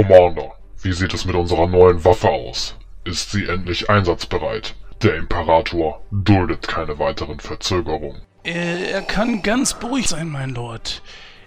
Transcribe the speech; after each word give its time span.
Commander, 0.00 0.52
wie 0.80 0.94
sieht 0.94 1.12
es 1.12 1.26
mit 1.26 1.36
unserer 1.36 1.66
neuen 1.66 2.02
Waffe 2.06 2.30
aus? 2.30 2.74
Ist 3.04 3.32
sie 3.32 3.44
endlich 3.44 3.90
einsatzbereit? 3.90 4.74
Der 5.02 5.16
Imperator 5.16 6.00
duldet 6.10 6.66
keine 6.66 6.98
weiteren 6.98 7.38
Verzögerungen. 7.38 8.22
Er 8.42 9.02
kann 9.02 9.42
ganz 9.42 9.74
beruhigt 9.74 10.08
sein, 10.08 10.30
mein 10.30 10.54
Lord. 10.54 11.02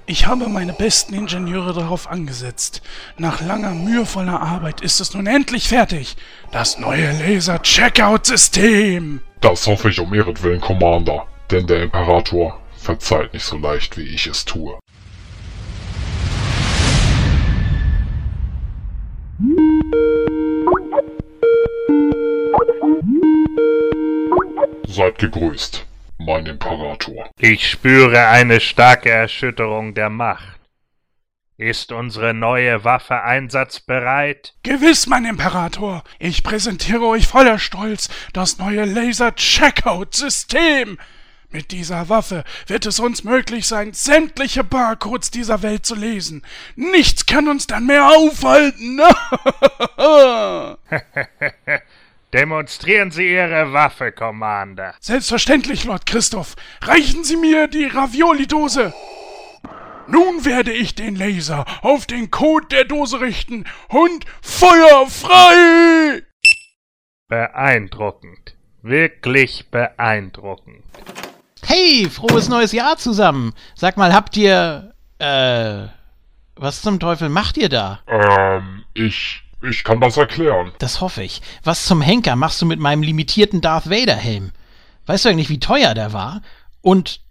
Ich 0.06 0.28
habe 0.28 0.50
meine 0.50 0.74
besten 0.74 1.16
Ingenieure 1.16 1.74
darauf 1.74 2.08
angesetzt. 2.08 2.84
Nach 3.18 3.42
langer, 3.42 3.72
mühevoller 3.72 4.40
Arbeit 4.40 4.82
ist 4.82 5.00
es 5.00 5.16
nun 5.16 5.26
endlich 5.26 5.68
fertig. 5.68 6.16
Das 6.52 6.78
neue 6.78 7.12
Laser-Checkout-System. 7.12 9.22
Das 9.42 9.66
hoffe 9.66 9.90
ich 9.90 10.00
um 10.00 10.14
ihretwillen, 10.14 10.62
Commander. 10.62 11.26
Denn 11.50 11.66
der 11.66 11.82
Imperator 11.82 12.60
verzeiht 12.78 13.34
nicht 13.34 13.46
so 13.46 13.58
leicht, 13.58 13.98
wie 13.98 14.04
ich 14.04 14.28
es 14.28 14.46
tue. 14.46 14.78
Seid 24.88 25.18
gegrüßt, 25.18 25.86
mein 26.20 26.46
Imperator. 26.46 27.30
Ich 27.40 27.68
spüre 27.70 28.28
eine 28.28 28.60
starke 28.60 29.10
Erschütterung 29.10 29.96
der 29.96 30.10
Macht. 30.10 30.60
Ist 31.58 31.92
unsere 31.92 32.34
neue 32.34 32.84
Waffe 32.84 33.22
einsatzbereit? 33.24 34.54
Gewiss, 34.64 35.08
mein 35.08 35.26
Imperator. 35.26 36.04
Ich 36.20 36.44
präsentiere 36.44 37.08
euch 37.08 37.28
voller 37.28 37.58
Stolz 37.58 38.10
das 38.34 38.60
neue 38.60 38.86
Laser-Checkout-System. 38.86 41.00
Mit 41.50 41.72
dieser 41.72 42.10
Waffe 42.10 42.44
wird 42.68 42.86
es 42.86 43.00
uns 43.00 43.24
möglich 43.24 43.68
sein, 43.68 43.94
sämtliche 43.94 44.64
Barcodes 44.64 45.32
dieser 45.32 45.62
Welt 45.62 45.86
zu 45.86 45.96
lesen. 45.96 46.44
Nichts 46.76 47.26
kann 47.26 47.48
uns 47.48 47.68
dann 47.68 47.86
mehr 47.86 48.08
aufhalten. 48.08 49.00
Demonstrieren 52.34 53.12
Sie 53.12 53.32
Ihre 53.32 53.74
Waffe, 53.74 54.12
Commander. 54.12 54.96
Selbstverständlich, 55.00 55.84
Lord 55.84 56.08
Christoph. 56.08 56.56
Reichen 56.82 57.24
Sie 57.24 57.38
mir 57.38 57.68
die 57.68 57.86
Ravioli-Dose. 57.86 58.92
Nun 60.08 60.44
werde 60.44 60.74
ich 60.74 60.96
den 60.96 61.16
Laser 61.16 61.64
auf 61.84 62.08
den 62.08 62.32
Code 62.32 62.66
der 62.72 62.86
Dose 62.86 63.22
richten 63.22 63.66
und 63.88 64.26
Feuer 64.42 65.06
frei! 65.08 66.24
Beeindruckend. 67.28 68.56
Wirklich 68.82 69.70
beeindruckend. 69.70 70.84
Hey, 71.64 72.10
frohes 72.10 72.50
neues 72.50 72.72
Jahr 72.72 72.98
zusammen. 72.98 73.54
Sag 73.76 73.96
mal, 73.96 74.12
habt 74.12 74.36
ihr, 74.36 74.96
äh, 75.20 75.88
was 76.56 76.82
zum 76.82 77.00
Teufel 77.00 77.30
macht 77.30 77.58
ihr 77.58 77.70
da? 77.70 78.02
Ähm, 78.08 78.84
ich, 78.94 79.43
ich 79.64 79.84
kann 79.84 80.02
das 80.02 80.18
erklären. 80.18 80.72
Das 80.80 81.02
hoffe 81.02 81.24
ich. 81.24 81.42
Was 81.64 81.86
zum 81.86 82.02
Henker 82.02 82.36
machst 82.36 82.62
du 82.62 82.66
mit 82.66 82.80
meinem 82.80 83.04
limitierten 83.04 83.62
Darth 83.62 83.90
Vader 83.90 84.16
Helm? 84.16 84.52
Weißt 85.06 85.26
du 85.26 85.30
eigentlich, 85.30 85.50
wie 85.50 85.60
teuer 85.60 85.94
der 85.94 86.14
war? 86.14 86.42
Und 86.82 87.22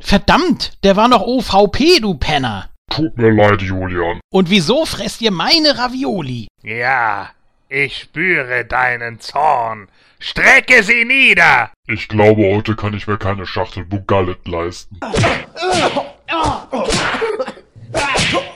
verdammt, 0.00 0.72
der 0.82 0.96
war 0.96 1.08
noch 1.08 1.22
OVP, 1.22 2.00
du 2.00 2.14
Penner. 2.14 2.70
Tut 2.90 3.16
mir 3.16 3.30
leid, 3.30 3.62
Julian. 3.62 4.20
Und 4.30 4.50
wieso 4.50 4.84
fresst 4.84 5.22
ihr 5.22 5.30
meine 5.30 5.78
Ravioli? 5.78 6.48
Ja, 6.62 7.30
ich 7.68 7.98
spüre 7.98 8.64
deinen 8.64 9.20
Zorn. 9.20 9.88
Strecke 10.18 10.82
sie 10.82 11.04
nieder! 11.04 11.70
Ich 11.86 12.08
glaube, 12.08 12.42
heute 12.54 12.76
kann 12.76 12.94
ich 12.94 13.06
mir 13.06 13.18
keine 13.18 13.46
Schachtel 13.46 13.84
Bugallet 13.84 14.46
leisten. 14.48 14.98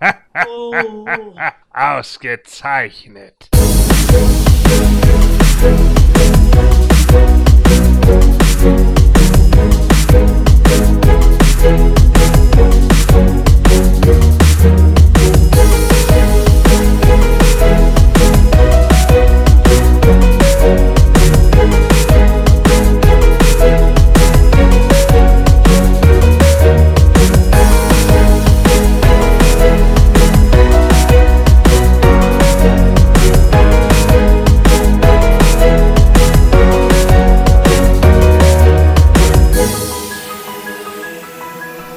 Ausgezeichnet. 1.72 3.48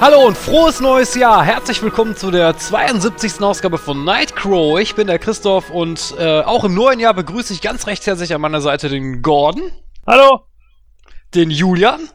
Hallo 0.02 0.26
und 0.26 0.38
frohes 0.38 0.80
neues 0.80 1.14
Jahr! 1.16 1.44
Herzlich 1.44 1.82
willkommen 1.82 2.16
zu 2.16 2.32
der 2.32 2.58
72. 2.58 3.42
Ausgabe 3.42 3.78
von 3.78 4.06
Nightcrow. 4.06 4.80
Ich 4.80 4.96
bin 4.96 5.08
der 5.08 5.20
Christoph 5.20 5.72
und 5.72 6.16
äh, 6.18 6.40
auch 6.40 6.64
im 6.64 6.74
neuen 6.74 7.02
Jahr 7.02 7.14
begrüße 7.14 7.52
ich 7.52 7.60
ganz 7.60 7.86
recht 7.86 8.08
herzlich 8.08 8.34
an 8.34 8.40
meiner 8.40 8.62
Seite 8.62 8.88
den 8.88 9.22
Gordon. 9.22 9.74
Hallo! 10.08 10.46
Den 11.36 11.52
Julian. 11.52 12.08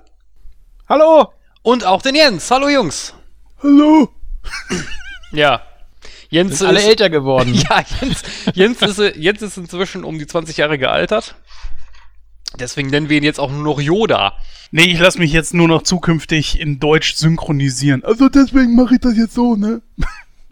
Hallo! 0.89 1.35
Und 1.63 1.85
auch 1.85 2.01
den 2.01 2.15
Jens. 2.15 2.51
Hallo 2.51 2.71
Jungs. 2.71 3.13
Hallo? 3.63 4.09
Ja. 5.33 5.61
Jens 6.31 6.61
Sind 6.61 6.69
alle 6.69 6.79
ist, 6.79 6.87
älter 6.87 7.11
geworden. 7.11 7.53
Ja, 7.69 7.85
Jens, 8.01 8.23
Jens, 8.55 8.83
ist, 8.83 9.17
Jens 9.17 9.43
ist 9.43 9.57
inzwischen 9.59 10.05
um 10.05 10.19
die 10.19 10.27
20 10.27 10.57
Jahre 10.57 10.79
gealtert. 10.79 11.35
Deswegen 12.59 12.89
nennen 12.89 13.09
wir 13.09 13.17
ihn 13.19 13.25
jetzt 13.25 13.41
auch 13.41 13.51
nur 13.51 13.63
noch 13.63 13.81
Yoda. 13.81 14.35
Nee, 14.71 14.85
ich 14.85 14.99
lasse 14.99 15.19
mich 15.19 15.33
jetzt 15.33 15.55
nur 15.55 15.69
noch 15.69 15.83
zukünftig 15.83 16.59
in 16.59 16.81
Deutsch 16.81 17.15
synchronisieren. 17.15 18.05
Also 18.05 18.29
deswegen 18.29 18.75
mache 18.75 18.95
ich 18.95 19.01
das 19.01 19.17
jetzt 19.17 19.35
so, 19.35 19.57
ne? 19.57 19.83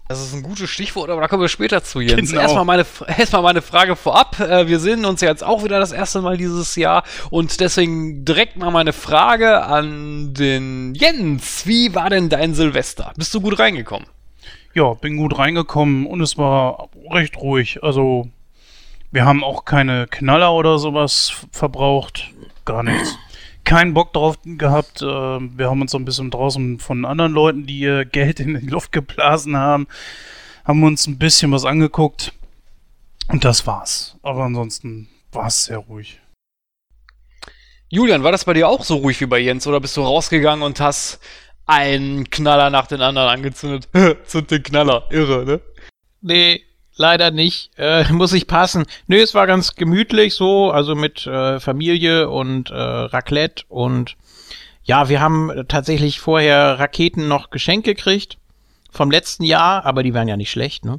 Das 0.08 0.20
ist 0.20 0.34
ein 0.34 0.42
gutes 0.42 0.68
Stichwort, 0.68 1.08
aber 1.08 1.22
da 1.22 1.28
kommen 1.28 1.40
wir 1.40 1.48
später 1.48 1.82
zu, 1.82 2.00
Jens. 2.00 2.30
Genau. 2.30 2.42
Erstmal, 2.42 2.66
meine, 2.66 2.84
erstmal 3.16 3.40
meine 3.40 3.62
Frage 3.62 3.96
vorab. 3.96 4.38
Äh, 4.40 4.68
wir 4.68 4.78
sehen 4.78 5.06
uns 5.06 5.22
ja 5.22 5.28
jetzt 5.28 5.42
auch 5.42 5.64
wieder 5.64 5.80
das 5.80 5.90
erste 5.90 6.20
Mal 6.20 6.36
dieses 6.36 6.76
Jahr 6.76 7.02
und 7.30 7.60
deswegen 7.60 8.22
direkt 8.22 8.58
mal 8.58 8.70
meine 8.70 8.92
Frage 8.92 9.62
an 9.62 10.34
den 10.34 10.94
Jens. 10.94 11.66
Wie 11.66 11.94
war 11.94 12.10
denn 12.10 12.28
dein 12.28 12.54
Silvester? 12.54 13.14
Bist 13.16 13.32
du 13.32 13.40
gut 13.40 13.58
reingekommen? 13.58 14.06
Ja, 14.74 14.92
bin 14.92 15.16
gut 15.16 15.38
reingekommen 15.38 16.04
und 16.06 16.20
es 16.20 16.36
war 16.36 16.90
recht 17.10 17.38
ruhig. 17.38 17.82
Also, 17.82 18.28
wir 19.12 19.26
haben 19.26 19.44
auch 19.44 19.64
keine 19.64 20.06
Knaller 20.08 20.52
oder 20.52 20.78
sowas 20.78 21.32
verbraucht. 21.52 22.30
Gar 22.64 22.82
nichts. 22.82 23.18
Keinen 23.64 23.94
Bock 23.94 24.12
drauf 24.12 24.38
gehabt. 24.44 25.02
Äh, 25.02 25.06
wir 25.06 25.70
haben 25.70 25.82
uns 25.82 25.92
so 25.92 25.98
ein 25.98 26.04
bisschen 26.04 26.30
draußen 26.30 26.78
von 26.78 27.04
anderen 27.04 27.32
Leuten, 27.32 27.66
die 27.66 27.78
ihr 27.78 28.04
Geld 28.04 28.40
in 28.40 28.58
die 28.58 28.66
Luft 28.66 28.90
geblasen 28.90 29.56
haben, 29.56 29.86
haben 30.64 30.82
uns 30.82 31.06
ein 31.06 31.18
bisschen 31.18 31.52
was 31.52 31.64
angeguckt. 31.64 32.32
Und 33.28 33.44
das 33.44 33.66
war's. 33.66 34.16
Aber 34.22 34.44
ansonsten 34.44 35.08
war 35.30 35.46
es 35.46 35.66
sehr 35.66 35.78
ruhig. 35.78 36.18
Julian, 37.88 38.22
war 38.22 38.32
das 38.32 38.46
bei 38.46 38.54
dir 38.54 38.68
auch 38.68 38.84
so 38.84 38.96
ruhig 38.96 39.20
wie 39.20 39.26
bei 39.26 39.38
Jens 39.38 39.66
oder 39.66 39.78
bist 39.78 39.96
du 39.98 40.02
rausgegangen 40.02 40.64
und 40.64 40.80
hast 40.80 41.20
einen 41.66 42.30
Knaller 42.30 42.70
nach 42.70 42.86
den 42.86 43.02
anderen 43.02 43.28
angezündet? 43.28 43.88
Zünd 44.24 44.50
den 44.50 44.62
Knaller. 44.62 45.06
Irre, 45.10 45.44
ne? 45.44 45.60
Nee, 46.22 46.62
leider 46.96 47.30
nicht. 47.30 47.70
Äh, 47.76 48.04
muss 48.12 48.32
ich 48.32 48.46
passen. 48.46 48.84
Nö, 49.06 49.20
es 49.20 49.34
war 49.34 49.46
ganz 49.46 49.74
gemütlich 49.74 50.34
so, 50.34 50.70
also 50.70 50.94
mit 50.94 51.26
äh, 51.26 51.60
Familie 51.60 52.28
und 52.30 52.70
äh, 52.70 52.74
Raclette 52.74 53.64
und 53.68 54.16
ja, 54.84 55.08
wir 55.08 55.20
haben 55.20 55.64
tatsächlich 55.68 56.18
vorher 56.18 56.78
Raketen 56.80 57.28
noch 57.28 57.50
geschenkt 57.50 57.86
gekriegt 57.86 58.38
vom 58.90 59.10
letzten 59.10 59.44
Jahr, 59.44 59.86
aber 59.86 60.02
die 60.02 60.12
waren 60.12 60.26
ja 60.26 60.36
nicht 60.36 60.50
schlecht, 60.50 60.84
ne? 60.84 60.98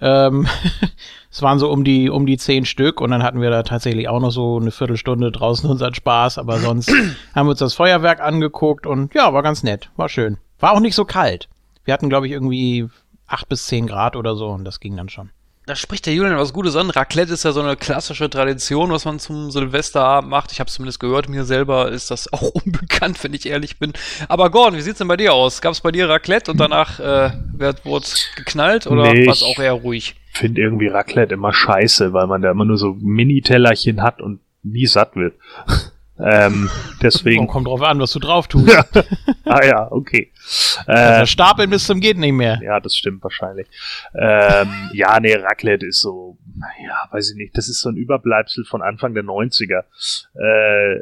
Ähm, 0.00 0.46
es 1.30 1.42
waren 1.42 1.58
so 1.58 1.70
um 1.70 1.84
die 1.84 2.10
um 2.10 2.26
die 2.26 2.36
zehn 2.36 2.64
Stück 2.64 3.00
und 3.00 3.10
dann 3.10 3.22
hatten 3.22 3.40
wir 3.40 3.50
da 3.50 3.62
tatsächlich 3.62 4.08
auch 4.08 4.20
noch 4.20 4.30
so 4.30 4.58
eine 4.58 4.70
Viertelstunde 4.70 5.32
draußen 5.32 5.68
unseren 5.68 5.94
Spaß, 5.94 6.38
aber 6.38 6.58
sonst 6.58 6.90
haben 7.34 7.46
wir 7.46 7.50
uns 7.50 7.60
das 7.60 7.74
Feuerwerk 7.74 8.20
angeguckt 8.20 8.86
und 8.86 9.14
ja, 9.14 9.32
war 9.32 9.42
ganz 9.42 9.62
nett, 9.62 9.90
war 9.96 10.08
schön. 10.08 10.38
War 10.60 10.72
auch 10.72 10.80
nicht 10.80 10.94
so 10.94 11.04
kalt. 11.04 11.48
Wir 11.84 11.92
hatten, 11.92 12.08
glaube 12.08 12.26
ich, 12.26 12.32
irgendwie 12.32 12.88
acht 13.26 13.48
bis 13.48 13.66
zehn 13.66 13.86
Grad 13.86 14.16
oder 14.16 14.36
so 14.36 14.48
und 14.48 14.64
das 14.64 14.80
ging 14.80 14.96
dann 14.96 15.08
schon. 15.08 15.30
Da 15.66 15.74
spricht 15.76 16.04
der 16.04 16.12
Julian 16.12 16.36
was 16.36 16.52
Gutes 16.52 16.76
an. 16.76 16.90
Raclette 16.90 17.32
ist 17.32 17.42
ja 17.44 17.52
so 17.52 17.62
eine 17.62 17.74
klassische 17.74 18.28
Tradition, 18.28 18.90
was 18.90 19.06
man 19.06 19.18
zum 19.18 19.50
Silvesterabend 19.50 20.30
macht. 20.30 20.52
Ich 20.52 20.60
habe 20.60 20.68
es 20.68 20.74
zumindest 20.74 21.00
gehört, 21.00 21.30
mir 21.30 21.44
selber 21.44 21.90
ist 21.90 22.10
das 22.10 22.30
auch 22.34 22.42
unbekannt, 22.50 23.24
wenn 23.24 23.32
ich 23.32 23.46
ehrlich 23.46 23.78
bin. 23.78 23.94
Aber 24.28 24.50
Gordon, 24.50 24.76
wie 24.76 24.82
sieht's 24.82 24.98
denn 24.98 25.08
bei 25.08 25.16
dir 25.16 25.32
aus? 25.32 25.62
Gab 25.62 25.72
es 25.72 25.80
bei 25.80 25.90
dir 25.90 26.06
Raclette 26.06 26.50
und 26.50 26.58
danach 26.60 27.00
äh, 27.00 27.30
wird, 27.54 27.86
wurde 27.86 28.06
geknallt 28.36 28.86
oder 28.86 29.10
Nee, 29.14 29.26
war 29.26 29.32
es 29.32 29.40
ich- 29.40 29.46
auch 29.46 29.58
eher 29.58 29.72
ruhig? 29.72 30.16
finde 30.32 30.60
irgendwie 30.60 30.88
Raclette 30.88 31.32
immer 31.32 31.54
scheiße, 31.54 32.12
weil 32.12 32.26
man 32.26 32.42
da 32.42 32.50
immer 32.50 32.64
nur 32.66 32.76
so 32.76 32.94
Mini-Tellerchen 33.00 34.02
hat 34.02 34.20
und 34.20 34.40
nie 34.64 34.86
satt 34.86 35.16
wird. 35.16 35.34
Ähm, 36.18 36.70
deswegen. 37.02 37.44
Oh, 37.44 37.46
kommt 37.46 37.66
drauf 37.66 37.82
an, 37.82 37.98
was 38.00 38.12
du 38.12 38.18
drauf 38.20 38.46
tust. 38.48 38.70
ah 39.44 39.64
ja, 39.64 39.90
okay. 39.90 40.30
Also 40.86 41.22
Äh, 41.22 41.26
stapeln 41.26 41.70
bis 41.70 41.86
zum 41.86 42.00
geht 42.00 42.18
nicht 42.18 42.32
mehr. 42.32 42.60
ja, 42.62 42.78
das 42.78 42.94
stimmt 42.94 43.22
wahrscheinlich. 43.22 43.66
Ähm, 44.14 44.68
ja, 44.92 45.18
nee, 45.18 45.34
Raclette 45.34 45.86
ist 45.86 46.00
so, 46.00 46.36
ja, 46.84 47.08
weiß 47.10 47.30
ich 47.30 47.36
nicht, 47.36 47.56
das 47.56 47.68
ist 47.68 47.80
so 47.80 47.88
ein 47.88 47.96
Überbleibsel 47.96 48.64
von 48.66 48.82
Anfang 48.82 49.14
der 49.14 49.24
90er. 49.24 49.84
Äh, 50.34 51.00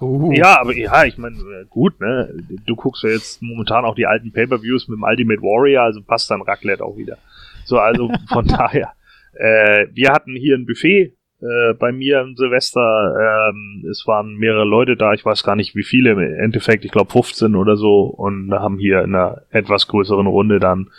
Uh. 0.00 0.30
Ja, 0.32 0.60
aber 0.60 0.76
ja, 0.76 1.04
ich 1.06 1.18
meine, 1.18 1.36
äh, 1.38 1.64
gut, 1.68 2.00
ne? 2.00 2.32
Du 2.66 2.76
guckst 2.76 3.02
ja 3.02 3.10
jetzt 3.10 3.42
momentan 3.42 3.84
auch 3.84 3.96
die 3.96 4.06
alten 4.06 4.32
Pay-Per-Views 4.32 4.86
mit 4.86 4.96
dem 4.96 5.02
Ultimate 5.02 5.42
Warrior, 5.42 5.82
also 5.82 6.02
passt 6.02 6.30
dann 6.30 6.40
Raclette 6.42 6.84
auch 6.84 6.96
wieder. 6.96 7.18
So, 7.64 7.80
also 7.80 8.08
von 8.28 8.46
daher. 8.46 8.92
Äh, 9.34 9.86
wir 9.92 10.10
hatten 10.10 10.36
hier 10.36 10.54
ein 10.56 10.66
Buffet 10.66 11.16
äh, 11.40 11.74
bei 11.74 11.92
mir 11.92 12.20
im 12.20 12.36
Silvester. 12.36 13.50
Ähm, 13.50 13.84
es 13.90 14.06
waren 14.06 14.36
mehrere 14.36 14.64
Leute 14.64 14.96
da, 14.96 15.12
ich 15.12 15.24
weiß 15.24 15.44
gar 15.44 15.56
nicht 15.56 15.74
wie 15.74 15.84
viele, 15.84 16.12
im 16.12 16.18
Endeffekt, 16.18 16.84
ich 16.84 16.90
glaube 16.90 17.12
15 17.12 17.54
oder 17.54 17.76
so, 17.76 18.02
und 18.02 18.52
haben 18.52 18.78
hier 18.78 19.02
in 19.02 19.14
einer 19.14 19.42
etwas 19.50 19.86
größeren 19.88 20.26
Runde 20.26 20.58
dann 20.58 20.90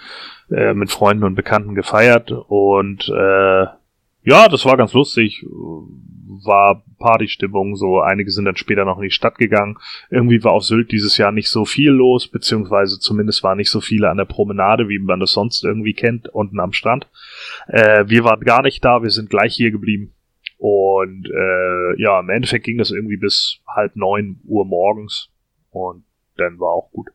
äh, 0.51 0.73
mit 0.73 0.91
Freunden 0.91 1.23
und 1.23 1.35
Bekannten 1.35 1.75
gefeiert. 1.75 2.31
Und 2.31 3.09
äh, 3.09 3.65
ja, 4.23 4.47
das 4.47 4.65
war 4.65 4.77
ganz 4.77 4.93
lustig. 4.93 5.45
War 6.45 6.83
Partystimmung, 6.99 7.75
so 7.75 7.99
einige 7.99 8.31
sind 8.31 8.45
dann 8.45 8.55
später 8.55 8.85
noch 8.85 8.97
in 8.97 9.03
die 9.03 9.11
Stadt 9.11 9.37
gegangen. 9.37 9.77
Irgendwie 10.09 10.43
war 10.43 10.51
auf 10.51 10.63
Sylt 10.63 10.91
dieses 10.91 11.17
Jahr 11.17 11.31
nicht 11.31 11.49
so 11.49 11.65
viel 11.65 11.89
los, 11.89 12.27
beziehungsweise 12.27 12.99
zumindest 12.99 13.43
waren 13.43 13.57
nicht 13.57 13.69
so 13.71 13.81
viele 13.81 14.09
an 14.09 14.17
der 14.17 14.25
Promenade, 14.25 14.87
wie 14.87 14.99
man 14.99 15.19
das 15.19 15.31
sonst 15.31 15.63
irgendwie 15.63 15.93
kennt, 15.93 16.29
unten 16.29 16.59
am 16.59 16.73
Strand. 16.73 17.07
Äh, 17.67 18.05
wir 18.07 18.23
waren 18.23 18.41
gar 18.41 18.61
nicht 18.61 18.85
da, 18.85 19.01
wir 19.01 19.09
sind 19.09 19.29
gleich 19.29 19.55
hier 19.55 19.71
geblieben. 19.71 20.13
Und 20.59 21.25
äh, 21.25 22.01
ja, 22.01 22.19
im 22.19 22.29
Endeffekt 22.29 22.65
ging 22.65 22.77
das 22.77 22.91
irgendwie 22.91 23.15
bis 23.15 23.61
halb 23.65 23.95
neun 23.95 24.41
Uhr 24.43 24.65
morgens 24.65 25.29
und 25.71 26.03
dann 26.35 26.59
war 26.59 26.73
auch 26.73 26.91
gut. 26.91 27.07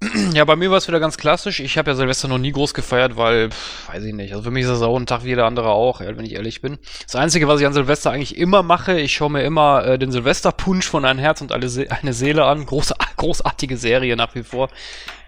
Ja, 0.32 0.44
bei 0.44 0.56
mir 0.56 0.70
war 0.70 0.78
es 0.78 0.86
wieder 0.86 1.00
ganz 1.00 1.16
klassisch. 1.16 1.60
Ich 1.60 1.76
habe 1.76 1.90
ja 1.90 1.96
Silvester 1.96 2.28
noch 2.28 2.38
nie 2.38 2.52
groß 2.52 2.74
gefeiert, 2.74 3.16
weil, 3.16 3.50
pff, 3.50 3.88
weiß 3.88 4.04
ich 4.04 4.14
nicht. 4.14 4.32
Also 4.32 4.44
für 4.44 4.50
mich 4.50 4.62
ist 4.62 4.70
das 4.70 4.82
auch 4.82 4.96
ein 4.96 5.06
Tag 5.06 5.24
wie 5.24 5.28
jeder 5.28 5.46
andere 5.46 5.70
auch, 5.70 6.00
wenn 6.00 6.24
ich 6.24 6.34
ehrlich 6.34 6.60
bin. 6.60 6.78
Das 7.04 7.16
Einzige, 7.16 7.48
was 7.48 7.60
ich 7.60 7.66
an 7.66 7.72
Silvester 7.72 8.10
eigentlich 8.10 8.36
immer 8.36 8.62
mache, 8.62 8.98
ich 8.98 9.12
schaue 9.12 9.30
mir 9.30 9.42
immer 9.42 9.84
äh, 9.84 9.98
den 9.98 10.12
Silvesterpunsch 10.12 10.86
von 10.88 11.04
Ein 11.04 11.18
Herz 11.18 11.40
und 11.40 11.52
alle 11.52 11.68
Se 11.68 11.90
eine 11.90 12.12
Seele 12.12 12.44
an. 12.44 12.66
Groß 12.66 12.94
großartige 13.16 13.76
Serie 13.76 14.14
nach 14.14 14.34
wie 14.34 14.44
vor. 14.44 14.68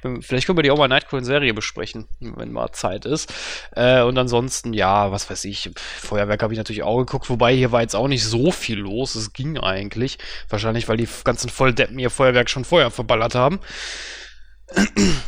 Ähm, 0.05 0.23
Vielleicht 0.23 0.47
können 0.47 0.59
wir 0.59 0.63
die 0.63 0.71
auch 0.71 0.79
mal 0.79 0.89
Nightcrawler 0.89 1.21
in 1.21 1.25
Serie 1.25 1.55
besprechen, 1.55 2.07
wenn 2.21 2.53
mal 2.53 2.71
Zeit 2.71 3.05
ist. 3.05 3.33
Äh, 3.75 4.03
und 4.03 4.17
ansonsten, 4.19 4.73
ja, 4.73 5.11
was 5.11 5.29
weiß 5.29 5.45
ich, 5.47 5.71
Feuerwerk 5.75 6.43
habe 6.43 6.53
ich 6.53 6.59
natürlich 6.59 6.85
auch 6.85 6.99
geguckt, 6.99 7.29
wobei 7.29 7.55
hier 7.55 7.73
war 7.73 7.81
jetzt 7.81 7.97
auch 7.97 8.09
nicht 8.09 8.25
so 8.25 8.53
viel 8.53 8.79
los. 8.79 9.17
Es 9.17 9.33
ging 9.33 9.59
eigentlich. 9.59 10.19
Wahrscheinlich, 10.49 10.89
weil 10.89 10.97
die 10.97 11.09
ganzen 11.25 11.51
Volldeppen 11.51 11.99
ihr 11.99 12.11
Feuerwerk 12.11 12.49
schon 12.49 12.65
vorher 12.65 12.91
verballert 12.91 13.35
haben. 13.35 13.59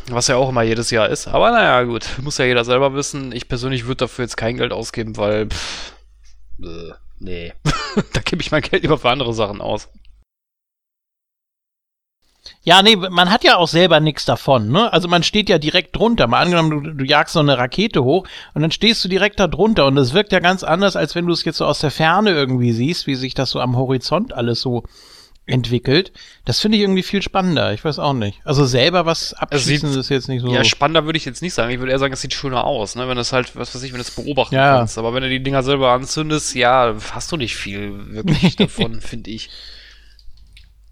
Was 0.08 0.28
ja 0.28 0.36
auch 0.36 0.48
immer 0.48 0.62
jedes 0.62 0.90
Jahr 0.90 1.08
ist. 1.08 1.28
Aber 1.28 1.50
naja, 1.50 1.82
gut. 1.84 2.06
Muss 2.22 2.38
ja 2.38 2.44
jeder 2.44 2.64
selber 2.64 2.94
wissen. 2.94 3.32
Ich 3.32 3.48
persönlich 3.48 3.86
würde 3.86 3.96
dafür 3.96 4.24
jetzt 4.24 4.36
kein 4.36 4.56
Geld 4.56 4.72
ausgeben, 4.72 5.16
weil. 5.16 5.48
Pff, 5.48 5.92
äh, 6.62 6.92
nee. 7.18 7.52
da 8.12 8.20
gebe 8.20 8.42
ich 8.42 8.50
mein 8.50 8.62
Geld 8.62 8.82
lieber 8.82 8.98
für 8.98 9.10
andere 9.10 9.34
Sachen 9.34 9.60
aus. 9.60 9.88
Ja, 12.64 12.82
nee, 12.82 12.94
man 12.94 13.30
hat 13.30 13.42
ja 13.42 13.56
auch 13.56 13.66
selber 13.66 13.98
nichts 13.98 14.24
davon, 14.24 14.68
ne? 14.70 14.92
Also 14.92 15.08
man 15.08 15.24
steht 15.24 15.48
ja 15.48 15.58
direkt 15.58 15.96
drunter. 15.96 16.28
Mal 16.28 16.42
angenommen, 16.42 16.84
du, 16.84 16.94
du 16.94 17.04
jagst 17.04 17.34
so 17.34 17.40
eine 17.40 17.58
Rakete 17.58 18.04
hoch 18.04 18.26
und 18.54 18.62
dann 18.62 18.70
stehst 18.70 19.04
du 19.04 19.08
direkt 19.08 19.40
da 19.40 19.48
drunter 19.48 19.86
und 19.86 19.96
das 19.96 20.12
wirkt 20.12 20.32
ja 20.32 20.38
ganz 20.38 20.62
anders, 20.62 20.94
als 20.94 21.14
wenn 21.16 21.26
du 21.26 21.32
es 21.32 21.44
jetzt 21.44 21.58
so 21.58 21.66
aus 21.66 21.80
der 21.80 21.90
Ferne 21.90 22.30
irgendwie 22.30 22.72
siehst, 22.72 23.08
wie 23.08 23.16
sich 23.16 23.34
das 23.34 23.50
so 23.50 23.60
am 23.60 23.76
Horizont 23.76 24.32
alles 24.32 24.60
so 24.60 24.84
entwickelt. 25.46 26.12
Das 26.44 26.60
finde 26.60 26.76
ich 26.78 26.82
irgendwie 26.82 27.02
viel 27.02 27.20
spannender. 27.22 27.72
Ich 27.72 27.84
weiß 27.84 27.98
auch 27.98 28.12
nicht. 28.12 28.40
Also 28.44 28.64
selber 28.64 29.06
was 29.06 29.34
abschießen 29.34 29.90
sieht- 29.90 29.98
ist 30.00 30.08
jetzt 30.08 30.28
nicht 30.28 30.42
so. 30.42 30.52
Ja, 30.54 30.62
spannender 30.64 31.04
würde 31.04 31.16
ich 31.16 31.24
jetzt 31.24 31.42
nicht 31.42 31.52
sagen. 31.54 31.70
Ich 31.72 31.78
würde 31.80 31.90
eher 31.92 31.98
sagen, 31.98 32.12
es 32.12 32.20
sieht 32.20 32.32
schöner 32.34 32.64
aus, 32.64 32.94
ne? 32.94 33.08
Wenn 33.08 33.16
du 33.16 33.20
es 33.22 33.32
halt, 33.32 33.56
was 33.56 33.74
weiß 33.74 33.82
ich, 33.82 33.92
wenn 33.92 33.98
du 33.98 34.02
es 34.02 34.10
beobachten 34.12 34.54
Ja. 34.54 34.78
kannst. 34.78 34.98
Aber 34.98 35.14
wenn 35.14 35.22
du 35.22 35.28
die 35.28 35.42
Dinger 35.42 35.62
selber 35.62 35.90
anzündest, 35.92 36.54
ja, 36.54 36.94
hast 37.12 37.32
du 37.32 37.36
nicht 37.36 37.56
viel 37.56 38.14
wirklich 38.14 38.54
davon, 38.56 39.00
finde 39.00 39.30
ich. 39.30 39.50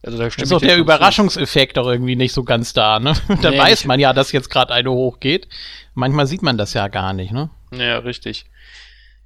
Also 0.02 0.16
da 0.18 0.26
ist 0.26 0.32
stimmt 0.34 0.52
auch 0.54 0.60
der 0.60 0.78
Überraschungseffekt 0.78 1.78
auch 1.78 1.86
irgendwie 1.86 2.16
nicht 2.16 2.32
so 2.32 2.42
ganz 2.42 2.72
da, 2.72 2.98
ne? 2.98 3.12
Da 3.42 3.50
Nee, 3.50 3.58
weiß 3.58 3.84
man 3.84 4.00
ja, 4.00 4.12
dass 4.12 4.32
jetzt 4.32 4.48
gerade 4.50 4.72
eine 4.72 4.90
hochgeht. 4.90 5.46
Manchmal 5.94 6.26
sieht 6.26 6.42
man 6.42 6.56
das 6.56 6.72
ja 6.74 6.88
gar 6.88 7.12
nicht, 7.12 7.32
ne? 7.32 7.50
Ja, 7.72 7.98
richtig. 7.98 8.46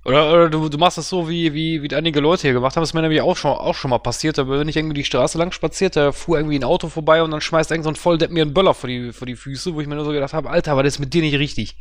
Oder, 0.04 0.30
oder 0.30 0.50
du, 0.50 0.68
du 0.68 0.76
machst 0.76 0.98
das 0.98 1.08
so, 1.08 1.28
wie, 1.30 1.54
wie, 1.54 1.82
wie 1.82 1.94
einige 1.94 2.20
Leute 2.20 2.42
hier 2.42 2.52
gemacht 2.52 2.76
haben. 2.76 2.82
Das 2.82 2.90
ist 2.90 2.94
mir 2.94 3.00
nämlich 3.00 3.22
auch 3.22 3.36
schon, 3.36 3.52
auch 3.52 3.74
schon 3.74 3.90
mal 3.90 3.98
passiert. 3.98 4.36
Da 4.36 4.44
bin 4.44 4.68
ich 4.68 4.76
irgendwie 4.76 4.94
die 4.94 5.04
Straße 5.04 5.38
lang 5.38 5.50
spaziert, 5.50 5.96
da 5.96 6.12
fuhr 6.12 6.36
irgendwie 6.36 6.58
ein 6.58 6.64
Auto 6.64 6.88
vorbei 6.88 7.22
und 7.22 7.30
dann 7.30 7.40
schmeißt 7.40 7.70
irgend 7.70 7.84
so 7.84 7.90
ein 7.90 7.96
Volldepp 7.96 8.30
mir 8.30 8.42
einen 8.42 8.52
Böller 8.52 8.74
vor 8.74 8.88
die, 8.88 9.12
vor 9.12 9.26
die 9.26 9.36
Füße, 9.36 9.74
wo 9.74 9.80
ich 9.80 9.86
mir 9.86 9.94
nur 9.94 10.04
so 10.04 10.10
gedacht 10.10 10.34
habe, 10.34 10.50
Alter, 10.50 10.72
aber 10.72 10.82
das 10.82 10.94
ist 10.94 10.98
mit 10.98 11.14
dir 11.14 11.22
nicht 11.22 11.38
richtig. 11.38 11.76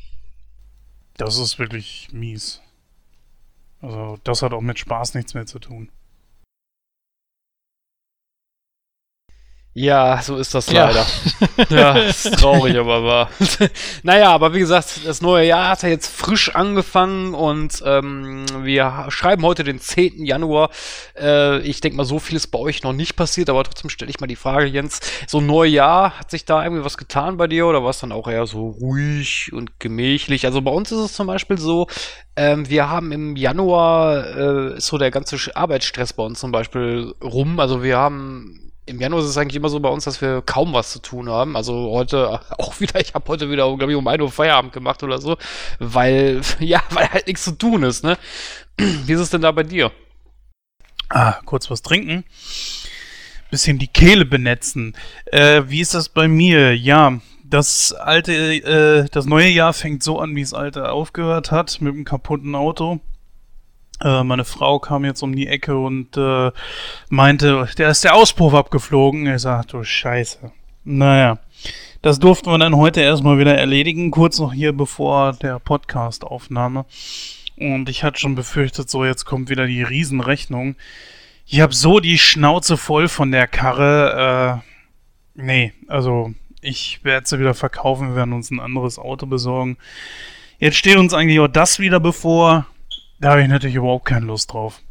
Das 1.17 1.37
ist 1.37 1.59
wirklich 1.59 2.07
mies. 2.11 2.61
Also, 3.81 4.17
das 4.23 4.41
hat 4.41 4.53
auch 4.53 4.61
mit 4.61 4.79
Spaß 4.79 5.13
nichts 5.15 5.33
mehr 5.33 5.45
zu 5.45 5.59
tun. 5.59 5.89
Ja, 9.75 10.21
so 10.21 10.37
ist 10.37 10.53
das 10.53 10.71
Ja. 10.71 10.85
leider. 10.89 11.05
Ja, 11.69 11.97
ist 11.97 12.31
traurig, 12.37 12.77
aber 12.77 13.03
wahr. 13.03 13.29
naja, 14.03 14.31
aber 14.31 14.53
wie 14.53 14.59
gesagt, 14.59 15.01
das 15.05 15.21
neue 15.21 15.47
Jahr 15.47 15.69
hat 15.69 15.81
ja 15.83 15.89
jetzt 15.89 16.15
frisch 16.15 16.53
angefangen 16.53 17.33
und 17.33 17.81
ähm, 17.85 18.45
wir 18.61 19.05
schreiben 19.09 19.43
heute 19.43 19.63
den 19.63 19.79
10. 19.79 20.25
Januar. 20.25 20.69
Äh, 21.19 21.59
ich 21.61 21.81
denke 21.81 21.97
mal, 21.97 22.05
so 22.05 22.19
viel 22.19 22.35
ist 22.35 22.47
bei 22.47 22.59
euch 22.59 22.83
noch 22.83 22.93
nicht 22.93 23.15
passiert, 23.15 23.49
aber 23.49 23.63
trotzdem 23.63 23.89
stelle 23.89 24.11
ich 24.11 24.19
mal 24.19 24.27
die 24.27 24.35
Frage, 24.35 24.67
Jens, 24.67 24.99
so 25.27 25.39
ein 25.39 25.47
neues 25.47 25.73
Jahr, 25.73 26.19
hat 26.19 26.29
sich 26.29 26.45
da 26.45 26.63
irgendwie 26.63 26.85
was 26.85 26.97
getan 26.97 27.37
bei 27.37 27.47
dir 27.47 27.65
oder 27.65 27.83
war 27.83 27.89
es 27.89 27.99
dann 27.99 28.11
auch 28.11 28.27
eher 28.27 28.45
so 28.45 28.67
ruhig 28.69 29.51
und 29.53 29.79
gemächlich? 29.79 30.45
Also 30.45 30.61
bei 30.61 30.71
uns 30.71 30.91
ist 30.91 30.99
es 30.99 31.13
zum 31.13 31.25
Beispiel 31.25 31.57
so, 31.57 31.87
ähm, 32.35 32.69
wir 32.69 32.89
haben 32.89 33.11
im 33.11 33.35
Januar 33.35 34.75
äh, 34.75 34.79
so 34.81 34.97
der 34.99 35.09
ganze 35.09 35.37
Arbeitsstress 35.55 36.13
bei 36.13 36.23
uns 36.23 36.39
zum 36.39 36.51
Beispiel 36.51 37.13
rum. 37.23 37.59
Also 37.59 37.81
wir 37.81 37.97
haben 37.97 38.59
im 38.85 38.99
Januar 38.99 39.21
ist 39.21 39.29
es 39.29 39.37
eigentlich 39.37 39.55
immer 39.55 39.69
so 39.69 39.79
bei 39.79 39.89
uns, 39.89 40.03
dass 40.03 40.21
wir 40.21 40.41
kaum 40.41 40.73
was 40.73 40.91
zu 40.91 40.99
tun 40.99 41.29
haben. 41.29 41.55
Also 41.55 41.91
heute 41.91 42.41
auch 42.57 42.79
wieder, 42.79 42.99
ich 42.99 43.13
habe 43.13 43.27
heute 43.27 43.49
wieder, 43.49 43.65
glaube 43.77 43.91
ich, 43.91 43.97
um 43.97 44.07
1 44.07 44.21
Uhr 44.21 44.31
Feierabend 44.31 44.73
gemacht 44.73 45.03
oder 45.03 45.19
so, 45.19 45.37
weil, 45.79 46.41
ja, 46.59 46.81
weil 46.89 47.09
halt 47.09 47.27
nichts 47.27 47.43
zu 47.43 47.51
tun 47.51 47.83
ist, 47.83 48.03
ne? 48.03 48.17
Wie 48.77 49.13
ist 49.13 49.19
es 49.19 49.29
denn 49.29 49.41
da 49.41 49.51
bei 49.51 49.63
dir? 49.63 49.91
Ah, 51.09 51.39
kurz 51.45 51.69
was 51.69 51.83
trinken. 51.83 52.23
Bisschen 53.51 53.77
die 53.77 53.87
Kehle 53.87 54.25
benetzen. 54.25 54.95
Äh, 55.25 55.63
wie 55.67 55.79
ist 55.79 55.93
das 55.93 56.09
bei 56.09 56.27
mir? 56.27 56.75
Ja, 56.75 57.19
das 57.43 57.93
alte, 57.93 58.33
äh, 58.33 59.07
das 59.11 59.27
neue 59.27 59.49
Jahr 59.49 59.73
fängt 59.73 60.01
so 60.01 60.17
an, 60.17 60.35
wie 60.35 60.41
das 60.41 60.55
alte 60.55 60.89
aufgehört 60.89 61.51
hat, 61.51 61.79
mit 61.81 61.93
einem 61.93 62.03
kaputten 62.03 62.55
Auto. 62.55 62.99
Äh, 64.01 64.23
meine 64.23 64.45
Frau 64.45 64.79
kam 64.79 65.05
jetzt 65.05 65.21
um 65.21 65.35
die 65.35 65.47
Ecke 65.47 65.77
und 65.77 66.17
äh, 66.17 66.51
meinte, 67.09 67.67
der 67.77 67.89
ist 67.89 68.03
der 68.03 68.15
Auspuff 68.15 68.53
abgeflogen. 68.53 69.27
Ich 69.33 69.41
sag, 69.41 69.67
du 69.67 69.83
Scheiße. 69.83 70.51
Naja, 70.85 71.39
das 72.01 72.19
durften 72.19 72.51
wir 72.51 72.57
dann 72.57 72.75
heute 72.75 73.01
erstmal 73.01 73.39
wieder 73.39 73.57
erledigen, 73.57 74.11
kurz 74.11 74.39
noch 74.39 74.51
hier 74.51 74.73
bevor 74.73 75.33
der 75.33 75.59
Podcast-Aufnahme. 75.59 76.85
Und 77.57 77.87
ich 77.87 78.03
hatte 78.03 78.19
schon 78.19 78.35
befürchtet, 78.35 78.89
so 78.89 79.05
jetzt 79.05 79.25
kommt 79.25 79.49
wieder 79.49 79.67
die 79.67 79.83
Riesenrechnung. 79.83 80.75
Ich 81.45 81.61
habe 81.61 81.73
so 81.73 81.99
die 81.99 82.17
Schnauze 82.17 82.77
voll 82.77 83.07
von 83.07 83.31
der 83.31 83.47
Karre. 83.47 84.61
Äh, 85.35 85.41
nee, 85.41 85.73
also 85.87 86.33
ich 86.61 87.03
werde 87.03 87.27
sie 87.27 87.39
wieder 87.39 87.53
verkaufen. 87.53 88.09
Wir 88.09 88.15
werden 88.15 88.33
uns 88.33 88.49
ein 88.49 88.59
anderes 88.59 88.97
Auto 88.97 89.25
besorgen. 89.25 89.77
Jetzt 90.59 90.77
steht 90.77 90.97
uns 90.97 91.13
eigentlich 91.13 91.39
auch 91.39 91.47
das 91.47 91.79
wieder 91.79 91.99
bevor. 91.99 92.65
Da 93.23 93.31
habe 93.31 93.41
ich 93.41 93.47
natürlich 93.47 93.77
überhaupt 93.77 94.03
keine 94.03 94.25
Lust 94.25 94.51
drauf. 94.51 94.81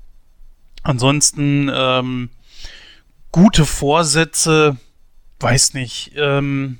Ansonsten 0.83 1.71
ähm, 1.71 2.31
gute 3.31 3.67
Vorsätze, 3.67 4.79
weiß 5.41 5.75
nicht. 5.75 6.13
Ähm, 6.17 6.79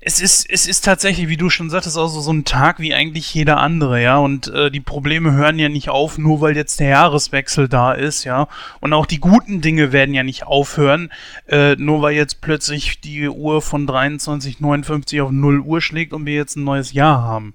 es 0.00 0.20
ist, 0.20 0.50
es 0.50 0.66
ist 0.66 0.84
tatsächlich, 0.84 1.28
wie 1.28 1.38
du 1.38 1.48
schon 1.48 1.70
sagtest, 1.70 1.96
auch 1.96 2.08
so, 2.08 2.20
so 2.20 2.30
ein 2.30 2.44
Tag 2.44 2.78
wie 2.78 2.92
eigentlich 2.92 3.32
jeder 3.32 3.56
andere, 3.56 4.02
ja. 4.02 4.18
Und 4.18 4.48
äh, 4.48 4.70
die 4.70 4.80
Probleme 4.80 5.32
hören 5.32 5.58
ja 5.58 5.70
nicht 5.70 5.88
auf, 5.88 6.18
nur 6.18 6.42
weil 6.42 6.56
jetzt 6.56 6.78
der 6.78 6.88
Jahreswechsel 6.88 7.66
da 7.66 7.92
ist, 7.92 8.24
ja. 8.24 8.48
Und 8.80 8.92
auch 8.92 9.06
die 9.06 9.18
guten 9.18 9.62
Dinge 9.62 9.92
werden 9.92 10.14
ja 10.14 10.24
nicht 10.24 10.46
aufhören, 10.46 11.10
äh, 11.48 11.74
nur 11.76 12.02
weil 12.02 12.14
jetzt 12.14 12.42
plötzlich 12.42 13.00
die 13.00 13.30
Uhr 13.30 13.62
von 13.62 13.88
23.59 13.88 15.22
auf 15.22 15.30
0 15.30 15.60
Uhr 15.60 15.80
schlägt 15.80 16.12
und 16.12 16.26
wir 16.26 16.34
jetzt 16.34 16.56
ein 16.56 16.64
neues 16.64 16.92
Jahr 16.92 17.22
haben. 17.22 17.54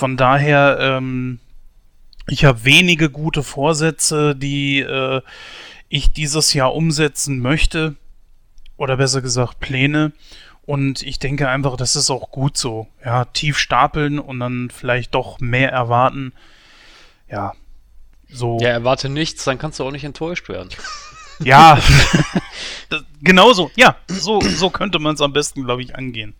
Von 0.00 0.16
daher, 0.16 0.78
ähm, 0.80 1.40
ich 2.26 2.46
habe 2.46 2.64
wenige 2.64 3.10
gute 3.10 3.42
Vorsätze, 3.42 4.34
die 4.34 4.80
äh, 4.80 5.20
ich 5.90 6.10
dieses 6.10 6.54
Jahr 6.54 6.74
umsetzen 6.74 7.38
möchte. 7.40 7.96
Oder 8.78 8.96
besser 8.96 9.20
gesagt, 9.20 9.60
Pläne. 9.60 10.12
Und 10.62 11.02
ich 11.02 11.18
denke 11.18 11.50
einfach, 11.50 11.76
das 11.76 11.96
ist 11.96 12.08
auch 12.08 12.30
gut 12.30 12.56
so. 12.56 12.86
Ja, 13.04 13.26
tief 13.26 13.58
stapeln 13.58 14.18
und 14.18 14.40
dann 14.40 14.70
vielleicht 14.70 15.14
doch 15.14 15.38
mehr 15.38 15.70
erwarten. 15.70 16.32
Ja, 17.30 17.52
So. 18.26 18.58
Ja, 18.62 18.70
erwarte 18.70 19.10
nichts, 19.10 19.44
dann 19.44 19.58
kannst 19.58 19.80
du 19.80 19.84
auch 19.84 19.90
nicht 19.90 20.04
enttäuscht 20.04 20.48
werden. 20.48 20.70
Ja, 21.40 21.78
das, 22.88 23.04
genau 23.20 23.52
so. 23.52 23.70
Ja, 23.76 23.96
so, 24.08 24.40
so 24.40 24.70
könnte 24.70 24.98
man 24.98 25.16
es 25.16 25.20
am 25.20 25.34
besten, 25.34 25.62
glaube 25.64 25.82
ich, 25.82 25.94
angehen. 25.94 26.34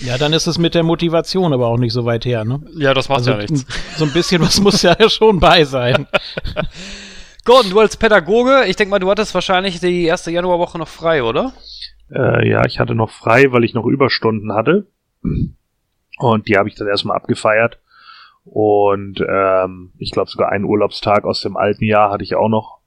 Ja, 0.00 0.18
dann 0.18 0.32
ist 0.32 0.46
es 0.46 0.58
mit 0.58 0.74
der 0.74 0.82
Motivation 0.82 1.52
aber 1.52 1.66
auch 1.68 1.78
nicht 1.78 1.92
so 1.92 2.04
weit 2.04 2.24
her, 2.24 2.44
ne? 2.44 2.60
Ja, 2.76 2.94
das 2.94 3.08
macht 3.08 3.18
Also 3.18 3.32
ja 3.32 3.36
nichts. 3.38 3.64
so 3.96 4.04
ein 4.04 4.12
bisschen 4.12 4.42
was 4.42 4.60
muss 4.60 4.82
ja 4.82 4.96
schon 5.10 5.40
bei 5.40 5.64
sein. 5.64 6.06
Gordon, 7.44 7.70
du 7.70 7.78
als 7.80 7.96
Pädagoge, 7.96 8.64
ich 8.66 8.76
denke 8.76 8.90
mal, 8.90 8.98
du 8.98 9.08
hattest 9.10 9.34
wahrscheinlich 9.34 9.78
die 9.80 10.04
erste 10.04 10.30
Januarwoche 10.30 10.78
noch 10.78 10.88
frei, 10.88 11.22
oder? 11.22 11.52
Äh, 12.12 12.48
ja, 12.48 12.64
ich 12.66 12.80
hatte 12.80 12.94
noch 12.94 13.10
frei, 13.10 13.52
weil 13.52 13.64
ich 13.64 13.74
noch 13.74 13.86
Überstunden 13.86 14.52
hatte. 14.52 14.86
Und 16.18 16.48
die 16.48 16.56
habe 16.56 16.68
ich 16.68 16.74
dann 16.74 16.88
erstmal 16.88 17.16
abgefeiert. 17.16 17.78
Und 18.44 19.20
ähm, 19.28 19.92
ich 19.98 20.10
glaube 20.12 20.30
sogar 20.30 20.50
einen 20.50 20.64
Urlaubstag 20.64 21.24
aus 21.24 21.40
dem 21.40 21.56
alten 21.56 21.84
Jahr 21.84 22.10
hatte 22.10 22.24
ich 22.24 22.34
auch 22.34 22.48
noch. 22.48 22.78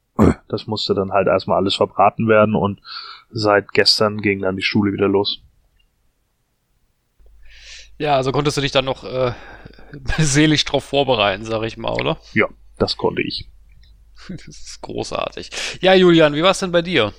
Das 0.49 0.67
musste 0.67 0.93
dann 0.93 1.11
halt 1.11 1.27
erstmal 1.27 1.57
alles 1.57 1.75
verbraten 1.75 2.27
werden 2.27 2.53
und 2.55 2.81
seit 3.29 3.71
gestern 3.71 4.17
ging 4.21 4.41
dann 4.41 4.57
die 4.57 4.61
Schule 4.63 4.91
wieder 4.91 5.07
los. 5.07 5.41
Ja, 7.99 8.15
also 8.15 8.31
konntest 8.31 8.57
du 8.57 8.61
dich 8.61 8.71
dann 8.71 8.85
noch 8.85 9.03
äh, 9.03 9.33
seelisch 10.17 10.65
drauf 10.65 10.83
vorbereiten, 10.85 11.45
sag 11.45 11.63
ich 11.63 11.77
mal, 11.77 11.91
oder? 11.93 12.17
Ja, 12.33 12.47
das 12.77 12.97
konnte 12.97 13.21
ich. 13.21 13.47
Das 14.29 14.47
ist 14.47 14.81
großartig. 14.81 15.49
Ja, 15.81 15.93
Julian, 15.93 16.33
wie 16.33 16.43
war 16.43 16.51
es 16.51 16.59
denn 16.59 16.71
bei 16.73 16.81
dir? 16.81 17.13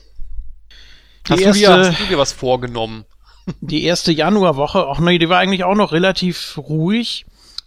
Hast, 1.28 1.40
du 1.40 1.52
dir, 1.52 1.68
erste- 1.68 1.88
hast 1.90 2.00
du 2.00 2.04
dir 2.06 2.18
was 2.18 2.32
vorgenommen? 2.32 3.04
Die 3.62 3.84
erste 3.84 4.12
Januarwoche, 4.12 4.86
auch 4.86 5.00
nee, 5.00 5.18
die 5.18 5.28
war 5.28 5.38
eigentlich 5.38 5.64
auch 5.64 5.74
noch 5.74 5.92
relativ 5.92 6.56
ruhig. 6.58 7.24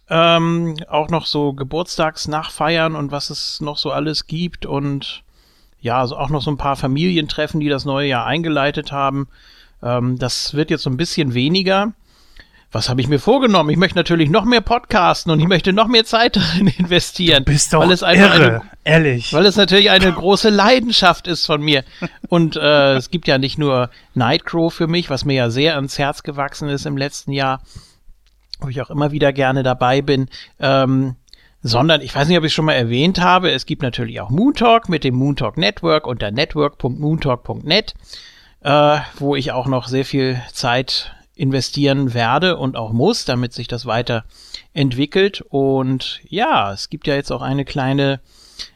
Ähm, 0.09 0.75
auch 0.87 1.09
noch 1.09 1.25
so 1.25 1.53
Geburtstagsnachfeiern 1.53 2.95
und 2.95 3.11
was 3.11 3.29
es 3.29 3.59
noch 3.61 3.77
so 3.77 3.91
alles 3.91 4.27
gibt 4.27 4.65
und 4.65 5.23
ja, 5.79 5.99
also 5.99 6.15
auch 6.17 6.29
noch 6.29 6.41
so 6.41 6.51
ein 6.51 6.57
paar 6.57 6.75
Familientreffen, 6.75 7.59
die 7.59 7.69
das 7.69 7.85
neue 7.85 8.07
Jahr 8.09 8.25
eingeleitet 8.25 8.91
haben. 8.91 9.27
Ähm, 9.81 10.19
das 10.19 10.53
wird 10.53 10.69
jetzt 10.69 10.83
so 10.83 10.89
ein 10.89 10.97
bisschen 10.97 11.33
weniger. 11.33 11.93
Was 12.73 12.89
habe 12.89 13.01
ich 13.01 13.07
mir 13.07 13.19
vorgenommen? 13.19 13.69
Ich 13.69 13.77
möchte 13.77 13.97
natürlich 13.97 14.31
noch 14.31 14.45
mehr 14.45 14.59
podcasten 14.59 15.31
und 15.31 15.39
ich 15.39 15.47
möchte 15.47 15.73
noch 15.73 15.87
mehr 15.87 16.05
Zeit 16.05 16.35
darin 16.37 16.67
investieren. 16.67 17.43
Bist 17.43 17.71
doch 17.71 17.81
weil 17.81 17.91
es 17.91 18.01
einfach 18.01 18.35
irre, 18.35 18.45
eine 18.45 18.61
ehrlich. 18.83 19.31
weil 19.31 19.45
es 19.45 19.55
natürlich 19.55 19.91
eine 19.91 20.11
große 20.11 20.49
Leidenschaft 20.49 21.27
ist 21.27 21.45
von 21.45 21.61
mir. 21.61 21.83
Und 22.29 22.55
äh, 22.55 22.93
es 22.95 23.11
gibt 23.11 23.27
ja 23.27 23.37
nicht 23.37 23.59
nur 23.59 23.91
Nightcrow 24.15 24.73
für 24.73 24.87
mich, 24.87 25.11
was 25.11 25.23
mir 25.23 25.35
ja 25.35 25.49
sehr 25.51 25.75
ans 25.75 25.99
Herz 25.99 26.23
gewachsen 26.23 26.67
ist 26.67 26.87
im 26.87 26.97
letzten 26.97 27.31
Jahr, 27.31 27.61
wo 28.59 28.69
ich 28.69 28.81
auch 28.81 28.89
immer 28.89 29.11
wieder 29.11 29.33
gerne 29.33 29.61
dabei 29.61 30.01
bin, 30.01 30.27
ähm, 30.59 31.15
sondern 31.61 32.01
ich 32.01 32.15
weiß 32.15 32.27
nicht, 32.27 32.39
ob 32.39 32.43
ich 32.43 32.49
es 32.49 32.53
schon 32.53 32.65
mal 32.65 32.73
erwähnt 32.73 33.21
habe, 33.21 33.51
es 33.51 33.67
gibt 33.67 33.83
natürlich 33.83 34.19
auch 34.19 34.31
Moon 34.31 34.55
Talk 34.55 34.89
mit 34.89 35.03
dem 35.03 35.13
Moon 35.13 35.35
Talk 35.35 35.57
Network 35.57 36.07
unter 36.07 36.31
network.moontalk.net, 36.31 37.93
äh, 38.61 38.97
wo 39.19 39.35
ich 39.35 39.51
auch 39.51 39.67
noch 39.67 39.87
sehr 39.87 40.05
viel 40.05 40.41
Zeit 40.51 41.13
investieren 41.35 42.13
werde 42.13 42.57
und 42.57 42.75
auch 42.75 42.91
muss, 42.91 43.25
damit 43.25 43.53
sich 43.53 43.67
das 43.67 43.85
weiter 43.85 44.25
entwickelt. 44.73 45.41
Und 45.41 46.21
ja, 46.27 46.71
es 46.71 46.89
gibt 46.89 47.07
ja 47.07 47.15
jetzt 47.15 47.31
auch 47.31 47.41
eine 47.41 47.65
kleine 47.65 48.19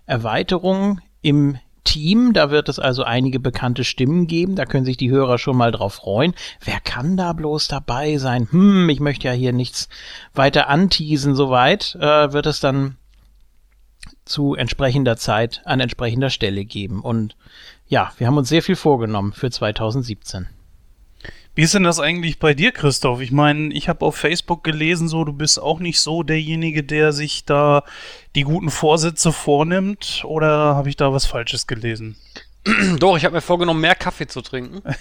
Erweiterung 0.05 1.01
im 1.21 1.57
Team. 1.83 2.33
Da 2.33 2.49
wird 2.49 2.67
es 2.67 2.79
also 2.79 3.03
einige 3.03 3.39
bekannte 3.39 3.83
Stimmen 3.83 4.27
geben. 4.27 4.55
Da 4.55 4.65
können 4.65 4.85
sich 4.85 4.97
die 4.97 5.11
Hörer 5.11 5.37
schon 5.37 5.55
mal 5.55 5.71
drauf 5.71 5.95
freuen. 5.95 6.33
Wer 6.63 6.79
kann 6.79 7.15
da 7.15 7.33
bloß 7.33 7.67
dabei 7.67 8.17
sein? 8.17 8.47
Hm, 8.51 8.89
ich 8.89 8.99
möchte 8.99 9.27
ja 9.27 9.33
hier 9.33 9.53
nichts 9.53 9.87
weiter 10.33 10.67
anteasen. 10.67 11.35
Soweit 11.35 11.95
äh, 11.95 12.33
wird 12.33 12.45
es 12.45 12.59
dann 12.59 12.97
zu 14.25 14.55
entsprechender 14.55 15.15
Zeit 15.15 15.61
an 15.65 15.79
entsprechender 15.79 16.29
Stelle 16.29 16.65
geben. 16.65 17.01
Und 17.01 17.35
ja, 17.87 18.11
wir 18.17 18.27
haben 18.27 18.37
uns 18.37 18.49
sehr 18.49 18.63
viel 18.63 18.75
vorgenommen 18.75 19.31
für 19.31 19.49
2017. 19.49 20.47
Wie 21.57 21.63
ist 21.63 21.73
denn 21.73 21.81
das 21.81 21.99
eigentlich 21.99 22.37
bei 22.37 22.53
dir, 22.53 22.71
Christoph? 22.71 23.19
Ich 23.19 23.31
meine, 23.31 23.73
ich 23.73 23.89
habe 23.89 24.05
auf 24.05 24.15
Facebook 24.15 24.63
gelesen, 24.63 25.07
so 25.07 25.23
du 25.23 25.33
bist 25.33 25.59
auch 25.59 25.79
nicht 25.79 25.99
so 25.99 26.21
derjenige, 26.21 26.83
der 26.83 27.13
sich 27.13 27.45
da 27.45 27.83
die 28.35 28.43
guten 28.43 28.69
Vorsätze 28.69 29.33
vornimmt, 29.33 30.21
oder 30.23 30.75
habe 30.75 30.87
ich 30.89 30.97
da 30.97 31.11
was 31.13 31.25
Falsches 31.25 31.65
gelesen? 31.65 32.15
Doch, 32.99 33.17
ich 33.17 33.25
habe 33.25 33.33
mir 33.33 33.41
vorgenommen, 33.41 33.81
mehr 33.81 33.95
Kaffee 33.95 34.27
zu 34.27 34.41
trinken. 34.41 34.83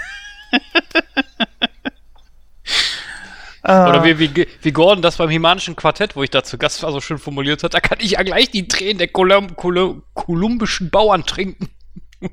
Ah, 3.68 3.88
Oder 3.88 4.04
wie, 4.04 4.20
wie, 4.20 4.46
wie 4.62 4.70
Gordon 4.70 5.02
das 5.02 5.16
beim 5.16 5.28
Himanischen 5.28 5.75
Quartett, 5.75 6.14
wo 6.14 6.22
ich 6.22 6.30
da 6.30 6.44
zu 6.44 6.56
Gast 6.56 6.84
war, 6.84 6.92
so 6.92 7.00
schön 7.00 7.18
formuliert 7.18 7.64
hat, 7.64 7.75
da 7.75 7.80
kann 7.80 7.98
ich 8.00 8.12
ja 8.12 8.22
gleich 8.22 8.48
die 8.48 8.68
Tränen 8.68 8.98
der 8.98 9.08
Kolum 9.08 9.56
Kolum 9.56 10.04
kolumbischen 10.14 10.88
Bauern 10.88 11.26
trinken. 11.26 11.68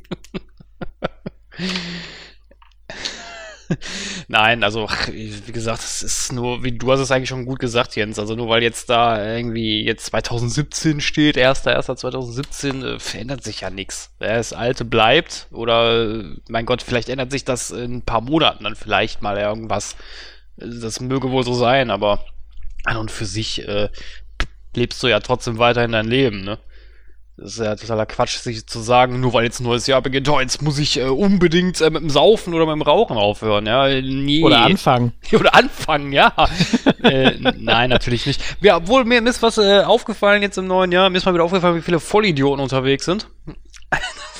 Nein, 4.27 4.63
also 4.63 4.87
wie 5.11 5.51
gesagt, 5.51 5.83
es 5.83 6.03
ist 6.03 6.31
nur, 6.31 6.63
wie 6.63 6.71
du 6.77 6.91
hast 6.91 6.99
es 6.99 7.11
eigentlich 7.11 7.29
schon 7.29 7.45
gut 7.45 7.59
gesagt, 7.59 7.95
Jens. 7.95 8.19
Also 8.19 8.35
nur 8.35 8.49
weil 8.49 8.63
jetzt 8.63 8.89
da 8.89 9.23
irgendwie 9.23 9.83
jetzt 9.83 10.05
2017 10.07 11.01
steht, 11.01 11.37
1.1.2017, 11.37 12.95
äh, 12.95 12.99
verändert 12.99 13.43
sich 13.43 13.61
ja 13.61 13.69
nichts. 13.69 14.11
Das 14.19 14.53
Alte 14.53 14.85
bleibt 14.85 15.47
oder 15.51 16.09
äh, 16.09 16.23
mein 16.49 16.65
Gott, 16.65 16.81
vielleicht 16.81 17.09
ändert 17.09 17.31
sich 17.31 17.45
das 17.45 17.71
in 17.71 17.97
ein 17.97 18.01
paar 18.01 18.21
Monaten 18.21 18.63
dann 18.63 18.75
vielleicht 18.75 19.21
mal 19.21 19.37
irgendwas. 19.37 19.95
Das 20.57 20.99
möge 20.99 21.31
wohl 21.31 21.43
so 21.43 21.53
sein, 21.53 21.89
aber 21.89 22.25
an 22.83 22.97
und 22.97 23.11
für 23.11 23.25
sich 23.25 23.67
äh, 23.67 23.89
lebst 24.75 25.01
du 25.03 25.07
ja 25.07 25.19
trotzdem 25.19 25.57
weiterhin 25.57 25.91
dein 25.91 26.07
Leben, 26.07 26.41
ne? 26.41 26.59
Das 27.35 27.53
ist 27.53 27.59
ja 27.59 27.75
totaler 27.75 28.05
Quatsch, 28.05 28.37
sich 28.37 28.67
zu 28.67 28.79
sagen, 28.79 29.19
nur 29.19 29.33
weil 29.33 29.43
jetzt 29.43 29.59
ein 29.59 29.63
neues 29.63 29.87
Jahr 29.87 30.03
beginnt, 30.03 30.29
oh, 30.29 30.39
jetzt 30.39 30.61
muss 30.61 30.77
ich 30.77 30.99
äh, 30.99 31.05
unbedingt 31.05 31.81
äh, 31.81 31.89
mit 31.89 32.03
dem 32.03 32.11
Saufen 32.11 32.53
oder 32.53 32.67
mit 32.67 32.75
dem 32.75 32.83
Rauchen 32.83 33.17
aufhören, 33.17 33.65
ja? 33.65 33.87
Nee. 33.87 34.43
Oder 34.43 34.61
anfangen. 34.61 35.13
Oder 35.33 35.55
anfangen, 35.55 36.13
ja. 36.13 36.31
äh, 37.03 37.31
nein, 37.57 37.89
natürlich 37.89 38.27
nicht. 38.27 38.41
Ja, 38.61 38.77
obwohl 38.77 39.03
mir, 39.05 39.19
mir 39.21 39.31
ist 39.31 39.41
was 39.41 39.57
äh, 39.57 39.81
aufgefallen 39.81 40.43
jetzt 40.43 40.59
im 40.59 40.67
neuen 40.67 40.91
Jahr. 40.91 41.09
Mir 41.09 41.17
ist 41.17 41.25
mal 41.25 41.33
wieder 41.33 41.43
aufgefallen, 41.43 41.75
wie 41.75 41.81
viele 41.81 41.99
Vollidioten 41.99 42.61
unterwegs 42.61 43.05
sind. 43.05 43.27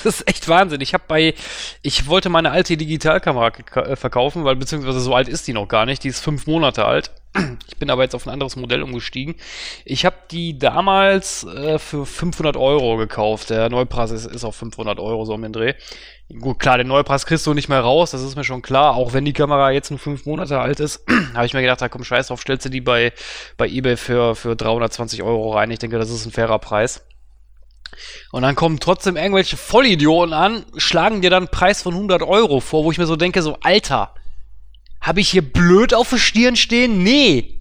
Das 0.04 0.20
ist 0.20 0.28
echt 0.28 0.48
Wahnsinn. 0.48 0.82
Ich 0.82 0.92
habe 0.92 1.04
bei, 1.08 1.34
ich 1.82 2.06
wollte 2.06 2.28
meine 2.28 2.50
alte 2.50 2.76
Digitalkamera 2.76 3.52
äh, 3.74 3.96
verkaufen, 3.96 4.44
weil 4.44 4.56
beziehungsweise 4.56 5.00
so 5.00 5.14
alt 5.14 5.28
ist 5.28 5.46
die 5.48 5.54
noch 5.54 5.66
gar 5.66 5.86
nicht. 5.86 6.04
Die 6.04 6.08
ist 6.08 6.20
fünf 6.20 6.46
Monate 6.46 6.84
alt. 6.84 7.10
Ich 7.66 7.78
bin 7.78 7.90
aber 7.90 8.02
jetzt 8.04 8.14
auf 8.14 8.26
ein 8.26 8.32
anderes 8.32 8.54
Modell 8.54 8.82
umgestiegen. 8.82 9.34
Ich 9.84 10.04
habe 10.04 10.16
die 10.30 10.56
damals 10.58 11.44
äh, 11.44 11.78
für 11.80 12.06
500 12.06 12.56
Euro 12.56 12.96
gekauft. 12.96 13.50
Der 13.50 13.68
Neupreis 13.68 14.12
ist, 14.12 14.26
ist 14.26 14.44
auf 14.44 14.54
500 14.54 15.00
Euro 15.00 15.24
so 15.24 15.34
um 15.34 15.42
den 15.42 15.52
Dreh. 15.52 15.74
Gut, 16.38 16.58
klar, 16.60 16.78
den 16.78 16.86
Neupreis 16.86 17.26
kriegst 17.26 17.46
du 17.46 17.52
nicht 17.52 17.68
mehr 17.68 17.80
raus, 17.80 18.12
das 18.12 18.22
ist 18.22 18.36
mir 18.36 18.44
schon 18.44 18.62
klar. 18.62 18.94
Auch 18.94 19.12
wenn 19.12 19.24
die 19.24 19.32
Kamera 19.32 19.72
jetzt 19.72 19.90
nur 19.90 19.98
fünf 19.98 20.24
Monate 20.26 20.60
alt 20.60 20.78
ist, 20.80 21.04
habe 21.34 21.46
ich 21.46 21.54
mir 21.54 21.62
gedacht, 21.62 21.82
da 21.82 21.88
komm, 21.88 22.04
scheiß 22.04 22.28
drauf, 22.28 22.40
stellst 22.40 22.66
du 22.66 22.70
die 22.70 22.80
bei, 22.80 23.12
bei 23.56 23.68
eBay 23.68 23.96
für, 23.96 24.36
für 24.36 24.54
320 24.54 25.22
Euro 25.22 25.52
rein. 25.52 25.70
Ich 25.70 25.80
denke, 25.80 25.98
das 25.98 26.10
ist 26.10 26.26
ein 26.26 26.32
fairer 26.32 26.60
Preis. 26.60 27.04
Und 28.32 28.42
dann 28.42 28.54
kommen 28.54 28.80
trotzdem 28.80 29.16
irgendwelche 29.16 29.56
Vollidioten 29.56 30.32
an, 30.32 30.64
schlagen 30.76 31.22
dir 31.22 31.30
dann 31.30 31.44
einen 31.44 31.50
Preis 31.50 31.82
von 31.82 31.94
100 31.94 32.22
Euro 32.22 32.60
vor, 32.60 32.84
wo 32.84 32.92
ich 32.92 32.98
mir 32.98 33.06
so 33.06 33.16
denke, 33.16 33.42
so, 33.42 33.58
Alter, 33.62 34.14
habe 35.00 35.20
ich 35.20 35.28
hier 35.28 35.42
blöd 35.42 35.94
auf 35.94 36.10
der 36.10 36.16
Stirn 36.16 36.56
stehen? 36.56 37.02
Nee. 37.02 37.60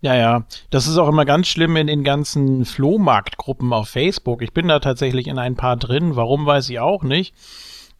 Ja, 0.00 0.14
ja. 0.14 0.44
Das 0.70 0.86
ist 0.86 0.96
auch 0.98 1.08
immer 1.08 1.24
ganz 1.24 1.48
schlimm 1.48 1.76
in 1.76 1.86
den 1.86 2.04
ganzen 2.04 2.64
Flohmarktgruppen 2.64 3.72
auf 3.72 3.88
Facebook. 3.88 4.42
Ich 4.42 4.52
bin 4.52 4.68
da 4.68 4.78
tatsächlich 4.78 5.26
in 5.26 5.38
ein 5.38 5.56
paar 5.56 5.76
drin. 5.76 6.14
Warum 6.16 6.46
weiß 6.46 6.68
ich 6.68 6.78
auch 6.78 7.02
nicht. 7.02 7.34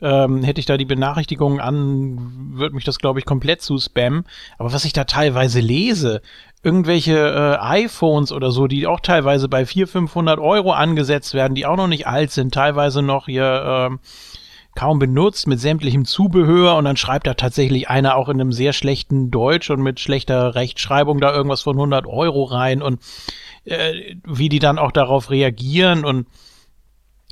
Ähm, 0.00 0.44
hätte 0.44 0.60
ich 0.60 0.66
da 0.66 0.76
die 0.76 0.84
Benachrichtigungen 0.84 1.58
an, 1.58 2.52
würde 2.52 2.76
mich 2.76 2.84
das, 2.84 2.98
glaube 2.98 3.18
ich, 3.18 3.24
komplett 3.24 3.62
zu 3.62 3.78
spammen. 3.78 4.26
Aber 4.56 4.72
was 4.72 4.84
ich 4.84 4.92
da 4.92 5.04
teilweise 5.04 5.58
lese, 5.58 6.22
irgendwelche 6.62 7.16
äh, 7.16 7.56
iPhones 7.60 8.32
oder 8.32 8.50
so, 8.50 8.66
die 8.66 8.86
auch 8.86 9.00
teilweise 9.00 9.48
bei 9.48 9.64
400, 9.64 9.90
500 9.90 10.38
Euro 10.38 10.72
angesetzt 10.72 11.34
werden, 11.34 11.54
die 11.54 11.66
auch 11.66 11.76
noch 11.76 11.86
nicht 11.86 12.06
alt 12.06 12.30
sind, 12.30 12.52
teilweise 12.52 13.02
noch 13.02 13.26
hier 13.26 13.62
ähm, 13.64 14.00
kaum 14.74 14.98
benutzt 14.98 15.46
mit 15.46 15.60
sämtlichem 15.60 16.04
Zubehör 16.04 16.76
und 16.76 16.84
dann 16.84 16.96
schreibt 16.96 17.26
da 17.26 17.34
tatsächlich 17.34 17.88
einer 17.88 18.16
auch 18.16 18.28
in 18.28 18.40
einem 18.40 18.52
sehr 18.52 18.72
schlechten 18.72 19.30
Deutsch 19.30 19.70
und 19.70 19.82
mit 19.82 19.98
schlechter 19.98 20.54
Rechtschreibung 20.54 21.20
da 21.20 21.34
irgendwas 21.34 21.62
von 21.62 21.76
100 21.76 22.06
Euro 22.06 22.44
rein 22.44 22.82
und 22.82 23.00
äh, 23.64 24.16
wie 24.24 24.48
die 24.48 24.60
dann 24.60 24.78
auch 24.78 24.92
darauf 24.92 25.30
reagieren 25.30 26.04
und 26.04 26.26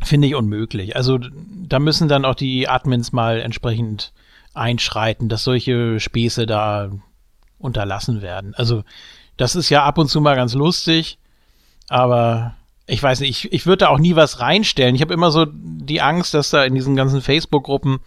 finde 0.02 0.28
ich 0.28 0.35
unmöglich. 0.35 0.97
Also 0.97 1.18
da 1.18 1.78
müssen 1.78 2.09
dann 2.09 2.25
auch 2.25 2.35
die 2.35 2.68
Admins 2.68 3.12
mal 3.12 3.40
entsprechend 3.40 4.12
einschreiten, 4.54 5.28
dass 5.28 5.45
solche 5.45 6.00
Späße 6.00 6.47
da 6.47 6.90
unterlassen 7.59 8.23
werden. 8.23 8.54
Also 8.54 8.83
das 9.37 9.57
ist 9.57 9.71
ja 9.71 9.85
ab 9.85 9.99
und 9.99 10.09
zu 10.09 10.21
mal 10.21 10.37
ganz 10.37 10.55
lustig, 10.55 11.19
aber 11.88 12.55
ich 12.87 13.02
weiß 13.02 13.21
nicht, 13.21 13.45
ich, 13.45 13.52
ich 13.52 13.66
würde 13.66 13.85
da 13.85 13.88
auch 13.88 13.99
nie 13.99 14.16
was 14.16 14.40
reinstellen. 14.40 14.95
Ich 14.95 15.02
habe 15.02 15.14
immer 15.14 15.31
so 15.31 15.47
die 15.50 16.00
Angst, 16.00 16.35
dass 16.35 16.50
da 16.50 16.64
in 16.64 16.75
diesen 16.75 16.97
ganzen 16.97 17.21
Facebook-Gruppen 17.21 18.00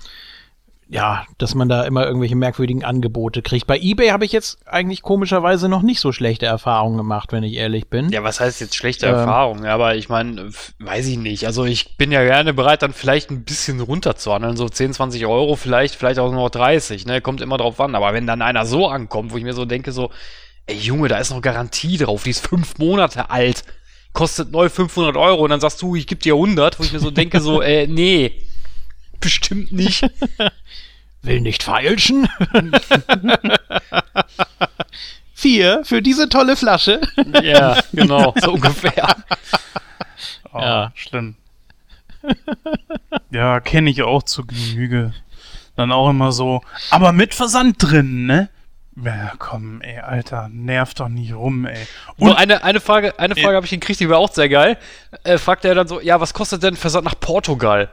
ja, 0.92 1.24
dass 1.38 1.54
man 1.54 1.70
da 1.70 1.84
immer 1.84 2.08
irgendwelche 2.08 2.36
merkwürdigen 2.36 2.84
Angebote 2.84 3.44
kriegt. 3.44 3.68
Bei 3.68 3.78
eBay 3.78 4.10
habe 4.10 4.26
ich 4.26 4.32
jetzt 4.32 4.58
eigentlich 4.68 5.04
komischerweise 5.04 5.70
noch 5.70 5.84
nicht 5.84 6.00
so 6.00 6.12
schlechte 6.12 6.48
Erfahrungen 6.48 6.98
gemacht, 6.98 7.32
wenn 7.32 7.44
ich 7.44 7.54
ehrlich 7.54 7.90
bin. 7.90 8.10
Ja, 8.10 8.24
was 8.24 8.40
heißt 8.40 8.60
jetzt 8.60 8.76
schlechte 8.76 9.06
Ähm. 9.06 9.14
Erfahrung? 9.14 9.64
Ja, 9.64 9.76
aber 9.76 9.96
ich 9.96 10.10
meine, 10.10 10.50
weiß 10.80 11.06
ich 11.06 11.20
nicht. 11.20 11.46
Also 11.46 11.66
ich 11.66 11.96
bin 11.98 12.12
ja 12.12 12.24
gerne 12.24 12.56
bereit, 12.56 12.82
dann 12.82 12.94
vielleicht 12.94 13.30
ein 13.30 13.44
bisschen 13.44 13.80
runterzuhandeln, 13.82 14.58
so 14.58 14.68
10, 14.68 14.94
20 14.94 15.28
Euro, 15.28 15.56
vielleicht, 15.56 15.94
vielleicht 15.94 16.18
auch 16.20 16.32
nur 16.32 16.42
noch 16.42 16.50
30, 16.50 17.06
ne? 17.06 17.22
Kommt 17.22 17.42
immer 17.42 17.58
drauf 17.58 17.80
an. 17.80 17.94
Aber 17.94 18.14
wenn 18.14 18.26
dann 18.26 18.42
einer 18.42 18.66
so 18.66 18.88
ankommt, 18.88 19.32
wo 19.32 19.38
ich 19.38 19.44
mir 19.44 19.54
so 19.54 19.66
denke, 19.66 19.92
so, 19.92 20.10
ey 20.68 20.78
Junge, 20.78 21.08
da 21.08 21.18
ist 21.18 21.32
noch 21.32 21.42
Garantie 21.42 21.98
drauf, 21.98 22.24
die 22.24 22.30
ist 22.32 22.48
fünf 22.48 22.78
Monate 22.78 23.30
alt, 23.30 23.63
kostet 24.13 24.51
neu 24.51 24.70
500 24.70 25.16
Euro 25.18 25.44
und 25.44 25.50
dann 25.50 25.60
sagst 25.62 25.82
du, 25.82 25.96
ich 25.96 26.08
geb 26.08 26.22
dir 26.22 26.34
100, 26.34 26.80
wo 26.80 26.84
ich 26.84 26.92
mir 26.94 27.00
so 27.00 27.12
denke, 27.12 27.42
so, 27.42 27.62
äh, 27.63 27.88
nee, 27.88 28.34
bestimmt 29.20 29.72
nicht. 29.72 30.06
Will 31.22 31.42
nicht 31.42 31.63
feilschen. 31.63 32.30
Vier 35.34 35.82
für 35.86 36.01
diese 36.01 36.28
tolle 36.30 36.56
Flasche. 36.58 37.00
ja, 37.44 37.78
genau, 37.94 38.34
so 38.42 38.54
ungefähr. 38.56 39.16
Oh, 40.51 40.60
Ja. 40.60 40.92
Schlimm. 40.96 41.36
ja, 43.32 43.60
kenne 43.62 43.89
ich 43.89 44.01
auch 44.04 44.24
zu 44.24 44.46
Genüge. 44.46 45.13
Dann 45.78 45.94
auch 45.94 46.10
immer 46.10 46.34
so, 46.34 46.62
aber 46.89 47.13
mit 47.13 47.34
Versand 47.34 47.78
drin, 47.80 48.25
ne? 48.25 48.50
Ja, 49.03 49.32
komm, 49.39 49.82
ey, 49.82 50.00
Alter, 50.00 50.50
nerv 50.51 50.94
doch 50.94 51.10
nicht 51.10 51.34
rum, 51.34 51.65
ey. 51.65 51.77
Und 52.18 52.34
eine, 52.34 52.63
eine 52.63 52.79
Frage, 52.79 53.18
eine 53.20 53.36
Frage 53.36 53.50
Ja. 53.51 53.56
habe 53.56 53.65
ich 53.65 53.72
gekriegt, 53.72 54.00
die 54.00 54.10
war 54.10 54.18
auch 54.18 54.32
sehr 54.34 54.50
geil. 54.50 54.77
Äh, 55.24 55.38
fragt 55.38 55.63
er 55.65 55.75
dann 55.75 55.88
so, 55.88 56.01
ja, 56.01 56.20
was 56.20 56.34
kostet 56.34 56.63
denn 56.63 56.75
Versand 56.75 57.06
nach 57.06 57.20
Portugal? 57.20 57.89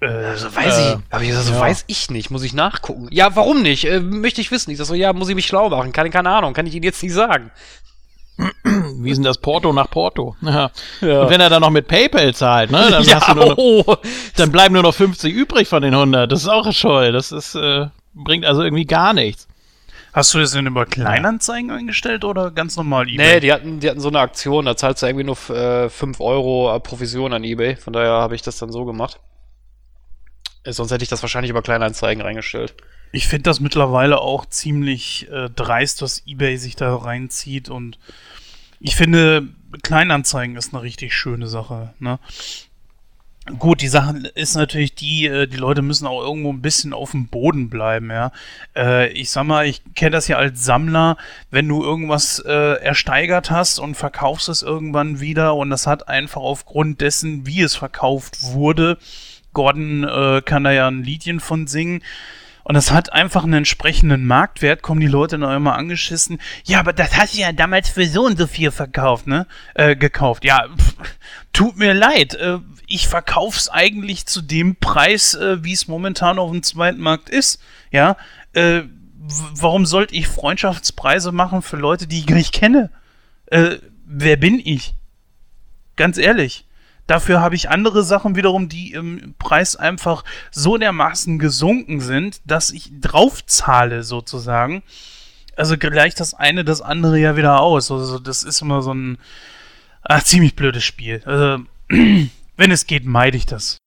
äh, 0.00 0.06
Also 0.06 0.54
weiß 0.54 0.78
Äh, 0.78 0.92
ich, 0.92 0.98
aber 1.10 1.22
ich 1.24 1.34
so, 1.34 1.52
ja. 1.54 1.60
weiß 1.60 1.84
ich 1.88 2.10
nicht, 2.10 2.30
muss 2.30 2.42
ich 2.42 2.52
nachgucken. 2.54 3.08
Ja, 3.10 3.34
warum 3.36 3.62
nicht? 3.62 3.84
Äh, 3.86 4.00
möchte 4.00 4.40
ich 4.40 4.50
wissen. 4.50 4.70
Ich 4.70 4.78
sag 4.78 4.86
so, 4.86 4.94
ja, 4.94 5.12
muss 5.12 5.28
ich 5.28 5.34
mich 5.34 5.46
schlau 5.46 5.68
machen? 5.70 5.92
Keine, 5.92 6.10
keine 6.10 6.30
Ahnung, 6.30 6.52
kann 6.52 6.66
ich 6.66 6.74
Ihnen 6.74 6.84
jetzt 6.84 7.02
nicht 7.02 7.12
sagen. 7.14 7.50
Wie 9.00 9.10
ist 9.10 9.16
denn 9.18 9.24
das 9.24 9.38
Porto 9.38 9.72
nach 9.72 9.90
Porto? 9.90 10.36
Ja. 10.42 10.70
Ja. 11.00 11.22
Und 11.22 11.30
wenn 11.30 11.40
er 11.40 11.50
dann 11.50 11.62
noch 11.62 11.70
mit 11.70 11.86
PayPal 11.88 12.34
zahlt, 12.34 12.70
ne, 12.70 12.86
dann, 12.90 13.04
hast 13.14 13.28
du 13.28 13.34
nur 13.34 13.46
noch, 13.50 13.58
oh, 13.58 13.96
dann 14.36 14.50
bleiben 14.52 14.74
nur 14.74 14.82
noch 14.82 14.94
50 14.94 15.32
übrig 15.32 15.68
von 15.68 15.82
den 15.82 15.94
100. 15.94 16.30
Das 16.30 16.42
ist 16.42 16.48
auch 16.48 16.70
scheu. 16.72 17.12
Das 17.12 17.32
ist, 17.32 17.54
äh, 17.54 17.86
bringt 18.14 18.44
also 18.44 18.62
irgendwie 18.62 18.86
gar 18.86 19.12
nichts. 19.14 19.48
Hast 20.14 20.32
du 20.32 20.38
das 20.38 20.52
denn 20.52 20.66
über 20.66 20.86
Kleinanzeigen 20.86 21.72
eingestellt 21.72 22.24
oder 22.24 22.52
ganz 22.52 22.76
normal 22.76 23.06
Nee, 23.06 23.14
eBay? 23.14 23.40
die 23.40 23.52
hatten, 23.52 23.80
die 23.80 23.90
hatten 23.90 23.98
so 23.98 24.08
eine 24.08 24.20
Aktion, 24.20 24.64
da 24.64 24.76
zahlst 24.76 25.02
du 25.02 25.06
irgendwie 25.06 25.24
nur 25.24 25.50
äh, 25.50 25.90
5 25.90 26.20
Euro 26.20 26.78
Provision 26.78 27.32
an 27.32 27.42
Ebay. 27.42 27.74
Von 27.74 27.92
daher 27.92 28.12
habe 28.12 28.36
ich 28.36 28.42
das 28.42 28.56
dann 28.58 28.70
so 28.70 28.84
gemacht. 28.84 29.18
Äh, 30.62 30.72
sonst 30.72 30.92
hätte 30.92 31.02
ich 31.02 31.08
das 31.08 31.22
wahrscheinlich 31.22 31.50
über 31.50 31.62
Kleinanzeigen 31.62 32.22
reingestellt. 32.22 32.74
Ich 33.10 33.26
finde 33.26 33.50
das 33.50 33.58
mittlerweile 33.58 34.20
auch 34.20 34.46
ziemlich 34.46 35.28
äh, 35.32 35.50
dreist, 35.50 36.00
was 36.00 36.22
eBay 36.26 36.58
sich 36.58 36.76
da 36.76 36.94
reinzieht 36.94 37.68
und 37.68 37.98
ich 38.78 38.94
finde, 38.94 39.48
Kleinanzeigen 39.82 40.56
ist 40.56 40.72
eine 40.72 40.82
richtig 40.82 41.12
schöne 41.12 41.48
Sache. 41.48 41.94
Ne? 41.98 42.20
Gut, 43.58 43.82
die 43.82 43.88
Sache 43.88 44.16
ist 44.34 44.54
natürlich 44.54 44.94
die, 44.94 45.26
äh, 45.26 45.46
die 45.46 45.58
Leute 45.58 45.82
müssen 45.82 46.06
auch 46.06 46.22
irgendwo 46.22 46.50
ein 46.50 46.62
bisschen 46.62 46.94
auf 46.94 47.10
dem 47.10 47.26
Boden 47.26 47.68
bleiben, 47.68 48.10
ja. 48.10 48.32
Äh, 48.74 49.12
ich 49.12 49.30
sag 49.30 49.44
mal, 49.44 49.66
ich 49.66 49.82
kenne 49.94 50.12
das 50.12 50.28
ja 50.28 50.38
als 50.38 50.64
Sammler, 50.64 51.18
wenn 51.50 51.68
du 51.68 51.82
irgendwas 51.82 52.38
äh, 52.38 52.80
ersteigert 52.80 53.50
hast 53.50 53.78
und 53.78 53.96
verkaufst 53.96 54.48
es 54.48 54.62
irgendwann 54.62 55.20
wieder 55.20 55.56
und 55.56 55.68
das 55.68 55.86
hat 55.86 56.08
einfach 56.08 56.40
aufgrund 56.40 57.02
dessen, 57.02 57.46
wie 57.46 57.60
es 57.60 57.76
verkauft 57.76 58.42
wurde, 58.42 58.96
Gordon 59.52 60.42
kann 60.44 60.64
da 60.64 60.72
ja 60.72 60.88
ein 60.88 61.04
Liedchen 61.04 61.38
von 61.38 61.68
singen, 61.68 62.02
und 62.64 62.74
das 62.74 62.90
hat 62.90 63.12
einfach 63.12 63.44
einen 63.44 63.52
entsprechenden 63.52 64.26
Marktwert, 64.26 64.82
kommen 64.82 65.00
die 65.00 65.06
Leute 65.06 65.38
dann 65.38 65.54
immer 65.54 65.76
angeschissen. 65.76 66.40
Ja, 66.64 66.80
aber 66.80 66.94
das 66.94 67.16
hast 67.16 67.34
du 67.34 67.40
ja 67.40 67.52
damals 67.52 67.90
für 67.90 68.06
so 68.06 68.24
und 68.24 68.38
so 68.38 68.46
viel 68.46 68.70
verkauft, 68.70 69.26
ne? 69.26 69.46
Äh, 69.74 69.96
gekauft. 69.96 70.44
Ja, 70.44 70.66
pff, 70.76 70.94
tut 71.52 71.76
mir 71.76 71.92
leid. 71.92 72.34
Äh, 72.34 72.58
ich 72.86 73.06
verkauf's 73.06 73.68
eigentlich 73.68 74.26
zu 74.26 74.40
dem 74.40 74.76
Preis, 74.76 75.34
äh, 75.34 75.62
wie 75.62 75.72
es 75.72 75.88
momentan 75.88 76.38
auf 76.38 76.50
dem 76.50 76.62
zweiten 76.62 77.00
Markt 77.00 77.28
ist. 77.28 77.60
Ja. 77.90 78.16
Äh, 78.54 78.82
warum 79.54 79.84
sollte 79.84 80.14
ich 80.14 80.26
Freundschaftspreise 80.26 81.32
machen 81.32 81.60
für 81.60 81.76
Leute, 81.76 82.06
die 82.06 82.20
ich 82.20 82.28
nicht 82.28 82.52
kenne? 82.52 82.90
Äh, 83.46 83.76
wer 84.06 84.36
bin 84.36 84.58
ich? 84.58 84.94
Ganz 85.96 86.16
ehrlich. 86.16 86.64
Dafür 87.06 87.40
habe 87.40 87.54
ich 87.54 87.68
andere 87.68 88.02
Sachen 88.02 88.34
wiederum, 88.34 88.68
die 88.68 88.92
im 88.92 89.34
Preis 89.38 89.76
einfach 89.76 90.24
so 90.50 90.78
dermaßen 90.78 91.38
gesunken 91.38 92.00
sind, 92.00 92.40
dass 92.46 92.70
ich 92.70 92.90
draufzahle 93.00 94.02
sozusagen. 94.02 94.82
Also 95.56 95.76
gleicht 95.76 96.18
das 96.18 96.34
eine 96.34 96.64
das 96.64 96.80
andere 96.80 97.18
ja 97.18 97.36
wieder 97.36 97.60
aus. 97.60 97.90
Also 97.90 98.18
das 98.18 98.42
ist 98.42 98.62
immer 98.62 98.80
so 98.82 98.92
ein 98.92 99.18
ach, 100.02 100.22
ziemlich 100.22 100.56
blödes 100.56 100.84
Spiel. 100.84 101.22
Also, 101.24 101.64
wenn 101.88 102.70
es 102.70 102.86
geht, 102.86 103.04
meide 103.04 103.36
ich 103.36 103.46
das. 103.46 103.78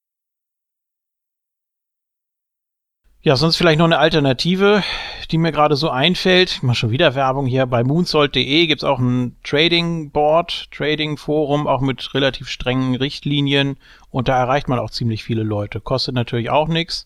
Ja, 3.21 3.36
sonst 3.36 3.58
vielleicht 3.58 3.80
noch 3.80 3.86
eine 3.86 3.97
Alternative, 3.97 4.84
die 5.32 5.38
mir 5.38 5.51
gerade 5.51 5.75
so 5.75 5.89
einfällt. 5.89 6.51
Ich 6.51 6.63
mache 6.63 6.77
schon 6.77 6.91
wieder 6.91 7.15
Werbung 7.15 7.45
hier. 7.45 7.65
Bei 7.65 7.84
moonsault.de 7.84 8.67
gibt's 8.67 8.84
auch 8.84 8.99
ein 8.99 9.36
Trading 9.43 10.12
Board, 10.12 10.69
Trading 10.71 11.17
Forum, 11.17 11.67
auch 11.67 11.82
mit 11.82 12.13
relativ 12.13 12.47
strengen 12.47 12.95
Richtlinien. 12.95 13.77
Und 14.12 14.27
da 14.27 14.38
erreicht 14.38 14.69
man 14.69 14.80
auch 14.80 14.91
ziemlich 14.91 15.23
viele 15.23 15.43
Leute. 15.43 15.82
Kostet 15.82 16.15
natürlich 16.15 16.49
auch 16.49 16.67
nichts. 16.67 17.06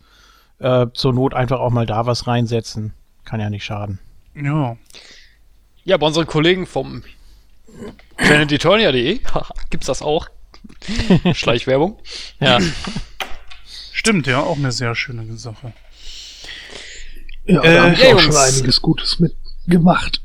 Äh, 0.59 0.87
zur 0.93 1.13
Not 1.13 1.33
einfach 1.33 1.59
auch 1.59 1.71
mal 1.71 1.87
da 1.87 2.05
was 2.05 2.27
reinsetzen. 2.27 2.93
Kann 3.25 3.39
ja 3.39 3.49
nicht 3.49 3.63
schaden. 3.63 3.97
Ja. 4.35 4.77
Ja, 5.85 5.97
bei 5.97 6.05
unseren 6.05 6.27
Kollegen 6.27 6.67
vom 6.67 7.03
planetetonia.de 8.17 9.21
gibt's 9.71 9.87
das 9.87 10.01
auch. 10.01 10.27
Schleichwerbung. 11.33 11.97
Ja. 12.39 12.59
Stimmt, 13.91 14.27
ja, 14.27 14.41
auch 14.41 14.57
eine 14.57 14.71
sehr 14.71 14.93
schöne 14.93 15.35
Sache. 15.37 15.73
Ja, 17.45 17.61
Äh, 17.63 17.73
da 17.75 17.83
habe 17.83 17.93
ich 17.93 18.03
auch 18.05 18.09
Jungs. 18.11 18.23
schon 18.23 18.35
einiges 18.35 18.81
Gutes 18.81 19.19
mitgemacht. 19.19 20.21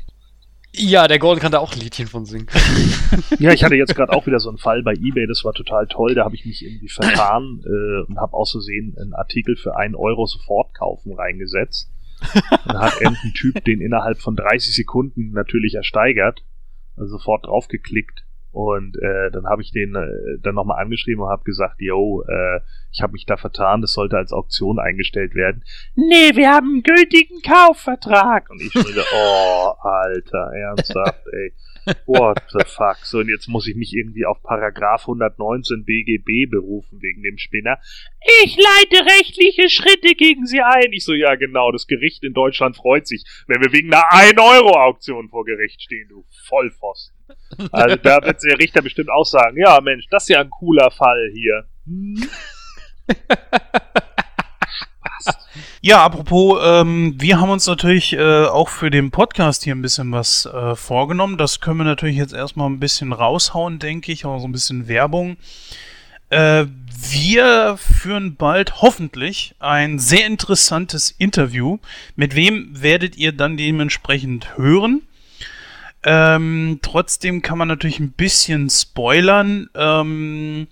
Ja, 0.79 1.07
der 1.07 1.17
Gordon 1.17 1.41
kann 1.41 1.51
da 1.51 1.57
auch 1.59 1.73
ein 1.73 1.79
Liedchen 1.79 2.07
von 2.07 2.25
singen. 2.25 2.47
Ja, 3.39 3.51
ich 3.51 3.63
hatte 3.63 3.75
jetzt 3.75 3.95
gerade 3.95 4.11
auch 4.15 4.27
wieder 4.27 4.39
so 4.39 4.49
einen 4.49 4.59
Fall 4.59 4.83
bei 4.83 4.93
eBay, 4.93 5.25
das 5.27 5.43
war 5.43 5.53
total 5.53 5.87
toll. 5.87 6.13
Da 6.13 6.23
habe 6.23 6.35
ich 6.35 6.45
mich 6.45 6.63
irgendwie 6.63 6.89
vertan 6.89 7.61
äh, 7.65 8.05
und 8.07 8.17
habe 8.19 8.33
aus 8.33 8.51
Versehen 8.51 8.95
einen 8.99 9.13
Artikel 9.13 9.55
für 9.55 9.75
einen 9.75 9.95
Euro 9.95 10.25
sofort 10.27 10.73
kaufen 10.75 11.13
reingesetzt. 11.13 11.89
Und 12.33 12.73
da 12.73 12.81
hat 12.81 13.01
irgendein 13.01 13.33
Typ 13.33 13.63
den 13.65 13.81
innerhalb 13.81 14.19
von 14.19 14.35
30 14.35 14.73
Sekunden 14.75 15.31
natürlich 15.31 15.75
ersteigert, 15.75 16.43
also 16.95 17.17
sofort 17.17 17.45
draufgeklickt. 17.45 18.23
Und 18.57 18.97
äh, 18.97 19.29
dann 19.29 19.45
habe 19.45 19.61
ich 19.61 19.71
den 19.71 19.93
äh, 19.93 20.39
dann 20.41 20.55
nochmal 20.55 20.81
angeschrieben 20.81 21.21
und 21.21 21.29
habe 21.29 21.43
gesagt, 21.43 21.75
yo, 21.77 22.23
äh, 22.27 22.59
ich 22.91 23.03
habe 23.03 23.13
mich 23.13 23.27
da 23.27 23.37
vertan, 23.37 23.81
das 23.81 23.93
sollte 23.93 24.17
als 24.17 24.33
Auktion 24.33 24.79
eingestellt 24.79 25.35
werden. 25.35 25.63
Nee, 25.93 26.31
wir 26.33 26.49
haben 26.49 26.67
einen 26.67 26.81
gültigen 26.81 27.39
Kaufvertrag. 27.43 28.49
Und 28.49 28.59
ich 28.59 28.73
wieder, 28.73 29.03
oh, 29.13 29.73
Alter, 29.79 30.51
ernsthaft, 30.55 31.21
ey. 31.33 31.53
What 32.05 32.43
the 32.51 32.65
fuck? 32.65 32.97
So, 33.03 33.19
und 33.19 33.29
jetzt 33.29 33.47
muss 33.47 33.67
ich 33.67 33.75
mich 33.75 33.93
irgendwie 33.93 34.25
auf 34.25 34.41
Paragraph 34.43 35.01
119 35.01 35.85
BGB 35.85 36.49
berufen 36.49 37.01
wegen 37.01 37.23
dem 37.23 37.37
Spinner. 37.37 37.79
Ich 38.43 38.57
leite 38.57 39.05
rechtliche 39.05 39.69
Schritte 39.69 40.15
gegen 40.15 40.45
Sie 40.45 40.61
ein. 40.61 40.91
Ich 40.91 41.05
so, 41.05 41.13
ja 41.13 41.35
genau, 41.35 41.71
das 41.71 41.87
Gericht 41.87 42.23
in 42.23 42.33
Deutschland 42.33 42.75
freut 42.75 43.07
sich, 43.07 43.23
wenn 43.47 43.61
wir 43.61 43.71
wegen 43.71 43.93
einer 43.93 44.03
1-Euro-Auktion 44.11 45.29
vor 45.29 45.45
Gericht 45.45 45.81
stehen, 45.81 46.07
du 46.09 46.25
Vollpfosten. 46.47 47.15
Also 47.71 47.95
da 47.97 48.23
wird 48.23 48.43
der 48.43 48.59
Richter 48.59 48.81
bestimmt 48.81 49.09
auch 49.09 49.25
sagen, 49.25 49.57
ja 49.57 49.79
Mensch, 49.81 50.07
das 50.09 50.23
ist 50.23 50.29
ja 50.29 50.41
ein 50.41 50.49
cooler 50.49 50.91
Fall 50.91 51.31
hier. 51.33 51.67
Hm? 51.85 52.29
Ja, 55.81 56.03
apropos, 56.03 56.59
ähm, 56.63 57.13
wir 57.19 57.39
haben 57.39 57.51
uns 57.51 57.67
natürlich 57.67 58.13
äh, 58.13 58.45
auch 58.45 58.67
für 58.69 58.89
den 58.89 59.11
Podcast 59.11 59.63
hier 59.63 59.75
ein 59.75 59.83
bisschen 59.83 60.11
was 60.11 60.47
äh, 60.47 60.75
vorgenommen. 60.75 61.37
Das 61.37 61.59
können 61.59 61.77
wir 61.77 61.83
natürlich 61.83 62.17
jetzt 62.17 62.33
erstmal 62.33 62.67
ein 62.67 62.79
bisschen 62.79 63.13
raushauen, 63.13 63.77
denke 63.77 64.11
ich, 64.11 64.25
auch 64.25 64.39
so 64.39 64.47
ein 64.47 64.51
bisschen 64.51 64.87
Werbung. 64.87 65.37
Äh, 66.31 66.65
wir 67.11 67.77
führen 67.77 68.35
bald 68.37 68.81
hoffentlich 68.81 69.53
ein 69.59 69.99
sehr 69.99 70.25
interessantes 70.25 71.11
Interview. 71.11 71.77
Mit 72.15 72.33
wem 72.33 72.69
werdet 72.71 73.15
ihr 73.15 73.31
dann 73.31 73.55
dementsprechend 73.55 74.57
hören? 74.57 75.03
Ähm, 76.03 76.79
trotzdem 76.81 77.43
kann 77.43 77.59
man 77.59 77.67
natürlich 77.67 77.99
ein 77.99 78.13
bisschen 78.13 78.71
spoilern. 78.71 79.69
Ähm, 79.75 80.67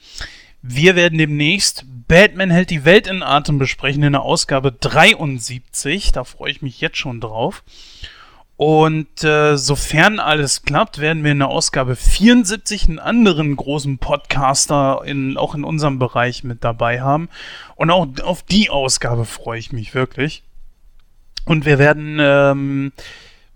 wir 0.67 0.95
werden 0.95 1.17
demnächst 1.17 1.85
Batman 2.07 2.51
hält 2.51 2.69
die 2.69 2.85
Welt 2.85 3.07
in 3.07 3.23
Atem 3.23 3.57
besprechen 3.57 4.03
in 4.03 4.13
der 4.13 4.21
Ausgabe 4.21 4.71
73. 4.71 6.11
Da 6.11 6.23
freue 6.23 6.51
ich 6.51 6.61
mich 6.61 6.81
jetzt 6.81 6.97
schon 6.97 7.19
drauf. 7.19 7.63
Und 8.57 9.23
äh, 9.23 9.57
sofern 9.57 10.19
alles 10.19 10.63
klappt, 10.63 10.99
werden 10.99 11.23
wir 11.23 11.33
in 11.33 11.39
der 11.39 11.49
Ausgabe 11.49 11.95
74 11.95 12.87
einen 12.87 12.99
anderen 12.99 13.55
großen 13.55 13.97
Podcaster 13.97 15.01
in, 15.05 15.35
auch 15.35 15.55
in 15.55 15.65
unserem 15.65 15.99
Bereich 15.99 16.43
mit 16.43 16.63
dabei 16.63 17.01
haben. 17.01 17.27
Und 17.75 17.91
auch 17.91 18.07
auf 18.23 18.43
die 18.43 18.69
Ausgabe 18.69 19.25
freue 19.25 19.59
ich 19.59 19.73
mich 19.73 19.93
wirklich. 19.93 20.43
Und 21.45 21.65
wir 21.65 21.79
werden 21.79 22.17
ähm, 22.21 22.91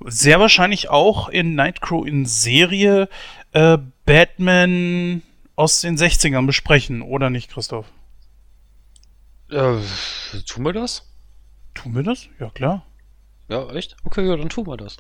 sehr 0.06 0.39
wahrscheinlich 0.39 0.89
auch 0.89 1.30
in 1.30 1.56
Nightcrow 1.56 2.06
in 2.06 2.26
Serie 2.26 3.08
äh, 3.54 3.78
Batman 4.06 5.22
aus 5.60 5.82
den 5.82 5.98
60ern 5.98 6.45
besprechen, 6.45 7.02
oder 7.02 7.30
nicht, 7.30 7.52
Christoph? 7.52 7.86
Äh, 9.50 9.80
tun 10.48 10.63
wir 10.63 10.72
das? 10.72 11.06
Tun 11.74 11.93
wir 11.95 12.04
das? 12.04 12.30
Ja, 12.39 12.50
klar. 12.50 12.86
Ja, 13.50 13.69
echt? 13.72 13.98
Okay, 14.06 14.26
ja, 14.26 14.38
dann 14.38 14.48
tun 14.48 14.67
wir 14.67 14.78
das. 14.78 14.95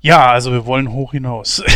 Ja, 0.00 0.32
also 0.32 0.50
wir 0.50 0.66
wollen 0.66 0.90
hoch 0.90 1.12
hinaus. 1.12 1.62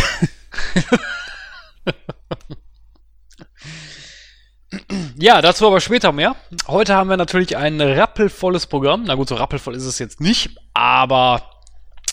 Ja, 5.19 5.41
dazu 5.41 5.65
aber 5.65 5.81
später 5.81 6.11
mehr. 6.11 6.35
Heute 6.67 6.93
haben 6.93 7.09
wir 7.09 7.17
natürlich 7.17 7.57
ein 7.57 7.81
rappelvolles 7.81 8.67
Programm. 8.67 9.05
Na 9.05 9.15
gut, 9.15 9.29
so 9.29 9.35
rappelvoll 9.35 9.75
ist 9.75 9.85
es 9.85 9.97
jetzt 9.97 10.21
nicht, 10.21 10.51
aber 10.75 11.56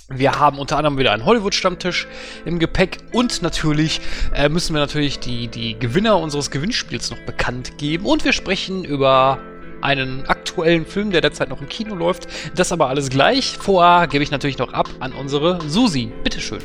wir 0.09 0.39
haben 0.39 0.59
unter 0.59 0.77
anderem 0.77 0.99
wieder 0.99 1.13
einen 1.13 1.25
Hollywood-Stammtisch 1.25 2.07
im 2.45 2.59
Gepäck 2.59 2.99
und 3.13 3.43
natürlich 3.43 4.01
äh, 4.35 4.49
müssen 4.49 4.75
wir 4.75 4.81
natürlich 4.81 5.19
die, 5.19 5.49
die 5.49 5.79
Gewinner 5.79 6.19
unseres 6.19 6.51
Gewinnspiels 6.51 7.11
noch 7.11 7.21
bekannt 7.21 7.79
geben 7.79 8.05
und 8.05 8.25
wir 8.25 8.33
sprechen 8.33 8.85
über 8.85 9.39
einen 9.81 10.27
aktuellen 10.27 10.87
Film, 10.87 11.11
der 11.11 11.21
derzeit 11.21 11.49
noch 11.51 11.61
im 11.61 11.69
Kino 11.69 11.95
läuft. 11.95 12.27
Das 12.55 12.73
aber 12.73 12.89
alles 12.89 13.11
gleich. 13.11 13.59
Vorher 13.59 14.07
gebe 14.07 14.25
ich 14.25 14.31
natürlich 14.31 14.59
noch 14.59 14.73
ab 14.73 14.89
an 15.01 15.13
unsere 15.13 15.61
Susi. 15.69 16.11
Bitteschön. 16.23 16.61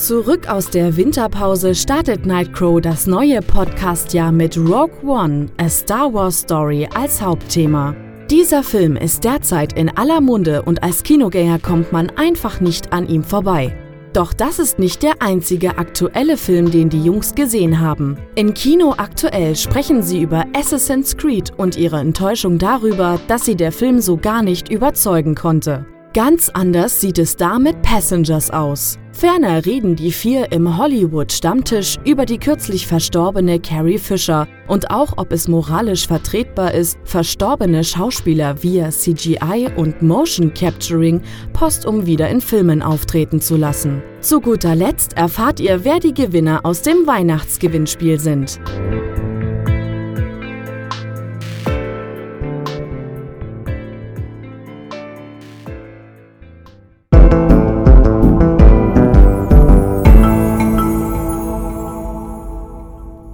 Zurück 0.00 0.48
aus 0.48 0.70
der 0.70 0.96
Winterpause 0.96 1.74
startet 1.74 2.24
Nightcrow 2.24 2.80
das 2.80 3.06
neue 3.06 3.42
Podcast-Jahr 3.42 4.32
mit 4.32 4.56
Rogue 4.56 4.96
One, 5.02 5.48
A 5.58 5.68
Star 5.68 6.14
Wars 6.14 6.38
Story 6.38 6.88
als 6.94 7.20
Hauptthema. 7.20 7.94
Dieser 8.30 8.62
Film 8.62 8.96
ist 8.96 9.24
derzeit 9.24 9.74
in 9.74 9.94
aller 9.98 10.22
Munde 10.22 10.62
und 10.62 10.82
als 10.82 11.02
Kinogänger 11.02 11.58
kommt 11.58 11.92
man 11.92 12.08
einfach 12.16 12.62
nicht 12.62 12.94
an 12.94 13.10
ihm 13.10 13.22
vorbei. 13.22 13.76
Doch 14.14 14.32
das 14.32 14.58
ist 14.58 14.78
nicht 14.78 15.02
der 15.02 15.20
einzige 15.20 15.76
aktuelle 15.76 16.38
Film, 16.38 16.70
den 16.70 16.88
die 16.88 17.04
Jungs 17.04 17.34
gesehen 17.34 17.78
haben. 17.78 18.16
In 18.36 18.54
Kino 18.54 18.94
aktuell 18.96 19.54
sprechen 19.54 20.02
sie 20.02 20.22
über 20.22 20.46
Assassin's 20.56 21.14
Creed 21.14 21.52
und 21.58 21.76
ihre 21.76 22.00
Enttäuschung 22.00 22.56
darüber, 22.56 23.20
dass 23.28 23.44
sie 23.44 23.54
der 23.54 23.70
Film 23.70 24.00
so 24.00 24.16
gar 24.16 24.42
nicht 24.42 24.70
überzeugen 24.70 25.34
konnte. 25.34 25.84
Ganz 26.14 26.48
anders 26.48 27.02
sieht 27.02 27.18
es 27.18 27.36
da 27.36 27.58
mit 27.58 27.82
Passengers 27.82 28.50
aus. 28.50 28.98
Ferner 29.20 29.66
reden 29.66 29.96
die 29.96 30.12
vier 30.12 30.50
im 30.50 30.78
Hollywood-Stammtisch 30.78 31.98
über 32.06 32.24
die 32.24 32.38
kürzlich 32.38 32.86
verstorbene 32.86 33.60
Carrie 33.60 33.98
Fisher 33.98 34.48
und 34.66 34.90
auch, 34.90 35.12
ob 35.18 35.32
es 35.32 35.46
moralisch 35.46 36.06
vertretbar 36.06 36.72
ist, 36.72 36.98
verstorbene 37.04 37.84
Schauspieler 37.84 38.62
via 38.62 38.88
CGI 38.88 39.68
und 39.76 40.00
Motion 40.00 40.54
Capturing 40.54 41.20
postum 41.52 42.06
wieder 42.06 42.30
in 42.30 42.40
Filmen 42.40 42.80
auftreten 42.80 43.42
zu 43.42 43.56
lassen. 43.58 44.02
Zu 44.22 44.40
guter 44.40 44.74
Letzt 44.74 45.18
erfahrt 45.18 45.60
ihr, 45.60 45.84
wer 45.84 46.00
die 46.00 46.14
Gewinner 46.14 46.60
aus 46.64 46.80
dem 46.80 47.06
Weihnachtsgewinnspiel 47.06 48.18
sind. 48.18 48.58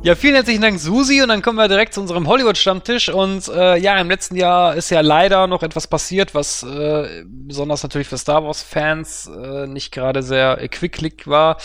Ja, 0.06 0.14
vielen 0.14 0.36
herzlichen 0.36 0.62
Dank, 0.62 0.78
Susi. 0.78 1.20
Und 1.20 1.30
dann 1.30 1.42
kommen 1.42 1.58
wir 1.58 1.66
direkt 1.66 1.92
zu 1.92 2.00
unserem 2.00 2.28
Hollywood-Stammtisch. 2.28 3.08
Und 3.08 3.48
äh, 3.48 3.76
ja, 3.76 3.98
im 4.00 4.08
letzten 4.08 4.36
Jahr 4.36 4.76
ist 4.76 4.88
ja 4.90 5.00
leider 5.00 5.48
noch 5.48 5.64
etwas 5.64 5.88
passiert, 5.88 6.32
was 6.32 6.62
äh, 6.62 7.24
besonders 7.26 7.82
natürlich 7.82 8.06
für 8.06 8.16
Star 8.16 8.44
Wars-Fans 8.44 9.26
äh, 9.26 9.66
nicht 9.66 9.90
gerade 9.90 10.22
sehr 10.22 10.68
quicklick 10.68 11.26
war. 11.26 11.56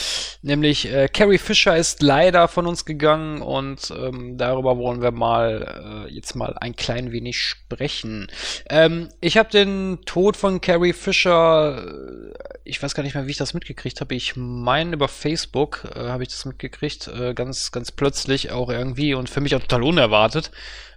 Nämlich 0.42 0.92
äh, 0.92 1.08
Carrie 1.08 1.38
Fisher 1.38 1.78
ist 1.78 2.02
leider 2.02 2.48
von 2.48 2.66
uns 2.66 2.86
gegangen 2.86 3.44
und 3.44 3.94
ähm, 3.96 4.40
darüber 4.40 4.76
wollen 4.80 5.04
wir 5.04 5.12
mal 5.12 6.08
äh, 6.08 6.12
jetzt 6.12 6.36
mal 6.36 6.56
ein 6.60 6.76
klein 6.76 7.12
wenig 7.12 7.40
sprechen. 7.40 8.26
Ähm, 8.72 9.10
ich 9.20 9.38
habe 9.38 9.52
den 9.52 10.00
Tod 10.08 10.36
von 10.36 10.62
Carrie 10.62 10.94
Fisher, 10.94 11.78
äh, 11.78 12.34
ich 12.64 12.82
weiß 12.82 12.96
gar 12.96 13.04
nicht 13.04 13.14
mehr, 13.14 13.28
wie 13.28 13.32
ich 13.32 13.38
das 13.38 13.54
mitgekriegt 13.54 14.02
habe. 14.02 14.16
Ich 14.16 14.34
meine, 14.36 14.94
über 14.94 15.08
Facebook 15.08 15.84
habe 15.96 16.24
ich 16.24 16.30
das 16.30 16.46
mitgekriegt, 16.46 17.12
ganz, 17.36 17.72
ganz 17.72 17.92
plötzlich 17.92 18.31
auch 18.52 18.70
irgendwie 18.70 19.14
und 19.14 19.30
für 19.30 19.42
mich 19.42 19.56
auch 19.56 19.62
total 19.62 19.84
unerwartet. 19.84 20.52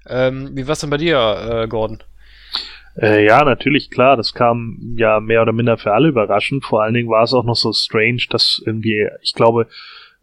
Ähm, 0.08 0.50
wie 0.54 0.66
war 0.66 0.72
es 0.72 0.80
denn 0.80 0.90
bei 0.90 0.96
dir, 0.96 1.62
äh, 1.64 1.68
Gordon? 1.68 2.02
Äh, 2.96 3.24
ja, 3.24 3.44
natürlich, 3.44 3.90
klar, 3.90 4.16
das 4.16 4.34
kam 4.34 4.94
ja 4.96 5.20
mehr 5.20 5.42
oder 5.42 5.52
minder 5.52 5.76
für 5.76 5.92
alle 5.92 6.08
überraschend. 6.08 6.64
Vor 6.64 6.82
allen 6.82 6.94
Dingen 6.94 7.08
war 7.08 7.24
es 7.24 7.34
auch 7.34 7.44
noch 7.44 7.56
so 7.56 7.72
strange, 7.72 8.22
dass 8.30 8.62
irgendwie, 8.64 9.08
ich 9.20 9.34
glaube, 9.34 9.66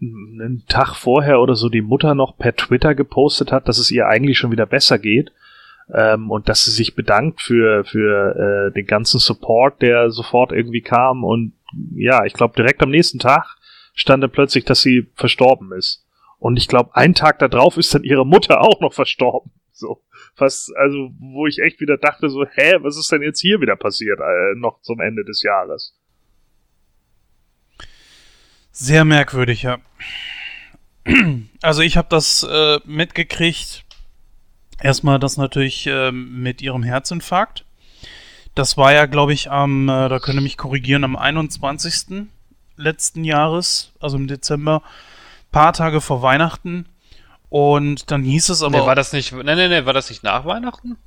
einen 0.02 0.63
Tag 0.67 0.95
vorher 0.95 1.41
oder 1.41 1.56
so 1.56 1.69
die 1.69 1.82
Mutter 1.82 2.15
noch 2.15 2.38
per 2.38 2.56
Twitter 2.56 2.95
gepostet 2.95 3.52
hat, 3.52 3.67
dass 3.67 3.78
es 3.78 3.91
ihr 3.91 4.08
eigentlich 4.08 4.38
schon 4.38 4.52
wieder 4.52 4.65
besser 4.65 4.97
geht. 4.97 5.32
Ähm, 5.93 6.32
und 6.32 6.47
dass 6.47 6.63
sie 6.63 6.71
sich 6.71 6.95
bedankt 6.95 7.41
für, 7.41 7.84
für 7.84 8.69
äh, 8.69 8.74
den 8.74 8.88
ganzen 8.88 9.19
Support, 9.19 9.82
der 9.82 10.10
sofort 10.10 10.54
irgendwie 10.54 10.82
kam. 10.82 11.26
Und 11.26 11.54
ja, 11.95 12.24
ich 12.26 12.34
glaube, 12.34 12.56
direkt 12.56 12.82
am 12.82 12.91
nächsten 12.91 13.19
Tag 13.19 13.58
stand 13.93 14.24
dann 14.24 14.32
plötzlich, 14.32 14.63
dass 14.63 14.82
sie 14.82 15.08
verstorben 15.15 15.74
ist. 15.74 16.01
Und 16.42 16.58
ich 16.58 16.68
glaube, 16.68 16.96
einen 16.96 17.14
Tag 17.14 17.38
darauf 17.38 17.78
ist 17.78 17.94
dann 17.94 18.04
ihre 18.04 18.26
Mutter 18.26 18.62
auch 18.62 18.82
noch 18.82 18.94
verstorben. 18.94 19.52
So. 19.72 20.02
Fast, 20.34 20.76
also, 20.76 21.12
wo 21.20 21.46
ich 21.46 21.60
echt 21.60 21.80
wieder 21.80 21.98
dachte, 21.98 22.30
so, 22.30 22.48
hä, 22.48 22.78
was 22.80 22.98
ist 22.98 23.12
denn 23.12 23.22
jetzt 23.22 23.40
hier 23.40 23.62
wieder 23.62 23.76
passiert, 23.76 24.20
äh, 24.20 24.56
noch 24.56 24.82
zum 24.82 25.00
Ende 25.02 25.24
des 25.24 25.44
Jahres? 25.44 25.94
Sehr 28.72 29.06
merkwürdig, 29.06 29.62
ja. 29.62 29.78
Also 31.62 31.84
ich 31.84 31.96
habe 31.96 32.08
das 32.10 32.42
äh, 32.42 32.80
mitgekriegt. 32.86 33.86
Erstmal 34.82 35.20
das 35.20 35.38
natürlich 35.38 35.86
äh, 35.86 36.12
mit 36.12 36.64
ihrem 36.64 36.82
Herzinfarkt. 36.82 37.66
Das 38.56 38.78
war 38.78 38.94
ja, 38.94 39.06
glaube 39.06 39.34
ich, 39.34 39.52
am, 39.52 39.88
äh, 39.90 40.10
da 40.10 40.18
könnt 40.18 40.40
ihr 40.40 40.42
mich 40.42 40.58
korrigieren, 40.58 41.04
am 41.04 41.16
21. 41.16 42.28
letzten 42.78 43.24
Jahres, 43.24 43.94
also 44.00 44.18
im 44.18 44.26
Dezember 44.26 44.82
paar 45.52 45.74
Tage 45.74 46.02
vor 46.02 46.22
Weihnachten. 46.22 46.86
Und 47.50 48.12
dann 48.12 48.24
hieß 48.24 48.50
es 48.50 48.64
aber. 48.64 48.80
Nee, 48.80 48.86
war 48.86 48.96
das 48.96 49.12
nicht. 49.14 49.34
Nee, 49.34 49.56
nee, 49.56 49.68
nee, 49.68 49.86
war 49.86 49.94
das 49.94 50.10
nicht 50.10 50.24
nach 50.24 50.46
Weihnachten? 50.46 50.98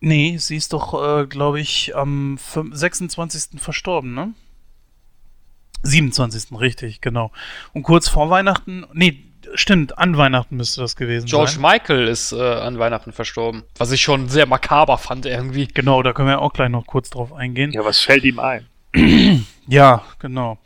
Nee, 0.00 0.36
sie 0.38 0.56
ist 0.56 0.72
doch, 0.72 0.94
äh, 1.20 1.26
glaube 1.26 1.60
ich, 1.60 1.94
am 1.94 2.38
26. 2.38 3.60
verstorben, 3.60 4.14
ne? 4.14 4.32
27. 5.82 6.58
richtig, 6.58 7.00
genau. 7.00 7.32
Und 7.72 7.82
kurz 7.82 8.08
vor 8.08 8.30
Weihnachten, 8.30 8.86
nee, 8.92 9.24
stimmt, 9.54 9.98
an 9.98 10.16
Weihnachten 10.16 10.56
müsste 10.56 10.80
das 10.80 10.96
gewesen 10.96 11.26
George 11.26 11.52
sein. 11.52 11.60
George 11.60 11.78
Michael 11.78 12.08
ist 12.08 12.32
äh, 12.32 12.40
an 12.40 12.78
Weihnachten 12.78 13.12
verstorben. 13.12 13.64
Was 13.76 13.90
ich 13.92 14.00
schon 14.00 14.28
sehr 14.28 14.46
makaber 14.46 14.98
fand 14.98 15.26
irgendwie. 15.26 15.66
Genau, 15.66 16.02
da 16.02 16.12
können 16.12 16.28
wir 16.28 16.40
auch 16.40 16.52
gleich 16.52 16.70
noch 16.70 16.86
kurz 16.86 17.10
drauf 17.10 17.32
eingehen. 17.32 17.72
Ja, 17.72 17.84
was 17.84 18.00
fällt 18.00 18.24
ihm 18.24 18.38
ein? 18.38 18.66
ja, 19.66 20.02
genau. 20.18 20.58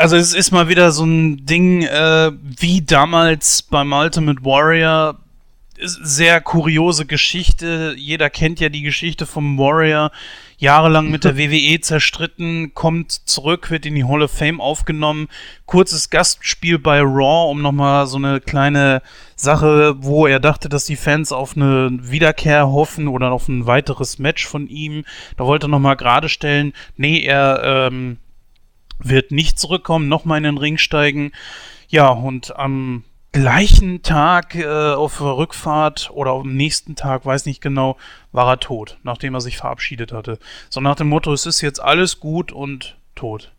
Also 0.00 0.16
es 0.16 0.32
ist 0.32 0.50
mal 0.50 0.70
wieder 0.70 0.92
so 0.92 1.04
ein 1.04 1.44
Ding, 1.44 1.82
äh, 1.82 2.32
wie 2.42 2.80
damals 2.80 3.60
beim 3.60 3.92
Ultimate 3.92 4.42
Warrior. 4.42 5.18
Sehr 5.78 6.40
kuriose 6.40 7.04
Geschichte. 7.04 7.94
Jeder 7.98 8.30
kennt 8.30 8.60
ja 8.60 8.70
die 8.70 8.80
Geschichte 8.80 9.26
vom 9.26 9.58
Warrior. 9.58 10.10
Jahrelang 10.56 11.10
mit 11.10 11.24
der 11.24 11.36
WWE 11.36 11.82
zerstritten, 11.82 12.72
kommt 12.72 13.12
zurück, 13.12 13.70
wird 13.70 13.84
in 13.84 13.94
die 13.94 14.04
Hall 14.04 14.22
of 14.22 14.30
Fame 14.30 14.62
aufgenommen. 14.62 15.28
Kurzes 15.66 16.08
Gastspiel 16.08 16.78
bei 16.78 17.02
Raw, 17.02 17.50
um 17.50 17.60
nochmal 17.60 18.06
so 18.06 18.16
eine 18.16 18.40
kleine 18.40 19.02
Sache, 19.36 19.96
wo 19.98 20.26
er 20.26 20.40
dachte, 20.40 20.70
dass 20.70 20.86
die 20.86 20.96
Fans 20.96 21.30
auf 21.30 21.58
eine 21.58 21.90
Wiederkehr 22.00 22.68
hoffen 22.68 23.06
oder 23.06 23.32
auf 23.32 23.48
ein 23.48 23.66
weiteres 23.66 24.18
Match 24.18 24.46
von 24.46 24.66
ihm. 24.66 25.04
Da 25.36 25.44
wollte 25.44 25.66
er 25.66 25.68
nochmal 25.68 25.96
gerade 25.96 26.30
stellen. 26.30 26.72
Nee, 26.96 27.20
er 27.20 27.90
ähm, 27.90 28.16
wird 29.02 29.30
nicht 29.32 29.58
zurückkommen, 29.58 30.08
nochmal 30.08 30.38
in 30.38 30.44
den 30.44 30.58
Ring 30.58 30.78
steigen. 30.78 31.32
Ja, 31.88 32.08
und 32.08 32.56
am 32.56 33.04
gleichen 33.32 34.02
Tag 34.02 34.54
äh, 34.56 34.66
auf 34.66 35.20
Rückfahrt 35.20 36.10
oder 36.12 36.32
am 36.32 36.54
nächsten 36.54 36.96
Tag, 36.96 37.24
weiß 37.24 37.46
nicht 37.46 37.60
genau, 37.60 37.96
war 38.32 38.48
er 38.48 38.60
tot, 38.60 38.98
nachdem 39.02 39.34
er 39.34 39.40
sich 39.40 39.56
verabschiedet 39.56 40.12
hatte. 40.12 40.38
So 40.68 40.80
nach 40.80 40.96
dem 40.96 41.08
Motto, 41.08 41.32
es 41.32 41.46
ist 41.46 41.60
jetzt 41.60 41.80
alles 41.80 42.18
gut 42.20 42.50
und 42.52 42.96
tot. 43.14 43.52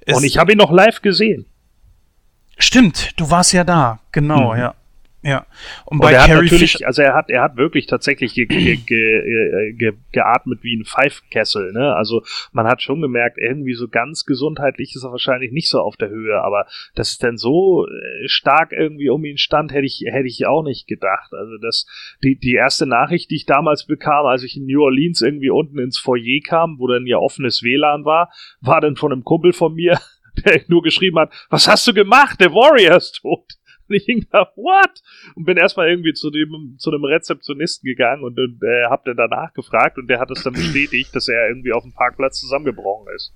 Es 0.00 0.16
und 0.16 0.24
ich 0.24 0.38
habe 0.38 0.52
ihn 0.52 0.58
noch 0.58 0.72
live 0.72 1.02
gesehen. 1.02 1.46
Stimmt, 2.58 3.18
du 3.18 3.30
warst 3.30 3.52
ja 3.52 3.64
da, 3.64 4.00
genau, 4.12 4.54
Mhm. 4.54 4.58
ja. 4.60 4.74
Ja. 5.22 5.46
Und 5.84 5.98
Und 5.98 6.00
bei 6.00 6.12
er 6.12 6.22
hat 6.22 6.28
Carrie 6.28 6.44
natürlich, 6.44 6.72
Fisher. 6.72 6.86
also 6.86 7.02
er 7.02 7.14
hat, 7.14 7.28
er 7.28 7.42
hat 7.42 7.56
wirklich 7.56 7.86
tatsächlich 7.86 8.32
ge, 8.32 8.46
ge, 8.46 8.76
ge, 8.76 9.18
äh, 9.18 9.72
ge, 9.74 9.92
geatmet 10.12 10.60
wie 10.62 10.76
ein 10.76 10.86
Pfeifkessel, 10.86 11.72
ne? 11.72 11.94
Also 11.94 12.22
man 12.52 12.66
hat 12.66 12.80
schon 12.80 13.02
gemerkt, 13.02 13.36
irgendwie 13.38 13.74
so 13.74 13.88
ganz 13.88 14.24
gesundheitlich 14.24 14.94
ist 14.94 15.04
er 15.04 15.12
wahrscheinlich 15.12 15.52
nicht 15.52 15.68
so 15.68 15.80
auf 15.80 15.96
der 15.96 16.08
Höhe, 16.08 16.40
aber 16.42 16.66
dass 16.94 17.10
es 17.10 17.18
dann 17.18 17.36
so 17.36 17.86
äh, 17.86 18.28
stark 18.28 18.72
irgendwie 18.72 19.10
um 19.10 19.24
ihn 19.24 19.36
stand, 19.36 19.72
hätte 19.72 19.86
ich, 19.86 20.04
hätte 20.06 20.26
ich 20.26 20.46
auch 20.46 20.62
nicht 20.62 20.86
gedacht. 20.86 21.32
Also 21.32 21.58
das, 21.58 21.86
die, 22.24 22.36
die 22.36 22.54
erste 22.54 22.86
Nachricht, 22.86 23.30
die 23.30 23.36
ich 23.36 23.46
damals 23.46 23.84
bekam, 23.86 24.24
als 24.24 24.42
ich 24.42 24.56
in 24.56 24.64
New 24.66 24.82
Orleans 24.82 25.20
irgendwie 25.20 25.50
unten 25.50 25.78
ins 25.78 25.98
Foyer 25.98 26.40
kam, 26.42 26.78
wo 26.78 26.86
dann 26.86 27.06
ja 27.06 27.18
offenes 27.18 27.62
WLAN 27.62 28.06
war, 28.06 28.32
war 28.62 28.80
dann 28.80 28.96
von 28.96 29.12
einem 29.12 29.24
Kumpel 29.24 29.52
von 29.52 29.74
mir, 29.74 29.98
der 30.44 30.62
nur 30.68 30.82
geschrieben 30.82 31.18
hat, 31.18 31.32
was 31.50 31.68
hast 31.68 31.86
du 31.86 31.92
gemacht? 31.92 32.40
Der 32.40 32.52
Warrior 32.52 32.96
ist 32.96 33.20
tot. 33.20 33.59
Und 33.90 33.96
ich 33.96 34.04
hing 34.04 34.26
da, 34.30 34.48
what? 34.56 35.02
Und 35.34 35.44
bin 35.44 35.56
erstmal 35.56 35.88
irgendwie 35.88 36.14
zu 36.14 36.30
dem, 36.30 36.76
zu 36.78 36.90
einem 36.90 37.04
Rezeptionisten 37.04 37.86
gegangen 37.86 38.22
und, 38.22 38.38
und 38.38 38.62
äh, 38.62 38.84
hab 38.88 39.04
dann 39.04 39.16
danach 39.16 39.52
gefragt 39.52 39.98
und 39.98 40.08
der 40.08 40.20
hat 40.20 40.30
es 40.30 40.44
dann 40.44 40.52
bestätigt, 40.52 41.14
dass 41.14 41.28
er 41.28 41.48
irgendwie 41.48 41.72
auf 41.72 41.82
dem 41.82 41.92
Parkplatz 41.92 42.40
zusammengebrochen 42.40 43.12
ist. 43.14 43.32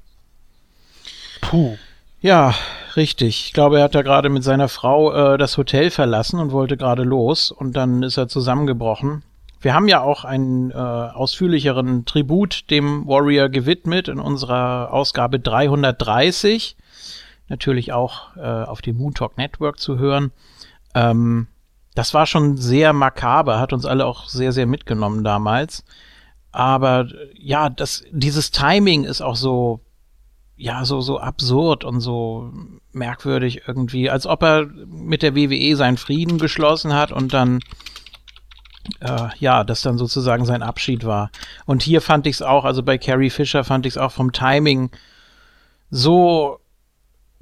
Puh. 1.40 1.76
Ja, 2.20 2.54
richtig. 2.96 3.46
Ich 3.46 3.52
glaube, 3.52 3.78
er 3.78 3.84
hat 3.84 3.94
da 3.94 4.00
gerade 4.00 4.30
mit 4.30 4.44
seiner 4.44 4.68
Frau 4.68 5.34
äh, 5.34 5.38
das 5.38 5.58
Hotel 5.58 5.90
verlassen 5.90 6.40
und 6.40 6.52
wollte 6.52 6.76
gerade 6.76 7.02
los 7.02 7.50
und 7.50 7.76
dann 7.76 8.02
ist 8.02 8.16
er 8.16 8.28
zusammengebrochen. 8.28 9.22
Wir 9.60 9.74
haben 9.74 9.88
ja 9.88 10.00
auch 10.00 10.24
einen 10.24 10.70
äh, 10.70 10.74
ausführlicheren 10.74 12.04
Tribut 12.04 12.70
dem 12.70 13.06
Warrior 13.06 13.48
gewidmet 13.48 14.08
in 14.08 14.20
unserer 14.20 14.92
Ausgabe 14.92 15.40
330. 15.40 16.76
Natürlich 17.48 17.92
auch 17.92 18.36
äh, 18.36 18.40
auf 18.40 18.80
dem 18.82 18.96
Moon 18.96 19.14
Talk 19.14 19.36
Network 19.36 19.78
zu 19.78 19.98
hören. 19.98 20.32
Ähm, 20.94 21.48
das 21.94 22.14
war 22.14 22.26
schon 22.26 22.56
sehr 22.56 22.92
makaber, 22.92 23.60
hat 23.60 23.72
uns 23.72 23.84
alle 23.86 24.06
auch 24.06 24.28
sehr, 24.28 24.52
sehr 24.52 24.66
mitgenommen 24.66 25.24
damals. 25.24 25.84
Aber 26.50 27.06
ja, 27.34 27.68
das, 27.68 28.04
dieses 28.10 28.50
Timing 28.50 29.04
ist 29.04 29.20
auch 29.20 29.36
so, 29.36 29.80
ja, 30.56 30.84
so, 30.84 31.00
so 31.00 31.18
absurd 31.18 31.84
und 31.84 32.00
so 32.00 32.52
merkwürdig 32.92 33.62
irgendwie, 33.66 34.08
als 34.08 34.26
ob 34.26 34.42
er 34.42 34.66
mit 34.86 35.22
der 35.22 35.34
WWE 35.34 35.76
seinen 35.76 35.96
Frieden 35.96 36.38
geschlossen 36.38 36.94
hat 36.94 37.10
und 37.10 37.34
dann, 37.34 37.60
äh, 39.00 39.28
ja, 39.38 39.64
das 39.64 39.82
dann 39.82 39.98
sozusagen 39.98 40.44
sein 40.44 40.62
Abschied 40.62 41.04
war. 41.04 41.30
Und 41.66 41.82
hier 41.82 42.00
fand 42.00 42.26
ich 42.26 42.36
es 42.36 42.42
auch, 42.42 42.64
also 42.64 42.82
bei 42.82 42.98
Carrie 42.98 43.30
Fisher 43.30 43.64
fand 43.64 43.84
ich 43.86 43.94
es 43.94 43.98
auch 43.98 44.12
vom 44.12 44.32
Timing 44.32 44.90
so 45.90 46.60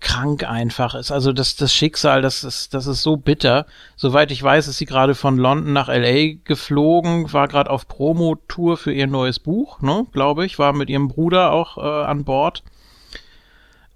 krank 0.03 0.45
einfach 0.45 0.95
ist. 0.95 1.11
Also 1.11 1.33
das, 1.33 1.57
das 1.57 1.73
Schicksal, 1.73 2.21
das 2.21 2.45
ist, 2.45 2.75
das 2.75 2.87
ist 2.87 3.03
so 3.03 3.17
bitter. 3.17 3.67
Soweit 3.97 4.31
ich 4.31 4.43
weiß, 4.43 4.69
ist 4.69 4.79
sie 4.79 4.85
gerade 4.85 5.15
von 5.15 5.38
London 5.38 5.73
nach 5.73 5.88
LA 5.88 6.35
geflogen, 6.45 7.33
war 7.33 7.49
gerade 7.49 7.71
auf 7.71 7.88
Promotour 7.88 8.77
für 8.77 8.93
ihr 8.93 9.07
neues 9.07 9.38
Buch, 9.38 9.81
ne, 9.81 10.07
glaube 10.12 10.45
ich, 10.45 10.59
war 10.59 10.73
mit 10.73 10.91
ihrem 10.91 11.09
Bruder 11.09 11.53
auch 11.53 11.79
äh, 11.79 12.05
an 12.05 12.25
Bord. 12.25 12.62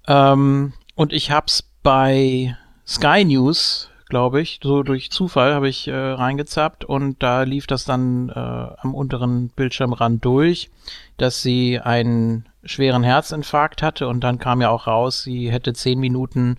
Ähm, 0.07 0.73
und 0.95 1.13
ich 1.13 1.29
hab's 1.29 1.63
bei 1.83 2.57
Sky 2.87 3.25
News, 3.25 3.89
glaube 4.09 4.41
ich, 4.41 4.59
so 4.63 4.83
durch 4.83 5.11
Zufall 5.11 5.53
habe 5.53 5.69
ich 5.69 5.87
äh, 5.87 5.93
reingezappt 5.93 6.85
und 6.85 7.21
da 7.21 7.43
lief 7.43 7.67
das 7.67 7.85
dann 7.85 8.29
äh, 8.29 8.33
am 8.33 8.93
unteren 8.93 9.49
Bildschirmrand 9.49 10.23
durch, 10.23 10.69
dass 11.17 11.41
sie 11.41 11.79
einen 11.79 12.47
schweren 12.63 13.03
Herzinfarkt 13.03 13.81
hatte 13.81 14.07
und 14.07 14.21
dann 14.21 14.39
kam 14.39 14.61
ja 14.61 14.69
auch 14.69 14.87
raus, 14.87 15.23
sie 15.23 15.51
hätte 15.51 15.73
zehn 15.73 15.99
Minuten 15.99 16.57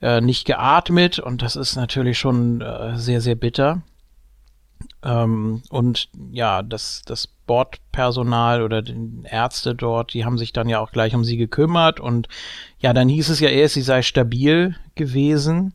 äh, 0.00 0.20
nicht 0.20 0.46
geatmet 0.46 1.18
und 1.18 1.42
das 1.42 1.56
ist 1.56 1.76
natürlich 1.76 2.18
schon 2.18 2.60
äh, 2.60 2.96
sehr, 2.96 3.20
sehr 3.20 3.36
bitter. 3.36 3.82
Ähm, 5.04 5.62
und 5.70 6.08
ja, 6.32 6.62
das, 6.62 7.02
das 7.06 7.28
Bordpersonal 7.46 8.62
oder 8.62 8.82
die 8.82 9.22
Ärzte 9.24 9.74
dort, 9.74 10.14
die 10.14 10.24
haben 10.24 10.38
sich 10.38 10.52
dann 10.52 10.68
ja 10.68 10.80
auch 10.80 10.92
gleich 10.92 11.14
um 11.14 11.24
sie 11.24 11.36
gekümmert 11.36 12.00
und 12.00 12.28
ja, 12.78 12.92
dann 12.92 13.08
hieß 13.08 13.28
es 13.28 13.40
ja 13.40 13.48
erst, 13.48 13.74
sie 13.74 13.82
sei 13.82 14.02
stabil 14.02 14.76
gewesen. 14.94 15.74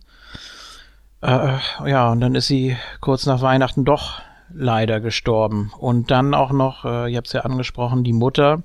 Äh, 1.22 1.58
ja, 1.86 2.12
und 2.12 2.22
dann 2.22 2.36
ist 2.36 2.48
sie 2.48 2.78
kurz 3.02 3.26
nach 3.26 3.42
Weihnachten 3.42 3.86
doch 3.86 4.22
leider 4.54 5.00
gestorben. 5.00 5.72
Und 5.78 6.12
dann 6.12 6.34
auch 6.34 6.52
noch, 6.52 6.86
äh, 6.86 7.10
ich 7.10 7.18
habe 7.18 7.26
es 7.26 7.34
ja 7.34 7.42
angesprochen, 7.42 8.04
die 8.04 8.14
Mutter. 8.14 8.64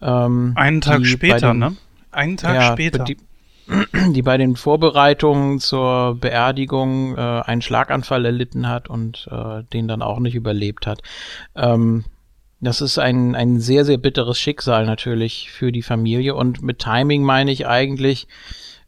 Ähm, 0.00 0.52
Einen 0.56 0.80
Tag 0.80 1.04
später, 1.06 1.52
den- 1.52 1.58
ne? 1.58 1.76
Einen 2.12 2.36
Tag 2.36 2.54
ja, 2.54 2.72
später. 2.72 3.04
Die, 3.04 3.16
die 4.12 4.22
bei 4.22 4.36
den 4.38 4.56
Vorbereitungen 4.56 5.58
zur 5.58 6.16
Beerdigung 6.20 7.16
äh, 7.16 7.20
einen 7.20 7.62
Schlaganfall 7.62 8.24
erlitten 8.24 8.68
hat 8.68 8.88
und 8.88 9.28
äh, 9.30 9.62
den 9.72 9.88
dann 9.88 10.02
auch 10.02 10.20
nicht 10.20 10.34
überlebt 10.34 10.86
hat. 10.86 11.02
Ähm, 11.54 12.04
das 12.60 12.80
ist 12.80 12.98
ein, 12.98 13.34
ein 13.34 13.60
sehr, 13.60 13.84
sehr 13.84 13.98
bitteres 13.98 14.38
Schicksal 14.38 14.84
natürlich 14.86 15.50
für 15.50 15.70
die 15.70 15.82
Familie 15.82 16.34
und 16.34 16.62
mit 16.62 16.80
Timing 16.80 17.22
meine 17.22 17.52
ich 17.52 17.66
eigentlich, 17.66 18.26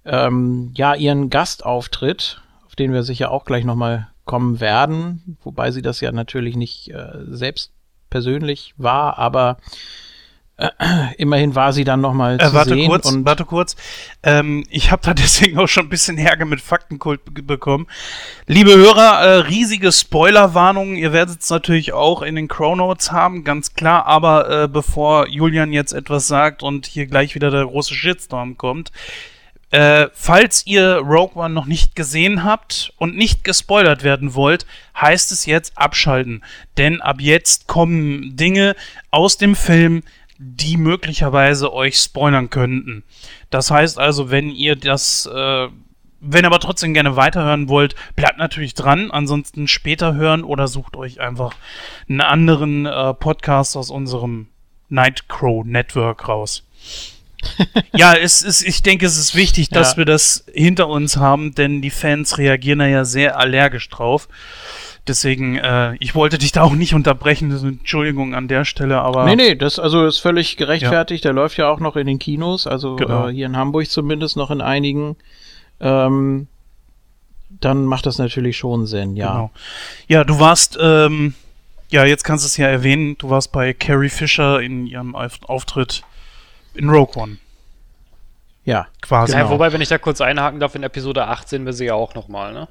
ähm, 0.05 0.73
ja, 0.75 0.95
ihren 0.95 1.31
Gastauftritt, 1.31 2.41
den 2.81 2.93
wir 2.93 3.05
sicher 3.05 3.31
auch 3.31 3.45
gleich 3.45 3.65
nochmal 3.65 4.09
kommen 4.25 4.59
werden, 4.61 5.37
wobei 5.45 5.71
sie 5.71 5.83
das 5.83 6.01
ja 6.01 6.11
natürlich 6.13 6.57
nicht 6.57 6.91
äh, 6.91 7.13
selbst 7.29 7.73
persönlich 8.11 8.75
war, 8.77 9.19
aber 9.19 9.57
äh, 10.57 10.69
immerhin 11.17 11.55
war 11.55 11.73
sie 11.73 11.85
dann 11.85 12.01
nochmal 12.01 12.37
Äh, 12.41 12.47
zu 12.49 12.53
warte 12.55 12.75
sehen 12.75 12.89
kurz, 12.89 13.11
und 13.11 13.25
warte 13.25 13.45
kurz. 13.45 13.77
Ähm, 14.23 14.65
ich 14.69 14.91
habe 14.91 15.03
da 15.05 15.15
deswegen 15.25 15.59
auch 15.59 15.67
schon 15.69 15.87
ein 15.87 15.89
bisschen 15.89 16.19
Ärger 16.19 16.45
mit 16.45 16.61
Faktenkult 16.61 17.25
be- 17.25 17.43
bekommen. 17.43 17.87
Liebe 18.47 18.75
Hörer, 18.77 19.21
äh, 19.21 19.35
riesige 19.41 19.91
Spoilerwarnungen. 19.91 20.97
Ihr 20.97 21.13
werdet 21.13 21.41
es 21.41 21.51
natürlich 21.51 21.93
auch 21.93 22.23
in 22.23 22.35
den 22.37 22.47
Chronotes 22.49 23.11
haben, 23.11 23.43
ganz 23.45 23.75
klar. 23.75 24.07
Aber 24.07 24.51
äh, 24.65 24.69
bevor 24.69 25.29
Julian 25.29 25.73
jetzt 25.73 25.93
etwas 25.93 26.29
sagt 26.29 26.63
und 26.63 26.87
hier 26.87 27.07
gleich 27.07 27.35
wieder 27.35 27.51
der 27.51 27.65
große 27.67 27.95
Shitstorm 27.95 28.57
kommt, 28.59 28.93
äh, 29.71 30.09
falls 30.13 30.67
ihr 30.67 30.97
Rogue 30.97 31.37
One 31.37 31.55
noch 31.55 31.67
nicht 31.67 31.95
gesehen 31.95 32.43
habt 32.43 32.93
und 32.99 33.17
nicht 33.17 33.45
gespoilert 33.45 34.03
werden 34.03 34.35
wollt, 34.35 34.67
heißt 35.01 35.31
es 35.31 35.47
jetzt 35.47 35.79
abschalten. 35.79 36.43
Denn 36.77 37.01
ab 37.01 37.21
jetzt 37.21 37.69
kommen 37.69 38.37
Dinge 38.37 38.75
aus 39.11 39.39
dem 39.39 39.55
Film, 39.55 40.03
die 40.39 40.77
möglicherweise 40.77 41.73
euch 41.73 41.99
spoilern 41.99 42.51
könnten. 42.51 43.05
Das 43.51 43.71
heißt 43.71 43.99
also, 43.99 44.31
wenn 44.31 44.51
ihr 44.51 44.75
das, 44.75 45.27
äh, 45.27 45.69
wenn 46.21 46.45
aber 46.45 46.59
trotzdem 46.59 46.93
gerne 46.93 47.15
weiterhören 47.15 47.69
wollt, 47.69 47.95
bleibt 48.17 48.39
natürlich 48.39 48.75
dran. 48.75 49.11
Ansonsten 49.11 49.69
später 49.69 50.15
hören 50.15 50.43
oder 50.43 50.67
sucht 50.67 50.97
euch 50.97 51.21
einfach 51.21 51.55
einen 52.09 52.23
anderen 52.23 52.87
äh, 52.87 53.15
Podcast 53.15 53.77
aus 53.77 53.91
unserem 53.91 54.49
Nightcrow 54.89 55.65
Network 55.65 56.27
raus. 56.27 56.65
Ja, 57.97 58.15
es 58.15 58.43
ist, 58.43 58.63
ich 58.63 58.83
denke, 58.83 59.07
es 59.07 59.17
ist 59.19 59.35
wichtig, 59.35 59.69
dass 59.71 59.93
Ja. 59.93 59.97
wir 59.99 60.05
das 60.05 60.45
hinter 60.53 60.89
uns 60.89 61.17
haben, 61.17 61.55
denn 61.55 61.81
die 61.83 61.91
Fans 61.91 62.39
reagieren 62.39 62.79
da 62.81 62.87
ja 62.87 63.05
sehr 63.05 63.39
allergisch 63.39 63.89
drauf. 63.89 64.29
Deswegen, 65.07 65.57
äh, 65.57 65.95
ich 65.99 66.15
wollte 66.15 66.37
dich 66.39 66.53
da 66.53 66.63
auch 66.63 66.75
nicht 66.75 66.95
unterbrechen, 66.95 67.51
Entschuldigung 67.51 68.35
an 68.35 68.49
der 68.49 68.65
Stelle, 68.65 69.01
aber 69.01 69.25
Nee, 69.25 69.35
nee, 69.37 69.55
das 69.57 69.79
also 69.79 70.07
ist 70.07 70.19
völlig 70.19 70.57
gerechtfertigt. 70.57 71.25
Der 71.25 71.33
läuft 71.33 71.57
ja 71.57 71.69
auch 71.69 71.81
noch 71.81 71.97
in 71.97 72.07
den 72.07 72.19
Kinos, 72.19 72.67
also 72.67 72.97
Genau. 72.97 73.29
äh, 73.29 73.33
hier 73.33 73.47
in 73.47 73.57
Hamburg 73.57 73.89
zumindest 73.89 74.37
noch 74.37 74.51
in 74.51 74.61
einigen. 74.61 75.17
Ähm, 75.81 76.47
dann 77.49 77.85
macht 77.85 78.07
das 78.07 78.19
natürlich 78.19 78.57
schon 78.59 78.87
Sinn, 78.87 79.17
ja. 79.17 79.33
Genau. 79.33 79.51
Ja, 80.07 80.25
du 80.25 80.39
warst, 80.39 80.79
ähm, 80.81 81.35
ja, 81.91 82.05
jetzt 82.05 82.23
kannst 82.23 82.45
du 82.45 82.47
es 82.47 82.57
ja 82.59 82.69
erwähnen, 82.69 83.17
du 83.19 83.31
warst 83.31 83.51
bei 83.53 83.73
Carrie 83.73 84.11
Fisher 84.11 84.61
in 84.61 84.87
ihrem 84.87 85.17
Auf 85.17 85.39
Auftritt 85.45 86.03
in 86.75 86.89
Rogue 86.89 87.17
One, 87.21 87.37
Ja, 88.65 88.87
quasi. 89.01 89.33
Ja, 89.37 89.49
wobei, 89.51 89.73
wenn 89.73 89.81
ich 89.81 89.89
da 89.89 89.99
kurz 89.99 90.21
einhaken 90.21 90.61
darf, 90.61 90.75
in 90.75 90.83
Episode 90.83 91.27
8 91.27 91.49
sehen 91.49 91.65
wir 91.67 91.73
sie 91.73 91.87
ja 91.87 91.95
auch 91.95 92.15
nochmal, 92.15 92.53
ne? 92.53 92.69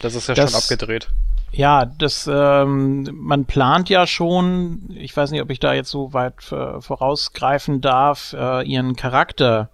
Das 0.00 0.14
ist 0.14 0.28
ja 0.28 0.34
Das- 0.34 0.50
schon 0.52 0.60
abgedreht. 0.60 1.08
Ja, 1.52 1.86
das, 1.86 2.28
ähm, 2.30 3.08
man 3.14 3.44
plant 3.46 3.88
ja 3.88 4.06
schon, 4.06 4.90
ich 4.94 5.16
weiß 5.16 5.30
nicht, 5.30 5.40
ob 5.40 5.50
ich 5.50 5.60
da 5.60 5.72
jetzt 5.74 5.90
so 5.90 6.12
weit 6.12 6.34
vorausgreifen 6.42 7.80
darf, 7.80 8.34
äh, 8.36 8.66
ihren 8.66 8.96
Charakter, 8.96 9.70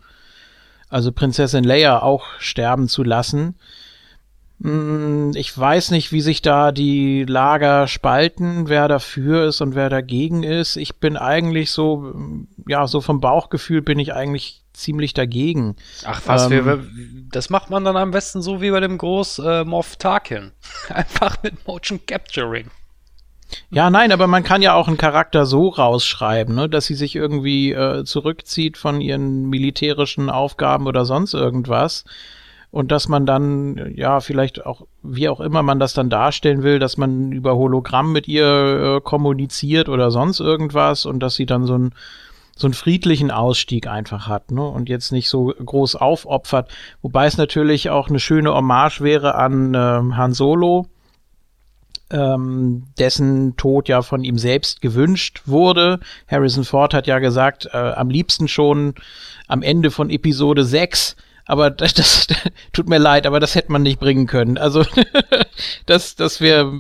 also 0.91 1.11
Prinzessin 1.13 1.65
Leia, 1.65 2.01
auch 2.03 2.25
sterben 2.39 2.89
zu 2.89 3.03
lassen. 3.03 3.57
Mm, 4.63 5.33
Ich 5.35 5.57
weiß 5.57 5.91
nicht, 5.91 6.13
wie 6.13 6.21
sich 6.21 6.41
da 6.41 6.71
die 6.71 7.25
Lager 7.25 7.89
spalten, 7.89 8.69
wer 8.69 8.87
dafür 8.87 9.47
ist 9.47 9.61
und 9.61 9.75
wer 9.75 9.91
dagegen 9.91 10.45
ist. 10.45 10.77
Ich 10.77 10.97
bin 10.97 11.17
eigentlich 11.17 11.73
so, 11.73 12.15
ja, 12.69 12.87
so 12.87 13.01
vom 13.01 13.21
Bauchgefühl 13.21 13.83
bin 13.83 13.99
ich 13.99 14.15
eigentlich 14.15 14.63
ziemlich 14.73 15.15
dagegen. 15.15 15.75
Ach 16.05 16.23
was, 16.27 16.45
Ähm, 16.45 16.51
wir, 16.51 16.67
wir, 16.67 16.85
das 17.31 17.51
macht 17.51 17.71
man 17.71 17.85
dann 17.85 17.97
am 17.97 18.13
besten 18.13 18.41
so 18.41 18.63
wie 18.63 18.71
bei 18.71 18.81
dem 18.81 18.99
Groß 18.99 19.41
äh, 19.41 19.65
Moff 19.65 19.97
Tarkin. 19.97 20.53
Einfach 20.89 21.43
mit 21.43 21.67
Motion 21.67 22.01
Capturing. 22.07 22.71
Ja, 23.69 23.91
nein, 23.91 24.13
aber 24.13 24.29
man 24.29 24.45
kann 24.45 24.63
ja 24.63 24.73
auch 24.75 24.89
einen 24.89 24.97
Charakter 24.97 25.45
so 25.45 25.69
rausschreiben, 25.69 26.55
ne, 26.55 26.69
dass 26.71 26.87
sie 26.87 26.95
sich 26.95 27.17
irgendwie 27.17 27.73
äh, 27.73 28.03
zurückzieht 28.05 28.79
von 28.79 29.03
ihren 29.03 29.51
militärischen 29.51 30.31
Aufgaben 30.31 30.87
oder 30.87 31.05
sonst 31.05 31.35
irgendwas 31.35 32.05
und 32.73 32.91
dass 32.91 33.07
man 33.07 33.27
dann, 33.27 33.93
ja, 33.95 34.21
vielleicht 34.21 34.65
auch, 34.65 34.87
wie 35.03 35.29
auch 35.29 35.41
immer 35.41 35.63
man 35.63 35.79
das 35.79 35.93
dann 35.93 36.09
darstellen 36.09 36.63
will, 36.63 36.79
dass 36.79 36.97
man 36.97 37.31
über 37.31 37.55
Hologramm 37.55 38.13
mit 38.13 38.27
ihr 38.27 38.97
äh, 38.97 39.01
kommuniziert 39.03 39.91
oder 39.91 40.11
sonst 40.11 40.41
irgendwas 40.41 41.05
und 41.05 41.21
dass 41.21 41.35
sie 41.35 41.47
dann 41.47 41.67
so 41.67 41.77
ein 41.77 41.95
so 42.55 42.67
einen 42.67 42.75
friedlichen 42.75 43.31
Ausstieg 43.31 43.87
einfach 43.87 44.29
hat, 44.29 44.51
ne? 44.51 44.63
Und 44.63 44.89
jetzt 44.91 45.11
nicht 45.11 45.29
so 45.31 45.55
groß 45.65 45.97
aufopfert. 45.97 46.71
Wobei 47.01 47.27
es 47.27 47.39
natürlich 47.39 47.89
auch 47.89 48.09
eine 48.09 48.21
schöne 48.21 48.55
Hommage 48.55 49.01
wäre 49.01 49.35
an 49.37 49.73
ähm, 49.75 50.17
Han 50.17 50.35
Solo, 50.35 50.87
ähm, 52.11 52.85
dessen 52.99 53.57
Tod 53.57 53.89
ja 53.89 54.03
von 54.03 54.23
ihm 54.23 54.39
selbst 54.39 54.83
gewünscht 54.83 55.43
wurde. 55.47 55.99
Harrison 56.29 56.65
Ford 56.65 56.93
hat 56.95 57.07
ja 57.07 57.19
gesagt, 57.21 57.69
äh, 57.73 57.77
am 57.77 58.11
liebsten 58.11 58.49
schon 58.49 58.95
am 59.49 59.63
Ende 59.63 59.91
von 59.91 60.11
Episode 60.11 60.65
6 60.65 61.17
aber 61.47 61.71
das, 61.71 61.95
das, 61.95 62.27
tut 62.73 62.89
mir 62.89 62.99
leid, 62.99 63.27
aber 63.27 63.41
das 63.41 63.55
hätte 63.55 63.73
man 63.73 63.83
nicht 63.83 64.01
bringen 64.01 64.27
können. 64.27 64.59
Also 64.59 64.85
das, 65.87 66.17
das 66.17 66.41
wäre 66.41 66.73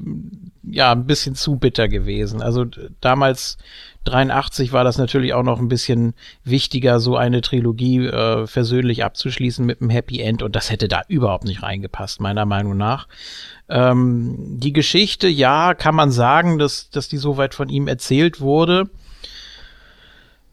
ja 0.62 0.92
ein 0.92 1.06
bisschen 1.06 1.34
zu 1.34 1.56
bitter 1.56 1.88
gewesen. 1.88 2.40
Also 2.40 2.64
damals 3.00 3.58
83 4.04 4.72
war 4.72 4.84
das 4.84 4.98
natürlich 4.98 5.32
auch 5.32 5.42
noch 5.42 5.60
ein 5.60 5.68
bisschen 5.68 6.14
wichtiger, 6.44 6.98
so 6.98 7.16
eine 7.16 7.40
Trilogie 7.40 8.06
äh, 8.06 8.46
versöhnlich 8.46 9.04
abzuschließen 9.04 9.64
mit 9.64 9.80
einem 9.80 9.90
Happy 9.90 10.20
End 10.20 10.42
und 10.42 10.56
das 10.56 10.70
hätte 10.70 10.88
da 10.88 11.02
überhaupt 11.08 11.44
nicht 11.44 11.62
reingepasst, 11.62 12.20
meiner 12.20 12.44
Meinung 12.44 12.76
nach. 12.76 13.06
Ähm, 13.68 14.36
die 14.58 14.72
Geschichte, 14.72 15.28
ja, 15.28 15.74
kann 15.74 15.94
man 15.94 16.10
sagen, 16.10 16.58
dass, 16.58 16.90
dass 16.90 17.08
die 17.08 17.16
soweit 17.16 17.54
von 17.54 17.68
ihm 17.68 17.86
erzählt 17.86 18.40
wurde. 18.40 18.88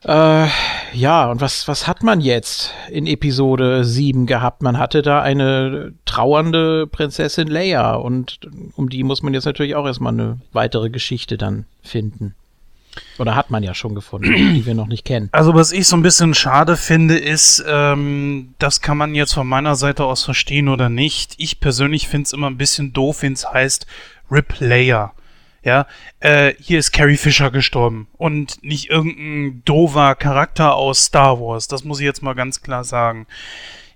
Äh, 0.04 0.48
ja, 0.94 1.30
und 1.30 1.42
was, 1.42 1.68
was 1.68 1.88
hat 1.88 2.04
man 2.04 2.22
jetzt 2.22 2.74
in 2.90 3.06
Episode 3.06 3.84
7 3.84 4.26
gehabt? 4.26 4.62
Man 4.62 4.78
hatte 4.78 5.02
da 5.02 5.22
eine 5.22 5.94
trauernde 6.06 6.88
Prinzessin 6.88 7.48
Leia 7.48 7.96
und 7.96 8.40
um 8.76 8.90
die 8.90 9.04
muss 9.04 9.22
man 9.22 9.34
jetzt 9.34 9.46
natürlich 9.46 9.76
auch 9.76 9.86
erstmal 9.86 10.14
eine 10.14 10.40
weitere 10.54 10.90
Geschichte 10.90 11.38
dann 11.38 11.66
finden. 11.84 12.36
Oder 13.18 13.36
hat 13.36 13.52
man 13.52 13.62
ja 13.62 13.74
schon 13.74 13.94
gefunden, 13.94 14.34
die 14.54 14.66
wir 14.66 14.74
noch 14.74 14.88
nicht 14.88 15.06
kennen. 15.06 15.30
Also 15.32 15.54
was 15.54 15.72
ich 15.72 15.88
so 15.88 15.98
ein 15.98 16.02
bisschen 16.02 16.34
schade 16.34 16.78
finde, 16.78 17.18
ist, 17.18 17.64
ähm, 17.68 18.54
das 18.58 18.82
kann 18.82 18.98
man 18.98 19.16
jetzt 19.16 19.34
von 19.34 19.48
meiner 19.48 19.76
Seite 19.76 20.06
aus 20.06 20.24
verstehen 20.24 20.70
oder 20.70 20.90
nicht. 20.90 21.36
Ich 21.38 21.60
persönlich 21.60 22.08
finde 22.08 22.26
es 22.28 22.34
immer 22.34 22.50
ein 22.50 22.58
bisschen 22.58 22.94
doof, 22.94 23.22
wenn 23.22 23.34
es 23.34 23.52
heißt 23.52 23.86
Rip 24.32 24.60
Leia. 24.60 25.14
Ja, 25.64 25.88
äh, 26.22 26.54
hier 26.60 26.80
ist 26.80 26.92
Carrie 26.92 27.18
Fisher 27.18 27.52
gestorben 27.52 28.08
und 28.18 28.64
nicht 28.64 28.90
irgendein 28.90 29.62
dover 29.66 30.16
Charakter 30.16 30.76
aus 30.76 31.06
Star 31.06 31.40
Wars. 31.40 31.68
Das 31.68 31.84
muss 31.84 32.00
ich 32.00 32.06
jetzt 32.06 32.24
mal 32.24 32.36
ganz 32.36 32.62
klar 32.62 32.84
sagen. 32.86 33.28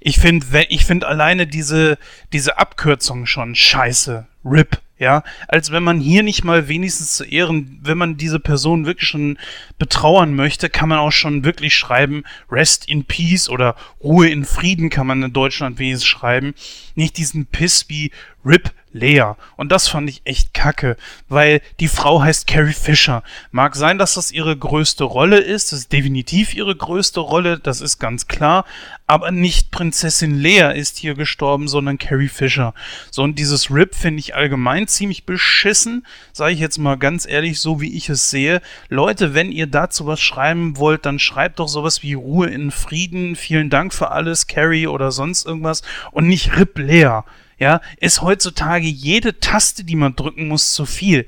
Ich 0.01 0.19
finde, 0.19 0.65
ich 0.67 0.83
finde 0.83 1.07
alleine 1.07 1.47
diese, 1.47 1.97
diese 2.33 2.57
Abkürzung 2.57 3.25
schon 3.25 3.55
scheiße. 3.55 4.27
RIP, 4.43 4.81
ja. 4.99 5.23
Als 5.47 5.71
wenn 5.71 5.83
man 5.83 6.01
hier 6.01 6.23
nicht 6.23 6.43
mal 6.43 6.67
wenigstens 6.67 7.15
zu 7.15 7.23
Ehren, 7.23 7.79
wenn 7.81 7.97
man 7.97 8.17
diese 8.17 8.41
Person 8.41 8.85
wirklich 8.85 9.07
schon 9.07 9.37
betrauern 9.77 10.35
möchte, 10.35 10.69
kann 10.69 10.89
man 10.89 10.99
auch 10.99 11.13
schon 11.13 11.45
wirklich 11.45 11.73
schreiben, 11.75 12.23
Rest 12.51 12.89
in 12.89 13.05
Peace 13.05 13.47
oder 13.47 13.77
Ruhe 14.03 14.27
in 14.27 14.43
Frieden 14.43 14.89
kann 14.89 15.07
man 15.07 15.23
in 15.23 15.31
Deutschland 15.31 15.79
wenigstens 15.79 16.07
schreiben. 16.07 16.53
Nicht 16.95 17.17
diesen 17.17 17.45
Piss 17.45 17.85
wie 17.87 18.11
RIP 18.45 18.73
Lea. 18.93 19.33
Und 19.57 19.71
das 19.71 19.87
fand 19.87 20.09
ich 20.09 20.21
echt 20.23 20.53
kacke, 20.53 20.95
weil 21.27 21.61
die 21.79 21.87
Frau 21.87 22.21
heißt 22.21 22.47
Carrie 22.47 22.73
Fisher. 22.73 23.23
Mag 23.51 23.75
sein, 23.75 23.97
dass 23.97 24.13
das 24.13 24.31
ihre 24.31 24.55
größte 24.55 25.03
Rolle 25.03 25.39
ist, 25.39 25.71
das 25.71 25.79
ist 25.79 25.91
definitiv 25.91 26.53
ihre 26.53 26.75
größte 26.75 27.19
Rolle, 27.19 27.59
das 27.59 27.81
ist 27.81 27.99
ganz 27.99 28.27
klar, 28.27 28.65
aber 29.07 29.31
nicht 29.31 29.71
Prinzessin 29.71 30.39
Lea 30.39 30.71
ist 30.75 30.97
hier 30.97 31.15
gestorben, 31.15 31.67
sondern 31.67 31.97
Carrie 31.97 32.29
Fisher. 32.29 32.73
So, 33.11 33.23
und 33.23 33.37
dieses 33.37 33.69
RIP 33.69 33.95
finde 33.95 34.19
ich 34.19 34.35
allgemein 34.35 34.87
ziemlich 34.87 35.25
beschissen, 35.25 36.05
sage 36.31 36.53
ich 36.53 36.59
jetzt 36.59 36.77
mal 36.77 36.95
ganz 36.95 37.27
ehrlich, 37.27 37.59
so 37.59 37.81
wie 37.81 37.95
ich 37.95 38.09
es 38.09 38.29
sehe. 38.29 38.61
Leute, 38.89 39.33
wenn 39.33 39.51
ihr 39.51 39.67
dazu 39.67 40.05
was 40.05 40.21
schreiben 40.21 40.77
wollt, 40.77 41.05
dann 41.05 41.19
schreibt 41.19 41.59
doch 41.59 41.67
sowas 41.67 42.03
wie 42.03 42.13
Ruhe 42.13 42.47
in 42.47 42.71
Frieden, 42.71 43.35
vielen 43.35 43.69
Dank 43.69 43.93
für 43.93 44.11
alles, 44.11 44.47
Carrie 44.47 44.87
oder 44.87 45.11
sonst 45.11 45.45
irgendwas 45.45 45.81
und 46.11 46.27
nicht 46.27 46.55
RIP 46.57 46.77
Lea 46.77 47.21
ja, 47.57 47.81
ist 47.97 48.21
heutzutage 48.21 48.87
jede 48.87 49.39
Taste, 49.39 49.83
die 49.83 49.95
man 49.95 50.15
drücken 50.15 50.47
muss, 50.47 50.73
zu 50.73 50.85
viel. 50.85 51.25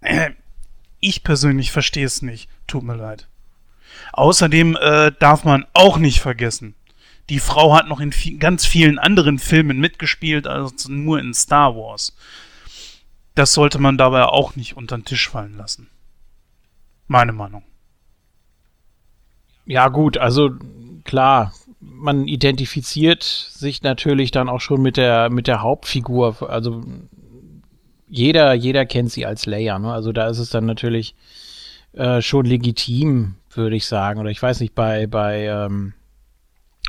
Äh, 0.00 0.30
ich 1.00 1.24
persönlich 1.24 1.72
verstehe 1.72 2.06
es 2.06 2.22
nicht. 2.22 2.48
Tut 2.66 2.84
mir 2.84 2.96
leid. 2.96 3.28
Außerdem 4.12 4.76
äh, 4.76 5.12
darf 5.18 5.44
man 5.44 5.66
auch 5.74 5.98
nicht 5.98 6.20
vergessen, 6.20 6.74
die 7.28 7.40
Frau 7.40 7.74
hat 7.74 7.88
noch 7.88 8.00
in 8.00 8.12
viel, 8.12 8.38
ganz 8.38 8.66
vielen 8.66 8.98
anderen 8.98 9.38
Filmen 9.38 9.78
mitgespielt, 9.78 10.46
also 10.46 10.90
nur 10.90 11.18
in 11.18 11.34
Star 11.34 11.74
Wars. 11.76 12.14
Das 13.34 13.54
sollte 13.54 13.78
man 13.78 13.96
dabei 13.96 14.24
auch 14.24 14.56
nicht 14.56 14.76
unter 14.76 14.98
den 14.98 15.04
Tisch 15.04 15.28
fallen 15.28 15.56
lassen. 15.56 15.88
Meine 17.06 17.32
Meinung. 17.32 17.64
Ja, 19.64 19.88
gut, 19.88 20.18
also 20.18 20.50
klar, 21.04 21.52
man 21.82 22.28
identifiziert 22.28 23.22
sich 23.22 23.82
natürlich 23.82 24.30
dann 24.30 24.48
auch 24.48 24.60
schon 24.60 24.82
mit 24.82 24.96
der, 24.96 25.30
mit 25.30 25.46
der 25.46 25.62
Hauptfigur. 25.62 26.48
Also 26.48 26.82
jeder, 28.08 28.54
jeder 28.54 28.86
kennt 28.86 29.10
sie 29.10 29.26
als 29.26 29.46
Leia, 29.46 29.78
ne? 29.78 29.92
Also 29.92 30.12
da 30.12 30.28
ist 30.28 30.38
es 30.38 30.50
dann 30.50 30.66
natürlich 30.66 31.14
äh, 31.92 32.20
schon 32.20 32.46
legitim, 32.46 33.34
würde 33.52 33.76
ich 33.76 33.86
sagen. 33.86 34.20
Oder 34.20 34.30
ich 34.30 34.42
weiß 34.42 34.60
nicht, 34.60 34.74
bei, 34.74 35.06
bei, 35.06 35.46
ähm, 35.46 35.94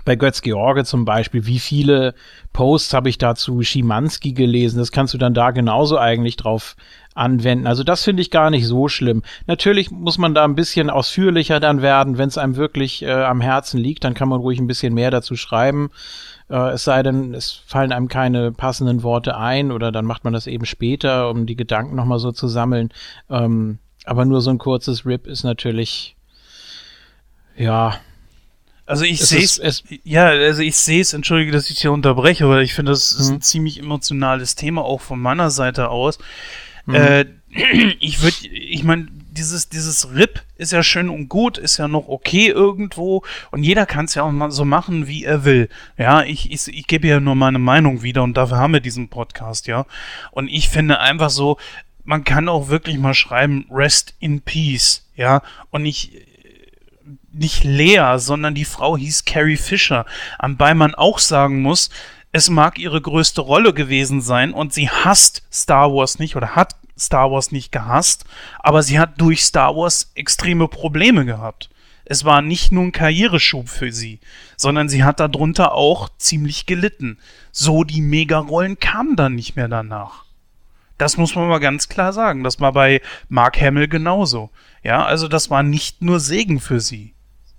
bei 0.05 0.15
Götz 0.15 0.41
George 0.41 0.83
zum 0.83 1.05
Beispiel, 1.05 1.45
wie 1.45 1.59
viele 1.59 2.13
Posts 2.51 2.93
habe 2.93 3.09
ich 3.09 3.17
dazu 3.17 3.61
Schimanski 3.61 4.33
gelesen? 4.33 4.79
Das 4.79 4.91
kannst 4.91 5.13
du 5.13 5.17
dann 5.17 5.33
da 5.33 5.51
genauso 5.51 5.97
eigentlich 5.97 6.35
drauf 6.35 6.75
anwenden. 7.15 7.67
Also 7.67 7.83
das 7.83 8.03
finde 8.03 8.21
ich 8.21 8.31
gar 8.31 8.49
nicht 8.49 8.65
so 8.65 8.87
schlimm. 8.87 9.23
Natürlich 9.45 9.91
muss 9.91 10.17
man 10.17 10.33
da 10.33 10.43
ein 10.43 10.55
bisschen 10.55 10.89
ausführlicher 10.89 11.59
dann 11.59 11.81
werden, 11.81 12.17
wenn 12.17 12.27
es 12.27 12.37
einem 12.37 12.55
wirklich 12.55 13.03
äh, 13.03 13.11
am 13.11 13.41
Herzen 13.41 13.79
liegt, 13.79 14.03
dann 14.03 14.13
kann 14.13 14.29
man 14.29 14.41
ruhig 14.41 14.59
ein 14.59 14.67
bisschen 14.67 14.93
mehr 14.93 15.11
dazu 15.11 15.35
schreiben. 15.35 15.91
Äh, 16.49 16.71
es 16.71 16.83
sei 16.83 17.03
denn, 17.03 17.33
es 17.33 17.51
fallen 17.65 17.91
einem 17.91 18.07
keine 18.07 18.51
passenden 18.51 19.03
Worte 19.03 19.37
ein 19.37 19.71
oder 19.71 19.91
dann 19.91 20.05
macht 20.05 20.23
man 20.23 20.33
das 20.33 20.47
eben 20.47 20.65
später, 20.65 21.29
um 21.29 21.45
die 21.45 21.55
Gedanken 21.55 21.95
nochmal 21.95 22.19
so 22.19 22.31
zu 22.31 22.47
sammeln. 22.47 22.89
Ähm, 23.29 23.77
aber 24.05 24.25
nur 24.25 24.41
so 24.41 24.49
ein 24.49 24.57
kurzes 24.57 25.05
Rip 25.05 25.27
ist 25.27 25.43
natürlich, 25.43 26.15
ja, 27.55 27.95
also 28.85 29.05
ich 29.05 29.21
sehe 29.21 29.43
es, 29.43 29.83
ja, 30.03 30.27
also 30.27 30.61
ich 30.61 30.75
sehe 30.75 31.01
es, 31.01 31.13
entschuldige, 31.13 31.51
dass 31.51 31.69
ich 31.69 31.79
hier 31.79 31.91
unterbreche, 31.91 32.43
aber 32.43 32.61
ich 32.61 32.73
finde, 32.73 32.91
das 32.91 33.13
ist 33.13 33.29
ein 33.29 33.35
mhm. 33.35 33.41
ziemlich 33.41 33.79
emotionales 33.79 34.55
Thema 34.55 34.83
auch 34.83 35.01
von 35.01 35.19
meiner 35.19 35.51
Seite 35.51 35.89
aus. 35.89 36.19
Mhm. 36.85 36.95
Äh, 36.95 37.25
ich 37.99 38.21
würde, 38.21 38.47
ich 38.47 38.83
meine, 38.83 39.07
dieses, 39.31 39.69
dieses 39.69 40.13
RIP 40.13 40.41
ist 40.57 40.73
ja 40.73 40.83
schön 40.83 41.09
und 41.09 41.29
gut, 41.29 41.57
ist 41.57 41.77
ja 41.77 41.87
noch 41.87 42.07
okay 42.07 42.47
irgendwo 42.47 43.23
und 43.51 43.63
jeder 43.63 43.85
kann 43.85 44.05
es 44.05 44.15
ja 44.15 44.23
auch 44.23 44.31
mal 44.31 44.51
so 44.51 44.65
machen, 44.65 45.07
wie 45.07 45.23
er 45.23 45.45
will. 45.45 45.69
Ja, 45.97 46.23
ich, 46.23 46.51
ich, 46.51 46.67
ich 46.67 46.87
gebe 46.87 47.07
ja 47.07 47.19
nur 47.19 47.35
meine 47.35 47.59
Meinung 47.59 48.03
wieder 48.03 48.21
und 48.23 48.35
dafür 48.35 48.57
haben 48.57 48.73
wir 48.73 48.79
diesen 48.81 49.07
Podcast, 49.07 49.67
ja. 49.67 49.85
Und 50.31 50.49
ich 50.49 50.69
finde 50.69 50.99
einfach 50.99 51.29
so, 51.29 51.57
man 52.03 52.25
kann 52.25 52.49
auch 52.49 52.67
wirklich 52.67 52.97
mal 52.97 53.13
schreiben, 53.13 53.65
Rest 53.71 54.13
in 54.19 54.41
Peace, 54.41 55.05
ja, 55.15 55.41
und 55.71 55.83
nicht 55.83 56.11
nicht 57.33 57.63
Lea, 57.63 58.15
sondern 58.17 58.55
die 58.55 58.65
Frau 58.65 58.97
hieß 58.97 59.25
Carrie 59.25 59.57
Fisher, 59.57 60.05
anbei 60.39 60.73
man 60.73 60.95
auch 60.95 61.19
sagen 61.19 61.61
muss, 61.61 61.89
es 62.31 62.49
mag 62.49 62.79
ihre 62.79 62.99
größte 62.99 63.41
Rolle 63.41 63.73
gewesen 63.73 64.21
sein 64.21 64.53
und 64.53 64.73
sie 64.73 64.89
hasst 64.89 65.43
Star 65.51 65.93
Wars 65.93 66.19
nicht 66.19 66.35
oder 66.35 66.55
hat 66.55 66.75
Star 66.97 67.31
Wars 67.31 67.51
nicht 67.51 67.71
gehasst, 67.71 68.25
aber 68.59 68.83
sie 68.83 68.99
hat 68.99 69.19
durch 69.21 69.43
Star 69.43 69.75
Wars 69.75 70.11
extreme 70.15 70.67
Probleme 70.67 71.25
gehabt. 71.25 71.69
Es 72.05 72.25
war 72.25 72.41
nicht 72.41 72.71
nur 72.71 72.83
ein 72.83 72.91
Karriereschub 72.91 73.69
für 73.69 73.91
sie, 73.91 74.19
sondern 74.57 74.89
sie 74.89 75.03
hat 75.03 75.19
darunter 75.19 75.73
auch 75.73 76.09
ziemlich 76.17 76.65
gelitten. 76.65 77.17
So 77.51 77.83
die 77.83 78.01
Megarollen 78.01 78.79
kamen 78.79 79.15
dann 79.15 79.35
nicht 79.35 79.55
mehr 79.55 79.67
danach. 79.67 80.25
Das 80.97 81.17
muss 81.17 81.35
man 81.35 81.47
mal 81.47 81.59
ganz 81.59 81.89
klar 81.89 82.13
sagen. 82.13 82.43
Das 82.43 82.59
war 82.59 82.73
bei 82.73 83.01
Mark 83.29 83.59
Hamill 83.59 83.87
genauso. 83.87 84.49
Ja, 84.83 85.05
also 85.05 85.27
das 85.27 85.49
war 85.49 85.63
nicht 85.63 86.01
nur 86.01 86.19
Segen 86.19 86.59
für 86.59 86.79
sie. 86.79 87.13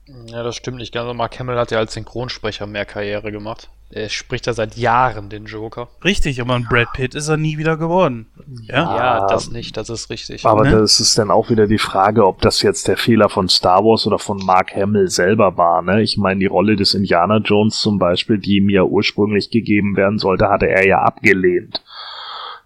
Ja, 0.07 0.43
das 0.43 0.57
stimmt 0.57 0.79
nicht 0.79 0.93
ganz. 0.93 1.13
Mark 1.17 1.39
Hamill 1.39 1.57
hat 1.57 1.71
ja 1.71 1.79
als 1.79 1.95
Synchronsprecher 1.95 2.67
mehr 2.67 2.85
Karriere 2.85 3.33
gemacht. 3.33 3.71
Er 3.91 4.09
spricht 4.09 4.47
ja 4.47 4.53
seit 4.53 4.77
Jahren 4.77 5.29
den 5.29 5.45
Joker. 5.45 5.89
Richtig, 6.03 6.41
aber 6.41 6.55
ein 6.55 6.65
Brad 6.65 6.93
Pitt 6.95 7.15
ist 7.15 7.29
er 7.29 7.37
nie 7.37 7.59
wieder 7.59 7.77
geworden. 7.77 8.27
Ja, 8.65 8.97
ja 8.97 9.27
das 9.29 9.51
nicht, 9.51 9.77
das 9.77 9.89
ist 9.89 10.11
richtig. 10.11 10.45
Aber 10.45 10.65
ne? 10.65 10.73
das 10.73 11.01
ist 11.01 11.17
dann 11.17 11.31
auch 11.31 11.49
wieder 11.49 11.67
die 11.67 11.79
Frage, 11.79 12.27
ob 12.27 12.41
das 12.41 12.61
jetzt 12.63 12.89
der 12.89 12.97
Fehler 12.97 13.29
von 13.29 13.49
Star 13.49 13.85
Wars 13.85 14.07
oder 14.07 14.19
von 14.19 14.39
Mark 14.39 14.75
Hamill 14.75 15.09
selber 15.09 15.57
war. 15.57 15.81
Ne? 15.81 16.03
Ich 16.03 16.17
meine, 16.17 16.41
die 16.41 16.47
Rolle 16.47 16.77
des 16.77 16.95
Indiana 16.95 17.37
Jones 17.37 17.79
zum 17.81 17.99
Beispiel, 17.99 18.39
die 18.39 18.57
ihm 18.57 18.69
ja 18.69 18.83
ursprünglich 18.83 19.51
gegeben 19.51 19.97
werden 19.97 20.19
sollte, 20.19 20.49
hatte 20.49 20.67
er 20.67 20.87
ja 20.87 20.99
abgelehnt. 21.03 21.83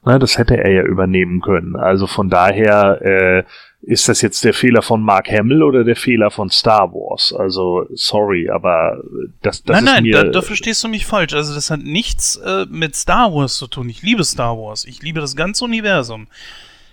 Ne, 0.04 0.18
das 0.18 0.38
hätte 0.38 0.56
er 0.56 0.70
ja 0.70 0.82
übernehmen 0.82 1.40
können. 1.40 1.76
Also 1.76 2.06
von 2.06 2.30
daher, 2.30 3.02
äh, 3.02 3.44
ist 3.82 4.08
das 4.08 4.22
jetzt 4.22 4.44
der 4.44 4.54
Fehler 4.54 4.82
von 4.82 5.00
Mark 5.02 5.30
Hamill 5.30 5.62
oder 5.62 5.84
der 5.84 5.96
Fehler 5.96 6.30
von 6.30 6.50
Star 6.50 6.92
Wars? 6.92 7.32
Also, 7.32 7.86
sorry, 7.94 8.50
aber 8.50 9.00
das, 9.42 9.62
das 9.62 9.74
nein, 9.74 9.84
ist 9.84 9.92
nein, 9.92 10.02
mir... 10.02 10.12
da, 10.12 10.24
da 10.24 10.42
verstehst 10.42 10.82
du 10.82 10.88
mich 10.88 11.06
falsch. 11.06 11.32
Also 11.32 11.54
das 11.54 11.70
hat 11.70 11.80
nichts 11.80 12.36
äh, 12.36 12.66
mit 12.68 12.96
Star 12.96 13.32
Wars 13.32 13.56
zu 13.56 13.66
tun. 13.68 13.88
Ich 13.88 14.02
liebe 14.02 14.24
Star 14.24 14.58
Wars. 14.58 14.84
Ich 14.84 15.02
liebe 15.02 15.20
das 15.20 15.36
ganze 15.36 15.64
Universum. 15.64 16.26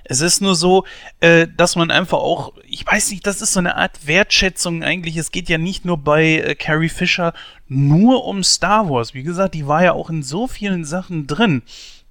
Es 0.08 0.22
ist 0.22 0.40
nur 0.40 0.54
so, 0.54 0.86
äh, 1.20 1.48
dass 1.58 1.76
man 1.76 1.90
einfach 1.90 2.20
auch, 2.20 2.54
ich 2.68 2.86
weiß 2.86 3.10
nicht, 3.10 3.26
das 3.26 3.42
ist 3.42 3.54
so 3.54 3.60
eine 3.60 3.76
Art 3.76 4.06
Wertschätzung 4.06 4.84
eigentlich. 4.84 5.18
Es 5.18 5.32
geht 5.32 5.50
ja 5.50 5.58
nicht 5.58 5.84
nur 5.84 5.98
bei 5.98 6.38
äh, 6.38 6.56
Carrie 6.56 6.90
Fisher 6.90 7.34
nur 7.68 8.26
um 8.26 8.44
Star 8.44 8.88
Wars. 8.88 9.16
Wie 9.16 9.24
gesagt, 9.24 9.56
die 9.56 9.66
war 9.66 9.84
ja 9.84 9.94
auch 9.94 10.12
in 10.12 10.22
so 10.22 10.46
vielen 10.46 10.86
Sachen 10.86 11.26
drin. 11.26 11.64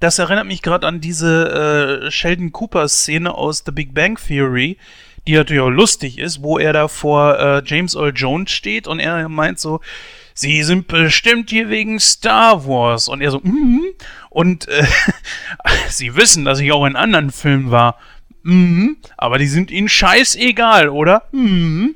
Das 0.05 0.19
erinnert 0.19 0.45
mich 0.45 0.61
gerade 0.61 0.87
an 0.87 1.01
diese 1.01 2.03
äh, 2.05 2.11
Sheldon 2.11 2.53
Cooper-Szene 2.53 3.33
aus 3.33 3.63
The 3.65 3.73
Big 3.73 3.95
Bang 3.95 4.19
Theory, 4.19 4.77
die 5.27 5.33
natürlich 5.33 5.63
auch 5.63 5.71
lustig 5.71 6.19
ist, 6.19 6.43
wo 6.43 6.59
er 6.59 6.75
da 6.75 6.89
vor 6.89 7.39
äh, 7.39 7.63
James 7.65 7.95
Earl 7.95 8.13
Jones 8.15 8.51
steht 8.51 8.87
und 8.87 9.01
er 9.01 9.31
meint 9.31 9.59
so, 9.59 9.81
Sie 10.35 10.63
sind 10.63 10.89
bestimmt 10.89 11.49
hier 11.49 11.71
wegen 11.71 11.99
Star 12.01 12.67
Wars. 12.67 13.09
Und 13.09 13.23
er 13.23 13.31
so, 13.31 13.41
mhm. 13.43 13.81
Und 14.29 14.69
äh, 14.69 14.85
Sie 15.89 16.15
wissen, 16.15 16.45
dass 16.45 16.61
ich 16.61 16.71
auch 16.71 16.85
in 16.85 16.97
anderen 16.97 17.31
Filmen 17.31 17.71
war. 17.71 17.97
Mhm. 18.43 18.99
Aber 19.17 19.39
die 19.39 19.47
sind 19.47 19.71
Ihnen 19.71 19.89
scheißegal, 19.89 20.91
oder? 20.91 21.23
Mhm. 21.33 21.95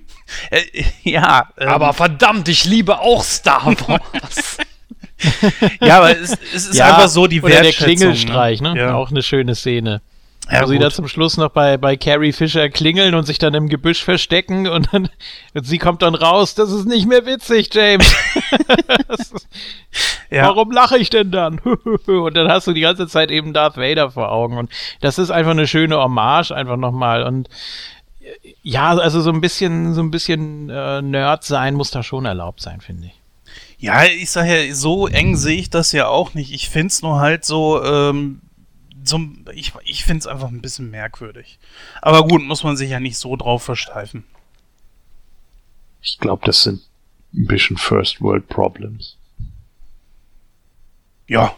Äh, 0.48 0.62
ja. 1.02 1.50
Ähm, 1.58 1.68
Aber 1.68 1.92
verdammt, 1.92 2.48
ich 2.48 2.64
liebe 2.64 3.00
auch 3.00 3.22
Star 3.22 3.66
Wars. 3.66 4.56
ja, 5.80 5.98
aber 5.98 6.10
es, 6.16 6.36
es 6.54 6.68
ist 6.68 6.74
Ja, 6.76 6.86
einfach 6.94 7.08
so 7.08 7.26
die 7.26 7.40
Oder 7.42 7.54
der 7.54 7.64
Wertschätzung. 7.64 7.96
Klingelstreich, 7.96 8.60
ne? 8.60 8.74
Ja. 8.76 8.94
Auch 8.94 9.10
eine 9.10 9.22
schöne 9.22 9.54
Szene. 9.54 10.00
Ja, 10.50 10.62
wo 10.62 10.66
sie 10.68 10.78
da 10.78 10.90
zum 10.90 11.08
Schluss 11.08 11.36
noch 11.36 11.50
bei, 11.50 11.76
bei 11.76 11.96
Carrie 11.98 12.32
Fisher 12.32 12.70
klingeln 12.70 13.14
und 13.14 13.24
sich 13.26 13.38
dann 13.38 13.52
im 13.52 13.68
Gebüsch 13.68 14.02
verstecken 14.02 14.66
und 14.66 14.88
dann 14.94 15.10
und 15.52 15.66
sie 15.66 15.76
kommt 15.76 16.00
dann 16.00 16.14
raus, 16.14 16.54
das 16.54 16.70
ist 16.72 16.86
nicht 16.86 17.06
mehr 17.06 17.26
witzig, 17.26 17.68
James. 17.74 18.10
Ist- 19.08 19.46
Ja. 20.30 20.44
Warum 20.44 20.70
lache 20.70 20.96
ich 20.96 21.10
denn 21.10 21.30
dann? 21.30 21.58
und 22.06 22.34
dann 22.34 22.48
hast 22.50 22.66
du 22.66 22.72
die 22.72 22.80
ganze 22.80 23.08
Zeit 23.08 23.30
eben 23.30 23.52
Darth 23.52 23.76
Vader 23.76 24.10
vor 24.10 24.30
Augen 24.32 24.56
und 24.56 24.70
das 25.02 25.18
ist 25.18 25.30
einfach 25.30 25.50
eine 25.50 25.66
schöne 25.66 25.98
Hommage 25.98 26.50
einfach 26.52 26.76
nochmal 26.78 27.24
und 27.24 27.48
ja, 28.62 28.90
also 28.96 29.20
so 29.20 29.30
ein 29.30 29.40
bisschen, 29.42 29.92
so 29.94 30.00
ein 30.02 30.10
bisschen 30.10 30.68
äh, 30.70 31.00
Nerd 31.02 31.44
sein 31.44 31.74
muss 31.74 31.90
da 31.90 32.02
schon 32.02 32.24
erlaubt 32.26 32.60
sein, 32.60 32.80
finde 32.80 33.06
ich. 33.08 33.17
Ja, 33.78 34.04
ich 34.04 34.30
sag 34.30 34.46
ja, 34.46 34.74
so 34.74 35.06
eng 35.06 35.36
sehe 35.36 35.58
ich 35.58 35.70
das 35.70 35.92
ja 35.92 36.08
auch 36.08 36.34
nicht. 36.34 36.52
Ich 36.52 36.68
find's 36.68 37.00
nur 37.02 37.20
halt 37.20 37.44
so, 37.44 37.82
ähm, 37.82 38.40
so 39.04 39.20
ich, 39.54 39.72
ich 39.84 40.04
find's 40.04 40.26
einfach 40.26 40.48
ein 40.48 40.60
bisschen 40.60 40.90
merkwürdig. 40.90 41.58
Aber 42.02 42.26
gut, 42.26 42.42
muss 42.42 42.64
man 42.64 42.76
sich 42.76 42.90
ja 42.90 42.98
nicht 42.98 43.16
so 43.16 43.36
drauf 43.36 43.62
versteifen. 43.62 44.24
Ich 46.02 46.18
glaube, 46.18 46.44
das 46.44 46.62
sind 46.62 46.82
ein 47.34 47.46
bisschen 47.46 47.76
First 47.76 48.20
World 48.20 48.48
Problems. 48.48 49.16
Ja. 51.28 51.54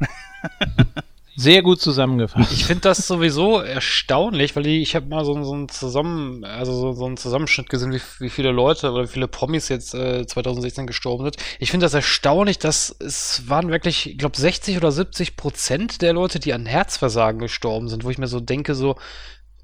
Sehr 1.34 1.62
gut 1.62 1.80
zusammengefasst. 1.80 2.52
Ich 2.52 2.66
finde 2.66 2.82
das 2.82 3.06
sowieso 3.06 3.60
erstaunlich, 3.60 4.54
weil 4.54 4.66
ich 4.66 4.94
habe 4.94 5.06
mal 5.06 5.24
so, 5.24 5.42
so 5.42 5.54
einen 5.54 5.68
Zusammen, 5.68 6.44
also 6.44 6.72
so, 6.74 6.92
so 6.92 7.06
einen 7.06 7.16
Zusammenschnitt 7.16 7.70
gesehen, 7.70 7.92
wie, 7.92 8.00
wie 8.18 8.28
viele 8.28 8.50
Leute 8.50 8.92
oder 8.92 9.04
wie 9.04 9.12
viele 9.12 9.28
Promis 9.28 9.68
jetzt 9.70 9.94
äh, 9.94 10.26
2016 10.26 10.86
gestorben 10.86 11.24
sind. 11.24 11.36
Ich 11.58 11.70
finde 11.70 11.86
das 11.86 11.94
erstaunlich, 11.94 12.58
dass 12.58 12.94
es 13.00 13.48
waren 13.48 13.70
wirklich, 13.70 14.10
ich 14.10 14.18
glaube, 14.18 14.36
60 14.36 14.76
oder 14.76 14.92
70 14.92 15.36
Prozent 15.36 16.02
der 16.02 16.12
Leute, 16.12 16.38
die 16.38 16.52
an 16.52 16.66
Herzversagen 16.66 17.40
gestorben 17.40 17.88
sind, 17.88 18.04
wo 18.04 18.10
ich 18.10 18.18
mir 18.18 18.28
so 18.28 18.40
denke, 18.40 18.74
so, 18.74 18.96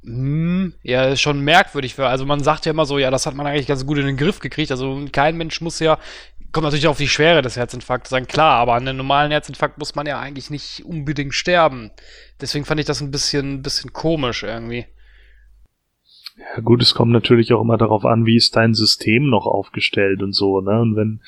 hm, 0.04 0.72
ja, 0.82 1.04
ist 1.04 1.20
schon 1.20 1.40
merkwürdig. 1.40 1.98
Also 1.98 2.24
man 2.24 2.42
sagt 2.42 2.64
ja 2.64 2.72
immer 2.72 2.86
so, 2.86 2.98
ja, 2.98 3.10
das 3.10 3.26
hat 3.26 3.34
man 3.34 3.46
eigentlich 3.46 3.66
ganz 3.66 3.84
gut 3.84 3.98
in 3.98 4.06
den 4.06 4.16
Griff 4.16 4.38
gekriegt. 4.38 4.70
Also 4.70 5.04
kein 5.12 5.36
Mensch 5.36 5.60
muss 5.60 5.80
ja, 5.80 5.98
kommt 6.52 6.64
natürlich 6.64 6.88
auf 6.88 6.98
die 6.98 7.08
Schwere 7.08 7.42
des 7.42 7.56
Herzinfarkts 7.56 8.10
sein, 8.10 8.26
klar, 8.26 8.58
aber 8.58 8.74
an 8.74 8.86
einem 8.86 8.98
normalen 8.98 9.30
Herzinfarkt 9.30 9.78
muss 9.78 9.94
man 9.94 10.06
ja 10.06 10.18
eigentlich 10.18 10.50
nicht 10.50 10.84
unbedingt 10.84 11.34
sterben. 11.34 11.90
Deswegen 12.40 12.64
fand 12.64 12.80
ich 12.80 12.86
das 12.86 13.00
ein 13.00 13.10
bisschen, 13.10 13.62
bisschen 13.62 13.92
komisch 13.92 14.42
irgendwie. 14.42 14.86
Ja 16.38 16.60
gut, 16.62 16.82
es 16.82 16.94
kommt 16.94 17.12
natürlich 17.12 17.52
auch 17.52 17.60
immer 17.60 17.78
darauf 17.78 18.04
an, 18.04 18.24
wie 18.24 18.36
ist 18.36 18.54
dein 18.54 18.74
System 18.74 19.28
noch 19.28 19.46
aufgestellt 19.46 20.22
und 20.22 20.32
so, 20.32 20.60
ne? 20.60 20.80
Und 20.80 20.94
wenn, 20.96 21.20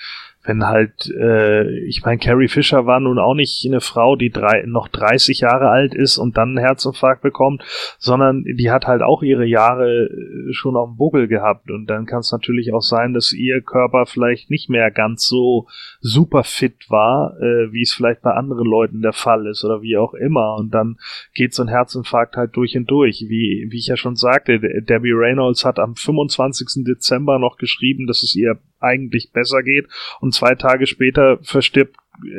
wenn 0.43 0.65
halt, 0.67 1.11
äh, 1.11 1.69
ich 1.85 2.03
meine, 2.03 2.19
Carrie 2.19 2.49
Fisher 2.49 2.87
war 2.87 2.99
nun 2.99 3.19
auch 3.19 3.35
nicht 3.35 3.63
eine 3.67 3.81
Frau, 3.83 4.17
die 4.17 4.31
drei, 4.31 4.63
noch 4.67 4.89
30 4.89 5.41
Jahre 5.41 5.69
alt 5.69 5.95
ist 5.95 6.17
und 6.17 6.39
dann 6.39 6.51
einen 6.51 6.59
Herzinfarkt 6.59 7.21
bekommt, 7.23 7.63
sondern 7.99 8.45
die 8.45 8.71
hat 8.71 8.87
halt 8.87 9.03
auch 9.03 9.23
ihre 9.23 9.45
Jahre 9.45 10.07
äh, 10.07 10.53
schon 10.53 10.77
auf 10.77 10.89
dem 10.91 10.97
Buckel 10.97 11.29
gehabt. 11.29 11.71
Und 11.71 11.87
dann 11.89 12.07
kann 12.07 12.21
es 12.21 12.33
natürlich 12.33 12.73
auch 12.73 12.81
sein, 12.81 13.13
dass 13.13 13.33
ihr 13.33 13.61
Körper 13.61 14.07
vielleicht 14.07 14.51
nicht 14.51 14.71
mehr 14.71 14.91
ganz 14.91 15.27
so 15.27 15.67
super 16.01 16.43
fit 16.43 16.89
war, 16.89 17.37
äh, 17.41 17.73
wie 17.73 17.83
es 17.83 17.93
vielleicht 17.93 18.23
bei 18.23 18.33
anderen 18.33 18.67
Leuten 18.67 19.03
der 19.03 19.13
Fall 19.13 19.47
ist 19.47 19.63
oder 19.65 19.83
wie 19.83 19.99
auch 19.99 20.15
immer. 20.15 20.57
Und 20.57 20.73
dann 20.73 20.97
geht 21.35 21.53
so 21.53 21.63
ein 21.63 21.69
Herzinfarkt 21.69 22.37
halt 22.37 22.57
durch 22.57 22.77
und 22.79 22.91
durch. 22.91 23.27
Wie, 23.29 23.69
wie 23.71 23.79
ich 23.79 23.89
ja 23.89 23.97
schon 23.97 24.17
sagte, 24.17 24.59
De- 24.59 24.81
Debbie 24.81 25.13
Reynolds 25.13 25.67
hat 25.67 25.79
am 25.79 25.97
25. 25.97 26.85
Dezember 26.85 27.39
noch 27.39 27.59
geschrieben, 27.59 28.07
dass 28.07 28.23
es 28.23 28.35
ihr 28.35 28.59
eigentlich 28.81 29.31
besser 29.33 29.63
geht 29.63 29.87
und 30.21 30.35
zwei 30.35 30.55
Tage 30.55 30.87
später 30.87 31.39
verstirbt 31.43 31.97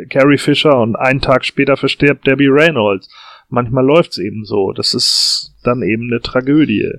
Carrie 0.10 0.38
Fisher 0.38 0.78
und 0.80 0.96
einen 0.96 1.22
Tag 1.22 1.44
später 1.46 1.78
verstirbt 1.78 2.28
Debbie 2.28 2.48
Reynolds. 2.50 3.10
Manchmal 3.50 3.84
läuft's 3.86 4.18
eben 4.18 4.46
so. 4.46 4.72
Das 4.72 4.94
ist 4.94 5.54
dann 5.64 5.82
eben 5.84 6.10
eine 6.10 6.22
Tragödie. 6.22 6.89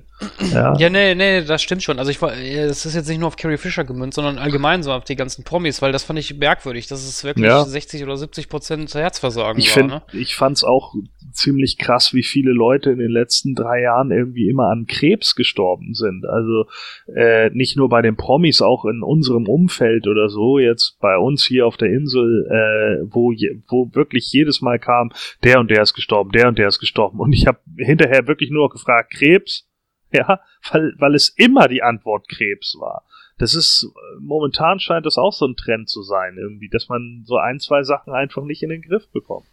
Ja. 0.53 0.75
Ja, 0.77 0.89
nee, 0.89 1.15
nee, 1.15 1.43
das 1.43 1.63
stimmt 1.63 1.81
schon. 1.81 1.97
Also 1.97 2.11
ich 2.11 2.21
war, 2.21 2.31
das 2.31 2.85
ist 2.85 2.93
jetzt 2.93 3.07
nicht 3.09 3.17
nur 3.19 3.27
auf 3.27 3.37
Carrie 3.37 3.57
Fisher 3.57 3.83
gemünzt, 3.83 4.15
sondern 4.15 4.37
allgemein 4.37 4.83
so 4.83 4.91
auf 4.91 5.03
die 5.03 5.15
ganzen 5.15 5.43
Promis, 5.43 5.81
weil 5.81 5.91
das 5.91 6.03
fand 6.03 6.19
ich 6.19 6.37
merkwürdig, 6.37 6.85
dass 6.87 7.03
es 7.03 7.23
wirklich 7.23 7.47
Ja. 7.47 7.65
60 7.65 8.03
oder 8.03 8.17
70 8.17 8.49
Prozent 8.49 8.93
Herzversagen 8.93 9.59
Ich 9.59 9.69
war. 9.69 9.73
finde, 9.73 9.95
ne? 9.95 10.01
ich 10.13 10.35
fand's 10.35 10.63
auch 10.63 10.93
ziemlich 11.33 11.77
krass, 11.77 12.13
wie 12.13 12.23
viele 12.23 12.51
Leute 12.51 12.91
in 12.91 12.99
den 12.99 13.11
letzten 13.11 13.55
drei 13.55 13.81
Jahren 13.81 14.11
irgendwie 14.11 14.49
immer 14.49 14.69
an 14.69 14.85
Krebs 14.85 15.35
gestorben 15.35 15.93
sind. 15.93 16.25
Also 16.25 16.65
äh, 17.13 17.49
nicht 17.51 17.75
nur 17.77 17.89
bei 17.89 18.01
den 18.01 18.15
Promis, 18.15 18.61
auch 18.61 18.85
in 18.85 19.03
unserem 19.03 19.47
Umfeld 19.47 20.07
oder 20.07 20.29
so. 20.29 20.59
Jetzt 20.59 20.97
bei 20.99 21.17
uns 21.17 21.45
hier 21.45 21.67
auf 21.67 21.77
der 21.77 21.89
Insel, 21.89 22.47
äh, 22.49 23.05
wo 23.09 23.31
je, 23.31 23.61
wo 23.67 23.89
wirklich 23.93 24.31
jedes 24.31 24.61
Mal 24.61 24.79
kam, 24.79 25.11
der 25.43 25.59
und 25.59 25.69
der 25.69 25.81
ist 25.81 25.93
gestorben, 25.93 26.31
der 26.31 26.47
und 26.47 26.57
der 26.57 26.67
ist 26.67 26.79
gestorben. 26.79 27.19
Und 27.19 27.33
ich 27.33 27.47
habe 27.47 27.59
hinterher 27.77 28.27
wirklich 28.27 28.49
nur 28.49 28.69
gefragt, 28.69 29.13
Krebs? 29.13 29.69
Ja, 30.11 30.41
weil, 30.71 30.93
weil 30.99 31.15
es 31.15 31.29
immer 31.29 31.67
die 31.67 31.81
Antwort 31.81 32.29
Krebs 32.29 32.77
war. 32.79 33.03
Das 33.39 33.55
ist, 33.55 33.83
äh, 33.83 34.19
momentan 34.21 34.79
scheint 34.79 35.05
das 35.05 35.17
auch 35.17 35.33
so 35.33 35.45
ein 35.45 35.55
Trend 35.55 35.89
zu 35.89 36.03
sein, 36.03 36.37
irgendwie, 36.37 36.69
dass 36.69 36.87
man 36.87 37.23
so 37.25 37.37
ein, 37.37 37.59
zwei 37.59 37.83
Sachen 37.83 38.13
einfach 38.13 38.43
nicht 38.43 38.61
in 38.61 38.69
den 38.69 38.81
Griff 38.81 39.09
bekommt. 39.11 39.47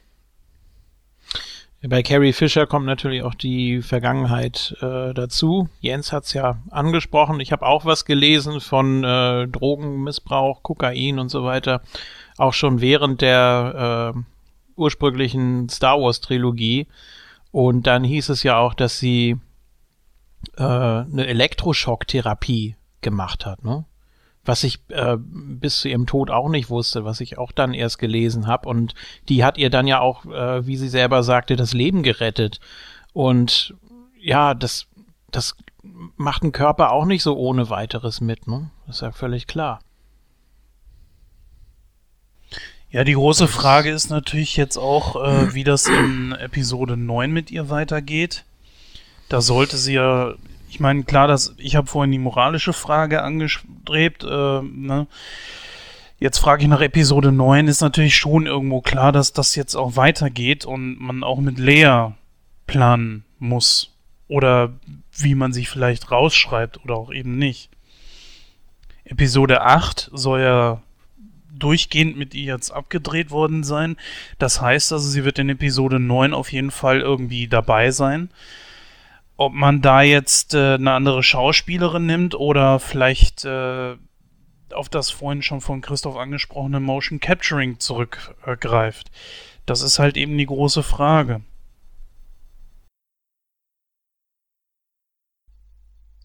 Bei 1.82 2.02
Carrie 2.02 2.34
Fisher 2.34 2.66
kommt 2.66 2.84
natürlich 2.84 3.22
auch 3.22 3.34
die 3.34 3.80
Vergangenheit 3.80 4.76
äh, 4.82 5.14
dazu. 5.14 5.70
Jens 5.80 6.12
hat's 6.12 6.34
ja 6.34 6.58
angesprochen. 6.70 7.40
Ich 7.40 7.52
habe 7.52 7.64
auch 7.64 7.86
was 7.86 8.04
gelesen 8.04 8.60
von 8.60 9.02
äh, 9.02 9.48
Drogenmissbrauch, 9.48 10.62
Kokain 10.62 11.18
und 11.18 11.30
so 11.30 11.44
weiter. 11.44 11.80
Auch 12.36 12.52
schon 12.52 12.82
während 12.82 13.22
der 13.22 14.14
äh, 14.14 14.20
ursprünglichen 14.76 15.70
Star 15.70 15.98
Wars 15.98 16.20
Trilogie. 16.20 16.86
Und 17.50 17.86
dann 17.86 18.04
hieß 18.04 18.28
es 18.28 18.42
ja 18.42 18.58
auch, 18.58 18.74
dass 18.74 18.98
sie 18.98 19.36
äh, 20.58 20.62
eine 20.62 21.26
Elektroschocktherapie 21.26 22.76
gemacht 23.00 23.46
hat, 23.46 23.64
ne? 23.64 23.86
Was 24.44 24.64
ich 24.64 24.80
äh, 24.88 25.16
bis 25.18 25.80
zu 25.80 25.88
ihrem 25.88 26.06
Tod 26.06 26.30
auch 26.30 26.48
nicht 26.48 26.70
wusste, 26.70 27.04
was 27.04 27.20
ich 27.20 27.36
auch 27.36 27.52
dann 27.52 27.74
erst 27.74 27.98
gelesen 27.98 28.46
habe. 28.46 28.68
Und 28.68 28.94
die 29.28 29.44
hat 29.44 29.58
ihr 29.58 29.70
dann 29.70 29.86
ja 29.86 30.00
auch, 30.00 30.24
äh, 30.24 30.66
wie 30.66 30.76
sie 30.76 30.88
selber 30.88 31.22
sagte, 31.22 31.56
das 31.56 31.74
Leben 31.74 32.02
gerettet. 32.02 32.60
Und 33.12 33.74
ja, 34.18 34.54
das, 34.54 34.86
das 35.30 35.56
macht 36.16 36.42
ein 36.42 36.52
Körper 36.52 36.92
auch 36.92 37.04
nicht 37.04 37.22
so 37.22 37.36
ohne 37.36 37.70
weiteres 37.70 38.20
mit, 38.20 38.46
ne? 38.46 38.70
Das 38.86 38.96
ist 38.96 39.02
ja 39.02 39.12
völlig 39.12 39.46
klar. 39.46 39.80
Ja, 42.90 43.04
die 43.04 43.14
große 43.14 43.46
Frage 43.46 43.90
ist 43.90 44.10
natürlich 44.10 44.56
jetzt 44.56 44.76
auch, 44.76 45.14
äh, 45.22 45.54
wie 45.54 45.62
das 45.62 45.86
in 45.86 46.32
Episode 46.32 46.96
9 46.96 47.30
mit 47.30 47.52
ihr 47.52 47.70
weitergeht. 47.70 48.44
Da 49.28 49.40
sollte 49.40 49.76
sie 49.76 49.94
ja, 49.94 50.34
ich 50.70 50.78
meine, 50.78 51.02
klar, 51.02 51.26
dass 51.26 51.54
ich 51.58 51.74
habe 51.74 51.88
vorhin 51.88 52.12
die 52.12 52.18
moralische 52.18 52.72
Frage 52.72 53.22
angestrebt, 53.22 54.22
äh, 54.24 54.62
ne? 54.62 55.08
Jetzt 56.20 56.38
frage 56.38 56.62
ich 56.62 56.68
nach 56.68 56.82
Episode 56.82 57.32
9, 57.32 57.66
ist 57.66 57.80
natürlich 57.80 58.14
schon 58.14 58.46
irgendwo 58.46 58.80
klar, 58.80 59.10
dass 59.10 59.32
das 59.32 59.56
jetzt 59.56 59.74
auch 59.74 59.96
weitergeht 59.96 60.66
und 60.66 61.00
man 61.00 61.24
auch 61.24 61.40
mit 61.40 61.58
Lea 61.58 62.10
planen 62.66 63.24
muss. 63.38 63.96
Oder 64.28 64.74
wie 65.16 65.34
man 65.34 65.52
sich 65.52 65.68
vielleicht 65.68 66.10
rausschreibt 66.10 66.84
oder 66.84 66.94
auch 66.94 67.10
eben 67.10 67.38
nicht. 67.38 67.70
Episode 69.04 69.62
8 69.62 70.10
soll 70.12 70.42
ja 70.42 70.82
durchgehend 71.52 72.16
mit 72.16 72.34
ihr 72.34 72.54
jetzt 72.54 72.70
abgedreht 72.70 73.30
worden 73.30 73.64
sein. 73.64 73.96
Das 74.38 74.60
heißt 74.60 74.92
also, 74.92 75.08
sie 75.08 75.24
wird 75.24 75.38
in 75.38 75.48
Episode 75.48 75.98
9 75.98 76.34
auf 76.34 76.52
jeden 76.52 76.70
Fall 76.70 77.00
irgendwie 77.00 77.48
dabei 77.48 77.90
sein. 77.90 78.30
Ob 79.40 79.54
man 79.54 79.80
da 79.80 80.02
jetzt 80.02 80.52
äh, 80.52 80.74
eine 80.74 80.92
andere 80.92 81.22
Schauspielerin 81.22 82.04
nimmt 82.04 82.34
oder 82.34 82.78
vielleicht 82.78 83.46
äh, 83.46 83.96
auf 84.70 84.90
das 84.90 85.08
vorhin 85.08 85.40
schon 85.40 85.62
von 85.62 85.80
Christoph 85.80 86.16
angesprochene 86.16 86.78
Motion 86.78 87.20
Capturing 87.20 87.80
zurückgreift. 87.80 89.10
das 89.64 89.80
ist 89.80 89.98
halt 89.98 90.18
eben 90.18 90.36
die 90.36 90.44
große 90.44 90.82
Frage. 90.82 91.40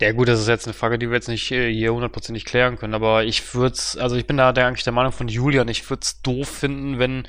Ja 0.01 0.11
gut, 0.11 0.27
das 0.27 0.41
ist 0.41 0.49
jetzt 0.49 0.67
eine 0.67 0.73
Frage, 0.73 0.99
die 0.99 1.07
wir 1.07 1.15
jetzt 1.15 1.29
nicht 1.29 1.49
äh, 1.51 1.71
hier 1.73 1.93
hundertprozentig 1.93 2.43
klären 2.43 2.77
können, 2.77 2.93
aber 2.95 3.23
ich 3.23 3.55
würde 3.55 3.79
also 3.97 4.17
ich 4.17 4.27
bin 4.27 4.35
da 4.35 4.51
der, 4.51 4.67
eigentlich 4.67 4.83
der 4.83 4.91
Meinung 4.91 5.13
von 5.13 5.29
Julian, 5.29 5.69
ich 5.69 5.89
würde 5.89 6.01
es 6.01 6.21
doof 6.21 6.49
finden, 6.49 6.99
wenn, 6.99 7.25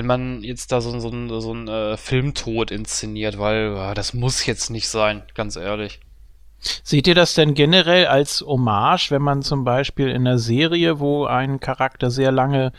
wenn 0.00 0.06
man 0.06 0.42
jetzt 0.42 0.72
da 0.72 0.80
so, 0.80 0.98
so, 0.98 1.10
so, 1.10 1.40
so 1.40 1.52
einen 1.52 1.68
äh, 1.68 1.96
Filmtod 1.98 2.70
inszeniert, 2.70 3.38
weil 3.38 3.76
äh, 3.76 3.94
das 3.94 4.14
muss 4.14 4.46
jetzt 4.46 4.70
nicht 4.70 4.88
sein, 4.88 5.22
ganz 5.34 5.56
ehrlich. 5.56 6.00
Seht 6.58 7.06
ihr 7.06 7.14
das 7.14 7.34
denn 7.34 7.52
generell 7.52 8.06
als 8.06 8.40
Hommage, 8.40 9.10
wenn 9.10 9.20
man 9.20 9.42
zum 9.42 9.64
Beispiel 9.64 10.08
in 10.08 10.26
einer 10.26 10.38
Serie, 10.38 11.00
wo 11.00 11.26
ein 11.26 11.60
Charakter 11.60 12.10
sehr 12.10 12.32
lange 12.32 12.72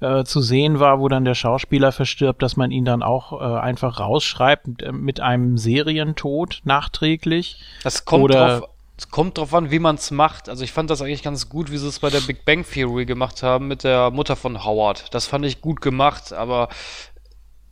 äh, 0.00 0.24
zu 0.24 0.40
sehen 0.40 0.80
war, 0.80 0.98
wo 0.98 1.08
dann 1.08 1.24
der 1.24 1.36
Schauspieler 1.36 1.92
verstirbt, 1.92 2.42
dass 2.42 2.56
man 2.56 2.72
ihn 2.72 2.84
dann 2.84 3.04
auch 3.04 3.40
äh, 3.40 3.60
einfach 3.60 4.00
rausschreibt 4.00 4.82
äh, 4.82 4.90
mit 4.90 5.20
einem 5.20 5.58
Serientod 5.58 6.62
nachträglich? 6.64 7.60
Das 7.84 8.04
kommt 8.04 8.24
Oder 8.24 8.58
drauf 8.60 8.70
es 8.98 9.10
kommt 9.10 9.36
drauf 9.36 9.52
an, 9.52 9.70
wie 9.70 9.78
man 9.78 9.96
es 9.96 10.10
macht. 10.10 10.48
Also 10.48 10.64
ich 10.64 10.72
fand 10.72 10.88
das 10.88 11.02
eigentlich 11.02 11.22
ganz 11.22 11.48
gut, 11.48 11.70
wie 11.70 11.76
sie 11.76 11.88
es 11.88 11.98
bei 11.98 12.08
der 12.08 12.20
Big 12.20 12.44
Bang 12.44 12.64
Theory 12.64 13.04
gemacht 13.04 13.42
haben 13.42 13.68
mit 13.68 13.84
der 13.84 14.10
Mutter 14.10 14.36
von 14.36 14.64
Howard. 14.64 15.12
Das 15.14 15.26
fand 15.26 15.44
ich 15.44 15.60
gut 15.60 15.82
gemacht, 15.82 16.32
aber 16.32 16.68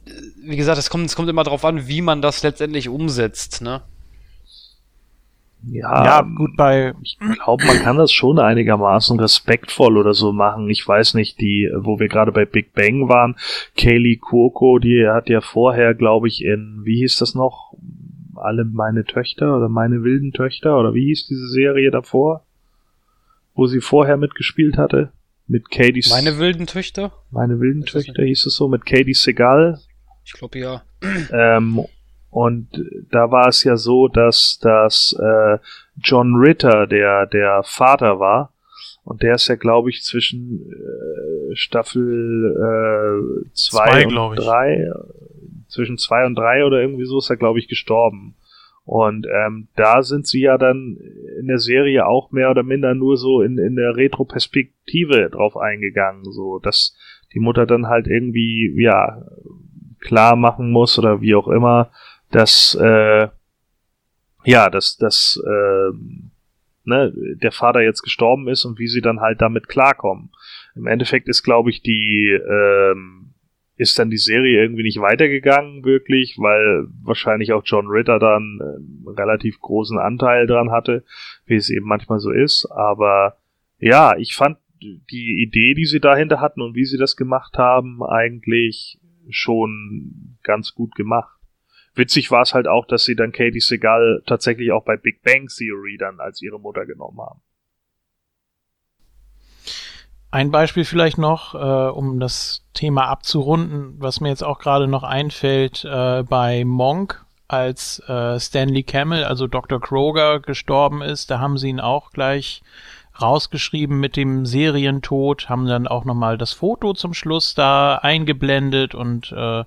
äh, 0.07 0.11
wie 0.43 0.57
gesagt, 0.57 0.79
es 0.79 0.91
kommt, 0.91 1.07
es 1.07 1.17
kommt 1.17 1.31
immer 1.31 1.45
drauf 1.45 1.65
an, 1.65 1.89
wie 1.89 2.03
man 2.03 2.21
das 2.21 2.43
letztendlich 2.43 2.89
umsetzt, 2.89 3.63
ne? 3.63 3.83
Ja, 5.67 6.05
ja, 6.05 6.21
gut, 6.21 6.57
bei 6.57 6.93
ich 7.03 7.17
glaube, 7.19 7.65
man 7.65 7.79
kann 7.79 7.97
das 7.97 8.13
schon 8.13 8.39
einigermaßen 8.39 9.19
respektvoll 9.19 9.97
oder 9.97 10.13
so 10.13 10.31
machen. 10.33 10.69
Ich 10.69 10.87
weiß 10.87 11.15
nicht, 11.15 11.41
die, 11.41 11.71
wo 11.75 11.99
wir 11.99 12.09
gerade 12.09 12.33
bei 12.33 12.45
Big 12.45 12.75
Bang 12.75 13.09
waren, 13.09 13.37
Kaylee 13.77 14.17
Kurko, 14.17 14.79
die 14.79 15.07
hat 15.09 15.31
ja 15.31 15.41
vorher, 15.41 15.95
glaube 15.95 16.29
ich, 16.29 16.45
in, 16.45 16.83
wie 16.85 16.99
hieß 16.99 17.17
das 17.17 17.35
noch? 17.35 17.74
Alle 18.45 18.65
meine 18.65 19.05
Töchter 19.05 19.57
oder 19.57 19.69
meine 19.69 20.03
wilden 20.05 20.33
Töchter 20.33 20.79
oder 20.79 20.95
wie 20.95 21.07
hieß 21.07 21.27
diese 21.27 21.49
Serie 21.49 21.91
davor? 21.91 22.45
Wo 23.55 23.67
sie 23.67 23.81
vorher 23.81 24.17
mitgespielt 24.17 24.77
hatte? 24.77 25.13
Mit 25.47 25.71
Katie 25.71 26.05
Meine 26.11 26.39
wilden 26.39 26.67
Töchter? 26.67 27.13
Meine 27.31 27.61
wilden 27.61 27.83
das 27.83 27.93
Töchter 27.93 28.23
hieß 28.23 28.47
es 28.47 28.55
so, 28.57 28.69
mit 28.69 28.87
Katie 28.87 29.15
Segal. 29.15 29.79
Ich 30.25 30.33
glaube 30.33 30.59
ja. 30.59 30.83
Ähm, 31.31 31.85
und 32.31 32.69
da 33.11 33.31
war 33.31 33.49
es 33.49 33.63
ja 33.63 33.77
so, 33.77 34.09
dass 34.09 34.59
dass 34.61 35.15
äh, 35.21 35.59
John 35.97 36.35
Ritter 36.35 36.87
der 36.87 37.27
der 37.27 37.63
Vater 37.65 38.19
war 38.19 38.53
und 39.05 39.23
der 39.23 39.35
ist 39.35 39.49
ja 39.49 39.55
glaube 39.55 39.91
ich 39.91 40.03
zwischen 40.03 40.63
äh, 40.73 41.55
Staffel 41.55 42.51
äh, 42.57 43.51
zwei, 43.53 43.91
Zwei, 43.91 44.05
und 44.05 44.09
glaub 44.11 44.33
ich. 44.33 44.41
drei 44.41 44.75
äh, 44.75 44.93
zwischen 45.75 45.99
zwei 45.99 46.25
und 46.25 46.37
drei 46.37 46.65
oder 46.65 46.81
irgendwie 46.81 47.05
so 47.05 47.19
ist 47.19 47.31
er 47.31 47.37
glaube 47.37 47.59
ich 47.59 47.69
gestorben 47.69 48.37
und 48.85 49.27
ähm, 49.27 49.69
da 49.77 50.03
sind 50.03 50.27
sie 50.27 50.43
ja 50.43 50.59
dann 50.59 50.99
in 51.41 51.47
der 51.47 51.59
Serie 51.59 52.07
auch 52.07 52.31
mehr 52.33 52.51
oder 52.51 52.63
minder 52.63 52.95
nur 52.95 53.17
so 53.17 53.41
in, 53.41 53.57
in 53.57 53.77
der 53.77 53.97
Retroperspektive 53.97 55.31
drauf 55.31 55.57
eingegangen, 55.57 56.25
so 56.25 56.59
dass 56.59 56.95
die 57.33 57.41
Mutter 57.41 57.67
dann 57.67 57.87
halt 57.87 58.07
irgendwie 58.07 58.75
ja 58.77 59.25
klar 60.01 60.37
machen 60.37 60.71
muss 60.71 60.99
oder 60.99 61.23
wie 61.23 61.35
auch 61.35 61.49
immer, 61.49 61.91
dass 62.31 62.77
äh, 62.79 63.29
ja, 64.45 64.69
dass 64.69 64.99
dass 64.99 65.43
äh, 65.43 65.97
ne, 66.85 67.11
der 67.43 67.53
Vater 67.53 67.81
jetzt 67.81 68.03
gestorben 68.03 68.49
ist 68.49 68.67
und 68.67 68.79
wie 68.79 68.89
sie 68.89 69.01
dann 69.01 69.21
halt 69.21 69.41
damit 69.41 69.67
klarkommen. 69.67 70.31
Im 70.77 70.87
Endeffekt 70.87 71.29
ist, 71.29 71.43
glaube 71.43 71.71
ich, 71.71 71.81
die 71.81 72.39
ähm, 72.39 73.24
ist 73.77 73.99
dann 73.99 74.11
die 74.11 74.19
Serie 74.19 74.61
irgendwie 74.61 74.85
nicht 74.85 75.01
weitergegangen, 75.01 75.85
wirklich, 75.85 76.37
weil 76.39 76.87
wahrscheinlich 77.03 77.53
auch 77.53 77.63
John 77.65 77.89
Ritter 77.89 78.19
dann 78.19 78.61
einen 78.61 79.09
relativ 79.17 79.59
großen 79.61 79.99
Anteil 79.99 80.47
dran 80.47 80.71
hatte, 80.71 81.05
wie 81.47 81.57
es 81.57 81.71
eben 81.71 81.87
manchmal 81.87 82.21
so 82.21 82.31
ist. 82.31 82.67
Aber 82.71 83.39
ja, 83.79 84.17
ich 84.17 84.35
fand 84.35 84.59
die 84.81 85.43
Idee, 85.43 85.75
die 85.75 85.87
sie 85.87 86.01
dahinter 86.01 86.41
hatten 86.41 86.61
und 86.61 86.75
wie 86.75 86.85
sie 86.85 86.99
das 86.99 87.17
gemacht 87.17 87.59
haben, 87.59 88.03
eigentlich 88.03 89.01
schon 89.31 90.39
ganz 90.43 90.75
gut 90.75 90.95
gemacht. 90.95 91.39
Witzig 91.95 92.31
war 92.31 92.43
es 92.43 92.55
halt 92.55 92.67
auch, 92.67 92.87
dass 92.87 93.05
sie 93.05 93.15
dann 93.15 93.33
Katie 93.33 93.61
Segal 93.61 94.23
tatsächlich 94.27 94.73
auch 94.73 94.85
bei 94.85 94.97
Big 94.97 95.23
Bang 95.23 95.47
Theory 95.47 95.97
dann 95.97 96.21
als 96.21 96.43
ihre 96.43 96.61
Mutter 96.61 96.87
genommen 96.87 97.21
haben. 97.21 97.41
Ein 100.35 100.51
Beispiel 100.51 100.85
vielleicht 100.85 101.17
noch, 101.17 101.55
äh, 101.55 101.59
um 101.91 102.19
das 102.19 102.65
Thema 102.73 103.07
abzurunden, 103.07 103.95
was 104.01 104.21
mir 104.21 104.31
jetzt 104.31 104.43
auch 104.43 104.59
gerade 104.59 104.89
noch 104.89 105.05
einfällt, 105.05 105.85
äh, 105.85 106.25
bei 106.25 106.65
Monk, 106.65 107.25
als 107.47 108.01
äh, 108.09 108.41
Stanley 108.41 108.83
Camel, 108.83 109.23
also 109.23 109.47
Dr. 109.47 109.81
Kroger, 109.81 110.41
gestorben 110.41 111.03
ist, 111.03 111.31
da 111.31 111.39
haben 111.39 111.57
sie 111.57 111.69
ihn 111.69 111.79
auch 111.79 112.11
gleich 112.11 112.63
rausgeschrieben 113.23 114.01
mit 114.01 114.17
dem 114.17 114.45
Serientod, 114.45 115.49
haben 115.49 115.67
dann 115.67 115.87
auch 115.87 116.05
nochmal 116.05 116.37
das 116.37 116.53
Foto 116.53 116.95
zum 116.95 117.15
Schluss 117.15 117.55
da 117.55 117.99
eingeblendet 117.99 118.97
und 118.97 119.31
äh, 119.31 119.63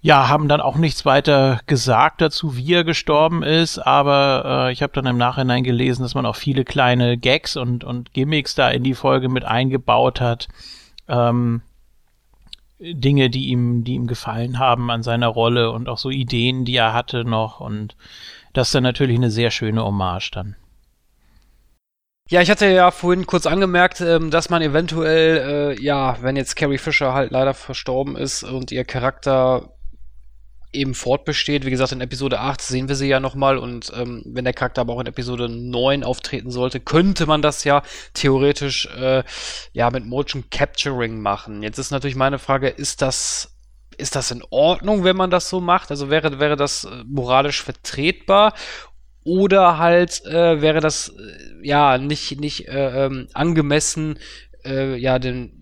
ja, 0.00 0.28
haben 0.28 0.48
dann 0.48 0.60
auch 0.60 0.76
nichts 0.76 1.04
weiter 1.04 1.60
gesagt 1.66 2.20
dazu, 2.20 2.56
wie 2.56 2.72
er 2.72 2.84
gestorben 2.84 3.42
ist, 3.42 3.78
aber 3.78 4.68
äh, 4.68 4.72
ich 4.72 4.82
habe 4.82 4.92
dann 4.92 5.06
im 5.06 5.18
Nachhinein 5.18 5.64
gelesen, 5.64 6.02
dass 6.02 6.14
man 6.14 6.26
auch 6.26 6.36
viele 6.36 6.64
kleine 6.64 7.18
Gags 7.18 7.56
und, 7.56 7.82
und 7.82 8.14
Gimmicks 8.14 8.54
da 8.54 8.70
in 8.70 8.84
die 8.84 8.94
Folge 8.94 9.28
mit 9.28 9.44
eingebaut 9.44 10.20
hat. 10.20 10.48
Ähm, 11.08 11.62
Dinge, 12.80 13.28
die 13.28 13.48
ihm, 13.48 13.82
die 13.82 13.94
ihm 13.94 14.06
gefallen 14.06 14.60
haben 14.60 14.88
an 14.90 15.02
seiner 15.02 15.26
Rolle 15.26 15.72
und 15.72 15.88
auch 15.88 15.98
so 15.98 16.10
Ideen, 16.10 16.64
die 16.64 16.76
er 16.76 16.92
hatte 16.92 17.24
noch 17.24 17.58
und 17.58 17.96
das 18.52 18.68
ist 18.68 18.74
dann 18.76 18.84
natürlich 18.84 19.16
eine 19.16 19.32
sehr 19.32 19.50
schöne 19.50 19.84
Hommage 19.84 20.30
dann. 20.30 20.56
Ja, 22.30 22.40
ich 22.42 22.50
hatte 22.50 22.66
ja 22.66 22.90
vorhin 22.90 23.26
kurz 23.26 23.46
angemerkt, 23.46 24.00
ähm, 24.00 24.30
dass 24.30 24.50
man 24.50 24.62
eventuell, 24.62 25.76
äh, 25.78 25.82
ja, 25.82 26.18
wenn 26.20 26.36
jetzt 26.36 26.56
Carrie 26.56 26.78
Fisher 26.78 27.14
halt 27.14 27.32
leider 27.32 27.54
verstorben 27.54 28.16
ist 28.16 28.44
und 28.44 28.70
ihr 28.70 28.84
Charakter 28.84 29.70
eben 30.72 30.94
fortbesteht. 30.94 31.64
Wie 31.64 31.70
gesagt, 31.70 31.92
in 31.92 32.00
Episode 32.00 32.40
8 32.40 32.60
sehen 32.60 32.88
wir 32.88 32.94
sie 32.94 33.08
ja 33.08 33.20
nochmal 33.20 33.58
und 33.58 33.92
ähm, 33.96 34.22
wenn 34.26 34.44
der 34.44 34.52
Charakter 34.52 34.82
aber 34.82 34.94
auch 34.94 35.00
in 35.00 35.06
Episode 35.06 35.48
9 35.48 36.04
auftreten 36.04 36.50
sollte, 36.50 36.80
könnte 36.80 37.26
man 37.26 37.42
das 37.42 37.64
ja 37.64 37.82
theoretisch 38.14 38.86
äh, 38.96 39.22
ja 39.72 39.90
mit 39.90 40.04
Motion 40.06 40.44
Capturing 40.50 41.20
machen. 41.20 41.62
Jetzt 41.62 41.78
ist 41.78 41.90
natürlich 41.90 42.16
meine 42.16 42.38
Frage, 42.38 42.68
ist 42.68 43.02
das 43.02 43.54
ist 43.96 44.14
das 44.14 44.30
in 44.30 44.44
Ordnung, 44.50 45.02
wenn 45.02 45.16
man 45.16 45.30
das 45.30 45.48
so 45.48 45.60
macht? 45.60 45.90
Also 45.90 46.10
wäre 46.10 46.38
wäre 46.38 46.56
das 46.56 46.84
äh, 46.84 47.04
moralisch 47.06 47.62
vertretbar 47.62 48.54
oder 49.24 49.78
halt 49.78 50.24
äh, 50.26 50.60
wäre 50.60 50.80
das 50.80 51.08
äh, 51.08 51.66
ja 51.66 51.98
nicht 51.98 52.40
nicht 52.40 52.68
äh, 52.68 53.06
ähm, 53.06 53.28
angemessen 53.32 54.18
äh, 54.64 54.96
ja 54.96 55.18
dem 55.18 55.52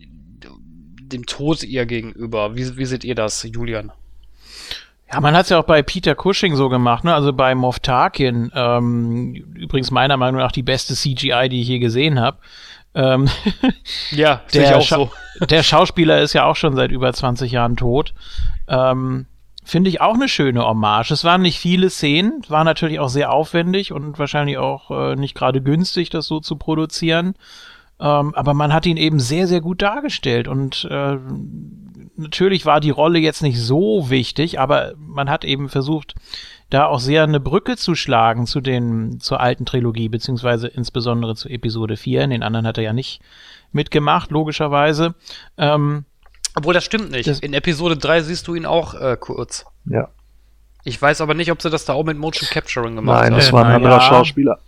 dem 1.07 1.25
Tod 1.25 1.63
ihr 1.63 1.85
gegenüber? 1.85 2.55
Wie, 2.55 2.77
wie 2.77 2.85
seht 2.85 3.03
ihr 3.03 3.15
das, 3.15 3.43
Julian? 3.43 3.91
Ja, 5.11 5.21
man 5.21 5.35
hat 5.35 5.43
es 5.43 5.49
ja 5.49 5.59
auch 5.59 5.65
bei 5.65 5.81
Peter 5.83 6.15
Cushing 6.15 6.55
so 6.55 6.67
gemacht, 6.67 7.03
ne? 7.03 7.13
Also 7.13 7.31
bei 7.31 7.55
Moff 7.55 7.79
Tarkin, 7.79 8.51
ähm, 8.53 9.33
übrigens 9.55 9.89
meiner 9.89 10.17
Meinung 10.17 10.41
nach 10.41 10.51
die 10.51 10.63
beste 10.63 10.95
CGI, 10.95 11.47
die 11.49 11.61
ich 11.61 11.67
je 11.67 11.79
gesehen 11.79 12.19
habe. 12.19 12.37
Ähm, 12.93 13.29
Ja, 14.11 14.41
der, 14.53 14.77
auch 14.77 14.81
Scha 14.81 14.97
so. 14.97 15.45
der 15.45 15.63
Schauspieler 15.63 16.21
ist 16.21 16.33
ja 16.33 16.45
auch 16.45 16.55
schon 16.55 16.75
seit 16.75 16.91
über 16.91 17.13
20 17.13 17.51
Jahren 17.51 17.77
tot. 17.77 18.13
Ähm, 18.67 19.27
Finde 19.63 19.89
ich 19.89 19.99
auch 19.99 20.13
eine 20.13 20.29
schöne 20.29 20.65
Hommage. 20.65 21.11
Es 21.11 21.25
waren 21.25 21.41
nicht 21.41 21.59
viele 21.59 21.89
Szenen, 21.89 22.41
war 22.47 22.63
natürlich 22.63 22.99
auch 22.99 23.09
sehr 23.09 23.31
aufwendig 23.33 23.91
und 23.91 24.17
wahrscheinlich 24.17 24.57
auch 24.57 24.91
äh, 24.91 25.15
nicht 25.15 25.35
gerade 25.35 25.61
günstig, 25.61 26.09
das 26.09 26.25
so 26.25 26.39
zu 26.39 26.55
produzieren. 26.55 27.35
Ähm, 27.99 28.33
aber 28.35 28.53
man 28.53 28.73
hat 28.73 28.85
ihn 28.85 28.97
eben 28.97 29.19
sehr, 29.19 29.47
sehr 29.47 29.59
gut 29.59 29.81
dargestellt 29.81 30.47
und 30.47 30.85
äh, 30.89 31.17
natürlich 32.17 32.65
war 32.65 32.79
die 32.79 32.89
Rolle 32.89 33.19
jetzt 33.19 33.41
nicht 33.41 33.59
so 33.59 34.09
wichtig, 34.09 34.59
aber 34.59 34.93
man 34.97 35.29
hat 35.29 35.45
eben 35.45 35.69
versucht, 35.69 36.15
da 36.69 36.85
auch 36.87 36.99
sehr 36.99 37.23
eine 37.23 37.39
Brücke 37.39 37.77
zu 37.77 37.95
schlagen 37.95 38.45
zu 38.45 38.59
den, 38.59 39.19
zur 39.21 39.39
alten 39.39 39.65
Trilogie, 39.65 40.09
beziehungsweise 40.09 40.67
insbesondere 40.67 41.35
zu 41.35 41.47
Episode 41.49 41.95
4. 41.95 42.23
In 42.23 42.29
den 42.31 42.43
anderen 42.43 42.67
hat 42.67 42.77
er 42.77 42.83
ja 42.83 42.93
nicht 42.93 43.21
mitgemacht, 43.71 44.31
logischerweise. 44.31 45.15
Ähm, 45.57 46.03
Obwohl, 46.55 46.73
das 46.73 46.83
stimmt 46.83 47.11
nicht. 47.11 47.27
Das- 47.27 47.39
in 47.39 47.53
Episode 47.53 47.95
3 47.97 48.21
siehst 48.23 48.47
du 48.47 48.55
ihn 48.55 48.65
auch 48.65 48.93
äh, 48.95 49.15
kurz. 49.19 49.65
Ja. 49.85 50.09
Ich 50.83 51.01
weiß 51.01 51.21
aber 51.21 51.33
nicht, 51.33 51.51
ob 51.51 51.61
sie 51.61 51.69
das 51.69 51.85
da 51.85 51.93
auch 51.93 52.03
mit 52.03 52.17
Motion 52.17 52.49
Capturing 52.49 52.95
gemacht 52.95 53.21
Nein, 53.21 53.31
haben. 53.31 53.39
das 53.39 53.51
war 53.53 53.61
ein 53.63 53.67
Nein, 53.67 53.75
anderer 53.77 53.97
ja. 53.97 54.01
Schauspieler. 54.01 54.59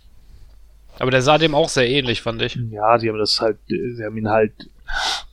Aber 0.98 1.10
der 1.10 1.22
sah 1.22 1.38
dem 1.38 1.54
auch 1.54 1.68
sehr 1.70 1.88
ähnlich, 1.88 2.20
fand 2.20 2.42
ich. 2.42 2.58
Ja, 2.70 2.98
sie 2.98 3.08
haben 3.08 3.18
das 3.18 3.40
halt, 3.40 3.58
sie 3.68 4.04
haben 4.04 4.16
ihn 4.18 4.28
halt 4.28 4.52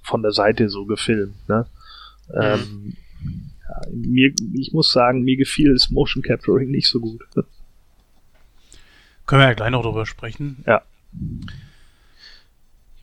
von 0.02 0.22
der 0.22 0.32
Seite 0.32 0.70
so 0.70 0.86
gefilmt, 0.86 1.36
ne? 1.50 1.66
Ähm, 2.34 2.96
ja, 3.68 3.82
mir, 3.92 4.34
ich 4.54 4.74
muss 4.74 4.92
sagen, 4.92 5.24
mir 5.24 5.38
gefiel 5.38 5.74
das 5.74 5.90
Motion 5.90 6.24
Capturing 6.24 6.70
nicht 6.72 6.88
so 6.88 7.00
gut. 7.00 7.24
Können 9.26 9.42
wir 9.42 9.48
ja 9.50 9.54
gleich 9.54 9.72
noch 9.72 9.84
drüber 9.84 10.06
sprechen. 10.06 10.64
Ja. 10.66 10.82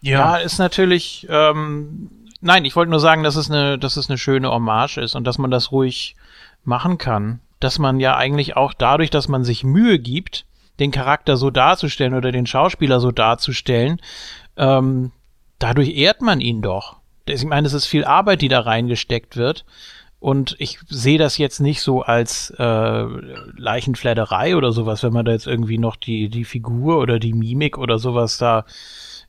Ja, 0.01 0.37
ist 0.37 0.59
natürlich. 0.59 1.27
Ähm, 1.31 2.11
nein, 2.41 2.65
ich 2.65 2.77
wollte 2.77 2.91
nur 2.91 3.01
sagen, 3.01 3.23
dass 3.23 3.37
es 3.37 3.51
eine, 3.51 3.79
dass 3.79 3.97
es 3.97 4.09
eine 4.09 4.19
schöne 4.19 4.51
Hommage 4.51 4.99
ist 4.99 5.15
und 5.15 5.25
dass 5.25 5.39
man 5.39 5.51
das 5.51 5.73
ruhig 5.73 6.17
machen 6.65 6.99
kann. 6.99 7.41
Dass 7.61 7.79
man 7.79 8.01
ja 8.01 8.17
eigentlich 8.17 8.57
auch 8.57 8.75
dadurch, 8.75 9.11
dass 9.11 9.29
man 9.29 9.45
sich 9.45 9.65
Mühe 9.65 9.99
gibt, 9.99 10.45
den 10.79 10.91
Charakter 10.91 11.37
so 11.37 11.51
darzustellen 11.51 12.15
oder 12.15 12.33
den 12.33 12.47
Schauspieler 12.47 13.01
so 13.01 13.11
darzustellen, 13.11 14.01
ähm, 14.57 15.13
dadurch 15.59 15.97
ehrt 15.97 16.21
man 16.21 16.41
ihn 16.41 16.63
doch. 16.63 16.97
Ich 17.27 17.45
meine, 17.45 17.67
es 17.67 17.73
ist 17.73 17.87
viel 17.87 18.05
Arbeit, 18.05 18.43
die 18.43 18.49
da 18.49 18.61
reingesteckt 18.61 19.37
wird. 19.37 19.65
Und 20.25 20.57
ich 20.59 20.79
sehe 20.89 21.19
das 21.19 21.37
jetzt 21.37 21.61
nicht 21.61 21.83
so 21.83 22.01
als 22.01 22.49
äh, 22.59 23.05
Leichenfledderei 23.59 24.57
oder 24.57 24.73
sowas, 24.73 25.03
wenn 25.03 25.13
man 25.13 25.27
da 25.27 25.33
jetzt 25.33 25.47
irgendwie 25.47 25.77
noch 25.77 25.97
die, 25.97 26.31
die 26.31 26.47
Figur 26.47 26.99
oder 26.99 27.19
die 27.19 27.35
Mimik 27.35 27.77
oder 27.77 27.99
sowas 27.99 28.39
da 28.39 28.65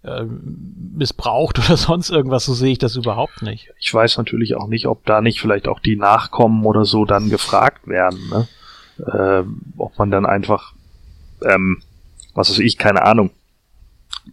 äh, 0.05 0.23
missbraucht 0.23 1.59
oder 1.65 1.75
sonst 1.75 2.11
irgendwas, 2.11 2.45
so 2.45 2.53
sehe 2.53 2.71
ich 2.71 2.77
das 2.77 2.95
überhaupt 2.95 3.41
nicht. 3.41 3.73
Ich 3.77 3.93
weiß 3.93 4.17
natürlich 4.17 4.55
auch 4.55 4.67
nicht, 4.67 4.87
ob 4.87 5.05
da 5.05 5.19
nicht 5.19 5.41
vielleicht 5.41 5.67
auch 5.67 5.81
die 5.81 5.97
Nachkommen 5.97 6.65
oder 6.65 6.85
so 6.85 7.03
dann 7.03 7.29
gefragt 7.29 7.87
werden, 7.87 8.29
ne? 8.29 8.47
Ähm, 9.13 9.61
ob 9.75 9.97
man 9.97 10.09
dann 10.09 10.25
einfach, 10.25 10.73
ähm, 11.41 11.81
was 12.33 12.49
weiß 12.49 12.59
ich, 12.59 12.77
keine 12.77 13.01
Ahnung. 13.01 13.31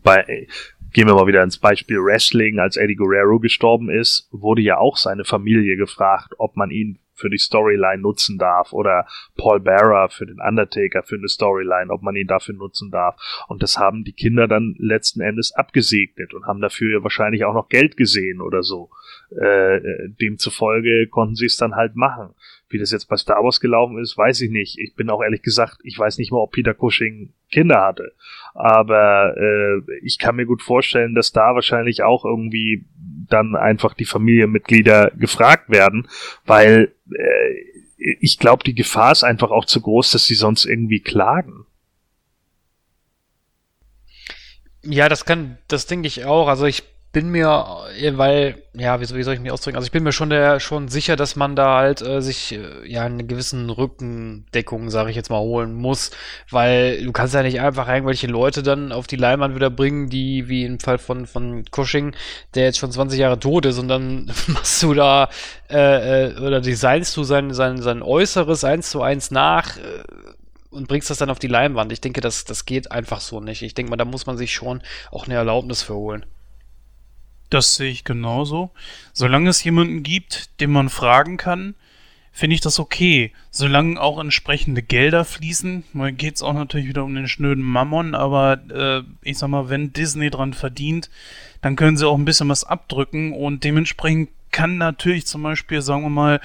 Bei, 0.04 0.46
gehen 0.92 1.06
wir 1.06 1.14
mal 1.14 1.26
wieder 1.26 1.42
ins 1.42 1.58
Beispiel 1.58 1.98
Wrestling, 1.98 2.58
als 2.58 2.76
Eddie 2.76 2.96
Guerrero 2.96 3.38
gestorben 3.38 3.90
ist, 3.90 4.28
wurde 4.30 4.62
ja 4.62 4.78
auch 4.78 4.96
seine 4.96 5.24
Familie 5.24 5.76
gefragt, 5.76 6.34
ob 6.38 6.56
man 6.56 6.70
ihn 6.70 6.98
für 7.14 7.30
die 7.30 7.38
Storyline 7.38 8.02
nutzen 8.02 8.36
darf 8.36 8.72
oder 8.72 9.06
Paul 9.36 9.60
Bearer 9.60 10.08
für 10.08 10.26
den 10.26 10.40
Undertaker 10.40 11.02
für 11.02 11.16
eine 11.16 11.28
Storyline, 11.28 11.90
ob 11.90 12.02
man 12.02 12.16
ihn 12.16 12.26
dafür 12.26 12.54
nutzen 12.54 12.90
darf. 12.90 13.16
Und 13.48 13.62
das 13.62 13.78
haben 13.78 14.04
die 14.04 14.12
Kinder 14.12 14.48
dann 14.48 14.74
letzten 14.78 15.20
Endes 15.20 15.52
abgesegnet 15.52 16.34
und 16.34 16.46
haben 16.46 16.60
dafür 16.60 17.02
wahrscheinlich 17.02 17.44
auch 17.44 17.54
noch 17.54 17.68
Geld 17.68 17.96
gesehen 17.96 18.40
oder 18.40 18.62
so. 18.62 18.90
Äh, 19.30 19.80
demzufolge 20.20 21.06
konnten 21.08 21.36
sie 21.36 21.46
es 21.46 21.56
dann 21.56 21.76
halt 21.76 21.96
machen. 21.96 22.34
Wie 22.72 22.78
das 22.78 22.90
jetzt 22.90 23.08
bei 23.08 23.16
Star 23.16 23.42
Wars 23.44 23.60
gelaufen 23.60 23.98
ist, 23.98 24.16
weiß 24.16 24.40
ich 24.40 24.50
nicht. 24.50 24.78
Ich 24.78 24.94
bin 24.94 25.10
auch 25.10 25.22
ehrlich 25.22 25.42
gesagt, 25.42 25.78
ich 25.82 25.98
weiß 25.98 26.18
nicht 26.18 26.32
mal, 26.32 26.38
ob 26.38 26.52
Peter 26.52 26.74
Cushing 26.74 27.32
Kinder 27.50 27.82
hatte. 27.82 28.12
Aber 28.54 29.34
äh, 29.36 29.98
ich 30.02 30.18
kann 30.18 30.36
mir 30.36 30.46
gut 30.46 30.62
vorstellen, 30.62 31.14
dass 31.14 31.32
da 31.32 31.54
wahrscheinlich 31.54 32.02
auch 32.02 32.24
irgendwie 32.24 32.84
dann 33.28 33.56
einfach 33.56 33.94
die 33.94 34.04
Familienmitglieder 34.04 35.12
gefragt 35.16 35.70
werden, 35.70 36.08
weil 36.44 36.92
äh, 37.10 37.72
ich 38.20 38.38
glaube, 38.38 38.64
die 38.64 38.74
Gefahr 38.74 39.12
ist 39.12 39.22
einfach 39.22 39.50
auch 39.50 39.64
zu 39.64 39.80
groß, 39.80 40.12
dass 40.12 40.26
sie 40.26 40.34
sonst 40.34 40.64
irgendwie 40.64 41.00
klagen. 41.00 41.66
Ja, 44.84 45.08
das 45.08 45.24
kann, 45.24 45.58
das 45.68 45.86
denke 45.86 46.08
ich 46.08 46.24
auch. 46.24 46.48
Also 46.48 46.66
ich 46.66 46.82
bin 47.12 47.28
mir, 47.30 47.84
äh, 48.00 48.16
weil, 48.16 48.62
ja, 48.72 48.98
wie, 49.00 49.04
soll 49.04 49.34
ich 49.34 49.40
mich 49.40 49.52
ausdrücken? 49.52 49.76
Also 49.76 49.86
ich 49.86 49.92
bin 49.92 50.02
mir 50.02 50.12
schon 50.12 50.30
der, 50.30 50.60
schon 50.60 50.88
sicher, 50.88 51.14
dass 51.14 51.36
man 51.36 51.54
da 51.54 51.76
halt 51.76 52.00
äh, 52.00 52.22
sich 52.22 52.52
äh, 52.52 52.88
ja 52.88 53.02
eine 53.02 53.24
gewissen 53.24 53.68
Rückendeckung, 53.68 54.88
sage 54.88 55.10
ich 55.10 55.16
jetzt 55.16 55.28
mal, 55.28 55.40
holen 55.40 55.74
muss, 55.74 56.10
weil 56.50 57.04
du 57.04 57.12
kannst 57.12 57.34
ja 57.34 57.42
nicht 57.42 57.60
einfach 57.60 57.86
irgendwelche 57.88 58.28
Leute 58.28 58.62
dann 58.62 58.92
auf 58.92 59.06
die 59.06 59.16
Leinwand 59.16 59.54
wieder 59.54 59.68
bringen, 59.68 60.08
die 60.08 60.48
wie 60.48 60.64
im 60.64 60.80
Fall 60.80 60.98
von 60.98 61.26
von 61.26 61.64
Cushing, 61.70 62.14
der 62.54 62.64
jetzt 62.64 62.78
schon 62.78 62.92
20 62.92 63.18
Jahre 63.18 63.38
tot 63.38 63.66
ist, 63.66 63.78
und 63.78 63.88
dann 63.88 64.32
machst 64.46 64.82
du 64.82 64.94
da 64.94 65.28
äh, 65.70 66.28
äh, 66.30 66.38
oder 66.40 66.60
designst 66.62 67.16
du 67.16 67.24
sein 67.24 67.52
sein 67.52 67.82
sein 67.82 68.02
Äußeres 68.02 68.64
eins 68.64 68.90
zu 68.90 69.02
eins 69.02 69.30
nach. 69.30 69.76
Äh, 69.76 70.02
und 70.70 70.88
bringst 70.88 71.10
das 71.10 71.18
dann 71.18 71.28
auf 71.28 71.38
die 71.38 71.48
Leinwand. 71.48 71.92
Ich 71.92 72.00
denke, 72.00 72.22
das, 72.22 72.46
das 72.46 72.64
geht 72.64 72.90
einfach 72.92 73.20
so 73.20 73.40
nicht. 73.40 73.60
Ich 73.60 73.74
denke 73.74 73.90
mal, 73.90 73.96
da 73.96 74.06
muss 74.06 74.24
man 74.24 74.38
sich 74.38 74.54
schon 74.54 74.80
auch 75.10 75.26
eine 75.26 75.34
Erlaubnis 75.34 75.82
für 75.82 75.94
holen. 75.94 76.24
Das 77.52 77.74
sehe 77.74 77.90
ich 77.90 78.04
genauso. 78.04 78.70
Solange 79.12 79.50
es 79.50 79.62
jemanden 79.62 80.02
gibt, 80.02 80.58
den 80.62 80.72
man 80.72 80.88
fragen 80.88 81.36
kann, 81.36 81.74
finde 82.32 82.54
ich 82.54 82.62
das 82.62 82.78
okay. 82.78 83.34
Solange 83.50 84.00
auch 84.00 84.18
entsprechende 84.18 84.80
Gelder 84.80 85.26
fließen, 85.26 85.84
geht 86.16 86.36
es 86.36 86.42
auch 86.42 86.54
natürlich 86.54 86.88
wieder 86.88 87.04
um 87.04 87.14
den 87.14 87.28
schnöden 87.28 87.62
Mammon, 87.62 88.14
aber 88.14 88.58
äh, 88.70 89.02
ich 89.20 89.36
sag 89.36 89.48
mal, 89.48 89.68
wenn 89.68 89.92
Disney 89.92 90.30
dran 90.30 90.54
verdient, 90.54 91.10
dann 91.60 91.76
können 91.76 91.98
sie 91.98 92.08
auch 92.08 92.16
ein 92.16 92.24
bisschen 92.24 92.48
was 92.48 92.64
abdrücken 92.64 93.34
und 93.34 93.64
dementsprechend 93.64 94.30
kann 94.50 94.78
natürlich 94.78 95.26
zum 95.26 95.42
Beispiel, 95.42 95.82
sagen 95.82 96.04
wir 96.04 96.08
mal, 96.08 96.40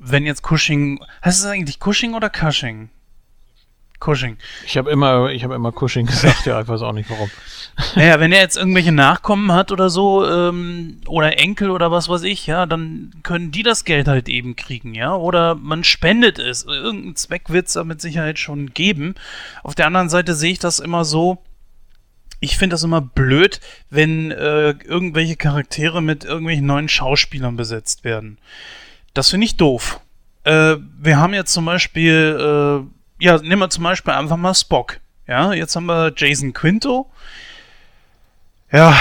wenn 0.00 0.26
jetzt 0.26 0.42
Cushing, 0.42 0.98
heißt 1.24 1.38
es 1.38 1.46
eigentlich 1.46 1.78
Cushing 1.78 2.14
oder 2.14 2.30
Cushing? 2.30 2.88
Cushing. 4.00 4.36
Ich 4.66 4.76
habe 4.76 4.90
immer, 4.90 5.30
ich 5.30 5.44
habe 5.44 5.54
immer 5.54 5.72
Cushing 5.72 6.06
gesagt, 6.06 6.46
ja, 6.46 6.60
ich 6.60 6.68
weiß 6.68 6.82
auch 6.82 6.92
nicht 6.92 7.10
warum. 7.10 7.30
Naja, 7.94 8.20
wenn 8.20 8.32
er 8.32 8.40
jetzt 8.40 8.56
irgendwelche 8.56 8.92
Nachkommen 8.92 9.52
hat 9.52 9.70
oder 9.70 9.90
so, 9.90 10.26
ähm, 10.26 11.00
oder 11.06 11.38
Enkel 11.38 11.70
oder 11.70 11.90
was 11.90 12.08
weiß 12.08 12.22
ich, 12.22 12.46
ja, 12.46 12.64
dann 12.64 13.10
können 13.22 13.50
die 13.50 13.62
das 13.62 13.84
Geld 13.84 14.08
halt 14.08 14.30
eben 14.30 14.56
kriegen, 14.56 14.94
ja, 14.94 15.14
oder 15.14 15.54
man 15.54 15.84
spendet 15.84 16.38
es. 16.38 16.64
Irgendeinen 16.64 17.16
Zweck 17.16 17.50
wird 17.50 17.66
es 17.66 17.74
da 17.74 17.84
mit 17.84 18.00
Sicherheit 18.00 18.38
schon 18.38 18.72
geben. 18.72 19.14
Auf 19.62 19.74
der 19.74 19.86
anderen 19.86 20.08
Seite 20.08 20.34
sehe 20.34 20.52
ich 20.52 20.58
das 20.58 20.78
immer 20.78 21.04
so, 21.04 21.42
ich 22.40 22.56
finde 22.56 22.74
das 22.74 22.82
immer 22.82 23.00
blöd, 23.00 23.60
wenn 23.90 24.30
äh, 24.30 24.70
irgendwelche 24.70 25.36
Charaktere 25.36 26.02
mit 26.02 26.24
irgendwelchen 26.24 26.66
neuen 26.66 26.88
Schauspielern 26.88 27.56
besetzt 27.56 28.04
werden. 28.04 28.38
Das 29.14 29.30
finde 29.30 29.46
ich 29.46 29.56
doof. 29.56 30.00
Äh, 30.44 30.76
wir 30.98 31.16
haben 31.18 31.34
jetzt 31.34 31.52
zum 31.52 31.64
Beispiel 31.64 32.84
äh, 32.84 32.95
ja, 33.18 33.38
nehmen 33.38 33.60
wir 33.60 33.70
zum 33.70 33.84
Beispiel 33.84 34.12
einfach 34.12 34.36
mal 34.36 34.54
Spock. 34.54 35.00
Ja, 35.26 35.52
jetzt 35.52 35.74
haben 35.74 35.86
wir 35.86 36.12
Jason 36.16 36.52
Quinto. 36.52 37.10
Ja, 38.70 38.96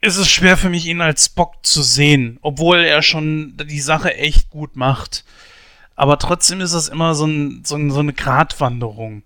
ist 0.00 0.16
es 0.16 0.30
schwer 0.30 0.56
für 0.56 0.70
mich, 0.70 0.86
ihn 0.86 1.00
als 1.00 1.26
Spock 1.26 1.54
zu 1.62 1.82
sehen, 1.82 2.38
obwohl 2.42 2.78
er 2.78 3.02
schon 3.02 3.56
die 3.56 3.80
Sache 3.80 4.14
echt 4.14 4.50
gut 4.50 4.76
macht. 4.76 5.24
Aber 5.96 6.18
trotzdem 6.18 6.60
ist 6.60 6.74
es 6.74 6.88
immer 6.88 7.14
so, 7.14 7.26
ein, 7.26 7.62
so, 7.64 7.76
ein, 7.76 7.90
so 7.90 7.98
eine 7.98 8.12
Gratwanderung. 8.12 9.22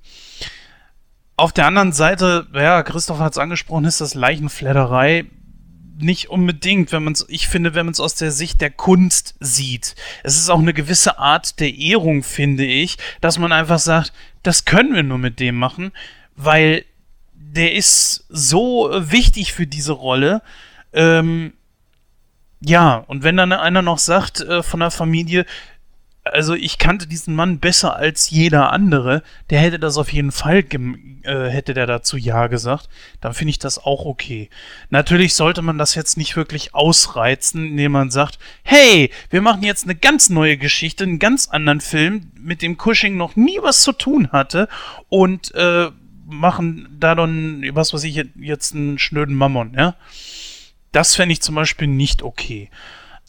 Auf 1.36 1.52
der 1.52 1.66
anderen 1.66 1.92
Seite, 1.92 2.46
ja, 2.54 2.82
Christoph 2.82 3.18
hat 3.18 3.32
es 3.32 3.38
angesprochen, 3.38 3.84
ist 3.84 4.00
das 4.00 4.14
Leichenfledderei 4.14 5.26
nicht 5.98 6.30
unbedingt, 6.30 6.92
wenn 6.92 7.04
man 7.04 7.12
es, 7.12 7.26
ich 7.28 7.48
finde, 7.48 7.74
wenn 7.74 7.86
man 7.86 7.92
es 7.92 8.00
aus 8.00 8.14
der 8.14 8.30
Sicht 8.32 8.60
der 8.60 8.70
Kunst 8.70 9.34
sieht. 9.40 9.94
Es 10.22 10.36
ist 10.36 10.50
auch 10.50 10.58
eine 10.58 10.74
gewisse 10.74 11.18
Art 11.18 11.60
der 11.60 11.74
Ehrung, 11.74 12.22
finde 12.22 12.64
ich, 12.64 12.98
dass 13.20 13.38
man 13.38 13.52
einfach 13.52 13.78
sagt, 13.78 14.12
das 14.42 14.64
können 14.64 14.94
wir 14.94 15.02
nur 15.02 15.18
mit 15.18 15.40
dem 15.40 15.56
machen, 15.56 15.92
weil 16.36 16.84
der 17.34 17.74
ist 17.74 18.24
so 18.28 18.90
wichtig 18.92 19.52
für 19.52 19.66
diese 19.66 19.92
Rolle. 19.92 20.42
Ähm, 20.92 21.52
ja, 22.60 22.96
und 22.96 23.24
wenn 23.24 23.36
dann 23.36 23.52
einer 23.52 23.82
noch 23.82 23.98
sagt 23.98 24.40
äh, 24.40 24.62
von 24.62 24.80
der 24.80 24.90
Familie, 24.90 25.44
also 26.24 26.54
ich 26.54 26.78
kannte 26.78 27.08
diesen 27.08 27.34
Mann 27.34 27.58
besser 27.58 27.96
als 27.96 28.30
jeder 28.30 28.72
andere, 28.72 29.22
der 29.50 29.58
hätte 29.60 29.80
das 29.80 29.96
auf 29.96 30.12
jeden 30.12 30.30
Fall, 30.30 30.64
äh, 31.22 31.48
hätte 31.48 31.74
der 31.74 31.86
dazu 31.86 32.16
Ja 32.16 32.46
gesagt, 32.46 32.88
dann 33.20 33.34
finde 33.34 33.50
ich 33.50 33.58
das 33.58 33.78
auch 33.78 34.04
okay. 34.04 34.48
Natürlich 34.90 35.34
sollte 35.34 35.62
man 35.62 35.78
das 35.78 35.96
jetzt 35.96 36.16
nicht 36.16 36.36
wirklich 36.36 36.74
ausreizen, 36.74 37.66
indem 37.66 37.92
man 37.92 38.10
sagt, 38.10 38.38
hey, 38.62 39.10
wir 39.30 39.42
machen 39.42 39.64
jetzt 39.64 39.84
eine 39.84 39.96
ganz 39.96 40.30
neue 40.30 40.56
Geschichte, 40.56 41.04
einen 41.04 41.18
ganz 41.18 41.48
anderen 41.48 41.80
Film, 41.80 42.30
mit 42.36 42.62
dem 42.62 42.78
Cushing 42.78 43.16
noch 43.16 43.34
nie 43.34 43.58
was 43.60 43.82
zu 43.82 43.92
tun 43.92 44.30
hatte 44.30 44.68
und 45.08 45.52
äh, 45.54 45.90
machen 46.24 46.96
da 47.00 47.16
dann, 47.16 47.64
was 47.72 47.92
weiß 47.92 48.04
ich, 48.04 48.24
jetzt 48.36 48.74
einen 48.74 48.98
schnöden 48.98 49.34
Mammon, 49.34 49.74
ja. 49.76 49.96
Das 50.92 51.14
fände 51.14 51.32
ich 51.32 51.40
zum 51.40 51.54
Beispiel 51.54 51.88
nicht 51.88 52.22
okay. 52.22 52.68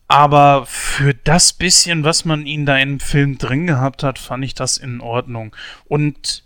Aber 0.08 0.66
für 0.66 1.14
das 1.14 1.54
bisschen, 1.54 2.04
was 2.04 2.26
man 2.26 2.46
ihn 2.46 2.66
da 2.66 2.78
im 2.78 3.00
Film 3.00 3.38
drin 3.38 3.68
gehabt 3.68 4.04
hat, 4.04 4.20
fand 4.20 4.44
ich 4.44 4.54
das 4.54 4.78
in 4.78 5.02
Ordnung. 5.02 5.56
Und 5.86 6.44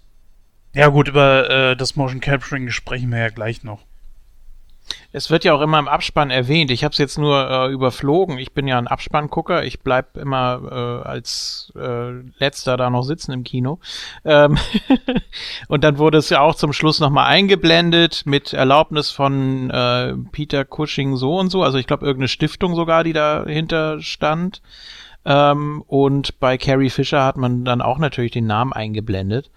ja 0.74 0.88
gut, 0.88 1.08
über 1.08 1.49
äh, 1.49 1.76
das 1.76 1.95
Motion 1.95 2.22
Capturing 2.22 2.70
sprechen 2.70 3.12
wir 3.12 3.20
ja 3.20 3.30
gleich 3.30 3.64
noch. 3.64 3.87
Es 5.12 5.30
wird 5.30 5.44
ja 5.44 5.54
auch 5.54 5.62
immer 5.62 5.80
im 5.80 5.88
Abspann 5.88 6.30
erwähnt. 6.30 6.72
Ich 6.72 6.84
habe 6.84 6.92
es 6.92 6.98
jetzt 6.98 7.18
nur 7.18 7.50
äh, 7.50 7.72
überflogen. 7.72 8.38
Ich 8.38 8.54
bin 8.54 8.68
ja 8.68 8.78
ein 8.78 8.88
Abspanngucker. 8.88 9.64
Ich 9.64 9.80
bleib 9.80 10.18
immer 10.18 11.04
äh, 11.04 11.08
als 11.08 11.72
äh, 11.76 12.12
letzter 12.40 12.78
da 12.78 12.90
noch 12.90 13.04
sitzen 13.04 13.32
im 13.32 13.44
Kino. 13.44 13.80
Ähm 14.26 14.58
und 15.68 15.84
dann 15.84 15.98
wurde 15.98 16.18
es 16.18 16.30
ja 16.30 16.42
auch 16.42 16.56
zum 16.56 16.74
Schluss 16.74 17.00
nochmal 17.00 17.28
eingeblendet 17.28 18.24
mit 18.26 18.54
Erlaubnis 18.54 19.10
von 19.10 19.70
äh, 19.70 20.14
Peter 20.32 20.66
Cushing 20.66 21.16
so 21.16 21.38
und 21.38 21.50
so. 21.50 21.64
Also 21.64 21.78
ich 21.78 21.88
glaube 21.88 22.06
irgendeine 22.06 22.28
Stiftung 22.28 22.76
sogar, 22.76 23.04
die 23.04 23.14
dahinter 23.14 24.02
stand. 24.02 24.62
Ähm, 25.26 25.84
und 25.88 26.40
bei 26.40 26.58
Carrie 26.58 26.90
Fisher 26.90 27.24
hat 27.24 27.38
man 27.38 27.66
dann 27.66 27.82
auch 27.82 27.98
natürlich 27.98 28.32
den 28.32 28.48
Namen 28.48 28.72
eingeblendet. 28.72 29.52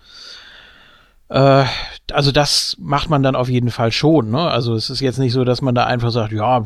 Äh, 1.31 1.65
also 2.13 2.33
das 2.33 2.77
macht 2.79 3.09
man 3.09 3.23
dann 3.23 3.37
auf 3.37 3.49
jeden 3.49 3.71
Fall 3.71 3.93
schon. 3.93 4.31
Ne? 4.31 4.41
Also 4.41 4.75
es 4.75 4.91
ist 4.91 5.01
jetzt 5.01 5.19
nicht 5.19 5.33
so, 5.33 5.45
dass 5.45 5.63
man 5.63 5.75
da 5.75 5.87
einfach 5.87 6.11
sagt, 6.11 6.33
ja, 6.33 6.63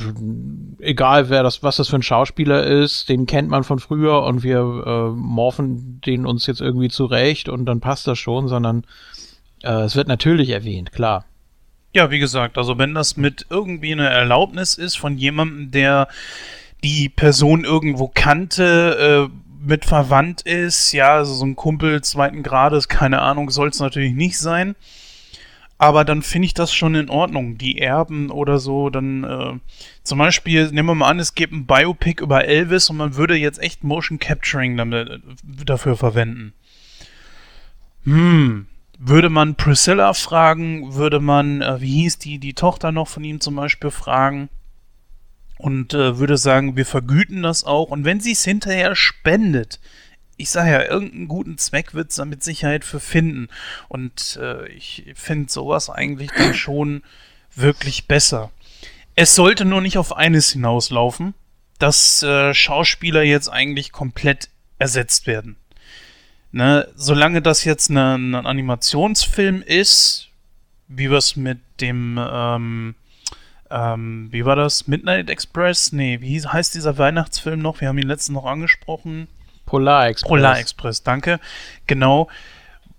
egal 0.80 1.28
wer 1.30 1.42
das, 1.42 1.62
was 1.62 1.76
das 1.76 1.88
für 1.88 1.96
ein 1.96 2.02
Schauspieler 2.02 2.64
ist, 2.64 3.08
den 3.08 3.26
kennt 3.26 3.48
man 3.48 3.62
von 3.62 3.78
früher 3.78 4.22
und 4.24 4.42
wir 4.42 4.58
äh, 4.58 5.10
morphen 5.10 6.00
den 6.00 6.26
uns 6.26 6.46
jetzt 6.46 6.60
irgendwie 6.60 6.88
zurecht 6.88 7.48
und 7.48 7.66
dann 7.66 7.80
passt 7.80 8.06
das 8.06 8.18
schon, 8.18 8.48
sondern 8.48 8.84
Äh, 9.64 9.84
es 9.84 9.96
wird 9.96 10.08
natürlich 10.08 10.50
erwähnt, 10.50 10.92
klar. 10.92 11.24
Ja, 11.94 12.10
wie 12.10 12.18
gesagt, 12.18 12.58
also 12.58 12.76
wenn 12.76 12.94
das 12.94 13.16
mit 13.16 13.46
irgendwie 13.50 13.92
einer 13.92 14.10
Erlaubnis 14.10 14.74
ist 14.74 14.96
von 14.96 15.16
jemandem, 15.16 15.70
der 15.70 16.08
die 16.82 17.08
Person 17.08 17.64
irgendwo 17.64 18.10
kannte, 18.12 19.30
äh, 19.30 19.34
mit 19.64 19.84
verwandt 19.84 20.42
ist, 20.42 20.92
ja, 20.92 21.16
also 21.16 21.34
so 21.34 21.44
ein 21.44 21.56
Kumpel 21.56 22.02
zweiten 22.02 22.42
Grades, 22.42 22.88
keine 22.88 23.20
Ahnung, 23.20 23.50
soll 23.50 23.68
es 23.68 23.80
natürlich 23.80 24.14
nicht 24.14 24.38
sein. 24.38 24.76
Aber 25.76 26.04
dann 26.04 26.22
finde 26.22 26.46
ich 26.46 26.54
das 26.54 26.72
schon 26.72 26.94
in 26.94 27.10
Ordnung. 27.10 27.58
Die 27.58 27.78
Erben 27.78 28.30
oder 28.30 28.58
so, 28.58 28.90
dann 28.90 29.24
äh, 29.24 29.52
zum 30.02 30.18
Beispiel, 30.18 30.70
nehmen 30.70 30.88
wir 30.88 30.94
mal 30.94 31.08
an, 31.08 31.18
es 31.18 31.34
gibt 31.34 31.52
ein 31.52 31.66
Biopic 31.66 32.22
über 32.22 32.44
Elvis 32.44 32.88
und 32.90 32.96
man 32.96 33.16
würde 33.16 33.34
jetzt 33.34 33.60
echt 33.60 33.82
Motion 33.82 34.18
Capturing 34.18 34.76
damit, 34.76 35.08
äh, 35.10 35.18
dafür 35.64 35.96
verwenden. 35.96 36.52
Hm, 38.04 38.66
würde 38.98 39.30
man 39.30 39.56
Priscilla 39.56 40.14
fragen, 40.14 40.94
würde 40.94 41.18
man, 41.20 41.60
äh, 41.60 41.80
wie 41.80 42.02
hieß 42.02 42.18
die, 42.18 42.38
die 42.38 42.54
Tochter 42.54 42.92
noch 42.92 43.08
von 43.08 43.24
ihm 43.24 43.40
zum 43.40 43.56
Beispiel 43.56 43.90
fragen 43.90 44.48
und 45.58 45.94
äh, 45.94 46.18
würde 46.18 46.36
sagen, 46.36 46.76
wir 46.76 46.86
vergüten 46.86 47.42
das 47.42 47.64
auch 47.64 47.90
und 47.90 48.04
wenn 48.04 48.20
sie 48.20 48.32
es 48.32 48.44
hinterher 48.44 48.96
spendet, 48.96 49.80
ich 50.36 50.50
sage 50.50 50.72
ja, 50.72 50.82
irgendeinen 50.82 51.28
guten 51.28 51.58
Zweck 51.58 51.94
wird 51.94 52.10
es 52.10 52.16
da 52.16 52.24
mit 52.24 52.42
Sicherheit 52.42 52.84
für 52.84 53.00
finden 53.00 53.48
und 53.88 54.38
äh, 54.40 54.66
ich 54.68 55.12
finde 55.14 55.50
sowas 55.50 55.90
eigentlich 55.90 56.30
dann 56.36 56.54
schon 56.54 57.02
wirklich 57.54 58.06
besser. 58.06 58.50
Es 59.14 59.34
sollte 59.34 59.64
nur 59.64 59.80
nicht 59.80 59.96
auf 59.96 60.16
eines 60.16 60.50
hinauslaufen, 60.50 61.34
dass 61.78 62.22
äh, 62.22 62.52
Schauspieler 62.52 63.22
jetzt 63.22 63.48
eigentlich 63.48 63.92
komplett 63.92 64.48
ersetzt 64.78 65.26
werden. 65.26 65.56
Ne, 66.52 66.88
solange 66.94 67.42
das 67.42 67.64
jetzt 67.64 67.90
ein 67.90 68.30
ne, 68.30 68.44
Animationsfilm 68.44 69.62
ist, 69.62 70.28
wie 70.86 71.10
wir 71.10 71.18
es 71.18 71.34
mit 71.34 71.58
dem, 71.80 72.18
ähm, 72.18 72.94
ähm, 73.74 74.28
wie 74.30 74.44
war 74.44 74.54
das? 74.54 74.86
Midnight 74.86 75.28
Express? 75.28 75.90
Nee, 75.90 76.20
wie 76.20 76.40
heißt 76.40 76.76
dieser 76.76 76.96
Weihnachtsfilm 76.96 77.58
noch? 77.58 77.80
Wir 77.80 77.88
haben 77.88 77.98
ihn 77.98 78.06
letztens 78.06 78.34
noch 78.34 78.46
angesprochen. 78.46 79.26
Polar 79.66 80.06
Express. 80.06 80.28
Polar 80.28 80.58
Express, 80.60 81.02
danke. 81.02 81.40
Genau. 81.88 82.28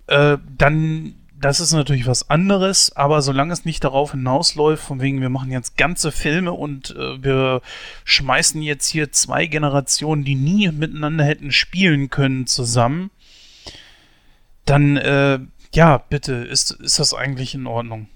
Äh, 0.06 0.36
dann, 0.58 1.14
das 1.40 1.60
ist 1.60 1.72
natürlich 1.72 2.06
was 2.06 2.28
anderes, 2.28 2.94
aber 2.94 3.22
solange 3.22 3.54
es 3.54 3.64
nicht 3.64 3.84
darauf 3.84 4.10
hinausläuft, 4.10 4.84
von 4.84 5.00
wegen, 5.00 5.22
wir 5.22 5.30
machen 5.30 5.50
jetzt 5.50 5.78
ganze 5.78 6.12
Filme 6.12 6.52
und 6.52 6.90
äh, 6.90 7.22
wir 7.22 7.62
schmeißen 8.04 8.60
jetzt 8.60 8.86
hier 8.86 9.10
zwei 9.12 9.46
Generationen, 9.46 10.24
die 10.24 10.34
nie 10.34 10.70
miteinander 10.72 11.24
hätten 11.24 11.52
spielen 11.52 12.10
können, 12.10 12.46
zusammen, 12.46 13.10
dann, 14.66 14.98
äh, 14.98 15.38
ja, 15.72 15.96
bitte, 15.96 16.34
ist, 16.34 16.72
ist 16.72 16.98
das 16.98 17.14
eigentlich 17.14 17.54
in 17.54 17.66
Ordnung? 17.66 18.08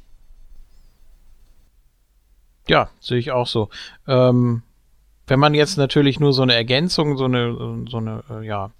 Ja, 2.70 2.88
sehe 3.00 3.18
ich 3.18 3.32
auch 3.32 3.48
so. 3.48 3.68
Ähm, 4.06 4.62
wenn 5.26 5.40
man 5.40 5.54
jetzt 5.54 5.76
natürlich 5.76 6.20
nur 6.20 6.32
so 6.32 6.42
eine 6.42 6.54
Ergänzung, 6.54 7.16
so 7.16 7.24
eine, 7.24 7.84
so 7.90 7.96
eine, 7.96 8.22
äh, 8.30 8.46
ja, 8.46 8.70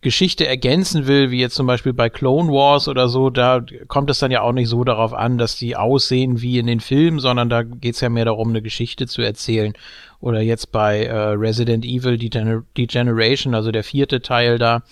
Geschichte 0.00 0.46
ergänzen 0.46 1.06
will, 1.06 1.30
wie 1.30 1.38
jetzt 1.38 1.54
zum 1.54 1.66
Beispiel 1.66 1.92
bei 1.92 2.08
Clone 2.08 2.50
Wars 2.50 2.88
oder 2.88 3.06
so, 3.10 3.28
da 3.28 3.60
kommt 3.86 4.08
es 4.08 4.20
dann 4.20 4.30
ja 4.30 4.40
auch 4.40 4.52
nicht 4.52 4.70
so 4.70 4.82
darauf 4.82 5.12
an, 5.12 5.36
dass 5.36 5.58
die 5.58 5.76
aussehen 5.76 6.40
wie 6.40 6.58
in 6.58 6.66
den 6.66 6.80
Filmen, 6.80 7.18
sondern 7.18 7.50
da 7.50 7.64
geht 7.64 7.96
es 7.96 8.00
ja 8.00 8.08
mehr 8.08 8.24
darum, 8.24 8.48
eine 8.48 8.62
Geschichte 8.62 9.06
zu 9.06 9.20
erzählen. 9.20 9.74
Oder 10.20 10.40
jetzt 10.40 10.72
bei 10.72 11.04
äh, 11.04 11.14
Resident 11.14 11.84
Evil 11.84 12.16
Degeneration, 12.16 13.54
also 13.54 13.72
der 13.72 13.84
vierte 13.84 14.22
Teil 14.22 14.56
da, 14.58 14.84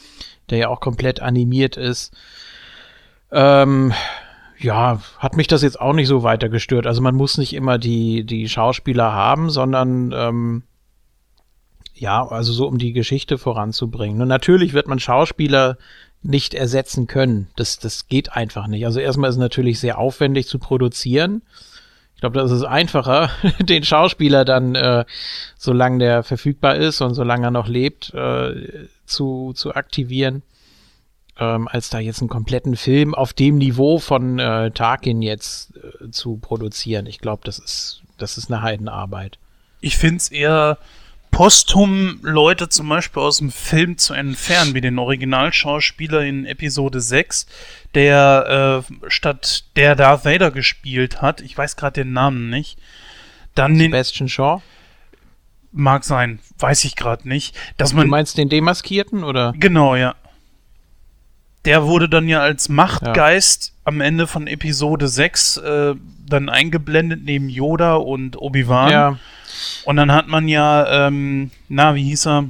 der 0.51 0.59
ja 0.59 0.69
auch 0.69 0.81
komplett 0.81 1.23
animiert 1.23 1.79
ist. 1.79 2.15
Ähm, 3.33 3.95
ja, 4.59 5.01
hat 5.19 5.37
mich 5.37 5.47
das 5.47 5.63
jetzt 5.63 5.81
auch 5.81 5.93
nicht 5.93 6.09
so 6.09 6.23
weiter 6.23 6.49
gestört. 6.49 6.87
Also 6.87 7.03
man 7.03 7.15
muss 7.15 7.39
nicht 7.39 7.55
immer 7.55 7.79
die, 7.79 8.25
die 8.25 8.49
Schauspieler 8.49 9.13
haben, 9.13 9.51
sondern 9.51 10.13
ähm, 10.15 10.63
ja, 11.95 12.27
also 12.27 12.53
so 12.53 12.67
um 12.67 12.79
die 12.79 12.93
Geschichte 12.93 13.39
voranzubringen. 13.39 14.21
Und 14.21 14.29
natürlich 14.29 14.73
wird 14.73 14.87
man 14.87 14.99
Schauspieler 14.99 15.79
nicht 16.23 16.55
ersetzen 16.55 17.07
können. 17.07 17.49
Das, 17.57 17.79
das 17.79 18.09
geht 18.09 18.33
einfach 18.33 18.67
nicht. 18.67 18.85
Also 18.85 19.01
erstmal 19.01 19.31
ist 19.31 19.37
es 19.37 19.41
natürlich 19.41 19.81
sehr 19.81 19.99
aufwendig 19.99 20.47
zu 20.47 20.59
produzieren. 20.59 21.43
Ich 22.15 22.21
glaube, 22.21 22.39
das 22.39 22.51
ist 22.51 22.65
einfacher, 22.65 23.31
den 23.61 23.85
Schauspieler 23.85 24.45
dann, 24.45 24.75
äh, 24.75 25.05
solange 25.57 25.99
der 25.99 26.23
verfügbar 26.23 26.77
ist 26.77 27.01
und 27.01 27.15
solange 27.15 27.49
er 27.49 27.51
noch 27.51 27.69
lebt, 27.69 28.13
äh, 28.15 28.87
zu, 29.05 29.53
zu 29.55 29.75
aktivieren, 29.75 30.43
ähm, 31.39 31.69
als 31.69 31.91
da 31.91 31.99
jetzt 31.99 32.21
einen 32.21 32.29
kompletten 32.29 32.77
Film 32.77 33.15
auf 33.15 33.33
dem 33.33 33.59
Niveau 33.59 33.99
von 33.99 34.39
äh, 34.39 34.71
Tarkin 34.71 35.23
jetzt 35.23 35.73
äh, 35.77 36.11
zu 36.11 36.37
produzieren. 36.37 37.07
Ich 37.07 37.19
glaube, 37.19 37.43
das 37.45 37.59
ist, 37.59 38.03
das 38.19 38.39
ist 38.39 38.51
eine 38.51 38.63
Heidenarbeit. 38.63 39.39
Ich 39.81 39.97
finde 39.97 40.17
es 40.17 40.29
eher 40.31 40.79
posthum 41.31 42.19
Leute 42.23 42.71
zum 42.71 42.89
Beispiel 42.89 43.23
aus 43.23 43.39
dem 43.39 43.51
Film 43.51 43.99
zu 43.99 44.15
entfernen, 44.15 44.75
wie 44.75 44.81
den 44.81 44.99
Originalschauspieler 44.99 46.23
in 46.25 46.47
Episode 46.47 47.01
6, 47.01 47.47
der 47.95 48.85
äh, 48.89 49.11
statt 49.11 49.65
der 49.77 49.95
Darth 49.97 50.25
Vader 50.25 50.51
gespielt 50.51 51.21
hat, 51.21 51.43
ich 51.43 51.57
weiß 51.57 51.77
gerade 51.77 52.05
den 52.05 52.15
Namen 52.15 52.49
nicht, 52.49 52.79
dann 53.55 53.77
Sebastian 53.77 54.31
Shaw? 54.31 54.63
Mag 55.73 56.05
sein, 56.05 56.39
weiß 56.59 56.85
ich 56.85 56.97
gerade 56.97 57.29
nicht. 57.29 57.55
Dass 57.77 57.93
man, 57.93 58.07
du 58.07 58.11
meinst 58.11 58.39
den 58.39 58.49
Demaskierten, 58.49 59.23
oder? 59.23 59.53
Genau, 59.59 59.95
ja. 59.95 60.15
Der 61.67 61.85
wurde 61.85 62.09
dann 62.09 62.29
ja 62.29 62.41
als 62.41 62.69
Machtgeist 62.69 63.67
ja. 63.67 63.73
am 63.85 64.01
Ende 64.01 64.27
von 64.27 64.47
Episode 64.47 65.09
6 65.09 65.57
äh, 65.59 65.95
dann 66.27 66.49
eingeblendet 66.49 67.25
neben 67.25 67.49
Yoda 67.49 67.95
und 67.95 68.41
Obi-Wan. 68.41 68.91
Ja. 68.91 69.19
Und 69.85 69.97
dann 69.97 70.13
hat 70.13 70.29
man 70.29 70.49
ja, 70.49 71.07
ähm, 71.07 71.51
na, 71.69 71.95
wie 71.95 72.05
hieß 72.05 72.27
er? 72.27 72.45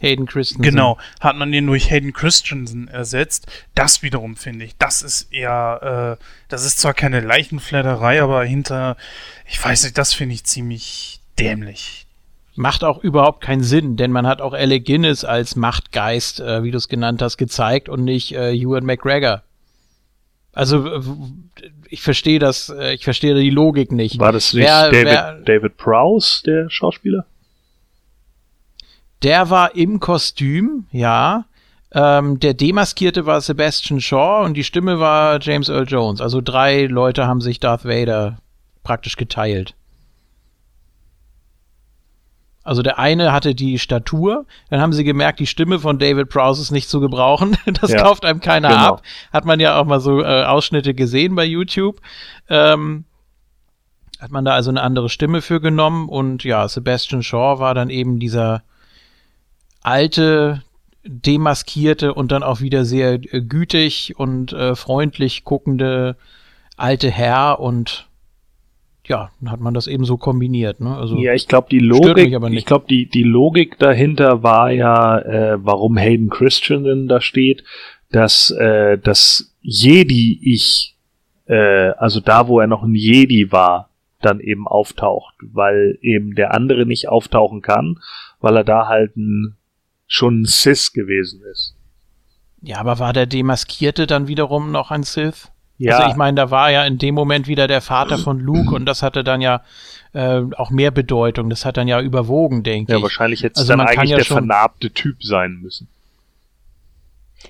Hayden 0.00 0.26
Christensen. 0.26 0.62
Genau, 0.62 0.98
hat 1.20 1.36
man 1.36 1.50
den 1.50 1.66
durch 1.66 1.90
Hayden 1.90 2.12
Christensen 2.12 2.88
ersetzt. 2.88 3.50
Das 3.74 4.02
wiederum 4.02 4.36
finde 4.36 4.64
ich, 4.64 4.76
das 4.76 5.02
ist 5.02 5.32
eher, 5.32 6.18
äh, 6.20 6.24
das 6.48 6.64
ist 6.64 6.78
zwar 6.78 6.94
keine 6.94 7.20
Leichenfledderei, 7.20 8.22
aber 8.22 8.44
hinter, 8.44 8.96
ich 9.46 9.62
weiß 9.62 9.84
nicht, 9.84 9.98
das 9.98 10.14
finde 10.14 10.34
ich 10.34 10.44
ziemlich 10.44 11.20
dämlich. 11.38 12.06
Macht 12.58 12.82
auch 12.82 13.04
überhaupt 13.04 13.40
keinen 13.40 13.62
Sinn, 13.62 13.96
denn 13.96 14.10
man 14.10 14.26
hat 14.26 14.40
auch 14.40 14.52
Alec 14.52 14.84
Guinness 14.84 15.24
als 15.24 15.54
Machtgeist, 15.54 16.40
äh, 16.40 16.64
wie 16.64 16.72
du 16.72 16.76
es 16.76 16.88
genannt 16.88 17.22
hast, 17.22 17.36
gezeigt 17.36 17.88
und 17.88 18.02
nicht 18.02 18.34
äh, 18.34 18.52
Ewan 18.52 18.84
McGregor. 18.84 19.42
Also 20.52 21.04
ich 21.88 22.02
verstehe 22.02 22.40
das, 22.40 22.68
äh, 22.68 22.94
ich 22.94 23.04
verstehe 23.04 23.36
die 23.36 23.50
Logik 23.50 23.92
nicht. 23.92 24.18
War 24.18 24.32
das 24.32 24.52
nicht 24.52 24.64
wer, 24.64 24.90
David, 24.90 25.06
wer, 25.06 25.34
David 25.34 25.76
Prowse, 25.76 26.42
der 26.42 26.68
Schauspieler? 26.68 27.26
Der 29.22 29.50
war 29.50 29.76
im 29.76 30.00
Kostüm, 30.00 30.86
ja. 30.90 31.44
Ähm, 31.92 32.40
der 32.40 32.54
Demaskierte 32.54 33.24
war 33.24 33.40
Sebastian 33.40 34.00
Shaw 34.00 34.44
und 34.44 34.54
die 34.54 34.64
Stimme 34.64 34.98
war 34.98 35.38
James 35.40 35.68
Earl 35.68 35.86
Jones. 35.86 36.20
Also 36.20 36.40
drei 36.40 36.86
Leute 36.86 37.28
haben 37.28 37.40
sich 37.40 37.60
Darth 37.60 37.84
Vader 37.84 38.38
praktisch 38.82 39.14
geteilt. 39.14 39.76
Also 42.68 42.82
der 42.82 42.98
eine 42.98 43.32
hatte 43.32 43.54
die 43.54 43.78
Statur, 43.78 44.44
dann 44.68 44.82
haben 44.82 44.92
sie 44.92 45.02
gemerkt, 45.02 45.40
die 45.40 45.46
Stimme 45.46 45.78
von 45.78 45.98
David 45.98 46.28
Prowse 46.28 46.60
ist 46.60 46.70
nicht 46.70 46.90
zu 46.90 47.00
gebrauchen. 47.00 47.56
Das 47.80 47.92
ja, 47.92 48.02
kauft 48.02 48.24
einem 48.24 48.40
keiner 48.40 48.68
genau. 48.68 48.80
ab. 48.80 49.02
Hat 49.32 49.46
man 49.46 49.58
ja 49.58 49.80
auch 49.80 49.86
mal 49.86 50.00
so 50.00 50.20
äh, 50.20 50.44
Ausschnitte 50.44 50.92
gesehen 50.92 51.34
bei 51.34 51.44
YouTube. 51.44 52.00
Ähm, 52.50 53.04
hat 54.20 54.30
man 54.30 54.44
da 54.44 54.52
also 54.52 54.68
eine 54.68 54.82
andere 54.82 55.08
Stimme 55.08 55.40
für 55.40 55.60
genommen 55.60 56.10
und 56.10 56.44
ja, 56.44 56.68
Sebastian 56.68 57.22
Shaw 57.22 57.58
war 57.58 57.72
dann 57.72 57.88
eben 57.88 58.18
dieser 58.18 58.62
alte, 59.82 60.62
demaskierte 61.04 62.12
und 62.12 62.32
dann 62.32 62.42
auch 62.42 62.60
wieder 62.60 62.84
sehr 62.84 63.14
äh, 63.14 63.40
gütig 63.40 64.14
und 64.18 64.52
äh, 64.52 64.74
freundlich 64.76 65.44
guckende 65.44 66.16
alte 66.76 67.10
Herr 67.10 67.60
und 67.60 68.07
ja, 69.08 69.30
dann 69.40 69.50
hat 69.50 69.60
man 69.60 69.74
das 69.74 69.86
eben 69.86 70.04
so 70.04 70.16
kombiniert. 70.16 70.80
Ne? 70.80 70.94
Also, 70.94 71.16
ja, 71.16 71.32
ich 71.32 71.48
glaube, 71.48 71.68
die 71.70 71.78
Logik, 71.78 72.38
ich 72.52 72.66
glaube, 72.66 72.86
die, 72.88 73.06
die 73.06 73.22
Logik 73.22 73.78
dahinter 73.78 74.42
war 74.42 74.70
ja, 74.70 75.18
äh, 75.18 75.64
warum 75.64 75.96
Hayden 75.96 76.28
Christensen 76.28 77.08
da 77.08 77.20
steht, 77.20 77.64
dass 78.10 78.50
äh, 78.50 78.98
das 78.98 79.54
Jedi-Ich, 79.62 80.96
äh, 81.46 81.90
also 81.96 82.20
da, 82.20 82.48
wo 82.48 82.60
er 82.60 82.66
noch 82.66 82.82
ein 82.82 82.94
Jedi 82.94 83.50
war, 83.50 83.90
dann 84.20 84.40
eben 84.40 84.66
auftaucht, 84.66 85.34
weil 85.40 85.98
eben 86.02 86.34
der 86.34 86.52
andere 86.52 86.86
nicht 86.86 87.08
auftauchen 87.08 87.62
kann, 87.62 88.00
weil 88.40 88.56
er 88.56 88.64
da 88.64 88.88
halt 88.88 89.16
ein, 89.16 89.56
schon 90.06 90.42
ein 90.42 90.44
Sith 90.44 90.92
gewesen 90.92 91.40
ist. 91.52 91.76
Ja, 92.60 92.80
aber 92.80 92.98
war 92.98 93.12
der 93.12 93.26
Demaskierte 93.26 94.06
dann 94.06 94.26
wiederum 94.26 94.72
noch 94.72 94.90
ein 94.90 95.04
Sith? 95.04 95.52
Ja. 95.78 95.96
Also 95.96 96.10
ich 96.10 96.16
meine, 96.16 96.34
da 96.34 96.50
war 96.50 96.70
ja 96.70 96.84
in 96.84 96.98
dem 96.98 97.14
Moment 97.14 97.46
wieder 97.46 97.68
der 97.68 97.80
Vater 97.80 98.18
von 98.18 98.40
Luke 98.40 98.74
und 98.74 98.84
das 98.84 99.02
hatte 99.02 99.22
dann 99.22 99.40
ja 99.40 99.62
äh, 100.12 100.42
auch 100.56 100.70
mehr 100.70 100.90
Bedeutung. 100.90 101.50
Das 101.50 101.64
hat 101.64 101.76
dann 101.76 101.86
ja 101.86 102.00
überwogen, 102.00 102.64
denke 102.64 102.92
ja, 102.92 102.98
ich. 102.98 103.00
Ja, 103.00 103.02
wahrscheinlich 103.04 103.42
hätte 103.42 103.54
es 103.54 103.60
also 103.60 103.76
dann 103.76 103.86
eigentlich 103.86 104.10
ja 104.10 104.16
der 104.16 104.26
vernarbte 104.26 104.90
Typ 104.90 105.22
sein 105.22 105.58
müssen. 105.62 105.88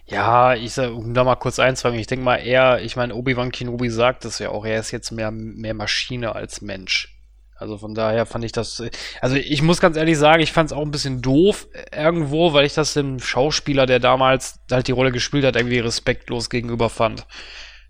Ja, 0.07 0.55
ich 0.55 0.75
sag, 0.75 0.93
um 0.93 1.15
da 1.15 1.25
mal 1.25 1.37
kurz 1.37 1.59
einzufangen, 1.59 1.99
ich 1.99 2.07
denke 2.07 2.25
mal 2.25 2.37
eher, 2.37 2.83
ich 2.83 2.97
meine, 2.97 3.15
Obi-Wan 3.15 3.53
Kenobi 3.53 3.89
sagt 3.89 4.27
es 4.27 4.39
ja 4.39 4.51
auch, 4.51 4.67
er 4.67 4.81
ist 4.81 4.91
jetzt 4.91 5.11
mehr, 5.11 5.31
mehr 5.31 5.73
Maschine 5.73 6.35
als 6.35 6.61
Mensch. 6.61 7.15
Also 7.57 7.79
von 7.79 7.95
daher 7.95 8.25
fand 8.25 8.45
ich 8.45 8.53
das, 8.53 8.83
also 9.21 9.35
ich 9.35 9.63
muss 9.63 9.81
ganz 9.81 9.97
ehrlich 9.97 10.17
sagen, 10.17 10.43
ich 10.43 10.53
fand 10.53 10.71
es 10.71 10.77
auch 10.77 10.83
ein 10.83 10.93
bisschen 10.93 11.23
doof 11.23 11.67
irgendwo, 11.91 12.53
weil 12.53 12.67
ich 12.67 12.75
das 12.75 12.95
dem 12.95 13.19
Schauspieler, 13.19 13.87
der 13.87 13.99
damals 13.99 14.61
halt 14.71 14.87
die 14.87 14.93
Rolle 14.93 15.11
gespielt 15.11 15.45
hat, 15.45 15.57
irgendwie 15.57 15.81
respektlos 15.81 16.51
gegenüber 16.51 16.89
fand. 16.89 17.27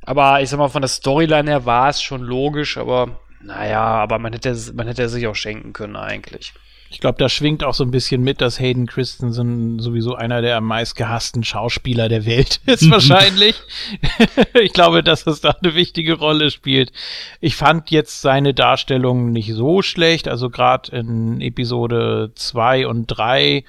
Aber 0.09 0.41
ich 0.41 0.49
sag 0.49 0.57
mal, 0.57 0.71
von 0.71 0.81
der 0.81 0.89
Storyline 0.89 1.51
her 1.51 1.67
war 1.67 1.91
es 1.91 2.01
schon 2.01 2.23
logisch, 2.23 2.79
aber 2.79 3.21
naja, 3.43 3.83
aber 3.83 4.19
man 4.19 4.33
hätte, 4.33 4.57
man 4.73 4.87
hätte 4.87 5.07
sich 5.11 5.27
auch 5.27 5.35
schenken 5.35 5.75
können 5.75 5.97
eigentlich. 5.97 6.55
Ich 6.91 7.01
glaube, 7.01 7.19
da 7.19 7.29
schwingt 7.29 7.65
auch 7.65 7.75
so 7.75 7.85
ein 7.85 7.91
bisschen 7.91 8.23
mit, 8.23 8.41
dass 8.41 8.59
Hayden 8.59 8.87
Christensen 8.87 9.79
sowieso 9.79 10.15
einer 10.15 10.41
der 10.41 10.57
am 10.57 10.65
meist 10.65 10.97
gehassten 10.97 11.45
Schauspieler 11.45 12.09
der 12.09 12.25
Welt 12.25 12.61
ist, 12.67 12.91
wahrscheinlich. 12.91 13.61
ich 14.55 14.73
glaube, 14.73 15.03
dass 15.03 15.25
das 15.25 15.41
da 15.41 15.51
eine 15.51 15.75
wichtige 15.75 16.15
Rolle 16.15 16.51
spielt. 16.51 16.93
Ich 17.41 17.57
fand 17.57 17.91
jetzt 17.91 18.23
seine 18.23 18.55
Darstellung 18.55 19.33
nicht 19.33 19.53
so 19.53 19.83
schlecht, 19.83 20.29
also 20.29 20.49
gerade 20.49 20.97
in 20.97 21.41
Episode 21.41 22.33
zwei 22.35 22.87
und 22.87 23.07
drei 23.07 23.65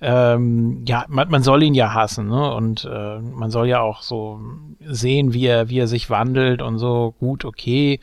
ähm, 0.00 0.84
ja, 0.86 1.04
man, 1.08 1.28
man 1.28 1.42
soll 1.42 1.62
ihn 1.64 1.74
ja 1.74 1.92
hassen, 1.92 2.28
ne? 2.28 2.54
Und 2.54 2.84
äh, 2.84 3.18
man 3.18 3.50
soll 3.50 3.66
ja 3.66 3.80
auch 3.80 4.02
so 4.02 4.40
sehen, 4.80 5.32
wie 5.32 5.46
er, 5.46 5.70
wie 5.70 5.80
er 5.80 5.88
sich 5.88 6.08
wandelt 6.08 6.62
und 6.62 6.78
so, 6.78 7.16
gut, 7.18 7.44
okay 7.44 7.98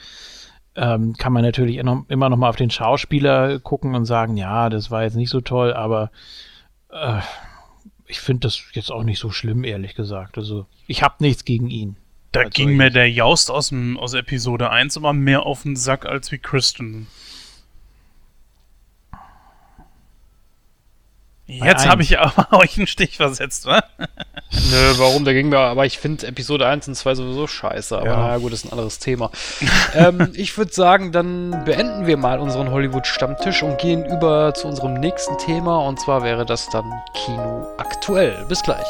ähm, 0.75 1.13
kann 1.13 1.33
man 1.33 1.43
natürlich 1.43 1.77
immer 1.77 2.29
noch 2.29 2.37
mal 2.37 2.49
auf 2.49 2.55
den 2.55 2.69
Schauspieler 2.69 3.59
gucken 3.59 3.95
und 3.95 4.05
sagen, 4.05 4.37
ja, 4.37 4.69
das 4.69 4.91
war 4.91 5.03
jetzt 5.03 5.15
nicht 5.15 5.29
so 5.29 5.41
toll, 5.41 5.73
aber 5.73 6.11
äh, 6.91 7.19
ich 8.07 8.19
finde 8.19 8.47
das 8.47 8.61
jetzt 8.73 8.91
auch 8.91 9.03
nicht 9.03 9.19
so 9.19 9.31
schlimm, 9.31 9.63
ehrlich 9.63 9.95
gesagt. 9.95 10.37
Also 10.37 10.65
ich 10.87 11.01
habe 11.01 11.15
nichts 11.19 11.45
gegen 11.45 11.69
ihn. 11.69 11.95
Da 12.31 12.43
ging 12.43 12.75
mir 12.75 12.89
der 12.89 13.09
Jaust 13.09 13.49
aus, 13.49 13.69
dem, 13.69 13.97
aus 13.97 14.13
Episode 14.13 14.69
1 14.69 14.97
immer 14.97 15.13
mehr 15.13 15.45
auf 15.45 15.63
den 15.63 15.77
Sack 15.77 16.05
als 16.05 16.31
wie 16.33 16.37
Kristen. 16.37 17.07
Jetzt 21.47 21.87
habe 21.87 22.01
ich 22.01 22.17
aber 22.19 22.51
euch 22.59 22.77
einen 22.77 22.87
Stich 22.87 23.17
versetzt, 23.17 23.65
wa? 23.65 23.83
Nö, 23.99 24.93
warum? 24.97 25.25
Der 25.25 25.33
ging 25.33 25.49
mir, 25.49 25.59
aber 25.59 25.85
ich 25.85 25.99
finde 25.99 26.25
Episode 26.27 26.67
1 26.67 26.87
und 26.87 26.95
2 26.95 27.15
sowieso 27.15 27.45
scheiße. 27.45 27.97
Aber 27.97 28.07
ja. 28.07 28.17
naja, 28.17 28.37
gut, 28.37 28.51
das 28.51 28.59
ist 28.63 28.65
ein 28.65 28.71
anderes 28.71 28.99
Thema. 28.99 29.29
ähm, 29.93 30.31
ich 30.33 30.57
würde 30.57 30.73
sagen, 30.73 31.11
dann 31.11 31.63
beenden 31.65 32.07
wir 32.07 32.17
mal 32.17 32.39
unseren 32.39 32.71
Hollywood-Stammtisch 32.71 33.63
und 33.63 33.77
gehen 33.77 34.05
über 34.05 34.53
zu 34.53 34.67
unserem 34.67 34.95
nächsten 34.95 35.37
Thema. 35.37 35.79
Und 35.79 35.99
zwar 35.99 36.23
wäre 36.23 36.45
das 36.45 36.69
dann 36.69 36.91
Kino 37.13 37.67
aktuell. 37.77 38.45
Bis 38.47 38.63
gleich. 38.63 38.87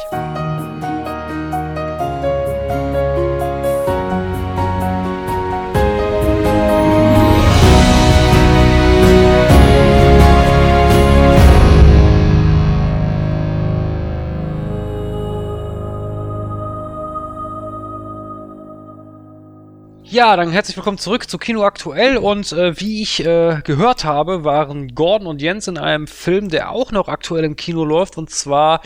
Ja, 20.15 20.37
dann 20.37 20.49
herzlich 20.49 20.77
willkommen 20.77 20.97
zurück 20.97 21.29
zu 21.29 21.37
Kino 21.37 21.65
Aktuell 21.65 22.15
und 22.15 22.53
äh, 22.53 22.79
wie 22.79 23.01
ich 23.01 23.19
äh, 23.25 23.59
gehört 23.65 24.05
habe, 24.05 24.45
waren 24.45 24.95
Gordon 24.95 25.27
und 25.27 25.41
Jens 25.41 25.67
in 25.67 25.77
einem 25.77 26.07
Film, 26.07 26.47
der 26.47 26.71
auch 26.71 26.93
noch 26.93 27.09
aktuell 27.09 27.43
im 27.43 27.57
Kino 27.57 27.83
läuft 27.83 28.17
und 28.17 28.29
zwar 28.29 28.81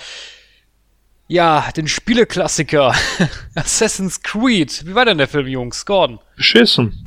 ja, 1.28 1.70
den 1.78 1.88
Spieleklassiker 1.88 2.96
Assassin's 3.54 4.24
Creed. 4.24 4.88
Wie 4.88 4.96
war 4.96 5.06
denn 5.06 5.20
der 5.20 5.28
Film, 5.28 5.46
Jungs? 5.46 5.86
Gordon? 5.86 6.18
Beschissen. 6.36 7.06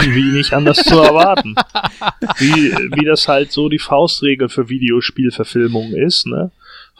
Wie 0.00 0.32
nicht 0.32 0.52
anders 0.52 0.78
zu 0.78 0.98
erwarten. 0.98 1.54
Wie, 2.38 2.72
wie 2.72 3.04
das 3.04 3.28
halt 3.28 3.52
so 3.52 3.68
die 3.68 3.78
Faustregel 3.78 4.48
für 4.48 4.68
Videospielverfilmungen 4.68 5.96
ist, 5.96 6.26
ne? 6.26 6.50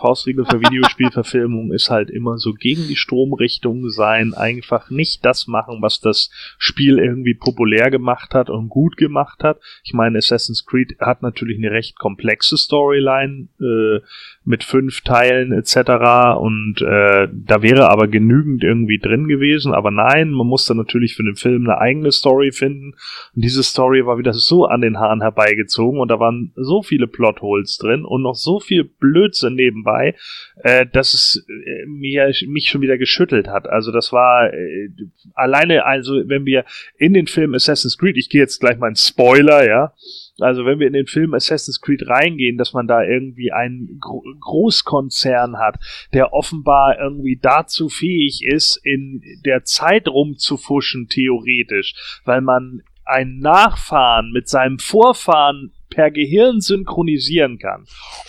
Faustregel 0.00 0.46
für 0.46 0.60
Videospielverfilmung 0.60 1.72
ist 1.72 1.90
halt 1.90 2.10
immer 2.10 2.38
so 2.38 2.54
gegen 2.54 2.88
die 2.88 2.96
Stromrichtung 2.96 3.90
sein, 3.90 4.32
einfach 4.34 4.90
nicht 4.90 5.24
das 5.24 5.46
machen, 5.46 5.82
was 5.82 6.00
das 6.00 6.30
Spiel 6.58 6.98
irgendwie 6.98 7.34
populär 7.34 7.90
gemacht 7.90 8.34
hat 8.34 8.48
und 8.48 8.68
gut 8.70 8.96
gemacht 8.96 9.44
hat. 9.44 9.60
Ich 9.84 9.92
meine, 9.92 10.18
Assassin's 10.18 10.64
Creed 10.64 10.96
hat 11.00 11.22
natürlich 11.22 11.58
eine 11.58 11.70
recht 11.70 11.98
komplexe 11.98 12.56
Storyline 12.56 13.48
äh, 13.60 14.00
mit 14.44 14.64
fünf 14.64 15.02
Teilen 15.02 15.52
etc. 15.52 16.38
Und 16.38 16.80
äh, 16.80 17.28
da 17.32 17.62
wäre 17.62 17.90
aber 17.90 18.08
genügend 18.08 18.64
irgendwie 18.64 18.98
drin 18.98 19.28
gewesen. 19.28 19.74
Aber 19.74 19.90
nein, 19.90 20.30
man 20.30 20.46
musste 20.46 20.74
natürlich 20.74 21.14
für 21.14 21.24
den 21.24 21.36
Film 21.36 21.68
eine 21.68 21.78
eigene 21.78 22.10
Story 22.10 22.52
finden. 22.52 22.94
Und 23.34 23.44
diese 23.44 23.62
Story 23.62 24.06
war 24.06 24.18
wieder 24.18 24.32
so 24.32 24.64
an 24.64 24.80
den 24.80 24.98
Haaren 24.98 25.20
herbeigezogen 25.20 26.00
und 26.00 26.10
da 26.10 26.18
waren 26.18 26.52
so 26.56 26.82
viele 26.82 27.06
Plotholes 27.06 27.76
drin 27.78 28.04
und 28.04 28.22
noch 28.22 28.34
so 28.34 28.60
viel 28.60 28.84
Blödsinn 28.84 29.54
nebenbei 29.54 30.14
äh, 30.62 30.86
dass 30.86 31.14
es 31.14 31.46
äh, 31.48 31.86
mir, 31.86 32.32
mich 32.48 32.68
schon 32.68 32.80
wieder 32.80 32.98
geschüttelt 32.98 33.48
hat. 33.48 33.68
Also 33.68 33.92
das 33.92 34.12
war 34.12 34.52
äh, 34.52 34.90
alleine, 35.34 35.84
also 35.84 36.14
wenn 36.26 36.44
wir 36.44 36.64
in 36.98 37.14
den 37.14 37.26
Film 37.26 37.54
Assassin's 37.54 37.98
Creed, 37.98 38.16
ich 38.16 38.28
gehe 38.28 38.40
jetzt 38.40 38.60
gleich 38.60 38.78
mal 38.78 38.88
in 38.88 38.96
Spoiler, 38.96 39.66
ja, 39.66 39.92
also 40.40 40.64
wenn 40.64 40.78
wir 40.78 40.86
in 40.86 40.92
den 40.92 41.06
Film 41.06 41.34
Assassin's 41.34 41.80
Creed 41.80 42.08
reingehen, 42.08 42.58
dass 42.58 42.72
man 42.72 42.86
da 42.86 43.02
irgendwie 43.02 43.52
einen 43.52 43.98
Gro 44.00 44.22
Großkonzern 44.40 45.58
hat, 45.58 45.78
der 46.12 46.32
offenbar 46.32 46.98
irgendwie 46.98 47.38
dazu 47.40 47.88
fähig 47.88 48.42
ist, 48.44 48.80
in 48.84 49.22
der 49.44 49.64
Zeit 49.64 50.08
rumzufuschen, 50.08 51.08
theoretisch, 51.08 51.94
weil 52.24 52.40
man 52.40 52.82
einen 53.04 53.40
Nachfahren 53.40 54.30
mit 54.32 54.48
seinem 54.48 54.78
Vorfahren 54.78 55.72
per 55.90 56.10
Gehirn 56.10 56.60
synchronisieren 56.60 57.58
kann. 57.58 57.84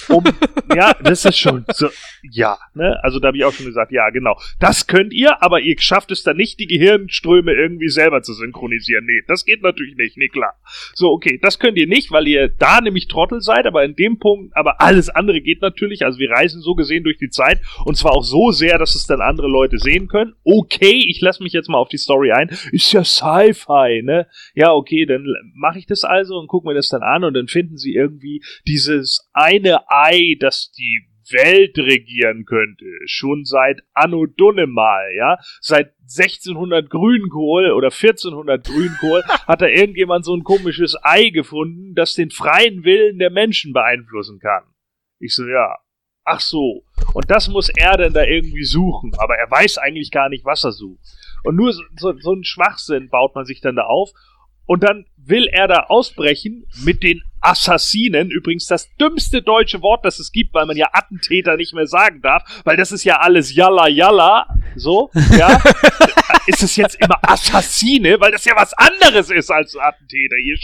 Um, 0.10 0.24
ja, 0.76 0.94
das 1.02 1.26
ist 1.26 1.38
schon 1.38 1.66
so, 1.74 1.90
ja, 2.30 2.58
ne? 2.74 3.00
Also 3.04 3.20
da 3.20 3.28
habe 3.28 3.38
ich 3.38 3.46
auch 3.46 3.54
schon 3.54 3.68
gesagt, 3.68 3.92
ja, 3.92 4.10
genau. 4.10 4.38
Das 4.60 4.88
könnt 4.88 5.14
ihr, 5.14 5.42
aber 5.42 5.62
ihr 5.62 5.80
schafft 5.80 6.12
es 6.12 6.24
dann 6.24 6.38
nicht, 6.38 6.60
die 6.60 6.68
Gehirnströme 6.68 7.54
irgendwie 7.54 7.90
selber 7.90 8.22
zu 8.24 8.34
synchronisieren. 8.34 9.06
Nee, 9.06 9.22
das 9.28 9.46
geht 9.46 9.62
natürlich 9.62 9.96
nicht, 9.96 10.18
nee, 10.18 10.28
klar. 10.28 10.56
So, 10.94 11.12
okay, 11.12 11.40
das 11.42 11.60
könnt 11.60 11.78
ihr 11.78 11.88
nicht, 11.88 12.12
weil 12.12 12.28
ihr 12.28 12.50
da 12.50 12.82
nämlich 12.82 13.08
Trottel 13.08 13.42
seid, 13.42 13.66
aber 13.66 13.84
in 13.84 13.96
dem 13.96 14.20
Punkt, 14.20 14.56
aber 14.56 14.82
alles 14.82 15.10
andere 15.10 15.42
geht 15.42 15.62
natürlich. 15.62 16.04
Also 16.04 16.20
wir 16.20 16.32
reisen 16.32 16.62
so 16.62 16.76
gesehen 16.76 17.04
durch 17.04 17.18
die 17.18 17.30
Zeit 17.30 17.62
und 17.86 17.96
zwar 17.96 18.14
auch 18.14 18.24
so 18.24 18.52
sehr, 18.52 18.78
dass 18.78 18.96
es 18.96 19.06
dann 19.06 19.22
andere 19.22 19.48
Leute 19.48 19.78
sehen 19.78 20.08
können. 20.08 20.34
Okay, 20.44 21.04
ich 21.08 21.22
lasse 21.22 21.44
mich 21.44 21.54
jetzt 21.54 21.70
mal 21.70 21.78
auf 21.78 21.90
die 21.90 21.98
Story 21.98 22.32
ein. 22.32 22.50
Ist 22.72 22.92
ja 22.92 23.04
Sci-Fi, 23.04 24.02
ne? 24.04 24.28
Ja, 24.56 24.74
okay, 24.74 25.06
dann 25.06 25.26
mache 25.54 25.80
ich 25.80 25.86
das 25.86 26.04
also 26.04 26.38
und 26.38 26.48
gucke 26.48 26.68
mir 26.68 26.74
das 26.74 26.90
dann 26.90 27.04
an 27.04 27.24
und 27.24 27.34
dann 27.34 27.48
finden 27.52 27.78
sie 27.78 27.94
irgendwie 27.94 28.44
dieses 28.68 29.30
eine 29.34 29.90
Ei, 29.90 30.36
das 30.40 30.72
die 30.72 31.08
Welt 31.32 31.78
regieren 31.78 32.46
könnte, 32.46 32.86
schon 33.06 33.46
seit 33.46 33.82
Anno 33.94 34.26
Dunnemal, 34.26 35.14
ja, 35.16 35.38
seit 35.60 35.94
1600 36.02 36.90
Grünkohl 36.90 37.72
oder 37.72 37.88
1400 37.88 38.66
Grünkohl 38.66 39.24
hat 39.48 39.62
da 39.62 39.68
irgendjemand 39.68 40.26
so 40.26 40.36
ein 40.36 40.44
komisches 40.44 40.98
Ei 41.04 41.30
gefunden, 41.30 41.96
das 41.96 42.14
den 42.14 42.32
freien 42.32 42.84
Willen 42.84 43.20
der 43.20 43.30
Menschen 43.30 43.74
beeinflussen 43.74 44.40
kann. 44.40 44.64
Ich 45.20 45.36
so, 45.36 45.48
ja, 45.48 45.78
ach 46.26 46.40
so. 46.40 46.84
Und 47.14 47.30
das 47.30 47.48
muss 47.48 47.70
er 47.70 47.98
denn 47.98 48.14
da 48.14 48.24
irgendwie 48.24 48.64
suchen, 48.64 49.14
aber 49.18 49.36
er 49.36 49.50
weiß 49.50 49.78
eigentlich 49.78 50.12
gar 50.12 50.30
nicht, 50.30 50.46
was 50.46 50.64
er 50.64 50.72
sucht. 50.72 51.06
Und 51.44 51.56
nur 51.56 51.74
so, 51.74 51.82
so, 51.96 52.14
so 52.20 52.34
einen 52.34 52.44
Schwachsinn 52.44 53.10
baut 53.10 53.36
man 53.36 53.46
sich 53.46 53.62
dann 53.62 53.76
da 53.76 53.84
auf 53.84 54.12
und 54.66 54.84
dann 54.84 55.06
will 55.18 55.48
er 55.48 55.68
da 55.68 55.86
ausbrechen 55.88 56.66
mit 56.84 57.04
den 57.04 57.22
Assassinen. 57.42 58.30
Übrigens 58.30 58.68
das 58.68 58.96
dümmste 58.98 59.42
deutsche 59.42 59.82
Wort, 59.82 60.06
das 60.06 60.20
es 60.20 60.32
gibt, 60.32 60.54
weil 60.54 60.66
man 60.66 60.78
ja 60.78 60.90
Attentäter 60.94 61.58
nicht 61.58 61.74
mehr 61.74 61.88
sagen 61.88 62.22
darf, 62.22 62.44
weil 62.64 62.78
das 62.78 62.92
ist 62.92 63.04
ja 63.04 63.20
alles 63.20 63.54
Yalla 63.54 63.88
Yalla. 63.88 64.48
So, 64.76 65.10
ja. 65.38 65.62
ist 66.48 66.64
es 66.64 66.76
jetzt 66.76 66.96
immer 67.02 67.18
Assassine, 67.22 68.20
weil 68.20 68.32
das 68.32 68.46
ja 68.46 68.56
was 68.56 68.74
anderes 68.74 69.30
ist 69.30 69.52
als 69.52 69.76
Attentäter. 69.76 70.36
Hier 70.44 70.58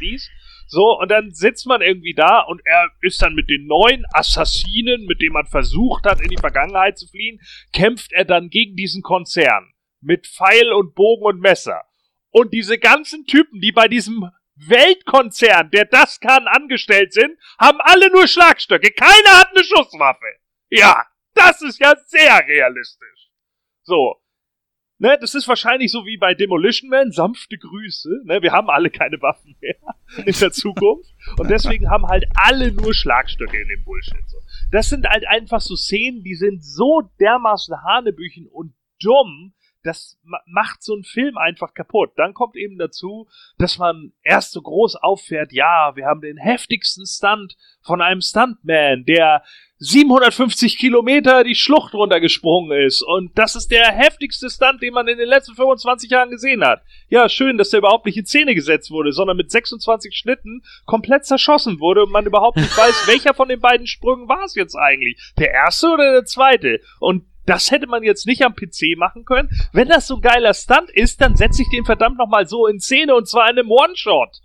dies. 0.00 0.30
So, 0.68 0.98
und 0.98 1.10
dann 1.10 1.32
sitzt 1.32 1.66
man 1.66 1.80
irgendwie 1.80 2.14
da 2.14 2.40
und 2.40 2.60
er 2.64 2.88
ist 3.00 3.22
dann 3.22 3.34
mit 3.34 3.48
den 3.48 3.66
neuen 3.66 4.04
Assassinen, 4.12 5.06
mit 5.06 5.20
denen 5.20 5.32
man 5.32 5.46
versucht 5.46 6.04
hat, 6.04 6.20
in 6.20 6.28
die 6.28 6.36
Vergangenheit 6.36 6.98
zu 6.98 7.06
fliehen, 7.06 7.40
kämpft 7.72 8.12
er 8.12 8.24
dann 8.24 8.50
gegen 8.50 8.74
diesen 8.74 9.02
Konzern. 9.02 9.72
Mit 10.00 10.26
Pfeil 10.26 10.72
und 10.72 10.94
Bogen 10.94 11.24
und 11.24 11.40
Messer. 11.40 11.82
Und 12.30 12.52
diese 12.52 12.78
ganzen 12.78 13.26
Typen, 13.26 13.60
die 13.60 13.72
bei 13.72 13.86
diesem 13.86 14.28
Weltkonzern, 14.56 15.70
der 15.70 15.84
das 15.84 16.20
kann, 16.20 16.46
angestellt 16.48 17.12
sind, 17.12 17.38
haben 17.58 17.78
alle 17.80 18.10
nur 18.10 18.26
Schlagstöcke. 18.26 18.90
Keiner 18.90 19.38
hat 19.38 19.50
eine 19.50 19.64
Schusswaffe. 19.64 20.26
Ja, 20.70 21.06
das 21.34 21.62
ist 21.62 21.78
ja 21.78 21.94
sehr 22.06 22.46
realistisch. 22.46 23.30
So. 23.82 24.20
Ne, 24.98 25.18
das 25.20 25.34
ist 25.34 25.46
wahrscheinlich 25.46 25.92
so 25.92 26.06
wie 26.06 26.16
bei 26.16 26.32
Demolition 26.32 26.88
Man, 26.88 27.12
sanfte 27.12 27.58
Grüße. 27.58 28.22
Ne, 28.24 28.40
wir 28.40 28.52
haben 28.52 28.70
alle 28.70 28.88
keine 28.88 29.20
Waffen 29.20 29.54
mehr 29.60 29.76
in 30.24 30.32
der 30.32 30.52
Zukunft. 30.52 31.10
Und 31.36 31.50
deswegen 31.50 31.90
haben 31.90 32.06
halt 32.06 32.24
alle 32.34 32.72
nur 32.72 32.94
Schlagstöcke 32.94 33.60
in 33.60 33.68
dem 33.68 33.84
Bullshit. 33.84 34.16
Das 34.70 34.88
sind 34.88 35.06
halt 35.06 35.26
einfach 35.26 35.60
so 35.60 35.76
Szenen, 35.76 36.22
die 36.22 36.34
sind 36.34 36.64
so 36.64 37.02
dermaßen 37.20 37.82
Hanebüchen 37.82 38.46
und 38.46 38.72
dumm, 38.98 39.52
das 39.86 40.18
ma 40.22 40.38
macht 40.46 40.82
so 40.82 40.94
einen 40.94 41.04
Film 41.04 41.38
einfach 41.38 41.74
kaputt. 41.74 42.12
Dann 42.16 42.34
kommt 42.34 42.56
eben 42.56 42.78
dazu, 42.78 43.28
dass 43.58 43.78
man 43.78 44.12
erst 44.22 44.52
so 44.52 44.62
groß 44.62 44.96
auffährt, 44.96 45.52
ja, 45.52 45.92
wir 45.94 46.06
haben 46.06 46.20
den 46.20 46.36
heftigsten 46.36 47.06
Stunt 47.06 47.56
von 47.82 48.02
einem 48.02 48.20
Stuntman, 48.20 49.04
der 49.04 49.42
750 49.78 50.78
Kilometer 50.78 51.44
die 51.44 51.54
Schlucht 51.54 51.92
runtergesprungen 51.92 52.86
ist. 52.86 53.02
Und 53.02 53.36
das 53.38 53.56
ist 53.56 53.70
der 53.70 53.92
heftigste 53.92 54.48
Stunt, 54.48 54.82
den 54.82 54.94
man 54.94 55.06
in 55.06 55.18
den 55.18 55.28
letzten 55.28 55.54
25 55.54 56.10
Jahren 56.10 56.30
gesehen 56.30 56.64
hat. 56.64 56.82
Ja, 57.08 57.28
schön, 57.28 57.58
dass 57.58 57.70
der 57.70 57.78
überhaupt 57.78 58.06
nicht 58.06 58.16
in 58.16 58.24
Szene 58.24 58.54
gesetzt 58.54 58.90
wurde, 58.90 59.12
sondern 59.12 59.36
mit 59.36 59.50
26 59.50 60.16
Schnitten 60.16 60.62
komplett 60.86 61.26
zerschossen 61.26 61.78
wurde 61.78 62.04
und 62.04 62.10
man 62.10 62.26
überhaupt 62.26 62.56
nicht 62.56 62.76
weiß, 62.76 63.02
welcher 63.06 63.34
von 63.34 63.48
den 63.48 63.60
beiden 63.60 63.86
Sprüngen 63.86 64.28
war 64.28 64.44
es 64.44 64.54
jetzt 64.54 64.76
eigentlich. 64.76 65.32
Der 65.38 65.52
erste 65.52 65.88
oder 65.88 66.12
der 66.12 66.24
zweite? 66.24 66.80
Und 66.98 67.24
das 67.46 67.70
hätte 67.70 67.86
man 67.86 68.02
jetzt 68.02 68.26
nicht 68.26 68.42
am 68.42 68.54
PC 68.54 68.96
machen 68.96 69.24
können. 69.24 69.48
Wenn 69.72 69.88
das 69.88 70.06
so 70.06 70.16
ein 70.16 70.20
geiler 70.20 70.54
Stunt 70.54 70.90
ist, 70.90 71.20
dann 71.20 71.36
setze 71.36 71.62
ich 71.62 71.68
den 71.70 71.84
verdammt 71.84 72.18
nochmal 72.18 72.46
so 72.46 72.66
in 72.66 72.80
Szene 72.80 73.14
und 73.14 73.28
zwar 73.28 73.48
in 73.50 73.58
einem 73.58 73.70
One-Shot. 73.70 74.40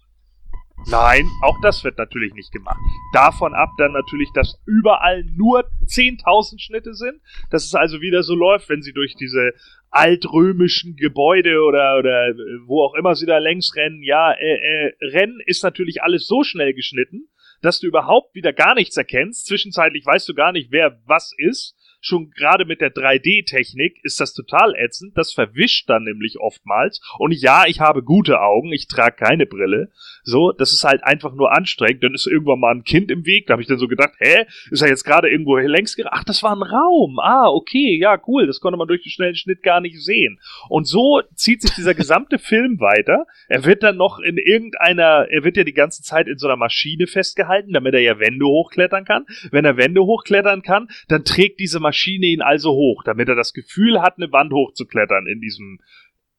Nein, 0.87 1.27
auch 1.43 1.57
das 1.61 1.83
wird 1.83 1.97
natürlich 1.97 2.33
nicht 2.33 2.51
gemacht. 2.51 2.79
Davon 3.13 3.53
ab 3.53 3.69
dann 3.77 3.91
natürlich, 3.91 4.29
dass 4.33 4.59
überall 4.65 5.23
nur 5.25 5.69
10.000 5.85 6.59
Schnitte 6.59 6.95
sind. 6.95 7.21
Dass 7.51 7.65
es 7.65 7.75
also 7.75 8.01
wieder 8.01 8.23
so 8.23 8.33
läuft, 8.33 8.69
wenn 8.69 8.81
sie 8.81 8.93
durch 8.93 9.15
diese 9.15 9.53
altrömischen 9.91 10.95
Gebäude 10.95 11.61
oder, 11.63 11.97
oder 11.99 12.29
äh, 12.29 12.33
wo 12.65 12.83
auch 12.83 12.95
immer 12.95 13.15
sie 13.15 13.25
da 13.25 13.37
längs 13.37 13.75
rennen. 13.75 14.01
Ja, 14.01 14.31
äh, 14.31 14.55
äh, 14.55 14.93
Rennen 15.01 15.39
ist 15.45 15.63
natürlich 15.63 16.01
alles 16.01 16.25
so 16.25 16.43
schnell 16.43 16.73
geschnitten, 16.73 17.27
dass 17.61 17.79
du 17.79 17.87
überhaupt 17.87 18.33
wieder 18.33 18.53
gar 18.53 18.73
nichts 18.73 18.97
erkennst. 18.97 19.45
Zwischenzeitlich 19.45 20.05
weißt 20.05 20.27
du 20.29 20.33
gar 20.33 20.51
nicht, 20.51 20.71
wer 20.71 20.99
was 21.05 21.31
ist 21.37 21.75
schon 22.01 22.31
gerade 22.31 22.65
mit 22.65 22.81
der 22.81 22.93
3D-Technik 22.93 23.99
ist 24.03 24.19
das 24.19 24.33
total 24.33 24.75
ätzend. 24.75 25.15
Das 25.15 25.33
verwischt 25.33 25.87
dann 25.89 26.03
nämlich 26.03 26.39
oftmals. 26.39 26.99
Und 27.19 27.31
ja, 27.31 27.65
ich 27.67 27.79
habe 27.79 28.03
gute 28.03 28.41
Augen, 28.41 28.73
ich 28.73 28.87
trage 28.87 29.15
keine 29.15 29.45
Brille. 29.45 29.91
So, 30.23 30.51
das 30.51 30.73
ist 30.73 30.83
halt 30.83 31.03
einfach 31.03 31.33
nur 31.33 31.55
anstrengend. 31.55 32.03
Dann 32.03 32.15
ist 32.15 32.25
irgendwann 32.25 32.59
mal 32.59 32.73
ein 32.73 32.83
Kind 32.83 33.11
im 33.11 33.25
Weg. 33.25 33.47
Da 33.47 33.53
habe 33.53 33.61
ich 33.61 33.67
dann 33.67 33.77
so 33.77 33.87
gedacht, 33.87 34.13
hä, 34.17 34.45
ist 34.71 34.81
er 34.81 34.89
jetzt 34.89 35.03
gerade 35.03 35.29
irgendwo 35.29 35.57
längs 35.57 35.95
gerannt? 35.95 36.15
Ach, 36.15 36.23
das 36.23 36.41
war 36.41 36.55
ein 36.55 36.63
Raum. 36.63 37.19
Ah, 37.19 37.47
okay, 37.47 37.97
ja, 37.99 38.19
cool. 38.27 38.47
Das 38.47 38.59
konnte 38.59 38.77
man 38.77 38.87
durch 38.87 39.03
den 39.03 39.11
schnellen 39.11 39.35
Schnitt 39.35 39.61
gar 39.61 39.79
nicht 39.79 40.03
sehen. 40.03 40.39
Und 40.69 40.87
so 40.87 41.21
zieht 41.35 41.61
sich 41.61 41.71
dieser 41.75 41.93
gesamte 41.93 42.39
Film 42.39 42.79
weiter. 42.79 43.27
Er 43.47 43.63
wird 43.65 43.83
dann 43.83 43.97
noch 43.97 44.19
in 44.19 44.37
irgendeiner, 44.37 45.27
er 45.29 45.43
wird 45.43 45.55
ja 45.55 45.63
die 45.63 45.73
ganze 45.73 46.01
Zeit 46.01 46.27
in 46.27 46.39
so 46.39 46.47
einer 46.47 46.57
Maschine 46.57 47.05
festgehalten, 47.05 47.73
damit 47.73 47.93
er 47.93 48.01
ja 48.01 48.19
Wände 48.19 48.45
hochklettern 48.45 49.05
kann. 49.05 49.25
Wenn 49.51 49.65
er 49.65 49.77
Wände 49.77 50.01
hochklettern 50.01 50.63
kann, 50.63 50.87
dann 51.07 51.23
trägt 51.23 51.59
diese 51.59 51.79
Maschine 51.79 51.90
Maschine 51.91 52.27
ihn 52.27 52.41
also 52.41 52.71
hoch, 52.71 53.03
damit 53.03 53.27
er 53.27 53.35
das 53.35 53.51
Gefühl 53.51 54.01
hat, 54.01 54.15
eine 54.15 54.31
Wand 54.31 54.53
hochzuklettern 54.53 55.27
in 55.27 55.41
diesem 55.41 55.79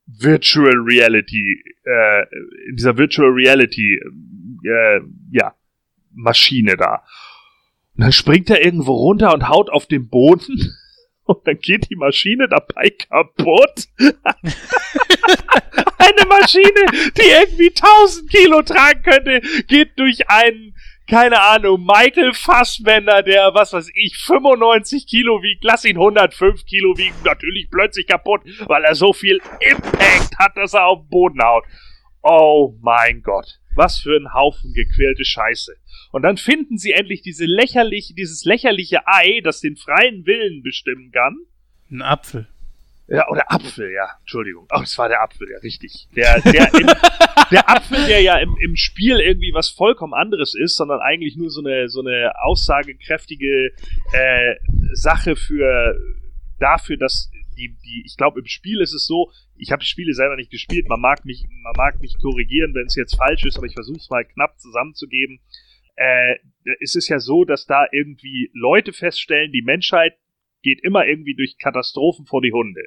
Virtual 0.07 0.73
Reality, 0.75 1.63
äh, 1.85 2.23
in 2.71 2.77
dieser 2.77 2.97
Virtual 2.97 3.29
Reality, 3.29 4.01
äh, 4.65 5.01
ja, 5.31 5.55
Maschine 6.15 6.79
da. 6.79 7.03
Und 7.97 8.05
dann 8.05 8.13
springt 8.13 8.49
er 8.49 8.65
irgendwo 8.65 8.95
runter 8.95 9.35
und 9.35 9.47
haut 9.51 9.69
auf 9.69 9.87
den 9.87 10.09
Boden. 10.09 10.73
Und 11.25 11.47
dann 11.47 11.57
geht 11.59 11.89
die 11.89 11.95
Maschine 11.95 12.49
dabei 12.49 12.91
kaputt. 12.91 13.87
Eine 15.99 16.27
Maschine, 16.29 17.13
die 17.17 17.29
irgendwie 17.31 17.69
1000 17.69 18.29
Kilo 18.29 18.63
tragen 18.63 19.03
könnte, 19.05 19.41
geht 19.69 19.97
durch 20.01 20.29
einen 20.29 20.75
keine 21.09 21.41
Ahnung, 21.41 21.85
Michael 21.85 22.33
Fassbender, 22.33 23.23
der, 23.23 23.55
was 23.55 23.73
weiß 23.73 23.91
ich, 23.95 24.17
95 24.17 25.07
Kilo 25.07 25.43
wiegt, 25.43 25.65
lass 25.65 25.85
ihn 25.85 25.97
105 25.97 26.65
Kilo 26.65 26.97
wiegen, 26.97 27.17
natürlich 27.25 27.69
plötzlich 27.71 28.07
kaputt, 28.07 28.43
weil 28.67 28.85
er 28.85 28.95
so 28.95 29.13
viel 29.13 29.41
Impact 29.61 30.39
hat, 30.39 30.57
dass 30.57 30.75
er 30.75 30.87
auf 30.87 31.01
den 31.01 31.09
Boden 31.09 31.43
haut. 31.43 31.65
Oh 32.23 32.77
mein 32.81 33.23
Gott. 33.23 33.59
Was 33.75 33.99
für 33.99 34.17
ein 34.17 34.33
Haufen 34.35 34.75
gequälte 34.75 35.25
Scheiße. 35.25 35.75
Und 36.13 36.23
dann 36.23 36.37
finden 36.37 36.77
sie 36.77 36.93
endlich 36.93 37.23
diese 37.23 37.47
lächerliche, 37.47 38.15
dieses 38.15 38.45
lächerliche 38.45 39.07
Ei, 39.07 39.41
das 39.43 39.61
den 39.61 39.77
freien 39.77 40.27
Willen 40.27 40.63
bestimmen 40.63 41.11
kann. 41.11 41.37
Ein 41.91 42.03
Apfel. 42.03 42.49
Ja, 43.13 43.29
oder 43.29 43.53
Apfel, 43.53 43.93
ja. 43.93 44.09
Entschuldigung. 44.21 44.67
Oh, 44.73 44.81
es 44.83 44.97
war 44.97 45.07
der 45.07 45.21
Apfel, 45.21 45.47
ja, 45.51 45.59
richtig. 45.59 46.09
Der, 46.17 46.41
der, 46.41 46.73
im, 46.73 46.87
der 47.51 47.69
Apfel, 47.69 48.07
der 48.07 48.23
ja 48.23 48.39
im, 48.39 48.57
im 48.59 48.75
Spiel 48.75 49.21
irgendwie 49.21 49.53
was 49.53 49.69
vollkommen 49.69 50.15
anderes 50.15 50.55
ist, 50.55 50.77
sondern 50.77 51.01
eigentlich 51.01 51.37
nur 51.37 51.51
so 51.51 51.61
eine, 51.61 51.91
so 51.91 52.01
eine 52.01 52.33
aussagekräftige 52.43 53.73
äh, 54.15 54.55
Sache 54.95 55.37
für 55.37 55.95
dafür, 56.59 56.97
dass 56.97 57.31
die, 57.59 57.77
die, 57.85 58.03
ich 58.07 58.17
glaube, 58.17 58.41
im 58.41 58.47
Spiel 58.47 58.81
ist 58.81 58.95
es 58.95 59.05
so, 59.05 59.31
ich 59.57 59.73
habe 59.73 59.81
die 59.81 59.89
Spiele 59.89 60.15
selber 60.15 60.37
nicht 60.37 60.51
gespielt, 60.51 60.89
man 60.89 61.01
mag 61.01 61.27
mich, 61.27 61.45
man 61.65 61.75
mag 61.77 62.01
mich 62.01 62.17
korrigieren, 62.19 62.75
wenn 62.75 62.87
es 62.87 62.97
jetzt 62.97 63.17
falsch 63.17 63.45
ist, 63.45 63.59
aber 63.59 63.67
ich 63.67 63.75
versuche 63.75 63.99
es 63.99 64.09
mal 64.09 64.25
knapp 64.25 64.59
zusammenzugeben. 64.59 65.39
Äh, 65.97 66.37
es 66.81 66.95
ist 66.95 67.09
ja 67.09 67.19
so, 67.19 67.45
dass 67.45 67.67
da 67.67 67.85
irgendwie 67.93 68.51
Leute 68.55 68.95
feststellen, 68.95 69.53
die 69.53 69.61
Menschheit 69.61 70.15
geht 70.63 70.83
immer 70.83 71.05
irgendwie 71.07 71.35
durch 71.35 71.59
Katastrophen 71.59 72.25
vor 72.25 72.41
die 72.41 72.53
Hunde 72.53 72.81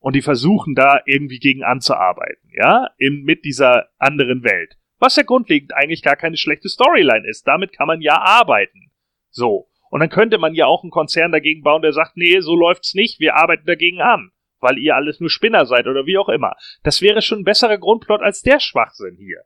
und 0.00 0.14
die 0.14 0.22
versuchen 0.22 0.74
da 0.74 1.00
irgendwie 1.06 1.38
gegen 1.38 1.64
anzuarbeiten, 1.64 2.50
ja, 2.52 2.88
in, 2.98 3.24
mit 3.24 3.44
dieser 3.44 3.88
anderen 3.98 4.44
Welt. 4.44 4.76
Was 4.98 5.16
ja 5.16 5.22
grundlegend 5.22 5.74
eigentlich 5.74 6.02
gar 6.02 6.16
keine 6.16 6.36
schlechte 6.36 6.68
Storyline 6.68 7.28
ist. 7.28 7.46
Damit 7.46 7.72
kann 7.72 7.86
man 7.86 8.00
ja 8.00 8.20
arbeiten. 8.20 8.90
So. 9.30 9.68
Und 9.90 10.00
dann 10.00 10.10
könnte 10.10 10.38
man 10.38 10.54
ja 10.54 10.66
auch 10.66 10.82
einen 10.82 10.90
Konzern 10.90 11.32
dagegen 11.32 11.62
bauen, 11.62 11.82
der 11.82 11.92
sagt, 11.92 12.16
nee, 12.16 12.40
so 12.40 12.54
läuft's 12.54 12.94
nicht, 12.94 13.20
wir 13.20 13.36
arbeiten 13.36 13.64
dagegen 13.64 14.02
an, 14.02 14.32
weil 14.60 14.76
ihr 14.76 14.96
alles 14.96 15.18
nur 15.18 15.30
Spinner 15.30 15.64
seid 15.66 15.86
oder 15.86 16.04
wie 16.04 16.18
auch 16.18 16.28
immer. 16.28 16.56
Das 16.82 17.00
wäre 17.00 17.22
schon 17.22 17.40
ein 17.40 17.44
besserer 17.44 17.78
Grundplot 17.78 18.20
als 18.20 18.42
der 18.42 18.60
Schwachsinn 18.60 19.16
hier. 19.16 19.44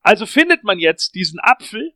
Also 0.00 0.24
findet 0.24 0.64
man 0.64 0.78
jetzt 0.78 1.14
diesen 1.14 1.38
Apfel 1.40 1.92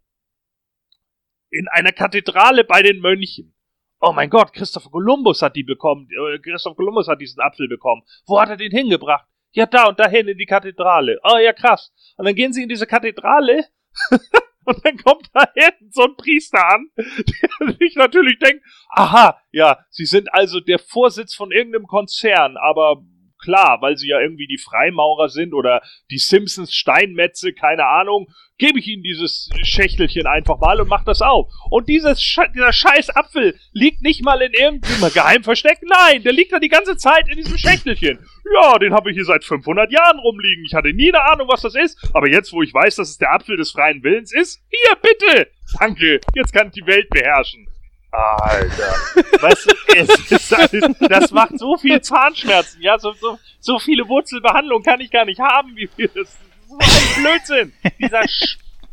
in 1.49 1.67
einer 1.69 1.93
Kathedrale 1.93 2.65
bei 2.65 2.83
den 2.83 3.01
Mönchen 3.01 3.55
oh 4.01 4.13
mein 4.13 4.31
Gott, 4.31 4.53
Christopher 4.53 4.91
Columbus 4.91 5.43
hat 5.43 5.57
die 5.57 5.63
bekommen, 5.63 6.09
äh, 6.11 6.39
Christopher 6.39 6.77
Columbus 6.77 7.09
hat 7.09 7.21
diesen 7.21 7.41
Apfel 7.41 7.69
bekommen. 7.69 8.03
Wo 8.27 8.41
hat 8.41 8.49
er 8.49 8.57
den 8.57 8.73
hingebracht? 8.73 9.27
Ja, 9.53 9.67
da 9.67 9.89
und 9.89 9.99
dahin 9.99 10.29
in 10.29 10.39
die 10.39 10.47
Kathedrale. 10.47 11.21
Oh 11.25 11.39
ja, 11.39 11.53
krass. 11.53 11.93
Und 12.17 12.27
dann 12.27 12.35
gehen 12.35 12.53
sie 12.53 12.63
in 12.63 12.69
diese 12.69 12.87
Kathedrale 12.87 13.65
und 14.65 14.85
dann 14.85 14.97
kommt 14.99 15.29
da 15.33 15.45
hinten 15.55 15.91
so 15.91 16.05
ein 16.05 16.17
Priester 16.17 16.65
an, 16.67 16.91
der 16.97 17.73
sich 17.79 17.97
natürlich 17.97 18.39
denkt, 18.39 18.65
aha, 18.91 19.41
ja, 19.51 19.79
sie 19.91 20.07
sind 20.07 20.33
also 20.33 20.61
der 20.61 20.79
Vorsitz 20.79 21.35
von 21.35 21.51
irgendeinem 21.51 21.87
Konzern, 21.87 22.57
aber 22.57 23.03
klar, 23.41 23.79
weil 23.81 23.97
sie 23.97 24.09
ja 24.09 24.21
irgendwie 24.21 24.47
die 24.47 24.59
Freimaurer 24.59 25.29
sind 25.29 25.55
oder 25.55 25.83
die 26.11 26.19
Simpsons 26.19 26.73
Steinmetze, 26.75 27.53
keine 27.53 27.87
Ahnung, 27.87 28.29
gebe 28.61 28.79
ich 28.79 28.87
ihnen 28.87 29.03
dieses 29.03 29.51
Schächtelchen 29.63 30.27
einfach 30.27 30.59
mal 30.59 30.81
und 30.81 30.89
mach 30.89 31.03
das 31.05 31.23
auf. 31.23 31.51
Und 31.71 31.89
dieses 31.89 32.21
dieser 32.55 32.73
scheiß 32.73 33.11
Apfel 33.17 33.59
liegt 33.73 34.03
nicht 34.03 34.23
mal 34.23 34.41
in 34.43 34.53
irgendeinem 34.53 35.13
Geheimversteck. 35.13 35.79
Nein, 35.83 36.23
der 36.23 36.33
liegt 36.33 36.53
da 36.53 36.59
die 36.59 36.69
ganze 36.69 36.97
Zeit 36.97 37.29
in 37.29 37.37
diesem 37.37 37.57
Schächtelchen. 37.57 38.19
Ja, 38.55 38.79
den 38.79 38.93
habe 38.93 39.11
ich 39.11 39.17
hier 39.17 39.25
seit 39.25 39.45
500 39.45 39.91
Jahren 39.91 40.19
rumliegen. 40.19 40.65
Ich 40.65 40.75
hatte 40.75 40.93
nie 40.93 41.13
eine 41.13 41.25
Ahnung, 41.25 41.49
was 41.49 41.63
das 41.63 41.75
ist. 41.75 41.99
Aber 42.13 42.29
jetzt, 42.29 42.53
wo 42.53 42.63
ich 42.63 42.73
weiß, 42.73 42.97
dass 42.97 43.11
es 43.11 43.19
der 43.19 43.33
Apfel 43.33 43.57
des 43.57 43.73
freien 43.73 44.03
Willens 44.03 44.33
ist, 44.33 44.63
hier, 44.69 44.97
bitte. 44.97 45.51
Danke, 45.79 46.21
jetzt 46.35 46.53
kann 46.53 46.69
ich 46.69 46.75
die 46.75 46.87
Welt 46.87 47.09
beherrschen. 47.11 47.70
Alter. 48.13 48.95
Weißt 49.41 49.71
du, 49.71 49.75
es 49.97 50.31
ist 50.33 50.55
alles, 50.55 50.97
das 50.99 51.31
macht 51.31 51.59
so 51.59 51.77
viel 51.77 52.01
Zahnschmerzen, 52.01 52.83
ja, 52.83 52.99
so, 52.99 53.13
so, 53.13 53.39
so 53.61 53.79
viele 53.79 54.09
Wurzelbehandlungen 54.09 54.85
kann 54.85 55.01
ich 55.01 55.11
gar 55.11 55.25
nicht 55.25 55.41
haben, 55.41 55.77
wie 55.77 55.87
viel 55.87 56.09
das 56.09 56.37
so 56.69 56.79
ein 56.79 57.23
Blödsinn. 57.23 57.73
Dieser 57.99 58.23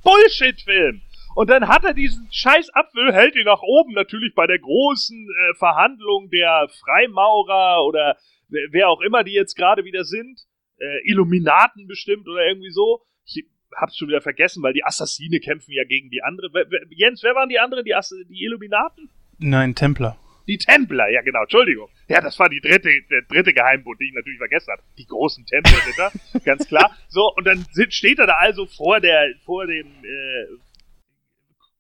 Bullshit-Film. 0.04 1.02
Und 1.36 1.50
dann 1.50 1.68
hat 1.68 1.84
er 1.84 1.94
diesen 1.94 2.28
scheiß 2.32 2.74
Apfel, 2.74 3.14
hält 3.14 3.36
ihn 3.36 3.46
nach 3.46 3.62
oben, 3.62 3.94
natürlich 3.94 4.34
bei 4.34 4.48
der 4.48 4.58
großen 4.58 5.28
äh, 5.30 5.54
Verhandlung 5.58 6.30
der 6.32 6.68
Freimaurer 6.80 7.86
oder 7.86 8.18
wer 8.50 8.90
auch 8.90 9.02
immer 9.02 9.24
die 9.24 9.34
jetzt 9.34 9.56
gerade 9.56 9.84
wieder 9.84 10.04
sind. 10.04 10.40
Äh, 10.80 11.12
Illuminaten 11.12 11.86
bestimmt 11.88 12.28
oder 12.28 12.44
irgendwie 12.48 12.72
so. 12.72 13.02
Ich 13.26 13.46
hab's 13.78 13.98
schon 13.98 14.08
wieder 14.08 14.22
vergessen, 14.22 14.64
weil 14.64 14.74
die 14.74 14.84
Assassine 14.84 15.40
kämpfen 15.40 15.72
ja 15.72 15.84
gegen 15.84 16.10
die 16.10 16.24
andere. 16.24 16.50
Jens, 16.90 17.24
wer 17.24 17.36
waren 17.36 17.50
die 17.50 17.60
anderen? 17.60 17.86
Die, 17.86 17.96
Ass 17.96 18.14
die 18.30 18.44
Illuminaten? 18.44 19.10
Nein, 19.38 19.76
Templer. 19.76 20.18
Die 20.48 20.58
Templer, 20.58 21.10
ja 21.10 21.22
genau, 21.22 21.42
Entschuldigung. 21.42 21.90
Ja, 22.08 22.22
das 22.22 22.40
war 22.40 22.48
die 22.48 22.62
dritte, 22.62 22.90
der 23.12 23.22
dritte 23.24 23.54
Geheimbund, 23.54 24.00
den 24.00 24.08
ich 24.08 24.14
natürlich 24.14 24.38
vergessen 24.38 24.72
habe. 24.72 24.82
Die 24.98 25.06
großen 25.06 25.46
Tempelritter, 25.46 26.12
ganz 26.46 26.68
klar. 26.68 26.96
So, 27.10 27.34
und 27.36 27.46
dann 27.46 27.66
steht 27.90 28.18
er 28.20 28.28
da 28.28 28.38
also 28.38 28.66
vor 28.66 29.02
der, 29.02 29.34
vor 29.44 29.68
dem 29.68 29.88
äh, 29.88 30.48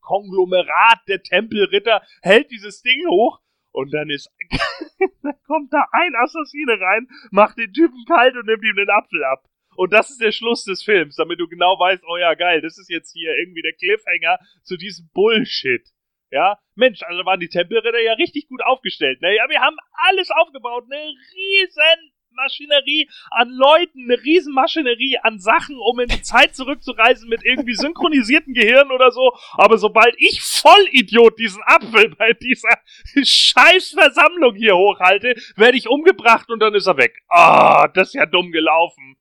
Konglomerat 0.01 0.99
der 1.07 1.23
Tempelritter, 1.23 2.01
hält 2.21 2.51
dieses 2.51 2.81
Ding 2.81 3.07
hoch 3.09 3.39
Und 3.71 3.93
dann 3.93 4.09
ist, 4.09 4.29
dann 5.23 5.35
kommt 5.45 5.71
da 5.71 5.85
ein 5.91 6.13
Assassine 6.15 6.79
rein, 6.79 7.07
macht 7.31 7.57
den 7.57 7.71
Typen 7.71 8.03
kalt 8.05 8.35
und 8.35 8.47
nimmt 8.47 8.63
ihm 8.63 8.75
den 8.75 8.89
Apfel 8.89 9.23
ab. 9.23 9.45
Und 9.77 9.93
das 9.93 10.09
ist 10.09 10.19
der 10.19 10.31
Schluss 10.31 10.63
des 10.63 10.83
Films, 10.83 11.15
damit 11.15 11.39
du 11.39 11.47
genau 11.47 11.79
weißt, 11.79 12.03
oh 12.09 12.17
ja, 12.17 12.33
geil, 12.33 12.61
das 12.61 12.79
ist 12.79 12.89
jetzt 12.89 13.13
hier 13.13 13.31
irgendwie 13.37 13.61
der 13.61 13.73
Cliffhanger 13.73 14.39
zu 14.63 14.75
diesem 14.75 15.07
Bullshit. 15.13 15.87
Ja, 16.31 16.57
Mensch, 16.75 17.03
also 17.03 17.23
waren 17.25 17.39
die 17.39 17.47
Tempelritter 17.47 18.01
ja 18.01 18.13
richtig 18.13 18.49
gut 18.49 18.61
aufgestellt. 18.63 19.21
Ne? 19.21 19.35
Ja, 19.35 19.47
wir 19.47 19.61
haben 19.61 19.77
alles 20.09 20.29
aufgebaut, 20.31 20.85
eine 20.89 20.99
riesen 20.99 22.11
Maschinerie 22.31 23.07
an 23.29 23.49
Leuten, 23.49 24.03
eine 24.05 24.21
Riesenmaschinerie 24.21 25.19
an 25.21 25.39
Sachen, 25.39 25.77
um 25.77 25.99
in 25.99 26.09
die 26.09 26.21
Zeit 26.23 26.55
zurückzureisen 26.55 27.29
mit 27.29 27.45
irgendwie 27.45 27.75
synchronisierten 27.75 28.53
Gehirn 28.53 28.91
oder 28.91 29.11
so. 29.11 29.33
Aber 29.53 29.77
sobald 29.77 30.15
ich 30.17 30.41
Vollidiot 30.41 31.37
diesen 31.37 31.61
Apfel 31.65 32.15
bei 32.15 32.33
dieser 32.33 32.77
scheiß 33.23 33.91
Versammlung 33.91 34.55
hier 34.55 34.75
hochhalte, 34.75 35.35
werde 35.55 35.77
ich 35.77 35.87
umgebracht 35.87 36.49
und 36.49 36.59
dann 36.59 36.73
ist 36.73 36.87
er 36.87 36.97
weg. 36.97 37.21
Ah, 37.27 37.83
oh, 37.83 37.91
das 37.93 38.09
ist 38.09 38.15
ja 38.15 38.25
dumm 38.25 38.51
gelaufen. 38.51 39.17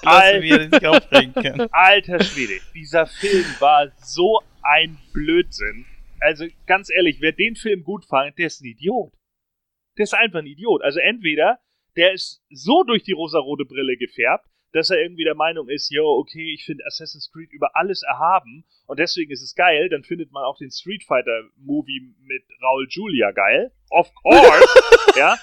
Klasse, 0.00 0.42
wie 0.42 0.50
er 0.50 0.70
sich 0.70 0.86
aufregen 0.86 1.34
kann. 1.34 1.68
Alter 1.72 2.22
Schwede, 2.22 2.60
dieser 2.74 3.06
Film 3.06 3.46
war 3.58 3.90
so 4.02 4.40
ein 4.62 4.98
Blödsinn. 5.12 5.86
Also 6.20 6.46
ganz 6.66 6.90
ehrlich, 6.90 7.20
wer 7.20 7.32
den 7.32 7.56
Film 7.56 7.82
gut 7.82 8.04
fand, 8.04 8.38
der 8.38 8.46
ist 8.46 8.60
ein 8.60 8.66
Idiot. 8.66 9.12
Der 9.96 10.04
ist 10.04 10.14
einfach 10.14 10.40
ein 10.40 10.46
Idiot. 10.46 10.82
Also 10.82 11.00
entweder 11.00 11.58
der 11.96 12.12
ist 12.12 12.42
so 12.50 12.84
durch 12.84 13.02
die 13.02 13.12
rosarote 13.12 13.64
Brille 13.64 13.96
gefärbt, 13.96 14.46
dass 14.72 14.90
er 14.90 15.02
irgendwie 15.02 15.24
der 15.24 15.34
Meinung 15.34 15.68
ist, 15.68 15.90
yo, 15.90 16.04
okay, 16.04 16.54
ich 16.54 16.64
finde 16.64 16.84
Assassin's 16.86 17.30
Creed 17.32 17.52
über 17.52 17.74
alles 17.74 18.02
erhaben 18.02 18.64
und 18.86 18.98
deswegen 19.00 19.32
ist 19.32 19.42
es 19.42 19.54
geil, 19.54 19.88
dann 19.88 20.04
findet 20.04 20.30
man 20.30 20.44
auch 20.44 20.58
den 20.58 20.70
Street 20.70 21.02
Fighter 21.04 21.42
Movie 21.56 22.14
mit 22.20 22.44
Raul 22.62 22.86
Julia 22.88 23.32
geil. 23.32 23.72
Of 23.90 24.12
course, 24.14 24.68
ja. 25.16 25.36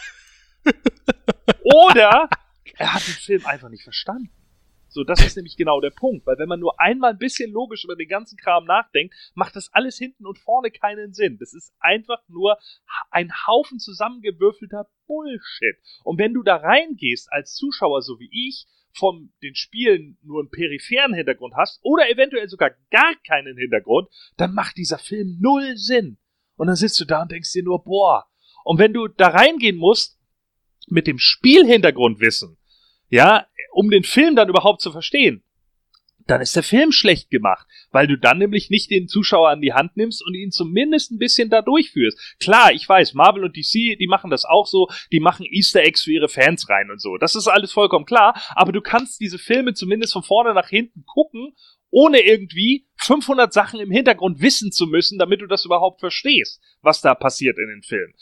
Oder 1.64 2.30
er 2.78 2.94
hat 2.94 3.06
den 3.06 3.14
Film 3.14 3.46
einfach 3.46 3.70
nicht 3.70 3.84
verstanden. 3.84 4.30
So, 4.98 5.04
das 5.04 5.24
ist 5.24 5.36
nämlich 5.36 5.58
genau 5.58 5.80
der 5.80 5.92
Punkt, 5.92 6.26
weil 6.26 6.40
wenn 6.40 6.50
man 6.50 6.60
nur 6.60 6.82
einmal 6.82 7.12
ein 7.12 7.20
bisschen 7.20 7.52
logisch 7.52 7.84
über 7.84 7.96
den 7.96 8.08
ganzen 8.08 8.36
Kram 8.36 8.66
nachdenkt, 8.66 9.14
macht 9.36 9.56
das 9.56 9.72
alles 9.72 9.96
hinten 9.96 10.26
und 10.26 10.40
vorne 10.40 10.72
keinen 10.72 11.14
Sinn. 11.14 11.38
Das 11.40 11.54
ist 11.54 11.72
einfach 11.80 12.20
nur 12.28 12.58
ein 13.12 13.32
Haufen 13.46 13.78
zusammengewürfelter 13.78 14.90
Bullshit. 15.06 15.76
Und 16.04 16.18
wenn 16.18 16.34
du 16.34 16.42
da 16.42 16.56
reingehst 16.56 17.32
als 17.32 17.54
Zuschauer, 17.54 18.02
so 18.02 18.20
wie 18.20 18.30
ich, 18.32 18.66
von 18.92 19.32
den 19.44 19.54
Spielen 19.54 20.18
nur 20.24 20.40
einen 20.40 20.50
peripheren 20.50 21.14
Hintergrund 21.14 21.54
hast 21.56 21.80
oder 21.84 22.10
eventuell 22.10 22.50
sogar 22.50 22.72
gar 22.90 23.14
keinen 23.28 23.56
Hintergrund, 23.56 24.10
dann 24.38 24.56
macht 24.56 24.78
dieser 24.78 24.98
Film 24.98 25.38
null 25.40 25.78
Sinn. 25.78 26.18
Und 26.56 26.66
dann 26.66 26.76
sitzt 26.76 27.00
du 27.00 27.06
da 27.06 27.22
und 27.22 27.32
denkst 27.32 27.54
dir 27.54 27.62
nur, 27.62 27.84
boah. 27.84 28.26
Und 28.64 28.80
wenn 28.80 28.94
du 28.94 29.08
da 29.08 29.28
reingehen 29.28 29.78
musst 29.78 30.20
mit 30.88 31.06
dem 31.06 31.20
Spielhintergrundwissen, 31.20 32.58
ja, 33.10 33.46
um 33.72 33.90
den 33.90 34.04
Film 34.04 34.36
dann 34.36 34.50
überhaupt 34.50 34.82
zu 34.82 34.92
verstehen, 34.92 35.44
dann 36.28 36.42
ist 36.42 36.56
der 36.56 36.64
Film 36.64 36.92
schlecht 36.92 37.30
gemacht, 37.30 37.66
weil 37.92 38.06
du 38.06 38.18
dann 38.18 38.38
nämlich 38.38 38.70
nicht 38.70 38.92
den 38.92 39.08
Zuschauer 39.08 39.50
an 39.50 39.62
die 39.62 39.74
Hand 39.74 39.96
nimmst 39.98 40.24
und 40.26 40.36
ihn 40.36 40.52
zumindest 40.52 41.12
ein 41.12 41.18
bisschen 41.18 41.50
da 41.50 41.62
durchführst. 41.62 42.38
Klar, 42.40 42.74
ich 42.74 42.88
weiß, 42.88 43.14
Marvel 43.14 43.46
und 43.46 43.56
DC, 43.56 43.98
die 43.98 44.08
machen 44.08 44.30
das 44.30 44.46
auch 44.46 44.68
so, 44.68 44.90
die 45.12 45.20
machen 45.20 45.46
Easter 45.50 45.82
Eggs 45.82 46.04
für 46.04 46.12
ihre 46.12 46.30
Fans 46.30 46.70
rein 46.70 46.92
und 46.92 47.02
so. 47.02 47.18
Das 47.18 47.36
ist 47.36 47.48
alles 47.48 47.72
vollkommen 47.72 48.06
klar, 48.06 48.40
aber 48.56 48.72
du 48.72 48.82
kannst 48.82 49.20
diese 49.22 49.40
Filme 49.40 49.74
zumindest 49.74 50.14
von 50.14 50.24
vorne 50.24 50.54
nach 50.54 50.70
hinten 50.70 51.06
gucken, 51.06 51.54
ohne 51.90 52.20
irgendwie 52.20 52.86
500 52.98 53.54
Sachen 53.54 53.80
im 53.80 53.92
Hintergrund 53.92 54.42
wissen 54.42 54.72
zu 54.72 54.88
müssen, 54.88 55.18
damit 55.18 55.42
du 55.42 55.48
das 55.48 55.64
überhaupt 55.64 56.02
verstehst, 56.02 56.62
was 56.82 57.02
da 57.02 57.16
passiert 57.16 57.58
in 57.58 57.70
den 57.70 57.84
Filmen. 57.84 58.14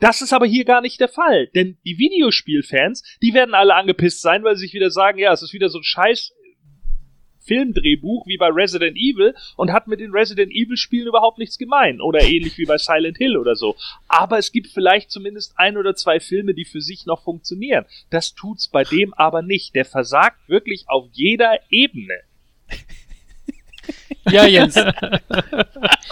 Das 0.00 0.22
ist 0.22 0.32
aber 0.32 0.46
hier 0.46 0.64
gar 0.64 0.80
nicht 0.80 0.98
der 0.98 1.08
Fall, 1.08 1.48
denn 1.54 1.76
die 1.84 1.98
Videospielfans, 1.98 3.18
die 3.22 3.34
werden 3.34 3.54
alle 3.54 3.74
angepisst 3.74 4.22
sein, 4.22 4.42
weil 4.42 4.56
sie 4.56 4.62
sich 4.66 4.74
wieder 4.74 4.90
sagen, 4.90 5.18
ja, 5.18 5.32
es 5.32 5.42
ist 5.42 5.52
wieder 5.52 5.68
so 5.68 5.78
ein 5.78 5.84
scheiß 5.84 6.32
Filmdrehbuch 7.40 8.26
wie 8.26 8.36
bei 8.36 8.48
Resident 8.48 8.96
Evil 8.96 9.34
und 9.56 9.72
hat 9.72 9.86
mit 9.86 10.00
den 10.00 10.12
Resident 10.12 10.52
Evil 10.52 10.76
Spielen 10.76 11.08
überhaupt 11.08 11.38
nichts 11.38 11.58
gemein 11.58 12.00
oder 12.00 12.22
ähnlich 12.22 12.56
wie 12.58 12.66
bei 12.66 12.78
Silent 12.78 13.18
Hill 13.18 13.36
oder 13.36 13.56
so. 13.56 13.76
Aber 14.08 14.38
es 14.38 14.52
gibt 14.52 14.68
vielleicht 14.68 15.10
zumindest 15.10 15.54
ein 15.56 15.76
oder 15.76 15.94
zwei 15.94 16.20
Filme, 16.20 16.54
die 16.54 16.64
für 16.64 16.80
sich 16.80 17.06
noch 17.06 17.24
funktionieren. 17.24 17.86
Das 18.10 18.34
tut's 18.34 18.68
bei 18.68 18.84
dem 18.84 19.14
aber 19.14 19.42
nicht. 19.42 19.74
Der 19.74 19.84
versagt 19.84 20.48
wirklich 20.48 20.84
auf 20.88 21.08
jeder 21.12 21.58
Ebene. 21.70 22.14
Ja, 24.30 24.46
Jens. 24.46 24.74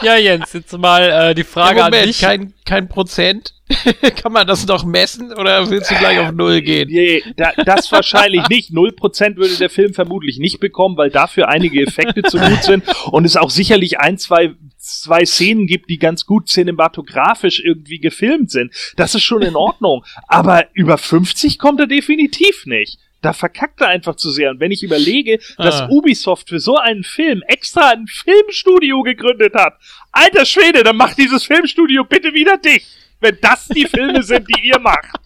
ja, 0.03 0.17
Jens, 0.17 0.53
jetzt 0.53 0.77
mal 0.79 1.31
äh, 1.31 1.35
die 1.35 1.45
Frage 1.45 1.81
Moment, 1.81 1.97
an 1.97 2.05
dich. 2.05 2.21
kein, 2.21 2.55
kein 2.65 2.89
Prozent. 2.89 3.55
Kann 4.23 4.33
man 4.33 4.47
das 4.47 4.67
noch 4.67 4.85
messen 4.85 5.33
oder 5.33 5.69
willst 5.71 5.91
du 5.91 5.95
gleich 5.97 6.19
auf 6.19 6.33
Null 6.33 6.63
gehen? 6.63 6.89
Nee, 6.89 7.23
da, 7.37 7.53
das 7.65 7.93
wahrscheinlich 7.93 8.49
nicht. 8.49 8.73
Null 8.73 8.93
Prozent 8.93 9.37
würde 9.37 9.57
der 9.57 9.69
Film 9.69 9.93
vermutlich 9.93 10.39
nicht 10.39 10.59
bekommen, 10.59 10.97
weil 10.97 11.11
dafür 11.11 11.49
einige 11.49 11.83
Effekte 11.83 12.23
zu 12.23 12.39
gut 12.39 12.63
sind 12.65 12.85
und 13.11 13.25
es 13.27 13.37
auch 13.37 13.51
sicherlich 13.51 14.01
ein, 14.01 14.17
zwei, 14.17 14.55
zwei 14.79 15.27
Szenen 15.27 15.67
gibt, 15.67 15.91
die 15.91 15.99
ganz 15.99 16.25
gut 16.25 16.49
cinematografisch 16.49 17.61
irgendwie 17.63 17.99
gefilmt 17.99 18.51
sind. 18.51 18.73
Das 18.97 19.15
ist 19.15 19.25
schon 19.25 19.43
in 19.43 19.55
Ordnung. 19.57 20.05
Aber 20.29 20.65
über 20.73 20.97
50 20.97 21.59
kommt 21.59 21.81
er 21.81 21.87
definitiv 21.87 22.65
nicht. 22.65 22.99
Da 23.21 23.33
verkackt 23.33 23.81
er 23.81 23.89
einfach 23.89 24.15
zu 24.17 24.31
sehr. 24.31 24.51
Und 24.51 24.61
wenn 24.61 24.71
ich 24.71 24.83
überlege, 24.85 25.39
dass 25.57 25.81
Ah. 25.81 25.89
Ubisoft 25.91 26.49
für 26.49 26.61
so 26.61 26.77
einen 26.77 27.03
Film 27.03 27.43
extra 27.49 27.91
ein 27.91 28.07
Filmstudio 28.07 29.03
gegründet 29.03 29.55
hat, 29.55 29.75
alter 30.13 30.45
Schwede, 30.45 30.85
dann 30.85 30.97
macht 30.97 31.19
dieses 31.19 31.45
Filmstudio 31.45 32.05
bitte 32.05 32.33
wieder 32.33 32.57
dich. 32.59 32.87
Wenn 33.21 33.37
das 33.41 33.67
die 33.67 33.87
Filme 33.87 34.23
sind, 34.23 34.47
die 34.49 34.69
ihr 34.69 34.79
macht. 34.79 35.17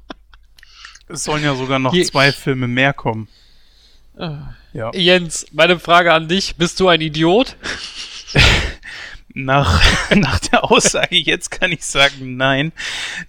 Es 1.09 1.25
sollen 1.25 1.45
ja 1.45 1.55
sogar 1.55 1.79
noch 1.79 1.93
Je- 1.93 2.05
zwei 2.05 2.33
Filme 2.33 2.67
mehr 2.67 2.95
kommen. 2.95 3.29
Ah. 4.17 4.55
Ja. 4.73 4.91
Jens, 4.95 5.45
meine 5.53 5.79
Frage 5.79 6.15
an 6.15 6.29
dich. 6.29 6.57
Bist 6.57 6.81
du 6.81 6.89
ein 6.89 7.03
Idiot? 7.03 7.57
Nach, 9.35 9.83
nach 10.15 10.39
der 10.41 10.71
Aussage 10.71 11.17
jetzt 11.17 11.51
kann 11.51 11.73
ich 11.73 11.85
sagen 11.85 12.37
nein, 12.37 12.73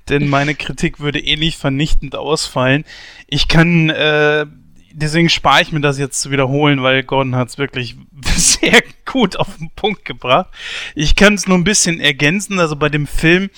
denn 0.09 0.27
meine 0.27 0.55
Kritik 0.55 0.99
würde 0.99 1.19
ähnlich 1.19 1.57
vernichtend 1.57 2.15
ausfallen. 2.15 2.83
Ich 3.27 3.47
kann, 3.47 3.89
äh, 3.89 4.45
deswegen 4.93 5.29
spare 5.29 5.61
ich 5.61 5.71
mir 5.71 5.81
das 5.81 5.97
jetzt 5.97 6.21
zu 6.21 6.31
wiederholen, 6.31 6.83
weil 6.83 7.03
Gordon 7.03 7.35
hat 7.35 7.49
es 7.49 7.57
wirklich 7.57 7.95
sehr 8.35 8.81
gut 9.05 9.37
auf 9.37 9.57
den 9.57 9.69
Punkt 9.75 10.05
gebracht. 10.05 10.47
Ich 10.95 11.15
kann 11.15 11.33
es 11.33 11.47
nur 11.47 11.57
ein 11.57 11.63
bisschen 11.63 11.99
ergänzen. 11.99 12.59
Also 12.59 12.75
bei 12.75 12.89
dem 12.89 13.07
Film 13.07 13.49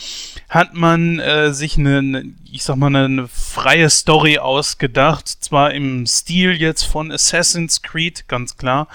hat 0.49 0.73
man 0.73 1.19
äh, 1.19 1.53
sich 1.53 1.77
eine, 1.77 1.99
eine, 1.99 2.33
ich 2.51 2.63
sag 2.63 2.77
mal, 2.77 2.87
eine, 2.87 3.05
eine 3.05 3.27
freie 3.27 3.89
Story 3.89 4.37
ausgedacht. 4.37 5.27
Zwar 5.27 5.73
im 5.73 6.05
Stil 6.05 6.53
jetzt 6.53 6.83
von 6.83 7.11
Assassin's 7.11 7.81
Creed, 7.81 8.27
ganz 8.27 8.57
klar, 8.57 8.87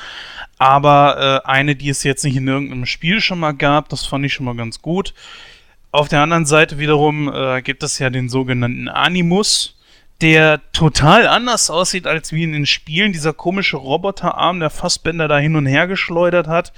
aber 0.59 1.43
äh, 1.45 1.49
eine, 1.49 1.77
die 1.77 1.89
es 1.89 2.03
jetzt 2.03 2.25
nicht 2.25 2.37
in 2.37 2.49
irgendeinem 2.49 2.87
Spiel 2.87 3.21
schon 3.21 3.41
mal 3.41 3.53
gab, 3.53 3.89
das 3.89 4.07
fand 4.07 4.25
ich 4.25 4.33
schon 4.33 4.47
mal 4.47 4.57
ganz 4.57 4.83
gut. 4.83 5.15
Auf 5.93 6.09
der 6.09 6.23
anderen 6.23 6.47
Seite 6.47 6.79
wiederum 6.79 7.33
äh, 7.33 7.63
gibt 7.63 7.83
es 7.83 7.99
ja 7.99 8.11
den 8.11 8.29
sogenannten 8.29 8.89
Animus, 8.89 9.77
der 10.21 10.61
total 10.73 11.27
anders 11.27 11.71
aussieht 11.71 12.07
als 12.07 12.33
wie 12.33 12.43
in 12.43 12.53
den 12.53 12.67
Spielen. 12.67 13.13
Dieser 13.13 13.33
komische 13.33 13.77
Roboterarm, 13.77 14.61
der 14.61 14.71
Fassbänder 14.71 15.29
da 15.29 15.39
hin 15.39 15.57
und 15.57 15.67
her 15.67 15.87
geschleudert 15.87 16.47
hat. 16.47 16.73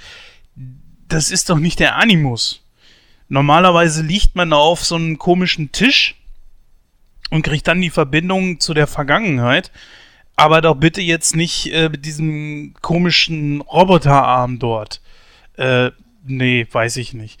Das 1.07 1.31
ist 1.31 1.49
doch 1.49 1.59
nicht 1.59 1.79
der 1.79 1.97
Animus. 1.97 2.63
Normalerweise 3.29 4.01
liegt 4.03 4.35
man 4.35 4.53
auf 4.53 4.83
so 4.85 4.95
einem 4.95 5.17
komischen 5.17 5.71
Tisch 5.71 6.15
und 7.29 7.43
kriegt 7.43 7.67
dann 7.67 7.81
die 7.81 7.89
Verbindung 7.89 8.59
zu 8.59 8.73
der 8.73 8.87
Vergangenheit. 8.87 9.71
Aber 10.35 10.61
doch 10.61 10.75
bitte 10.75 11.01
jetzt 11.01 11.35
nicht 11.35 11.71
äh, 11.73 11.89
mit 11.89 12.05
diesem 12.05 12.73
komischen 12.81 13.61
Roboterarm 13.61 14.59
dort. 14.59 15.01
Äh, 15.57 15.91
nee, 16.25 16.65
weiß 16.71 16.97
ich 16.97 17.13
nicht. 17.13 17.39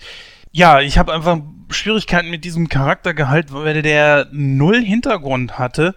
Ja, 0.55 0.81
ich 0.81 0.99
habe 0.99 1.11
einfach 1.11 1.39
Schwierigkeiten 1.71 2.29
mit 2.29 2.45
diesem 2.45 2.69
Charaktergehalt, 2.69 3.51
weil 3.51 3.81
der 3.81 4.27
null 4.31 4.83
Hintergrund 4.83 5.57
hatte. 5.57 5.95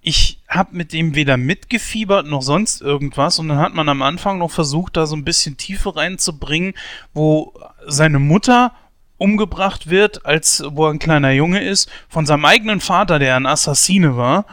Ich 0.00 0.40
habe 0.48 0.74
mit 0.74 0.94
dem 0.94 1.14
weder 1.14 1.36
mitgefiebert 1.36 2.26
noch 2.26 2.40
sonst 2.40 2.80
irgendwas 2.80 3.38
und 3.38 3.48
dann 3.48 3.58
hat 3.58 3.74
man 3.74 3.86
am 3.90 4.00
Anfang 4.00 4.38
noch 4.38 4.50
versucht, 4.50 4.96
da 4.96 5.04
so 5.04 5.14
ein 5.14 5.24
bisschen 5.24 5.58
Tiefe 5.58 5.94
reinzubringen, 5.94 6.72
wo 7.12 7.52
seine 7.86 8.18
Mutter 8.18 8.72
umgebracht 9.18 9.90
wird, 9.90 10.24
als 10.24 10.64
wo 10.66 10.86
er 10.86 10.92
ein 10.92 10.98
kleiner 10.98 11.32
Junge 11.32 11.62
ist, 11.62 11.90
von 12.08 12.24
seinem 12.24 12.46
eigenen 12.46 12.80
Vater, 12.80 13.18
der 13.18 13.36
ein 13.36 13.44
Assassine 13.44 14.16
war. 14.16 14.46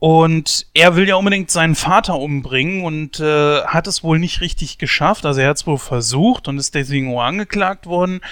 Und 0.00 0.66
er 0.72 0.96
will 0.96 1.06
ja 1.06 1.16
unbedingt 1.16 1.50
seinen 1.50 1.74
Vater 1.74 2.18
umbringen 2.18 2.84
und 2.84 3.20
äh, 3.20 3.62
hat 3.64 3.86
es 3.86 4.02
wohl 4.02 4.18
nicht 4.18 4.40
richtig 4.40 4.78
geschafft. 4.78 5.26
Also 5.26 5.42
er 5.42 5.50
hat 5.50 5.58
es 5.58 5.66
wohl 5.66 5.76
versucht 5.76 6.48
und 6.48 6.56
ist 6.56 6.74
deswegen 6.74 7.14
auch 7.14 7.20
angeklagt 7.20 7.86
worden. 7.86 8.22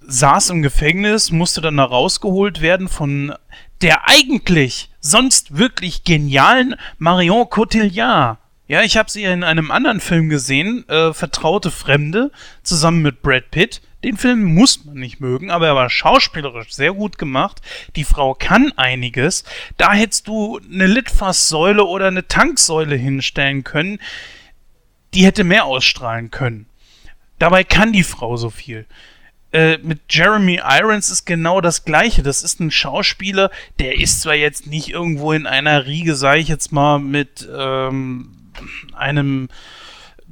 Saß 0.00 0.50
im 0.50 0.62
Gefängnis, 0.62 1.30
musste 1.30 1.60
dann 1.60 1.76
da 1.76 1.84
rausgeholt 1.84 2.60
werden 2.60 2.88
von 2.88 3.34
der 3.80 4.08
eigentlich 4.08 4.90
sonst 5.00 5.56
wirklich 5.56 6.04
genialen 6.04 6.76
Marion 6.98 7.48
Cotillard. 7.48 8.38
Ja, 8.68 8.82
ich 8.82 8.96
habe 8.96 9.10
sie 9.10 9.24
in 9.24 9.42
einem 9.42 9.70
anderen 9.70 10.00
Film 10.00 10.28
gesehen, 10.28 10.88
äh, 10.88 11.12
Vertraute 11.12 11.72
Fremde, 11.72 12.30
zusammen 12.62 13.02
mit 13.02 13.20
Brad 13.20 13.50
Pitt. 13.50 13.82
Den 14.04 14.16
Film 14.16 14.44
muss 14.44 14.84
man 14.84 14.94
nicht 14.94 15.20
mögen, 15.20 15.50
aber 15.50 15.66
er 15.66 15.74
war 15.74 15.90
schauspielerisch 15.90 16.72
sehr 16.72 16.92
gut 16.92 17.18
gemacht. 17.18 17.60
Die 17.96 18.04
Frau 18.04 18.34
kann 18.34 18.72
einiges. 18.76 19.44
Da 19.76 19.92
hättest 19.92 20.28
du 20.28 20.60
eine 20.72 20.86
Litfaßsäule 20.86 21.84
oder 21.84 22.06
eine 22.06 22.28
Tanksäule 22.28 22.94
hinstellen 22.94 23.64
können. 23.64 23.98
Die 25.14 25.24
hätte 25.24 25.42
mehr 25.42 25.64
ausstrahlen 25.64 26.30
können. 26.30 26.66
Dabei 27.40 27.64
kann 27.64 27.92
die 27.92 28.04
Frau 28.04 28.36
so 28.36 28.50
viel. 28.50 28.86
Äh, 29.52 29.78
mit 29.78 30.00
Jeremy 30.08 30.60
Irons 30.64 31.10
ist 31.10 31.26
genau 31.26 31.60
das 31.60 31.84
gleiche. 31.84 32.22
Das 32.22 32.42
ist 32.42 32.60
ein 32.60 32.70
Schauspieler, 32.70 33.50
der 33.78 33.98
ist 33.98 34.22
zwar 34.22 34.34
jetzt 34.34 34.66
nicht 34.66 34.90
irgendwo 34.90 35.32
in 35.32 35.46
einer 35.46 35.86
Riege, 35.86 36.14
sage 36.14 36.40
ich 36.40 36.48
jetzt 36.48 36.72
mal, 36.72 36.98
mit 36.98 37.48
ähm, 37.56 38.30
einem 38.94 39.48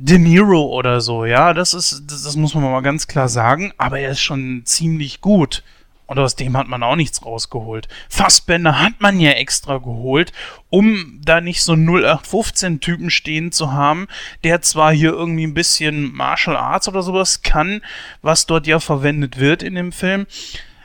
De 0.01 0.17
Niro 0.17 0.63
oder 0.67 1.01
so, 1.01 1.25
ja, 1.25 1.53
das 1.53 1.75
ist, 1.75 2.05
das, 2.07 2.23
das 2.23 2.37
muss 2.37 2.55
man 2.55 2.63
mal 2.63 2.83
ganz 2.83 3.09
klar 3.09 3.29
sagen, 3.29 3.73
aber 3.79 3.99
er 3.99 4.13
ist 4.13 4.21
schon 4.21 4.63
ziemlich 4.65 5.21
gut. 5.21 5.65
Und 6.09 6.19
aus 6.19 6.37
dem 6.37 6.57
hat 6.57 6.69
man 6.69 6.83
auch 6.83 6.97
nichts 6.97 7.25
rausgeholt. 7.25 7.87
Fassbender 8.09 8.81
hat 8.81 8.95
man 8.99 9.21
ja 9.21 9.33
extra 9.33 9.77
geholt, 9.77 10.33
um 10.71 11.21
da 11.23 11.43
nicht 11.43 11.63
so 11.63 11.75
0815-Typen 11.75 13.11
stehen 13.11 13.53
zu 13.53 13.73
haben, 13.73 14.09
der 14.43 14.63
zwar 14.63 14.91
hier 14.91 15.11
irgendwie 15.11 15.47
ein 15.47 15.53
bisschen 15.53 16.15
Martial 16.15 16.57
Arts 16.57 16.89
oder 16.89 17.03
sowas 17.03 17.43
kann, 17.43 17.83
was 18.23 18.47
dort 18.47 18.67
ja 18.67 18.81
verwendet 18.81 19.39
wird 19.39 19.63
in 19.63 19.75
dem 19.75 19.93
Film, 19.93 20.27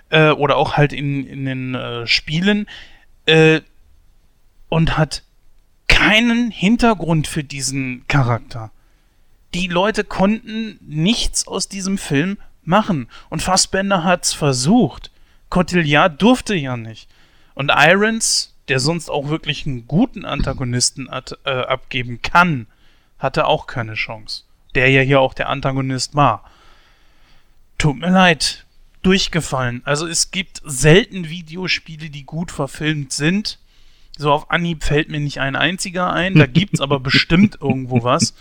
äh, 0.10 0.32
oder 0.32 0.58
auch 0.58 0.76
halt 0.76 0.92
in, 0.92 1.26
in 1.26 1.46
den 1.46 1.76
äh, 1.76 2.06
Spielen, 2.06 2.68
äh, 3.26 3.62
und 4.68 4.98
hat 4.98 5.24
keinen 5.88 6.52
Hintergrund 6.52 7.28
für 7.28 7.46
diesen 7.46 8.06
Charakter. 8.10 8.72
Die 9.54 9.68
Leute 9.68 10.04
konnten 10.04 10.80
nichts 10.82 11.48
aus 11.48 11.70
diesem 11.70 11.98
Film 11.98 12.38
machen. 12.64 13.08
Und 13.30 13.42
Fassbender 13.42 14.04
hat's 14.04 14.34
versucht. 14.34 15.12
Cotillard 15.54 16.20
durfte 16.20 16.56
ja 16.56 16.78
nicht. 16.78 17.08
Und 17.54 17.72
Irons, 17.72 18.56
der 18.70 18.80
sonst 18.80 19.08
auch 19.08 19.30
wirklich 19.30 19.68
einen 19.68 19.88
guten 19.88 20.26
Antagonisten 20.26 21.12
hat, 21.12 21.38
äh, 21.46 21.52
abgeben 21.52 22.24
kann, 22.24 22.66
hatte 23.20 23.46
auch 23.46 23.68
keine 23.68 23.94
Chance. 23.94 24.46
Der 24.74 24.90
ja 24.90 25.02
hier 25.02 25.22
auch 25.22 25.36
der 25.36 25.50
Antagonist 25.50 26.16
war. 26.16 26.50
Tut 27.78 28.00
mir 28.00 28.10
leid. 28.10 28.66
Durchgefallen. 29.04 29.84
Also 29.86 30.08
es 30.08 30.32
gibt 30.32 30.60
selten 30.66 31.30
Videospiele, 31.30 32.10
die 32.10 32.24
gut 32.24 32.50
verfilmt 32.50 33.14
sind. 33.14 33.60
So 34.18 34.32
auf 34.32 34.50
Anhieb 34.50 34.84
fällt 34.84 35.10
mir 35.10 35.20
nicht 35.20 35.40
ein 35.40 35.56
einziger 35.56 36.12
ein. 36.12 36.34
Da 36.34 36.48
gibt's 36.48 36.82
aber 36.82 37.00
bestimmt 37.00 37.60
irgendwo 37.62 38.02
was. 38.02 38.34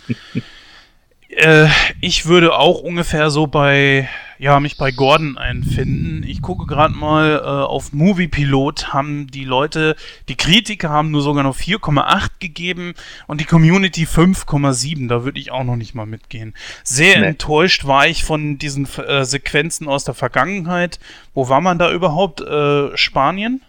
Äh, 1.37 1.67
ich 2.01 2.25
würde 2.25 2.55
auch 2.55 2.81
ungefähr 2.81 3.29
so 3.29 3.47
bei, 3.47 4.09
ja, 4.39 4.59
mich 4.59 4.77
bei 4.77 4.91
Gordon 4.91 5.37
einfinden. 5.37 6.23
Ich 6.23 6.41
gucke 6.41 6.65
gerade 6.65 6.93
mal 6.93 7.41
äh, 7.43 7.47
auf 7.47 7.93
Movie 7.93 8.27
Pilot, 8.27 8.93
haben 8.93 9.27
die 9.27 9.45
Leute, 9.45 9.95
die 10.29 10.35
Kritiker 10.35 10.89
haben 10.89 11.11
nur 11.11 11.21
sogar 11.21 11.43
noch 11.43 11.55
4,8 11.55 12.29
gegeben 12.39 12.93
und 13.27 13.41
die 13.41 13.45
Community 13.45 14.05
5,7. 14.05 15.07
Da 15.07 15.23
würde 15.23 15.39
ich 15.39 15.51
auch 15.51 15.63
noch 15.63 15.75
nicht 15.75 15.95
mal 15.95 16.05
mitgehen. 16.05 16.53
Sehr 16.83 17.19
nee. 17.19 17.27
enttäuscht 17.27 17.85
war 17.85 18.07
ich 18.07 18.23
von 18.23 18.57
diesen 18.57 18.87
äh, 18.97 19.25
Sequenzen 19.25 19.87
aus 19.87 20.03
der 20.03 20.13
Vergangenheit. 20.13 20.99
Wo 21.33 21.49
war 21.49 21.61
man 21.61 21.79
da 21.79 21.91
überhaupt? 21.91 22.41
Äh, 22.41 22.95
Spanien? 22.97 23.61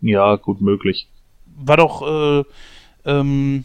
Ja, 0.00 0.36
gut 0.36 0.60
möglich. 0.60 1.08
War 1.56 1.76
doch, 1.76 2.02
äh, 2.02 2.44
ähm, 3.04 3.64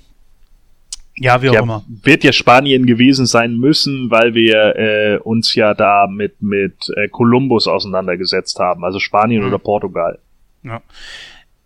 ja, 1.15 1.41
wie 1.41 1.49
auch 1.49 1.53
ja, 1.53 1.61
immer. 1.61 1.83
Wird 1.87 2.23
ja 2.23 2.33
Spanien 2.33 2.85
gewesen 2.85 3.25
sein 3.25 3.57
müssen, 3.57 4.09
weil 4.09 4.33
wir 4.33 4.75
äh, 4.75 5.17
uns 5.17 5.53
ja 5.55 5.73
da 5.73 6.07
mit, 6.07 6.41
mit 6.41 6.75
äh, 6.95 7.07
Kolumbus 7.07 7.67
auseinandergesetzt 7.67 8.59
haben, 8.59 8.83
also 8.83 8.99
Spanien 8.99 9.41
mhm. 9.41 9.47
oder 9.47 9.59
Portugal. 9.59 10.19
Ja. 10.63 10.81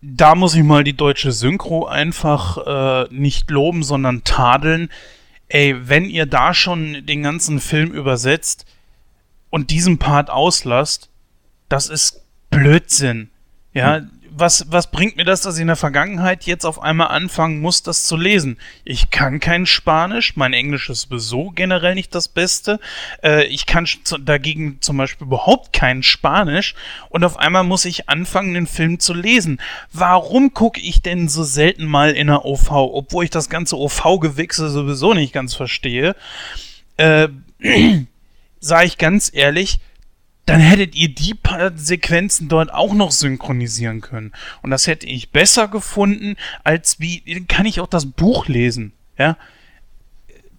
Da 0.00 0.34
muss 0.34 0.54
ich 0.54 0.62
mal 0.62 0.84
die 0.84 0.96
deutsche 0.96 1.32
Synchro 1.32 1.86
einfach 1.86 3.06
äh, 3.06 3.14
nicht 3.14 3.50
loben, 3.50 3.82
sondern 3.82 4.22
tadeln. 4.22 4.90
Ey, 5.48 5.74
wenn 5.88 6.04
ihr 6.04 6.26
da 6.26 6.54
schon 6.54 7.06
den 7.06 7.22
ganzen 7.22 7.58
Film 7.58 7.90
übersetzt 7.92 8.66
und 9.50 9.70
diesen 9.70 9.98
Part 9.98 10.30
auslasst, 10.30 11.08
das 11.68 11.88
ist 11.88 12.22
Blödsinn. 12.50 13.30
Ja, 13.72 14.00
mhm 14.00 14.17
was, 14.38 14.66
was 14.70 14.90
bringt 14.90 15.16
mir 15.16 15.24
das, 15.24 15.42
dass 15.42 15.56
ich 15.56 15.62
in 15.62 15.66
der 15.66 15.76
Vergangenheit 15.76 16.44
jetzt 16.44 16.64
auf 16.64 16.80
einmal 16.80 17.08
anfangen 17.08 17.60
muss, 17.60 17.82
das 17.82 18.04
zu 18.04 18.16
lesen? 18.16 18.58
Ich 18.84 19.10
kann 19.10 19.40
kein 19.40 19.66
Spanisch, 19.66 20.36
mein 20.36 20.52
Englisch 20.52 20.88
ist 20.88 21.02
sowieso 21.02 21.50
generell 21.50 21.94
nicht 21.94 22.14
das 22.14 22.28
Beste. 22.28 22.78
Äh, 23.22 23.44
ich 23.46 23.66
kann 23.66 23.86
dagegen 24.20 24.78
zum 24.80 24.96
Beispiel 24.96 25.26
überhaupt 25.26 25.72
kein 25.72 26.02
Spanisch 26.02 26.74
und 27.08 27.24
auf 27.24 27.38
einmal 27.38 27.64
muss 27.64 27.84
ich 27.84 28.08
anfangen, 28.08 28.54
den 28.54 28.66
Film 28.66 29.00
zu 29.00 29.14
lesen. 29.14 29.60
Warum 29.92 30.54
gucke 30.54 30.80
ich 30.80 31.02
denn 31.02 31.28
so 31.28 31.44
selten 31.44 31.86
mal 31.86 32.12
in 32.12 32.28
der 32.28 32.44
OV, 32.44 32.70
obwohl 32.70 33.24
ich 33.24 33.30
das 33.30 33.48
ganze 33.48 33.76
OV-Gewichse 33.76 34.68
sowieso 34.70 35.14
nicht 35.14 35.32
ganz 35.32 35.54
verstehe? 35.54 36.14
Äh, 36.96 37.28
sage 38.60 38.86
ich 38.86 38.98
ganz 38.98 39.30
ehrlich, 39.32 39.80
dann 40.48 40.60
hättet 40.60 40.94
ihr 40.94 41.08
die 41.08 41.34
paar 41.34 41.76
Sequenzen 41.76 42.48
dort 42.48 42.72
auch 42.72 42.94
noch 42.94 43.10
synchronisieren 43.10 44.00
können. 44.00 44.32
Und 44.62 44.70
das 44.70 44.86
hätte 44.86 45.06
ich 45.06 45.30
besser 45.30 45.68
gefunden, 45.68 46.36
als 46.64 47.00
wie, 47.00 47.20
kann 47.46 47.66
ich 47.66 47.80
auch 47.80 47.86
das 47.86 48.06
Buch 48.06 48.48
lesen, 48.48 48.92
ja? 49.18 49.36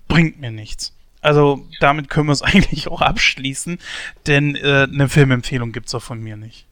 Bringt 0.07 0.39
mir 0.39 0.51
nichts. 0.51 0.95
Also 1.21 1.65
damit 1.79 2.09
können 2.09 2.27
wir 2.27 2.33
es 2.33 2.41
eigentlich 2.43 2.87
auch 2.87 3.01
abschließen, 3.01 3.79
denn 4.27 4.55
äh, 4.55 4.87
eine 4.91 5.09
Filmempfehlung 5.09 5.71
gibt's 5.71 5.95
auch 5.95 6.03
von 6.03 6.21
mir 6.21 6.37
nicht. 6.37 6.67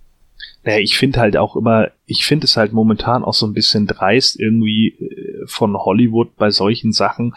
Naja, 0.64 0.80
ich 0.80 0.98
finde 0.98 1.20
halt 1.20 1.38
auch 1.38 1.56
immer, 1.56 1.90
ich 2.06 2.26
finde 2.26 2.46
es 2.46 2.56
halt 2.56 2.74
momentan 2.74 3.24
auch 3.24 3.34
so 3.34 3.48
ein 3.48 3.54
bisschen 3.54 3.88
dreist 3.88 4.40
irgendwie 4.40 4.90
äh, 4.90 5.48
von 5.48 5.76
Hollywood 5.76 6.36
bei 6.36 6.52
solchen 6.52 6.92
Sachen, 6.92 7.34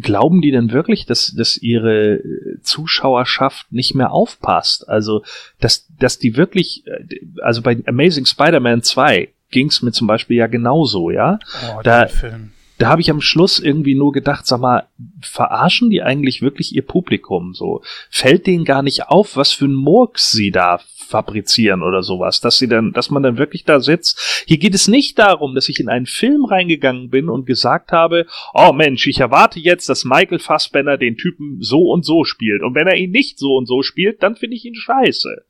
glauben 0.00 0.40
die 0.40 0.50
denn 0.50 0.72
wirklich, 0.72 1.06
dass, 1.06 1.34
dass 1.34 1.56
ihre 1.56 2.20
Zuschauerschaft 2.62 3.72
nicht 3.72 3.94
mehr 3.94 4.12
aufpasst? 4.12 4.88
Also, 4.88 5.22
dass, 5.60 5.86
dass 5.98 6.18
die 6.18 6.36
wirklich, 6.36 6.86
äh, 6.86 7.20
also 7.42 7.62
bei 7.62 7.78
Amazing 7.86 8.26
Spider-Man 8.26 8.82
2 8.82 9.28
ging 9.50 9.68
es 9.68 9.82
mir 9.82 9.92
zum 9.92 10.06
Beispiel 10.06 10.36
ja 10.36 10.46
genauso, 10.46 11.10
ja? 11.10 11.38
Oh, 11.76 11.80
da, 11.82 12.06
Film 12.06 12.52
da 12.78 12.88
habe 12.88 13.00
ich 13.00 13.10
am 13.10 13.20
Schluss 13.20 13.58
irgendwie 13.58 13.96
nur 13.96 14.12
gedacht, 14.12 14.46
sag 14.46 14.60
mal, 14.60 14.86
verarschen 15.20 15.90
die 15.90 16.02
eigentlich 16.02 16.42
wirklich 16.42 16.74
ihr 16.74 16.86
Publikum 16.86 17.52
so? 17.52 17.82
Fällt 18.08 18.46
denen 18.46 18.64
gar 18.64 18.82
nicht 18.82 19.08
auf, 19.08 19.36
was 19.36 19.52
für 19.52 19.64
ein 19.66 19.74
Murks 19.74 20.30
sie 20.30 20.52
da 20.52 20.80
fabrizieren 21.08 21.82
oder 21.82 22.02
sowas, 22.02 22.40
dass 22.40 22.58
sie 22.58 22.68
dann, 22.68 22.92
dass 22.92 23.10
man 23.10 23.22
dann 23.22 23.38
wirklich 23.38 23.64
da 23.64 23.80
sitzt. 23.80 24.44
Hier 24.46 24.58
geht 24.58 24.74
es 24.74 24.88
nicht 24.88 25.18
darum, 25.18 25.54
dass 25.54 25.68
ich 25.68 25.80
in 25.80 25.88
einen 25.88 26.06
Film 26.06 26.44
reingegangen 26.44 27.08
bin 27.08 27.28
und 27.28 27.46
gesagt 27.46 27.92
habe, 27.92 28.26
oh 28.52 28.72
Mensch, 28.72 29.06
ich 29.06 29.20
erwarte 29.20 29.58
jetzt, 29.58 29.88
dass 29.88 30.04
Michael 30.04 30.38
Fassbender 30.38 30.98
den 30.98 31.16
Typen 31.16 31.58
so 31.60 31.90
und 31.90 32.04
so 32.04 32.24
spielt. 32.24 32.62
Und 32.62 32.74
wenn 32.74 32.86
er 32.86 32.96
ihn 32.96 33.10
nicht 33.10 33.38
so 33.38 33.56
und 33.56 33.66
so 33.66 33.82
spielt, 33.82 34.22
dann 34.22 34.36
finde 34.36 34.56
ich 34.56 34.64
ihn 34.64 34.74
scheiße. 34.74 35.44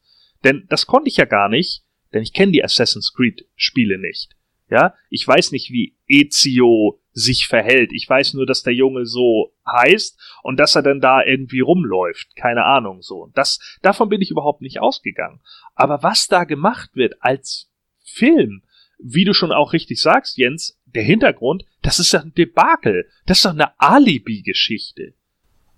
Denn 0.45 0.65
das 0.69 0.87
konnte 0.87 1.09
ich 1.09 1.17
ja 1.17 1.25
gar 1.25 1.49
nicht, 1.49 1.83
denn 2.13 2.23
ich 2.23 2.33
kenne 2.33 2.53
die 2.53 2.63
Assassin's 2.63 3.13
Creed 3.13 3.47
Spiele 3.57 3.99
nicht. 3.99 4.37
Ja, 4.71 4.95
ich 5.11 5.27
weiß 5.27 5.53
nicht, 5.53 5.71
wie 5.73 5.97
Ezio 6.07 7.01
sich 7.19 7.49
verhält. 7.49 7.93
Ich 7.93 8.09
weiß 8.09 8.35
nur, 8.35 8.47
dass 8.47 8.63
der 8.63 8.75
Junge 8.75 9.05
so 9.05 9.53
heißt 9.67 10.19
und 10.43 10.59
dass 10.59 10.77
er 10.77 10.83
dann 10.83 11.01
da 11.01 11.23
irgendwie 11.23 11.61
rumläuft. 11.61 12.37
Keine 12.37 12.65
Ahnung 12.65 13.03
so. 13.03 13.31
Das, 13.35 13.59
davon 13.83 14.09
bin 14.09 14.23
ich 14.23 14.31
überhaupt 14.31 14.63
nicht 14.63 14.81
ausgegangen. 14.81 15.41
Aber 15.75 16.03
was 16.03 16.29
da 16.29 16.45
gemacht 16.45 16.91
wird 16.95 17.17
als 17.21 17.71
Film, 18.05 18.63
wie 18.99 19.25
du 19.25 19.35
schon 19.35 19.53
auch 19.53 19.73
richtig 19.73 20.01
sagst, 20.01 20.39
Jens, 20.39 20.81
der 20.87 21.03
Hintergrund, 21.03 21.65
das 21.83 21.99
ist 21.99 22.13
ja 22.13 22.21
ein 22.21 22.35
Debakel. 22.35 23.09
Das 23.27 23.39
ist 23.39 23.45
doch 23.45 23.53
eine 23.53 23.79
Alibi-Geschichte. 23.79 25.15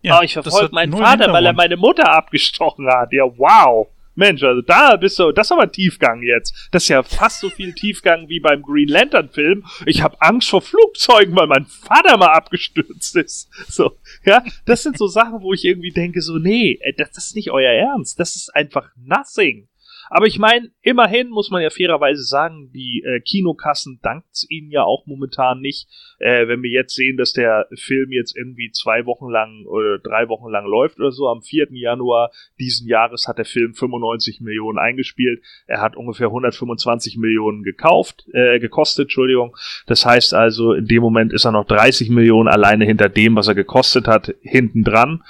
Ja, 0.02 0.20
oh, 0.20 0.22
ich 0.22 0.32
verfolge 0.32 0.74
meinen 0.74 0.92
Vater, 0.92 1.32
weil 1.32 1.44
er 1.44 1.52
meine 1.52 1.76
Mutter 1.76 2.10
abgestochen 2.10 2.86
hat. 2.88 3.12
Ja, 3.12 3.24
wow. 3.24 3.88
Mensch, 4.14 4.42
also 4.42 4.60
da 4.60 4.96
bist 4.96 5.18
du, 5.18 5.32
das 5.32 5.46
ist 5.46 5.52
aber 5.52 5.70
Tiefgang 5.70 6.22
jetzt. 6.22 6.68
Das 6.72 6.82
ist 6.82 6.88
ja 6.88 7.02
fast 7.02 7.40
so 7.40 7.48
viel 7.48 7.72
Tiefgang 7.72 8.28
wie 8.28 8.40
beim 8.40 8.62
Green 8.62 8.88
Lantern 8.88 9.30
Film. 9.30 9.64
Ich 9.86 10.02
habe 10.02 10.20
Angst 10.20 10.50
vor 10.50 10.62
Flugzeugen, 10.62 11.34
weil 11.36 11.46
mein 11.46 11.66
Vater 11.66 12.16
mal 12.16 12.32
abgestürzt 12.32 13.16
ist. 13.16 13.48
So, 13.68 13.96
ja, 14.24 14.42
das 14.66 14.82
sind 14.82 14.98
so 14.98 15.06
Sachen, 15.06 15.42
wo 15.42 15.52
ich 15.54 15.64
irgendwie 15.64 15.90
denke 15.90 16.20
so, 16.20 16.38
nee, 16.38 16.78
das 16.96 17.16
ist 17.16 17.36
nicht 17.36 17.50
euer 17.50 17.72
Ernst. 17.72 18.20
Das 18.20 18.36
ist 18.36 18.54
einfach 18.54 18.90
nothing. 18.96 19.68
Aber 20.10 20.26
ich 20.26 20.38
meine, 20.38 20.70
immerhin 20.82 21.30
muss 21.30 21.50
man 21.50 21.62
ja 21.62 21.70
fairerweise 21.70 22.24
sagen, 22.24 22.70
die 22.74 23.02
äh, 23.06 23.20
Kinokassen 23.20 24.00
dankt's 24.02 24.44
ihnen 24.50 24.70
ja 24.70 24.82
auch 24.82 25.06
momentan 25.06 25.60
nicht. 25.60 25.88
Äh, 26.18 26.48
wenn 26.48 26.62
wir 26.62 26.70
jetzt 26.70 26.96
sehen, 26.96 27.16
dass 27.16 27.32
der 27.32 27.68
Film 27.76 28.10
jetzt 28.10 28.36
irgendwie 28.36 28.72
zwei 28.72 29.06
Wochen 29.06 29.30
lang 29.30 29.64
oder 29.66 29.98
drei 30.00 30.28
Wochen 30.28 30.50
lang 30.50 30.66
läuft 30.66 30.98
oder 30.98 31.12
so, 31.12 31.28
am 31.28 31.42
4. 31.42 31.68
Januar 31.70 32.32
diesen 32.58 32.88
Jahres 32.88 33.28
hat 33.28 33.38
der 33.38 33.44
Film 33.44 33.72
95 33.72 34.40
Millionen 34.40 34.78
eingespielt. 34.78 35.42
Er 35.68 35.80
hat 35.80 35.96
ungefähr 35.96 36.26
125 36.26 37.16
Millionen 37.16 37.62
gekauft, 37.62 38.26
äh, 38.32 38.58
gekostet, 38.58 39.04
Entschuldigung. 39.04 39.56
Das 39.86 40.04
heißt 40.04 40.34
also, 40.34 40.72
in 40.72 40.86
dem 40.86 41.02
Moment 41.02 41.32
ist 41.32 41.44
er 41.44 41.52
noch 41.52 41.66
30 41.66 42.10
Millionen 42.10 42.48
alleine 42.48 42.84
hinter 42.84 43.08
dem, 43.08 43.36
was 43.36 43.46
er 43.46 43.54
gekostet 43.54 44.08
hat, 44.08 44.34
hinten 44.42 44.82
dran 44.82 45.22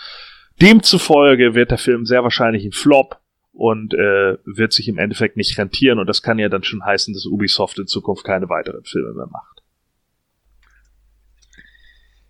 Demzufolge 0.60 1.54
wird 1.54 1.70
der 1.70 1.78
Film 1.78 2.04
sehr 2.04 2.22
wahrscheinlich 2.22 2.64
ein 2.64 2.72
Flop 2.72 3.16
und 3.60 3.92
äh, 3.92 4.38
wird 4.46 4.72
sich 4.72 4.88
im 4.88 4.96
Endeffekt 4.96 5.36
nicht 5.36 5.58
rentieren. 5.58 5.98
Und 5.98 6.06
das 6.06 6.22
kann 6.22 6.38
ja 6.38 6.48
dann 6.48 6.64
schon 6.64 6.82
heißen, 6.82 7.12
dass 7.12 7.26
Ubisoft 7.26 7.78
in 7.78 7.86
Zukunft 7.86 8.24
keine 8.24 8.48
weiteren 8.48 8.84
Filme 8.84 9.12
mehr 9.12 9.26
macht. 9.26 9.60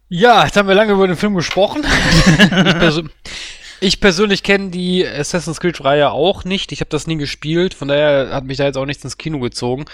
Ja, 0.09 0.45
jetzt 0.45 0.57
haben 0.57 0.67
wir 0.67 0.75
lange 0.75 0.93
über 0.93 1.07
den 1.07 1.15
Film 1.15 1.37
gesprochen. 1.37 1.85
ich, 2.41 2.51
perso 2.51 3.03
ich 3.79 4.01
persönlich 4.01 4.43
kenne 4.43 4.71
die 4.71 5.07
Assassin's 5.07 5.61
Creed-Reihe 5.61 6.11
auch 6.11 6.43
nicht. 6.45 6.73
Ich 6.73 6.81
habe 6.81 6.91
das 6.91 7.07
nie 7.07 7.17
gespielt, 7.17 7.75
von 7.75 7.87
daher 7.87 8.31
hat 8.33 8.45
mich 8.45 8.57
da 8.57 8.65
jetzt 8.65 8.77
auch 8.77 8.87
nichts 8.87 9.05
ins 9.05 9.17
Kino 9.17 9.39
gezogen. 9.39 9.85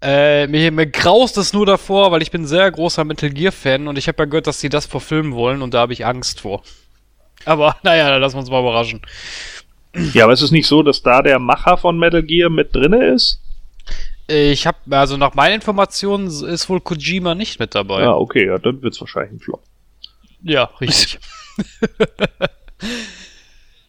Äh, 0.00 0.46
mir, 0.46 0.70
mir 0.70 0.86
graust 0.86 1.36
es 1.36 1.52
nur 1.52 1.66
davor, 1.66 2.12
weil 2.12 2.22
ich 2.22 2.30
bin 2.30 2.46
sehr 2.46 2.70
großer 2.70 3.02
Metal 3.02 3.30
Gear-Fan 3.30 3.88
und 3.88 3.98
ich 3.98 4.06
habe 4.06 4.22
ja 4.22 4.26
gehört, 4.26 4.46
dass 4.46 4.60
sie 4.60 4.68
das 4.68 4.86
verfilmen 4.86 5.34
wollen 5.34 5.62
und 5.62 5.74
da 5.74 5.80
habe 5.80 5.94
ich 5.94 6.06
Angst 6.06 6.42
vor. 6.42 6.62
Aber 7.44 7.76
naja, 7.82 8.08
dann 8.08 8.20
lassen 8.20 8.36
wir 8.36 8.40
uns 8.40 8.50
mal 8.50 8.60
überraschen. 8.60 9.02
Ja, 10.12 10.24
aber 10.24 10.32
ist 10.32 10.42
es 10.42 10.50
nicht 10.50 10.66
so, 10.66 10.82
dass 10.82 11.02
da 11.02 11.22
der 11.22 11.38
Macher 11.38 11.76
von 11.76 11.98
Metal 11.98 12.22
Gear 12.22 12.50
mit 12.50 12.74
drinne 12.74 13.14
ist? 13.14 13.40
Ich 14.28 14.66
habe, 14.66 14.78
also 14.90 15.16
nach 15.16 15.34
meinen 15.34 15.54
Informationen 15.54 16.26
ist 16.26 16.68
wohl 16.68 16.80
Kojima 16.80 17.34
nicht 17.34 17.60
mit 17.60 17.74
dabei. 17.74 18.02
Ja, 18.02 18.14
okay, 18.14 18.46
ja, 18.46 18.58
dann 18.58 18.82
wird's 18.82 19.00
wahrscheinlich 19.00 19.32
ein 19.32 19.40
Flop. 19.40 19.62
Ja, 20.42 20.64
richtig. 20.80 21.20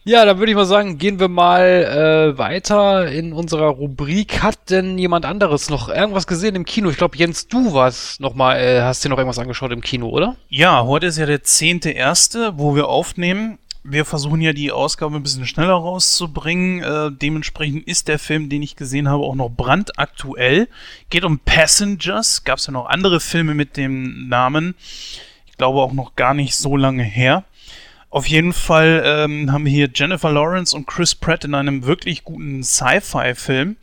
ja, 0.03 0.25
dann 0.25 0.37
würde 0.37 0.51
ich 0.51 0.55
mal 0.55 0.65
sagen, 0.65 0.99
gehen 0.99 1.19
wir 1.19 1.27
mal 1.27 2.33
äh, 2.33 2.37
weiter 2.37 3.11
in 3.11 3.33
unserer 3.33 3.69
Rubrik. 3.69 4.43
Hat 4.43 4.69
denn 4.69 4.99
jemand 4.99 5.25
anderes 5.25 5.71
noch 5.71 5.89
irgendwas 5.89 6.27
gesehen 6.27 6.55
im 6.55 6.65
Kino? 6.65 6.89
Ich 6.91 6.97
glaube, 6.97 7.17
Jens, 7.17 7.47
du 7.47 7.73
warst 7.73 8.21
noch 8.21 8.35
mal, 8.35 8.57
äh, 8.57 8.81
hast 8.81 9.03
dir 9.03 9.09
noch 9.09 9.17
irgendwas 9.17 9.39
angeschaut 9.39 9.71
im 9.71 9.81
Kino, 9.81 10.09
oder? 10.09 10.35
Ja, 10.49 10.85
heute 10.85 11.07
ist 11.07 11.17
ja 11.17 11.25
der 11.25 11.41
10.1., 11.41 12.53
wo 12.57 12.75
wir 12.75 12.87
aufnehmen 12.87 13.57
wir 13.89 14.03
versuchen 14.03 14.41
ja 14.41 14.51
die 14.51 14.71
Ausgabe 14.71 15.15
ein 15.15 15.23
bisschen 15.23 15.45
schneller 15.45 15.73
rauszubringen. 15.73 16.83
Äh, 16.83 17.11
dementsprechend 17.11 17.87
ist 17.87 18.07
der 18.07 18.19
Film, 18.19 18.49
den 18.49 18.61
ich 18.61 18.75
gesehen 18.75 19.07
habe, 19.07 19.23
auch 19.23 19.35
noch 19.35 19.49
brandaktuell. 19.49 20.67
Geht 21.09 21.23
um 21.23 21.39
Passengers. 21.39 22.43
Gab 22.43 22.59
es 22.59 22.67
ja 22.67 22.73
noch 22.73 22.87
andere 22.87 23.19
Filme 23.19 23.53
mit 23.53 23.77
dem 23.77 24.27
Namen. 24.27 24.75
Ich 25.45 25.57
glaube 25.57 25.79
auch 25.79 25.93
noch 25.93 26.15
gar 26.15 26.33
nicht 26.33 26.55
so 26.55 26.75
lange 26.75 27.03
her. 27.03 27.45
Auf 28.09 28.27
jeden 28.27 28.53
Fall 28.53 29.03
ähm, 29.05 29.51
haben 29.51 29.65
wir 29.65 29.71
hier 29.71 29.89
Jennifer 29.93 30.31
Lawrence 30.31 30.75
und 30.75 30.85
Chris 30.85 31.15
Pratt 31.15 31.45
in 31.45 31.55
einem 31.55 31.85
wirklich 31.85 32.23
guten 32.23 32.63
Sci-Fi-Film 32.63 33.77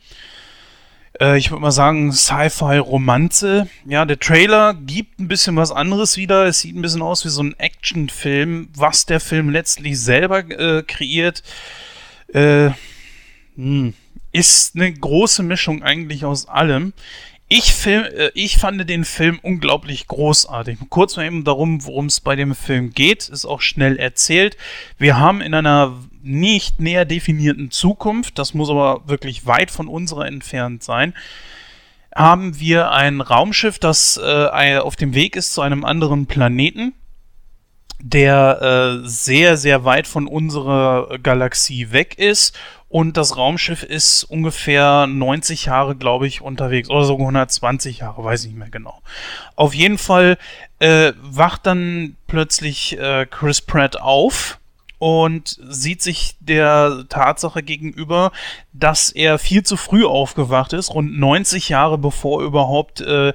äh, 1.19 1.37
ich 1.37 1.51
würde 1.51 1.61
mal 1.61 1.71
sagen, 1.71 2.11
Sci-Fi-Romanze. 2.11 3.67
Ja, 3.85 4.05
der 4.05 4.19
Trailer 4.19 4.73
gibt 4.73 5.19
ein 5.19 5.27
bisschen 5.27 5.55
was 5.55 5.71
anderes 5.71 6.17
wieder. 6.17 6.45
Es 6.45 6.59
sieht 6.59 6.75
ein 6.75 6.81
bisschen 6.81 7.01
aus 7.01 7.25
wie 7.25 7.29
so 7.29 7.43
ein 7.43 7.57
Actionfilm, 7.59 8.69
was 8.75 9.05
der 9.05 9.19
Film 9.19 9.49
letztlich 9.49 9.99
selber 9.99 10.39
äh, 10.39 10.83
kreiert. 10.83 11.43
Äh, 12.33 12.71
hm, 13.55 13.93
ist 14.31 14.75
eine 14.75 14.91
große 14.91 15.43
Mischung 15.43 15.83
eigentlich 15.83 16.25
aus 16.25 16.47
allem. 16.47 16.93
Ich, 17.47 17.73
film, 17.73 18.03
äh, 18.03 18.31
ich 18.33 18.57
fand 18.57 18.89
den 18.89 19.05
Film 19.05 19.39
unglaublich 19.41 20.07
großartig. 20.07 20.79
Kurz 20.89 21.15
mal 21.15 21.25
eben 21.25 21.43
darum, 21.43 21.85
worum 21.85 22.07
es 22.07 22.19
bei 22.19 22.35
dem 22.35 22.55
Film 22.55 22.93
geht, 22.93 23.29
ist 23.29 23.45
auch 23.45 23.61
schnell 23.61 23.97
erzählt. 23.97 24.57
Wir 24.97 25.19
haben 25.19 25.41
in 25.41 25.53
einer 25.53 25.93
nicht 26.25 26.79
näher 26.79 27.05
definierten 27.05 27.71
Zukunft, 27.71 28.39
das 28.39 28.53
muss 28.53 28.69
aber 28.69 29.01
wirklich 29.07 29.45
weit 29.45 29.71
von 29.71 29.87
unserer 29.87 30.25
entfernt 30.25 30.83
sein, 30.83 31.13
haben 32.15 32.59
wir 32.59 32.91
ein 32.91 33.21
Raumschiff, 33.21 33.77
das 33.79 34.19
äh, 34.23 34.77
auf 34.77 34.95
dem 34.95 35.13
Weg 35.13 35.35
ist 35.35 35.53
zu 35.53 35.61
einem 35.61 35.83
anderen 35.83 36.25
Planeten, 36.25 36.93
der 37.99 39.01
äh, 39.03 39.07
sehr, 39.07 39.57
sehr 39.57 39.85
weit 39.85 40.07
von 40.07 40.27
unserer 40.27 41.17
Galaxie 41.19 41.91
weg 41.91 42.17
ist 42.17 42.57
und 42.95 43.17
das 43.17 43.35
Raumschiff 43.35 43.83
ist 43.83 44.23
ungefähr 44.23 45.05
90 45.07 45.65
Jahre, 45.65 45.97
glaube 45.97 46.27
ich, 46.27 46.41
unterwegs. 46.41 46.89
Oder 46.89 47.03
sogar 47.03 47.25
120 47.25 47.99
Jahre, 47.99 48.23
weiß 48.23 48.43
ich 48.43 48.51
nicht 48.51 48.57
mehr 48.57 48.69
genau. 48.69 49.01
Auf 49.57 49.73
jeden 49.73 49.97
Fall 49.97 50.37
äh, 50.79 51.11
wacht 51.21 51.65
dann 51.65 52.15
plötzlich 52.27 52.97
äh, 52.97 53.25
Chris 53.25 53.59
Pratt 53.59 53.99
auf 53.99 54.59
und 55.05 55.59
sieht 55.69 56.01
sich 56.01 56.35
der 56.39 57.05
Tatsache 57.09 57.61
gegenüber, 57.61 58.31
dass 58.73 59.11
er 59.11 59.37
viel 59.37 59.61
zu 59.61 59.77
früh 59.77 60.03
aufgewacht 60.03 60.73
ist, 60.73 60.95
rund 60.95 61.19
90 61.19 61.69
Jahre 61.69 61.99
bevor 61.99 62.41
überhaupt 62.41 63.01
äh, 63.01 63.31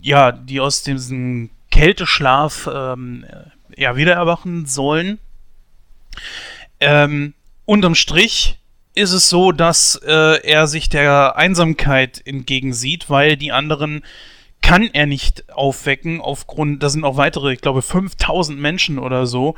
ja 0.00 0.30
die 0.30 0.60
aus 0.60 0.84
diesem 0.84 1.50
Kälteschlaf 1.72 2.70
ähm, 2.72 3.26
ja 3.76 3.96
wieder 3.96 4.12
erwachen 4.12 4.66
sollen. 4.66 5.18
Ähm, 6.78 7.34
unterm 7.64 7.96
Strich 7.96 8.60
ist 8.94 9.10
es 9.10 9.28
so, 9.28 9.50
dass 9.50 9.96
äh, 10.06 10.40
er 10.46 10.68
sich 10.68 10.90
der 10.90 11.34
Einsamkeit 11.34 12.24
entgegensieht, 12.24 13.10
weil 13.10 13.36
die 13.36 13.50
anderen 13.50 14.04
kann 14.62 14.88
er 14.92 15.06
nicht 15.06 15.50
aufwecken 15.50 16.20
aufgrund, 16.20 16.84
da 16.84 16.88
sind 16.88 17.02
auch 17.02 17.16
weitere, 17.16 17.52
ich 17.52 17.62
glaube 17.62 17.82
5000 17.82 18.60
Menschen 18.60 19.00
oder 19.00 19.26
so 19.26 19.56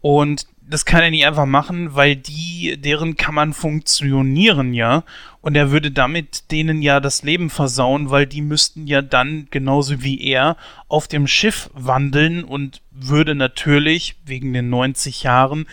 und 0.00 0.46
das 0.66 0.84
kann 0.84 1.02
er 1.02 1.10
nicht 1.10 1.26
einfach 1.26 1.46
machen, 1.46 1.94
weil 1.94 2.16
die, 2.16 2.76
deren 2.78 3.16
kann 3.16 3.34
man 3.34 3.52
funktionieren 3.52 4.72
ja 4.72 5.04
und 5.40 5.56
er 5.56 5.70
würde 5.70 5.90
damit 5.90 6.50
denen 6.50 6.80
ja 6.80 7.00
das 7.00 7.22
Leben 7.22 7.50
versauen, 7.50 8.10
weil 8.10 8.26
die 8.26 8.40
müssten 8.40 8.86
ja 8.86 9.02
dann 9.02 9.46
genauso 9.50 10.02
wie 10.02 10.22
er 10.22 10.56
auf 10.88 11.06
dem 11.06 11.26
Schiff 11.26 11.68
wandeln 11.74 12.44
und 12.44 12.80
würde 12.90 13.34
natürlich 13.34 14.16
wegen 14.24 14.52
den 14.54 14.70
90 14.70 15.22
Jahren 15.22 15.66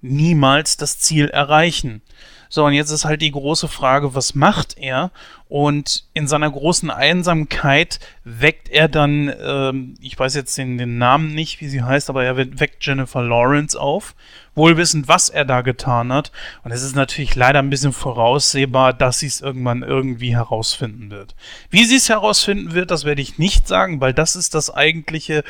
niemals 0.00 0.76
das 0.76 0.98
Ziel 0.98 1.28
erreichen. 1.28 2.00
So, 2.48 2.64
und 2.64 2.72
jetzt 2.72 2.90
ist 2.90 3.04
halt 3.04 3.22
die 3.22 3.30
große 3.30 3.68
Frage, 3.68 4.14
was 4.14 4.34
macht 4.34 4.78
er? 4.78 5.10
Und 5.48 6.04
in 6.12 6.26
seiner 6.26 6.50
großen 6.50 6.90
Einsamkeit 6.90 8.00
weckt 8.24 8.68
er 8.68 8.88
dann, 8.88 9.32
ähm, 9.42 9.94
ich 10.00 10.18
weiß 10.18 10.34
jetzt 10.34 10.56
den, 10.58 10.76
den 10.78 10.98
Namen 10.98 11.34
nicht, 11.34 11.60
wie 11.60 11.68
sie 11.68 11.82
heißt, 11.82 12.10
aber 12.10 12.24
er 12.24 12.36
weckt 12.36 12.84
Jennifer 12.84 13.22
Lawrence 13.22 13.78
auf, 13.78 14.14
wohlwissend, 14.54 15.08
was 15.08 15.30
er 15.30 15.44
da 15.44 15.62
getan 15.62 16.12
hat. 16.12 16.32
Und 16.64 16.72
es 16.72 16.82
ist 16.82 16.96
natürlich 16.96 17.34
leider 17.34 17.60
ein 17.60 17.70
bisschen 17.70 17.92
voraussehbar, 17.92 18.92
dass 18.92 19.20
sie 19.20 19.26
es 19.26 19.40
irgendwann 19.40 19.82
irgendwie 19.82 20.34
herausfinden 20.34 21.10
wird. 21.10 21.34
Wie 21.70 21.84
sie 21.84 21.96
es 21.96 22.08
herausfinden 22.08 22.74
wird, 22.74 22.90
das 22.90 23.04
werde 23.04 23.22
ich 23.22 23.38
nicht 23.38 23.66
sagen, 23.66 24.00
weil 24.00 24.12
das 24.12 24.36
ist 24.36 24.54
das 24.54 24.74
eigentliche, 24.74 25.44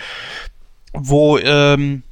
wo 0.93 1.39
ähm, 1.39 2.03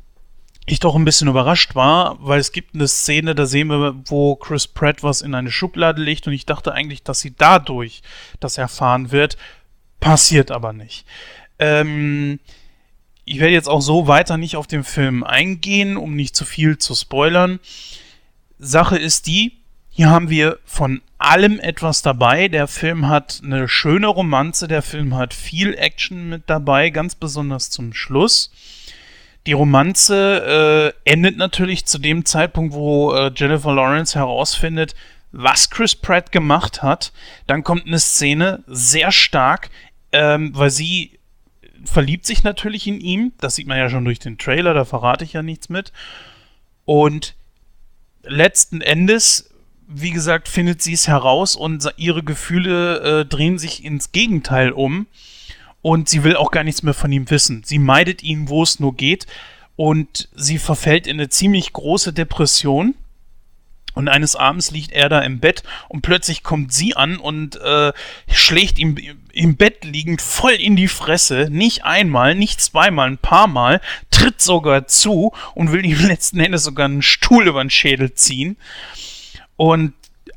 ich 0.66 0.80
doch 0.80 0.96
ein 0.96 1.04
bisschen 1.04 1.28
überrascht 1.28 1.76
war, 1.76 2.18
weil 2.20 2.40
es 2.40 2.50
gibt 2.50 2.74
eine 2.74 2.88
Szene, 2.88 3.36
da 3.36 3.46
sehen 3.46 3.68
wir, 3.68 3.94
wo 4.06 4.34
Chris 4.34 4.66
Pratt 4.66 5.02
was 5.04 5.22
in 5.22 5.34
eine 5.34 5.52
Schublade 5.52 6.02
legt 6.02 6.26
und 6.26 6.32
ich 6.32 6.44
dachte 6.44 6.72
eigentlich, 6.72 7.04
dass 7.04 7.20
sie 7.20 7.34
dadurch 7.36 8.02
das 8.40 8.58
erfahren 8.58 9.12
wird. 9.12 9.36
Passiert 10.00 10.50
aber 10.50 10.72
nicht. 10.72 11.06
Ähm, 11.58 12.40
ich 13.24 13.38
werde 13.38 13.54
jetzt 13.54 13.68
auch 13.68 13.80
so 13.80 14.08
weiter 14.08 14.36
nicht 14.36 14.56
auf 14.56 14.66
den 14.66 14.84
Film 14.84 15.22
eingehen, 15.22 15.96
um 15.96 16.14
nicht 16.16 16.34
zu 16.34 16.44
viel 16.44 16.78
zu 16.78 16.94
spoilern. 16.94 17.60
Sache 18.58 18.98
ist 18.98 19.26
die, 19.28 19.52
hier 19.88 20.10
haben 20.10 20.30
wir 20.30 20.58
von 20.64 21.00
allem 21.16 21.60
etwas 21.60 22.02
dabei. 22.02 22.48
Der 22.48 22.66
Film 22.66 23.08
hat 23.08 23.40
eine 23.42 23.68
schöne 23.68 24.08
Romanze, 24.08 24.68
der 24.68 24.82
Film 24.82 25.14
hat 25.14 25.32
viel 25.32 25.74
Action 25.74 26.28
mit 26.28 26.50
dabei, 26.50 26.90
ganz 26.90 27.14
besonders 27.14 27.70
zum 27.70 27.94
Schluss. 27.94 28.50
Die 29.46 29.52
Romanze 29.52 30.92
äh, 31.04 31.10
endet 31.10 31.36
natürlich 31.36 31.86
zu 31.86 31.98
dem 31.98 32.24
Zeitpunkt, 32.24 32.74
wo 32.74 33.14
äh, 33.14 33.30
Jennifer 33.34 33.72
Lawrence 33.72 34.18
herausfindet, 34.18 34.96
was 35.30 35.70
Chris 35.70 35.94
Pratt 35.94 36.32
gemacht 36.32 36.82
hat. 36.82 37.12
Dann 37.46 37.62
kommt 37.62 37.86
eine 37.86 38.00
Szene 38.00 38.64
sehr 38.66 39.12
stark, 39.12 39.70
ähm, 40.10 40.50
weil 40.54 40.70
sie 40.70 41.18
verliebt 41.84 42.26
sich 42.26 42.42
natürlich 42.42 42.88
in 42.88 43.00
ihm. 43.00 43.32
Das 43.38 43.54
sieht 43.54 43.68
man 43.68 43.78
ja 43.78 43.88
schon 43.88 44.04
durch 44.04 44.18
den 44.18 44.36
Trailer, 44.36 44.74
da 44.74 44.84
verrate 44.84 45.24
ich 45.24 45.34
ja 45.34 45.42
nichts 45.42 45.68
mit. 45.68 45.92
Und 46.84 47.36
letzten 48.24 48.80
Endes, 48.80 49.50
wie 49.86 50.10
gesagt, 50.10 50.48
findet 50.48 50.82
sie 50.82 50.94
es 50.94 51.06
heraus 51.06 51.54
und 51.54 51.88
ihre 51.96 52.24
Gefühle 52.24 53.20
äh, 53.20 53.24
drehen 53.24 53.58
sich 53.58 53.84
ins 53.84 54.10
Gegenteil 54.10 54.72
um 54.72 55.06
und 55.86 56.08
sie 56.08 56.24
will 56.24 56.34
auch 56.34 56.50
gar 56.50 56.64
nichts 56.64 56.82
mehr 56.82 56.94
von 56.94 57.12
ihm 57.12 57.30
wissen. 57.30 57.62
Sie 57.64 57.78
meidet 57.78 58.24
ihn, 58.24 58.48
wo 58.48 58.64
es 58.64 58.80
nur 58.80 58.96
geht 58.96 59.24
und 59.76 60.28
sie 60.34 60.58
verfällt 60.58 61.06
in 61.06 61.20
eine 61.20 61.28
ziemlich 61.28 61.72
große 61.72 62.12
Depression. 62.12 62.96
Und 63.94 64.08
eines 64.08 64.34
Abends 64.34 64.72
liegt 64.72 64.90
er 64.90 65.08
da 65.08 65.20
im 65.20 65.38
Bett 65.38 65.62
und 65.88 66.02
plötzlich 66.02 66.42
kommt 66.42 66.72
sie 66.72 66.96
an 66.96 67.18
und 67.18 67.54
äh, 67.60 67.92
schlägt 68.26 68.80
ihm 68.80 68.96
im 69.32 69.56
Bett 69.56 69.84
liegend 69.84 70.22
voll 70.22 70.54
in 70.54 70.74
die 70.74 70.88
Fresse. 70.88 71.46
Nicht 71.52 71.84
einmal, 71.84 72.34
nicht 72.34 72.60
zweimal, 72.60 73.08
ein 73.08 73.18
paar 73.18 73.46
Mal. 73.46 73.80
Tritt 74.10 74.42
sogar 74.42 74.88
zu 74.88 75.32
und 75.54 75.70
will 75.70 75.86
ihm 75.86 76.00
letzten 76.04 76.40
Endes 76.40 76.64
sogar 76.64 76.86
einen 76.86 77.00
Stuhl 77.00 77.46
über 77.46 77.62
den 77.62 77.70
Schädel 77.70 78.12
ziehen. 78.12 78.56
Und 79.54 79.92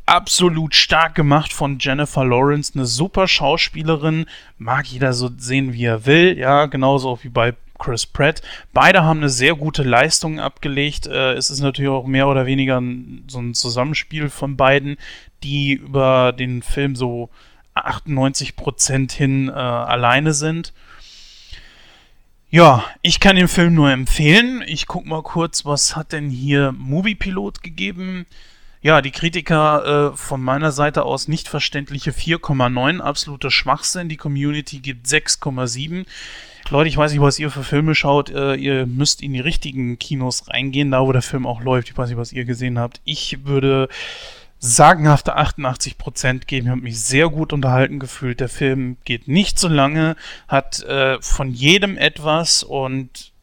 absolut 0.09 0.73
stark 0.73 1.13
gemacht 1.15 1.53
von 1.53 1.77
Jennifer 1.79 2.25
Lawrence, 2.25 2.73
eine 2.73 2.85
super 2.85 3.27
Schauspielerin, 3.27 4.25
mag 4.57 4.87
jeder 4.87 5.13
so 5.13 5.29
sehen, 5.37 5.73
wie 5.73 5.85
er 5.85 6.05
will, 6.05 6.37
ja, 6.37 6.65
genauso 6.65 7.19
wie 7.21 7.29
bei 7.29 7.53
Chris 7.77 8.05
Pratt. 8.05 8.41
Beide 8.73 9.03
haben 9.03 9.19
eine 9.19 9.29
sehr 9.29 9.55
gute 9.55 9.83
Leistung 9.83 10.39
abgelegt. 10.39 11.07
Äh, 11.07 11.33
es 11.33 11.49
ist 11.49 11.61
natürlich 11.61 11.91
auch 11.91 12.07
mehr 12.07 12.27
oder 12.27 12.45
weniger 12.45 12.81
so 13.27 13.39
ein 13.39 13.53
Zusammenspiel 13.53 14.29
von 14.29 14.57
beiden, 14.57 14.97
die 15.43 15.73
über 15.73 16.33
den 16.33 16.61
Film 16.61 16.95
so 16.95 17.29
98 17.75 18.55
Prozent 18.55 19.11
hin 19.11 19.47
äh, 19.47 19.51
alleine 19.51 20.33
sind. 20.33 20.73
Ja, 22.49 22.83
ich 23.03 23.19
kann 23.19 23.35
den 23.35 23.47
Film 23.47 23.75
nur 23.75 23.91
empfehlen. 23.91 24.63
Ich 24.65 24.87
guck 24.87 25.05
mal 25.05 25.21
kurz, 25.21 25.65
was 25.65 25.95
hat 25.95 26.11
denn 26.13 26.29
hier 26.31 26.71
Moviepilot 26.71 27.61
gegeben? 27.61 28.25
Ja, 28.81 29.01
die 29.01 29.11
Kritiker 29.11 30.13
äh, 30.13 30.17
von 30.17 30.41
meiner 30.41 30.71
Seite 30.71 31.03
aus 31.03 31.27
nicht 31.27 31.49
verständliche 31.49 32.11
4,9, 32.11 33.01
absoluter 33.01 33.51
Schwachsinn. 33.51 34.07
Die 34.07 34.15
Community 34.15 34.79
gibt 34.79 35.05
6,7. 35.05 36.05
Leute, 36.69 36.87
ich 36.87 36.95
weiß 36.95 37.11
nicht, 37.11 37.21
was 37.21 37.39
ihr 37.39 37.51
für 37.51 37.63
Filme 37.63 37.93
schaut. 37.93 38.29
Äh, 38.29 38.55
ihr 38.55 38.85
müsst 38.85 39.21
in 39.21 39.33
die 39.33 39.41
richtigen 39.41 39.99
Kinos 39.99 40.47
reingehen, 40.49 40.91
da 40.91 41.01
wo 41.01 41.11
der 41.11 41.21
Film 41.21 41.45
auch 41.45 41.61
läuft. 41.61 41.89
Ich 41.89 41.97
weiß 41.97 42.09
nicht, 42.09 42.17
was 42.17 42.31
ihr 42.31 42.45
gesehen 42.45 42.79
habt. 42.79 43.01
Ich 43.03 43.45
würde 43.45 43.89
sagenhafte 44.59 45.37
88% 45.37 46.45
geben. 46.45 46.67
Ich 46.67 46.71
habe 46.71 46.81
mich 46.81 47.01
sehr 47.01 47.29
gut 47.29 47.51
unterhalten 47.51 47.99
gefühlt. 47.99 48.39
Der 48.39 48.49
Film 48.49 48.97
geht 49.03 49.27
nicht 49.27 49.59
so 49.59 49.67
lange, 49.67 50.15
hat 50.47 50.81
äh, 50.83 51.21
von 51.21 51.51
jedem 51.51 51.97
etwas 51.97 52.63
und 52.63 53.33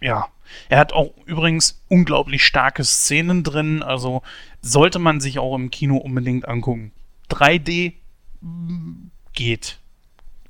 ja, 0.00 0.28
er 0.68 0.78
hat 0.78 0.92
auch 0.92 1.12
übrigens 1.26 1.82
unglaublich 1.88 2.44
starke 2.44 2.84
Szenen 2.84 3.42
drin, 3.42 3.82
also 3.82 4.22
sollte 4.60 4.98
man 4.98 5.20
sich 5.20 5.38
auch 5.38 5.54
im 5.54 5.70
Kino 5.70 5.96
unbedingt 5.96 6.48
angucken. 6.48 6.92
3D 7.30 7.94
mm, 8.40 9.10
geht. 9.32 9.78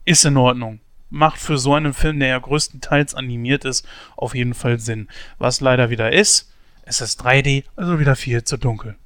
Ist 0.04 0.24
in 0.24 0.36
Ordnung. 0.36 0.80
Macht 1.08 1.38
für 1.38 1.58
so 1.58 1.74
einen 1.74 1.94
Film, 1.94 2.18
der 2.18 2.28
ja 2.28 2.38
größtenteils 2.38 3.14
animiert 3.14 3.64
ist, 3.64 3.86
auf 4.16 4.34
jeden 4.34 4.54
Fall 4.54 4.78
Sinn. 4.78 5.08
Was 5.38 5.60
leider 5.60 5.90
wieder 5.90 6.12
ist, 6.12 6.52
es 6.82 7.00
ist 7.00 7.24
3D, 7.24 7.64
also 7.76 7.98
wieder 7.98 8.16
viel 8.16 8.44
zu 8.44 8.56
dunkel. 8.56 8.96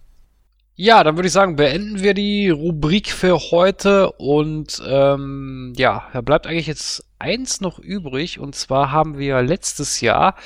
Ja, 0.82 1.04
dann 1.04 1.18
würde 1.18 1.26
ich 1.26 1.34
sagen, 1.34 1.56
beenden 1.56 2.00
wir 2.00 2.14
die 2.14 2.48
Rubrik 2.48 3.10
für 3.10 3.38
heute 3.50 4.12
und 4.12 4.82
ähm, 4.88 5.74
ja, 5.76 6.08
da 6.14 6.22
bleibt 6.22 6.46
eigentlich 6.46 6.68
jetzt 6.68 7.04
eins 7.18 7.60
noch 7.60 7.78
übrig 7.78 8.38
und 8.38 8.54
zwar 8.54 8.90
haben 8.90 9.18
wir 9.18 9.42
letztes 9.42 10.00
Jahr 10.00 10.36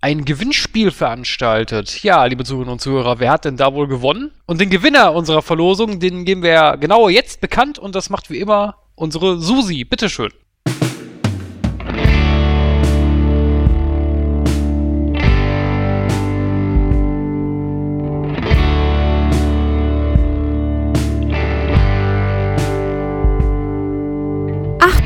ein 0.00 0.24
Gewinnspiel 0.24 0.92
veranstaltet. 0.92 2.04
Ja, 2.04 2.24
liebe 2.26 2.44
Zuhörerinnen 2.44 2.74
und 2.74 2.80
Zuhörer, 2.80 3.18
wer 3.18 3.32
hat 3.32 3.44
denn 3.44 3.56
da 3.56 3.74
wohl 3.74 3.88
gewonnen? 3.88 4.30
Und 4.46 4.60
den 4.60 4.70
Gewinner 4.70 5.12
unserer 5.12 5.42
Verlosung, 5.42 5.98
den 5.98 6.24
geben 6.24 6.44
wir 6.44 6.76
genau 6.76 7.08
jetzt 7.08 7.40
bekannt 7.40 7.80
und 7.80 7.96
das 7.96 8.10
macht 8.10 8.30
wie 8.30 8.38
immer 8.38 8.76
unsere 8.94 9.40
Susi. 9.40 9.82
Bitteschön. 9.82 10.30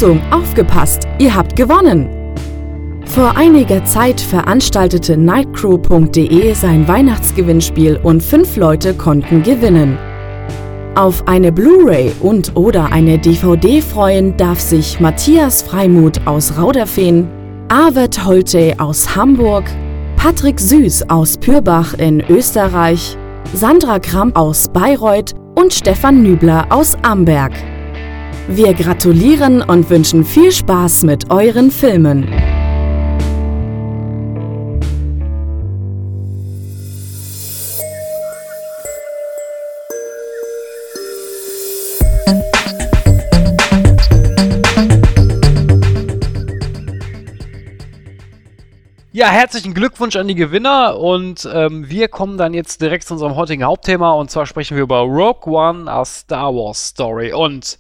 Achtung, 0.05 0.21
aufgepasst, 0.31 1.09
ihr 1.19 1.35
habt 1.35 1.57
gewonnen! 1.57 2.11
Vor 3.07 3.39
einiger 3.39 3.87
Zeit 3.87 4.21
veranstaltete 4.21 5.17
nightcrew.de 5.17 6.53
sein 6.53 6.87
Weihnachtsgewinnspiel 6.87 7.99
und 8.03 8.23
fünf 8.23 8.59
Leute 8.59 8.93
konnten 8.93 9.43
gewinnen. 9.43 9.97
Auf 10.95 11.27
eine 11.27 11.51
Blu-ray 11.51 12.13
und 12.21 12.55
oder 12.55 12.93
eine 12.93 13.19
DVD 13.19 13.81
freuen 13.81 14.37
darf 14.37 14.61
sich 14.61 15.01
Matthias 15.01 15.63
Freimuth 15.63 16.27
aus 16.27 16.59
Rauderfehn, 16.59 17.27
Arvid 17.71 18.27
Holte 18.27 18.75
aus 18.77 19.17
Hamburg, 19.17 19.65
Patrick 20.17 20.61
Süß 20.61 21.09
aus 21.09 21.39
Pürbach 21.39 21.95
in 21.95 22.23
Österreich, 22.29 23.17
Sandra 23.55 24.01
Kramp 24.01 24.37
aus 24.37 24.69
Bayreuth 24.69 25.33
und 25.55 25.73
Stefan 25.73 26.23
Nübler 26.23 26.67
aus 26.69 26.95
Amberg. 27.01 27.55
Wir 28.49 28.75
gratulieren 28.75 29.63
und 29.63 29.89
wünschen 29.89 30.23
viel 30.23 30.53
Spaß 30.53 31.05
mit 31.05 31.31
euren 31.31 31.71
Filmen. 31.71 32.29
Ja, 49.11 49.29
herzlichen 49.29 49.73
Glückwunsch 49.73 50.17
an 50.17 50.29
die 50.29 50.35
Gewinner 50.35 50.99
und 50.99 51.49
ähm, 51.51 51.89
wir 51.89 52.09
kommen 52.09 52.37
dann 52.37 52.53
jetzt 52.53 52.83
direkt 52.83 53.05
zu 53.05 53.15
unserem 53.15 53.37
heutigen 53.37 53.65
Hauptthema 53.65 54.13
und 54.13 54.31
zwar 54.31 54.45
sprechen 54.45 54.77
wir 54.77 54.83
über 54.83 54.99
Rogue 54.99 55.51
One, 55.51 55.91
a 55.91 56.05
Star 56.05 56.55
Wars 56.55 56.89
Story 56.89 57.33
und 57.33 57.79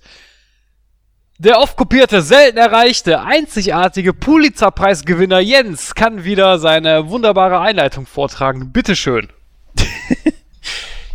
der 1.44 1.60
oft 1.60 1.76
kopierte, 1.76 2.22
selten 2.22 2.58
erreichte, 2.58 3.20
einzigartige 3.20 4.12
Pulitzerpreisgewinner 4.14 5.40
Jens 5.40 5.94
kann 5.94 6.24
wieder 6.24 6.58
seine 6.58 7.10
wunderbare 7.10 7.60
Einleitung 7.60 8.06
vortragen. 8.06 8.72
Bitteschön. 8.72 9.28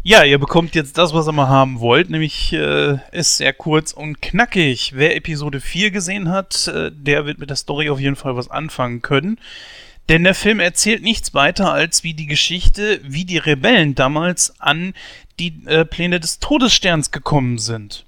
Ja, 0.02 0.24
ihr 0.24 0.40
bekommt 0.40 0.76
jetzt 0.76 0.98
das, 0.98 1.14
was 1.14 1.28
ihr 1.28 1.34
mal 1.34 1.50
haben 1.50 1.82
wollt, 1.82 2.10
nämlich 2.10 2.54
äh, 2.54 3.00
ist 3.12 3.36
sehr 3.36 3.52
kurz 3.52 3.92
und 3.92 4.22
knackig. 4.22 4.94
Wer 4.96 5.18
Episode 5.18 5.60
4 5.60 5.92
gesehen 5.92 6.30
hat, 6.30 6.68
äh, 6.68 6.90
der 6.92 7.26
wird 7.26 7.38
mit 7.38 7.50
der 7.50 7.58
Story 7.58 7.90
auf 7.90 8.00
jeden 8.00 8.16
Fall 8.16 8.36
was 8.38 8.50
anfangen 8.50 9.02
können. 9.02 9.40
Denn 10.08 10.24
der 10.24 10.36
Film 10.36 10.62
erzählt 10.62 11.04
nichts 11.04 11.34
weiter 11.34 11.74
als 11.74 12.06
wie 12.06 12.14
die 12.14 12.28
Geschichte, 12.28 13.02
wie 13.04 13.26
die 13.26 13.38
Rebellen 13.38 13.94
damals 13.94 14.60
an 14.60 14.94
die 15.38 15.62
äh, 15.66 15.84
Pläne 15.84 16.22
des 16.22 16.40
Todessterns 16.40 17.12
gekommen 17.12 17.58
sind. 17.58 18.06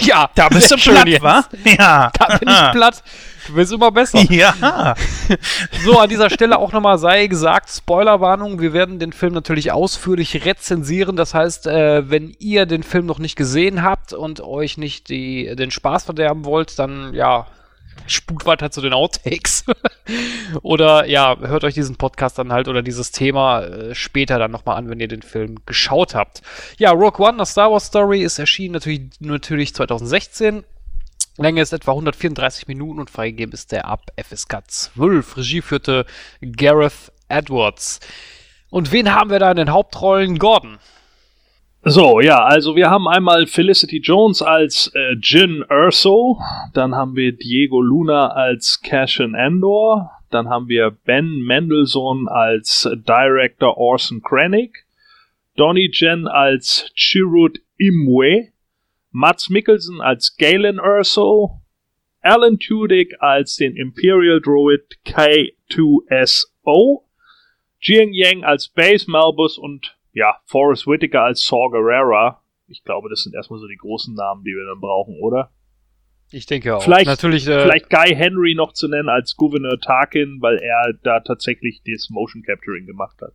Ja, 0.06 0.30
Da 0.34 0.48
bist 0.48 0.70
du 0.70 0.76
platt, 0.76 1.06
Jens. 1.08 1.22
wa? 1.22 1.44
Ja. 1.64 2.10
Da 2.18 2.36
bin 2.38 2.48
ich 2.48 2.70
platt. 2.72 3.02
Du 3.46 3.54
wirst 3.54 3.72
immer 3.72 3.90
besser. 3.90 4.20
Ja. 4.30 4.94
So, 5.84 5.98
an 5.98 6.08
dieser 6.08 6.30
Stelle 6.30 6.58
auch 6.58 6.72
nochmal 6.72 6.98
sei 6.98 7.26
gesagt, 7.26 7.70
Spoilerwarnung, 7.70 8.60
wir 8.60 8.72
werden 8.72 8.98
den 8.98 9.12
Film 9.12 9.32
natürlich 9.32 9.72
ausführlich 9.72 10.44
rezensieren. 10.44 11.16
Das 11.16 11.34
heißt, 11.34 11.66
äh, 11.66 12.08
wenn 12.10 12.34
ihr 12.38 12.66
den 12.66 12.82
Film 12.82 13.06
noch 13.06 13.18
nicht 13.18 13.36
gesehen 13.36 13.82
habt 13.82 14.12
und 14.12 14.40
euch 14.40 14.78
nicht 14.78 15.08
die, 15.08 15.54
den 15.56 15.70
Spaß 15.70 16.04
verderben 16.04 16.44
wollt, 16.44 16.78
dann 16.78 17.12
ja, 17.14 17.46
spukt 18.06 18.46
weiter 18.46 18.70
zu 18.70 18.80
den 18.80 18.92
Outtakes. 18.92 19.64
oder 20.62 21.06
ja, 21.06 21.36
hört 21.38 21.64
euch 21.64 21.74
diesen 21.74 21.96
Podcast 21.96 22.38
dann 22.38 22.52
halt 22.52 22.68
oder 22.68 22.82
dieses 22.82 23.12
Thema 23.12 23.62
äh, 23.62 23.94
später 23.94 24.38
dann 24.38 24.50
nochmal 24.50 24.76
an, 24.76 24.88
wenn 24.88 25.00
ihr 25.00 25.08
den 25.08 25.22
Film 25.22 25.56
geschaut 25.66 26.14
habt. 26.14 26.42
Ja, 26.78 26.92
Rogue 26.92 27.24
One, 27.24 27.34
eine 27.34 27.46
Star 27.46 27.70
Wars 27.70 27.86
Story, 27.86 28.22
ist 28.22 28.38
erschienen 28.38 28.74
natürlich, 28.74 29.10
natürlich 29.20 29.74
2016. 29.74 30.64
Länge 31.38 31.60
ist 31.60 31.72
etwa 31.72 31.92
134 31.92 32.66
Minuten 32.66 33.00
und 33.00 33.10
freigegeben 33.10 33.52
ist 33.52 33.72
der 33.72 33.86
ab 33.86 34.10
FSK 34.16 34.62
12. 34.66 35.36
Regie 35.36 35.60
führte 35.60 36.06
Gareth 36.40 37.12
Edwards. 37.28 38.00
Und 38.70 38.92
wen 38.92 39.14
haben 39.14 39.30
wir 39.30 39.38
da 39.38 39.50
in 39.50 39.56
den 39.56 39.72
Hauptrollen? 39.72 40.38
Gordon. 40.38 40.78
So, 41.88 42.20
ja, 42.20 42.42
also 42.42 42.74
wir 42.74 42.90
haben 42.90 43.06
einmal 43.06 43.46
Felicity 43.46 43.98
Jones 43.98 44.42
als 44.42 44.90
äh, 44.92 45.14
Jin 45.22 45.64
Erso, 45.68 46.36
dann 46.74 46.96
haben 46.96 47.14
wir 47.14 47.30
Diego 47.30 47.80
Luna 47.80 48.26
als 48.32 48.80
Cassian 48.82 49.36
Endor, 49.36 50.10
dann 50.32 50.48
haben 50.48 50.66
wir 50.66 50.90
Ben 50.90 51.42
Mendelssohn 51.42 52.26
als 52.26 52.90
Director 52.92 53.76
Orson 53.76 54.20
Krennic, 54.20 54.84
Donnie 55.54 55.88
Jen 55.92 56.26
als 56.26 56.90
Chirrut 56.96 57.60
Imwe, 57.78 58.48
Mats 59.12 59.48
Mikkelsen 59.48 60.00
als 60.00 60.36
Galen 60.36 60.80
Erso, 60.80 61.60
Alan 62.20 62.58
Tudyk 62.58 63.14
als 63.20 63.54
den 63.54 63.76
Imperial 63.76 64.40
Droid 64.40 64.98
K2SO, 65.06 67.04
Jiang 67.78 68.12
Yang 68.12 68.42
als 68.42 68.66
Base 68.66 69.08
Malbus 69.08 69.56
und 69.56 69.95
ja, 70.16 70.34
Forrest 70.46 70.86
Whitaker 70.86 71.24
als 71.24 71.44
Saw 71.44 71.68
Gerrera. 71.70 72.42
Ich 72.68 72.82
glaube, 72.82 73.10
das 73.10 73.22
sind 73.22 73.34
erstmal 73.34 73.60
so 73.60 73.68
die 73.68 73.76
großen 73.76 74.14
Namen, 74.14 74.42
die 74.44 74.50
wir 74.50 74.64
dann 74.64 74.80
brauchen, 74.80 75.20
oder? 75.20 75.50
Ich 76.30 76.46
denke 76.46 76.74
auch. 76.74 76.82
Vielleicht, 76.82 77.06
natürlich. 77.06 77.46
Äh, 77.46 77.62
vielleicht 77.62 77.90
Guy 77.90 78.16
Henry 78.16 78.54
noch 78.54 78.72
zu 78.72 78.88
nennen 78.88 79.10
als 79.10 79.36
Gouverneur 79.36 79.78
Tarkin, 79.78 80.38
weil 80.40 80.56
er 80.56 80.94
da 81.02 81.20
tatsächlich 81.20 81.82
das 81.86 82.08
Motion 82.08 82.42
Capturing 82.42 82.86
gemacht 82.86 83.20
hat. 83.20 83.34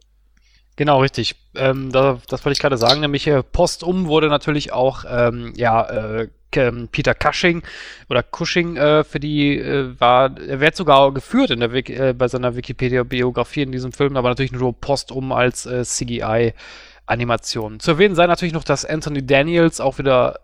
Genau, 0.75 1.01
richtig. 1.01 1.35
Ähm, 1.55 1.91
da, 1.91 2.19
das 2.27 2.43
wollte 2.43 2.53
ich 2.53 2.59
gerade 2.59 2.77
sagen, 2.77 3.01
nämlich 3.01 3.27
äh, 3.27 3.43
postum 3.43 4.07
wurde 4.07 4.27
natürlich 4.27 4.73
auch 4.73 5.05
ähm, 5.07 5.53
ja, 5.55 5.83
äh, 5.87 6.29
Peter 6.51 7.15
Cushing 7.15 7.63
oder 8.09 8.23
Cushing 8.23 8.77
äh, 8.77 9.03
für 9.03 9.19
die 9.19 9.57
äh, 9.57 9.99
war, 9.99 10.37
er 10.37 10.59
wird 10.59 10.75
sogar 10.75 11.13
geführt 11.13 11.51
in 11.51 11.59
der 11.59 11.73
Wik 11.73 11.89
äh, 11.89 12.13
bei 12.13 12.27
seiner 12.27 12.55
Wikipedia-Biografie 12.55 13.63
in 13.63 13.71
diesem 13.71 13.91
Film, 13.91 14.17
aber 14.17 14.29
natürlich 14.29 14.51
nur 14.51 14.79
postum 14.79 15.31
als 15.31 15.65
äh, 15.65 15.83
CGI-Animation. 15.83 17.79
Zu 17.79 17.91
erwähnen 17.91 18.15
sei 18.15 18.27
natürlich 18.27 18.53
noch, 18.53 18.63
dass 18.63 18.85
Anthony 18.85 19.25
Daniels 19.25 19.79
auch 19.79 19.97
wieder 19.97 20.39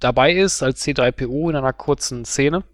dabei 0.00 0.32
ist 0.32 0.62
als 0.62 0.84
C3PO 0.84 1.50
in 1.50 1.56
einer 1.56 1.72
kurzen 1.72 2.24
Szene. 2.24 2.64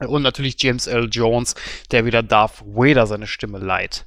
Und 0.00 0.22
natürlich 0.22 0.62
James 0.62 0.86
L. 0.86 1.08
Jones, 1.10 1.54
der 1.90 2.04
wieder 2.04 2.22
Darth 2.22 2.62
Vader 2.64 3.06
seine 3.06 3.26
Stimme 3.26 3.58
leiht. 3.58 4.04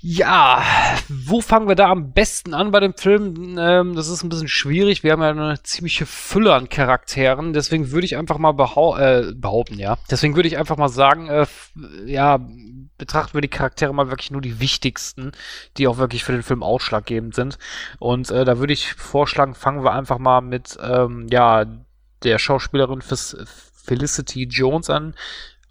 Ja, 0.00 0.62
wo 1.08 1.40
fangen 1.40 1.66
wir 1.66 1.74
da 1.74 1.90
am 1.90 2.12
besten 2.12 2.54
an 2.54 2.70
bei 2.70 2.78
dem 2.78 2.94
Film? 2.94 3.56
Ähm, 3.58 3.96
das 3.96 4.08
ist 4.08 4.22
ein 4.22 4.28
bisschen 4.28 4.46
schwierig. 4.46 5.02
Wir 5.02 5.10
haben 5.10 5.22
ja 5.22 5.30
eine 5.30 5.60
ziemliche 5.64 6.06
Fülle 6.06 6.54
an 6.54 6.68
Charakteren. 6.68 7.52
Deswegen 7.52 7.90
würde 7.90 8.04
ich 8.04 8.16
einfach 8.16 8.38
mal 8.38 8.52
behau 8.52 8.96
äh, 8.96 9.32
behaupten, 9.34 9.76
ja. 9.80 9.98
Deswegen 10.08 10.36
würde 10.36 10.46
ich 10.46 10.56
einfach 10.56 10.76
mal 10.76 10.88
sagen, 10.88 11.26
äh, 11.28 11.46
ja, 12.06 12.38
betrachten 12.96 13.34
wir 13.34 13.40
die 13.40 13.48
Charaktere 13.48 13.92
mal 13.92 14.08
wirklich 14.08 14.30
nur 14.30 14.40
die 14.40 14.60
wichtigsten, 14.60 15.32
die 15.76 15.88
auch 15.88 15.98
wirklich 15.98 16.22
für 16.22 16.32
den 16.32 16.44
Film 16.44 16.62
ausschlaggebend 16.62 17.34
sind. 17.34 17.58
Und 17.98 18.30
äh, 18.30 18.44
da 18.44 18.58
würde 18.58 18.74
ich 18.74 18.92
vorschlagen, 18.94 19.56
fangen 19.56 19.82
wir 19.82 19.94
einfach 19.94 20.18
mal 20.18 20.42
mit, 20.42 20.78
ähm, 20.80 21.26
ja, 21.28 21.64
der 22.22 22.38
Schauspielerin 22.38 23.02
Felicity 23.02 24.44
Jones 24.44 24.90
an 24.90 25.14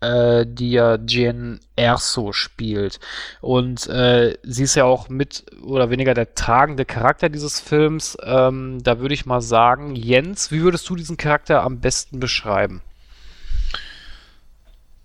äh, 0.01 0.45
die 0.47 0.71
ja 0.71 0.97
Jen 1.07 1.59
Erso 1.75 2.31
spielt. 2.31 2.99
Und 3.41 3.87
äh, 3.87 4.37
sie 4.43 4.63
ist 4.63 4.75
ja 4.75 4.85
auch 4.85 5.09
mit 5.09 5.45
oder 5.63 5.89
weniger 5.89 6.13
der 6.13 6.35
tragende 6.35 6.85
Charakter 6.85 7.29
dieses 7.29 7.59
Films. 7.59 8.17
Ähm, 8.23 8.83
da 8.83 8.99
würde 8.99 9.13
ich 9.13 9.25
mal 9.25 9.41
sagen, 9.41 9.95
Jens, 9.95 10.51
wie 10.51 10.61
würdest 10.61 10.87
du 10.89 10.95
diesen 10.95 11.17
Charakter 11.17 11.63
am 11.63 11.79
besten 11.79 12.19
beschreiben? 12.19 12.81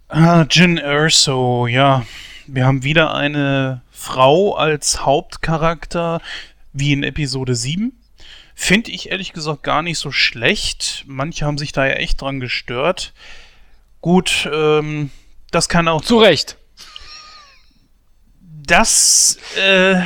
Ah, 0.09 0.45
Jin 0.51 0.77
Erso, 0.77 1.67
ja. 1.67 2.05
Wir 2.47 2.67
haben 2.67 2.83
wieder 2.83 3.15
eine 3.15 3.83
Frau 3.91 4.57
als 4.57 5.07
Hauptcharakter, 5.07 6.21
wie 6.73 6.93
in 6.93 7.03
Episode 7.03 7.55
7. 7.55 7.93
Finde 8.55 8.91
ich 8.91 9.11
ehrlich 9.11 9.33
gesagt 9.33 9.63
gar 9.63 9.81
nicht 9.81 9.99
so 9.99 10.11
schlecht. 10.11 11.05
Manche 11.07 11.47
haben 11.47 11.57
sich 11.57 11.73
da 11.73 11.87
ja 11.87 11.95
echt 11.95 12.21
dran 12.21 12.41
gestört. 12.41 13.15
Gut, 14.03 14.51
ähm, 14.53 15.11
das 15.53 15.69
kann 15.69 15.87
auch. 15.87 16.03
Zu 16.03 16.19
Recht. 16.19 16.57
Das, 18.41 19.39
äh, 19.57 20.01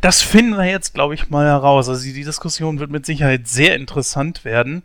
das 0.00 0.22
finden 0.22 0.56
wir 0.56 0.64
jetzt, 0.64 0.94
glaube 0.94 1.14
ich, 1.14 1.28
mal 1.28 1.44
heraus. 1.44 1.88
Also 1.88 2.04
die 2.04 2.24
Diskussion 2.24 2.78
wird 2.78 2.92
mit 2.92 3.04
Sicherheit 3.04 3.48
sehr 3.48 3.74
interessant 3.74 4.44
werden. 4.44 4.82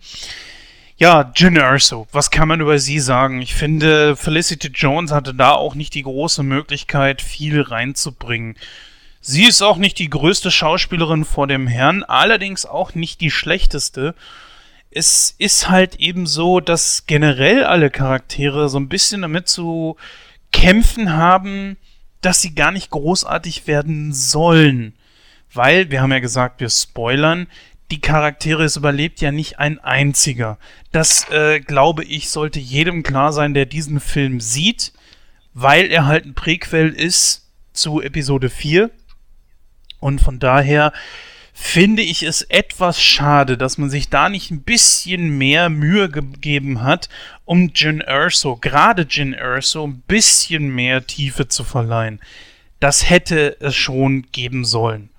Ja, 0.98 1.32
Jyn 1.36 1.56
Erso, 1.56 2.08
was 2.12 2.32
kann 2.32 2.48
man 2.48 2.62
über 2.62 2.80
sie 2.80 3.00
sagen? 3.00 3.42
Ich 3.42 3.54
finde, 3.54 4.16
Felicity 4.16 4.70
Jones 4.70 5.12
hatte 5.12 5.36
da 5.36 5.52
auch 5.52 5.76
nicht 5.76 5.94
die 5.94 6.04
große 6.04 6.42
Möglichkeit, 6.42 7.22
viel 7.22 7.62
reinzubringen. 7.62 8.56
Sie 9.22 9.46
ist 9.46 9.62
auch 9.62 9.78
nicht 9.78 10.00
die 10.00 10.10
größte 10.10 10.50
Schauspielerin 10.50 11.26
vor 11.26 11.46
dem 11.48 11.68
Herrn, 11.68 12.04
allerdings 12.04 12.66
auch 12.66 12.96
nicht 12.96 13.22
die 13.22 13.32
schlechteste 13.32 14.16
es 14.96 15.36
ist 15.38 15.70
halt 15.70 15.96
eben 15.96 16.26
so, 16.26 16.60
dass 16.60 17.06
generell 17.06 17.64
alle 17.64 17.90
Charaktere 17.90 18.70
so 18.70 18.80
ein 18.80 18.90
bisschen 18.90 19.22
damit 19.22 19.48
zu 19.48 19.98
kämpfen 20.52 21.14
haben, 21.14 21.78
dass 22.22 22.42
sie 22.42 22.56
gar 22.56 22.72
nicht 22.72 22.90
großartig 22.90 23.68
werden 23.68 24.14
sollen. 24.14 24.94
Weil, 25.54 25.92
wir 25.92 26.02
haben 26.02 26.12
ja 26.12 26.20
gesagt, 26.20 26.62
wir 26.62 26.70
spoilern, 26.70 27.48
die 27.92 28.02
Charaktere, 28.02 28.64
es 28.64 28.76
überlebt 28.76 29.22
ja 29.22 29.32
nicht 29.32 29.60
ein 29.60 29.80
einziger. 29.80 30.58
Das, 30.92 31.30
äh, 31.30 31.60
glaube 31.60 32.04
ich, 32.04 32.30
sollte 32.30 32.60
jedem 32.60 33.04
klar 33.04 33.34
sein, 33.34 33.54
der 33.54 33.66
diesen 33.66 34.00
Film 34.00 34.40
sieht, 34.40 34.94
weil 35.54 35.92
er 35.92 36.06
halt 36.08 36.26
ein 36.26 36.34
Präquel 36.34 36.90
ist 36.90 37.52
zu 37.74 38.02
Episode 38.02 38.50
4. 38.50 38.90
Und 40.00 40.22
von 40.22 40.40
daher 40.40 40.92
finde 41.64 42.04
ich 42.04 42.24
es 42.24 42.42
etwas 42.44 43.02
schade, 43.02 43.58
dass 43.58 43.78
man 43.78 43.90
sich 43.90 44.10
da 44.10 44.28
nicht 44.28 44.52
ein 44.52 44.62
bisschen 44.62 45.38
mehr 45.38 45.70
Mühe 45.70 46.10
gegeben 46.10 46.84
hat, 46.84 47.08
um 47.46 47.72
Jin 47.74 48.02
Erso, 48.02 48.58
gerade 48.58 49.08
Jin 49.10 49.34
Erso, 49.34 49.88
ein 49.88 50.04
bisschen 50.06 50.76
mehr 50.76 51.08
Tiefe 51.08 51.48
zu 51.48 51.64
verleihen. 51.64 52.20
Das 52.80 53.10
hätte 53.10 53.58
es 53.62 53.76
schon 53.76 54.24
geben 54.34 54.66
sollen. 54.66 55.10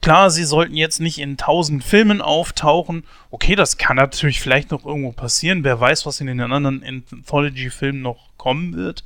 Klar, 0.00 0.30
sie 0.30 0.44
sollten 0.44 0.76
jetzt 0.76 1.00
nicht 1.00 1.18
in 1.18 1.36
tausend 1.36 1.82
Filmen 1.82 2.22
auftauchen. 2.22 3.04
Okay, 3.30 3.56
das 3.56 3.76
kann 3.76 3.96
natürlich 3.96 4.40
vielleicht 4.40 4.70
noch 4.70 4.86
irgendwo 4.86 5.12
passieren. 5.12 5.64
Wer 5.64 5.80
weiß, 5.80 6.06
was 6.06 6.20
in 6.20 6.28
den 6.28 6.40
anderen 6.40 6.82
Anthology-Filmen 6.84 8.00
noch 8.00 8.30
kommen 8.38 8.74
wird. 8.74 9.04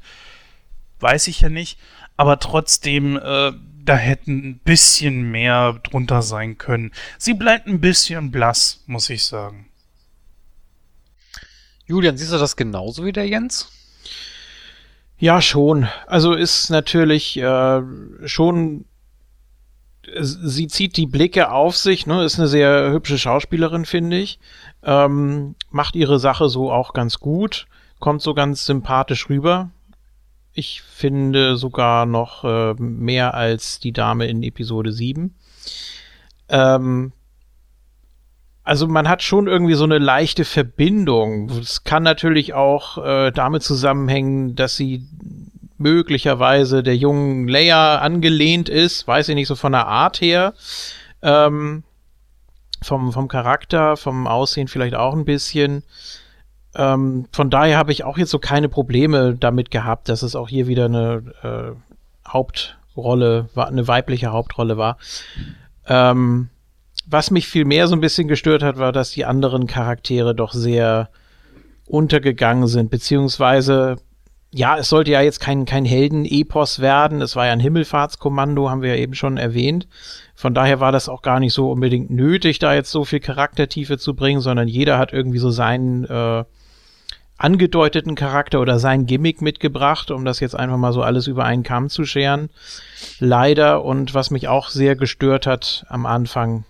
Weiß 1.01 1.29
ich 1.29 1.41
ja 1.41 1.49
nicht. 1.49 1.79
Aber 2.17 2.39
trotzdem, 2.39 3.17
äh, 3.17 3.53
da 3.85 3.97
hätten 3.97 4.49
ein 4.49 4.59
bisschen 4.59 5.31
mehr 5.31 5.75
drunter 5.83 6.23
sein 6.23 6.59
können. 6.59 6.93
Sie 7.19 7.35
bleibt 7.35 7.67
ein 7.67 7.81
bisschen 7.81 8.31
blass, 8.31 8.83
muss 8.87 9.11
ich 9.11 9.25
sagen. 9.25 9.69
Julian, 11.87 12.17
siehst 12.17 12.33
du 12.33 12.39
das 12.39 12.57
genauso 12.57 13.05
wie 13.05 13.13
der 13.13 13.29
Jens? 13.29 13.71
Ja, 15.19 15.41
schon. 15.41 15.87
Also 16.07 16.33
ist 16.33 16.71
natürlich 16.71 17.37
äh, 17.37 17.83
schon. 18.25 18.87
Sie 20.21 20.67
zieht 20.67 20.97
die 20.97 21.07
Blicke 21.07 21.51
auf 21.51 21.77
sich, 21.77 22.07
ne? 22.07 22.25
Ist 22.25 22.39
eine 22.39 22.49
sehr 22.49 22.91
hübsche 22.91 23.19
Schauspielerin, 23.19 23.85
finde 23.87 24.19
ich. 24.19 24.39
Ähm, 24.83 25.55
macht 25.71 25.97
ihre 25.97 26.19
Sache 26.19 26.49
so 26.49 26.71
auch 26.71 26.93
ganz 26.93 27.21
gut. 27.21 27.67
Kommt 28.01 28.23
so 28.23 28.35
ganz 28.35 28.67
sympathisch 28.67 29.29
rüber. 29.31 29.71
Ich 30.55 30.83
finde 30.83 31.57
sogar 31.57 32.07
noch 32.07 32.45
äh, 32.45 32.75
mehr 32.79 33.35
als 33.35 33.81
die 33.81 33.93
Dame 33.93 34.27
in 34.27 34.43
Episode 34.45 34.93
7. 34.93 35.35
Ähm, 36.49 37.13
also 38.63 38.87
man 38.87 39.09
hat 39.09 39.23
schon 39.23 39.47
irgendwie 39.47 39.75
so 39.75 39.85
eine 39.85 39.99
leichte 39.99 40.45
Verbindung. 40.45 41.51
Es 41.51 41.85
kann 41.85 42.03
natürlich 42.03 42.55
auch 42.55 43.05
äh, 43.05 43.31
damit 43.33 43.63
zusammenhängen, 43.63 44.55
dass 44.55 44.77
sie 44.77 45.07
möglicherweise 45.77 46.83
der 46.83 46.97
jungen 46.97 47.49
Leia 47.49 47.99
angelehnt 47.99 48.69
ist, 48.69 49.07
weiß 49.07 49.29
ich 49.29 49.35
nicht, 49.35 49.49
so 49.49 49.57
von 49.57 49.73
der 49.73 49.87
Art 49.87 50.21
her. 50.21 50.55
Ähm, 51.21 51.83
vom, 52.81 53.13
vom 53.13 53.29
Charakter, 53.29 53.97
vom 53.97 54.27
Aussehen 54.27 54.69
vielleicht 54.69 54.95
auch 54.95 55.15
ein 55.15 55.25
bisschen. 55.25 55.83
Ähm, 56.75 57.27
von 57.33 57.51
daher 57.51 57.79
habe 57.79 57.93
ich 57.93 58.05
auch 58.05 58.19
jetzt 58.19 58.31
so 58.31 58.39
keine 58.39 58.69
Probleme 58.69 59.35
damit 59.35 59.71
gehabt, 59.71 60.09
dass 60.09 60.23
es 60.23 60.35
auch 60.35 60.49
hier 60.49 60.67
wieder 60.67 60.87
eine 60.87 61.23
äh, 61.43 62.29
Hauptrolle 62.29 63.49
war, 63.55 63.69
eine 63.69 63.87
weibliche 63.87 64.33
Hauptrolle 64.33 64.77
war. 64.77 64.99
Ähm, 65.87 66.49
was 67.07 67.31
mich 67.31 67.47
viel 67.47 67.65
mehr 67.65 67.87
so 67.87 67.95
ein 67.95 68.01
bisschen 68.01 68.29
gestört 68.29 68.63
hat, 68.63 68.79
war, 68.79 68.93
dass 68.93 69.11
die 69.11 69.25
anderen 69.25 69.67
Charaktere 69.67 70.35
doch 70.35 70.53
sehr 70.53 71.11
untergegangen 71.87 72.67
sind, 72.67 72.91
beziehungsweise 72.91 73.97
ja, 74.57 74.79
es 74.79 74.89
sollte 74.89 75.11
ja 75.11 75.21
jetzt 75.21 75.41
kein, 75.41 75.65
kein 75.65 75.85
Helden-Epos 75.85 76.79
werden. 76.79 77.21
Es 77.21 77.35
war 77.35 77.47
ja 77.47 77.53
ein 77.53 77.61
Himmelfahrtskommando, 77.61 78.71
haben 78.71 78.83
wir 78.83 78.95
ja 78.95 79.03
eben 79.03 79.15
schon 79.15 79.37
erwähnt. 79.37 79.89
Von 80.37 80.55
daher 80.55 80.79
war 80.79 80.93
das 80.93 81.09
auch 81.09 81.23
gar 81.23 81.41
nicht 81.41 81.53
so 81.53 81.73
unbedingt 81.73 82.11
nötig, 82.11 82.61
da 82.61 82.73
jetzt 82.73 82.93
so 82.93 83.05
viel 83.05 83.19
Charaktertiefe 83.19 83.99
zu 83.99 84.15
bringen, 84.15 84.41
sondern 84.41 84.69
jeder 84.69 84.97
hat 84.97 85.13
irgendwie 85.13 85.39
so 85.39 85.51
seinen 85.51 86.05
äh, 86.05 86.45
angedeuteten 87.37 88.15
Charakter 88.15 88.61
oder 88.61 88.79
sein 88.79 89.07
Gimmick 89.07 89.43
mitgebracht, 89.43 90.11
um 90.11 90.25
das 90.25 90.41
jetzt 90.41 90.55
einfach 90.55 90.77
mal 90.77 90.93
so 90.93 91.03
alles 91.03 91.27
über 91.27 91.45
einen 91.45 91.63
Kamm 91.63 91.89
zu 91.91 92.05
scheren. 92.05 92.51
Leider 93.19 93.85
und 93.85 94.15
was 94.15 94.31
mich 94.31 94.49
auch 94.49 94.69
sehr 94.69 94.97
gestört 94.97 95.47
hat 95.47 95.85
am 95.89 96.07
Anfang, 96.07 96.65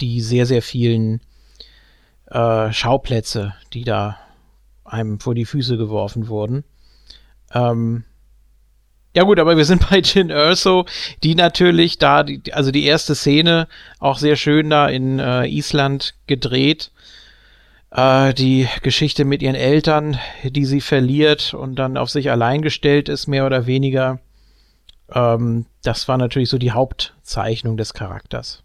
die 0.00 0.20
sehr, 0.20 0.46
sehr 0.46 0.62
vielen 0.62 1.20
äh, 2.26 2.72
Schauplätze, 2.72 3.54
die 3.72 3.84
da 3.84 4.18
einem 4.84 5.18
vor 5.18 5.34
die 5.34 5.44
Füße 5.44 5.76
geworfen 5.76 6.28
wurden. 6.28 6.64
Ähm, 7.52 8.04
ja 9.14 9.24
gut, 9.24 9.40
aber 9.40 9.56
wir 9.56 9.64
sind 9.64 9.88
bei 9.90 9.98
Jin 9.98 10.30
Erso, 10.30 10.86
die 11.24 11.34
natürlich 11.34 11.98
da, 11.98 12.22
die, 12.22 12.52
also 12.52 12.70
die 12.70 12.84
erste 12.84 13.14
Szene 13.16 13.66
auch 13.98 14.18
sehr 14.18 14.36
schön 14.36 14.70
da 14.70 14.88
in 14.88 15.18
äh, 15.18 15.46
Island 15.46 16.14
gedreht 16.26 16.92
äh, 17.96 18.34
die 18.34 18.68
Geschichte 18.82 19.24
mit 19.24 19.42
ihren 19.42 19.54
Eltern, 19.54 20.18
die 20.44 20.66
sie 20.66 20.80
verliert 20.80 21.54
und 21.54 21.76
dann 21.76 21.96
auf 21.96 22.10
sich 22.10 22.30
allein 22.30 22.62
gestellt 22.62 23.08
ist, 23.08 23.26
mehr 23.26 23.46
oder 23.46 23.66
weniger. 23.66 24.20
Ähm, 25.10 25.66
das 25.82 26.06
war 26.06 26.18
natürlich 26.18 26.50
so 26.50 26.58
die 26.58 26.72
Hauptzeichnung 26.72 27.76
des 27.76 27.94
Charakters. 27.94 28.62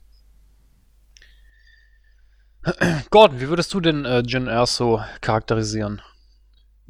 Gordon, 3.09 3.39
wie 3.39 3.49
würdest 3.49 3.73
du 3.73 3.79
denn 3.79 4.05
äh, 4.05 4.19
Jin 4.19 4.47
Erso 4.47 5.01
charakterisieren? 5.21 6.01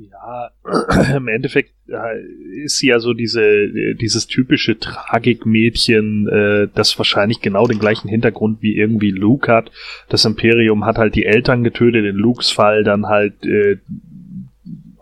Ja, 0.09 0.51
im 1.15 1.27
Endeffekt 1.27 1.73
äh, 1.87 2.63
ist 2.63 2.77
sie 2.77 2.87
ja 2.87 2.99
so 2.99 3.13
diese, 3.13 3.95
dieses 3.95 4.27
typische 4.27 4.79
Tragikmädchen, 4.79 6.27
äh, 6.27 6.67
das 6.73 6.97
wahrscheinlich 6.97 7.41
genau 7.41 7.67
den 7.67 7.79
gleichen 7.79 8.07
Hintergrund 8.07 8.61
wie 8.61 8.75
irgendwie 8.75 9.11
Luke 9.11 9.51
hat. 9.51 9.71
Das 10.09 10.25
Imperium 10.25 10.85
hat 10.85 10.97
halt 10.97 11.15
die 11.15 11.25
Eltern 11.25 11.63
getötet, 11.63 12.05
in 12.05 12.15
Lukes 12.15 12.51
Fall 12.51 12.83
dann 12.83 13.07
halt 13.07 13.45
äh, 13.45 13.77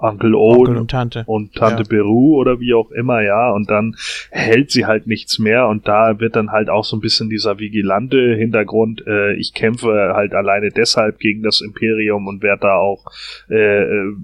Uncle 0.01 0.35
Owen 0.35 0.59
Onkel 0.59 0.77
und 0.77 0.91
Tante. 0.91 1.23
und 1.25 1.53
Tante 1.55 1.83
Ja. 1.83 1.89
Beru 1.89 2.35
oder 2.37 2.59
wie 2.59 2.73
auch 2.73 2.91
immer, 2.91 3.21
ja, 3.21 3.51
und 3.51 3.69
dann 3.69 3.95
hält 4.31 4.71
sie 4.71 4.85
halt 4.85 5.07
nichts 5.07 5.39
mehr 5.39 5.67
und 5.67 5.87
da 5.87 6.19
wird 6.19 6.35
dann 6.35 6.51
halt 6.51 6.69
auch 6.69 6.83
so 6.83 6.97
ein 6.97 7.01
bisschen 7.01 7.29
dieser 7.29 7.59
vigilante 7.59 8.35
Hintergrund, 8.35 9.03
äh, 9.07 9.33
ich 9.35 9.53
kämpfe 9.53 10.13
halt 10.13 10.33
alleine 10.33 10.69
deshalb 10.69 11.19
gegen 11.19 11.43
das 11.43 11.61
Imperium 11.61 12.27
und 12.27 12.41
werde 12.41 12.61
da 12.61 12.75
auch 12.77 13.05
äh, 13.49 13.83
äh, 13.83 14.15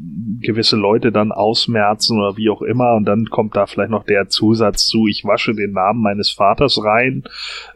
gewisse 0.42 0.76
Leute 0.76 1.12
dann 1.12 1.32
ausmerzen 1.32 2.20
oder 2.20 2.38
wie 2.38 2.50
auch 2.50 2.62
immer. 2.62 2.96
Und 2.96 3.06
dann 3.06 3.26
kommt 3.26 3.56
da 3.56 3.66
vielleicht 3.66 3.92
noch 3.92 4.06
der 4.06 4.30
Zusatz 4.30 4.86
zu, 4.86 5.08
ich 5.08 5.26
wasche 5.26 5.54
den 5.54 5.72
Namen 5.72 6.02
meines 6.02 6.30
Vaters 6.30 6.80
rein. 6.84 7.24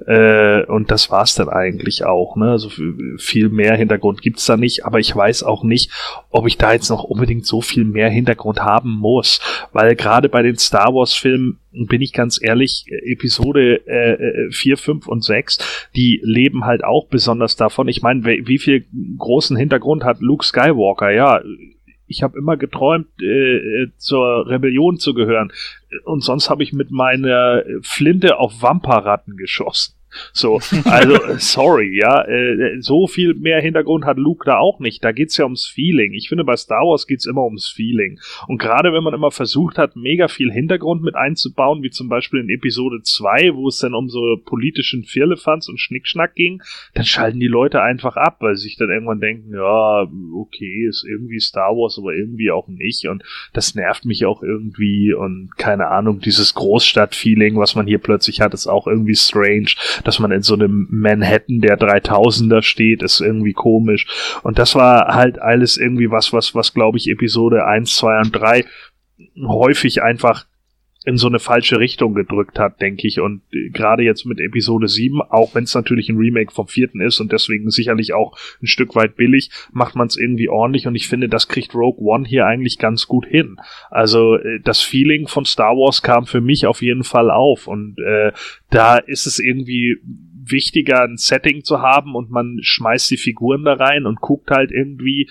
Äh, 0.05 0.65
und 0.65 0.91
das 0.91 1.11
war's 1.11 1.35
dann 1.35 1.49
eigentlich 1.49 2.05
auch, 2.05 2.35
ne, 2.35 2.51
also 2.51 2.69
viel 3.17 3.49
mehr 3.49 3.75
Hintergrund 3.75 4.21
gibt's 4.21 4.45
da 4.45 4.57
nicht, 4.57 4.85
aber 4.85 4.99
ich 4.99 5.15
weiß 5.15 5.43
auch 5.43 5.63
nicht, 5.63 5.91
ob 6.29 6.47
ich 6.47 6.57
da 6.57 6.73
jetzt 6.73 6.89
noch 6.89 7.03
unbedingt 7.03 7.45
so 7.45 7.61
viel 7.61 7.85
mehr 7.91 8.09
Hintergrund 8.09 8.59
haben 8.61 8.91
muss, 8.91 9.41
weil 9.73 9.95
gerade 9.95 10.29
bei 10.29 10.41
den 10.41 10.57
Star 10.57 10.93
Wars 10.93 11.13
Filmen 11.13 11.59
bin 11.71 12.01
ich 12.01 12.13
ganz 12.13 12.39
ehrlich, 12.41 12.85
äh, 12.87 13.11
Episode 13.11 13.85
äh, 13.87 14.51
4, 14.51 14.77
5 14.77 15.07
und 15.07 15.23
6, 15.23 15.89
die 15.95 16.19
leben 16.23 16.65
halt 16.65 16.83
auch 16.83 17.07
besonders 17.07 17.55
davon. 17.55 17.87
Ich 17.87 18.01
meine, 18.01 18.25
wie 18.25 18.47
wie 18.47 18.59
viel 18.59 18.85
großen 19.17 19.55
Hintergrund 19.55 20.03
hat 20.03 20.19
Luke 20.21 20.45
Skywalker? 20.45 21.11
Ja, 21.11 21.41
ich 22.07 22.23
habe 22.23 22.37
immer 22.37 22.57
geträumt, 22.57 23.07
äh, 23.21 23.57
äh, 23.83 23.91
zur 23.97 24.47
Rebellion 24.47 24.97
zu 24.97 25.13
gehören. 25.13 25.51
Und 26.05 26.23
sonst 26.23 26.49
habe 26.49 26.63
ich 26.63 26.73
mit 26.73 26.91
meiner 26.91 27.63
Flinte 27.81 28.37
auf 28.37 28.61
Wamperratten 28.61 29.37
geschossen. 29.37 29.98
So, 30.33 30.59
also 30.85 31.15
äh, 31.15 31.39
sorry, 31.39 31.97
ja, 31.97 32.23
äh, 32.23 32.81
so 32.81 33.07
viel 33.07 33.33
mehr 33.35 33.61
Hintergrund 33.61 34.05
hat 34.05 34.17
Luke 34.17 34.45
da 34.45 34.57
auch 34.57 34.79
nicht. 34.79 35.03
Da 35.03 35.11
geht's 35.11 35.37
ja 35.37 35.45
ums 35.45 35.67
Feeling. 35.67 36.13
Ich 36.13 36.29
finde, 36.29 36.43
bei 36.43 36.55
Star 36.55 36.81
Wars 36.81 37.07
geht's 37.07 37.25
immer 37.25 37.43
ums 37.43 37.67
Feeling. 37.67 38.19
Und 38.47 38.57
gerade 38.57 38.93
wenn 38.93 39.03
man 39.03 39.13
immer 39.13 39.31
versucht 39.31 39.77
hat, 39.77 39.95
mega 39.95 40.27
viel 40.27 40.51
Hintergrund 40.51 41.03
mit 41.03 41.15
einzubauen, 41.15 41.83
wie 41.83 41.89
zum 41.89 42.09
Beispiel 42.09 42.39
in 42.39 42.49
Episode 42.49 43.01
2, 43.03 43.55
wo 43.55 43.67
es 43.67 43.79
dann 43.79 43.93
um 43.93 44.09
so 44.09 44.37
politischen 44.43 45.03
Firlefanz 45.03 45.69
und 45.69 45.79
Schnickschnack 45.79 46.35
ging, 46.35 46.61
dann 46.93 47.05
schalten 47.05 47.39
die 47.39 47.47
Leute 47.47 47.81
einfach 47.81 48.15
ab, 48.15 48.37
weil 48.39 48.55
sie 48.55 48.63
sich 48.63 48.77
dann 48.77 48.89
irgendwann 48.89 49.19
denken, 49.19 49.53
ja, 49.53 50.07
okay, 50.35 50.85
ist 50.87 51.05
irgendwie 51.07 51.39
Star 51.39 51.71
Wars, 51.71 51.97
aber 51.97 52.13
irgendwie 52.13 52.51
auch 52.51 52.67
nicht. 52.67 53.07
Und 53.07 53.23
das 53.53 53.75
nervt 53.75 54.05
mich 54.05 54.25
auch 54.25 54.43
irgendwie 54.43 55.13
und 55.13 55.51
keine 55.57 55.87
Ahnung, 55.87 56.19
dieses 56.19 56.53
Großstadt-Feeling, 56.53 57.57
was 57.57 57.75
man 57.75 57.87
hier 57.87 57.99
plötzlich 57.99 58.41
hat, 58.41 58.53
ist 58.53 58.67
auch 58.67 58.87
irgendwie 58.87 59.15
strange, 59.15 59.71
dass 60.03 60.19
man 60.19 60.31
in 60.31 60.41
so 60.41 60.53
einem 60.53 60.87
Manhattan 60.89 61.59
der 61.59 61.79
3000er 61.79 62.61
steht, 62.61 63.03
ist 63.03 63.21
irgendwie 63.21 63.53
komisch. 63.53 64.07
Und 64.43 64.59
das 64.59 64.75
war 64.75 65.13
halt 65.13 65.39
alles 65.41 65.77
irgendwie 65.77 66.11
was, 66.11 66.33
was, 66.33 66.55
was 66.55 66.73
glaube 66.73 66.97
ich 66.97 67.09
Episode 67.09 67.65
1, 67.65 67.95
2 67.95 68.19
und 68.19 68.31
3 68.31 68.65
häufig 69.47 70.01
einfach 70.01 70.45
in 71.09 71.17
so 71.17 71.27
eine 71.27 71.39
falsche 71.39 71.79
Richtung 71.79 72.13
gedrückt 72.13 72.59
hat, 72.59 72.79
denke 72.81 73.07
ich. 73.07 73.19
Und 73.19 73.41
äh, 73.51 73.69
gerade 73.71 74.03
jetzt 74.03 74.25
mit 74.25 74.39
Episode 74.39 74.87
7, 74.87 75.21
auch 75.21 75.55
wenn 75.55 75.63
es 75.63 75.73
natürlich 75.73 76.07
ein 76.07 76.17
Remake 76.17 76.53
vom 76.53 76.67
vierten 76.67 77.01
ist 77.01 77.19
und 77.19 77.31
deswegen 77.31 77.71
sicherlich 77.71 78.13
auch 78.13 78.37
ein 78.61 78.67
Stück 78.67 78.95
weit 78.95 79.15
billig, 79.15 79.49
macht 79.71 79.95
man 79.95 80.05
es 80.05 80.17
irgendwie 80.17 80.49
ordentlich 80.49 80.85
und 80.85 80.93
ich 80.93 81.07
finde, 81.07 81.27
das 81.27 81.47
kriegt 81.47 81.73
Rogue 81.73 82.05
One 82.05 82.27
hier 82.27 82.45
eigentlich 82.45 82.77
ganz 82.77 83.07
gut 83.07 83.25
hin. 83.25 83.57
Also 83.89 84.35
äh, 84.35 84.59
das 84.63 84.81
Feeling 84.81 85.27
von 85.27 85.45
Star 85.45 85.75
Wars 85.75 86.03
kam 86.03 86.27
für 86.27 86.41
mich 86.41 86.67
auf 86.67 86.83
jeden 86.83 87.03
Fall 87.03 87.31
auf 87.31 87.67
und 87.67 87.97
äh, 87.99 88.31
da 88.69 88.97
ist 88.97 89.25
es 89.25 89.39
irgendwie 89.39 89.97
wichtiger, 90.51 91.01
ein 91.01 91.17
Setting 91.17 91.63
zu 91.63 91.81
haben 91.81 92.15
und 92.15 92.29
man 92.29 92.59
schmeißt 92.61 93.09
die 93.09 93.17
Figuren 93.17 93.63
da 93.63 93.73
rein 93.73 94.05
und 94.05 94.21
guckt 94.21 94.51
halt 94.51 94.71
irgendwie, 94.71 95.27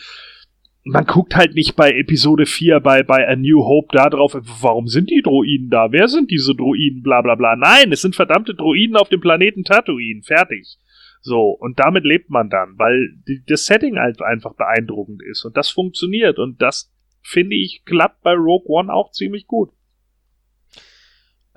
man 0.88 1.06
guckt 1.06 1.36
halt 1.36 1.54
nicht 1.54 1.76
bei 1.76 1.92
Episode 1.92 2.46
4 2.46 2.80
bei, 2.80 3.02
bei 3.02 3.28
A 3.28 3.36
New 3.36 3.64
Hope 3.64 3.88
da 3.92 4.08
drauf, 4.08 4.36
warum 4.60 4.88
sind 4.88 5.10
die 5.10 5.22
Droiden 5.22 5.70
da? 5.70 5.92
Wer 5.92 6.08
sind 6.08 6.30
diese 6.30 6.54
Droiden? 6.54 7.02
Bla 7.02 7.22
bla 7.22 7.34
bla. 7.34 7.56
Nein, 7.56 7.92
es 7.92 8.02
sind 8.02 8.16
verdammte 8.16 8.54
Droiden 8.54 8.96
auf 8.96 9.08
dem 9.08 9.20
Planeten 9.20 9.64
Tatooine. 9.64 10.22
Fertig. 10.22 10.78
So, 11.20 11.50
und 11.50 11.78
damit 11.78 12.04
lebt 12.04 12.30
man 12.30 12.48
dann, 12.48 12.78
weil 12.78 13.10
die, 13.26 13.42
das 13.46 13.66
Setting 13.66 13.98
halt 13.98 14.22
einfach 14.22 14.54
beeindruckend 14.54 15.22
ist 15.22 15.44
und 15.44 15.56
das 15.56 15.68
funktioniert 15.68 16.38
und 16.38 16.62
das 16.62 16.92
finde 17.22 17.56
ich 17.56 17.84
klappt 17.84 18.22
bei 18.22 18.32
Rogue 18.32 18.68
One 18.68 18.92
auch 18.92 19.10
ziemlich 19.10 19.46
gut. 19.46 19.70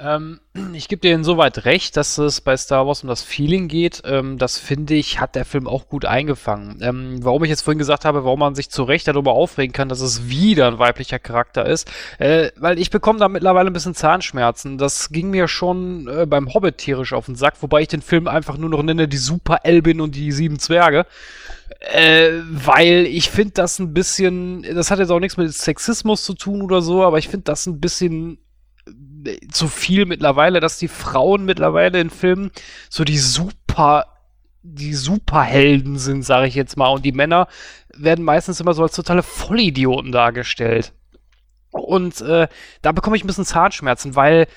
Ähm, 0.03 0.39
ich 0.73 0.87
gebe 0.87 1.01
dir 1.01 1.13
insoweit 1.13 1.65
recht, 1.65 1.95
dass 1.97 2.17
es 2.17 2.41
bei 2.41 2.57
Star 2.57 2.87
Wars 2.87 3.03
um 3.03 3.09
das 3.09 3.21
Feeling 3.21 3.67
geht. 3.67 4.01
Ähm, 4.05 4.37
das 4.37 4.57
finde 4.57 4.95
ich, 4.95 5.19
hat 5.19 5.35
der 5.35 5.45
Film 5.45 5.67
auch 5.67 5.87
gut 5.87 6.05
eingefangen. 6.05 6.79
Ähm, 6.81 7.19
warum 7.21 7.43
ich 7.43 7.49
jetzt 7.49 7.61
vorhin 7.61 7.77
gesagt 7.77 8.05
habe, 8.05 8.23
warum 8.23 8.39
man 8.39 8.55
sich 8.55 8.69
zu 8.69 8.83
Recht 8.83 9.07
darüber 9.07 9.33
aufregen 9.33 9.73
kann, 9.73 9.89
dass 9.89 10.01
es 10.01 10.27
wieder 10.27 10.67
ein 10.67 10.79
weiblicher 10.79 11.19
Charakter 11.19 11.65
ist, 11.65 11.89
äh, 12.19 12.49
weil 12.57 12.79
ich 12.79 12.89
bekomme 12.89 13.19
da 13.19 13.29
mittlerweile 13.29 13.69
ein 13.69 13.73
bisschen 13.73 13.95
Zahnschmerzen. 13.95 14.77
Das 14.77 15.09
ging 15.09 15.29
mir 15.29 15.47
schon 15.47 16.07
äh, 16.07 16.25
beim 16.25 16.53
Hobbit 16.53 16.79
tierisch 16.79 17.13
auf 17.13 17.27
den 17.27 17.35
Sack, 17.35 17.55
wobei 17.61 17.81
ich 17.81 17.87
den 17.87 18.01
Film 18.01 18.27
einfach 18.27 18.57
nur 18.57 18.69
noch 18.69 18.83
nenne, 18.83 19.07
die 19.07 19.17
Super 19.17 19.59
Elbin 19.63 20.01
und 20.01 20.15
die 20.15 20.31
sieben 20.31 20.59
Zwerge. 20.59 21.05
Äh, 21.79 22.41
weil 22.51 23.07
ich 23.07 23.29
finde 23.29 23.53
das 23.53 23.79
ein 23.79 23.93
bisschen, 23.93 24.63
das 24.75 24.91
hat 24.91 24.99
jetzt 24.99 25.09
auch 25.09 25.19
nichts 25.19 25.37
mit 25.37 25.51
Sexismus 25.51 26.23
zu 26.23 26.33
tun 26.33 26.61
oder 26.61 26.81
so, 26.81 27.03
aber 27.03 27.17
ich 27.17 27.27
finde 27.27 27.45
das 27.45 27.65
ein 27.65 27.79
bisschen 27.79 28.37
zu 29.51 29.67
viel 29.67 30.05
mittlerweile, 30.05 30.59
dass 30.59 30.77
die 30.77 30.87
Frauen 30.87 31.45
mittlerweile 31.45 31.99
in 31.99 32.09
Filmen 32.09 32.51
so 32.89 33.03
die 33.03 33.17
super 33.17 34.05
die 34.63 34.93
Superhelden 34.93 35.97
sind, 35.97 36.23
sage 36.23 36.47
ich 36.47 36.55
jetzt 36.55 36.77
mal, 36.77 36.89
und 36.89 37.03
die 37.03 37.11
Männer 37.11 37.47
werden 37.95 38.23
meistens 38.23 38.59
immer 38.59 38.73
so 38.73 38.83
als 38.83 38.95
totale 38.95 39.23
Vollidioten 39.23 40.11
dargestellt. 40.11 40.93
Und 41.71 42.21
äh, 42.21 42.47
da 42.81 42.91
bekomme 42.91 43.15
ich 43.15 43.23
ein 43.23 43.27
bisschen 43.27 43.45
Zahnschmerzen, 43.45 44.15
weil 44.15 44.47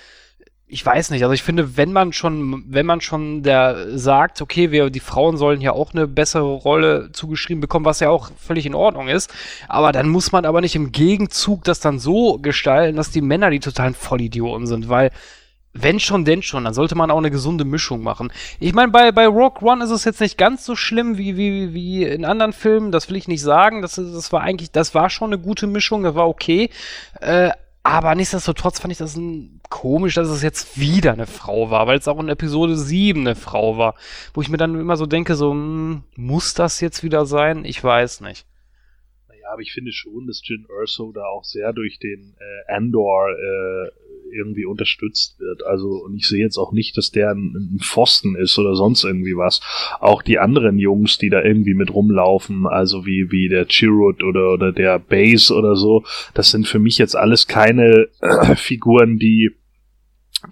ich 0.74 0.84
weiß 0.84 1.10
nicht, 1.10 1.22
also 1.22 1.32
ich 1.32 1.44
finde, 1.44 1.76
wenn 1.76 1.92
man 1.92 2.12
schon, 2.12 2.64
wenn 2.66 2.84
man 2.84 3.00
schon 3.00 3.44
der 3.44 3.96
sagt, 3.96 4.42
okay, 4.42 4.72
wir, 4.72 4.90
die 4.90 4.98
Frauen 4.98 5.36
sollen 5.36 5.60
hier 5.60 5.74
auch 5.74 5.94
eine 5.94 6.08
bessere 6.08 6.52
Rolle 6.52 7.10
zugeschrieben 7.12 7.60
bekommen, 7.60 7.84
was 7.84 8.00
ja 8.00 8.10
auch 8.10 8.32
völlig 8.36 8.66
in 8.66 8.74
Ordnung 8.74 9.06
ist, 9.06 9.32
aber 9.68 9.92
dann 9.92 10.08
muss 10.08 10.32
man 10.32 10.44
aber 10.44 10.60
nicht 10.60 10.74
im 10.74 10.90
Gegenzug 10.90 11.62
das 11.62 11.78
dann 11.78 12.00
so 12.00 12.38
gestalten, 12.38 12.96
dass 12.96 13.12
die 13.12 13.20
Männer 13.20 13.50
die 13.50 13.60
totalen 13.60 13.94
Vollidioten 13.94 14.66
sind, 14.66 14.88
weil 14.88 15.12
wenn 15.74 16.00
schon, 16.00 16.24
denn 16.24 16.42
schon, 16.42 16.64
dann 16.64 16.74
sollte 16.74 16.96
man 16.96 17.12
auch 17.12 17.18
eine 17.18 17.30
gesunde 17.30 17.64
Mischung 17.64 18.02
machen. 18.02 18.32
Ich 18.58 18.72
meine, 18.74 18.90
bei, 18.90 19.12
bei 19.12 19.28
Rock 19.28 19.62
One 19.62 19.84
ist 19.84 19.90
es 19.90 20.04
jetzt 20.04 20.20
nicht 20.20 20.38
ganz 20.38 20.64
so 20.64 20.74
schlimm 20.74 21.18
wie, 21.18 21.36
wie, 21.36 21.72
wie 21.72 22.02
in 22.02 22.24
anderen 22.24 22.52
Filmen, 22.52 22.90
das 22.90 23.08
will 23.08 23.16
ich 23.16 23.28
nicht 23.28 23.42
sagen. 23.42 23.80
Das, 23.80 23.94
das 23.94 24.32
war 24.32 24.40
eigentlich, 24.40 24.72
das 24.72 24.94
war 24.94 25.08
schon 25.08 25.32
eine 25.32 25.42
gute 25.42 25.68
Mischung, 25.68 26.02
das 26.02 26.16
war 26.16 26.28
okay. 26.28 26.70
Äh, 27.20 27.50
aber 27.86 28.14
nichtsdestotrotz 28.14 28.80
fand 28.80 28.92
ich 28.92 28.98
das 28.98 29.14
ein, 29.14 29.60
komisch, 29.68 30.14
dass 30.14 30.30
es 30.30 30.42
jetzt 30.42 30.80
wieder 30.80 31.12
eine 31.12 31.26
Frau 31.26 31.70
war, 31.70 31.86
weil 31.86 31.98
es 31.98 32.08
auch 32.08 32.18
in 32.18 32.30
Episode 32.30 32.76
7 32.76 33.20
eine 33.20 33.34
Frau 33.34 33.76
war. 33.76 33.94
Wo 34.32 34.40
ich 34.40 34.48
mir 34.48 34.56
dann 34.56 34.80
immer 34.80 34.96
so 34.96 35.04
denke, 35.04 35.34
so, 35.34 35.50
hm, 35.50 36.02
muss 36.16 36.54
das 36.54 36.80
jetzt 36.80 37.02
wieder 37.02 37.26
sein? 37.26 37.66
Ich 37.66 37.84
weiß 37.84 38.22
nicht. 38.22 38.46
Naja, 39.28 39.48
aber 39.52 39.60
ich 39.60 39.72
finde 39.72 39.92
schon, 39.92 40.26
dass 40.26 40.40
Jin 40.42 40.66
Urso 40.66 41.12
da 41.12 41.26
auch 41.26 41.44
sehr 41.44 41.74
durch 41.74 41.98
den 41.98 42.34
äh, 42.40 42.72
Andor 42.72 43.28
äh, 43.28 43.90
irgendwie 44.32 44.64
unterstützt 44.64 45.38
wird. 45.38 45.64
Also, 45.66 46.04
und 46.04 46.16
ich 46.16 46.26
sehe 46.26 46.42
jetzt 46.42 46.58
auch 46.58 46.72
nicht, 46.72 46.96
dass 46.96 47.10
der 47.10 47.30
ein, 47.30 47.74
ein 47.74 47.78
Pfosten 47.80 48.36
ist 48.36 48.58
oder 48.58 48.74
sonst 48.74 49.04
irgendwie 49.04 49.36
was. 49.36 49.60
Auch 50.00 50.22
die 50.22 50.38
anderen 50.38 50.78
Jungs, 50.78 51.18
die 51.18 51.30
da 51.30 51.42
irgendwie 51.42 51.74
mit 51.74 51.92
rumlaufen, 51.92 52.66
also 52.66 53.06
wie, 53.06 53.30
wie 53.30 53.48
der 53.48 53.66
Chirrut 53.66 54.22
oder, 54.22 54.52
oder 54.52 54.72
der 54.72 54.98
Base 54.98 55.54
oder 55.54 55.76
so, 55.76 56.04
das 56.34 56.50
sind 56.50 56.66
für 56.66 56.78
mich 56.78 56.98
jetzt 56.98 57.16
alles 57.16 57.46
keine 57.46 58.08
Figuren, 58.56 59.18
die 59.18 59.52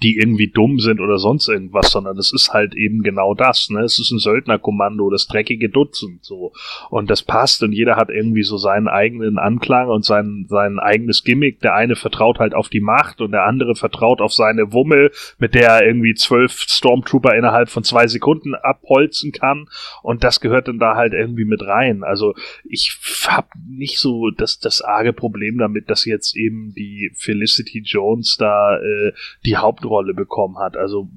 die 0.02 0.16
irgendwie 0.16 0.48
dumm 0.48 0.78
sind 0.78 1.00
oder 1.00 1.18
sonst 1.18 1.48
irgendwas, 1.48 1.90
sondern 1.90 2.16
es 2.18 2.32
ist 2.32 2.52
halt 2.52 2.74
eben 2.74 3.02
genau 3.02 3.34
das, 3.34 3.68
ne? 3.70 3.80
Es 3.80 3.98
ist 3.98 4.10
ein 4.10 4.18
Söldnerkommando, 4.18 5.10
das 5.10 5.26
dreckige 5.26 5.68
Dutzend, 5.68 6.24
so. 6.24 6.52
Und 6.90 7.10
das 7.10 7.22
passt 7.22 7.62
und 7.62 7.72
jeder 7.72 7.96
hat 7.96 8.10
irgendwie 8.10 8.42
so 8.42 8.56
seinen 8.56 8.88
eigenen 8.88 9.38
Anklang 9.38 9.88
und 9.88 10.04
sein, 10.04 10.46
sein 10.48 10.78
eigenes 10.78 11.24
Gimmick. 11.24 11.60
Der 11.60 11.74
eine 11.74 11.96
vertraut 11.96 12.38
halt 12.38 12.54
auf 12.54 12.68
die 12.68 12.80
Macht 12.80 13.20
und 13.20 13.32
der 13.32 13.44
andere 13.44 13.74
vertraut 13.74 14.20
auf 14.20 14.32
seine 14.32 14.72
Wummel, 14.72 15.10
mit 15.38 15.54
der 15.54 15.68
er 15.68 15.86
irgendwie 15.86 16.14
zwölf 16.14 16.52
Stormtrooper 16.52 17.34
innerhalb 17.34 17.68
von 17.68 17.84
zwei 17.84 18.06
Sekunden 18.06 18.54
abholzen 18.54 19.32
kann. 19.32 19.68
Und 20.02 20.24
das 20.24 20.40
gehört 20.40 20.68
dann 20.68 20.78
da 20.78 20.96
halt 20.96 21.12
irgendwie 21.12 21.44
mit 21.44 21.62
rein. 21.62 22.04
Also 22.04 22.34
ich 22.64 22.98
hab 23.26 23.50
nicht 23.68 23.98
so 23.98 24.30
das, 24.30 24.58
das 24.58 24.80
arge 24.80 25.12
Problem 25.12 25.58
damit, 25.58 25.90
dass 25.90 26.04
jetzt 26.04 26.36
eben 26.36 26.74
die 26.74 27.12
Felicity 27.16 27.82
Jones 27.84 28.36
da 28.38 28.78
äh, 28.78 29.12
die 29.44 29.56
Hauptrolle 29.82 30.14
bekommen 30.14 30.58
hat. 30.58 30.76
Also 30.76 31.08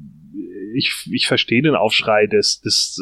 ich, 0.75 1.07
ich 1.11 1.27
verstehe 1.27 1.61
den 1.61 1.75
Aufschrei 1.75 2.27
des, 2.27 2.59
des 2.59 3.01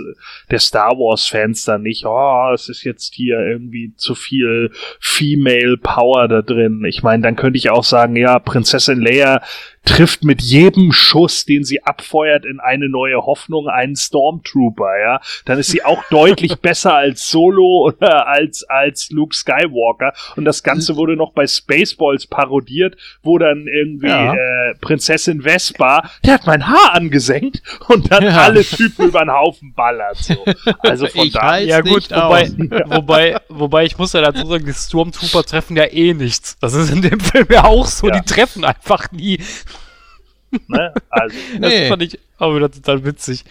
der 0.51 0.59
Star 0.59 0.91
Wars 0.91 1.27
Fans 1.27 1.65
da 1.65 1.79
nicht. 1.79 2.05
Oh, 2.05 2.51
es 2.53 2.69
ist 2.69 2.83
jetzt 2.83 3.15
hier 3.15 3.39
irgendwie 3.39 3.93
zu 3.95 4.13
viel 4.13 4.71
Female 4.99 5.77
Power 5.77 6.27
da 6.27 6.43
drin. 6.43 6.85
Ich 6.87 7.01
meine, 7.01 7.23
dann 7.23 7.35
könnte 7.35 7.57
ich 7.57 7.71
auch 7.71 7.83
sagen, 7.83 8.15
ja, 8.15 8.37
Prinzessin 8.37 9.01
Leia, 9.01 9.41
trifft 9.85 10.23
mit 10.23 10.41
jedem 10.41 10.91
Schuss, 10.93 11.45
den 11.45 11.63
sie 11.63 11.83
abfeuert, 11.83 12.45
in 12.45 12.59
eine 12.59 12.87
neue 12.89 13.17
Hoffnung 13.25 13.67
einen 13.67 13.95
Stormtrooper, 13.95 14.99
ja, 14.99 15.21
dann 15.45 15.59
ist 15.59 15.71
sie 15.71 15.83
auch 15.83 16.03
deutlich 16.09 16.55
besser 16.59 16.95
als 16.95 17.29
Solo 17.29 17.87
oder 17.87 18.27
als, 18.27 18.63
als 18.63 19.09
Luke 19.11 19.35
Skywalker. 19.35 20.13
Und 20.35 20.45
das 20.45 20.63
Ganze 20.63 20.95
wurde 20.95 21.15
noch 21.15 21.33
bei 21.33 21.45
Spaceballs 21.47 22.27
parodiert, 22.27 22.95
wo 23.23 23.37
dann 23.37 23.67
irgendwie 23.67 24.07
Ja. 24.07 24.33
äh, 24.33 24.75
Prinzessin 24.79 25.41
Vespa, 25.41 26.09
der 26.25 26.35
hat 26.35 26.45
mein 26.47 26.67
Haar 26.67 26.93
angesenkt 26.93 27.61
und 27.89 28.11
dann 28.11 28.23
Ja. 28.23 28.37
alle 28.41 28.63
Typen 28.63 29.07
über 29.07 29.19
den 29.19 29.31
Haufen 29.33 29.73
ballert. 29.73 30.17
So. 30.17 30.45
Also 30.79 31.07
von 31.07 31.25
Ich 31.27 31.33
da. 31.33 31.41
halte 31.41 31.67
Ja 31.69 31.81
gut, 31.81 31.95
nicht 31.95 32.11
wobei, 32.11 32.49
wobei, 32.85 33.37
wobei 33.49 33.85
ich 33.85 33.97
muss 33.97 34.13
ja 34.13 34.21
dazu 34.21 34.45
sagen, 34.47 34.65
die 34.65 34.73
Stormtrooper 34.73 35.43
treffen 35.43 35.75
ja 35.77 35.85
eh 35.85 36.13
nichts. 36.13 36.57
Das 36.59 36.73
ist 36.73 36.89
in 36.91 37.01
dem 37.01 37.19
Film 37.19 37.47
ja 37.49 37.65
auch 37.65 37.85
so, 37.87 38.07
Ja. 38.07 38.19
die 38.19 38.25
treffen 38.25 38.63
einfach 38.63 39.11
nie. 39.11 39.39
Ne? 40.67 40.93
Also, 41.09 41.35
Das 41.59 41.69
Nee. 41.71 41.87
fand 41.89 42.03
ich 42.03 42.19
auch 42.37 42.55
wieder 42.55 42.71
total 42.71 43.03
witzig. 43.03 43.43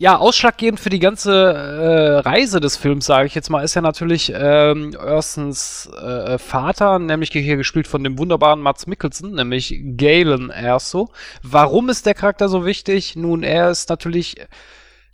Ja, 0.00 0.16
ausschlaggebend 0.16 0.78
für 0.78 0.90
die 0.90 1.00
ganze 1.00 1.32
äh, 1.34 2.18
Reise 2.20 2.60
des 2.60 2.76
Films, 2.76 3.06
sage 3.06 3.26
ich 3.26 3.34
jetzt 3.34 3.50
mal, 3.50 3.64
ist 3.64 3.74
ja 3.74 3.82
natürlich 3.82 4.32
ähm, 4.32 4.96
Erstens 5.04 5.90
äh, 6.00 6.38
Vater, 6.38 7.00
nämlich 7.00 7.30
hier 7.32 7.56
gespielt 7.56 7.88
von 7.88 8.04
dem 8.04 8.16
wunderbaren 8.16 8.60
Mats 8.60 8.86
Mikkelsen, 8.86 9.34
nämlich 9.34 9.80
Galen 9.96 10.50
Erso. 10.50 11.10
Warum 11.42 11.88
ist 11.88 12.06
der 12.06 12.14
Charakter 12.14 12.48
so 12.48 12.64
wichtig? 12.64 13.16
Nun, 13.16 13.42
er 13.42 13.70
ist 13.70 13.88
natürlich 13.88 14.36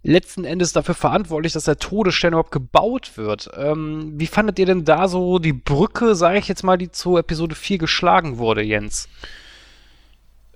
letzten 0.05 0.45
Endes 0.45 0.73
dafür 0.73 0.95
verantwortlich, 0.95 1.55
dass 1.55 1.65
der 1.65 1.79
Todesstern 1.79 2.35
überhaupt 2.35 2.53
gebaut 2.53 3.17
wird. 3.17 3.51
Ähm, 3.57 4.13
wie 4.17 4.27
fandet 4.27 4.59
ihr 4.59 4.67
denn 4.67 4.85
da 4.85 5.09
so 5.09 5.39
die 5.39 5.55
Brücke, 5.55 6.15
sage 6.15 6.39
ich 6.39 6.47
jetzt 6.47 6.63
mal, 6.63 6.77
die 6.77 6.91
zu 6.91 7.17
Episode 7.17 7.55
4 7.55 7.79
geschlagen 7.79 8.37
wurde, 8.39 8.63
Jens? 8.63 9.09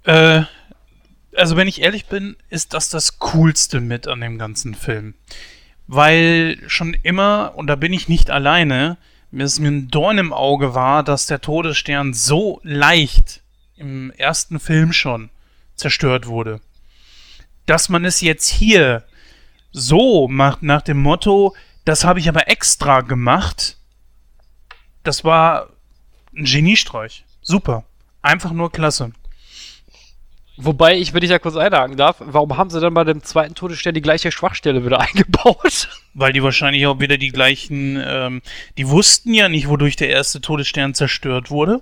Äh, 0.04 0.42
also 1.34 1.56
wenn 1.56 1.66
ich 1.66 1.80
ehrlich 1.80 2.06
bin, 2.06 2.36
ist 2.50 2.74
das 2.74 2.90
das 2.90 3.18
Coolste 3.18 3.80
mit 3.80 4.06
an 4.06 4.20
dem 4.20 4.38
ganzen 4.38 4.74
Film. 4.74 5.14
Weil 5.86 6.58
schon 6.66 6.94
immer, 7.02 7.54
und 7.56 7.68
da 7.68 7.74
bin 7.76 7.94
ich 7.94 8.08
nicht 8.08 8.30
alleine, 8.30 8.98
mir 9.30 9.44
es 9.44 9.58
mir 9.58 9.68
ein 9.68 9.88
Dorn 9.88 10.18
im 10.18 10.34
Auge 10.34 10.74
war, 10.74 11.02
dass 11.02 11.26
der 11.26 11.40
Todesstern 11.40 12.12
so 12.12 12.60
leicht 12.62 13.42
im 13.76 14.10
ersten 14.12 14.60
Film 14.60 14.92
schon 14.92 15.30
zerstört 15.74 16.26
wurde. 16.26 16.60
Dass 17.64 17.88
man 17.88 18.04
es 18.04 18.20
jetzt 18.20 18.48
hier 18.48 19.04
so 19.78 20.28
macht 20.28 20.62
nach 20.62 20.82
dem 20.82 21.00
Motto, 21.00 21.54
das 21.84 22.04
habe 22.04 22.20
ich 22.20 22.28
aber 22.28 22.48
extra 22.48 23.00
gemacht, 23.00 23.76
das 25.04 25.24
war 25.24 25.70
ein 26.36 26.44
Geniestreich. 26.44 27.24
Super. 27.40 27.84
Einfach 28.20 28.52
nur 28.52 28.70
klasse. 28.70 29.12
Wobei, 30.60 30.98
ich, 30.98 31.14
wenn 31.14 31.22
ich 31.22 31.30
da 31.30 31.38
kurz 31.38 31.54
einhaken 31.54 31.96
darf, 31.96 32.16
warum 32.18 32.56
haben 32.56 32.68
sie 32.68 32.80
dann 32.80 32.92
bei 32.92 33.04
dem 33.04 33.22
zweiten 33.22 33.54
Todesstern 33.54 33.94
die 33.94 34.02
gleiche 34.02 34.32
Schwachstelle 34.32 34.84
wieder 34.84 35.00
eingebaut? 35.08 35.88
Weil 36.14 36.32
die 36.32 36.42
wahrscheinlich 36.42 36.84
auch 36.86 36.98
wieder 36.98 37.16
die 37.16 37.28
gleichen, 37.28 38.02
ähm, 38.04 38.42
die 38.76 38.88
wussten 38.88 39.32
ja 39.32 39.48
nicht, 39.48 39.68
wodurch 39.68 39.94
der 39.94 40.10
erste 40.10 40.40
Todesstern 40.40 40.94
zerstört 40.94 41.50
wurde. 41.50 41.80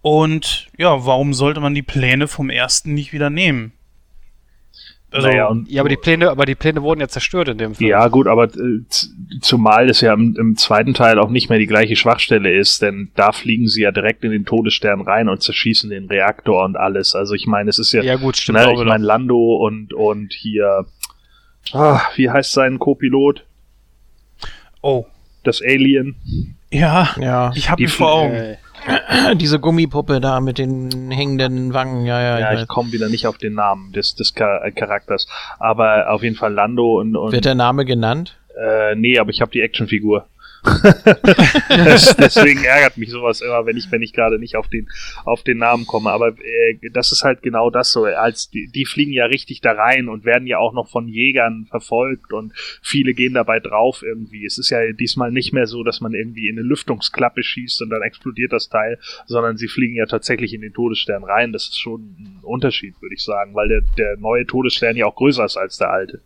Und 0.00 0.68
ja, 0.78 1.04
warum 1.04 1.34
sollte 1.34 1.60
man 1.60 1.74
die 1.74 1.82
Pläne 1.82 2.28
vom 2.28 2.50
ersten 2.50 2.94
nicht 2.94 3.12
wieder 3.12 3.30
nehmen? 3.30 3.72
Also, 5.10 5.26
naja, 5.28 5.46
und 5.46 5.70
Ja, 5.70 5.80
aber 5.80 5.88
die 5.88 5.96
Pläne, 5.96 6.28
aber 6.30 6.44
die 6.44 6.54
Pläne 6.54 6.82
wurden 6.82 7.00
ja 7.00 7.08
zerstört 7.08 7.48
in 7.48 7.56
dem 7.56 7.74
Film. 7.74 7.88
Ja, 7.88 8.08
gut, 8.08 8.26
aber 8.26 8.44
äh, 8.44 8.82
zumal 9.40 9.88
es 9.88 10.02
ja 10.02 10.12
im, 10.12 10.36
im 10.38 10.56
zweiten 10.56 10.92
Teil 10.92 11.18
auch 11.18 11.30
nicht 11.30 11.48
mehr 11.48 11.58
die 11.58 11.66
gleiche 11.66 11.96
Schwachstelle 11.96 12.54
ist, 12.54 12.82
denn 12.82 13.10
da 13.14 13.32
fliegen 13.32 13.68
sie 13.68 13.82
ja 13.82 13.90
direkt 13.90 14.22
in 14.24 14.32
den 14.32 14.44
Todesstern 14.44 15.00
rein 15.00 15.30
und 15.30 15.42
zerschießen 15.42 15.88
den 15.88 16.08
Reaktor 16.08 16.62
und 16.62 16.76
alles. 16.76 17.14
Also 17.14 17.32
ich 17.34 17.46
meine, 17.46 17.70
es 17.70 17.78
ist 17.78 17.92
ja, 17.92 18.02
Ja, 18.02 18.16
gut, 18.16 18.36
stimmt 18.36 18.58
ne, 18.58 18.66
auch 18.68 18.80
ich 18.82 18.86
meine 18.86 19.04
Lando 19.04 19.56
und 19.56 19.94
und 19.94 20.34
hier, 20.34 20.84
ah, 21.72 22.02
wie 22.16 22.28
heißt 22.28 22.52
sein 22.52 22.78
Co-Pilot? 22.78 23.44
oh, 24.82 25.06
Das 25.42 25.62
Alien. 25.62 26.16
ja, 26.70 27.08
Ja, 27.18 27.52
ich 27.54 27.70
habe 27.70 27.78
Die 27.78 27.84
ihn 27.84 27.88
vor 27.88 28.12
Augen. 28.12 28.34
Äh, 28.34 28.56
diese 29.36 29.58
Gummipuppe 29.58 30.20
da 30.20 30.40
mit 30.40 30.58
den 30.58 31.10
hängenden 31.10 31.72
Wangen, 31.74 32.06
ja, 32.06 32.20
ja. 32.20 32.38
Ja, 32.38 32.52
ich 32.52 32.62
ich 32.62 32.68
komme 32.68 32.92
wieder 32.92 33.08
nicht 33.08 33.26
auf 33.26 33.38
den 33.38 33.54
Namen 33.54 33.92
des 33.92 34.14
des 34.14 34.32
äh, 34.36 34.70
Charakters, 34.72 35.26
aber 35.58 36.10
auf 36.10 36.22
jeden 36.22 36.36
Fall 36.36 36.52
Lando 36.52 37.00
und, 37.00 37.16
und 37.16 37.32
Wird 37.32 37.44
der 37.44 37.54
Name 37.54 37.84
genannt? 37.84 38.38
Äh, 38.56 38.94
nee, 38.96 39.18
aber 39.18 39.30
ich 39.30 39.40
habe 39.40 39.50
die 39.50 39.60
Actionfigur. 39.60 40.26
das, 41.68 42.16
deswegen 42.16 42.64
ärgert 42.64 42.96
mich 42.96 43.10
sowas 43.10 43.40
immer, 43.40 43.66
wenn 43.66 43.76
ich, 43.76 43.90
wenn 43.90 44.02
ich 44.02 44.12
gerade 44.12 44.38
nicht 44.38 44.56
auf 44.56 44.68
den, 44.68 44.88
auf 45.24 45.42
den 45.42 45.58
Namen 45.58 45.86
komme. 45.86 46.10
Aber 46.10 46.28
äh, 46.28 46.78
das 46.92 47.12
ist 47.12 47.22
halt 47.22 47.42
genau 47.42 47.70
das 47.70 47.92
so. 47.92 48.04
Als 48.04 48.50
die, 48.50 48.68
die 48.68 48.84
fliegen 48.84 49.12
ja 49.12 49.26
richtig 49.26 49.60
da 49.60 49.72
rein 49.72 50.08
und 50.08 50.24
werden 50.24 50.46
ja 50.46 50.58
auch 50.58 50.72
noch 50.72 50.88
von 50.88 51.08
Jägern 51.08 51.66
verfolgt 51.70 52.32
und 52.32 52.52
viele 52.82 53.14
gehen 53.14 53.34
dabei 53.34 53.60
drauf 53.60 54.02
irgendwie. 54.02 54.44
Es 54.44 54.58
ist 54.58 54.70
ja 54.70 54.92
diesmal 54.92 55.30
nicht 55.30 55.52
mehr 55.52 55.66
so, 55.66 55.84
dass 55.84 56.00
man 56.00 56.14
irgendwie 56.14 56.48
in 56.48 56.58
eine 56.58 56.66
Lüftungsklappe 56.66 57.42
schießt 57.42 57.82
und 57.82 57.90
dann 57.90 58.02
explodiert 58.02 58.52
das 58.52 58.68
Teil, 58.68 58.98
sondern 59.26 59.56
sie 59.56 59.68
fliegen 59.68 59.94
ja 59.94 60.06
tatsächlich 60.06 60.54
in 60.54 60.60
den 60.60 60.72
Todesstern 60.72 61.24
rein. 61.24 61.52
Das 61.52 61.64
ist 61.64 61.78
schon 61.78 62.00
ein 62.18 62.40
Unterschied, 62.42 63.00
würde 63.00 63.14
ich 63.14 63.22
sagen, 63.22 63.54
weil 63.54 63.68
der, 63.68 63.82
der 63.96 64.16
neue 64.16 64.46
Todesstern 64.46 64.96
ja 64.96 65.06
auch 65.06 65.14
größer 65.14 65.44
ist 65.44 65.56
als 65.56 65.78
der 65.78 65.90
alte. 65.90 66.20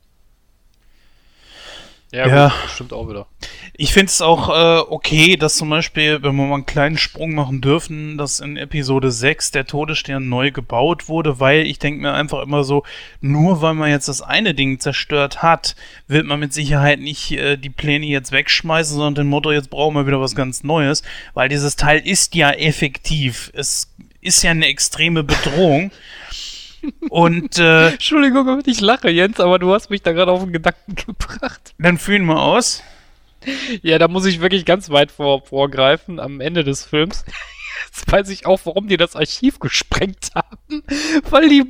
Ja, 2.13 2.29
Ja. 2.29 2.49
Gut, 2.49 2.65
das 2.65 2.73
stimmt 2.75 2.93
auch 2.93 3.09
wieder. 3.09 3.27
Ich 3.75 3.93
finde 3.93 4.07
es 4.07 4.21
auch 4.21 4.51
äh, 4.51 4.83
okay, 4.89 5.37
dass 5.37 5.57
zum 5.57 5.71
Beispiel, 5.71 6.23
wenn 6.23 6.37
wir 6.37 6.47
mal 6.47 6.55
einen 6.55 6.67
kleinen 6.67 6.99
Sprung 6.99 7.35
machen 7.35 7.63
dürfen, 7.63 8.19
dass 8.19 8.39
in 8.39 8.59
Episode 8.59 9.11
6 9.11 9.51
der 9.53 9.67
Todesstern 9.67 10.29
neu 10.29 10.51
gebaut 10.51 11.09
wurde, 11.09 11.41
weil 11.41 11.67
ich 11.67 11.79
denke 11.79 12.03
mir 12.03 12.13
einfach 12.13 12.43
immer 12.43 12.65
so, 12.65 12.85
nur 13.23 13.63
weil 13.63 13.73
man 13.75 13.91
jetzt 13.91 14.09
das 14.09 14.21
eine 14.21 14.53
Ding 14.55 14.79
zerstört 14.79 15.43
hat, 15.43 15.75
wird 16.07 16.27
man 16.27 16.39
mit 16.39 16.53
Sicherheit 16.53 17.01
nicht 17.01 17.33
äh, 17.33 17.57
die 17.57 17.71
Pläne 17.71 18.07
jetzt 18.07 18.31
wegschmeißen, 18.31 18.95
sondern 18.95 19.25
den 19.27 19.31
Motto, 19.31 19.51
jetzt 19.51 19.71
brauchen 19.71 19.95
wir 19.95 20.07
wieder 20.07 20.21
was 20.21 20.35
ganz 20.35 20.63
Neues, 20.63 21.03
weil 21.33 21.49
dieses 21.49 21.77
Teil 21.77 22.07
ist 22.07 22.35
ja 22.35 22.51
effektiv. 22.51 23.51
Es 23.55 23.91
ist 24.21 24.43
ja 24.43 24.51
eine 24.51 24.67
extreme 24.67 25.25
Bedrohung. 25.25 25.91
Und 27.09 27.59
äh, 27.59 27.91
Entschuldigung, 27.91 28.47
wenn 28.47 28.63
ich 28.67 28.81
lache, 28.81 29.11
Jens, 29.11 29.41
aber 29.41 29.59
du 29.59 29.73
hast 29.73 29.91
mich 29.91 30.03
da 30.03 30.13
gerade 30.13 30.33
auf 30.33 30.43
den 30.43 30.53
Gedanken 30.53 30.95
gebracht. 31.07 31.75
dann 31.79 31.99
fühlen 31.99 32.25
wir 32.27 32.41
aus. 32.41 32.83
Ja, 33.83 33.99
da 33.99 34.07
muss 34.09 34.25
ich 34.25 34.41
wirklich 34.41 34.65
ganz 34.65 34.91
weit 34.91 35.11
vor, 35.11 35.43
vorgreifen 35.43 36.21
am 36.21 36.41
Ende 36.41 36.63
des 36.63 36.85
Films. 36.85 37.25
Jetzt 37.87 38.11
weiß 38.11 38.29
ich 38.29 38.47
auch, 38.47 38.61
warum 38.65 38.87
die 38.87 38.97
das 38.97 39.17
Archiv 39.17 39.59
gesprengt 39.59 40.31
haben. 40.35 40.83
Weil 41.29 41.49
die 41.49 41.65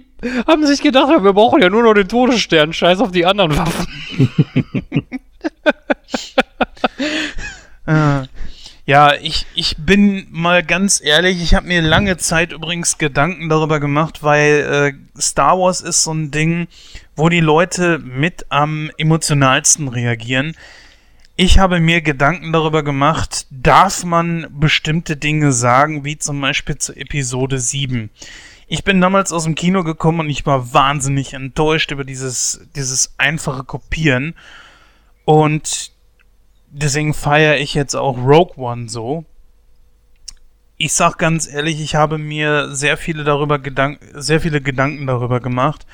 haben 0.46 0.66
sich 0.66 0.82
gedacht, 0.82 1.08
wir 1.22 1.32
brauchen 1.32 1.62
ja 1.62 1.70
nur 1.70 1.82
noch 1.82 1.94
den 1.94 2.08
Todesstern. 2.08 2.72
Scheiß 2.72 3.00
auf 3.00 3.10
die 3.10 3.24
anderen 3.24 3.56
Waffen. 3.56 4.30
Äh, 7.86 8.26
ja, 8.84 9.14
ich, 9.14 9.46
ich 9.54 9.76
bin 9.78 10.26
mal 10.30 10.64
ganz 10.64 11.00
ehrlich, 11.02 11.40
ich 11.40 11.54
habe 11.54 11.68
mir 11.68 11.80
lange 11.82 12.16
Zeit 12.16 12.52
übrigens 12.52 12.98
Gedanken 12.98 13.48
darüber 13.48 13.78
gemacht, 13.78 14.22
weil 14.22 14.94
äh, 15.16 15.20
Star 15.20 15.58
Wars 15.58 15.80
ist 15.80 16.02
so 16.02 16.12
ein 16.12 16.32
Ding, 16.32 16.66
wo 17.14 17.28
die 17.28 17.40
Leute 17.40 18.00
mit 18.00 18.46
am 18.48 18.90
emotionalsten 18.98 19.86
reagieren. 19.86 20.56
Ich 21.36 21.58
habe 21.58 21.78
mir 21.78 22.02
Gedanken 22.02 22.52
darüber 22.52 22.82
gemacht, 22.82 23.46
darf 23.50 24.04
man 24.04 24.48
bestimmte 24.50 25.16
Dinge 25.16 25.52
sagen, 25.52 26.04
wie 26.04 26.18
zum 26.18 26.40
Beispiel 26.40 26.76
zu 26.76 26.94
Episode 26.94 27.58
7. 27.58 28.10
Ich 28.66 28.84
bin 28.84 29.00
damals 29.00 29.32
aus 29.32 29.44
dem 29.44 29.54
Kino 29.54 29.84
gekommen 29.84 30.20
und 30.20 30.30
ich 30.30 30.44
war 30.44 30.74
wahnsinnig 30.74 31.34
enttäuscht 31.34 31.90
über 31.90 32.04
dieses, 32.04 32.66
dieses 32.74 33.14
einfache 33.16 33.64
Kopieren. 33.64 34.34
Und 35.24 35.91
deswegen 36.72 37.14
feiere 37.14 37.58
ich 37.58 37.74
jetzt 37.74 37.94
auch 37.94 38.18
Rogue 38.18 38.56
One 38.56 38.88
so. 38.88 39.24
Ich 40.76 40.94
sag 40.94 41.18
ganz 41.18 41.46
ehrlich, 41.46 41.80
ich 41.80 41.94
habe 41.94 42.18
mir 42.18 42.74
sehr 42.74 42.96
viele 42.96 43.22
darüber 43.22 43.58
Gedank 43.58 44.00
sehr 44.14 44.40
viele 44.40 44.60
Gedanken 44.60 45.06
darüber 45.06 45.38
gemacht. 45.38 45.86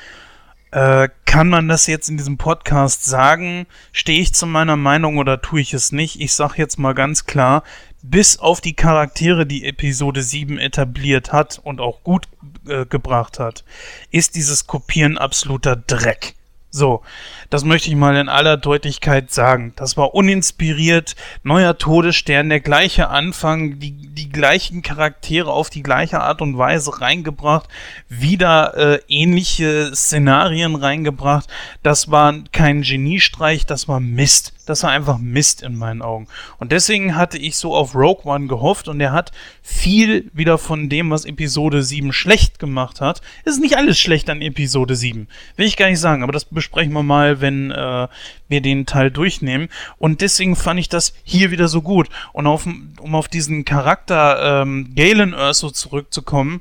Äh, 0.71 1.09
kann 1.25 1.49
man 1.49 1.69
das 1.69 1.87
jetzt 1.87 2.09
in 2.09 2.17
diesem 2.17 2.39
Podcast 2.39 3.05
sagen? 3.05 3.67
Stehe 3.93 4.21
ich 4.21 4.35
zu 4.35 4.47
meiner 4.47 4.77
Meinung 4.77 5.19
oder 5.19 5.41
tue 5.41 5.61
ich 5.61 5.75
es 5.75 5.93
nicht? 5.93 6.21
Ich 6.21 6.35
sag 6.35 6.57
jetzt 6.57 6.79
mal 6.79 6.95
ganz 6.95 7.27
klar, 7.27 7.65
bis 8.03 8.39
auf 8.39 8.61
die 8.61 8.75
Charaktere, 8.75 9.47
die 9.47 9.65
Episode 9.67 10.23
7 10.23 10.59
etabliert 10.59 11.33
hat 11.33 11.61
und 11.63 11.81
auch 11.81 12.03
gut 12.03 12.29
äh, 12.67 12.87
gebracht 12.87 13.39
hat, 13.39 13.65
ist 14.11 14.37
dieses 14.37 14.67
Kopieren 14.67 15.19
absoluter 15.19 15.77
Dreck. 15.77 16.35
So, 16.71 17.01
das 17.49 17.65
möchte 17.65 17.89
ich 17.89 17.97
mal 17.97 18.15
in 18.17 18.29
aller 18.29 18.59
Deutlichkeit 18.59 19.33
sagen. 19.33 19.73
Das 19.77 19.97
war 19.97 20.15
uninspiriert, 20.15 21.17
neuer 21.43 21.79
Todesstern, 21.79 22.51
der 22.51 22.61
gleiche 22.61 23.09
Anfang, 23.09 23.79
die, 23.79 23.93
die 23.93 24.29
gleichen 24.29 24.83
Charaktere 24.83 25.51
auf 25.51 25.71
die 25.71 25.83
gleiche 25.83 26.21
Art 26.21 26.43
und 26.43 26.59
Weise 26.59 27.01
reingebracht, 27.01 27.69
wieder 28.09 28.77
äh, 28.77 29.01
ähnliche 29.09 29.95
Szenarien 29.95 30.75
reingebracht. 30.75 31.49
Das 31.83 32.11
war 32.11 32.35
kein 32.53 32.83
Geniestreich, 32.83 33.65
das 33.65 33.89
war 33.89 34.01
Mist. 34.01 34.53
Dass 34.69 34.83
er 34.83 34.91
einfach 34.91 35.19
misst 35.19 35.63
in 35.63 35.77
meinen 35.77 36.03
Augen. 36.03 36.29
Und 36.59 36.73
deswegen 36.73 37.17
hatte 37.17 37.39
ich 37.39 37.57
so 37.57 37.75
auf 37.75 37.95
Rogue 37.95 38.25
One 38.25 38.47
gehofft 38.47 38.89
und 38.89 39.01
er 39.01 39.13
hat 39.13 39.33
viel 39.63 40.31
wieder 40.33 40.59
von 40.59 40.89
dem, 40.89 41.11
was 41.11 41.25
Episode 41.25 41.83
7 41.83 42.13
schlecht 42.13 42.59
gemacht 42.59 43.01
hat. 43.01 43.21
Ist 43.45 43.61
nicht 43.61 43.77
alles 43.77 43.99
schlecht 43.99 44.29
an 44.31 44.43
Episode 44.43 44.97
7. 44.97 45.29
Will 45.57 45.67
ich 45.67 45.77
gar 45.77 45.89
nicht 45.89 46.01
sagen, 46.01 46.23
aber 46.23 46.33
das 46.33 46.45
besprechen 46.45 46.93
wir 46.93 47.03
mal, 47.03 47.41
wenn 47.41 47.71
äh, 47.71 48.09
wir 48.49 48.61
den 48.61 48.87
Teil 48.87 49.11
durchnehmen. 49.11 49.69
Und 49.99 50.21
deswegen 50.21 50.57
fand 50.57 50.81
ich 50.81 50.89
das 50.89 51.15
hier 51.25 51.51
wieder 51.51 51.69
so 51.69 51.83
gut. 51.83 52.09
Und 52.33 52.47
auf, 52.47 52.67
um 52.67 53.15
auf 53.15 53.29
diesen 53.29 53.65
Charakter 53.65 54.63
ähm, 54.63 54.95
Galen 54.95 55.33
Erso 55.33 55.71
zurückzukommen, 55.71 56.61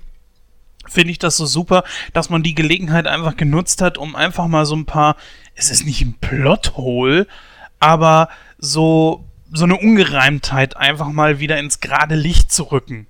finde 0.89 1.11
ich 1.11 1.19
das 1.19 1.37
so 1.37 1.45
super, 1.45 1.83
dass 2.13 2.29
man 2.29 2.43
die 2.43 2.55
Gelegenheit 2.55 3.07
einfach 3.07 3.35
genutzt 3.35 3.81
hat, 3.81 3.97
um 3.97 4.15
einfach 4.15 4.47
mal 4.47 4.65
so 4.65 4.75
ein 4.75 4.85
paar, 4.85 5.15
es 5.55 5.69
ist 5.69 5.85
nicht 5.85 6.01
ein 6.01 6.15
Plothole, 6.19 7.27
aber 7.79 8.29
so, 8.57 9.25
so 9.51 9.65
eine 9.65 9.77
Ungereimtheit 9.77 10.77
einfach 10.77 11.09
mal 11.09 11.39
wieder 11.39 11.57
ins 11.59 11.79
gerade 11.79 12.15
Licht 12.15 12.51
zu 12.51 12.63
rücken. 12.63 13.07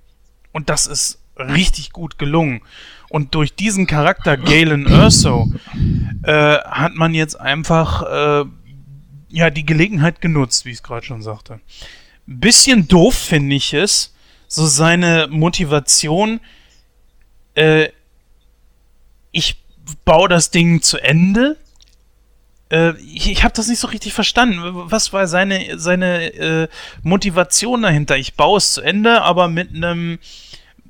Und 0.52 0.68
das 0.68 0.86
ist 0.86 1.18
richtig 1.36 1.92
gut 1.92 2.18
gelungen. 2.18 2.62
Und 3.08 3.34
durch 3.34 3.54
diesen 3.54 3.86
Charakter 3.86 4.36
Galen 4.36 4.86
Urso 4.86 5.50
äh, 6.22 6.58
hat 6.58 6.94
man 6.94 7.14
jetzt 7.14 7.40
einfach 7.40 8.02
äh, 8.02 8.44
ja 9.30 9.50
die 9.50 9.64
Gelegenheit 9.64 10.20
genutzt, 10.20 10.64
wie 10.64 10.70
ich 10.70 10.76
es 10.76 10.82
gerade 10.82 11.06
schon 11.06 11.22
sagte. 11.22 11.60
Bisschen 12.26 12.88
doof 12.88 13.14
finde 13.14 13.56
ich 13.56 13.72
es, 13.72 14.14
so 14.46 14.66
seine 14.66 15.28
Motivation, 15.30 16.40
äh, 17.54 17.88
ich 19.30 19.62
baue 20.04 20.28
das 20.28 20.50
Ding 20.50 20.82
zu 20.82 20.98
Ende. 20.98 21.56
Äh, 22.70 22.92
ich 23.00 23.30
ich 23.30 23.44
habe 23.44 23.54
das 23.54 23.68
nicht 23.68 23.78
so 23.78 23.88
richtig 23.88 24.12
verstanden. 24.12 24.60
Was 24.62 25.12
war 25.12 25.26
seine, 25.26 25.78
seine 25.78 26.32
äh, 26.34 26.68
Motivation 27.02 27.82
dahinter? 27.82 28.16
Ich 28.16 28.34
baue 28.34 28.58
es 28.58 28.72
zu 28.72 28.82
Ende, 28.82 29.22
aber 29.22 29.48
mit 29.48 29.74
einem 29.74 30.18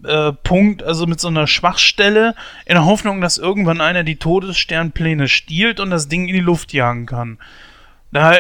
äh, 0.05 0.33
Punkt, 0.33 0.83
also 0.83 1.07
mit 1.07 1.21
so 1.21 1.29
einer 1.29 1.47
Schwachstelle, 1.47 2.35
in 2.67 2.75
der 2.75 2.85
Hoffnung, 2.85 3.21
dass 3.21 3.39
irgendwann 3.39 3.81
einer 3.81 4.05
die 4.05 4.17
Todessternpläne 4.17 5.29
stiehlt 5.29 5.81
und 5.81 5.91
das 5.91 6.09
Ding 6.09 6.29
in 6.29 6.35
die 6.35 6.41
Luft 6.41 6.73
jagen 6.73 7.07
kann. 7.07 7.39
Da 8.11 8.37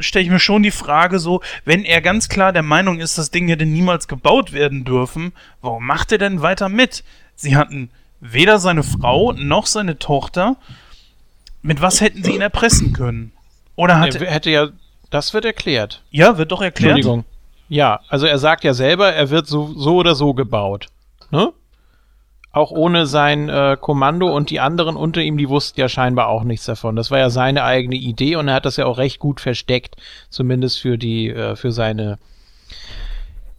stelle 0.00 0.24
ich 0.24 0.30
mir 0.30 0.40
schon 0.40 0.62
die 0.62 0.70
Frage 0.70 1.18
so, 1.18 1.42
wenn 1.64 1.84
er 1.84 2.00
ganz 2.00 2.28
klar 2.28 2.52
der 2.52 2.62
Meinung 2.62 3.00
ist, 3.00 3.18
das 3.18 3.30
Ding 3.30 3.48
hätte 3.48 3.66
niemals 3.66 4.08
gebaut 4.08 4.52
werden 4.52 4.84
dürfen, 4.84 5.32
warum 5.60 5.84
macht 5.84 6.10
er 6.12 6.18
denn 6.18 6.40
weiter 6.40 6.70
mit? 6.70 7.04
Sie 7.34 7.54
hatten 7.56 7.90
weder 8.20 8.58
seine 8.58 8.82
Frau 8.82 9.32
noch 9.32 9.66
seine 9.66 9.98
Tochter. 9.98 10.56
Mit 11.64 11.80
was 11.80 12.02
hätten 12.02 12.22
sie 12.22 12.34
ihn 12.34 12.42
erpressen 12.42 12.92
können? 12.92 13.32
Oder 13.74 13.98
hat 13.98 14.14
er 14.14 14.30
hätte 14.30 14.50
ja, 14.50 14.68
das 15.08 15.32
wird 15.32 15.46
erklärt. 15.46 16.02
Ja, 16.10 16.36
wird 16.36 16.52
doch 16.52 16.60
erklärt. 16.60 16.96
Entschuldigung. 16.96 17.24
Ja, 17.70 18.00
also 18.08 18.26
er 18.26 18.38
sagt 18.38 18.64
ja 18.64 18.74
selber, 18.74 19.14
er 19.14 19.30
wird 19.30 19.46
so, 19.46 19.72
so 19.72 19.96
oder 19.96 20.14
so 20.14 20.34
gebaut. 20.34 20.88
Ne? 21.30 21.54
Auch 22.52 22.70
ohne 22.70 23.06
sein 23.06 23.48
äh, 23.48 23.78
Kommando 23.80 24.28
und 24.28 24.50
die 24.50 24.60
anderen 24.60 24.94
unter 24.94 25.22
ihm, 25.22 25.38
die 25.38 25.48
wussten 25.48 25.80
ja 25.80 25.88
scheinbar 25.88 26.28
auch 26.28 26.44
nichts 26.44 26.66
davon. 26.66 26.96
Das 26.96 27.10
war 27.10 27.18
ja 27.18 27.30
seine 27.30 27.64
eigene 27.64 27.96
Idee 27.96 28.36
und 28.36 28.46
er 28.46 28.54
hat 28.56 28.66
das 28.66 28.76
ja 28.76 28.84
auch 28.84 28.98
recht 28.98 29.18
gut 29.18 29.40
versteckt, 29.40 29.96
zumindest 30.28 30.82
für 30.82 30.98
die, 30.98 31.30
äh, 31.30 31.56
für 31.56 31.72
seine 31.72 32.18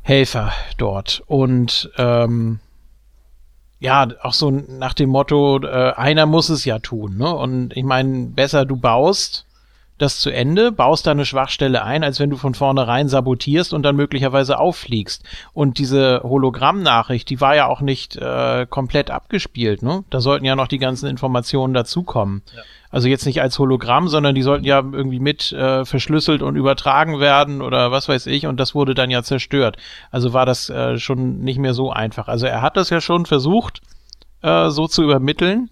Helfer 0.03 0.53
dort. 0.77 1.23
Und 1.25 1.89
ähm, 1.97 2.59
ja, 3.85 4.07
auch 4.21 4.33
so 4.33 4.49
nach 4.49 4.93
dem 4.93 5.11
Motto, 5.11 5.61
äh, 5.63 5.93
einer 5.95 6.25
muss 6.25 6.49
es 6.49 6.65
ja 6.65 6.79
tun, 6.79 7.17
ne? 7.17 7.33
Und 7.33 7.77
ich 7.77 7.83
meine, 7.83 8.25
besser 8.27 8.65
du 8.65 8.77
baust 8.77 9.45
das 9.97 10.19
zu 10.19 10.29
Ende, 10.29 10.71
baust 10.71 11.07
da 11.07 11.11
eine 11.11 11.25
Schwachstelle 11.25 11.83
ein, 11.83 12.03
als 12.03 12.19
wenn 12.19 12.29
du 12.29 12.37
von 12.37 12.53
vornherein 12.53 13.07
sabotierst 13.07 13.73
und 13.73 13.83
dann 13.83 13.95
möglicherweise 13.95 14.59
auffliegst. 14.59 15.23
Und 15.53 15.77
diese 15.77 16.21
Hologrammnachricht, 16.23 17.29
die 17.29 17.39
war 17.39 17.55
ja 17.55 17.67
auch 17.67 17.81
nicht 17.81 18.17
äh, 18.17 18.65
komplett 18.69 19.09
abgespielt, 19.09 19.83
ne? 19.83 20.03
Da 20.09 20.19
sollten 20.19 20.45
ja 20.45 20.55
noch 20.55 20.67
die 20.67 20.79
ganzen 20.79 21.07
Informationen 21.07 21.73
dazukommen. 21.73 22.43
Ja. 22.53 22.61
Also 22.91 23.09
jetzt 23.09 23.25
nicht 23.25 23.41
als 23.41 23.59
Hologramm, 23.59 24.07
sondern 24.07 24.35
die 24.35 24.41
sollten 24.41 24.63
ja 24.63 24.77
irgendwie 24.77 25.19
mit 25.19 25.51
äh, 25.51 25.83
verschlüsselt 25.83 26.41
und 26.41 26.55
übertragen 26.55 27.19
werden 27.19 27.61
oder 27.61 27.91
was 27.91 28.07
weiß 28.07 28.27
ich 28.27 28.47
und 28.47 28.57
das 28.57 28.73
wurde 28.73 28.93
dann 28.93 29.09
ja 29.11 29.21
zerstört. 29.21 29.77
Also 30.11 30.31
war 30.31 30.45
das 30.45 30.69
äh, 30.69 30.97
schon 30.97 31.39
nicht 31.39 31.59
mehr 31.59 31.73
so 31.73 31.91
einfach. 31.91 32.29
Also 32.29 32.45
er 32.45 32.61
hat 32.61 32.77
das 32.77 32.89
ja 32.89 33.01
schon 33.01 33.25
versucht, 33.25 33.81
äh, 34.41 34.69
so 34.69 34.87
zu 34.87 35.03
übermitteln, 35.03 35.69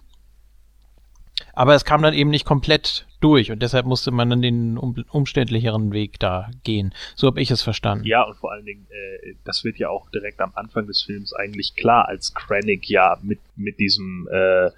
aber 1.53 1.75
es 1.75 1.85
kam 1.85 2.01
dann 2.01 2.13
eben 2.13 2.29
nicht 2.29 2.45
komplett 2.45 3.07
durch 3.21 3.51
und 3.51 3.61
deshalb 3.61 3.85
musste 3.85 4.11
man 4.11 4.29
dann 4.29 4.41
den 4.41 4.77
um, 4.77 4.95
umständlicheren 5.11 5.93
Weg 5.93 6.19
da 6.19 6.49
gehen. 6.63 6.93
So 7.15 7.27
habe 7.27 7.41
ich 7.41 7.51
es 7.51 7.61
verstanden. 7.61 8.05
Ja, 8.05 8.23
und 8.23 8.35
vor 8.35 8.51
allen 8.51 8.65
Dingen, 8.65 8.85
äh, 8.89 9.35
das 9.45 9.63
wird 9.63 9.77
ja 9.77 9.89
auch 9.89 10.09
direkt 10.11 10.41
am 10.41 10.51
Anfang 10.55 10.87
des 10.87 11.03
Films 11.03 11.33
eigentlich 11.33 11.75
klar, 11.75 12.07
als 12.07 12.33
Krennic 12.33 12.89
ja 12.89 13.17
mit, 13.21 13.39
mit 13.55 13.79
diesem 13.79 14.27
äh, 14.31 14.71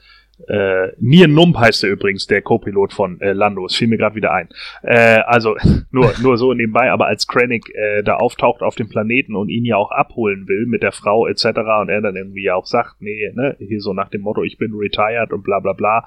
äh, 0.48 0.92
Nier 1.00 1.28
Nump 1.28 1.58
heißt 1.58 1.84
er 1.86 1.92
übrigens, 1.92 2.28
der 2.28 2.42
Co-Pilot 2.42 2.94
von 2.94 3.22
äh, 3.22 3.32
Lando. 3.32 3.66
Es 3.66 3.76
fiel 3.76 3.88
mir 3.88 3.98
gerade 3.98 4.16
wieder 4.16 4.34
ein. 4.34 4.50
Äh, 4.84 5.20
also 5.26 5.56
nur, 5.92 6.14
nur 6.22 6.38
so 6.38 6.54
nebenbei, 6.54 6.92
aber 6.92 7.08
als 7.08 7.28
Krennic 7.28 7.74
äh, 7.74 8.04
da 8.04 8.18
auftaucht 8.18 8.62
auf 8.62 8.76
dem 8.76 8.90
Planeten 8.90 9.36
und 9.36 9.50
ihn 9.50 9.66
ja 9.66 9.78
auch 9.78 9.92
abholen 9.92 10.48
will 10.48 10.66
mit 10.66 10.84
der 10.84 10.92
Frau 10.92 11.26
etc. 11.28 11.46
und 11.46 11.90
er 11.90 12.02
dann 12.02 12.16
irgendwie 12.16 12.44
ja 12.44 12.56
auch 12.56 12.66
sagt, 12.66 12.96
nee, 13.00 13.32
ne, 13.34 13.56
hier 13.60 13.80
so 13.80 13.94
nach 13.94 14.10
dem 14.10 14.22
Motto, 14.22 14.44
ich 14.44 14.58
bin 14.58 14.74
retired 14.74 15.32
und 15.32 15.44
bla 15.44 15.60
bla 15.60 15.74
bla 15.74 16.06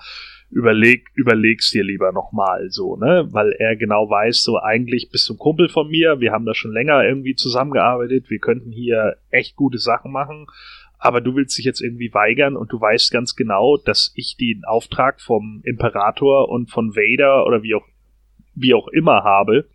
überleg, 0.51 1.09
überleg's 1.15 1.71
dir 1.71 1.85
lieber 1.85 2.13
nochmal 2.13 2.71
so, 2.71 2.97
ne? 2.97 3.29
Weil 3.31 3.53
er 3.59 3.77
genau 3.77 4.09
weiß, 4.09 4.43
so 4.43 4.59
eigentlich 4.59 5.11
bist 5.11 5.29
du 5.29 5.35
ein 5.35 5.39
Kumpel 5.39 5.69
von 5.69 5.89
mir, 5.89 6.21
wir 6.21 6.33
haben 6.33 6.47
da 6.47 6.55
schon 6.55 6.73
länger 6.73 7.05
irgendwie 7.05 7.35
zusammengearbeitet, 7.35 8.31
wir 8.31 8.39
könnten 8.39 8.71
hier 8.71 9.17
echt 9.31 9.57
gute 9.57 9.79
Sachen 9.79 10.13
machen, 10.13 10.47
aber 10.99 11.21
du 11.21 11.37
willst 11.37 11.57
dich 11.59 11.65
jetzt 11.65 11.81
irgendwie 11.81 12.13
weigern 12.13 12.57
und 12.57 12.73
du 12.73 12.81
weißt 12.81 13.13
ganz 13.13 13.37
genau, 13.37 13.77
dass 13.77 14.13
ich 14.15 14.37
den 14.37 14.65
Auftrag 14.65 15.21
vom 15.21 15.61
Imperator 15.65 16.49
und 16.49 16.71
von 16.71 16.97
Vader 16.97 17.47
oder 17.47 17.63
wie 17.63 17.75
auch, 17.75 17.87
wie 18.55 18.75
auch 18.75 18.89
immer 18.89 19.23
habe, 19.23 19.69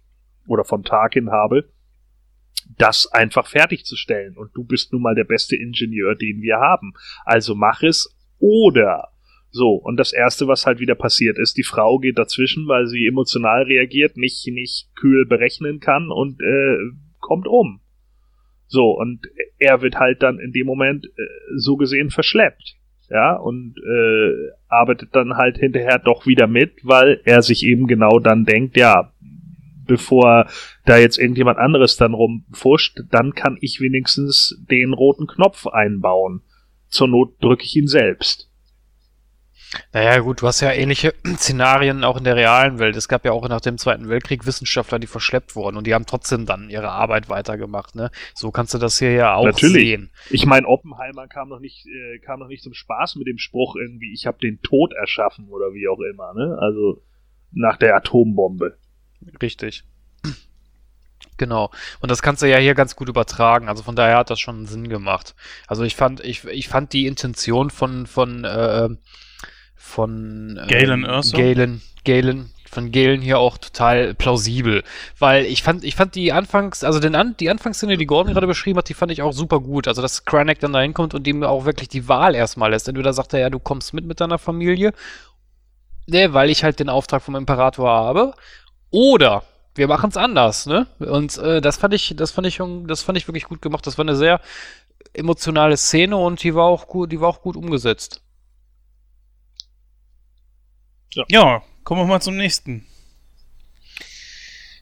oder 0.47 0.63
von 0.63 0.83
Tarkin 0.83 1.31
habe, 1.31 1.69
das 2.77 3.11
einfach 3.11 3.47
fertigzustellen. 3.47 4.37
Und 4.37 4.55
du 4.55 4.63
bist 4.63 4.93
nun 4.93 5.01
mal 5.01 5.15
der 5.15 5.25
beste 5.25 5.55
Ingenieur, 5.55 6.15
den 6.15 6.41
wir 6.41 6.57
haben. 6.57 6.93
Also 7.25 7.55
mach 7.55 7.83
es 7.83 8.15
oder 8.39 9.09
so, 9.55 9.73
und 9.75 9.97
das 9.97 10.13
erste, 10.13 10.47
was 10.47 10.65
halt 10.65 10.79
wieder 10.79 10.95
passiert 10.95 11.37
ist, 11.37 11.57
die 11.57 11.63
Frau 11.63 11.99
geht 11.99 12.17
dazwischen, 12.17 12.67
weil 12.67 12.87
sie 12.87 13.05
emotional 13.05 13.61
reagiert, 13.61 14.17
nicht, 14.17 14.47
nicht 14.47 14.87
kühl 14.95 15.27
berechnen 15.27 15.79
kann 15.79 16.09
und 16.09 16.41
äh, 16.41 16.77
kommt 17.19 17.47
um. 17.47 17.79
So, 18.65 18.89
und 18.97 19.19
er 19.59 19.83
wird 19.83 19.97
halt 19.97 20.23
dann 20.23 20.39
in 20.39 20.53
dem 20.53 20.65
Moment 20.65 21.05
äh, 21.05 21.09
so 21.55 21.77
gesehen 21.77 22.09
verschleppt. 22.09 22.77
Ja, 23.11 23.35
und 23.35 23.75
äh, 23.77 24.53
arbeitet 24.69 25.09
dann 25.11 25.37
halt 25.37 25.59
hinterher 25.59 25.99
doch 25.99 26.25
wieder 26.25 26.47
mit, 26.47 26.79
weil 26.81 27.21
er 27.23 27.43
sich 27.43 27.63
eben 27.63 27.85
genau 27.85 28.17
dann 28.17 28.45
denkt, 28.45 28.75
ja, 28.75 29.13
bevor 29.85 30.47
da 30.85 30.97
jetzt 30.97 31.19
irgendjemand 31.19 31.59
anderes 31.59 31.95
dann 31.95 32.15
rumfuscht, 32.15 33.01
dann 33.11 33.35
kann 33.35 33.59
ich 33.61 33.81
wenigstens 33.81 34.59
den 34.67 34.93
roten 34.93 35.27
Knopf 35.27 35.67
einbauen. 35.67 36.41
Zur 36.87 37.07
Not 37.07 37.35
drücke 37.39 37.65
ich 37.65 37.75
ihn 37.75 37.87
selbst. 37.87 38.49
Naja, 39.91 40.19
gut, 40.19 40.41
du 40.41 40.47
hast 40.47 40.61
ja 40.61 40.71
ähnliche 40.71 41.13
Szenarien 41.35 42.03
auch 42.03 42.17
in 42.17 42.23
der 42.23 42.35
realen 42.35 42.79
Welt. 42.79 42.95
Es 42.95 43.07
gab 43.07 43.25
ja 43.25 43.31
auch 43.31 43.47
nach 43.47 43.61
dem 43.61 43.77
Zweiten 43.77 44.09
Weltkrieg 44.09 44.45
Wissenschaftler, 44.45 44.99
die 44.99 45.07
verschleppt 45.07 45.55
wurden 45.55 45.77
und 45.77 45.87
die 45.87 45.93
haben 45.93 46.05
trotzdem 46.05 46.45
dann 46.45 46.69
ihre 46.69 46.89
Arbeit 46.89 47.29
weitergemacht. 47.29 47.95
Ne? 47.95 48.11
So 48.33 48.51
kannst 48.51 48.73
du 48.73 48.77
das 48.77 48.99
hier 48.99 49.11
ja 49.11 49.35
auch 49.35 49.45
Natürlich. 49.45 49.73
sehen. 49.73 50.11
Ich 50.29 50.45
meine, 50.45 50.67
Oppenheimer 50.67 51.27
kam 51.27 51.49
noch 51.49 51.59
nicht, 51.59 51.85
äh, 51.85 52.19
kam 52.19 52.39
noch 52.39 52.47
nicht 52.47 52.63
zum 52.63 52.73
Spaß 52.73 53.15
mit 53.15 53.27
dem 53.27 53.37
Spruch 53.37 53.75
irgendwie, 53.75 54.13
ich 54.13 54.25
habe 54.25 54.37
den 54.39 54.61
Tod 54.61 54.93
erschaffen 54.93 55.49
oder 55.49 55.73
wie 55.73 55.87
auch 55.87 55.99
immer. 55.99 56.33
Ne? 56.33 56.57
Also 56.59 57.01
nach 57.51 57.77
der 57.77 57.95
Atombombe. 57.95 58.77
Richtig. 59.41 59.83
Genau. 61.37 61.71
Und 61.99 62.11
das 62.11 62.21
kannst 62.21 62.43
du 62.43 62.49
ja 62.49 62.57
hier 62.57 62.75
ganz 62.75 62.95
gut 62.95 63.09
übertragen. 63.09 63.67
Also 63.67 63.81
von 63.81 63.95
daher 63.95 64.17
hat 64.17 64.29
das 64.29 64.39
schon 64.39 64.67
Sinn 64.67 64.87
gemacht. 64.87 65.35
Also 65.67 65.83
ich 65.83 65.95
fand, 65.95 66.23
ich, 66.23 66.45
ich 66.45 66.67
fand 66.67 66.93
die 66.93 67.07
Intention 67.07 67.71
von, 67.71 68.05
von 68.05 68.43
äh, 68.43 68.89
von 69.83 70.57
ähm, 70.59 70.67
Galen? 70.67 71.05
Galen, 71.33 71.81
Galen, 72.05 72.49
von 72.71 72.91
Galen 72.91 73.21
hier 73.21 73.37
auch 73.37 73.57
total 73.57 74.15
plausibel. 74.15 74.83
Weil 75.19 75.45
ich 75.45 75.61
fand, 75.61 75.83
ich 75.83 75.95
fand 75.95 76.15
die 76.15 76.31
Anfangs, 76.31 76.83
also 76.83 76.99
den 76.99 77.15
An 77.15 77.35
die 77.39 77.49
Anfangsszene, 77.49 77.97
die 77.97 78.05
Gordon 78.05 78.33
gerade 78.33 78.47
beschrieben 78.47 78.79
hat, 78.79 78.89
die 78.89 78.95
fand 78.95 79.11
ich 79.11 79.21
auch 79.21 79.33
super 79.33 79.59
gut. 79.59 79.87
Also, 79.87 80.01
dass 80.01 80.25
Krennic 80.25 80.59
dann 80.59 80.73
da 80.73 80.79
hinkommt 80.79 81.13
und 81.13 81.27
ihm 81.27 81.43
auch 81.43 81.65
wirklich 81.65 81.89
die 81.89 82.07
Wahl 82.07 82.33
erstmal 82.33 82.71
lässt. 82.71 82.87
Entweder 82.87 83.13
sagt 83.13 83.33
er, 83.33 83.41
ja, 83.41 83.49
du 83.49 83.59
kommst 83.59 83.93
mit 83.93 84.05
mit 84.05 84.21
deiner 84.21 84.39
Familie, 84.39 84.93
ne, 86.07 86.33
weil 86.33 86.49
ich 86.49 86.63
halt 86.63 86.79
den 86.79 86.89
Auftrag 86.89 87.21
vom 87.21 87.35
Imperator 87.35 87.89
habe, 87.89 88.33
oder 88.89 89.43
wir 89.75 89.87
machen 89.87 90.09
es 90.09 90.17
anders, 90.17 90.65
ne? 90.65 90.87
Und 90.99 91.37
äh, 91.37 91.61
das 91.61 91.77
fand 91.77 91.93
ich, 91.93 92.15
das 92.15 92.31
fand 92.31 92.47
ich, 92.47 92.59
das 92.87 93.03
fand 93.03 93.17
ich 93.17 93.27
wirklich 93.27 93.45
gut 93.45 93.61
gemacht. 93.61 93.85
Das 93.85 93.97
war 93.97 94.05
eine 94.05 94.15
sehr 94.15 94.39
emotionale 95.13 95.77
Szene 95.77 96.15
und 96.15 96.41
die 96.41 96.55
war 96.55 96.65
auch 96.65 96.87
gut, 96.87 97.11
die 97.11 97.19
war 97.19 97.27
auch 97.27 97.41
gut 97.41 97.57
umgesetzt. 97.57 98.21
Ja. 101.15 101.23
ja, 101.29 101.61
kommen 101.83 102.01
wir 102.01 102.07
mal 102.07 102.21
zum 102.21 102.37
nächsten. 102.37 102.85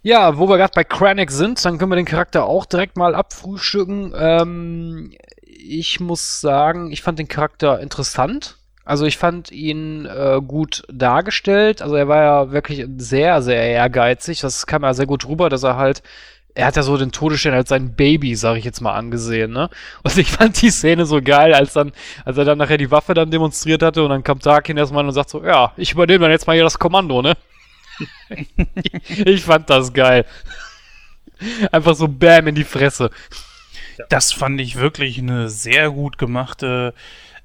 Ja, 0.03 0.37
wo 0.37 0.49
wir 0.49 0.57
gerade 0.57 0.73
bei 0.73 0.83
Kranich 0.83 1.29
sind, 1.29 1.63
dann 1.63 1.77
können 1.77 1.91
wir 1.91 1.95
den 1.95 2.05
Charakter 2.05 2.45
auch 2.45 2.65
direkt 2.65 2.97
mal 2.97 3.13
abfrühstücken. 3.13 4.13
Ähm, 4.17 5.13
ich 5.43 5.99
muss 5.99 6.41
sagen, 6.41 6.91
ich 6.91 7.03
fand 7.03 7.19
den 7.19 7.27
Charakter 7.27 7.79
interessant. 7.79 8.57
Also 8.83 9.05
ich 9.05 9.17
fand 9.17 9.51
ihn 9.51 10.07
äh, 10.07 10.41
gut 10.45 10.83
dargestellt. 10.91 11.83
Also 11.83 11.95
er 11.95 12.07
war 12.07 12.23
ja 12.23 12.51
wirklich 12.51 12.87
sehr, 12.97 13.43
sehr 13.43 13.63
ehrgeizig. 13.63 14.41
Das 14.41 14.65
kam 14.65 14.81
ja 14.81 14.95
sehr 14.95 15.05
gut 15.05 15.27
rüber, 15.27 15.49
dass 15.49 15.63
er 15.63 15.77
halt, 15.77 16.01
er 16.53 16.67
hat 16.67 16.75
ja 16.75 16.83
so 16.83 16.97
den 16.97 17.11
Todesstern 17.11 17.53
als 17.53 17.69
sein 17.69 17.95
Baby, 17.95 18.35
sag 18.35 18.57
ich 18.57 18.65
jetzt 18.65 18.81
mal, 18.81 18.93
angesehen, 18.93 19.51
ne? 19.51 19.69
Und 20.03 20.17
ich 20.17 20.31
fand 20.31 20.61
die 20.61 20.69
Szene 20.69 21.05
so 21.05 21.21
geil, 21.21 21.53
als 21.53 21.73
dann, 21.73 21.91
als 22.25 22.37
er 22.37 22.45
dann 22.45 22.57
nachher 22.57 22.77
die 22.77 22.91
Waffe 22.91 23.13
dann 23.13 23.31
demonstriert 23.31 23.83
hatte 23.83 24.03
und 24.03 24.09
dann 24.09 24.23
kam 24.23 24.39
Tarkin 24.39 24.77
erstmal 24.77 25.05
und 25.05 25.13
sagt 25.13 25.29
so, 25.29 25.43
ja, 25.43 25.73
ich 25.77 25.93
übernehme 25.93 26.23
dann 26.23 26.31
jetzt 26.31 26.47
mal 26.47 26.53
hier 26.53 26.63
das 26.63 26.79
Kommando, 26.79 27.21
ne? 27.21 27.33
ich 29.25 29.43
fand 29.43 29.69
das 29.69 29.93
geil. 29.93 30.25
Einfach 31.71 31.95
so 31.95 32.07
Bam 32.07 32.47
in 32.47 32.55
die 32.55 32.63
Fresse. 32.63 33.11
Das 34.09 34.31
fand 34.31 34.59
ich 34.61 34.77
wirklich 34.77 35.19
eine 35.19 35.49
sehr 35.49 35.91
gut 35.91 36.17
gemachte 36.17 36.93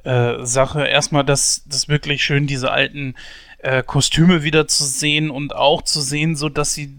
äh, 0.04 0.44
Sache. 0.44 0.86
Erstmal, 0.86 1.24
das, 1.24 1.64
das 1.66 1.88
wirklich 1.88 2.24
schön, 2.24 2.46
diese 2.46 2.70
alten 2.70 3.14
äh, 3.58 3.82
Kostüme 3.82 4.42
wieder 4.42 4.68
zu 4.68 4.84
sehen 4.84 5.30
und 5.30 5.54
auch 5.54 5.82
zu 5.82 6.00
sehen, 6.00 6.36
so 6.36 6.48
dass 6.48 6.74
sie 6.74 6.94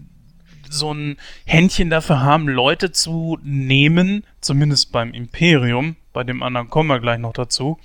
so 0.72 0.92
ein 0.92 1.16
Händchen 1.44 1.90
dafür 1.90 2.20
haben, 2.20 2.48
Leute 2.48 2.92
zu 2.92 3.38
nehmen, 3.42 4.24
zumindest 4.40 4.92
beim 4.92 5.12
Imperium, 5.12 5.96
bei 6.12 6.24
dem 6.24 6.42
anderen 6.42 6.68
kommen 6.70 6.88
wir 6.88 7.00
gleich 7.00 7.18
noch 7.18 7.32
dazu, 7.32 7.78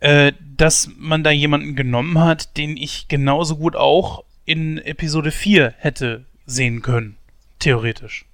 äh, 0.00 0.32
dass 0.56 0.90
man 0.98 1.24
da 1.24 1.30
jemanden 1.30 1.76
genommen 1.76 2.18
hat, 2.20 2.56
den 2.56 2.76
ich 2.76 3.08
genauso 3.08 3.56
gut 3.56 3.76
auch 3.76 4.24
in 4.44 4.78
Episode 4.78 5.30
4 5.30 5.74
hätte 5.78 6.24
sehen 6.46 6.82
können. 6.82 7.16
Theoretisch. 7.58 8.26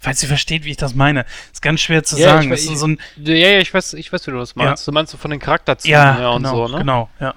Falls 0.00 0.22
ihr 0.22 0.28
versteht, 0.28 0.64
wie 0.64 0.70
ich 0.70 0.76
das 0.76 0.94
meine. 0.94 1.24
Ist 1.52 1.62
ganz 1.62 1.80
schwer 1.80 2.04
zu 2.04 2.16
Ja, 2.18 2.28
sagen. 2.34 2.52
ich- 2.52 2.70
ist 2.70 2.78
so 2.78 2.86
ein, 2.86 2.98
Ja, 3.16 3.34
ja, 3.34 3.58
ich 3.58 3.72
weiß, 3.74 3.94
ich 3.94 4.12
weiß, 4.12 4.26
wie 4.26 4.30
du 4.30 4.36
das 4.38 4.54
meinst. 4.54 4.86
Du 4.86 4.92
meinst 4.92 5.10
so 5.10 5.18
von 5.18 5.30
den 5.30 5.40
Charakterzügen 5.40 5.90
ja, 5.92 6.16
her 6.16 6.30
und 6.32 6.42
genau, 6.44 6.66
so, 6.68 6.72
ne? 6.72 6.78
genau, 6.80 7.10
ja. 7.20 7.34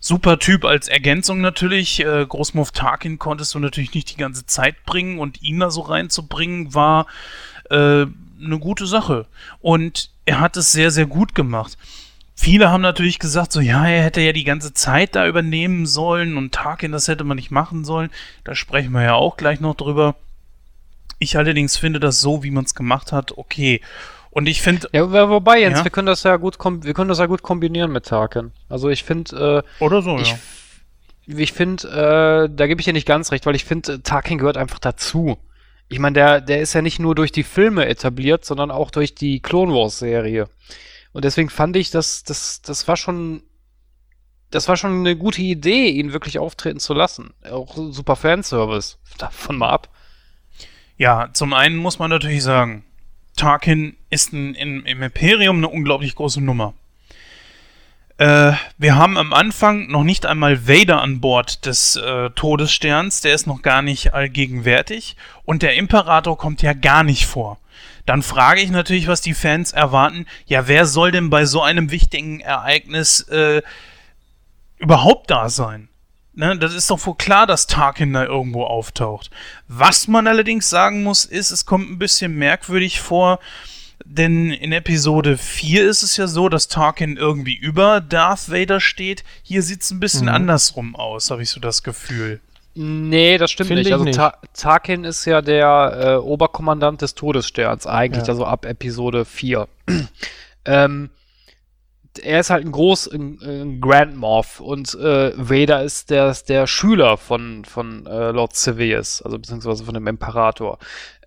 Super 0.00 0.38
Typ 0.38 0.64
als 0.64 0.88
Ergänzung 0.88 1.40
natürlich. 1.40 2.00
Äh, 2.00 2.26
Großmoff 2.26 2.72
Tarkin 2.72 3.18
konntest 3.18 3.54
du 3.54 3.58
natürlich 3.58 3.94
nicht 3.94 4.10
die 4.10 4.20
ganze 4.20 4.46
Zeit 4.46 4.84
bringen 4.84 5.18
und 5.18 5.42
ihn 5.42 5.60
da 5.60 5.70
so 5.70 5.80
reinzubringen 5.80 6.74
war 6.74 7.06
äh, 7.70 8.06
eine 8.40 8.58
gute 8.60 8.86
Sache. 8.86 9.26
Und 9.60 10.10
er 10.24 10.40
hat 10.40 10.56
es 10.56 10.72
sehr, 10.72 10.90
sehr 10.90 11.06
gut 11.06 11.34
gemacht. 11.34 11.76
Viele 12.34 12.70
haben 12.70 12.82
natürlich 12.82 13.18
gesagt, 13.18 13.50
so 13.50 13.60
ja, 13.60 13.84
er 13.86 14.04
hätte 14.04 14.20
ja 14.20 14.32
die 14.32 14.44
ganze 14.44 14.72
Zeit 14.72 15.16
da 15.16 15.26
übernehmen 15.26 15.86
sollen 15.86 16.36
und 16.36 16.54
Tarkin, 16.54 16.92
das 16.92 17.08
hätte 17.08 17.24
man 17.24 17.36
nicht 17.36 17.50
machen 17.50 17.84
sollen. 17.84 18.10
Da 18.44 18.54
sprechen 18.54 18.92
wir 18.92 19.02
ja 19.02 19.14
auch 19.14 19.36
gleich 19.36 19.58
noch 19.58 19.74
drüber. 19.74 20.14
Ich 21.18 21.36
allerdings 21.36 21.76
finde 21.76 21.98
das 21.98 22.20
so, 22.20 22.44
wie 22.44 22.52
man 22.52 22.64
es 22.64 22.76
gemacht 22.76 23.10
hat, 23.10 23.36
okay. 23.36 23.80
Und 24.38 24.46
ich 24.46 24.62
finde, 24.62 24.88
Ja, 24.92 25.10
wo- 25.10 25.30
wobei, 25.30 25.58
Jens, 25.62 25.78
Ja. 25.78 25.84
wir 25.84 25.90
können 25.90 26.06
das 26.06 26.22
ja 26.22 26.36
gut, 26.36 26.58
wir 26.62 26.94
können 26.94 27.08
das 27.08 27.18
ja 27.18 27.26
gut 27.26 27.42
kombinieren 27.42 27.90
mit 27.90 28.06
Tarkin. 28.06 28.52
Also 28.68 28.88
ich 28.88 29.02
finde, 29.02 29.64
oder 29.80 30.00
so, 30.00 30.16
äh, 30.16 30.20
ich, 30.22 30.28
ja. 30.30 30.38
ich 31.38 31.52
finde, 31.52 31.88
äh, 32.48 32.54
da 32.54 32.66
gebe 32.68 32.80
ich 32.80 32.84
dir 32.84 32.92
nicht 32.92 33.04
ganz 33.08 33.32
recht, 33.32 33.46
weil 33.46 33.56
ich 33.56 33.64
finde, 33.64 33.94
äh, 33.94 33.98
Tarkin 33.98 34.38
gehört 34.38 34.56
einfach 34.56 34.78
dazu. 34.78 35.38
Ich 35.88 35.98
meine, 35.98 36.14
der, 36.14 36.40
der 36.40 36.60
ist 36.60 36.72
ja 36.72 36.82
nicht 36.82 37.00
nur 37.00 37.16
durch 37.16 37.32
die 37.32 37.42
Filme 37.42 37.86
etabliert, 37.86 38.44
sondern 38.44 38.70
auch 38.70 38.92
durch 38.92 39.16
die 39.16 39.40
Clone 39.40 39.72
Wars 39.74 39.98
Serie. 39.98 40.48
Und 41.12 41.24
deswegen 41.24 41.50
fand 41.50 41.74
ich, 41.74 41.90
dass 41.90 42.22
das, 42.22 42.62
das 42.62 42.86
war 42.86 42.96
schon, 42.96 43.42
das 44.52 44.68
war 44.68 44.76
schon 44.76 45.00
eine 45.00 45.16
gute 45.16 45.42
Idee, 45.42 45.88
ihn 45.88 46.12
wirklich 46.12 46.38
auftreten 46.38 46.78
zu 46.78 46.94
lassen. 46.94 47.34
Auch 47.50 47.74
super 47.90 48.14
Fanservice. 48.14 48.98
Davon 49.18 49.56
mal 49.58 49.70
ab. 49.70 49.88
Ja, 50.96 51.30
zum 51.32 51.52
einen 51.54 51.76
muss 51.76 51.98
man 51.98 52.10
natürlich 52.10 52.44
sagen, 52.44 52.84
Tarkin 53.38 53.96
ist 54.10 54.32
ein, 54.34 54.54
in, 54.54 54.84
im 54.84 55.02
Imperium 55.02 55.56
eine 55.56 55.68
unglaublich 55.68 56.14
große 56.14 56.42
Nummer. 56.42 56.74
Äh, 58.18 58.52
wir 58.76 58.96
haben 58.96 59.16
am 59.16 59.32
Anfang 59.32 59.86
noch 59.86 60.02
nicht 60.02 60.26
einmal 60.26 60.66
Vader 60.66 61.00
an 61.00 61.20
Bord 61.20 61.64
des 61.64 61.96
äh, 61.96 62.30
Todessterns, 62.30 63.20
der 63.20 63.34
ist 63.34 63.46
noch 63.46 63.62
gar 63.62 63.80
nicht 63.80 64.12
allgegenwärtig 64.12 65.16
und 65.44 65.62
der 65.62 65.76
Imperator 65.76 66.36
kommt 66.36 66.60
ja 66.60 66.72
gar 66.72 67.04
nicht 67.04 67.26
vor. 67.26 67.58
Dann 68.06 68.22
frage 68.22 68.60
ich 68.60 68.70
natürlich, 68.70 69.06
was 69.06 69.20
die 69.20 69.34
Fans 69.34 69.72
erwarten. 69.72 70.26
Ja, 70.46 70.66
wer 70.66 70.86
soll 70.86 71.12
denn 71.12 71.30
bei 71.30 71.44
so 71.44 71.62
einem 71.62 71.90
wichtigen 71.90 72.40
Ereignis 72.40 73.20
äh, 73.28 73.62
überhaupt 74.78 75.30
da 75.30 75.48
sein? 75.48 75.87
Ne, 76.38 76.56
das 76.56 76.72
ist 76.72 76.88
doch 76.88 77.04
wohl 77.04 77.16
klar, 77.16 77.48
dass 77.48 77.66
Tarkin 77.66 78.12
da 78.12 78.24
irgendwo 78.24 78.62
auftaucht. 78.62 79.28
Was 79.66 80.06
man 80.06 80.28
allerdings 80.28 80.70
sagen 80.70 81.02
muss, 81.02 81.24
ist, 81.24 81.50
es 81.50 81.66
kommt 81.66 81.90
ein 81.90 81.98
bisschen 81.98 82.36
merkwürdig 82.36 83.00
vor, 83.00 83.40
denn 84.04 84.52
in 84.52 84.70
Episode 84.70 85.36
4 85.36 85.84
ist 85.88 86.04
es 86.04 86.16
ja 86.16 86.28
so, 86.28 86.48
dass 86.48 86.68
Tarkin 86.68 87.16
irgendwie 87.16 87.56
über 87.56 88.00
Darth 88.00 88.52
Vader 88.52 88.78
steht. 88.78 89.24
Hier 89.42 89.62
sieht 89.64 89.82
es 89.82 89.90
ein 89.90 89.98
bisschen 89.98 90.26
Mhm. 90.26 90.34
andersrum 90.34 90.94
aus, 90.94 91.32
habe 91.32 91.42
ich 91.42 91.50
so 91.50 91.58
das 91.58 91.82
Gefühl. 91.82 92.40
Nee, 92.76 93.36
das 93.38 93.50
stimmt 93.50 93.66
Finde 93.66 93.80
nicht. 93.80 93.88
ich 93.88 93.92
Also 93.94 94.04
nicht. 94.04 94.14
Ta 94.16 94.38
Tarkin 94.54 95.02
ist 95.02 95.24
ja 95.24 95.42
der 95.42 95.98
äh, 96.00 96.14
Oberkommandant 96.24 97.02
des 97.02 97.16
Todessterns, 97.16 97.84
eigentlich, 97.88 98.28
Ja. 98.28 98.32
also 98.34 98.44
ab 98.44 98.64
Episode 98.64 99.24
4. 99.24 99.66
ähm, 100.64 101.10
er 102.22 102.40
ist 102.40 102.50
halt 102.50 102.64
ein 102.64 102.72
Groß, 102.72 103.08
ein, 103.12 103.38
ein 103.42 103.80
Grand 103.80 104.16
Moff 104.16 104.60
und 104.60 104.94
äh, 104.94 105.32
Vader 105.36 105.82
ist 105.82 106.10
der, 106.10 106.34
der 106.48 106.66
Schüler 106.66 107.16
von, 107.16 107.64
von 107.64 108.06
äh, 108.06 108.30
Lord 108.30 108.54
Sidious, 108.54 109.22
also 109.22 109.38
beziehungsweise 109.38 109.84
von 109.84 109.94
dem 109.94 110.06
Imperator. 110.06 110.78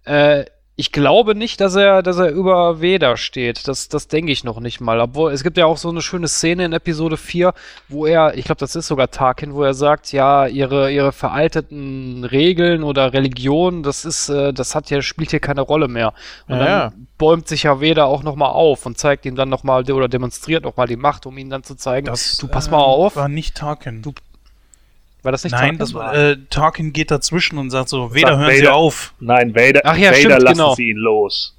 Äh, 0.05 0.45
ich 0.77 0.91
glaube 0.91 1.35
nicht, 1.35 1.61
dass 1.61 1.75
er, 1.75 2.01
dass 2.01 2.17
er 2.17 2.31
über 2.31 2.81
Vader 2.81 3.17
steht. 3.17 3.67
Das, 3.67 3.87
das 3.89 4.07
denke 4.07 4.31
ich 4.31 4.43
noch 4.43 4.59
nicht 4.59 4.79
mal. 4.81 4.99
Obwohl, 4.99 5.31
es 5.31 5.43
gibt 5.43 5.57
ja 5.57 5.65
auch 5.65 5.77
so 5.77 5.89
eine 5.89 6.01
schöne 6.01 6.27
Szene 6.27 6.65
in 6.65 6.73
Episode 6.73 7.17
4, 7.17 7.53
wo 7.89 8.05
er, 8.05 8.35
ich 8.37 8.45
glaube, 8.45 8.59
das 8.59 8.75
ist 8.75 8.87
sogar 8.87 9.11
Tarkin, 9.11 9.53
wo 9.53 9.63
er 9.63 9.73
sagt, 9.73 10.11
ja, 10.11 10.47
ihre, 10.47 10.91
ihre 10.91 11.11
veralteten 11.11 12.23
Regeln 12.23 12.83
oder 12.83 13.13
Religion, 13.13 13.83
das 13.83 14.05
ist, 14.05 14.29
äh, 14.29 14.53
das 14.53 14.73
hat 14.73 14.89
ja, 14.89 15.01
spielt 15.01 15.31
hier 15.31 15.39
keine 15.41 15.61
Rolle 15.61 15.87
mehr. 15.87 16.13
Und 16.47 16.55
Ja, 16.55 16.59
dann 16.59 16.67
ja. 16.67 16.93
bäumt 17.17 17.47
sich 17.47 17.63
ja 17.63 17.81
Vader 17.81 18.07
auch 18.07 18.23
nochmal 18.23 18.51
auf 18.51 18.85
und 18.85 18.97
zeigt 18.97 19.25
ihm 19.25 19.35
dann 19.35 19.49
nochmal 19.49 19.89
oder 19.91 20.07
demonstriert 20.07 20.63
nochmal 20.63 20.87
die 20.87 20.95
Macht, 20.95 21.25
um 21.25 21.37
ihn 21.37 21.49
dann 21.49 21.63
zu 21.63 21.75
zeigen. 21.75 22.05
du 22.07 22.47
pass 22.47 22.67
äh, 22.67 22.71
mal 22.71 22.77
auf. 22.79 23.15
War 23.17 23.27
nicht 23.29 23.55
Tarkin. 23.57 24.01
Du- 24.01 24.13
war 25.23 25.31
das 25.31 25.43
nicht 25.43 25.53
Nein, 25.53 25.77
Tarkin? 25.77 25.93
das 26.11 26.15
äh, 26.15 26.37
Tarkin 26.49 26.93
geht 26.93 27.11
dazwischen 27.11 27.57
und 27.57 27.69
sagt 27.69 27.89
so, 27.89 28.11
Vader, 28.15 28.27
Sagt 28.29 28.37
hören 28.39 28.55
Sie 28.55 28.61
Vader. 28.63 28.75
auf. 28.75 29.13
Nein, 29.19 29.55
Vader, 29.55 29.81
Ach 29.83 29.95
ja, 29.97 30.09
Vader 30.11 30.15
stimmt, 30.17 30.41
lassen 30.41 30.57
genau. 30.57 30.75
sie 30.75 30.89
ihn 30.89 30.97
los. 30.97 31.55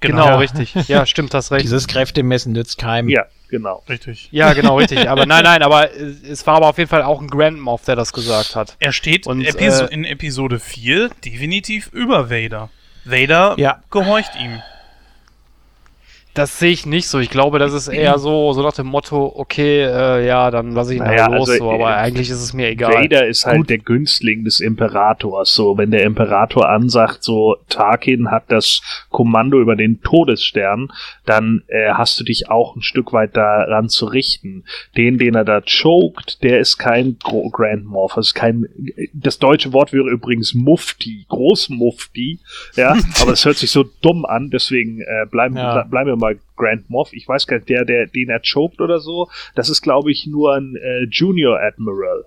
genau, 0.00 0.26
Ja. 0.26 0.36
richtig. 0.36 0.74
Ja, 0.88 1.06
stimmt, 1.06 1.34
hast 1.34 1.50
recht. 1.52 1.64
Dieses 1.64 1.86
Kräftemessen 1.88 2.52
nützt 2.52 2.78
keinem. 2.78 3.08
Ja, 3.08 3.24
genau. 3.50 3.82
Richtig. 3.88 4.28
Ja, 4.32 4.52
genau, 4.54 4.78
richtig. 4.78 5.08
Aber 5.10 5.26
nein, 5.26 5.44
nein, 5.44 5.62
aber 5.62 5.90
es 5.94 6.46
war 6.46 6.56
aber 6.56 6.68
auf 6.68 6.78
jeden 6.78 6.90
Fall 6.90 7.02
auch 7.02 7.20
ein 7.20 7.28
Grand 7.28 7.58
Moff, 7.60 7.84
der 7.84 7.96
das 7.96 8.12
gesagt 8.12 8.56
hat. 8.56 8.76
Er 8.80 8.92
steht 8.92 9.26
Und, 9.26 9.42
Episo 9.44 9.84
äh, 9.84 9.92
in 9.94 10.04
Episode 10.04 10.58
4 10.60 11.10
definitiv 11.24 11.88
über 11.92 12.30
Vader. 12.30 12.70
Vader 13.04 13.54
Ja. 13.58 13.82
gehorcht 13.90 14.32
ihm. 14.40 14.60
Das 16.34 16.58
sehe 16.58 16.72
ich 16.72 16.84
nicht 16.84 17.06
so. 17.06 17.20
Ich 17.20 17.30
glaube, 17.30 17.60
das 17.60 17.72
ist 17.72 17.86
eher 17.86 18.18
so, 18.18 18.52
so 18.54 18.62
nach 18.62 18.72
dem 18.72 18.88
Motto, 18.88 19.32
okay, 19.36 19.82
äh, 19.82 20.26
ja, 20.26 20.50
dann 20.50 20.72
lasse 20.72 20.92
ich 20.94 20.98
ihn 21.00 21.04
Naja, 21.06 21.26
halt 21.28 21.38
los, 21.38 21.48
also, 21.48 21.64
so, 21.66 21.70
aber 21.72 21.90
äh, 21.90 21.94
eigentlich 21.94 22.28
ist 22.28 22.42
es 22.42 22.52
mir 22.52 22.68
egal. 22.70 22.92
Vader 22.92 23.28
ist 23.28 23.46
halt 23.46 23.58
Gut. 23.58 23.70
der 23.70 23.78
Günstling 23.78 24.42
des 24.42 24.58
Imperators. 24.58 25.54
So, 25.54 25.78
wenn 25.78 25.92
der 25.92 26.02
Imperator 26.02 26.68
ansagt, 26.68 27.22
so 27.22 27.56
Tarkin 27.68 28.32
hat 28.32 28.44
das 28.48 28.82
Kommando 29.10 29.60
über 29.60 29.76
den 29.76 30.00
Todesstern, 30.02 30.88
dann 31.24 31.62
äh, 31.68 31.92
hast 31.92 32.18
du 32.18 32.24
dich 32.24 32.50
auch 32.50 32.74
ein 32.74 32.82
Stück 32.82 33.12
weit 33.12 33.36
daran 33.36 33.88
zu 33.88 34.06
richten. 34.06 34.64
Den, 34.96 35.18
den 35.18 35.36
er 35.36 35.44
da 35.44 35.60
choked, 35.60 36.42
der 36.42 36.58
ist 36.58 36.78
kein 36.78 37.16
Gro 37.22 37.48
Grand 37.50 37.84
das 38.16 38.28
ist 38.28 38.34
kein. 38.34 38.66
Das 39.12 39.38
deutsche 39.38 39.72
Wort 39.72 39.92
wäre 39.92 40.08
übrigens 40.10 40.52
Mufti, 40.52 41.26
Großmufti. 41.28 42.40
Ja, 42.74 42.96
aber 43.22 43.32
es 43.32 43.44
hört 43.44 43.56
sich 43.56 43.70
so 43.70 43.84
dumm 44.02 44.24
an, 44.24 44.50
deswegen 44.50 45.00
äh, 45.00 45.26
bleiben, 45.30 45.56
Ja. 45.56 45.76
ble- 45.82 45.88
bleiben 45.88 46.08
wir 46.08 46.16
mal 46.16 46.23
Grand 46.56 46.88
Moff. 46.90 47.12
Ich 47.12 47.28
weiß 47.28 47.46
gar 47.46 47.56
nicht, 47.56 47.68
der, 47.68 47.84
der, 47.84 48.06
den 48.06 48.30
er 48.30 48.40
choked 48.40 48.80
oder 48.80 48.98
so, 48.98 49.28
das 49.54 49.68
ist, 49.68 49.82
glaube 49.82 50.10
ich, 50.10 50.26
nur 50.26 50.54
ein 50.54 50.76
äh, 50.76 51.04
Junior 51.10 51.60
Admiral. 51.60 52.24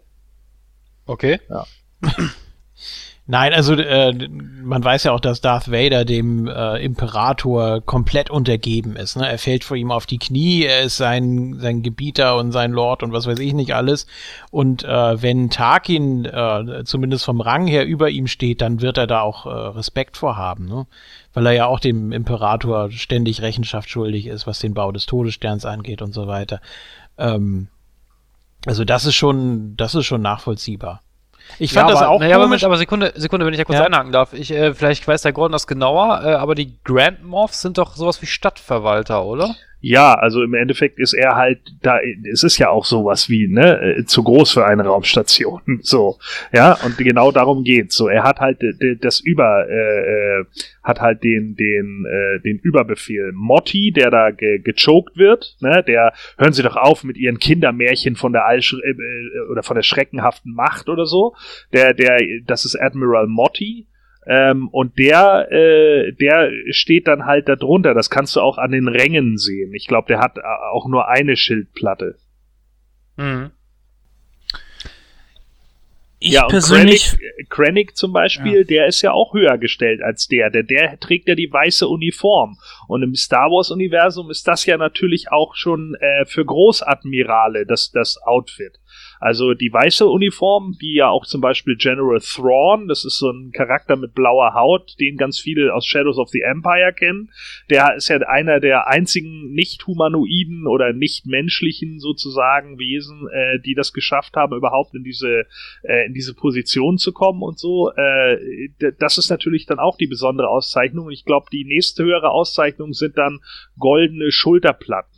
Okay. 1.06 1.40
Nein, 3.30 3.54
also 3.54 3.74
äh, 3.74 4.14
man 4.30 4.82
weiß 4.82 5.04
ja 5.04 5.12
auch, 5.12 5.20
dass 5.20 5.41
Darth 5.41 5.70
Vader 5.70 6.06
dem 6.06 6.48
äh, 6.48 6.78
Imperator 6.78 7.82
komplett 7.82 8.30
untergeben 8.30 8.95
ist. 8.95 9.18
Ne? 9.18 9.30
Er 9.30 9.38
fällt 9.38 9.66
vor 9.66 9.76
ihm 9.76 9.91
auf 9.91 10.06
die 10.06 10.18
Knie, 10.18 10.64
er 10.64 10.84
ist 10.84 10.95
sein, 10.95 11.58
sein 11.60 11.84
Gebieter 11.84 12.38
und 12.38 12.54
sein 12.54 12.72
Lord 12.72 13.04
und 13.04 13.12
was 13.12 13.28
weiß 13.28 13.40
ich 13.40 13.54
nicht 13.54 13.76
alles. 13.76 14.08
Und 14.49 14.86
äh, 14.86 15.22
wenn 15.22 15.49
Tarkin 15.49 16.24
äh, 16.24 16.86
zumindest 16.86 17.26
vom 17.26 17.41
Rang 17.41 17.68
her 17.68 17.86
über 17.86 18.10
ihm 18.10 18.28
steht, 18.28 18.62
dann 18.62 18.80
wird 18.80 18.98
er 18.98 19.08
da 19.08 19.20
auch 19.22 19.45
äh, 19.45 19.49
Respekt 19.49 20.16
vorhaben, 20.16 20.66
ne? 20.66 20.88
weil 21.34 21.48
er 21.48 21.52
ja 21.52 21.66
auch 21.66 21.82
dem 21.82 22.14
Imperator 22.14 22.91
ständig 22.91 23.41
Rechenschaft 23.41 23.90
schuldig 23.90 24.28
ist, 24.28 24.48
was 24.48 24.60
den 24.60 24.74
Bau 24.74 24.94
des 24.94 25.06
Todessterns 25.06 25.66
angeht 25.66 26.02
und 26.02 26.14
so 26.14 26.28
weiter. 26.28 26.62
Ähm, 27.18 27.68
also 28.66 28.86
das 28.86 29.04
ist 29.04 29.16
schon, 29.16 29.76
das 29.76 29.95
ist 29.95 30.06
schon 30.06 30.22
nachvollziehbar. 30.22 31.02
Ich 31.60 31.74
fand 31.74 31.90
das 31.90 31.99
aber, 32.02 32.10
auch 32.10 32.19
naja, 32.19 32.36
aber, 32.36 32.45
komisch. 32.45 32.61
Moment, 32.61 32.65
aber 32.65 32.78
Sekunde, 32.78 33.14
Sekunde, 33.15 33.45
wenn 33.45 33.53
ich 33.53 33.60
ja 33.60 33.65
kurz 33.65 33.80
Ja. 33.80 33.86
einhaken 33.86 34.11
darf. 34.11 34.34
Ich, 34.34 34.52
äh, 34.52 34.74
vielleicht 34.74 35.07
weiß 35.07 35.22
der 35.24 35.34
Gordon 35.34 35.53
das 35.53 35.68
genauer, 35.68 36.22
äh, 36.24 36.34
aber 36.34 36.56
die 36.56 36.78
Grand 36.84 37.24
Moffs 37.24 37.61
sind 37.61 37.78
doch 37.78 37.95
sowas 37.95 38.22
wie 38.22 38.26
Stadtverwalter, 38.28 39.24
oder? 39.26 39.56
Ja, 39.80 40.16
also 40.16 40.41
im 40.41 40.56
Endeffekt 40.56 40.99
ist 40.99 41.14
er 41.14 41.36
halt 41.36 41.60
da, 41.82 41.99
es 42.32 42.44
ist 42.44 42.58
ja 42.58 42.70
auch 42.70 42.84
sowas 42.84 43.30
wie, 43.30 43.48
ne, 43.48 43.98
äh, 43.98 44.06
zu 44.06 44.24
groß 44.24 44.52
für 44.52 44.66
eine 44.66 44.84
Raumstation, 44.84 45.62
so, 45.82 46.18
ja, 46.54 46.78
und 46.84 46.98
genau 46.98 47.32
darum 47.32 47.64
geht's, 47.64 47.95
so, 47.95 48.08
er 48.08 48.24
hat 48.24 48.40
halt 48.40 48.62
äh, 48.64 48.95
das 48.99 49.20
Über, 49.20 49.68
äh, 49.70 50.41
äh, 50.41 50.45
hat 50.84 50.99
halt 51.02 51.24
den, 51.24 51.56
den, 51.56 52.06
äh, 52.06 52.40
den 52.41 52.60
Überbefehl. 52.60 53.32
Motti, 53.34 53.91
der 53.91 54.10
da 54.10 54.32
ge 54.32 54.60
gechoked 54.60 55.18
wird, 55.18 55.58
ne, 55.60 55.84
der, 55.84 56.14
hören 56.38 56.54
Sie 56.54 56.64
doch 56.64 56.76
auf 56.76 57.04
mit 57.04 57.18
Ihren 57.18 57.40
Kindermärchen 57.40 58.16
von 58.16 58.34
der 58.34 58.45
Allsch 58.45 58.74
äh, 58.74 58.90
äh, 58.90 59.52
oder 59.52 59.64
von 59.64 59.76
der 59.76 59.84
schreckenhaften 59.84 60.54
Macht 60.54 60.90
oder 60.90 61.06
so, 61.06 61.36
der, 61.74 61.94
der, 61.94 62.20
das 62.45 62.66
ist 62.66 62.76
Admiral 62.76 63.28
Motti, 63.28 63.87
ähm, 64.28 64.68
und 64.70 64.98
der, 64.99 65.52
äh, 65.52 66.12
der 66.12 66.52
steht 66.72 67.08
dann 67.08 67.26
halt 67.26 67.48
da 67.48 67.56
drunter. 67.56 67.94
Das 67.94 68.10
kannst 68.10 68.36
du 68.36 68.41
auch 68.41 68.58
an 68.58 68.72
den 68.72 68.90
Rängen 68.90 69.38
sehen. 69.38 69.74
Ich 69.74 69.88
glaube, 69.88 70.08
der 70.10 70.20
hat 70.20 70.38
äh, 70.38 70.41
auch 70.72 70.88
nur 70.88 71.08
eine 71.08 71.38
Schildplatte. 71.38 72.18
Mhm. 73.16 73.52
Ich 76.20 76.32
ja, 76.32 76.44
und 76.44 76.49
persönlich. 76.49 77.12
Krennic, 77.12 77.49
Krennic 77.49 77.98
zum 77.98 78.12
Beispiel, 78.12 78.66
der 78.66 78.88
ist 78.88 79.02
ja 79.02 79.12
auch 79.12 79.34
höher 79.34 79.58
gestellt 79.58 80.02
als 80.02 80.28
der. 80.28 80.49
Der, 80.49 80.64
der 80.64 80.99
trägt 80.99 81.28
ja 81.28 81.36
die 81.36 81.52
weiße 81.52 81.88
Uniform. 81.88 82.58
Und 82.88 83.04
im 83.04 83.16
Star 83.16 83.52
Wars-Universum 83.52 84.30
ist 84.32 84.48
das 84.48 84.66
ja 84.66 84.78
natürlich 84.78 85.32
auch 85.32 85.56
schon 85.56 85.95
äh, 85.99 86.26
für 86.26 86.44
Großadmirale 86.44 87.66
das, 87.66 87.91
das 87.91 88.18
Outfit. 88.24 88.80
Also 89.19 89.53
die 89.53 89.72
weiße 89.72 90.06
Uniform, 90.06 90.77
die 90.80 90.95
ja 90.95 91.10
auch 91.10 91.26
zum 91.26 91.41
Beispiel 91.41 91.76
General 91.76 92.19
Thrawn, 92.19 92.88
das 92.88 93.06
ist 93.06 93.18
so 93.18 93.30
ein 93.31 93.52
Charakter 93.52 93.95
mit 93.95 94.14
blauer 94.14 94.53
Haut, 94.53 94.95
den 94.99 95.18
ganz 95.18 95.39
viele 95.39 95.73
aus 95.73 95.85
Shadows 95.85 96.18
of 96.18 96.30
the 96.30 96.41
Empire 96.41 96.94
kennen. 96.94 97.30
Der 97.69 97.95
ist 97.95 98.10
ja 98.10 98.18
einer 98.18 98.60
der 98.60 98.88
einzigen 98.88 99.52
nicht-humanoiden 99.53 100.68
oder 100.68 100.94
nicht-menschlichen 100.94 101.99
sozusagen 101.99 102.77
Wesen, 102.77 103.27
äh, 103.31 103.60
die 103.60 103.73
das 103.73 103.94
geschafft 103.94 104.35
haben, 104.35 104.56
überhaupt 104.56 104.94
in 104.94 105.03
diese, 105.03 105.45
äh, 105.84 106.06
in 106.06 106.14
diese 106.14 106.34
Position 106.34 106.98
zu 106.98 107.11
kommen 107.11 107.41
und 107.41 107.57
so. 107.57 107.91
Äh, 107.91 108.69
das 108.99 109.18
ist 109.18 109.30
natürlich 109.30 109.65
dann 109.65 109.80
auch 109.80 109.98
die 109.98 110.07
besondere 110.07 110.49
Auszeichnung. 110.49 111.10
Ich 111.10 111.26
glaube, 111.26 111.48
die 111.52 111.65
nächste 111.65 112.03
höhere 112.03 112.30
Auszeichnung 112.30 112.94
sind 112.94 113.18
dann 113.18 113.39
goldene 113.77 114.31
Schulterplatten. 114.31 115.16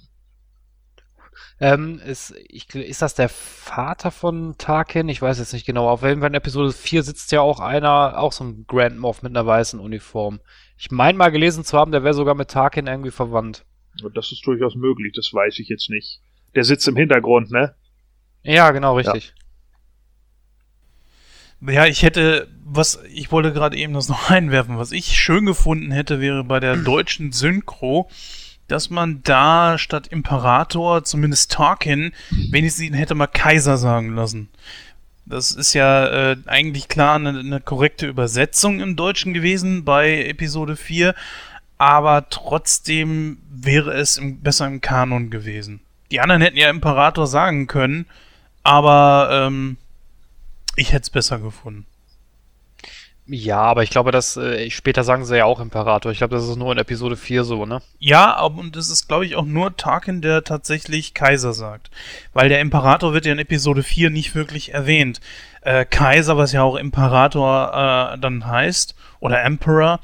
Ähm, 1.59 1.99
ist, 1.99 2.33
ich, 2.47 2.73
ist 2.73 3.01
das 3.01 3.15
der 3.15 3.29
Vater 3.29 4.11
von 4.11 4.55
Tarkin? 4.57 5.09
Ich 5.09 5.21
weiß 5.21 5.39
jetzt 5.39 5.53
nicht 5.53 5.65
genau. 5.65 5.89
Auf 5.89 6.03
jeden 6.03 6.21
Fall 6.21 6.29
in 6.29 6.35
Episode 6.35 6.71
4 6.71 7.03
sitzt 7.03 7.31
ja 7.31 7.41
auch 7.41 7.59
einer, 7.59 8.17
auch 8.17 8.31
so 8.31 8.43
ein 8.43 8.65
Grand 8.67 8.97
Moff 8.97 9.21
mit 9.21 9.31
einer 9.35 9.45
weißen 9.45 9.79
Uniform. 9.79 10.39
Ich 10.77 10.91
meine 10.91 11.17
mal 11.17 11.29
gelesen 11.29 11.65
zu 11.65 11.77
haben, 11.77 11.91
der 11.91 12.03
wäre 12.03 12.13
sogar 12.13 12.35
mit 12.35 12.49
Tarkin 12.49 12.87
irgendwie 12.87 13.11
verwandt. 13.11 13.65
Und 14.03 14.15
das 14.15 14.31
ist 14.31 14.45
durchaus 14.45 14.75
möglich, 14.75 15.13
das 15.15 15.33
weiß 15.33 15.59
ich 15.59 15.67
jetzt 15.67 15.89
nicht. 15.89 16.21
Der 16.55 16.63
sitzt 16.63 16.87
im 16.87 16.95
Hintergrund, 16.95 17.51
ne? 17.51 17.75
Ja, 18.43 18.71
genau, 18.71 18.95
richtig. 18.95 19.33
Ja, 21.61 21.85
ich 21.85 22.03
hätte, 22.03 22.47
was, 22.63 23.03
ich 23.13 23.31
wollte 23.31 23.51
gerade 23.51 23.77
eben 23.77 23.93
das 23.93 24.07
noch 24.07 24.29
einwerfen, 24.29 24.77
was 24.77 24.91
ich 24.91 25.17
schön 25.17 25.45
gefunden 25.45 25.91
hätte, 25.91 26.21
wäre 26.21 26.43
bei 26.43 26.59
der 26.59 26.77
deutschen 26.77 27.31
Synchro, 27.31 28.09
dass 28.69 28.89
man 28.89 29.21
da 29.23 29.77
statt 29.77 30.07
Imperator, 30.07 31.03
zumindest 31.03 31.51
Tarkin, 31.51 32.13
wenigstens 32.51 32.85
ihn 32.85 32.93
hätte 32.93 33.15
mal 33.15 33.27
Kaiser 33.27 33.77
sagen 33.77 34.15
lassen. 34.15 34.49
Das 35.25 35.51
ist 35.51 35.73
ja 35.73 36.31
äh, 36.31 36.37
eigentlich 36.47 36.87
klar 36.87 37.15
eine, 37.15 37.37
eine 37.37 37.59
korrekte 37.59 38.07
Übersetzung 38.07 38.79
im 38.79 38.95
Deutschen 38.95 39.33
gewesen 39.33 39.85
bei 39.85 40.25
Episode 40.25 40.75
4, 40.75 41.13
aber 41.77 42.29
trotzdem 42.29 43.37
wäre 43.49 43.93
es 43.93 44.17
im, 44.17 44.41
besser 44.41 44.67
im 44.67 44.81
Kanon 44.81 45.29
gewesen. 45.29 45.81
Die 46.11 46.19
anderen 46.19 46.41
hätten 46.41 46.57
ja 46.57 46.69
Imperator 46.69 47.27
sagen 47.27 47.67
können, 47.67 48.05
aber 48.63 49.29
ähm, 49.31 49.77
ich 50.75 50.93
hätte 50.93 51.03
es 51.03 51.09
besser 51.09 51.39
gefunden. 51.39 51.85
Ja, 53.31 53.61
aber 53.61 53.83
ich 53.83 53.91
glaube, 53.91 54.11
dass 54.11 54.37
äh, 54.37 54.71
später 54.71 55.03
sagen 55.03 55.23
sie 55.23 55.37
ja 55.37 55.45
auch 55.45 55.59
Imperator. 55.59 56.11
Ich 56.11 56.17
glaube, 56.17 56.35
das 56.35 56.47
ist 56.47 56.55
nur 56.55 56.71
in 56.71 56.79
Episode 56.79 57.15
4 57.15 57.43
so, 57.43 57.67
ne? 57.67 57.79
Ja, 57.99 58.41
und 58.41 58.75
es 58.75 58.89
ist, 58.89 59.07
glaube 59.07 59.23
ich, 59.23 59.35
auch 59.35 59.45
nur 59.45 59.77
Tarkin, 59.77 60.21
der 60.21 60.43
tatsächlich 60.43 61.13
Kaiser 61.13 61.53
sagt. 61.53 61.91
Weil 62.33 62.49
der 62.49 62.59
Imperator 62.59 63.13
wird 63.13 63.27
ja 63.27 63.33
in 63.33 63.37
Episode 63.37 63.83
4 63.83 64.09
nicht 64.09 64.33
wirklich 64.33 64.73
erwähnt. 64.73 65.21
Äh, 65.61 65.85
Kaiser, 65.85 66.37
was 66.37 66.53
ja 66.53 66.63
auch 66.63 66.75
Imperator 66.75 68.15
äh, 68.15 68.17
dann 68.17 68.47
heißt, 68.47 68.95
oder 69.19 69.43
Emperor, 69.43 69.99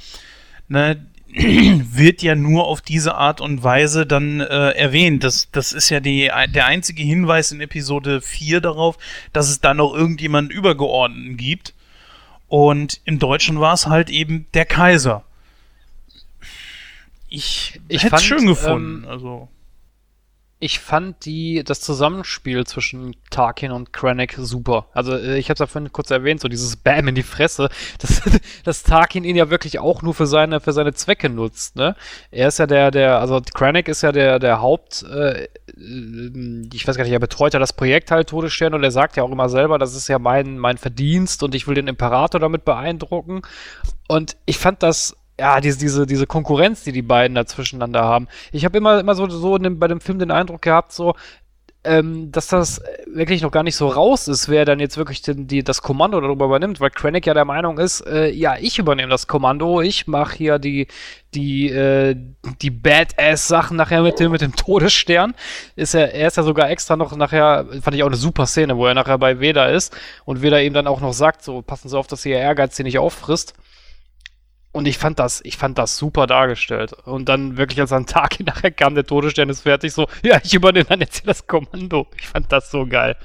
ne, 0.67 1.03
wird 1.35 2.21
ja 2.21 2.35
nur 2.35 2.67
auf 2.67 2.81
diese 2.81 3.15
Art 3.15 3.41
und 3.41 3.63
Weise 3.63 4.05
dann 4.05 4.39
äh, 4.39 4.69
erwähnt. 4.69 5.23
Das, 5.23 5.49
das 5.51 5.73
ist 5.73 5.89
ja 5.89 5.99
die, 5.99 6.29
der 6.49 6.65
einzige 6.67 7.01
Hinweis 7.01 7.51
in 7.51 7.59
Episode 7.59 8.21
4 8.21 8.61
darauf, 8.61 8.99
dass 9.33 9.49
es 9.49 9.61
da 9.61 9.73
noch 9.73 9.95
irgendjemanden 9.95 10.55
Übergeordneten 10.55 11.37
gibt. 11.37 11.73
Und 12.47 13.01
im 13.05 13.19
Deutschen 13.19 13.59
war 13.59 13.73
es 13.73 13.87
halt 13.87 14.09
eben 14.09 14.45
der 14.53 14.65
Kaiser. 14.65 15.23
Ich, 17.29 17.81
Ich 17.87 18.03
hätte 18.03 18.15
es 18.15 18.23
schön 18.23 18.45
gefunden. 18.45 19.03
ähm, 19.03 19.09
also. 19.09 19.49
Ich 20.59 20.79
fand 20.79 21.25
die, 21.25 21.63
das 21.65 21.81
Zusammenspiel 21.81 22.65
zwischen 22.65 23.15
Tarkin 23.29 23.71
und 23.71 23.91
Krennic 23.91 24.35
super. 24.37 24.87
Also 24.93 25.15
äh, 25.15 25.37
ich 25.37 25.49
habe 25.49 25.55
es 25.55 25.59
ja 25.59 25.67
vorhin 25.67 25.91
kurz 25.91 26.11
erwähnt, 26.11 26.39
so 26.39 26.47
dieses 26.47 26.77
Bam 26.77 27.09
in 27.09 27.15
die 27.15 27.23
Fresse, 27.23 27.69
dass, 27.99 28.21
dass 28.63 28.83
Tarkin 28.83 29.25
ihn 29.25 29.35
ja 29.35 29.49
wirklich 29.49 29.79
auch 29.79 30.01
nur 30.01 30.13
für 30.13 30.27
seine, 30.27 30.61
für 30.61 30.71
seine 30.71 30.93
Zwecke 30.93 31.29
nutzt. 31.29 31.75
Ne? 31.75 31.95
Er 32.31 32.47
ist 32.47 32.59
ja 32.59 32.67
der, 32.67 32.91
der, 32.91 33.19
also 33.19 33.41
Krennic 33.53 33.89
ist 33.89 34.01
ja 34.01 34.11
der, 34.11 34.39
der 34.39 34.61
Haupt, 34.61 35.03
äh, 35.03 35.43
äh, 35.43 36.67
ich 36.73 36.87
weiß 36.87 36.95
gar 36.95 37.03
nicht, 37.03 37.13
er 37.13 37.19
betreut 37.19 37.53
ja 37.53 37.59
das 37.59 37.73
Projekt 37.73 38.11
halt 38.11 38.29
Todesstern 38.29 38.73
und 38.73 38.83
er 38.83 38.91
sagt 38.91 39.17
ja 39.17 39.23
auch 39.23 39.31
immer 39.31 39.49
selber, 39.49 39.77
das 39.77 39.95
ist 39.95 40.07
ja 40.07 40.19
mein, 40.19 40.57
mein 40.57 40.77
Verdienst 40.77 41.43
und 41.43 41.53
ich 41.53 41.67
will 41.67 41.75
den 41.75 41.87
Imperator 41.87 42.39
damit 42.39 42.63
beeindrucken. 42.63 43.41
Und 44.07 44.37
ich 44.45 44.57
fand 44.57 44.83
das 44.83 45.17
ja, 45.39 45.59
diese, 45.59 45.79
diese, 45.79 46.05
diese 46.05 46.27
Konkurrenz, 46.27 46.83
die 46.83 46.91
die 46.91 47.01
beiden 47.01 47.35
da 47.35 47.45
zwischeneinander 47.45 48.03
haben. 48.03 48.27
Ich 48.51 48.65
habe 48.65 48.77
immer, 48.77 48.99
immer 48.99 49.15
so, 49.15 49.29
so 49.29 49.57
dem, 49.57 49.79
bei 49.79 49.87
dem 49.87 50.01
Film 50.01 50.19
den 50.19 50.31
Eindruck 50.31 50.61
gehabt, 50.61 50.93
so, 50.93 51.13
ähm, 51.85 52.31
dass 52.31 52.47
das 52.47 52.81
wirklich 53.05 53.41
noch 53.41 53.51
gar 53.51 53.63
nicht 53.63 53.75
so 53.75 53.87
raus 53.87 54.27
ist, 54.27 54.49
wer 54.49 54.65
dann 54.65 54.79
jetzt 54.79 54.97
wirklich 54.97 55.21
den, 55.21 55.47
die, 55.47 55.63
das 55.63 55.81
Kommando 55.81 56.19
darüber 56.19 56.45
übernimmt, 56.45 56.79
weil 56.79 56.89
Krennic 56.89 57.27
ja 57.27 57.33
der 57.33 57.45
Meinung 57.45 57.77
ist, 57.77 58.01
äh, 58.07 58.29
ja, 58.31 58.55
ich 58.59 58.79
übernehme 58.79 59.09
das 59.09 59.27
Kommando, 59.27 59.81
ich 59.81 60.07
mache 60.07 60.35
hier 60.35 60.59
die, 60.59 60.87
die, 61.35 61.69
äh, 61.69 62.15
die 62.61 62.71
Badass-Sachen 62.71 63.77
nachher 63.77 64.01
mit 64.01 64.19
dem, 64.19 64.31
mit 64.31 64.41
dem 64.41 64.55
Todesstern. 64.55 65.35
Ist 65.75 65.93
er, 65.93 66.13
er 66.13 66.27
ist 66.27 66.37
ja 66.37 66.43
sogar 66.43 66.69
extra 66.69 66.95
noch 66.95 67.15
nachher, 67.15 67.65
fand 67.81 67.95
ich 67.95 68.03
auch 68.03 68.07
eine 68.07 68.15
super 68.15 68.47
Szene, 68.47 68.77
wo 68.77 68.87
er 68.87 68.95
nachher 68.95 69.17
bei 69.17 69.39
Veda 69.39 69.65
ist 69.67 69.95
und 70.25 70.41
Veda 70.41 70.59
ihm 70.59 70.73
dann 70.73 70.87
auch 70.87 71.01
noch 71.01 71.13
sagt, 71.13 71.43
so, 71.43 71.61
passen 71.61 71.89
Sie 71.89 71.97
auf, 71.97 72.07
dass 72.07 72.25
ihr 72.25 72.37
Ehrgeiz 72.37 72.75
sie 72.75 72.83
nicht 72.83 72.99
auffrisst. 72.99 73.53
Und 74.75 74.89
ich 74.89 74.97
fand 74.97 75.19
das, 75.19 75.39
ich 75.45 75.55
fand 75.55 75.77
das 75.77 75.95
super 75.95 76.27
dargestellt. 76.27 76.91
Und 77.05 77.29
dann 77.29 77.55
wirklich, 77.55 77.79
als 77.79 77.93
an 77.93 78.07
Tag 78.07 78.37
nachher 78.45 78.71
kam, 78.71 78.93
der 78.93 79.05
Todesstern 79.05 79.47
ist 79.47 79.61
fertig, 79.61 79.93
so, 79.93 80.05
ja, 80.21 80.37
ich 80.43 80.53
übernehme 80.53 80.83
dann 80.83 80.99
jetzt 80.99 81.21
hier 81.21 81.27
das 81.27 81.47
Kommando. 81.47 82.07
Ich 82.19 82.27
fand 82.27 82.51
das 82.51 82.71
so 82.71 82.85
geil. 82.85 83.15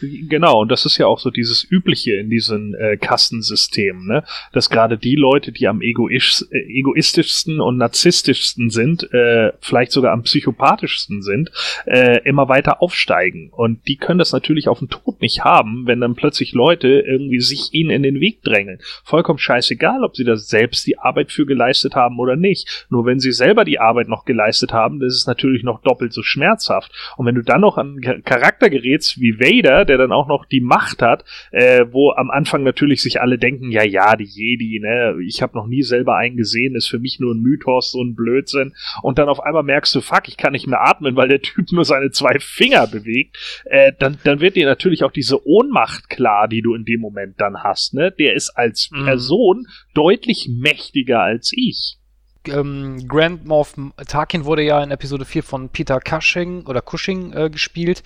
Genau, 0.00 0.60
und 0.60 0.70
das 0.70 0.84
ist 0.84 0.98
ja 0.98 1.06
auch 1.06 1.18
so 1.18 1.30
dieses 1.30 1.66
Übliche 1.68 2.14
in 2.14 2.28
diesen 2.28 2.74
äh, 2.74 2.96
Kastensystemen, 2.96 4.06
ne? 4.06 4.24
dass 4.52 4.70
gerade 4.70 4.98
die 4.98 5.16
Leute, 5.16 5.52
die 5.52 5.68
am 5.68 5.80
egoisch, 5.80 6.44
äh, 6.50 6.58
egoistischsten 6.78 7.60
und 7.60 7.78
narzisstischsten 7.78 8.70
sind, 8.70 9.12
äh, 9.12 9.52
vielleicht 9.60 9.92
sogar 9.92 10.12
am 10.12 10.22
psychopathischsten 10.22 11.22
sind, 11.22 11.50
äh, 11.86 12.20
immer 12.24 12.48
weiter 12.48 12.82
aufsteigen. 12.82 13.50
Und 13.50 13.88
die 13.88 13.96
können 13.96 14.18
das 14.18 14.32
natürlich 14.32 14.68
auf 14.68 14.80
den 14.80 14.88
Tod 14.88 15.20
nicht 15.20 15.44
haben, 15.44 15.86
wenn 15.86 16.00
dann 16.00 16.14
plötzlich 16.14 16.52
Leute 16.52 16.88
irgendwie 16.88 17.40
sich 17.40 17.72
ihnen 17.72 17.90
in 17.90 18.02
den 18.02 18.20
Weg 18.20 18.42
drängeln. 18.42 18.80
Vollkommen 19.04 19.38
scheißegal, 19.38 20.04
ob 20.04 20.16
sie 20.16 20.24
da 20.24 20.36
selbst 20.36 20.86
die 20.86 20.98
Arbeit 20.98 21.32
für 21.32 21.46
geleistet 21.46 21.94
haben 21.94 22.18
oder 22.18 22.36
nicht. 22.36 22.86
Nur 22.90 23.06
wenn 23.06 23.18
sie 23.20 23.32
selber 23.32 23.64
die 23.64 23.78
Arbeit 23.78 24.08
noch 24.08 24.24
geleistet 24.24 24.72
haben, 24.72 25.00
das 25.00 25.14
ist 25.14 25.26
natürlich 25.26 25.62
noch 25.62 25.80
doppelt 25.82 26.12
so 26.12 26.22
schmerzhaft. 26.22 26.92
Und 27.16 27.26
wenn 27.26 27.34
du 27.34 27.42
dann 27.42 27.62
noch 27.62 27.78
an 27.78 28.00
Charakter 28.24 28.68
gerätst 28.68 29.20
wie 29.20 29.40
Vader, 29.40 29.85
der 29.88 29.98
dann 29.98 30.12
auch 30.12 30.26
noch 30.26 30.46
die 30.46 30.60
Macht 30.60 31.02
hat, 31.02 31.24
äh, 31.50 31.84
wo 31.90 32.12
am 32.12 32.30
Anfang 32.30 32.62
natürlich 32.62 33.02
sich 33.02 33.20
alle 33.20 33.38
denken, 33.38 33.70
ja, 33.70 33.84
ja, 33.84 34.16
die 34.16 34.24
Jedi, 34.24 34.80
ne, 34.80 35.16
ich 35.26 35.42
habe 35.42 35.56
noch 35.56 35.66
nie 35.66 35.82
selber 35.82 36.16
einen 36.16 36.36
gesehen, 36.36 36.74
ist 36.74 36.88
für 36.88 36.98
mich 36.98 37.20
nur 37.20 37.34
ein 37.34 37.40
Mythos, 37.40 37.92
so 37.92 38.02
ein 38.02 38.14
Blödsinn. 38.14 38.74
Und 39.02 39.18
dann 39.18 39.28
auf 39.28 39.40
einmal 39.40 39.62
merkst 39.62 39.94
du, 39.94 40.00
fuck, 40.00 40.28
ich 40.28 40.36
kann 40.36 40.52
nicht 40.52 40.66
mehr 40.66 40.82
atmen, 40.82 41.16
weil 41.16 41.28
der 41.28 41.42
Typ 41.42 41.70
nur 41.72 41.84
seine 41.84 42.10
zwei 42.10 42.38
Finger 42.38 42.86
bewegt. 42.86 43.36
Äh, 43.66 43.92
dann, 43.98 44.18
dann 44.24 44.40
wird 44.40 44.56
dir 44.56 44.66
natürlich 44.66 45.04
auch 45.04 45.12
diese 45.12 45.46
Ohnmacht 45.46 46.08
klar, 46.08 46.48
die 46.48 46.62
du 46.62 46.74
in 46.74 46.84
dem 46.84 47.00
Moment 47.00 47.40
dann 47.40 47.62
hast, 47.62 47.94
ne? 47.94 48.10
Der 48.10 48.34
ist 48.34 48.50
als 48.56 48.90
Mhm. 48.90 49.04
Person 49.04 49.66
deutlich 49.94 50.48
mächtiger 50.50 51.20
als 51.20 51.52
ich. 51.54 51.96
Ähm, 52.48 53.06
Grand 53.08 53.44
Moff 53.44 53.74
Tarkin 54.06 54.44
wurde 54.44 54.62
ja 54.62 54.82
in 54.82 54.90
Episode 54.90 55.24
4 55.24 55.42
von 55.42 55.68
Peter 55.70 56.00
Cushing 56.00 56.66
oder 56.66 56.80
Cushing 56.80 57.32
äh, 57.32 57.50
gespielt. 57.50 58.02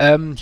Ähm, 0.00 0.36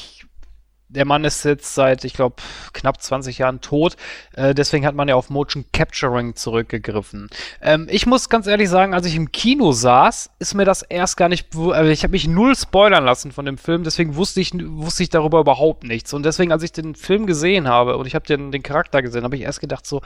der 0.89 1.05
Mann 1.05 1.25
ist 1.25 1.45
jetzt 1.45 1.75
seit, 1.75 2.05
ich 2.05 2.15
glaube, 2.15 2.37
knapp 2.73 3.03
20 3.03 3.39
Jahren 3.39 3.61
tot. 3.61 3.97
Äh, 4.35 4.55
deswegen 4.55 4.87
hat 4.87 4.95
man 4.95 5.09
ja 5.09 5.17
auf 5.17 5.31
Motion 5.31 5.65
Capturing 5.73 6.37
zurückgegriffen. 6.37 7.29
Ähm, 7.61 7.89
ich 7.91 8.07
muss 8.07 8.29
ganz 8.29 8.47
ehrlich 8.47 8.69
sagen, 8.69 8.95
als 8.95 9.07
ich 9.07 9.17
im 9.17 9.33
Kino 9.33 9.73
saß, 9.73 10.31
ist 10.39 10.55
mir 10.55 10.65
das 10.65 10.83
erst 10.83 11.17
gar 11.17 11.29
nicht, 11.29 11.55
also 11.57 11.91
ich 11.91 12.03
habe 12.03 12.13
mich 12.13 12.29
null 12.29 12.55
spoilern 12.55 13.05
lassen 13.05 13.33
von 13.33 13.45
dem 13.45 13.59
Film, 13.59 13.85
deswegen 13.85 14.17
wusste 14.17 14.41
ich, 14.41 14.53
wusste 14.55 15.03
ich 15.03 15.11
darüber 15.11 15.41
überhaupt 15.41 15.85
nichts. 15.85 16.13
Und 16.13 16.25
deswegen, 16.25 16.53
als 16.53 16.63
ich 16.63 16.73
den 16.73 16.95
Film 16.95 17.27
gesehen 17.27 17.69
habe 17.69 17.97
und 17.97 18.07
ich 18.07 18.15
habe 18.15 18.27
den, 18.27 18.53
den 18.53 18.63
Charakter 18.63 19.03
gesehen, 19.03 19.25
habe 19.25 19.37
ich 19.37 19.43
erst 19.43 19.61
gedacht 19.61 19.87
so, 19.87 20.03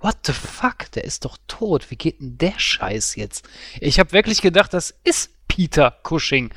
what 0.00 0.16
the 0.24 0.32
fuck, 0.32 0.90
der 0.94 1.04
ist 1.04 1.24
doch 1.24 1.36
tot. 1.48 1.90
Wie 1.90 1.96
geht 1.96 2.20
denn 2.20 2.38
der 2.38 2.54
Scheiß 2.56 3.16
jetzt? 3.16 3.48
Ich 3.80 3.98
habe 3.98 4.12
wirklich 4.12 4.42
gedacht, 4.42 4.72
das 4.74 4.94
ist 5.04 5.30
Peter 5.48 5.90
Cushing 6.02 6.52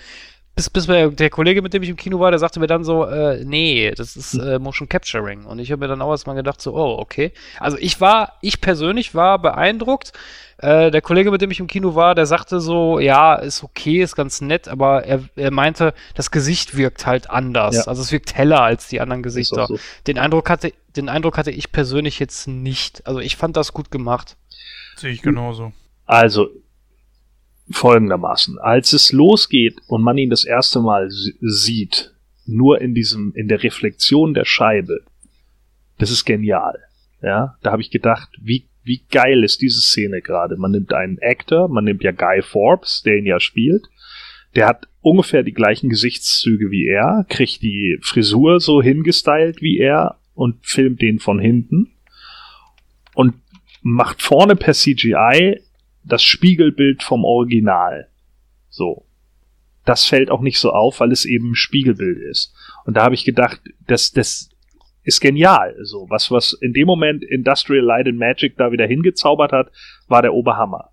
bis, 0.55 0.69
bis 0.69 0.85
der 0.85 1.29
Kollege, 1.29 1.61
mit 1.61 1.73
dem 1.73 1.83
ich 1.83 1.89
im 1.89 1.97
Kino 1.97 2.19
war, 2.19 2.31
der 2.31 2.39
sagte 2.39 2.59
mir 2.61 2.67
dann 2.67 2.85
so, 2.85 3.05
äh, 3.05 3.43
nee, 3.43 3.91
das 3.91 4.15
ist 4.15 4.35
äh, 4.35 4.57
Motion 4.57 4.87
Capturing. 4.87 5.43
Und 5.45 5.59
ich 5.59 5.71
habe 5.71 5.81
mir 5.81 5.87
dann 5.87 6.01
auch 6.01 6.11
erstmal 6.11 6.35
gedacht, 6.35 6.61
so, 6.61 6.73
oh, 6.73 6.97
okay. 6.97 7.33
Also 7.59 7.77
ich 7.77 7.99
war, 7.99 8.33
ich 8.41 8.61
persönlich 8.61 9.13
war 9.13 9.39
beeindruckt. 9.39 10.13
Äh, 10.57 10.91
der 10.91 11.01
Kollege, 11.01 11.31
mit 11.31 11.41
dem 11.41 11.51
ich 11.51 11.59
im 11.59 11.67
Kino 11.67 11.95
war, 11.95 12.15
der 12.15 12.25
sagte 12.25 12.61
so, 12.61 12.99
ja, 12.99 13.35
ist 13.35 13.63
okay, 13.63 14.01
ist 14.01 14.15
ganz 14.15 14.39
nett, 14.39 14.69
aber 14.69 15.03
er, 15.03 15.23
er 15.35 15.51
meinte, 15.51 15.93
das 16.13 16.31
Gesicht 16.31 16.77
wirkt 16.77 17.05
halt 17.05 17.29
anders. 17.29 17.75
Ja. 17.75 17.83
Also 17.83 18.01
es 18.01 18.13
wirkt 18.13 18.35
heller 18.35 18.61
als 18.61 18.87
die 18.87 19.01
anderen 19.01 19.23
Gesichter. 19.23 19.67
So. 19.67 19.77
Den 20.07 20.17
Eindruck 20.17 20.49
hatte, 20.49 20.71
den 20.95 21.09
Eindruck 21.09 21.37
hatte 21.37 21.51
ich 21.51 21.73
persönlich 21.73 22.19
jetzt 22.19 22.47
nicht. 22.47 23.05
Also 23.05 23.19
ich 23.19 23.35
fand 23.35 23.57
das 23.57 23.73
gut 23.73 23.91
gemacht. 23.91 24.37
Sehe 24.95 25.11
ich 25.11 25.21
genauso. 25.21 25.73
Also, 26.05 26.49
folgendermaßen. 27.71 28.59
Als 28.59 28.93
es 28.93 29.11
losgeht 29.11 29.77
und 29.87 30.03
man 30.03 30.17
ihn 30.17 30.29
das 30.29 30.45
erste 30.45 30.79
Mal 30.81 31.07
sieht, 31.09 32.13
nur 32.45 32.79
in 32.81 32.93
diesem, 32.93 33.33
in 33.35 33.47
der 33.47 33.63
Reflexion 33.63 34.33
der 34.33 34.45
Scheibe, 34.45 35.01
das 35.97 36.11
ist 36.11 36.25
genial. 36.25 36.79
Ja, 37.21 37.57
da 37.63 37.71
habe 37.71 37.81
ich 37.81 37.89
gedacht, 37.89 38.29
wie, 38.39 38.67
wie 38.83 39.01
geil 39.09 39.43
ist 39.43 39.61
diese 39.61 39.81
Szene 39.81 40.21
gerade. 40.21 40.57
Man 40.57 40.71
nimmt 40.71 40.93
einen 40.93 41.17
Actor, 41.21 41.67
man 41.69 41.85
nimmt 41.85 42.03
ja 42.03 42.11
Guy 42.11 42.41
Forbes, 42.41 43.01
der 43.03 43.17
ihn 43.17 43.25
ja 43.25 43.39
spielt. 43.39 43.87
Der 44.55 44.67
hat 44.67 44.87
ungefähr 45.01 45.43
die 45.43 45.53
gleichen 45.53 45.89
Gesichtszüge 45.89 46.71
wie 46.71 46.87
er, 46.87 47.25
kriegt 47.29 47.61
die 47.61 47.97
Frisur 48.01 48.59
so 48.59 48.81
hingestylt 48.81 49.61
wie 49.61 49.79
er 49.79 50.19
und 50.33 50.65
filmt 50.65 51.01
den 51.01 51.19
von 51.19 51.39
hinten 51.39 51.91
und 53.15 53.33
macht 53.81 54.21
vorne 54.21 54.55
per 54.55 54.73
CGI 54.73 55.61
das 56.05 56.23
Spiegelbild 56.23 57.03
vom 57.03 57.25
Original. 57.25 58.09
So. 58.69 59.05
Das 59.85 60.05
fällt 60.05 60.31
auch 60.31 60.41
nicht 60.41 60.57
so 60.57 60.71
auf, 60.71 60.99
weil 60.99 61.11
es 61.11 61.25
eben 61.25 61.51
ein 61.51 61.55
Spiegelbild 61.55 62.17
ist. 62.17 62.55
Und 62.85 62.97
da 62.97 63.03
habe 63.03 63.15
ich 63.15 63.23
gedacht, 63.23 63.61
das, 63.85 64.11
das 64.11 64.49
ist 65.03 65.21
genial. 65.21 65.75
So, 65.83 66.07
was, 66.09 66.31
was 66.31 66.53
in 66.53 66.73
dem 66.73 66.87
Moment 66.87 67.23
Industrial 67.23 67.83
Light 67.83 68.07
and 68.07 68.17
Magic 68.17 68.57
da 68.57 68.71
wieder 68.71 68.87
hingezaubert 68.87 69.51
hat, 69.51 69.71
war 70.07 70.23
der 70.23 70.33
Oberhammer. 70.33 70.89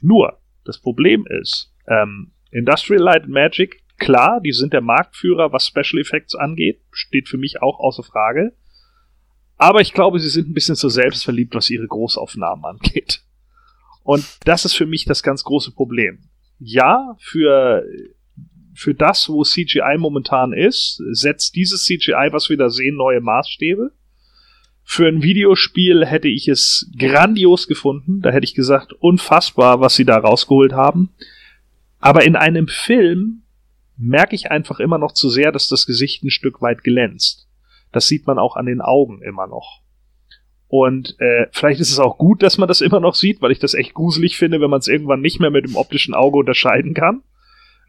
Nur, 0.00 0.38
das 0.64 0.80
Problem 0.80 1.24
ist, 1.40 1.72
ähm, 1.86 2.32
Industrial 2.50 3.02
Light 3.02 3.22
and 3.22 3.32
Magic, 3.32 3.82
klar, 3.98 4.40
die 4.40 4.52
sind 4.52 4.72
der 4.72 4.80
Marktführer, 4.80 5.52
was 5.52 5.66
Special 5.66 6.00
Effects 6.00 6.34
angeht, 6.34 6.80
steht 6.90 7.28
für 7.28 7.38
mich 7.38 7.62
auch 7.62 7.78
außer 7.78 8.02
Frage. 8.02 8.52
Aber 9.56 9.80
ich 9.80 9.92
glaube, 9.92 10.18
sie 10.18 10.28
sind 10.28 10.48
ein 10.48 10.54
bisschen 10.54 10.74
zu 10.74 10.88
selbstverliebt, 10.88 11.54
was 11.54 11.70
ihre 11.70 11.86
Großaufnahmen 11.86 12.64
angeht. 12.64 13.22
Und 14.02 14.24
das 14.44 14.64
ist 14.64 14.74
für 14.74 14.86
mich 14.86 15.04
das 15.04 15.22
ganz 15.22 15.44
große 15.44 15.72
Problem. 15.72 16.18
Ja, 16.58 17.16
für, 17.20 17.84
für 18.74 18.94
das, 18.94 19.28
wo 19.28 19.42
CGI 19.42 19.96
momentan 19.98 20.52
ist, 20.52 21.02
setzt 21.10 21.54
dieses 21.56 21.84
CGI, 21.84 22.28
was 22.30 22.48
wir 22.48 22.56
da 22.56 22.68
sehen, 22.70 22.96
neue 22.96 23.20
Maßstäbe. 23.20 23.92
Für 24.84 25.08
ein 25.08 25.22
Videospiel 25.22 26.04
hätte 26.04 26.28
ich 26.28 26.48
es 26.48 26.90
grandios 26.98 27.68
gefunden. 27.68 28.20
Da 28.20 28.30
hätte 28.30 28.44
ich 28.44 28.54
gesagt, 28.54 28.92
unfassbar, 28.92 29.80
was 29.80 29.94
sie 29.94 30.04
da 30.04 30.18
rausgeholt 30.18 30.72
haben. 30.72 31.10
Aber 32.00 32.24
in 32.24 32.34
einem 32.34 32.66
Film 32.66 33.42
merke 33.96 34.34
ich 34.34 34.50
einfach 34.50 34.80
immer 34.80 34.98
noch 34.98 35.12
zu 35.12 35.28
sehr, 35.30 35.52
dass 35.52 35.68
das 35.68 35.86
Gesicht 35.86 36.24
ein 36.24 36.30
Stück 36.30 36.60
weit 36.60 36.82
glänzt. 36.82 37.48
Das 37.92 38.08
sieht 38.08 38.26
man 38.26 38.38
auch 38.38 38.56
an 38.56 38.66
den 38.66 38.80
Augen 38.80 39.22
immer 39.22 39.46
noch. 39.46 39.81
Und 40.74 41.16
äh, 41.20 41.48
vielleicht 41.52 41.80
ist 41.80 41.92
es 41.92 41.98
auch 41.98 42.16
gut, 42.16 42.42
dass 42.42 42.56
man 42.56 42.66
das 42.66 42.80
immer 42.80 42.98
noch 42.98 43.14
sieht, 43.14 43.42
weil 43.42 43.52
ich 43.52 43.58
das 43.58 43.74
echt 43.74 43.92
gruselig 43.92 44.38
finde, 44.38 44.62
wenn 44.62 44.70
man 44.70 44.78
es 44.78 44.88
irgendwann 44.88 45.20
nicht 45.20 45.38
mehr 45.38 45.50
mit 45.50 45.66
dem 45.66 45.76
optischen 45.76 46.14
Auge 46.14 46.38
unterscheiden 46.38 46.94
kann. 46.94 47.22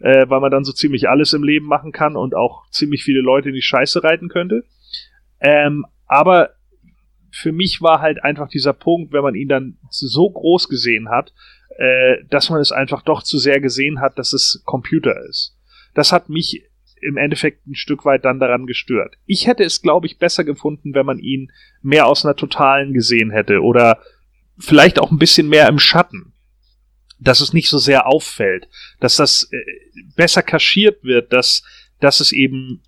Äh, 0.01 0.29
weil 0.29 0.41
man 0.41 0.51
dann 0.51 0.65
so 0.65 0.73
ziemlich 0.73 1.07
alles 1.07 1.31
im 1.31 1.43
Leben 1.43 1.65
machen 1.65 1.93
kann 1.93 2.17
und 2.17 2.35
auch 2.35 2.69
ziemlich 2.71 3.01
viele 3.01 3.21
Leute 3.21 3.47
in 3.47 3.55
die 3.55 3.61
Scheiße 3.61 4.03
reiten 4.03 4.27
könnte. 4.27 4.65
Ähm, 5.39 5.85
aber 6.07 6.49
für 7.31 7.53
mich 7.53 7.81
war 7.81 8.01
halt 8.01 8.21
einfach 8.21 8.49
dieser 8.49 8.73
Punkt, 8.73 9.13
wenn 9.13 9.23
man 9.23 9.35
ihn 9.35 9.47
dann 9.47 9.77
so 9.89 10.29
groß 10.29 10.67
gesehen 10.67 11.07
hat, 11.07 11.31
äh, 11.77 12.17
dass 12.29 12.49
man 12.49 12.59
es 12.59 12.73
einfach 12.73 13.01
doch 13.01 13.23
zu 13.23 13.37
sehr 13.37 13.61
gesehen 13.61 14.01
hat, 14.01 14.19
dass 14.19 14.33
es 14.33 14.61
Computer 14.65 15.15
ist. 15.29 15.55
Das 15.93 16.11
hat 16.11 16.27
mich 16.27 16.65
im 17.05 17.17
Endeffekt 17.17 17.67
ein 17.67 17.75
Stück 17.75 18.05
weit 18.05 18.25
dann 18.25 18.39
daran 18.39 18.65
gestört. 18.65 19.15
Ich 19.25 19.47
hätte 19.47 19.63
es, 19.63 19.81
glaube 19.81 20.07
ich, 20.07 20.17
besser 20.17 20.43
gefunden, 20.43 20.93
wenn 20.93 21.05
man 21.05 21.19
ihn 21.19 21.51
mehr 21.81 22.07
aus 22.07 22.25
einer 22.25 22.35
totalen 22.35 22.93
gesehen 22.93 23.31
hätte 23.31 23.61
oder 23.61 23.99
vielleicht 24.57 24.99
auch 24.99 25.11
ein 25.11 25.19
bisschen 25.19 25.49
mehr 25.49 25.67
im 25.67 25.79
Schatten. 25.79 26.33
Dass 27.19 27.39
es 27.39 27.53
nicht 27.53 27.69
so 27.69 27.77
sehr 27.77 28.05
auffällt, 28.07 28.67
dass 28.99 29.15
das 29.15 29.49
äh, 29.51 29.57
besser 30.15 30.41
kaschiert 30.41 31.03
wird, 31.03 31.31
dass, 31.31 31.63
dass 32.01 32.19
es 32.19 32.33
eben 32.33 32.81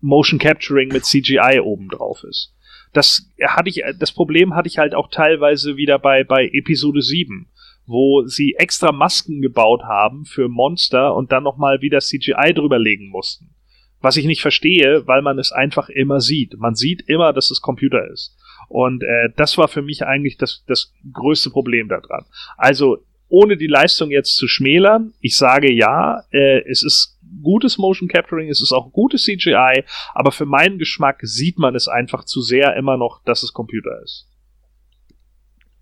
Motion 0.00 0.38
Capturing 0.38 0.88
mit 0.88 1.04
CGI 1.04 1.60
obendrauf 1.60 2.24
ist. 2.24 2.54
Das 2.92 3.30
hatte 3.42 3.68
ich, 3.68 3.82
das 3.98 4.12
Problem 4.12 4.54
hatte 4.54 4.68
ich 4.68 4.78
halt 4.78 4.94
auch 4.94 5.10
teilweise 5.10 5.76
wieder 5.76 5.98
bei, 5.98 6.24
bei 6.24 6.48
Episode 6.52 7.02
7 7.02 7.50
wo 7.86 8.24
sie 8.26 8.54
extra 8.58 8.92
Masken 8.92 9.40
gebaut 9.40 9.82
haben 9.82 10.24
für 10.24 10.48
Monster 10.48 11.14
und 11.14 11.32
dann 11.32 11.42
nochmal 11.42 11.80
wieder 11.80 12.00
CGI 12.00 12.52
drüberlegen 12.54 13.08
mussten. 13.08 13.54
Was 14.00 14.16
ich 14.16 14.24
nicht 14.24 14.42
verstehe, 14.42 15.06
weil 15.06 15.22
man 15.22 15.38
es 15.38 15.52
einfach 15.52 15.88
immer 15.88 16.20
sieht. 16.20 16.58
Man 16.58 16.74
sieht 16.74 17.02
immer, 17.08 17.32
dass 17.32 17.50
es 17.50 17.60
Computer 17.60 18.08
ist. 18.10 18.36
Und 18.68 19.02
äh, 19.02 19.30
das 19.36 19.58
war 19.58 19.68
für 19.68 19.82
mich 19.82 20.04
eigentlich 20.04 20.36
das, 20.38 20.64
das 20.66 20.92
größte 21.12 21.50
Problem 21.50 21.88
daran. 21.88 22.24
Also, 22.56 23.04
ohne 23.28 23.56
die 23.56 23.66
Leistung 23.66 24.10
jetzt 24.10 24.36
zu 24.36 24.46
schmälern, 24.46 25.14
ich 25.20 25.36
sage 25.36 25.72
ja, 25.72 26.22
äh, 26.32 26.62
es 26.68 26.82
ist 26.82 27.18
gutes 27.42 27.78
Motion 27.78 28.08
Capturing, 28.08 28.48
es 28.48 28.60
ist 28.60 28.72
auch 28.72 28.92
gutes 28.92 29.24
CGI, 29.24 29.84
aber 30.14 30.32
für 30.32 30.46
meinen 30.46 30.78
Geschmack 30.78 31.20
sieht 31.22 31.58
man 31.58 31.74
es 31.74 31.88
einfach 31.88 32.24
zu 32.24 32.42
sehr 32.42 32.76
immer 32.76 32.96
noch, 32.96 33.22
dass 33.24 33.42
es 33.42 33.52
Computer 33.52 34.02
ist. 34.02 34.28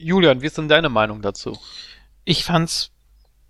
Julian, 0.01 0.41
wie 0.41 0.47
ist 0.47 0.57
denn 0.57 0.69
deine 0.69 0.89
Meinung 0.89 1.21
dazu? 1.21 1.59
Ich 2.25 2.45
fand's 2.45 2.91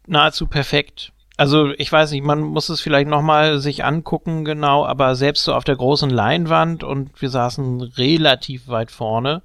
nahezu 0.06 0.46
perfekt. 0.46 1.12
Also 1.36 1.70
ich 1.70 1.90
weiß 1.90 2.10
nicht, 2.10 2.24
man 2.24 2.40
muss 2.40 2.68
es 2.68 2.80
vielleicht 2.80 3.08
nochmal 3.08 3.60
sich 3.60 3.84
angucken 3.84 4.44
genau, 4.44 4.84
aber 4.84 5.14
selbst 5.14 5.44
so 5.44 5.54
auf 5.54 5.64
der 5.64 5.76
großen 5.76 6.10
Leinwand 6.10 6.84
und 6.84 7.22
wir 7.22 7.30
saßen 7.30 7.80
relativ 7.80 8.68
weit 8.68 8.90
vorne. 8.90 9.42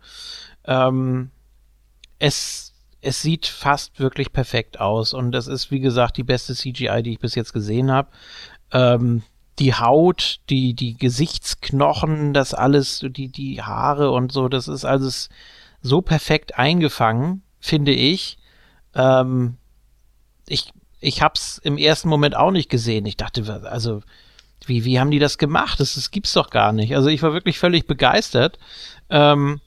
Ähm, 0.66 1.32
es, 2.20 2.74
es 3.02 3.22
sieht 3.22 3.46
fast 3.46 4.00
wirklich 4.00 4.34
perfekt 4.34 4.82
aus 4.82 5.14
und 5.14 5.34
es 5.36 5.48
ist 5.48 5.72
wie 5.72 5.80
gesagt 5.80 6.18
die 6.18 6.24
beste 6.24 6.54
CGI, 6.54 7.02
die 7.04 7.14
ich 7.14 7.20
bis 7.20 7.36
jetzt 7.36 7.54
gesehen 7.54 7.92
habe. 7.92 8.10
Ähm, 8.72 9.22
die 9.60 9.76
Haut, 9.76 10.40
die, 10.50 10.74
die 10.74 10.98
Gesichtsknochen, 10.98 12.34
das 12.34 12.54
alles, 12.54 13.06
die, 13.08 13.30
die 13.30 13.62
Haare 13.62 14.12
und 14.12 14.34
so, 14.34 14.50
das 14.50 14.68
ist 14.68 14.84
alles 14.84 15.30
so 15.86 16.02
perfekt 16.02 16.58
eingefangen, 16.58 17.44
finde 17.60 17.92
ich. 17.92 18.38
Ähm, 18.96 19.58
ich 20.48 20.72
ich 21.00 21.22
habe 21.22 21.36
es 21.36 21.60
im 21.60 21.78
ersten 21.78 22.10
Moment 22.10 22.36
auch 22.36 22.52
nicht 22.52 22.70
gesehen. 22.70 23.06
Ich 23.06 23.18
dachte, 23.18 23.62
also 23.70 24.02
wie, 24.66 24.84
wie 24.84 25.00
haben 25.00 25.12
die 25.12 25.20
das 25.20 25.38
gemacht? 25.38 25.80
Das, 25.80 25.94
das 25.94 26.10
gibt's 26.10 26.34
doch 26.34 26.50
gar 26.50 26.74
nicht. 26.74 26.96
Also 26.96 27.10
ich 27.10 27.22
war 27.22 27.34
wirklich 27.34 27.60
völlig 27.60 27.86
begeistert. 27.86 28.58
Ähm, 29.10 29.62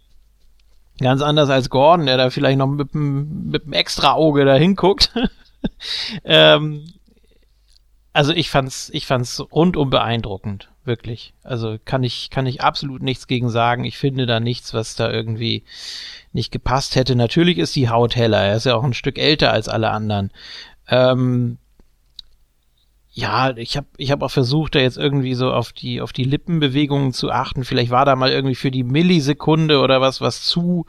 ganz 0.98 1.22
anders 1.22 1.50
als 1.50 1.70
Gordon, 1.70 2.06
der 2.06 2.16
da 2.16 2.30
vielleicht 2.30 2.58
noch 2.58 2.66
mit 2.66 2.94
einem 2.94 3.60
extra 3.70 4.12
Auge 4.12 4.44
da 4.44 4.56
hinguckt. 4.56 5.12
ähm, 6.24 6.92
also 8.12 8.32
ich 8.32 8.50
fand's, 8.50 8.90
ich 8.92 9.06
fand's 9.06 9.40
rundum 9.52 9.90
beeindruckend, 9.90 10.70
wirklich. 10.88 11.34
Also 11.44 11.78
kann 11.84 12.02
ich, 12.02 12.30
kann 12.30 12.46
ich 12.46 12.62
absolut 12.62 13.02
nichts 13.02 13.28
gegen 13.28 13.48
sagen. 13.48 13.84
Ich 13.84 13.96
finde 13.96 14.26
da 14.26 14.40
nichts, 14.40 14.74
was 14.74 14.96
da 14.96 15.12
irgendwie 15.12 15.62
nicht 16.32 16.50
gepasst 16.50 16.96
hätte. 16.96 17.14
Natürlich 17.14 17.58
ist 17.58 17.76
die 17.76 17.88
Haut 17.88 18.16
heller. 18.16 18.42
Er 18.42 18.56
ist 18.56 18.66
ja 18.66 18.74
auch 18.74 18.82
ein 18.82 18.94
Stück 18.94 19.18
älter 19.18 19.52
als 19.52 19.68
alle 19.68 19.90
anderen. 19.90 20.32
Ähm, 20.88 21.58
ja, 23.12 23.56
ich 23.56 23.76
habe 23.76 23.86
ich 23.96 24.10
hab 24.10 24.22
auch 24.22 24.30
versucht, 24.30 24.74
da 24.74 24.80
jetzt 24.80 24.98
irgendwie 24.98 25.34
so 25.34 25.52
auf 25.52 25.72
die, 25.72 26.00
auf 26.00 26.12
die 26.12 26.24
Lippenbewegungen 26.24 27.12
zu 27.12 27.30
achten. 27.30 27.64
Vielleicht 27.64 27.90
war 27.90 28.04
da 28.04 28.16
mal 28.16 28.30
irgendwie 28.30 28.54
für 28.54 28.70
die 28.70 28.84
Millisekunde 28.84 29.80
oder 29.80 30.00
was, 30.00 30.20
was 30.20 30.42
zu, 30.44 30.86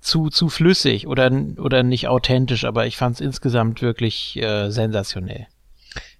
zu, 0.00 0.28
zu 0.28 0.48
flüssig 0.48 1.06
oder, 1.06 1.30
oder 1.58 1.82
nicht 1.82 2.08
authentisch, 2.08 2.64
aber 2.64 2.86
ich 2.86 2.96
fand 2.96 3.16
es 3.16 3.20
insgesamt 3.20 3.82
wirklich 3.82 4.36
äh, 4.42 4.70
sensationell. 4.70 5.46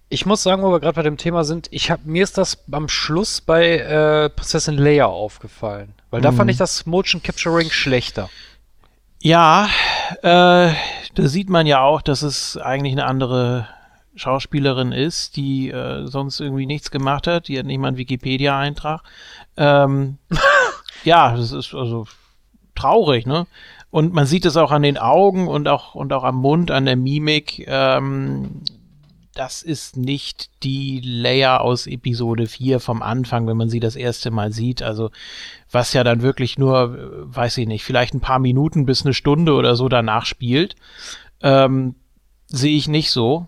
Ich 0.09 0.25
muss 0.25 0.41
sagen, 0.43 0.63
wo 0.63 0.71
wir 0.71 0.79
gerade 0.79 0.95
bei 0.95 1.03
dem 1.03 1.17
Thema 1.17 1.43
sind, 1.43 1.67
ich 1.71 1.91
hab, 1.91 2.05
mir 2.05 2.23
ist 2.23 2.37
das 2.37 2.57
am 2.71 2.87
Schluss 2.87 3.41
bei 3.41 3.77
äh, 3.77 4.29
Prinzessin 4.29 4.77
Leia 4.77 5.07
aufgefallen. 5.07 5.93
Weil 6.11 6.21
da 6.21 6.31
Mhm. 6.31 6.35
fand 6.37 6.51
ich 6.51 6.57
das 6.57 6.85
Motion 6.85 7.21
Capturing 7.21 7.69
schlechter. 7.69 8.29
Ja, 9.21 9.67
äh, 10.21 10.71
da 10.71 10.73
sieht 11.15 11.49
man 11.49 11.67
ja 11.67 11.81
auch, 11.81 12.01
dass 12.01 12.21
es 12.21 12.55
eigentlich 12.55 12.93
eine 12.93 13.05
andere 13.05 13.67
Schauspielerin 14.15 14.93
ist, 14.93 15.35
die 15.35 15.69
äh, 15.71 16.07
sonst 16.07 16.39
irgendwie 16.39 16.65
nichts 16.65 16.89
gemacht 16.89 17.27
hat. 17.27 17.49
Die 17.49 17.59
hat 17.59 17.65
nicht 17.65 17.77
mal 17.79 17.89
einen 17.89 17.97
Wikipedia-Eintrag. 17.97 19.01
Ähm, 19.57 20.17
ja, 21.03 21.35
das 21.35 21.51
ist 21.51 21.73
also 21.73 22.07
traurig, 22.75 23.25
ne? 23.25 23.45
Und 23.89 24.13
man 24.13 24.25
sieht 24.25 24.45
es 24.45 24.57
auch 24.57 24.71
an 24.71 24.83
den 24.83 24.97
Augen 24.97 25.47
und 25.47 25.67
auch, 25.67 25.95
und 25.95 26.13
auch 26.13 26.23
am 26.23 26.35
Mund, 26.35 26.71
an 26.71 26.85
der 26.85 26.95
Mimik. 26.95 27.65
Ähm, 27.67 28.61
das 29.37 29.61
ist 29.61 29.97
nicht 29.97 30.49
die 30.63 30.99
Leia 30.99 31.57
aus 31.57 31.85
Episode 31.85 32.47
4 32.47 32.79
vom 32.79 33.01
Anfang, 33.01 33.45
wenn 33.47 33.57
man 33.57 33.69
sie 33.69 33.79
das 33.79 33.95
erste 33.95 34.31
Mal 34.31 34.51
sieht. 34.51 34.81
Also, 34.81 35.11
was 35.71 35.93
ja 35.93 36.03
dann 36.03 36.21
wirklich 36.21 36.57
nur, 36.57 36.97
äh, 36.97 37.35
weiß 37.35 37.57
ich 37.59 37.67
nicht, 37.67 37.83
vielleicht 37.83 38.15
ein 38.15 38.19
paar 38.19 38.39
Minuten 38.39 38.85
bis 38.85 39.05
eine 39.05 39.13
Stunde 39.13 39.53
oder 39.53 39.75
so 39.75 39.89
danach 39.89 40.25
spielt. 40.25 40.75
Ähm, 41.41 41.95
Sehe 42.47 42.77
ich 42.77 42.87
nicht 42.87 43.11
so. 43.11 43.47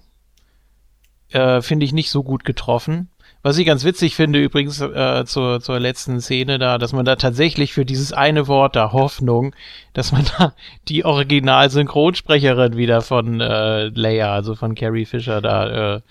Äh, 1.30 1.62
Finde 1.62 1.86
ich 1.86 1.94
nicht 1.94 2.12
so 2.12 2.24
gut 2.24 2.44
getroffen. 2.44 3.10
Was 3.42 3.58
ich 3.58 3.66
ganz 3.66 3.86
witzig 3.86 4.16
finde, 4.16 4.40
übrigens 4.40 4.82
äh, 4.82 5.24
zur, 5.26 5.62
zur 5.62 5.80
letzten 5.80 6.20
Szene 6.20 6.60
da, 6.60 6.78
dass 6.78 6.92
man 6.92 7.06
da 7.06 7.16
tatsächlich 7.16 7.74
für 7.74 7.86
dieses 7.86 8.12
eine 8.12 8.48
Wort 8.48 8.76
da 8.76 8.92
Hoffnung, 8.92 9.56
dass 9.94 10.12
man 10.12 10.26
da 10.38 10.54
die 10.90 11.06
Original-Synchronsprecherin 11.06 12.76
wieder 12.76 13.02
von 13.02 13.40
äh, 13.40 13.86
Leia, 13.88 14.34
also 14.34 14.56
von 14.56 14.76
Carrie 14.76 15.06
Fisher, 15.06 15.42
da 15.42 15.96
äh, 15.96 16.02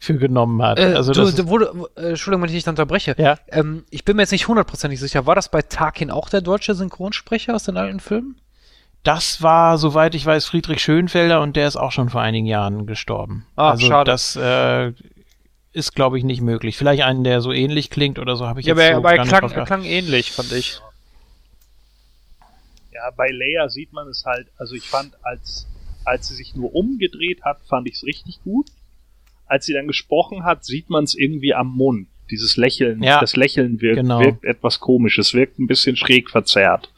für 0.00 0.16
genommen 0.16 0.62
hat. 0.62 0.78
Äh, 0.78 0.94
also 0.94 1.12
du, 1.12 1.20
das, 1.20 1.34
du, 1.34 1.48
wo, 1.48 1.58
äh, 1.60 2.10
Entschuldigung, 2.10 2.42
wenn 2.42 2.48
ich 2.48 2.56
dich 2.56 2.68
unterbreche. 2.68 3.14
ja. 3.18 3.36
Ähm, 3.48 3.84
ich 3.90 4.04
bin 4.04 4.16
mir 4.16 4.22
jetzt 4.22 4.32
nicht 4.32 4.48
hundertprozentig 4.48 4.98
sicher. 4.98 5.26
War 5.26 5.34
das 5.34 5.50
bei 5.50 5.62
Tarkin 5.62 6.10
auch 6.10 6.30
der 6.30 6.40
deutsche 6.40 6.74
Synchronsprecher 6.74 7.54
aus 7.54 7.64
den 7.64 7.76
alten 7.76 8.00
Filmen? 8.00 8.36
Das 9.04 9.42
war, 9.42 9.78
soweit 9.78 10.14
ich 10.14 10.24
weiß, 10.24 10.46
Friedrich 10.46 10.80
Schönfelder 10.80 11.40
und 11.40 11.56
der 11.56 11.66
ist 11.66 11.76
auch 11.76 11.90
schon 11.90 12.08
vor 12.08 12.20
einigen 12.20 12.46
Jahren 12.46 12.86
gestorben. 12.86 13.46
Ah, 13.56 13.70
also 13.70 13.86
schade. 13.86 14.10
das 14.10 14.36
äh, 14.36 14.92
ist, 15.72 15.94
glaube 15.94 16.18
ich, 16.18 16.24
nicht 16.24 16.40
möglich. 16.42 16.76
Vielleicht 16.76 17.02
einen, 17.02 17.24
der 17.24 17.40
so 17.40 17.52
ähnlich 17.52 17.90
klingt 17.90 18.18
oder 18.18 18.36
so, 18.36 18.46
habe 18.46 18.60
ich 18.60 18.66
Ja, 18.66 18.74
jetzt 18.74 18.82
aber, 18.84 18.92
so 18.92 18.98
aber 18.98 19.10
er 19.10 19.16
gar 19.16 19.24
nicht 19.24 19.38
klang, 19.38 19.50
er 19.52 19.64
klang 19.64 19.84
ähnlich, 19.84 20.32
fand 20.32 20.52
ich. 20.52 20.80
Ja, 22.92 23.10
bei 23.16 23.28
Leia 23.30 23.68
sieht 23.68 23.92
man 23.92 24.06
es 24.08 24.24
halt, 24.26 24.48
also 24.58 24.74
ich 24.74 24.88
fand, 24.88 25.14
als, 25.24 25.66
als 26.04 26.28
sie 26.28 26.34
sich 26.34 26.54
nur 26.54 26.74
umgedreht 26.74 27.42
hat, 27.42 27.58
fand 27.68 27.88
ich 27.88 27.94
es 27.94 28.04
richtig 28.04 28.40
gut. 28.44 28.66
Als 29.46 29.66
sie 29.66 29.72
dann 29.72 29.86
gesprochen 29.86 30.44
hat, 30.44 30.64
sieht 30.64 30.90
man 30.90 31.04
es 31.04 31.14
irgendwie 31.14 31.54
am 31.54 31.68
Mund. 31.74 32.08
Dieses 32.30 32.56
Lächeln, 32.56 33.02
Ja, 33.02 33.20
das 33.20 33.36
Lächeln 33.36 33.80
wirkt, 33.80 33.96
genau. 34.00 34.20
wirkt 34.20 34.44
etwas 34.44 34.78
komisch, 34.80 35.18
es 35.18 35.34
wirkt 35.34 35.58
ein 35.58 35.66
bisschen 35.66 35.96
schräg 35.96 36.30
verzerrt. 36.30 36.90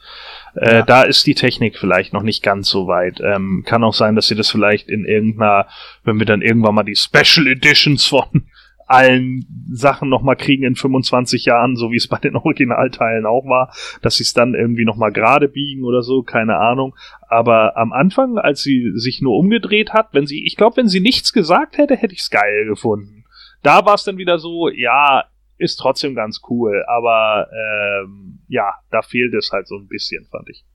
Äh, 0.55 0.75
Ja. 0.75 0.81
Da 0.83 1.01
ist 1.03 1.25
die 1.27 1.35
Technik 1.35 1.77
vielleicht 1.77 2.13
noch 2.13 2.23
nicht 2.23 2.43
ganz 2.43 2.69
so 2.69 2.87
weit. 2.87 3.19
Ähm, 3.21 3.63
kann 3.65 3.83
auch 3.83 3.93
sein, 3.93 4.15
dass 4.15 4.27
sie 4.27 4.35
das 4.35 4.49
vielleicht 4.49 4.87
in 4.87 5.05
irgendeiner, 5.05 5.67
wenn 6.03 6.19
wir 6.19 6.25
dann 6.25 6.41
irgendwann 6.41 6.75
mal 6.75 6.83
die 6.83 6.95
Special 6.95 7.47
Editions 7.47 8.05
von 8.05 8.47
allen 8.87 9.45
Sachen 9.71 10.09
nochmal 10.09 10.35
kriegen 10.35 10.63
in 10.63 10.75
25 10.75 11.45
Jahren, 11.45 11.75
so 11.75 11.91
wie 11.91 11.97
es 11.97 12.07
bei 12.07 12.17
den 12.17 12.35
Originalteilen 12.35 13.25
auch 13.25 13.45
war, 13.45 13.73
dass 14.01 14.17
sie 14.17 14.23
es 14.23 14.33
dann 14.33 14.53
irgendwie 14.53 14.85
nochmal 14.85 15.11
gerade 15.11 15.47
biegen 15.47 15.83
oder 15.83 16.01
so, 16.01 16.23
keine 16.23 16.57
Ahnung. 16.57 16.95
Aber 17.27 17.77
am 17.77 17.93
Anfang, 17.93 18.37
als 18.37 18.61
sie 18.61 18.91
sich 18.95 19.21
nur 19.21 19.37
umgedreht 19.37 19.93
hat, 19.93 20.09
wenn 20.13 20.27
sie, 20.27 20.45
ich 20.45 20.55
glaube, 20.55 20.77
wenn 20.77 20.87
sie 20.87 20.99
nichts 20.99 21.33
gesagt 21.33 21.77
hätte, 21.77 21.95
hätte 21.95 22.13
ich 22.13 22.21
es 22.21 22.29
geil 22.29 22.65
gefunden. 22.67 23.25
Da 23.63 23.85
war 23.85 23.95
es 23.95 24.03
dann 24.03 24.17
wieder 24.17 24.37
so, 24.37 24.69
ja, 24.69 25.25
ist 25.57 25.77
trotzdem 25.77 26.15
ganz 26.15 26.41
cool, 26.49 26.83
aber 26.87 27.47
ähm, 27.51 28.39
ja, 28.47 28.73
da 28.91 29.01
fehlt 29.01 29.33
es 29.33 29.51
halt 29.51 29.67
so 29.67 29.77
ein 29.77 29.87
bisschen, 29.87 30.25
fand 30.29 30.49
ich. 30.49 30.65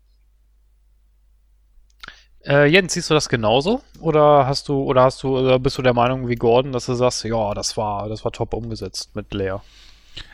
Äh, 2.47 2.67
Jens, 2.67 2.95
siehst 2.95 3.11
du 3.11 3.15
das 3.15 3.29
genauso? 3.29 3.83
Oder 4.01 4.47
hast 4.47 4.69
du, 4.69 4.83
oder 4.83 5.03
hast 5.03 5.23
du, 5.23 5.39
oder 5.39 5.59
bist 5.59 5.77
du 5.79 5.83
der 5.83 5.95
Meinung 5.95 6.29
wie 6.29 6.37
Gordon, 6.37 6.73
dass 6.73 6.87
du 6.87 6.95
sagst, 6.95 7.25
ja, 7.25 7.55
das 7.55 7.77
war, 7.77 8.09
das 8.09 8.25
war 8.25 8.33
top 8.33 8.55
umgesetzt 8.55 9.11
mit 9.15 9.33
Leia? 9.35 9.63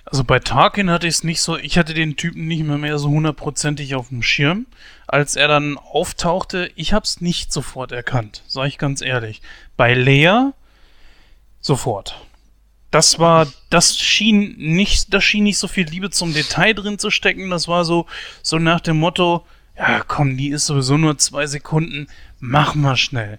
Also 0.04 0.22
bei 0.22 0.38
Tarkin 0.38 0.90
hatte 0.90 1.08
ich 1.08 1.14
es 1.16 1.24
nicht 1.24 1.40
so, 1.42 1.56
ich 1.56 1.78
hatte 1.78 1.92
den 1.92 2.16
Typen 2.16 2.46
nicht 2.46 2.64
mehr, 2.64 2.78
mehr 2.78 2.98
so 2.98 3.08
hundertprozentig 3.08 3.96
auf 3.96 4.08
dem 4.08 4.22
Schirm. 4.22 4.66
Als 5.08 5.34
er 5.34 5.48
dann 5.48 5.78
auftauchte, 5.78 6.70
ich 6.76 6.92
hab's 6.92 7.20
nicht 7.20 7.52
sofort 7.52 7.90
erkannt, 7.90 8.42
sag 8.46 8.68
ich 8.68 8.78
ganz 8.78 9.00
ehrlich. 9.02 9.42
Bei 9.76 9.94
Leia 9.94 10.52
sofort. 11.60 12.20
Das 12.92 13.18
war, 13.18 13.48
das 13.68 13.98
schien 13.98 14.54
nicht, 14.56 15.12
da 15.12 15.20
schien 15.20 15.42
nicht 15.42 15.58
so 15.58 15.66
viel 15.66 15.86
Liebe 15.86 16.10
zum 16.10 16.32
Detail 16.32 16.72
drin 16.72 16.98
zu 17.00 17.10
stecken. 17.10 17.50
Das 17.50 17.66
war 17.66 17.84
so, 17.84 18.06
so 18.42 18.58
nach 18.58 18.80
dem 18.80 18.98
Motto, 18.98 19.44
ja 19.76 20.02
komm, 20.06 20.36
die 20.36 20.48
ist 20.48 20.66
sowieso 20.66 20.96
nur 20.96 21.18
zwei 21.18 21.46
Sekunden, 21.46 22.08
mach 22.38 22.74
mal 22.74 22.96
schnell. 22.96 23.38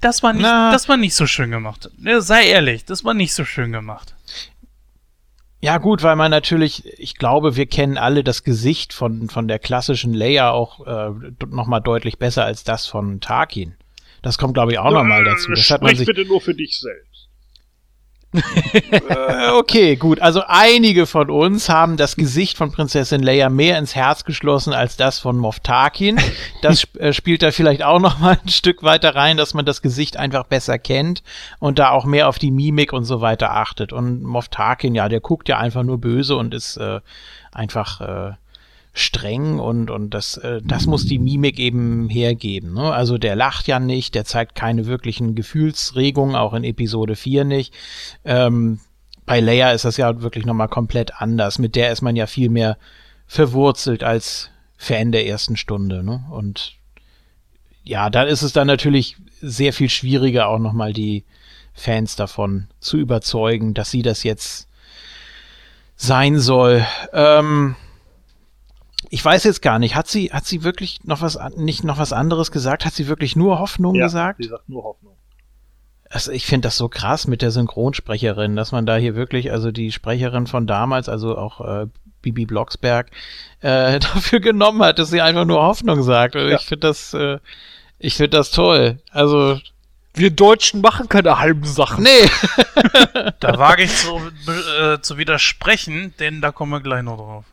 Das 0.00 0.22
war 0.22 0.32
nicht, 0.32 0.42
Na. 0.42 0.72
das 0.72 0.88
war 0.88 0.96
nicht 0.96 1.14
so 1.14 1.26
schön 1.26 1.50
gemacht. 1.50 1.90
Sei 2.18 2.46
ehrlich, 2.46 2.84
das 2.84 3.04
war 3.04 3.14
nicht 3.14 3.34
so 3.34 3.44
schön 3.44 3.70
gemacht. 3.70 4.14
Ja, 5.60 5.78
gut, 5.78 6.02
weil 6.02 6.16
man 6.16 6.32
natürlich, 6.32 6.98
ich 6.98 7.14
glaube, 7.14 7.54
wir 7.54 7.66
kennen 7.66 7.96
alle 7.96 8.24
das 8.24 8.42
Gesicht 8.42 8.92
von, 8.92 9.28
von 9.28 9.46
der 9.46 9.60
klassischen 9.60 10.12
Leia 10.12 10.50
auch 10.50 10.84
äh, 10.84 11.10
nochmal 11.48 11.80
deutlich 11.80 12.18
besser 12.18 12.44
als 12.44 12.64
das 12.64 12.88
von 12.88 13.20
Tarkin. 13.20 13.76
Das 14.22 14.38
kommt, 14.38 14.54
glaube 14.54 14.72
ich, 14.72 14.78
auch 14.80 14.90
nochmal 14.90 15.22
dazu. 15.22 15.50
Das 15.50 15.70
hat 15.70 15.82
man 15.82 15.90
Sprich 15.90 15.98
sich, 15.98 16.06
bitte 16.08 16.24
nur 16.24 16.40
für 16.40 16.54
dich 16.54 16.80
selbst. 16.80 17.11
Äh, 18.32 19.50
okay, 19.52 19.96
gut. 19.96 20.20
Also 20.20 20.42
einige 20.46 21.06
von 21.06 21.30
uns 21.30 21.68
haben 21.68 21.96
das 21.96 22.16
Gesicht 22.16 22.56
von 22.56 22.72
Prinzessin 22.72 23.22
Leia 23.22 23.48
mehr 23.48 23.78
ins 23.78 23.94
Herz 23.94 24.24
geschlossen 24.24 24.72
als 24.72 24.96
das 24.96 25.18
von 25.18 25.36
Moff 25.36 25.60
Tarkin. 25.60 26.18
Das 26.62 26.86
äh, 26.98 27.12
spielt 27.12 27.42
da 27.42 27.50
vielleicht 27.50 27.82
auch 27.82 27.98
noch 27.98 28.18
mal 28.18 28.38
ein 28.42 28.48
Stück 28.48 28.82
weiter 28.82 29.14
rein, 29.14 29.36
dass 29.36 29.52
man 29.52 29.64
das 29.64 29.82
Gesicht 29.82 30.16
einfach 30.16 30.44
besser 30.44 30.78
kennt 30.78 31.22
und 31.58 31.78
da 31.78 31.90
auch 31.90 32.04
mehr 32.04 32.28
auf 32.28 32.38
die 32.38 32.50
Mimik 32.50 32.92
und 32.92 33.04
so 33.04 33.20
weiter 33.20 33.52
achtet. 33.52 33.92
Und 33.92 34.22
Moff 34.22 34.48
Tarkin, 34.48 34.94
ja, 34.94 35.08
der 35.08 35.20
guckt 35.20 35.48
ja 35.48 35.58
einfach 35.58 35.82
nur 35.82 35.98
böse 35.98 36.36
und 36.36 36.54
ist 36.54 36.76
äh, 36.76 37.00
einfach 37.52 38.00
äh, 38.00 38.32
streng 38.92 39.58
und, 39.58 39.90
und 39.90 40.10
das, 40.10 40.36
äh, 40.36 40.60
das 40.62 40.86
muss 40.86 41.06
die 41.06 41.18
Mimik 41.18 41.58
eben 41.58 42.08
hergeben. 42.08 42.74
Ne? 42.74 42.92
Also 42.92 43.16
der 43.16 43.36
lacht 43.36 43.66
ja 43.66 43.80
nicht, 43.80 44.14
der 44.14 44.24
zeigt 44.24 44.54
keine 44.54 44.86
wirklichen 44.86 45.34
Gefühlsregungen, 45.34 46.36
auch 46.36 46.52
in 46.52 46.64
Episode 46.64 47.16
4 47.16 47.44
nicht. 47.44 47.74
Ähm, 48.24 48.80
bei 49.24 49.40
Leia 49.40 49.72
ist 49.72 49.84
das 49.84 49.96
ja 49.96 50.20
wirklich 50.20 50.44
nochmal 50.44 50.68
komplett 50.68 51.20
anders. 51.20 51.58
Mit 51.58 51.74
der 51.74 51.90
ist 51.90 52.02
man 52.02 52.16
ja 52.16 52.26
viel 52.26 52.50
mehr 52.50 52.76
verwurzelt 53.26 54.02
als 54.04 54.50
Fan 54.76 55.12
der 55.12 55.26
ersten 55.26 55.56
Stunde. 55.56 56.02
Ne? 56.02 56.24
Und 56.30 56.74
ja, 57.84 58.10
dann 58.10 58.28
ist 58.28 58.42
es 58.42 58.52
dann 58.52 58.66
natürlich 58.66 59.16
sehr 59.40 59.72
viel 59.72 59.88
schwieriger, 59.88 60.48
auch 60.48 60.58
nochmal 60.58 60.92
die 60.92 61.24
Fans 61.72 62.16
davon 62.16 62.68
zu 62.80 62.98
überzeugen, 62.98 63.72
dass 63.72 63.90
sie 63.90 64.02
das 64.02 64.22
jetzt 64.22 64.68
sein 65.96 66.38
soll. 66.38 66.84
Ähm, 67.12 67.76
ich 69.14 69.22
weiß 69.22 69.44
jetzt 69.44 69.60
gar 69.60 69.78
nicht, 69.78 69.94
hat 69.94 70.08
sie, 70.08 70.30
hat 70.32 70.46
sie 70.46 70.64
wirklich 70.64 71.00
noch 71.04 71.20
was, 71.20 71.38
nicht 71.54 71.84
noch 71.84 71.98
was 71.98 72.14
anderes 72.14 72.50
gesagt? 72.50 72.86
Hat 72.86 72.94
sie 72.94 73.08
wirklich 73.08 73.36
nur 73.36 73.58
Hoffnung 73.58 73.94
Ja, 73.94 74.06
gesagt? 74.06 74.42
Sie 74.42 74.48
sagt 74.48 74.70
nur 74.70 74.84
Hoffnung. 74.84 75.12
Also 76.08 76.32
ich 76.32 76.46
finde 76.46 76.66
das 76.68 76.78
so 76.78 76.88
krass 76.88 77.26
mit 77.26 77.42
der 77.42 77.50
Synchronsprecherin, 77.50 78.56
dass 78.56 78.72
man 78.72 78.86
da 78.86 78.96
hier 78.96 79.14
wirklich, 79.14 79.52
also 79.52 79.70
die 79.70 79.92
Sprecherin 79.92 80.46
von 80.46 80.66
damals, 80.66 81.10
also 81.10 81.36
auch 81.36 81.60
äh, 81.60 81.86
Bibi 82.22 82.46
Blocksberg, 82.46 83.10
äh, 83.60 83.98
dafür 84.00 84.40
genommen 84.40 84.82
hat, 84.82 84.98
dass 84.98 85.10
sie 85.10 85.20
einfach 85.20 85.44
nur 85.44 85.60
Hoffnung 85.62 86.02
sagt. 86.02 86.34
Und 86.34 86.48
Ja. 86.48 86.56
Ich 86.56 86.62
finde 86.64 86.88
das, 86.88 87.12
äh, 87.12 87.38
ich 87.98 88.14
finde 88.14 88.38
das 88.38 88.50
toll. 88.50 88.98
Also, 89.10 89.60
Wir 90.14 90.30
Deutschen 90.30 90.80
machen 90.80 91.10
keine 91.10 91.38
halben 91.38 91.64
Sachen. 91.64 92.04
nee. 92.04 92.30
Da 93.40 93.58
wage 93.58 93.82
ich 93.82 93.94
zu, 93.94 94.18
äh, 94.80 95.00
zu 95.02 95.18
widersprechen, 95.18 96.14
denn 96.18 96.40
da 96.40 96.50
kommen 96.50 96.72
wir 96.72 96.80
gleich 96.80 97.02
noch 97.02 97.18
drauf. 97.18 97.44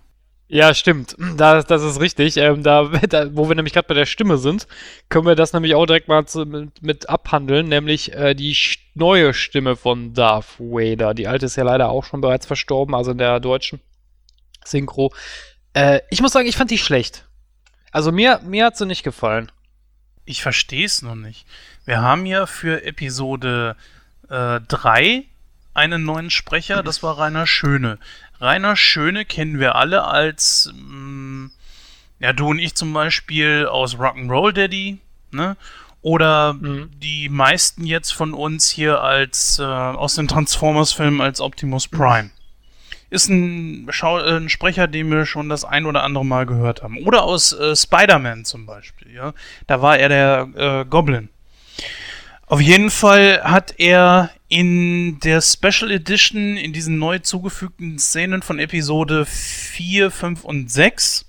Ja, 0.51 0.73
stimmt. 0.73 1.15
Das, 1.38 1.65
das 1.65 1.84
ist 1.84 1.99
richtig. 1.99 2.38
Ähm, 2.38 2.63
da, 2.63 2.85
da, 3.09 3.35
wo 3.35 3.47
wir 3.47 3.55
nämlich 3.55 3.73
gerade 3.73 3.88
bei 3.88 3.93
der 3.93 4.07
Stimme 4.07 4.39
sind, 4.39 4.67
können 5.07 5.27
wir 5.27 5.35
das 5.35 5.53
nämlich 5.53 5.76
auch 5.76 5.85
direkt 5.85 6.07
mal 6.07 6.26
zu, 6.26 6.43
mit, 6.45 6.81
mit 6.81 7.07
abhandeln, 7.07 7.69
nämlich 7.69 8.13
äh, 8.13 8.34
die 8.34 8.57
neue 8.95 9.35
Stimme 9.35 9.76
von 9.76 10.15
Darth 10.15 10.59
Vader. 10.59 11.13
Die 11.13 11.27
alte 11.27 11.45
ist 11.45 11.55
ja 11.55 11.63
leider 11.63 11.89
auch 11.89 12.03
schon 12.03 12.19
bereits 12.19 12.47
verstorben, 12.47 12.95
also 12.95 13.11
in 13.11 13.19
der 13.19 13.39
deutschen 13.39 13.80
Synchro. 14.65 15.13
Äh, 15.73 16.01
ich 16.09 16.19
muss 16.19 16.34
sagen, 16.34 16.47
ich 16.47 16.57
fand 16.57 16.71
die 16.71 16.80
schlecht. 16.80 17.26
Also 17.91 18.11
mir, 18.11 18.41
mir 18.43 18.65
hat 18.65 18.77
sie 18.77 18.88
nicht 18.88 19.03
gefallen. 19.03 19.51
Ich 20.26 20.41
verstehe 20.41 20.85
es 20.85 21.03
noch 21.03 21.15
nicht. 21.15 21.45
Wir 21.85 22.01
haben 22.01 22.26
ja 22.26 22.47
für 22.47 22.84
Episode 22.84 23.76
äh, 24.30 24.61
3 24.67 25.26
einen 25.76 26.03
neuen 26.03 26.31
Sprecher, 26.31 26.81
das 26.81 27.03
war 27.03 27.19
Rainer 27.19 27.45
Schöne. 27.45 27.99
Rainer 28.39 28.75
Schöne 28.75 29.25
kennen 29.25 29.59
wir 29.59 29.75
alle 29.75 30.05
als, 30.05 30.71
mm, 30.73 31.47
ja, 32.19 32.33
du 32.33 32.47
und 32.49 32.59
ich 32.59 32.75
zum 32.75 32.93
Beispiel 32.93 33.65
aus 33.69 33.95
Rock'n'Roll 33.95 34.53
Daddy, 34.53 34.99
ne? 35.31 35.57
Oder 36.01 36.53
Mhm. 36.53 36.89
die 37.01 37.27
meisten 37.27 37.85
jetzt 37.85 38.11
von 38.13 38.33
uns 38.33 38.69
hier 38.69 39.01
als 39.01 39.59
äh, 39.59 39.63
aus 39.63 40.15
den 40.15 40.29
Transformers-Filmen 40.29 41.19
als 41.19 41.41
Optimus 41.41 41.89
Prime. 41.89 42.29
Ist 43.09 43.27
ein, 43.27 43.87
Schau 43.89 44.19
äh, 44.19 44.37
ein 44.37 44.47
Sprecher, 44.47 44.87
den 44.87 45.11
wir 45.11 45.25
schon 45.25 45.49
das 45.49 45.65
ein 45.65 45.85
oder 45.85 46.03
andere 46.03 46.23
Mal 46.25 46.45
gehört 46.45 46.83
haben. 46.83 46.99
Oder 47.05 47.23
aus 47.23 47.51
äh, 47.51 47.75
Spider-Man 47.75 48.45
zum 48.45 48.65
Beispiel, 48.65 49.13
ja. 49.13 49.33
Da 49.67 49.81
war 49.81 49.97
er 49.97 50.07
der 50.07 50.47
äh, 50.55 50.85
Goblin. 50.85 51.27
Auf 52.47 52.61
jeden 52.61 52.91
Fall 52.91 53.41
hat 53.43 53.75
er 53.77 54.29
in 54.49 55.19
der 55.19 55.41
Special 55.41 55.91
Edition, 55.91 56.57
in 56.57 56.73
diesen 56.73 56.97
neu 56.97 57.19
zugefügten 57.19 57.99
Szenen 57.99 58.41
von 58.41 58.57
Episode 58.59 59.26
4, 59.26 60.09
5 60.11 60.43
und 60.43 60.71
6, 60.71 61.26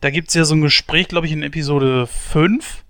da 0.00 0.10
gibt 0.10 0.28
es 0.28 0.34
ja 0.34 0.44
so 0.44 0.54
ein 0.54 0.62
Gespräch, 0.62 1.08
glaube 1.08 1.26
ich, 1.26 1.32
in 1.32 1.42
Episode 1.42 2.06
5. 2.06 2.82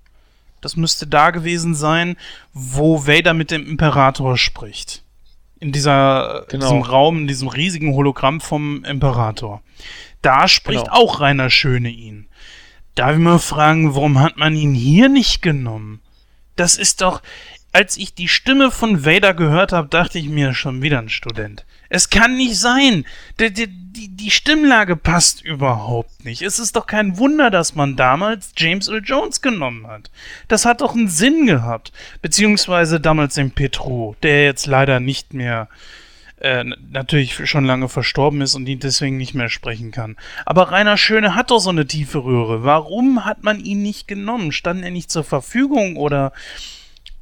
Das 0.60 0.76
müsste 0.76 1.06
da 1.06 1.30
gewesen 1.30 1.74
sein, 1.74 2.16
wo 2.52 3.06
Vader 3.06 3.34
mit 3.34 3.50
dem 3.50 3.66
Imperator 3.68 4.38
spricht. 4.38 5.02
In 5.60 5.72
dieser, 5.72 6.46
Genau. 6.48 6.64
diesem 6.66 6.82
Raum, 6.82 7.18
in 7.18 7.26
diesem 7.28 7.48
riesigen 7.48 7.94
Hologramm 7.94 8.40
vom 8.40 8.84
Imperator. 8.84 9.62
Da 10.22 10.46
spricht 10.48 10.84
Genau. 10.84 10.96
auch 10.96 11.20
Rainer 11.20 11.50
Schöne 11.50 11.90
ihn. 11.90 12.28
Darf 12.94 13.12
ich 13.14 13.18
mal 13.18 13.38
fragen, 13.40 13.94
warum 13.94 14.20
hat 14.20 14.36
man 14.36 14.54
ihn 14.54 14.72
hier 14.72 15.08
nicht 15.08 15.42
genommen? 15.42 16.00
Das 16.56 16.76
ist 16.76 17.00
doch, 17.00 17.22
als 17.74 17.96
ich 17.96 18.14
die 18.14 18.28
Stimme 18.28 18.70
von 18.70 19.04
Vader 19.04 19.34
gehört 19.34 19.72
habe, 19.72 19.88
dachte 19.88 20.16
ich 20.20 20.28
mir 20.28 20.54
schon 20.54 20.80
wieder 20.80 21.00
ein 21.00 21.08
Student. 21.08 21.66
Es 21.88 22.08
kann 22.08 22.36
nicht 22.36 22.56
sein. 22.56 23.04
Die, 23.40 23.52
die, 23.52 23.66
die, 24.08 24.30
Stimmlage 24.30 24.94
passt 24.94 25.44
überhaupt 25.44 26.24
nicht. 26.24 26.42
Es 26.42 26.60
ist 26.60 26.76
doch 26.76 26.86
kein 26.86 27.18
Wunder, 27.18 27.50
dass 27.50 27.74
man 27.74 27.96
damals 27.96 28.52
James 28.56 28.86
Earl 28.86 29.02
Jones 29.04 29.40
genommen 29.40 29.88
hat. 29.88 30.12
Das 30.46 30.64
hat 30.64 30.82
doch 30.82 30.94
einen 30.94 31.08
Sinn 31.08 31.46
gehabt. 31.46 31.92
Beziehungsweise 32.22 33.00
damals 33.00 33.34
den 33.34 33.50
Petro, 33.50 34.14
der 34.22 34.44
jetzt 34.44 34.66
leider 34.66 35.00
nicht 35.00 35.34
mehr 35.34 35.68
äh, 36.38 36.62
natürlich 36.62 37.48
schon 37.50 37.64
lange 37.64 37.88
verstorben 37.88 38.40
ist 38.40 38.54
und 38.54 38.68
ihn 38.68 38.78
deswegen 38.78 39.16
nicht 39.16 39.34
mehr 39.34 39.48
sprechen 39.48 39.90
kann. 39.90 40.14
Aber 40.46 40.70
Rainer 40.70 40.96
Schöne 40.96 41.34
hat 41.34 41.50
doch 41.50 41.58
so 41.58 41.70
eine 41.70 41.88
tiefe 41.88 42.18
Röhre. 42.18 42.62
Warum 42.62 43.24
hat 43.24 43.42
man 43.42 43.58
ihn 43.58 43.82
nicht 43.82 44.06
genommen? 44.06 44.52
Stand 44.52 44.84
er 44.84 44.92
nicht 44.92 45.10
zur 45.10 45.24
Verfügung 45.24 45.96
oder 45.96 46.32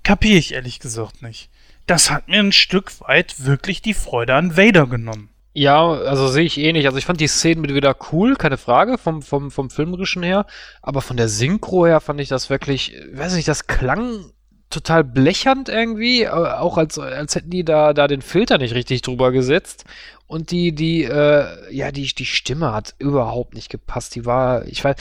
kapiere 0.03 0.39
ich 0.39 0.53
ehrlich 0.53 0.81
gesagt 0.81 1.23
nicht. 1.23 1.49
Das 1.87 2.11
hat 2.11 2.29
mir 2.29 2.41
ein 2.41 2.53
Stück 2.53 2.93
weit 3.01 3.45
wirklich 3.45 3.83
die 3.83 3.95
Freude 3.95 4.35
an 4.35 4.57
Vader 4.57 4.87
genommen. 4.87 5.29
Ja, 5.55 5.87
also 5.87 6.29
sehe 6.29 6.45
ich 6.45 6.59
eh 6.59 6.73
nicht. 6.73 6.87
Also 6.87 6.97
ich 6.97 7.05
fand 7.05 7.21
die 7.21 7.27
Szenen 7.27 7.61
mit 7.61 7.75
wieder 7.75 7.95
cool, 8.13 8.37
keine 8.37 8.57
Frage, 8.57 8.97
vom, 8.97 9.21
vom, 9.21 9.51
vom 9.51 9.69
Filmerischen 9.69 10.23
her. 10.23 10.47
Aber 10.81 11.03
von 11.03 11.17
der 11.17 11.29
Synchro 11.29 11.87
her 11.87 12.01
fand 12.01 12.21
ich 12.21 12.29
das 12.29 12.49
wirklich, 12.49 12.95
weiß 13.13 13.35
nicht, 13.35 13.49
das 13.49 13.67
klang 13.67 14.33
total 14.71 15.05
blechernd 15.05 15.69
irgendwie. 15.69 16.23
äh, 16.23 16.29
Auch 16.29 16.79
als, 16.79 16.99
als 16.99 17.35
hätten 17.35 17.51
die 17.51 17.65
da, 17.65 17.93
da 17.93 18.09
den 18.09 18.23
Filter 18.23 18.57
nicht 18.59 18.75
richtig 18.75 19.03
drüber 19.03 19.31
gesetzt. 19.31 19.85
Und 20.27 20.51
die, 20.51 20.75
die, 20.75 21.05
äh, 21.05 21.75
ja, 21.75 21.93
die, 21.93 22.07
die 22.07 22.25
Stimme 22.25 22.73
hat 22.73 22.95
überhaupt 22.99 23.55
nicht 23.55 23.69
gepasst. 23.69 24.15
Die 24.15 24.25
war, 24.25 24.65
ich 24.67 24.83
weiß, 24.83 24.97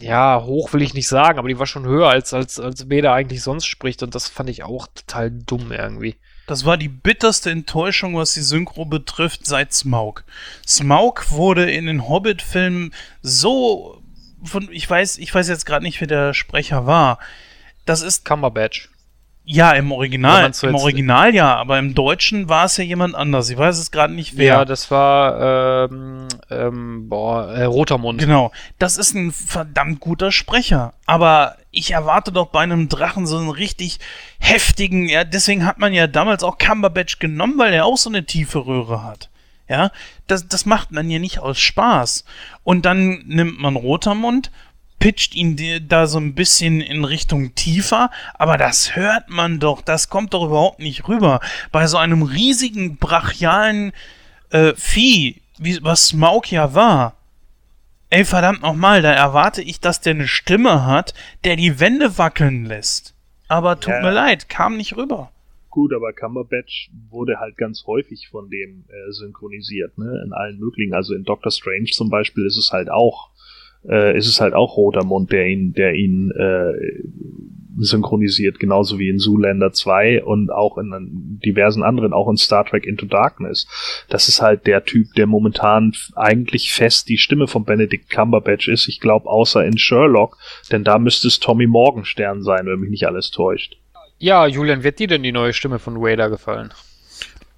ja, 0.00 0.42
hoch 0.44 0.72
will 0.72 0.82
ich 0.82 0.94
nicht 0.94 1.08
sagen, 1.08 1.38
aber 1.38 1.48
die 1.48 1.58
war 1.58 1.66
schon 1.66 1.84
höher 1.84 2.08
als, 2.08 2.32
als, 2.34 2.58
als 2.58 2.88
Beda 2.88 3.12
eigentlich 3.14 3.42
sonst 3.42 3.66
spricht. 3.66 4.02
Und 4.02 4.14
das 4.14 4.28
fand 4.28 4.50
ich 4.50 4.62
auch 4.62 4.86
total 4.94 5.30
dumm 5.30 5.72
irgendwie. 5.72 6.16
Das 6.46 6.64
war 6.64 6.76
die 6.76 6.88
bitterste 6.88 7.50
Enttäuschung, 7.50 8.16
was 8.16 8.34
die 8.34 8.40
Synchro 8.40 8.84
betrifft, 8.84 9.46
seit 9.46 9.72
Smaug. 9.72 10.24
Smaug 10.66 11.30
wurde 11.30 11.70
in 11.70 11.86
den 11.86 12.08
Hobbit-Filmen 12.08 12.92
so 13.22 14.02
von, 14.42 14.68
ich 14.72 14.88
weiß, 14.88 15.18
ich 15.18 15.34
weiß 15.34 15.48
jetzt 15.48 15.66
gerade 15.66 15.84
nicht, 15.84 16.00
wer 16.00 16.08
der 16.08 16.34
Sprecher 16.34 16.86
war. 16.86 17.18
Das 17.86 18.02
ist 18.02 18.24
Cumberbatch. 18.24 18.89
Ja 19.50 19.72
im 19.72 19.90
Original, 19.92 20.50
im 20.62 20.74
Original 20.74 21.34
ja, 21.34 21.56
aber 21.56 21.78
im 21.78 21.94
Deutschen 21.94 22.48
war 22.48 22.66
es 22.66 22.76
ja 22.76 22.84
jemand 22.84 23.14
anders. 23.14 23.50
Ich 23.50 23.58
weiß 23.58 23.78
es 23.78 23.90
gerade 23.90 24.12
nicht 24.12 24.36
wer. 24.36 24.54
Ja, 24.54 24.64
das 24.64 24.90
war, 24.90 25.88
ähm, 25.90 26.28
ähm, 26.50 27.08
boah, 27.08 27.48
äh, 27.50 27.64
Rotermund. 27.64 28.20
Genau, 28.20 28.52
das 28.78 28.96
ist 28.96 29.14
ein 29.14 29.32
verdammt 29.32 30.00
guter 30.00 30.30
Sprecher. 30.30 30.94
Aber 31.06 31.56
ich 31.72 31.90
erwarte 31.92 32.32
doch 32.32 32.46
bei 32.46 32.60
einem 32.60 32.88
Drachen 32.88 33.26
so 33.26 33.38
einen 33.38 33.50
richtig 33.50 33.98
heftigen, 34.38 35.08
ja, 35.08 35.24
deswegen 35.24 35.66
hat 35.66 35.78
man 35.78 35.92
ja 35.92 36.06
damals 36.06 36.44
auch 36.44 36.58
Cumberbatch 36.58 37.18
genommen, 37.18 37.58
weil 37.58 37.72
er 37.72 37.86
auch 37.86 37.96
so 37.96 38.08
eine 38.08 38.24
tiefe 38.24 38.66
Röhre 38.66 39.02
hat. 39.02 39.28
Ja, 39.68 39.92
das, 40.26 40.48
das 40.48 40.66
macht 40.66 40.90
man 40.90 41.08
ja 41.10 41.20
nicht 41.20 41.38
aus 41.38 41.60
Spaß. 41.60 42.24
Und 42.64 42.86
dann 42.86 43.22
nimmt 43.26 43.60
man 43.60 43.76
Rotermund, 43.76 44.50
pitcht 45.00 45.34
ihn 45.34 45.56
da 45.88 46.06
so 46.06 46.18
ein 46.18 46.34
bisschen 46.36 46.80
in 46.80 47.04
Richtung 47.04 47.54
tiefer, 47.56 48.10
aber 48.34 48.56
das 48.56 48.94
hört 48.94 49.28
man 49.28 49.58
doch, 49.58 49.82
das 49.82 50.08
kommt 50.10 50.32
doch 50.34 50.44
überhaupt 50.44 50.78
nicht 50.78 51.08
rüber. 51.08 51.40
Bei 51.72 51.88
so 51.88 51.96
einem 51.96 52.22
riesigen, 52.22 52.98
brachialen 52.98 53.92
äh, 54.50 54.74
Vieh, 54.76 55.42
wie, 55.58 55.82
was 55.82 56.06
Smaug 56.08 56.50
ja 56.52 56.74
war, 56.74 57.16
Ey, 58.12 58.24
verdammt 58.24 58.60
nochmal, 58.62 59.02
da 59.02 59.12
erwarte 59.12 59.62
ich, 59.62 59.78
dass 59.78 60.00
der 60.00 60.14
eine 60.14 60.26
Stimme 60.26 60.84
hat, 60.84 61.14
der 61.44 61.54
die 61.54 61.78
Wände 61.78 62.18
wackeln 62.18 62.64
lässt. 62.64 63.14
Aber 63.46 63.78
tut 63.78 63.92
Ja. 63.94 64.00
mir 64.02 64.10
leid, 64.10 64.48
kam 64.48 64.76
nicht 64.76 64.96
rüber. 64.96 65.30
Gut, 65.68 65.92
aber 65.94 66.12
Cumberbatch 66.12 66.90
wurde 67.08 67.38
halt 67.38 67.56
ganz 67.56 67.84
häufig 67.86 68.26
von 68.28 68.50
dem 68.50 68.84
äh, 68.88 69.12
synchronisiert, 69.12 69.96
ne? 69.96 70.22
In 70.26 70.32
allen 70.32 70.58
möglichen. 70.58 70.92
Also 70.92 71.14
in 71.14 71.22
Doctor 71.22 71.52
Strange 71.52 71.90
zum 71.92 72.10
Beispiel 72.10 72.44
ist 72.46 72.56
es 72.56 72.72
halt 72.72 72.90
auch, 72.90 73.30
äh, 73.88 74.16
ist 74.16 74.28
es 74.28 74.40
halt 74.40 74.54
auch 74.54 74.76
Rotermund, 74.76 75.32
der 75.32 75.46
ihn, 75.46 75.72
der 75.72 75.94
ihn 75.94 76.30
äh, 76.30 76.72
synchronisiert, 77.78 78.58
genauso 78.58 78.98
wie 78.98 79.08
in 79.08 79.18
Zoolander 79.18 79.72
2 79.72 80.24
und 80.24 80.50
auch 80.50 80.78
in 80.78 81.40
diversen 81.44 81.82
anderen, 81.82 82.12
auch 82.12 82.28
in 82.28 82.36
Star 82.36 82.64
Trek 82.64 82.86
Into 82.86 83.06
Darkness. 83.06 83.66
Das 84.08 84.28
ist 84.28 84.42
halt 84.42 84.66
der 84.66 84.84
Typ, 84.84 85.14
der 85.14 85.26
momentan 85.26 85.92
eigentlich 86.14 86.72
fest 86.72 87.08
die 87.08 87.18
Stimme 87.18 87.46
von 87.46 87.64
Benedict 87.64 88.10
Cumberbatch 88.10 88.68
ist. 88.68 88.88
Ich 88.88 89.00
glaube, 89.00 89.28
außer 89.28 89.64
in 89.64 89.78
Sherlock, 89.78 90.36
denn 90.70 90.84
da 90.84 90.98
müsste 90.98 91.28
es 91.28 91.40
Tommy 91.40 91.66
Morgenstern 91.66 92.42
sein, 92.42 92.66
wenn 92.66 92.80
mich 92.80 92.90
nicht 92.90 93.06
alles 93.06 93.30
täuscht. 93.30 93.76
Ja, 94.18 94.46
Julian, 94.46 94.84
wird 94.84 94.98
dir 94.98 95.08
denn 95.08 95.22
die 95.22 95.32
neue 95.32 95.54
Stimme 95.54 95.78
von 95.78 96.02
Vader 96.02 96.28
gefallen? 96.28 96.70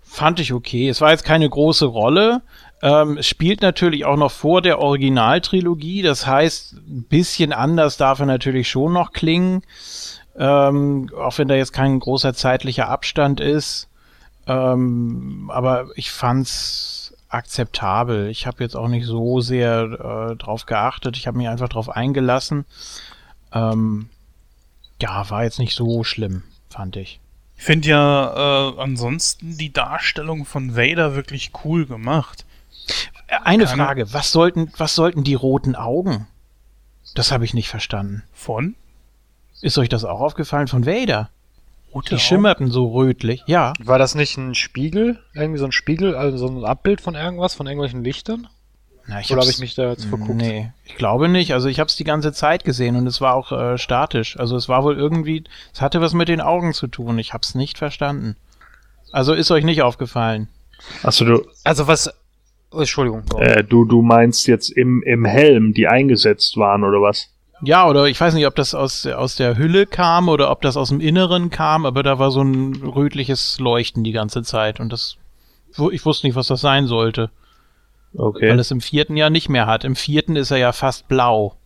Fand 0.03 0.39
ich 0.41 0.53
okay. 0.53 0.89
Es 0.89 1.01
war 1.01 1.11
jetzt 1.11 1.25
keine 1.25 1.49
große 1.49 1.87
Rolle. 1.87 2.43
Ähm, 2.83 3.23
spielt 3.23 3.63
natürlich 3.63 4.05
auch 4.05 4.17
noch 4.17 4.33
vor 4.33 4.61
der 4.61 4.81
Originaltrilogie. 4.81 6.03
Das 6.03 6.27
heißt, 6.27 6.75
ein 6.75 7.05
bisschen 7.09 7.53
anders 7.53 7.97
darf 7.97 8.19
er 8.19 8.27
natürlich 8.27 8.69
schon 8.69 8.93
noch 8.93 9.13
klingen. 9.13 9.63
Ähm, 10.37 11.11
auch 11.17 11.39
wenn 11.39 11.49
da 11.49 11.55
jetzt 11.55 11.73
kein 11.73 12.01
großer 12.01 12.35
zeitlicher 12.35 12.89
Abstand 12.89 13.41
ist. 13.41 13.89
Ähm, 14.47 15.51
aber 15.53 15.87
ich 15.95 16.11
fand's 16.11 17.15
akzeptabel. 17.29 18.29
Ich 18.29 18.47
habe 18.47 18.63
jetzt 18.63 18.77
auch 18.77 18.89
nicht 18.89 19.07
so 19.07 19.41
sehr 19.41 20.31
äh, 20.33 20.37
drauf 20.37 20.67
geachtet. 20.67 21.17
Ich 21.17 21.27
habe 21.27 21.39
mich 21.39 21.49
einfach 21.49 21.69
drauf 21.69 21.89
eingelassen. 21.89 22.65
Ähm, 23.53 24.09
ja, 25.01 25.29
war 25.31 25.45
jetzt 25.45 25.59
nicht 25.59 25.75
so 25.75 26.05
schlimm, 26.05 26.43
fand 26.69 26.97
ich. 26.97 27.21
Ich 27.57 27.63
finde 27.63 27.89
ja 27.89 28.71
äh, 28.71 28.81
ansonsten 28.81 29.57
die 29.57 29.73
Darstellung 29.73 30.45
von 30.45 30.77
Vader 30.77 31.15
wirklich 31.15 31.53
cool 31.65 31.87
gemacht. 31.87 32.45
Eine 33.45 33.65
Keine- 33.65 33.83
Frage, 33.85 34.13
was 34.13 34.31
sollten, 34.33 34.71
was 34.77 34.95
sollten 34.95 35.25
die 35.25 35.35
roten 35.35 35.75
Augen? 35.77 36.27
Das 37.15 37.33
habe 37.33 37.45
ich 37.45 37.55
nicht 37.55 37.69
verstanden. 37.69 38.23
Von? 38.33 38.75
Ist 39.61 39.79
euch 39.79 39.89
das 39.89 40.05
auch 40.05 40.21
aufgefallen 40.21 40.69
von 40.69 40.87
Vader? 40.87 41.31
Rote 41.95 42.09
Die 42.11 42.15
Augen? 42.15 42.21
schimmerten 42.23 42.71
so 42.71 42.89
rötlich. 42.93 43.43
Ja, 43.47 43.73
War 43.81 43.99
das 43.99 44.15
nicht 44.15 44.37
ein 44.39 44.55
Spiegel? 44.55 45.19
Irgendwie 45.35 45.59
so 45.59 45.65
ein 45.67 45.73
Spiegel, 45.73 46.15
also 46.17 46.37
so 46.39 46.47
ein 46.49 46.65
Abbild 46.65 47.01
von 47.01 47.15
irgendwas, 47.15 47.55
von 47.55 47.67
irgendwelchen 47.67 48.03
Lichtern? 48.03 48.49
Na, 49.07 49.21
ich 49.21 49.31
Oder 49.33 49.41
habe 49.43 49.51
ich 49.51 49.59
mich 49.59 49.75
da 49.75 49.91
jetzt 49.91 50.05
verguckt? 50.05 50.35
Nee, 50.37 50.71
ich 50.85 50.95
glaube 50.97 51.29
nicht. 51.29 51.53
Also 51.55 51.69
ich 51.69 51.81
habe 51.81 51.89
es 51.89 51.97
die 51.97 52.05
ganze 52.05 52.33
Zeit 52.33 52.65
gesehen 52.65 52.95
und 52.97 53.07
es 53.07 53.21
war 53.21 53.35
auch 53.35 53.51
äh, 53.53 53.77
statisch. 53.77 54.39
Also 54.39 54.57
es 54.57 54.69
war 54.69 54.85
wohl 54.85 54.97
irgendwie, 54.97 55.43
es 55.75 55.81
hatte 55.81 56.01
was 56.01 56.13
mit 56.15 56.29
den 56.29 56.41
Augen 56.41 56.73
zu 56.73 56.87
tun. 56.87 57.19
Ich 57.19 57.33
habe 57.35 57.43
es 57.43 57.55
nicht 57.57 57.79
verstanden. 57.79 58.37
Also 59.11 59.35
ist 59.35 59.51
euch 59.51 59.65
nicht 59.65 59.83
aufgefallen. 59.83 60.49
Achso, 61.03 61.25
du, 61.25 61.47
Also 61.65 61.87
was. 61.89 62.11
Oh, 62.73 62.79
Entschuldigung. 62.79 63.23
Äh, 63.39 63.65
du, 63.65 63.85
du 63.85 64.03
meinst 64.03 64.47
jetzt 64.47 64.71
im, 64.71 65.03
im 65.03 65.25
Helm, 65.25 65.75
die 65.75 65.89
eingesetzt 65.89 66.57
waren, 66.57 66.85
oder 66.85 67.03
was? 67.03 67.29
Ja, 67.65 67.87
oder 67.89 68.07
ich 68.07 68.21
weiß 68.21 68.35
nicht, 68.35 68.47
ob 68.47 68.57
das 68.57 68.75
aus, 68.75 69.07
aus 69.07 69.37
der 69.37 69.57
Hülle 69.57 69.87
kam 69.87 70.29
oder 70.29 70.51
ob 70.51 70.63
das 70.63 70.77
aus 70.77 70.89
dem 70.89 71.01
Inneren 71.01 71.51
kam, 71.51 71.87
aber 71.87 72.03
da 72.03 72.19
war 72.19 72.31
so 72.31 72.43
ein 72.43 72.75
rötliches 72.75 73.61
Leuchten 73.61 74.03
die 74.03 74.13
ganze 74.13 74.43
Zeit 74.43 74.81
und 74.81 74.93
das, 74.93 75.17
ich 75.93 76.05
wusste 76.05 76.27
nicht, 76.27 76.35
was 76.35 76.49
das 76.49 76.61
sein 76.61 76.87
sollte. 76.87 77.31
Okay. 78.15 78.51
weil 78.51 78.59
es 78.59 78.71
im 78.71 78.81
vierten 78.81 79.17
Jahr 79.17 79.31
nicht 79.31 79.49
mehr 79.49 79.67
hat. 79.67 79.85
Im 79.85 79.97
vierten 79.97 80.37
ist 80.37 80.51
er 80.51 80.59
ja 80.59 80.73
fast 80.73 81.09
blau. 81.09 81.57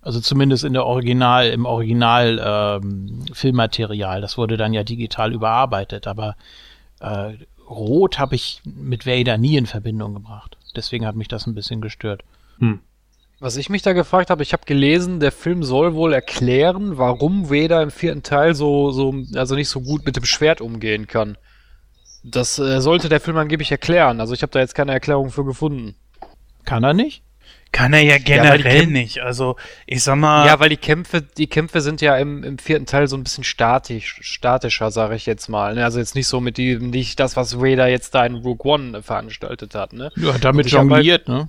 Also 0.00 0.20
zumindest 0.20 0.62
in 0.62 0.72
der 0.72 0.86
Original, 0.86 1.48
im 1.48 1.64
Original 1.66 2.80
ähm, 2.80 3.24
Filmmaterial. 3.32 4.20
Das 4.20 4.38
wurde 4.38 4.56
dann 4.56 4.72
ja 4.72 4.84
digital 4.84 5.32
überarbeitet, 5.32 6.06
aber 6.06 6.36
äh, 7.00 7.32
Rot 7.68 8.18
habe 8.18 8.34
ich 8.34 8.62
mit 8.64 9.06
Vader 9.06 9.38
nie 9.38 9.56
in 9.56 9.66
Verbindung 9.66 10.14
gebracht. 10.14 10.56
Deswegen 10.74 11.06
hat 11.06 11.16
mich 11.16 11.28
das 11.28 11.46
ein 11.46 11.54
bisschen 11.54 11.80
gestört. 11.80 12.22
Hm. 12.58 12.80
Was 13.38 13.56
ich 13.56 13.68
mich 13.68 13.82
da 13.82 13.92
gefragt 13.92 14.30
habe, 14.30 14.42
ich 14.42 14.52
habe 14.54 14.64
gelesen, 14.64 15.20
der 15.20 15.32
Film 15.32 15.62
soll 15.62 15.94
wohl 15.94 16.14
erklären, 16.14 16.96
warum 16.96 17.50
Vader 17.50 17.82
im 17.82 17.90
vierten 17.90 18.22
Teil 18.22 18.54
so, 18.54 18.92
so, 18.92 19.14
also 19.34 19.54
nicht 19.54 19.68
so 19.68 19.82
gut 19.82 20.06
mit 20.06 20.16
dem 20.16 20.24
Schwert 20.24 20.62
umgehen 20.62 21.06
kann. 21.06 21.36
Das 22.24 22.58
äh, 22.58 22.80
sollte 22.80 23.10
der 23.10 23.20
Film 23.20 23.36
angeblich 23.36 23.70
erklären. 23.70 24.20
Also 24.20 24.32
ich 24.32 24.42
habe 24.42 24.52
da 24.52 24.60
jetzt 24.60 24.74
keine 24.74 24.92
Erklärung 24.92 25.30
für 25.30 25.44
gefunden. 25.44 25.96
Kann 26.64 26.82
er 26.82 26.94
nicht? 26.94 27.22
Kann 27.76 27.92
er 27.92 28.00
ja 28.00 28.16
generell 28.18 28.84
Kämp- 28.84 28.90
nicht. 28.90 29.20
Also, 29.20 29.56
ich 29.86 30.02
sag 30.02 30.16
mal, 30.16 30.46
Ja, 30.46 30.58
weil 30.60 30.70
die 30.70 30.76
Kämpfe, 30.78 31.20
die 31.22 31.46
Kämpfe 31.46 31.80
sind 31.82 32.00
ja 32.00 32.16
im, 32.16 32.42
im 32.42 32.58
vierten 32.58 32.86
Teil 32.86 33.06
so 33.06 33.16
ein 33.16 33.22
bisschen 33.22 33.44
statisch, 33.44 34.18
statischer, 34.22 34.90
sage 34.90 35.14
ich 35.14 35.26
jetzt 35.26 35.48
mal. 35.48 35.74
Ne? 35.74 35.84
Also 35.84 35.98
jetzt 35.98 36.14
nicht 36.14 36.26
so 36.26 36.40
mit 36.40 36.56
die, 36.56 36.76
nicht 36.78 37.20
das, 37.20 37.36
was 37.36 37.58
Vader 37.60 37.86
jetzt 37.88 38.14
da 38.14 38.24
in 38.24 38.36
Rogue 38.36 38.72
One 38.72 38.98
äh, 38.98 39.02
veranstaltet 39.02 39.74
hat. 39.74 39.92
Ne? 39.92 40.10
Ja, 40.16 40.32
damit 40.40 40.66
hab 40.72 40.78
halt- 40.80 40.90
jongliert, 40.90 41.28
ne? 41.28 41.48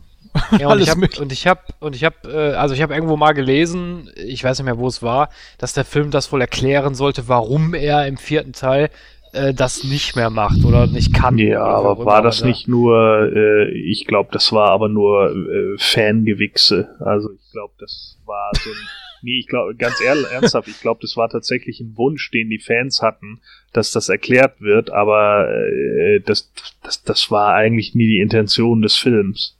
Ja, 0.59 0.67
und 0.71 0.81
ich 0.81 0.89
hab, 0.89 0.97
und 1.19 1.31
ich 1.31 1.47
habe 1.47 1.61
und 1.79 1.95
ich 1.95 2.03
habe 2.03 2.15
äh, 2.31 2.53
also 2.55 2.75
ich 2.75 2.81
habe 2.83 2.93
irgendwo 2.93 3.15
mal 3.17 3.31
gelesen, 3.31 4.11
ich 4.15 4.43
weiß 4.43 4.59
nicht 4.59 4.65
mehr, 4.65 4.77
wo 4.77 4.87
es 4.87 5.01
war, 5.01 5.29
dass 5.57 5.73
der 5.73 5.85
Film 5.85 6.11
das 6.11 6.31
wohl 6.31 6.41
erklären 6.41 6.93
sollte, 6.93 7.27
warum 7.27 7.73
er 7.73 8.05
im 8.05 8.17
vierten 8.17 8.51
Teil 8.53 8.89
äh, 9.37 9.53
das 9.53 9.83
nicht 9.83 10.15
mehr 10.15 10.29
macht 10.29 10.65
oder 10.65 10.87
nicht 10.87 11.13
kann. 11.13 11.37
Ja, 11.37 11.63
aber 11.63 12.03
war 12.05 12.21
das 12.21 12.39
da- 12.39 12.47
nicht 12.47 12.67
nur, 12.67 13.31
äh, 13.33 13.69
ich 13.71 14.05
glaube, 14.05 14.29
das 14.33 14.51
war 14.51 14.71
aber 14.71 14.89
nur 14.89 15.31
äh, 15.31 15.77
Fangewichse. 15.77 16.95
Also 16.99 17.29
ich 17.31 17.51
glaube, 17.51 17.73
das 17.79 18.17
war 18.25 18.51
so 18.55 18.69
ein, 18.69 18.75
nee, 19.21 19.39
ich 19.39 19.47
glaube, 19.47 19.75
ganz 19.75 20.01
ehrlich, 20.01 20.25
ernsthaft, 20.31 20.67
ich 20.67 20.81
glaube, 20.81 20.99
das 21.01 21.15
war 21.15 21.29
tatsächlich 21.29 21.79
ein 21.79 21.95
Wunsch, 21.97 22.29
den 22.31 22.49
die 22.49 22.59
Fans 22.59 23.01
hatten, 23.01 23.39
dass 23.73 23.91
das 23.91 24.09
erklärt 24.09 24.59
wird, 24.61 24.89
aber 24.89 25.47
äh, 25.49 26.19
das, 26.21 26.51
das, 26.83 27.03
das 27.03 27.31
war 27.31 27.53
eigentlich 27.53 27.95
nie 27.95 28.07
die 28.07 28.19
Intention 28.19 28.81
des 28.81 28.95
Films. 28.95 29.57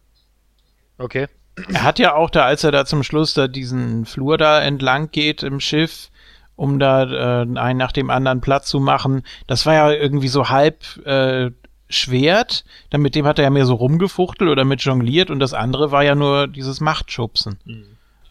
Okay. 0.98 1.28
Er 1.74 1.84
hat 1.84 1.98
ja 1.98 2.14
auch 2.14 2.30
da, 2.30 2.46
als 2.46 2.64
er 2.64 2.72
da 2.72 2.86
zum 2.86 3.02
Schluss 3.04 3.34
da 3.34 3.48
diesen 3.48 4.06
Flur 4.06 4.38
da 4.38 4.62
entlang 4.62 5.10
geht 5.12 5.42
im 5.42 5.60
Schiff, 5.60 6.10
um 6.58 6.80
da 6.80 7.04
äh, 7.04 7.58
einen 7.58 7.78
nach 7.78 7.94
dem 7.94 8.10
anderen 8.10 8.42
Platz 8.42 8.68
zu 8.68 8.82
machen, 8.82 9.24
das 9.48 9.66
war 9.66 9.74
ja 9.74 9.92
irgendwie 9.92 10.28
so 10.28 10.50
halb 10.50 10.84
äh, 11.06 11.52
Schwert, 11.88 12.66
dann 12.90 13.02
mit 13.02 13.16
dem 13.16 13.26
hat 13.26 13.40
er 13.40 13.46
ja 13.46 13.50
mehr 13.50 13.66
so 13.66 13.76
rumgefuchtelt 13.76 14.50
oder 14.50 14.66
mit 14.66 14.82
jongliert 14.82 15.30
und 15.30 15.40
das 15.40 15.54
andere 15.54 15.92
war 15.92 16.04
ja 16.04 16.16
nur 16.16 16.48
dieses 16.48 16.82
Machtschubsen. 16.82 17.58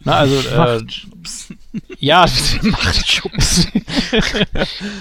Na, 0.03 0.17
also, 0.17 0.37
äh, 0.37 0.81
ja, 1.99 2.25
Machtschubsen. 2.61 3.83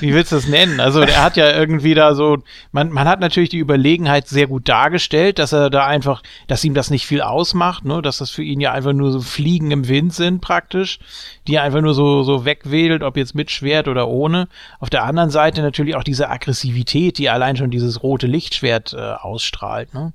Wie 0.01 0.15
willst 0.15 0.33
du 0.33 0.37
das 0.37 0.49
nennen? 0.49 0.81
Also, 0.81 1.01
er 1.01 1.23
hat 1.23 1.37
ja 1.37 1.53
irgendwie 1.53 1.95
da 1.95 2.15
so, 2.15 2.39
man, 2.73 2.91
man 2.91 3.07
hat 3.07 3.21
natürlich 3.21 3.51
die 3.51 3.59
Überlegenheit 3.59 4.27
sehr 4.27 4.47
gut 4.47 4.69
dargestellt, 4.69 5.39
dass 5.39 5.53
er 5.53 5.71
da 5.71 5.87
einfach, 5.87 6.23
dass 6.49 6.65
ihm 6.65 6.75
das 6.75 6.91
nicht 6.91 7.07
viel 7.07 7.21
ausmacht, 7.21 7.85
ne, 7.85 8.01
dass 8.01 8.19
das 8.19 8.31
für 8.31 8.43
ihn 8.43 8.61
ja 8.61 8.73
einfach 8.73 8.95
nur 8.95 9.13
so 9.13 9.21
Fliegen 9.21 9.71
im 9.71 9.87
Wind 9.89 10.15
sind 10.15 10.41
praktisch, 10.41 10.99
die 11.47 11.57
er 11.57 11.63
einfach 11.63 11.83
nur 11.83 11.95
so, 11.95 12.23
so 12.23 12.45
wegwedelt, 12.45 13.03
ob 13.03 13.17
jetzt 13.17 13.35
mit 13.35 13.51
Schwert 13.51 13.89
oder 13.89 14.09
ohne. 14.09 14.49
Auf 14.81 14.91
der 14.91 15.05
anderen 15.05 15.31
Seite 15.31 15.63
natürlich 15.63 15.95
auch 15.95 16.05
diese 16.05 16.31
Aggressivität, 16.31 17.19
die 17.19 17.29
allein 17.29 17.57
schon 17.57 17.71
dieses 17.71 18.03
rote 18.03 18.27
Lichtschwert 18.27 18.95
äh, 18.95 18.97
ausstrahlt, 18.97 19.93
ne? 19.93 20.13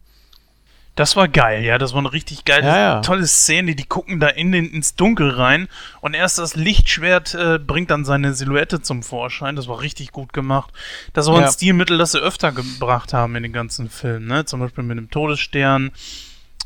Das 0.96 1.16
war 1.16 1.28
geil, 1.30 1.64
ja. 1.64 1.78
Das 1.78 1.94
war 1.94 2.00
eine 2.00 2.12
richtig 2.12 2.44
geile, 2.44 2.68
Ja, 2.68 2.78
ja. 2.78 3.02
tolle 3.02 3.26
Szene. 3.26 3.76
Die 3.76 3.86
gucken 3.86 4.20
da 4.20 4.28
in 4.28 4.52
den, 4.52 4.70
ins 4.70 4.96
Dunkel 4.96 5.30
rein 5.30 5.68
und 6.02 6.14
erst 6.14 6.38
das 6.38 6.56
Lichtschwert 6.56 7.34
äh, 7.34 7.60
bringt 7.60 7.90
dann 7.92 8.04
seine 8.04 8.34
Silhouette 8.34 8.82
zum 8.82 9.02
Vorschein. 9.02 9.56
Das 9.56 9.68
war 9.70 9.80
richtig 9.82 10.12
gut 10.12 10.34
gemacht. 10.34 10.72
Das 11.14 11.28
war 11.28 11.40
Ja. 11.40 11.46
ein 11.48 11.52
Stilmittel, 11.52 11.98
das 11.98 12.12
sie 12.12 12.20
öfter 12.20 12.52
gebracht 12.52 13.14
haben 13.14 13.36
in 13.38 13.44
den 13.44 13.54
ganzen 13.54 13.90
Filmen. 13.90 14.28
Ne? 14.28 14.44
Zum 14.46 14.60
Beispiel 14.60 14.84
mit 14.84 14.98
dem 14.98 15.10
Todesstern, 15.10 15.92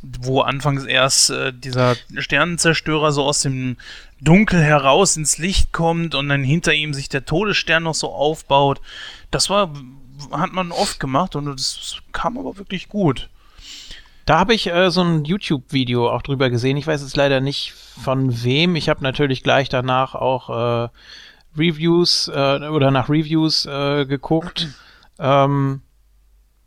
wo 0.02 0.42
anfangs 0.42 0.86
erst 0.86 1.30
äh, 1.30 1.54
dieser 1.54 1.96
Sternenzerstörer 2.18 3.12
so 3.12 3.24
aus 3.24 3.42
dem 3.42 3.78
Dunkel 4.22 4.62
heraus 4.62 5.18
ins 5.18 5.38
Licht 5.38 5.72
kommt 5.72 6.16
und 6.16 6.30
dann 6.30 6.44
hinter 6.44 6.74
ihm 6.74 6.94
sich 6.96 7.10
der 7.10 7.26
Todesstern 7.26 7.84
noch 7.84 7.96
so 7.96 8.12
aufbaut. 8.12 8.82
Das 9.30 9.50
war, 9.52 9.72
hat 10.32 10.52
man 10.52 10.72
oft 10.72 11.00
gemacht 11.00 11.36
und 11.36 11.46
das 11.46 11.98
kam 12.12 12.38
aber 12.40 12.58
wirklich 12.58 12.90
gut. 12.90 13.30
Da 14.26 14.40
habe 14.40 14.56
ich 14.56 14.68
äh, 14.68 14.90
so 14.90 15.02
ein 15.02 15.24
YouTube-Video 15.24 16.10
auch 16.10 16.24
drüber 16.24 16.50
gesehen. 16.50 16.78
Ich 16.78 16.88
weiß 16.88 17.02
jetzt 17.02 17.16
leider 17.16 17.42
nicht 17.42 17.74
von 17.74 18.44
wem. 18.44 18.76
Ich 18.76 18.90
habe 18.90 19.04
natürlich 19.04 19.44
gleich 19.44 19.70
danach 19.70 20.16
auch 20.16 20.50
äh, 20.50 20.90
Reviews 21.56 22.28
äh, 22.28 22.68
oder 22.68 22.90
nach 22.90 23.10
Reviews 23.10 23.66
äh, 23.68 24.06
geguckt. 24.06 24.68
Ähm, 25.20 25.82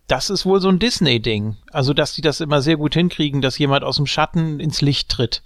das 0.06 0.30
ist 0.30 0.46
wohl 0.46 0.60
so 0.60 0.68
ein 0.68 0.78
Disney-Ding. 0.78 1.56
Also, 1.72 1.92
dass 1.94 2.14
die 2.14 2.22
das 2.22 2.40
immer 2.40 2.62
sehr 2.62 2.76
gut 2.76 2.94
hinkriegen, 2.94 3.42
dass 3.42 3.58
jemand 3.58 3.84
aus 3.84 3.96
dem 3.96 4.06
Schatten 4.06 4.60
ins 4.60 4.80
Licht 4.80 5.10
tritt. 5.10 5.42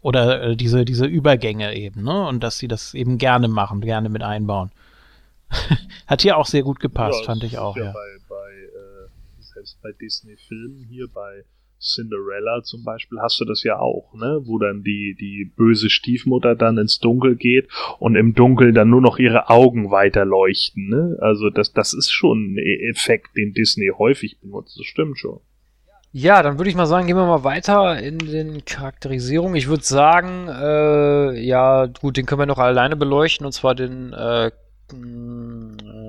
Oder 0.00 0.42
äh, 0.42 0.56
diese, 0.56 0.84
diese 0.84 1.06
Übergänge 1.06 1.74
eben, 1.74 2.04
ne? 2.04 2.26
Und 2.26 2.40
dass 2.44 2.58
sie 2.58 2.68
das 2.68 2.94
eben 2.94 3.18
gerne 3.18 3.48
machen, 3.48 3.80
gerne 3.80 4.08
mit 4.08 4.22
einbauen. 4.22 4.70
Hat 6.06 6.22
hier 6.22 6.36
auch 6.36 6.46
sehr 6.46 6.62
gut 6.62 6.78
gepasst, 6.78 7.20
Ja, 7.20 7.26
fand 7.26 7.42
ich 7.42 7.58
auch, 7.58 7.76
ja. 7.76 7.86
ja. 7.86 7.92
Bei, 7.92 8.27
selbst 9.68 9.82
bei 9.82 9.92
Disney-Filmen 9.92 10.84
hier, 10.88 11.08
bei 11.12 11.44
Cinderella 11.80 12.62
zum 12.64 12.82
Beispiel, 12.82 13.18
hast 13.20 13.40
du 13.40 13.44
das 13.44 13.62
ja 13.62 13.78
auch, 13.78 14.12
ne? 14.14 14.40
Wo 14.44 14.58
dann 14.58 14.82
die, 14.82 15.16
die 15.18 15.44
böse 15.56 15.90
Stiefmutter 15.90 16.56
dann 16.56 16.76
ins 16.76 16.98
Dunkel 16.98 17.36
geht 17.36 17.68
und 18.00 18.16
im 18.16 18.34
Dunkel 18.34 18.72
dann 18.72 18.90
nur 18.90 19.00
noch 19.00 19.18
ihre 19.18 19.48
Augen 19.48 19.92
weiter 19.92 20.24
leuchten, 20.24 20.88
ne? 20.88 21.16
Also 21.20 21.50
das, 21.50 21.72
das 21.72 21.94
ist 21.94 22.10
schon 22.10 22.54
ein 22.54 22.58
E- 22.58 22.88
Effekt, 22.90 23.36
den 23.36 23.52
Disney 23.52 23.92
häufig 23.96 24.40
benutzt, 24.40 24.76
das 24.78 24.86
stimmt 24.86 25.18
schon. 25.18 25.38
Ja, 26.10 26.42
dann 26.42 26.58
würde 26.58 26.70
ich 26.70 26.76
mal 26.76 26.86
sagen, 26.86 27.06
gehen 27.06 27.16
wir 27.16 27.26
mal 27.26 27.44
weiter 27.44 27.98
in 28.02 28.18
den 28.18 28.64
Charakterisierungen. 28.64 29.54
Ich 29.54 29.68
würde 29.68 29.84
sagen, 29.84 30.48
äh, 30.48 31.38
ja, 31.38 31.86
gut, 31.86 32.16
den 32.16 32.26
können 32.26 32.40
wir 32.40 32.46
noch 32.46 32.58
alleine 32.58 32.96
beleuchten, 32.96 33.46
und 33.46 33.52
zwar 33.52 33.74
den 33.76 34.14
äh, 34.14 34.50
ähm, 34.92 36.08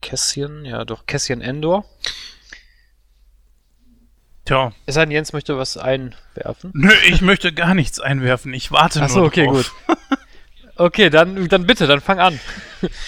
Cassian, 0.00 0.64
ja 0.64 0.84
doch, 0.84 1.06
Cassian 1.06 1.40
Endor. 1.40 1.84
Tja, 4.48 4.72
Es 4.86 4.94
sei 4.94 5.02
denn, 5.04 5.10
Jens 5.10 5.34
möchte 5.34 5.58
was 5.58 5.76
einwerfen. 5.76 6.70
Nö, 6.72 6.90
ich 7.06 7.20
möchte 7.20 7.52
gar 7.52 7.74
nichts 7.74 8.00
einwerfen. 8.00 8.54
Ich 8.54 8.72
warte 8.72 9.02
Achso, 9.02 9.18
nur 9.18 9.26
okay, 9.26 9.44
drauf. 9.44 9.74
gut. 9.86 9.98
Okay, 10.80 11.10
dann, 11.10 11.48
dann 11.48 11.66
bitte, 11.66 11.88
dann 11.88 12.00
fang 12.00 12.20
an. 12.20 12.38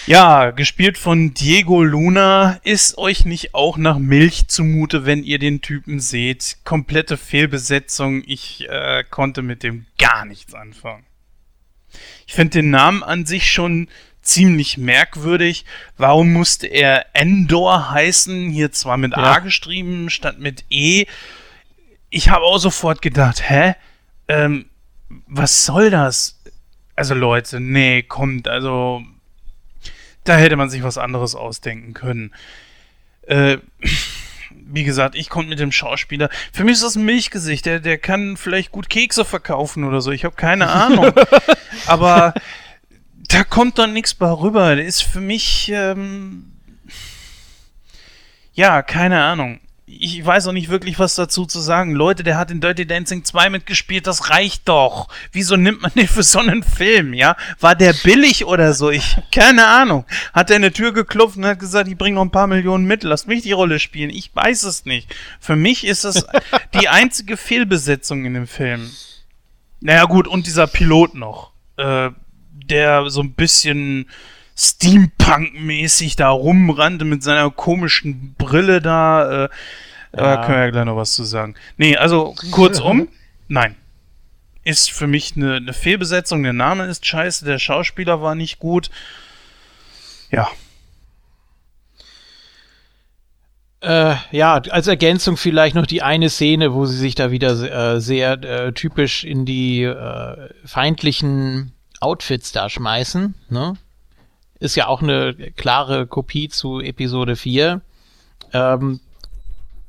Ja, 0.05 0.51
gespielt 0.51 0.97
von 0.97 1.33
Diego 1.33 1.83
Luna. 1.83 2.59
Ist 2.65 2.97
euch 2.97 3.23
nicht 3.23 3.55
auch 3.55 3.77
nach 3.77 3.97
Milch 3.97 4.49
zumute, 4.49 5.05
wenn 5.05 5.23
ihr 5.23 5.39
den 5.39 5.61
Typen 5.61 6.01
seht? 6.01 6.57
Komplette 6.65 7.15
Fehlbesetzung. 7.15 8.23
Ich 8.27 8.67
äh, 8.67 9.05
konnte 9.09 9.41
mit 9.41 9.63
dem 9.63 9.85
gar 9.97 10.25
nichts 10.25 10.53
anfangen. 10.53 11.05
Ich 12.27 12.33
finde 12.33 12.59
den 12.59 12.71
Namen 12.71 13.03
an 13.03 13.25
sich 13.25 13.49
schon 13.49 13.87
ziemlich 14.21 14.77
merkwürdig. 14.77 15.65
Warum 15.97 16.31
musste 16.33 16.67
er 16.67 17.05
Endor 17.13 17.91
heißen? 17.91 18.49
Hier 18.49 18.71
zwar 18.71 18.97
mit 18.97 19.15
A 19.15 19.33
Ja. 19.33 19.39
geschrieben 19.39 20.09
statt 20.09 20.39
mit 20.39 20.65
E. 20.69 21.05
Ich 22.09 22.29
habe 22.29 22.43
auch 22.45 22.57
sofort 22.57 23.01
gedacht, 23.01 23.49
hä? 23.49 23.75
Ähm, 24.27 24.65
was 25.27 25.65
soll 25.65 25.89
das? 25.89 26.39
Also 26.95 27.13
Leute, 27.15 27.59
nee, 27.59 28.03
kommt, 28.03 28.47
also 28.47 29.01
da 30.23 30.35
hätte 30.37 30.55
man 30.55 30.69
sich 30.69 30.83
was 30.83 30.97
anderes 30.97 31.35
ausdenken 31.35 31.93
können. 31.93 32.33
Äh, 33.27 33.57
wie 34.73 34.83
gesagt, 34.83 35.15
ich 35.15 35.29
konnte 35.29 35.49
mit 35.49 35.59
dem 35.59 35.71
Schauspieler. 35.71 36.29
Für 36.53 36.63
mich 36.63 36.73
ist 36.73 36.83
das 36.83 36.95
ein 36.95 37.05
Milchgesicht. 37.05 37.65
Der, 37.65 37.79
der 37.79 37.97
kann 37.97 38.37
vielleicht 38.37 38.71
gut 38.71 38.89
Kekse 38.89 39.25
verkaufen 39.25 39.83
oder 39.83 40.01
so. 40.01 40.11
Ich 40.11 40.23
habe 40.25 40.35
keine 40.35 40.69
Ahnung. 40.69 41.11
Aber 41.87 42.33
da 43.31 43.43
kommt 43.43 43.79
doch 43.79 43.87
nichts 43.87 44.13
bei 44.13 44.29
rüber. 44.29 44.75
Der 44.75 44.85
ist 44.85 45.03
für 45.03 45.21
mich. 45.21 45.71
Ähm, 45.73 46.51
ja, 48.53 48.81
keine 48.81 49.23
Ahnung. 49.23 49.59
Ich 49.85 50.25
weiß 50.25 50.47
auch 50.47 50.53
nicht 50.53 50.69
wirklich, 50.69 50.99
was 50.99 51.15
dazu 51.15 51.45
zu 51.45 51.59
sagen. 51.59 51.93
Leute, 51.93 52.23
der 52.23 52.37
hat 52.37 52.49
in 52.49 52.61
Dirty 52.61 52.85
Dancing 52.85 53.25
2 53.25 53.49
mitgespielt, 53.49 54.07
das 54.07 54.29
reicht 54.29 54.69
doch. 54.69 55.09
Wieso 55.33 55.57
nimmt 55.57 55.81
man 55.81 55.91
den 55.95 56.07
für 56.07 56.23
so 56.23 56.39
einen 56.39 56.63
Film, 56.63 57.13
ja? 57.13 57.35
War 57.59 57.75
der 57.75 57.93
billig 57.93 58.45
oder 58.45 58.73
so? 58.73 58.89
Ich, 58.89 59.17
keine 59.33 59.67
Ahnung. 59.67 60.05
Hat 60.33 60.49
er 60.49 60.55
eine 60.57 60.71
Tür 60.71 60.93
geklopft 60.93 61.35
und 61.35 61.45
hat 61.45 61.59
gesagt, 61.59 61.89
ich 61.89 61.97
bringe 61.97 62.15
noch 62.15 62.23
ein 62.23 62.31
paar 62.31 62.47
Millionen 62.47 62.85
mit, 62.85 63.03
lasst 63.03 63.27
mich 63.27 63.43
die 63.43 63.51
Rolle 63.51 63.79
spielen. 63.79 64.11
Ich 64.11 64.33
weiß 64.33 64.63
es 64.63 64.85
nicht. 64.85 65.13
Für 65.41 65.57
mich 65.57 65.85
ist 65.85 66.05
das 66.05 66.25
die 66.73 66.87
einzige 66.87 67.35
Fehlbesetzung 67.35 68.23
in 68.23 68.33
dem 68.33 68.47
Film. 68.47 68.89
Naja, 69.81 70.05
gut, 70.05 70.27
und 70.27 70.47
dieser 70.47 70.67
Pilot 70.67 71.15
noch. 71.15 71.51
Äh, 71.77 72.11
der 72.71 73.09
so 73.09 73.21
ein 73.21 73.33
bisschen 73.33 74.09
Steampunk-mäßig 74.57 76.15
da 76.15 76.29
rumrannte 76.29 77.05
mit 77.05 77.21
seiner 77.23 77.49
komischen 77.51 78.33
Brille 78.37 78.81
da. 78.81 79.45
Äh, 79.45 79.49
Da 80.13 80.35
Ja. 80.35 80.45
können 80.45 80.57
wir 80.57 80.65
ja 80.65 80.69
gleich 80.71 80.85
noch 80.85 80.97
was 80.97 81.13
zu 81.13 81.23
sagen. 81.23 81.55
Nee, 81.77 81.95
also 81.97 82.35
kurzum, 82.51 83.07
nein. 83.47 83.75
Ist 84.63 84.91
für 84.91 85.07
mich 85.07 85.35
eine, 85.35 85.55
eine 85.55 85.73
Fehlbesetzung. 85.73 86.43
Der 86.43 86.53
Name 86.53 86.85
ist 86.85 87.05
scheiße, 87.05 87.45
der 87.45 87.57
Schauspieler 87.59 88.21
war 88.21 88.35
nicht 88.35 88.59
gut. 88.59 88.89
Ja, 90.31 90.47
Äh, 93.83 94.13
ja, 94.31 94.57
als 94.69 94.85
Ergänzung 94.87 95.37
vielleicht 95.37 95.73
noch 95.75 95.87
die 95.87 96.03
eine 96.03 96.29
Szene, 96.29 96.73
wo 96.73 96.85
sie 96.85 96.97
sich 96.97 97.15
da 97.15 97.31
wieder 97.31 97.49
äh, 97.95 97.99
sehr 97.99 98.33
äh, 98.43 98.73
typisch 98.73 99.23
in 99.23 99.43
die 99.45 99.81
äh, 99.83 100.49
feindlichen 100.65 101.71
Outfits 102.01 102.51
da 102.51 102.69
schmeißen. 102.69 103.35
Ne? 103.49 103.75
Ist 104.59 104.75
ja 104.75 104.87
auch 104.87 105.01
eine 105.01 105.33
klare 105.55 106.07
Kopie 106.07 106.49
zu 106.49 106.79
Episode 106.79 107.35
4. 107.35 107.81
Ähm, 108.53 108.99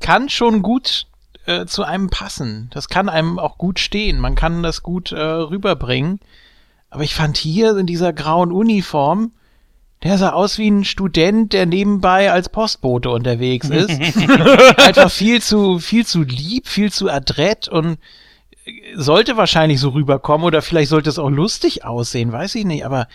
kann 0.01 0.29
schon 0.29 0.63
gut 0.63 1.07
äh, 1.47 1.67
zu 1.67 1.85
einem 1.85 2.11
passen. 2.11 2.71
Das 2.73 2.89
kann 2.89 3.09
einem 3.09 3.39
auch 3.39 3.59
gut 3.59 3.79
stehen. 3.79 4.21
Man 4.21 4.35
kann 4.35 4.63
das 4.63 4.83
gut 4.83 5.13
äh, 5.13 5.21
rüberbringen. 5.21 6.21
Aber 6.91 7.03
ich 7.03 7.15
fand 7.15 7.37
hier 7.37 7.77
in 7.77 7.87
dieser 7.87 8.13
grauen 8.13 8.53
Uniform, 8.53 9.33
der 10.03 10.19
sah 10.19 10.31
aus 10.31 10.59
wie 10.59 10.69
ein 10.69 10.85
Student, 10.85 11.53
der 11.53 11.65
nebenbei 11.65 12.31
als 12.31 12.49
Postbote 12.49 13.09
unterwegs 13.11 13.69
ist. 13.71 13.89
Einfach 14.77 15.11
viel 15.11 15.41
zu, 15.41 15.79
viel 15.79 16.05
zu 16.05 16.23
lieb, 16.23 16.67
viel 16.67 16.93
zu 16.93 17.09
adrett 17.09 17.69
und 17.69 17.99
sollte 18.95 19.37
wahrscheinlich 19.37 19.81
so 19.81 19.91
rüberkommen 19.91 20.47
oder 20.47 20.63
vielleicht 20.63 20.91
sollte 20.91 21.11
es 21.11 21.19
auch 21.19 21.31
lustig 21.31 21.85
aussehen, 21.85 22.33
weiß 22.33 22.55
ich 22.55 22.65
nicht, 22.65 22.85
aber 22.85 23.09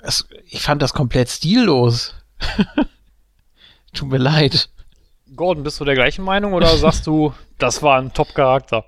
es, 0.00 0.28
ich 0.46 0.62
fand 0.62 0.82
das 0.82 0.92
komplett 0.92 1.28
stillos. 1.28 2.14
Tut 3.92 4.08
mir 4.08 4.18
leid. 4.18 4.68
Gordon, 5.34 5.64
bist 5.64 5.80
du 5.80 5.84
der 5.84 5.94
gleichen 5.94 6.24
Meinung 6.24 6.52
oder 6.52 6.76
sagst 6.76 7.06
du, 7.06 7.34
das 7.58 7.82
war 7.82 8.00
ein 8.00 8.12
Top-Charakter? 8.12 8.84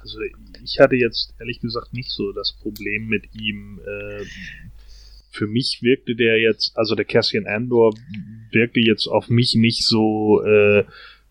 Also 0.00 0.18
ich 0.62 0.78
hatte 0.78 0.96
jetzt 0.96 1.34
ehrlich 1.38 1.60
gesagt 1.60 1.92
nicht 1.92 2.10
so 2.10 2.32
das 2.32 2.52
Problem 2.52 3.06
mit 3.06 3.34
ihm. 3.34 3.80
Äh, 3.80 4.24
für 5.30 5.46
mich 5.48 5.80
wirkte 5.82 6.14
der 6.14 6.40
jetzt, 6.40 6.76
also 6.76 6.94
der 6.94 7.04
Cassian 7.04 7.46
Andor 7.46 7.92
wirkte 8.52 8.80
jetzt 8.80 9.08
auf 9.08 9.28
mich 9.28 9.54
nicht 9.54 9.84
so 9.84 10.42
äh, 10.44 10.84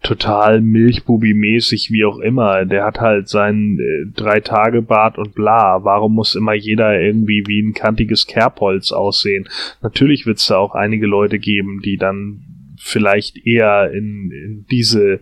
total 0.04 0.60
Milchbubi-mäßig, 0.62 1.90
wie 1.92 2.06
auch 2.06 2.20
immer. 2.20 2.66
Der 2.66 2.86
hat 2.86 3.00
halt 3.00 3.30
seinen 3.30 3.80
äh, 3.80 4.12
Drei-Tage-Bart 4.14 5.18
und 5.18 5.34
bla. 5.34 5.84
Warum 5.84 6.14
muss 6.14 6.36
immer 6.36 6.54
jeder 6.54 7.00
irgendwie 7.00 7.44
wie 7.48 7.62
ein 7.62 7.74
kantiges 7.74 8.28
Kerbholz 8.28 8.92
aussehen? 8.92 9.48
Natürlich 9.82 10.26
wird 10.26 10.38
es 10.38 10.48
da 10.48 10.58
auch 10.58 10.76
einige 10.76 11.08
Leute 11.08 11.40
geben, 11.40 11.82
die 11.84 11.98
dann 11.98 12.44
vielleicht 12.78 13.46
eher 13.48 13.92
in, 13.92 14.30
in 14.32 14.66
diese 14.70 15.22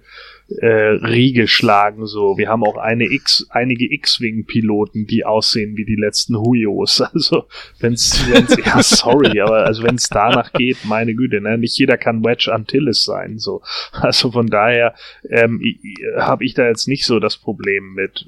äh, 0.60 0.68
Riege 0.68 1.48
schlagen. 1.48 2.06
So, 2.06 2.38
wir 2.38 2.49
haben 2.49 2.64
auch 2.64 2.78
eine 2.78 3.06
X, 3.06 3.45
einige 3.49 3.91
X-Wing-Piloten, 3.94 5.06
die 5.06 5.26
aussehen 5.26 5.78
wie 5.78 5.86
die 5.86 5.95
letzten 5.95 6.38
Huyos. 6.38 7.03
Also, 7.14 7.44
wenn's, 7.80 8.26
wenn's, 8.32 8.56
ja, 8.65 8.82
sorry, 8.82 9.41
aber 9.41 9.65
also 9.65 9.84
wenn's 9.84 10.07
danach 10.07 10.53
geht, 10.53 10.86
meine 10.86 11.14
Güte, 11.14 11.41
ne? 11.41 11.57
nicht 11.57 11.78
jeder 11.78 11.98
kann 11.98 12.23
Wedge 12.23 12.52
Antilles 12.53 13.03
sein. 13.03 13.38
So, 13.38 13.61
also 13.91 14.32
von 14.32 14.48
daher 14.48 14.95
ähm, 15.30 15.61
habe 16.18 16.45
ich 16.45 16.53
da 16.53 16.68
jetzt 16.68 16.88
nicht 16.88 17.06
so 17.06 17.19
das 17.19 17.38
Problem 17.38 17.94
mit. 17.94 18.26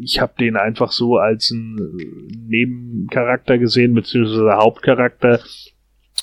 Ich 0.00 0.20
habe 0.20 0.32
den 0.38 0.56
einfach 0.56 0.92
so 0.92 1.16
als 1.16 1.50
einen 1.52 1.76
Nebencharakter 2.48 3.58
gesehen, 3.58 3.94
beziehungsweise 3.94 4.56
Hauptcharakter, 4.56 5.40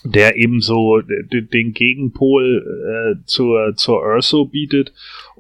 der 0.04 0.38
eben 0.38 0.62
so 0.62 1.02
den 1.02 1.74
Gegenpol 1.74 3.20
äh, 3.20 3.26
zur, 3.26 3.76
zur 3.76 4.02
Urso 4.02 4.46
bietet 4.46 4.94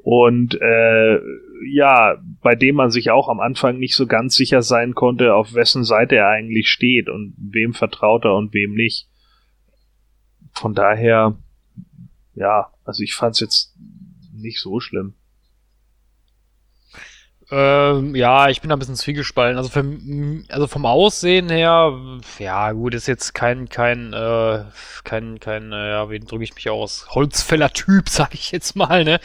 und 0.03 0.59
äh, 0.61 1.19
ja, 1.65 2.17
bei 2.41 2.55
dem 2.55 2.75
man 2.75 2.91
sich 2.91 3.11
auch 3.11 3.29
am 3.29 3.39
Anfang 3.39 3.77
nicht 3.77 3.95
so 3.95 4.07
ganz 4.07 4.35
sicher 4.35 4.61
sein 4.61 4.95
konnte, 4.95 5.33
auf 5.33 5.53
wessen 5.53 5.83
Seite 5.83 6.15
er 6.15 6.29
eigentlich 6.29 6.69
steht 6.69 7.09
und 7.09 7.33
wem 7.37 7.73
vertraut 7.73 8.25
er 8.25 8.35
und 8.35 8.53
wem 8.53 8.73
nicht. 8.73 9.07
Von 10.53 10.73
daher, 10.73 11.37
ja, 12.33 12.71
also 12.85 13.03
ich 13.03 13.13
fand 13.13 13.35
es 13.35 13.39
jetzt 13.41 13.75
nicht 14.33 14.59
so 14.59 14.79
schlimm. 14.79 15.13
Ähm, 17.51 18.13
ja, 18.13 18.49
ich 18.49 18.61
bin 18.61 18.69
da 18.69 18.75
ein 18.75 18.79
bisschen 18.79 18.95
zwiegespalten. 18.95 19.57
Also, 19.57 19.69
für, 19.69 19.83
also 20.49 20.67
vom 20.67 20.85
Aussehen 20.85 21.49
her, 21.49 21.97
ja 22.37 22.71
gut, 22.73 22.93
ist 22.93 23.07
jetzt 23.07 23.33
kein, 23.33 23.69
kein, 23.69 24.13
äh, 24.13 24.65
kein, 25.03 25.39
kein, 25.39 25.71
äh, 25.71 25.89
ja, 25.89 26.09
wie 26.11 26.19
drücke 26.19 26.43
ich 26.43 26.53
mich 26.53 26.69
aus? 26.69 27.07
Holzfäller-Typ, 27.09 28.07
sag 28.09 28.35
ich 28.35 28.51
jetzt 28.51 28.75
mal, 28.75 29.03
ne? 29.03 29.19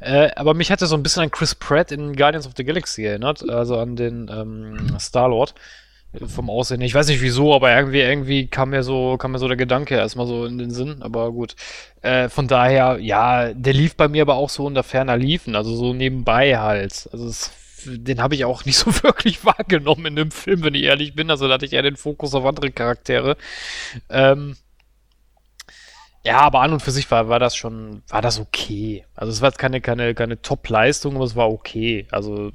Äh, 0.00 0.30
aber 0.34 0.54
mich 0.54 0.72
hatte 0.72 0.86
so 0.86 0.96
ein 0.96 1.04
bisschen 1.04 1.22
an 1.22 1.30
Chris 1.30 1.54
Pratt 1.54 1.92
in 1.92 2.16
Guardians 2.16 2.46
of 2.46 2.54
the 2.56 2.64
Galaxy 2.64 3.04
erinnert, 3.04 3.48
also 3.48 3.78
an 3.78 3.94
den 3.94 4.28
ähm, 4.28 4.98
Star-Lord 4.98 5.54
vom 6.26 6.50
Aussehen. 6.50 6.80
Ich 6.80 6.94
weiß 6.94 7.06
nicht 7.08 7.22
wieso, 7.22 7.54
aber 7.54 7.72
irgendwie, 7.74 8.00
irgendwie 8.00 8.46
kam 8.48 8.70
mir 8.70 8.82
so, 8.82 9.16
kam 9.18 9.32
mir 9.32 9.38
so 9.38 9.46
der 9.46 9.56
Gedanke 9.56 9.94
erstmal 9.94 10.26
so 10.26 10.46
in 10.46 10.58
den 10.58 10.70
Sinn. 10.70 11.02
Aber 11.02 11.30
gut. 11.32 11.54
Äh, 12.02 12.28
von 12.28 12.48
daher, 12.48 12.98
ja, 12.98 13.52
der 13.52 13.74
lief 13.74 13.94
bei 13.94 14.08
mir 14.08 14.22
aber 14.22 14.36
auch 14.36 14.48
so 14.48 14.64
unter 14.64 14.82
ferner 14.82 15.16
Liefen, 15.16 15.54
also 15.54 15.76
so 15.76 15.92
nebenbei 15.92 16.58
halt. 16.58 17.08
Also 17.12 17.28
es 17.28 17.52
den 17.84 18.20
habe 18.20 18.34
ich 18.34 18.44
auch 18.44 18.64
nicht 18.64 18.76
so 18.78 18.92
wirklich 19.02 19.44
wahrgenommen 19.44 20.06
in 20.06 20.16
dem 20.16 20.30
Film, 20.30 20.64
wenn 20.64 20.74
ich 20.74 20.84
ehrlich 20.84 21.14
bin. 21.14 21.30
Also 21.30 21.48
da 21.48 21.54
hatte 21.54 21.66
ich 21.66 21.72
eher 21.72 21.82
den 21.82 21.96
Fokus 21.96 22.34
auf 22.34 22.44
andere 22.44 22.70
Charaktere. 22.70 23.36
Ähm, 24.08 24.56
ja, 26.24 26.40
aber 26.40 26.60
an 26.60 26.72
und 26.72 26.80
für 26.80 26.90
sich 26.90 27.10
war, 27.10 27.28
war 27.28 27.38
das 27.38 27.56
schon, 27.56 28.02
war 28.08 28.22
das 28.22 28.38
okay. 28.38 29.04
Also 29.14 29.32
es 29.32 29.40
war 29.40 29.48
jetzt 29.48 29.58
keine, 29.58 29.80
keine, 29.80 30.14
keine 30.14 30.42
Top-Leistung, 30.42 31.16
aber 31.16 31.24
es 31.24 31.36
war 31.36 31.50
okay. 31.50 32.06
Also. 32.10 32.50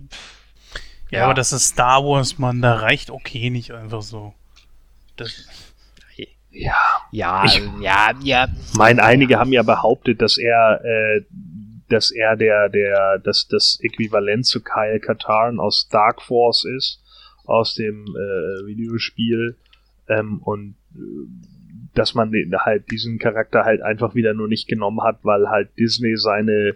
Ja, 1.09 1.19
ja, 1.19 1.25
aber 1.25 1.33
das 1.33 1.53
ist 1.53 1.69
Star 1.69 2.03
Wars, 2.03 2.39
man, 2.39 2.61
da 2.61 2.75
reicht 2.75 3.11
okay 3.11 3.49
nicht 3.49 3.71
einfach 3.71 4.01
so. 4.01 4.33
Das 5.15 5.47
ja. 6.53 6.75
Ja, 7.11 7.45
ich, 7.45 7.61
ja, 7.81 8.11
ja. 8.21 8.47
Mein, 8.75 8.99
einige 8.99 9.39
haben 9.39 9.51
ja 9.51 9.63
behauptet, 9.63 10.21
dass 10.21 10.37
er 10.37 10.81
äh, 10.83 11.21
dass 11.93 12.09
er 12.09 12.35
der, 12.35 12.69
der, 12.69 13.19
das, 13.19 13.47
das 13.47 13.79
Äquivalent 13.83 14.47
zu 14.47 14.63
Kyle 14.63 14.99
Katarn 14.99 15.59
aus 15.59 15.87
Dark 15.89 16.23
Force 16.23 16.65
ist, 16.65 17.03
aus 17.45 17.75
dem 17.75 18.05
äh, 18.05 18.65
Videospiel. 18.65 19.57
Ähm, 20.07 20.41
und 20.41 20.75
äh, 20.95 20.99
dass 21.93 22.15
man 22.15 22.31
den, 22.31 22.51
halt 22.57 22.89
diesen 22.89 23.19
Charakter 23.19 23.63
halt 23.63 23.83
einfach 23.83 24.15
wieder 24.15 24.33
nur 24.33 24.47
nicht 24.47 24.67
genommen 24.67 25.03
hat, 25.03 25.19
weil 25.21 25.49
halt 25.49 25.69
Disney 25.77 26.17
seine 26.17 26.75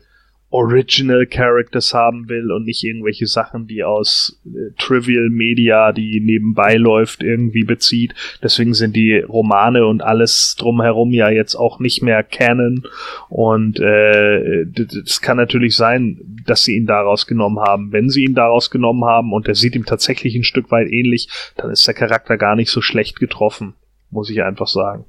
Original 0.49 1.25
Characters 1.25 1.93
haben 1.93 2.29
will 2.29 2.51
und 2.53 2.65
nicht 2.65 2.83
irgendwelche 2.83 3.27
Sachen, 3.27 3.67
die 3.67 3.83
aus 3.83 4.41
äh, 4.45 4.71
Trivial 4.77 5.29
Media, 5.29 5.91
die 5.91 6.21
nebenbei 6.21 6.75
läuft, 6.75 7.21
irgendwie 7.21 7.65
bezieht. 7.65 8.15
Deswegen 8.41 8.73
sind 8.73 8.95
die 8.95 9.17
Romane 9.17 9.85
und 9.85 10.01
alles 10.01 10.55
drumherum 10.57 11.11
ja 11.11 11.29
jetzt 11.29 11.55
auch 11.55 11.79
nicht 11.79 12.01
mehr 12.01 12.23
Canon. 12.23 12.83
Und 13.27 13.81
äh, 13.81 14.61
es 15.03 15.21
kann 15.21 15.35
natürlich 15.35 15.75
sein, 15.75 16.17
dass 16.45 16.63
sie 16.63 16.77
ihn 16.77 16.85
daraus 16.85 17.27
genommen 17.27 17.59
haben. 17.59 17.91
Wenn 17.91 18.09
sie 18.09 18.23
ihn 18.23 18.35
daraus 18.35 18.71
genommen 18.71 19.03
haben 19.03 19.33
und 19.33 19.49
er 19.49 19.55
sieht 19.55 19.75
ihm 19.75 19.85
tatsächlich 19.85 20.33
ein 20.35 20.45
Stück 20.45 20.71
weit 20.71 20.89
ähnlich, 20.89 21.27
dann 21.57 21.71
ist 21.71 21.85
der 21.85 21.93
Charakter 21.93 22.37
gar 22.37 22.55
nicht 22.55 22.71
so 22.71 22.81
schlecht 22.81 23.19
getroffen, 23.19 23.73
muss 24.11 24.29
ich 24.29 24.41
einfach 24.43 24.67
sagen. 24.67 25.03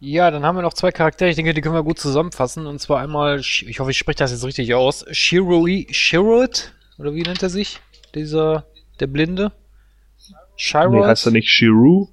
Ja, 0.00 0.30
dann 0.30 0.44
haben 0.44 0.56
wir 0.56 0.62
noch 0.62 0.74
zwei 0.74 0.92
Charaktere, 0.92 1.28
ich 1.28 1.36
denke, 1.36 1.54
die 1.54 1.60
können 1.60 1.74
wir 1.74 1.82
gut 1.82 1.98
zusammenfassen. 1.98 2.66
Und 2.66 2.78
zwar 2.78 3.00
einmal, 3.00 3.40
ich 3.40 3.80
hoffe, 3.80 3.90
ich 3.90 3.98
spreche 3.98 4.18
das 4.18 4.30
jetzt 4.30 4.44
richtig 4.44 4.72
aus, 4.74 5.04
Shiroi, 5.10 5.86
Shirot, 5.90 6.72
oder 6.98 7.14
wie 7.14 7.22
nennt 7.22 7.42
er 7.42 7.50
sich? 7.50 7.80
Dieser, 8.14 8.66
der 9.00 9.08
Blinde? 9.08 9.52
Shirot? 10.56 10.92
Nee, 10.92 11.04
heißt 11.04 11.26
er 11.26 11.32
nicht 11.32 11.50
Shiru? 11.50 12.08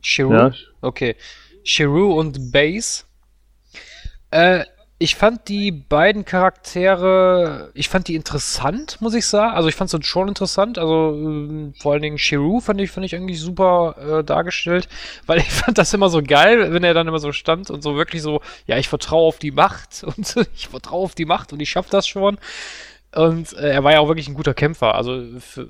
Shiru? 0.00 0.32
Ja. 0.32 0.52
Okay. 0.80 1.16
Shiru 1.62 2.18
und 2.18 2.52
Base. 2.52 3.04
Äh, 4.30 4.64
ich 5.00 5.14
fand 5.14 5.48
die 5.48 5.70
beiden 5.70 6.24
Charaktere, 6.24 7.70
ich 7.74 7.88
fand 7.88 8.08
die 8.08 8.16
interessant, 8.16 9.00
muss 9.00 9.14
ich 9.14 9.26
sagen. 9.26 9.54
Also 9.54 9.68
ich 9.68 9.76
fand 9.76 9.90
sie 9.90 10.02
schon 10.02 10.26
interessant. 10.26 10.76
Also 10.76 11.14
äh, 11.14 11.72
vor 11.80 11.92
allen 11.92 12.02
Dingen 12.02 12.18
Shiru 12.18 12.58
fand 12.60 12.80
ich, 12.80 12.90
fand 12.90 13.06
ich 13.06 13.14
eigentlich 13.14 13.40
super 13.40 13.94
äh, 13.98 14.24
dargestellt, 14.24 14.88
weil 15.26 15.38
ich 15.38 15.50
fand 15.50 15.78
das 15.78 15.94
immer 15.94 16.08
so 16.08 16.20
geil, 16.20 16.72
wenn 16.72 16.82
er 16.82 16.94
dann 16.94 17.06
immer 17.06 17.20
so 17.20 17.30
stand 17.30 17.70
und 17.70 17.82
so 17.82 17.94
wirklich 17.94 18.22
so, 18.22 18.40
ja, 18.66 18.76
ich 18.76 18.88
vertraue 18.88 19.28
auf 19.28 19.38
die 19.38 19.52
Macht 19.52 20.02
und 20.16 20.34
ich 20.54 20.66
vertraue 20.66 21.04
auf 21.04 21.14
die 21.14 21.26
Macht 21.26 21.52
und 21.52 21.60
ich 21.60 21.70
schaff 21.70 21.88
das 21.88 22.08
schon. 22.08 22.38
Und 23.14 23.52
äh, 23.52 23.70
er 23.70 23.84
war 23.84 23.92
ja 23.92 24.00
auch 24.00 24.08
wirklich 24.08 24.28
ein 24.28 24.34
guter 24.34 24.52
Kämpfer. 24.52 24.96
Also 24.96 25.22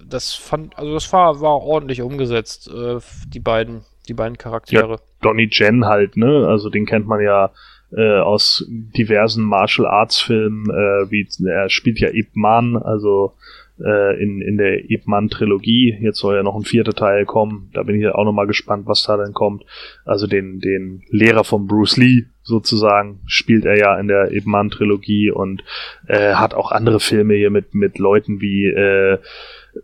das 0.06 0.32
fand, 0.32 0.76
also 0.78 0.94
das 0.94 1.12
war, 1.12 1.40
war 1.42 1.60
ordentlich 1.62 2.00
umgesetzt, 2.00 2.68
äh, 2.68 2.98
die 3.26 3.40
beiden, 3.40 3.82
die 4.08 4.14
beiden 4.14 4.38
Charaktere. 4.38 4.92
Ja, 4.92 4.98
Donnie 5.20 5.50
Jen 5.52 5.84
halt, 5.84 6.16
ne? 6.16 6.46
Also 6.48 6.70
den 6.70 6.86
kennt 6.86 7.06
man 7.06 7.20
ja 7.20 7.50
äh, 7.96 8.18
aus 8.20 8.64
diversen 8.68 9.44
Martial 9.44 9.86
Arts 9.86 10.20
Filmen, 10.20 10.68
äh, 10.70 11.10
wie 11.10 11.26
er 11.46 11.70
spielt 11.70 12.00
ja 12.00 12.08
Ip 12.12 12.28
Man, 12.34 12.76
also 12.76 13.34
äh, 13.80 14.22
in, 14.22 14.40
in 14.42 14.58
der 14.58 14.90
Ip 14.90 15.06
Man 15.06 15.28
Trilogie. 15.28 15.96
Jetzt 16.00 16.18
soll 16.18 16.36
ja 16.36 16.42
noch 16.42 16.56
ein 16.56 16.64
vierter 16.64 16.92
Teil 16.92 17.24
kommen. 17.24 17.70
Da 17.72 17.82
bin 17.82 18.00
ich 18.00 18.06
auch 18.08 18.24
nochmal 18.24 18.46
gespannt, 18.46 18.86
was 18.86 19.04
da 19.04 19.16
denn 19.16 19.32
kommt. 19.32 19.64
Also 20.04 20.26
den, 20.26 20.60
den 20.60 21.02
Lehrer 21.10 21.44
von 21.44 21.66
Bruce 21.66 21.96
Lee 21.96 22.24
sozusagen 22.42 23.20
spielt 23.26 23.64
er 23.64 23.78
ja 23.78 23.98
in 23.98 24.08
der 24.08 24.32
Ip 24.32 24.46
Man 24.46 24.70
Trilogie 24.70 25.30
und 25.30 25.62
äh, 26.06 26.34
hat 26.34 26.54
auch 26.54 26.72
andere 26.72 27.00
Filme 27.00 27.34
hier 27.34 27.50
mit, 27.50 27.74
mit 27.74 27.98
Leuten 27.98 28.40
wie 28.40 28.66
äh, 28.66 29.18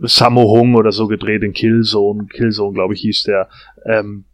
Sammo 0.01 0.43
Hung 0.43 0.75
oder 0.75 0.93
so 0.93 1.07
gedreht 1.07 1.43
in 1.43 1.53
Killzone. 1.53 2.27
Killzone, 2.27 2.75
glaube 2.75 2.95
ich, 2.95 3.01
hieß 3.03 3.25
der. 3.25 3.49
Ähm, 3.87 4.25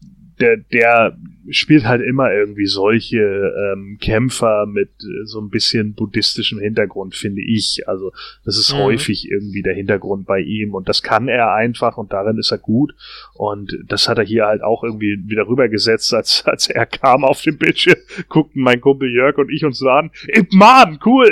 der, 0.40 0.56
der 0.56 1.16
spielt 1.50 1.84
halt 1.84 2.02
immer 2.02 2.32
irgendwie 2.32 2.66
solche 2.66 3.18
ähm, 3.18 3.98
Kämpfer 4.00 4.66
mit 4.66 4.90
äh, 5.02 5.24
so 5.24 5.40
ein 5.40 5.50
bisschen 5.50 5.94
buddhistischem 5.94 6.58
Hintergrund, 6.60 7.14
finde 7.14 7.42
ich. 7.42 7.82
Also 7.86 8.12
das 8.44 8.56
ist 8.56 8.72
Mhm. 8.72 8.78
häufig 8.78 9.30
irgendwie 9.30 9.62
der 9.62 9.74
Hintergrund 9.74 10.26
bei 10.26 10.40
ihm 10.40 10.74
und 10.74 10.88
das 10.88 11.02
kann 11.02 11.28
er 11.28 11.52
einfach 11.54 11.96
und 11.96 12.12
darin 12.12 12.38
ist 12.38 12.52
er 12.52 12.58
gut 12.58 12.94
und 13.34 13.76
das 13.86 14.08
hat 14.08 14.18
er 14.18 14.24
hier 14.24 14.46
halt 14.46 14.62
auch 14.62 14.84
irgendwie 14.84 15.18
wieder 15.26 15.46
rübergesetzt, 15.48 16.14
als, 16.20 16.44
als 16.46 16.68
er 16.68 16.86
kam 16.86 17.24
auf 17.24 17.42
dem 17.42 17.58
Bildschirm, 17.58 17.98
guckten 18.28 18.62
mein 18.62 18.80
Kumpel 18.80 19.12
Jörg 19.12 19.36
und 19.38 19.50
ich 19.50 19.64
uns 19.64 19.78
so 19.78 19.88
an, 19.88 20.10
Ip 20.28 20.52
Man, 20.52 20.98
cool, 21.04 21.30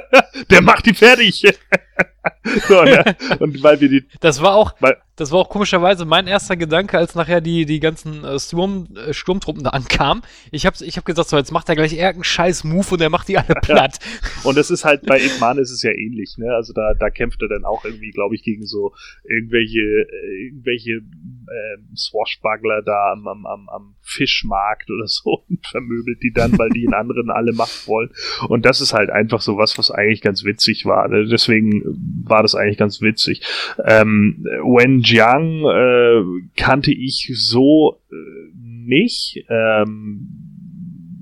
der 0.50 0.62
macht 0.62 0.86
ihn 0.86 0.94
fertig. 0.94 1.44
so, 2.68 2.82
ne? 2.82 3.16
Und 3.40 3.62
weil 3.62 3.80
wir 3.80 3.88
die 3.88 4.04
Das 4.20 4.42
war 4.42 4.54
auch, 4.54 4.74
Weil- 4.80 4.96
das 5.16 5.32
war 5.32 5.40
auch 5.40 5.48
komischerweise 5.48 6.04
mein 6.04 6.28
erster 6.28 6.56
Gedanke, 6.56 6.96
als 6.96 7.16
nachher 7.16 7.40
die, 7.40 7.66
die 7.66 7.80
ganzen 7.80 8.24
äh, 8.24 8.38
Sturm, 8.38 8.86
äh, 8.94 9.12
Sturmtruppen 9.12 9.64
da 9.64 9.70
ankamen. 9.70 10.22
Ich 10.52 10.64
hab, 10.64 10.80
ich 10.80 10.96
hab 10.96 11.04
gesagt, 11.04 11.28
so, 11.28 11.36
jetzt 11.36 11.50
macht 11.50 11.68
er 11.68 11.74
gleich 11.74 11.92
irgendeinen 11.92 12.22
scheiß 12.24 12.62
Move 12.62 12.86
und 12.92 13.00
er 13.00 13.10
macht 13.10 13.26
die 13.28 13.36
alle 13.36 13.54
platt. 13.62 13.98
Und 14.44 14.56
das 14.56 14.70
ist 14.70 14.84
halt 14.84 15.04
bei 15.06 15.18
Ip 15.18 15.40
Man 15.40 15.58
ist 15.58 15.72
es 15.72 15.82
ja 15.82 15.90
ähnlich, 15.90 16.36
ne? 16.38 16.54
Also 16.54 16.72
da, 16.72 16.94
da 16.94 17.10
kämpft 17.10 17.42
er 17.42 17.48
dann 17.48 17.64
auch 17.64 17.84
irgendwie, 17.84 18.10
glaube 18.10 18.36
ich, 18.36 18.44
gegen 18.44 18.64
so 18.64 18.92
irgendwelche, 19.24 19.80
äh, 19.80 20.46
irgendwelche 20.46 20.90
ähm, 20.92 21.96
Swashbuckler 21.96 22.82
da 22.82 23.12
am, 23.12 23.26
am, 23.26 23.44
am, 23.46 23.68
am 23.70 23.94
Fischmarkt 24.02 24.88
oder 24.90 25.06
so 25.06 25.44
und 25.48 25.66
vermöbelt 25.66 26.22
die 26.22 26.32
dann, 26.32 26.56
weil 26.58 26.70
die 26.70 26.84
in 26.84 26.94
anderen 26.94 27.30
alle 27.30 27.52
Macht 27.52 27.88
wollen. 27.88 28.10
Und 28.48 28.64
das 28.64 28.80
ist 28.80 28.92
halt 28.92 29.10
einfach 29.10 29.40
so 29.40 29.56
was, 29.56 29.76
was 29.78 29.90
eigentlich 29.90 30.20
ganz 30.20 30.44
witzig 30.44 30.86
war. 30.86 31.08
Ne? 31.08 31.26
Deswegen 31.26 32.17
war 32.24 32.42
das 32.42 32.54
eigentlich 32.54 32.78
ganz 32.78 33.00
witzig. 33.00 33.42
Ähm, 33.84 34.44
Wen 34.62 35.00
Jiang 35.00 35.64
äh, 35.64 36.42
kannte 36.56 36.92
ich 36.92 37.30
so 37.34 38.00
äh, 38.10 38.14
nicht. 38.54 39.44
Ähm, 39.48 40.48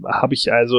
habe 0.08 0.34
ich 0.34 0.52
also, 0.52 0.76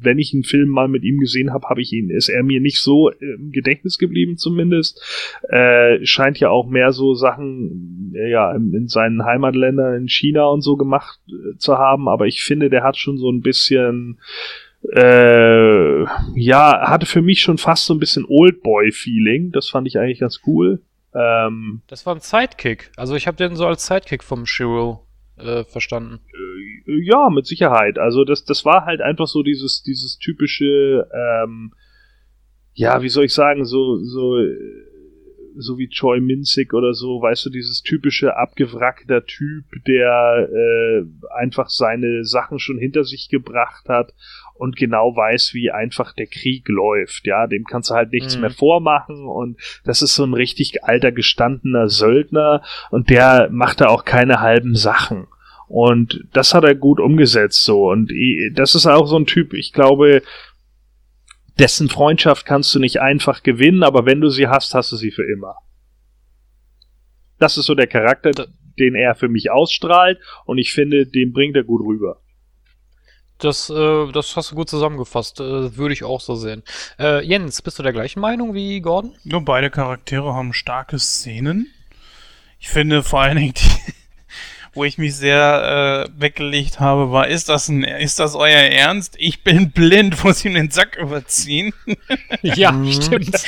wenn 0.00 0.18
ich 0.18 0.32
einen 0.32 0.44
Film 0.44 0.68
mal 0.68 0.88
mit 0.88 1.04
ihm 1.04 1.18
gesehen 1.18 1.52
habe, 1.52 1.68
habe 1.68 1.80
ich 1.80 1.92
ihn, 1.92 2.10
ist 2.10 2.28
er 2.28 2.42
mir 2.42 2.60
nicht 2.60 2.80
so 2.80 3.10
im 3.10 3.50
Gedächtnis 3.52 3.98
geblieben 3.98 4.36
zumindest. 4.36 5.00
Äh, 5.48 6.04
scheint 6.04 6.40
ja 6.40 6.50
auch 6.50 6.68
mehr 6.68 6.92
so 6.92 7.14
Sachen, 7.14 8.12
äh, 8.14 8.30
ja, 8.30 8.54
in, 8.54 8.72
in 8.74 8.88
seinen 8.88 9.24
Heimatländern 9.24 10.02
in 10.02 10.08
China 10.08 10.46
und 10.46 10.62
so 10.62 10.76
gemacht 10.76 11.20
äh, 11.28 11.56
zu 11.58 11.78
haben, 11.78 12.08
aber 12.08 12.26
ich 12.26 12.42
finde, 12.42 12.70
der 12.70 12.82
hat 12.82 12.96
schon 12.96 13.18
so 13.18 13.30
ein 13.30 13.42
bisschen 13.42 14.18
äh, 14.90 16.02
ja, 16.34 16.88
hatte 16.88 17.06
für 17.06 17.22
mich 17.22 17.40
schon 17.40 17.58
fast 17.58 17.86
so 17.86 17.94
ein 17.94 18.00
bisschen 18.00 18.24
Oldboy-Feeling. 18.28 19.52
Das 19.52 19.68
fand 19.68 19.86
ich 19.86 19.98
eigentlich 19.98 20.20
ganz 20.20 20.40
cool. 20.46 20.82
Ähm, 21.14 21.82
Das 21.86 22.06
war 22.06 22.14
ein 22.14 22.20
Sidekick. 22.20 22.90
Also 22.96 23.14
ich 23.14 23.26
habe 23.26 23.36
den 23.36 23.56
so 23.56 23.66
als 23.66 23.86
Sidekick 23.86 24.24
vom 24.24 24.46
Shiro 24.46 25.06
äh, 25.38 25.64
verstanden. 25.64 26.20
äh, 26.86 27.04
ja, 27.04 27.30
mit 27.30 27.46
Sicherheit. 27.46 27.98
Also 27.98 28.24
das, 28.24 28.44
das 28.44 28.64
war 28.64 28.84
halt 28.84 29.00
einfach 29.00 29.26
so 29.26 29.42
dieses, 29.42 29.82
dieses 29.82 30.18
typische, 30.18 31.08
ähm, 31.14 31.72
ja, 32.74 33.02
wie 33.02 33.08
soll 33.08 33.24
ich 33.24 33.34
sagen, 33.34 33.64
so, 33.64 33.98
so, 34.02 34.38
äh, 34.38 34.56
so 35.56 35.78
wie 35.78 35.88
Choi 35.88 36.20
Minzig 36.20 36.74
oder 36.74 36.94
so, 36.94 37.20
weißt 37.22 37.46
du, 37.46 37.50
dieses 37.50 37.82
typische 37.82 38.36
abgewrackter 38.36 39.24
Typ, 39.24 39.64
der 39.86 40.48
äh, 40.52 41.04
einfach 41.38 41.68
seine 41.68 42.24
Sachen 42.24 42.58
schon 42.58 42.78
hinter 42.78 43.04
sich 43.04 43.28
gebracht 43.28 43.88
hat 43.88 44.14
und 44.54 44.76
genau 44.76 45.16
weiß, 45.16 45.54
wie 45.54 45.70
einfach 45.70 46.12
der 46.12 46.26
Krieg 46.26 46.68
läuft. 46.68 47.26
Ja, 47.26 47.46
dem 47.46 47.64
kannst 47.64 47.90
du 47.90 47.94
halt 47.94 48.12
nichts 48.12 48.34
Mhm. 48.36 48.40
mehr 48.42 48.50
vormachen 48.50 49.26
und 49.26 49.58
das 49.84 50.02
ist 50.02 50.14
so 50.14 50.24
ein 50.24 50.34
richtig 50.34 50.84
alter 50.84 51.12
gestandener 51.12 51.88
Söldner 51.88 52.62
und 52.90 53.10
der 53.10 53.48
macht 53.50 53.80
da 53.80 53.86
auch 53.88 54.04
keine 54.04 54.40
halben 54.40 54.74
Sachen. 54.76 55.26
Und 55.68 56.26
das 56.34 56.52
hat 56.52 56.64
er 56.64 56.74
gut 56.74 57.00
umgesetzt 57.00 57.64
so. 57.64 57.90
Und 57.90 58.12
das 58.52 58.74
ist 58.74 58.86
auch 58.86 59.06
so 59.06 59.16
ein 59.16 59.24
Typ, 59.24 59.54
ich 59.54 59.72
glaube, 59.72 60.22
dessen 61.58 61.88
Freundschaft 61.88 62.46
kannst 62.46 62.74
du 62.74 62.78
nicht 62.78 63.00
einfach 63.00 63.42
gewinnen, 63.42 63.82
aber 63.82 64.06
wenn 64.06 64.20
du 64.20 64.28
sie 64.28 64.48
hast, 64.48 64.74
hast 64.74 64.92
du 64.92 64.96
sie 64.96 65.10
für 65.10 65.24
immer. 65.24 65.56
Das 67.38 67.56
ist 67.56 67.66
so 67.66 67.74
der 67.74 67.86
Charakter, 67.86 68.30
den 68.78 68.94
er 68.94 69.14
für 69.14 69.28
mich 69.28 69.50
ausstrahlt 69.50 70.18
und 70.44 70.58
ich 70.58 70.72
finde, 70.72 71.06
den 71.06 71.32
bringt 71.32 71.56
er 71.56 71.64
gut 71.64 71.82
rüber. 71.84 72.20
Das, 73.38 73.70
äh, 73.70 74.12
das 74.12 74.36
hast 74.36 74.52
du 74.52 74.54
gut 74.54 74.70
zusammengefasst. 74.70 75.40
Äh, 75.40 75.76
würde 75.76 75.92
ich 75.92 76.04
auch 76.04 76.20
so 76.20 76.36
sehen. 76.36 76.62
Äh, 76.98 77.26
Jens, 77.26 77.60
bist 77.60 77.76
du 77.78 77.82
der 77.82 77.92
gleichen 77.92 78.20
Meinung 78.20 78.54
wie 78.54 78.80
Gordon? 78.80 79.16
Nur 79.24 79.44
beide 79.44 79.68
Charaktere 79.68 80.32
haben 80.32 80.52
starke 80.52 80.98
Szenen. 81.00 81.66
Ich 82.60 82.68
finde 82.68 83.02
vor 83.02 83.20
allen 83.20 83.38
Dingen, 83.38 83.54
die, 83.54 83.92
wo 84.74 84.84
ich 84.84 84.96
mich 84.98 85.14
sehr 85.16 86.08
äh, 86.08 86.20
weggelegt 86.20 86.80
habe, 86.80 87.12
war, 87.12 87.28
ist 87.28 87.48
das 87.48 87.68
ein, 87.68 87.84
ist 87.84 88.18
das 88.18 88.34
euer 88.34 88.48
Ernst? 88.60 89.14
Ich 89.18 89.42
bin 89.44 89.70
blind, 89.70 90.22
muss 90.24 90.44
ihm 90.44 90.54
den 90.54 90.70
Sack 90.70 90.96
überziehen. 90.96 91.72
Ja, 92.42 92.72
Mhm. 92.72 92.92
stimmt. 92.92 93.36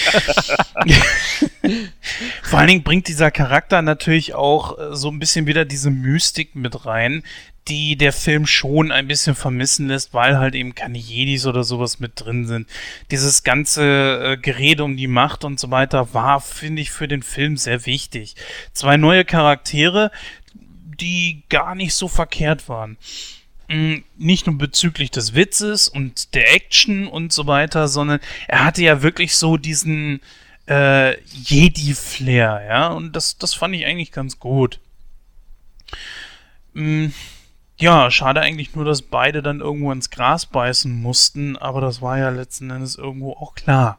Vor 2.43 2.59
allen 2.59 2.69
Dingen 2.69 2.83
bringt 2.83 3.09
dieser 3.09 3.31
Charakter 3.31 3.83
natürlich 3.83 4.35
auch 4.35 4.79
äh, 4.79 4.95
so 4.95 5.11
ein 5.11 5.19
bisschen 5.19 5.47
wieder 5.47 5.65
diese 5.65 5.91
Mystik 5.91 6.55
mit 6.55 6.87
rein, 6.87 7.23
die 7.69 7.97
der 7.97 8.13
Film 8.13 8.47
schon 8.47 8.93
ein 8.93 9.09
bisschen 9.09 9.35
vermissen 9.35 9.89
lässt, 9.89 10.13
weil 10.13 10.39
halt 10.39 10.55
eben 10.55 10.75
keine 10.75 10.99
Jedis 10.99 11.47
oder 11.47 11.65
sowas 11.65 11.99
mit 11.99 12.13
drin 12.21 12.47
sind. 12.47 12.69
Dieses 13.11 13.43
ganze 13.43 14.33
äh, 14.33 14.37
Gerede 14.37 14.85
um 14.85 14.97
die 14.99 15.07
Macht 15.07 15.45
und 15.45 15.59
so 15.59 15.71
weiter 15.71 16.13
war, 16.13 16.41
finde 16.41 16.83
ich, 16.83 16.91
für 16.91 17.09
den 17.09 17.23
Film 17.23 17.57
sehr 17.57 17.87
wichtig. 17.87 18.35
Zwei 18.75 18.99
neue 18.99 19.25
Charaktere, 19.25 20.11
die 21.01 21.43
gar 21.49 21.75
nicht 21.75 21.95
so 21.95 22.09
verkehrt 22.09 22.69
waren. 22.69 22.97
Mm, 23.69 23.97
Nicht 24.17 24.47
nur 24.47 24.59
bezüglich 24.59 25.11
des 25.11 25.35
Witzes 25.35 25.89
und 25.89 26.35
der 26.35 26.55
Action 26.55 27.07
und 27.07 27.33
so 27.33 27.47
weiter, 27.47 27.89
sondern 27.89 28.21
er 28.49 28.65
hatte 28.65 28.83
ja 28.83 29.03
wirklich 29.03 29.37
so 29.37 29.57
diesen 29.57 30.21
äh, 30.67 31.21
Jedi-Flair, 31.25 32.65
ja, 32.69 32.89
und 32.89 33.15
das, 33.15 33.39
das 33.39 33.55
fand 33.55 33.75
ich 33.75 33.85
eigentlich 33.87 34.13
ganz 34.13 34.39
gut. 34.39 34.81
Mm, 36.75 37.09
ja, 37.79 38.11
schade 38.11 38.41
eigentlich 38.41 38.75
nur, 38.75 38.85
dass 38.85 39.03
beide 39.03 39.43
dann 39.43 39.61
irgendwo 39.61 39.91
ins 39.93 40.11
Gras 40.11 40.47
beißen 40.47 41.03
mussten, 41.03 41.57
aber 41.57 41.81
das 41.81 42.01
war 42.03 42.19
ja 42.19 42.31
letzten 42.31 42.71
Endes 42.71 42.97
irgendwo 42.97 43.33
auch 43.33 43.55
klar. 43.55 43.99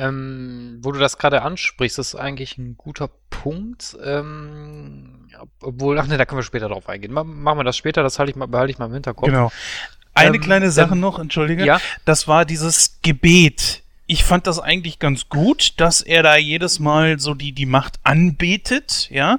Ähm, 0.00 0.78
wo 0.82 0.92
du 0.92 0.98
das 0.98 1.18
gerade 1.18 1.42
ansprichst, 1.42 1.98
ist 1.98 2.14
eigentlich 2.14 2.56
ein 2.58 2.76
guter 2.78 3.10
Punkt. 3.28 3.96
Ähm, 4.02 5.28
ob- 5.40 5.48
obwohl, 5.62 5.98
ach 5.98 6.06
ne, 6.06 6.16
da 6.16 6.24
können 6.24 6.38
wir 6.38 6.42
später 6.44 6.68
drauf 6.68 6.88
eingehen. 6.88 7.12
Ma- 7.12 7.24
Machen 7.24 7.58
wir 7.58 7.64
das 7.64 7.76
später, 7.76 8.02
das 8.02 8.18
halte 8.18 8.30
ich 8.30 8.36
mal, 8.36 8.46
behalte 8.46 8.70
ich 8.70 8.78
mal 8.78 8.86
im 8.86 8.92
Hinterkopf. 8.94 9.26
Genau. 9.28 9.52
Eine 10.14 10.36
Ähm, 10.36 10.42
kleine 10.42 10.70
Sache 10.70 10.96
noch, 10.96 11.18
entschuldige. 11.18 11.64
Ja, 11.64 11.80
Das 12.04 12.26
war 12.28 12.44
dieses 12.44 12.98
Gebet. 13.02 13.82
Ich 14.06 14.24
fand 14.24 14.46
das 14.48 14.58
eigentlich 14.58 14.98
ganz 14.98 15.28
gut, 15.28 15.74
dass 15.76 16.00
er 16.00 16.22
da 16.24 16.36
jedes 16.36 16.80
Mal 16.80 17.20
so 17.20 17.34
die, 17.34 17.52
die 17.52 17.66
Macht 17.66 18.00
anbetet, 18.02 19.08
ja. 19.10 19.38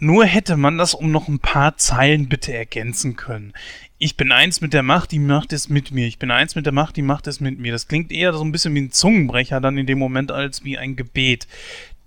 Nur 0.00 0.24
hätte 0.24 0.56
man 0.56 0.78
das 0.78 0.94
um 0.94 1.10
noch 1.12 1.28
ein 1.28 1.38
paar 1.38 1.76
Zeilen 1.76 2.28
bitte 2.28 2.54
ergänzen 2.54 3.16
können. 3.16 3.52
Ich 3.98 4.16
bin 4.16 4.32
eins 4.32 4.62
mit 4.62 4.72
der 4.72 4.82
Macht, 4.82 5.12
die 5.12 5.18
Macht 5.18 5.52
ist 5.52 5.68
mit 5.68 5.90
mir. 5.90 6.06
Ich 6.06 6.18
bin 6.18 6.30
eins 6.30 6.54
mit 6.54 6.64
der 6.64 6.72
Macht, 6.72 6.96
die 6.96 7.02
Macht 7.02 7.26
ist 7.26 7.40
mit 7.40 7.58
mir. 7.58 7.70
Das 7.70 7.86
klingt 7.86 8.10
eher 8.10 8.32
so 8.32 8.42
ein 8.42 8.50
bisschen 8.50 8.74
wie 8.74 8.80
ein 8.80 8.92
Zungenbrecher 8.92 9.60
dann 9.60 9.76
in 9.76 9.86
dem 9.86 9.98
Moment 9.98 10.32
als 10.32 10.64
wie 10.64 10.78
ein 10.78 10.96
Gebet. 10.96 11.46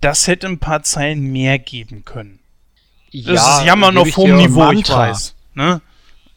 Das 0.00 0.26
hätte 0.26 0.48
ein 0.48 0.58
paar 0.58 0.82
Zeilen 0.82 1.32
mehr 1.32 1.60
geben 1.60 2.04
können. 2.04 2.40
Das 3.12 3.60
ist 3.60 3.64
Jammern 3.64 3.94
gebe 3.94 4.02
auf 4.02 4.08
ich 4.08 4.16
hohem 4.16 4.36
Niveau, 4.38 4.70
ich 4.70 4.88
Mantra. 4.88 4.98
weiß. 5.10 5.36
Ne? 5.54 5.80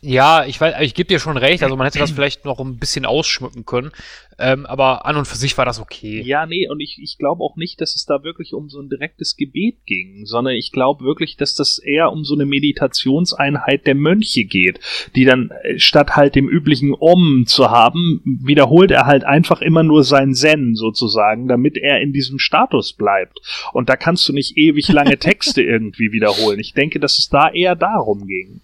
Ja, 0.02 0.46
ich 0.46 0.62
weiß, 0.62 0.76
ich 0.82 0.94
gebe 0.94 1.08
dir 1.08 1.20
schon 1.20 1.38
recht, 1.38 1.64
also 1.64 1.76
man 1.76 1.86
hätte 1.86 1.98
das 1.98 2.12
vielleicht 2.12 2.46
noch 2.46 2.60
ein 2.60 2.78
bisschen 2.78 3.06
ausschmücken 3.06 3.66
können. 3.66 3.92
Ähm, 4.40 4.68
aber 4.68 5.08
an 5.08 5.18
und 5.18 5.26
für 5.26 5.38
sich 5.38 5.58
war 5.58 5.66
das 5.66 5.80
okay. 5.80 6.22
Ja, 6.22 6.46
nee, 6.46 6.70
und 6.70 6.80
ich, 6.80 7.00
ich 7.02 7.18
glaube 7.18 7.44
auch 7.44 7.56
nicht, 7.56 7.82
dass 7.82 7.96
es 7.96 8.06
da 8.06 8.24
wirklich 8.24 8.54
um 8.54 8.70
so 8.70 8.80
ein 8.80 8.90
direktes 8.90 9.36
Gebet 9.36 9.78
ging, 9.88 10.26
sondern 10.26 10.54
ich 10.54 10.72
glaube 10.72 11.04
wirklich, 11.04 11.38
dass 11.38 11.56
das 11.56 11.80
eher 11.80 12.12
um 12.12 12.24
so 12.24 12.36
eine 12.36 12.46
Meditationseinheit 12.46 13.88
der 13.88 13.96
Mönche 13.96 14.44
geht, 14.44 14.80
die 15.16 15.26
dann 15.26 15.50
äh, 15.64 15.80
statt 15.80 16.16
halt 16.16 16.36
dem 16.36 16.48
üblichen 16.48 16.96
Om 17.00 17.46
zu 17.48 17.72
haben, 17.72 18.22
wiederholt 18.24 18.92
er 18.92 19.08
halt 19.08 19.24
einfach 19.24 19.62
immer 19.62 19.82
nur 19.82 20.04
sein 20.04 20.36
Zen 20.36 20.76
sozusagen, 20.76 21.48
damit 21.48 21.76
er 21.76 22.02
in 22.02 22.14
diesem 22.14 22.38
Status 22.38 22.94
bleibt. 22.94 23.40
Und 23.74 23.90
da 23.90 23.96
kannst 23.96 24.30
du 24.30 24.34
nicht 24.34 24.56
ewig 24.56 24.88
lange 24.90 25.18
Texte 25.18 25.64
irgendwie 25.64 26.12
wiederholen. 26.12 26.60
Ich 26.60 26.74
denke, 26.74 27.00
dass 27.00 27.18
es 27.18 27.30
da 27.30 27.50
eher 27.50 27.76
darum 27.76 28.28
ging. 28.28 28.62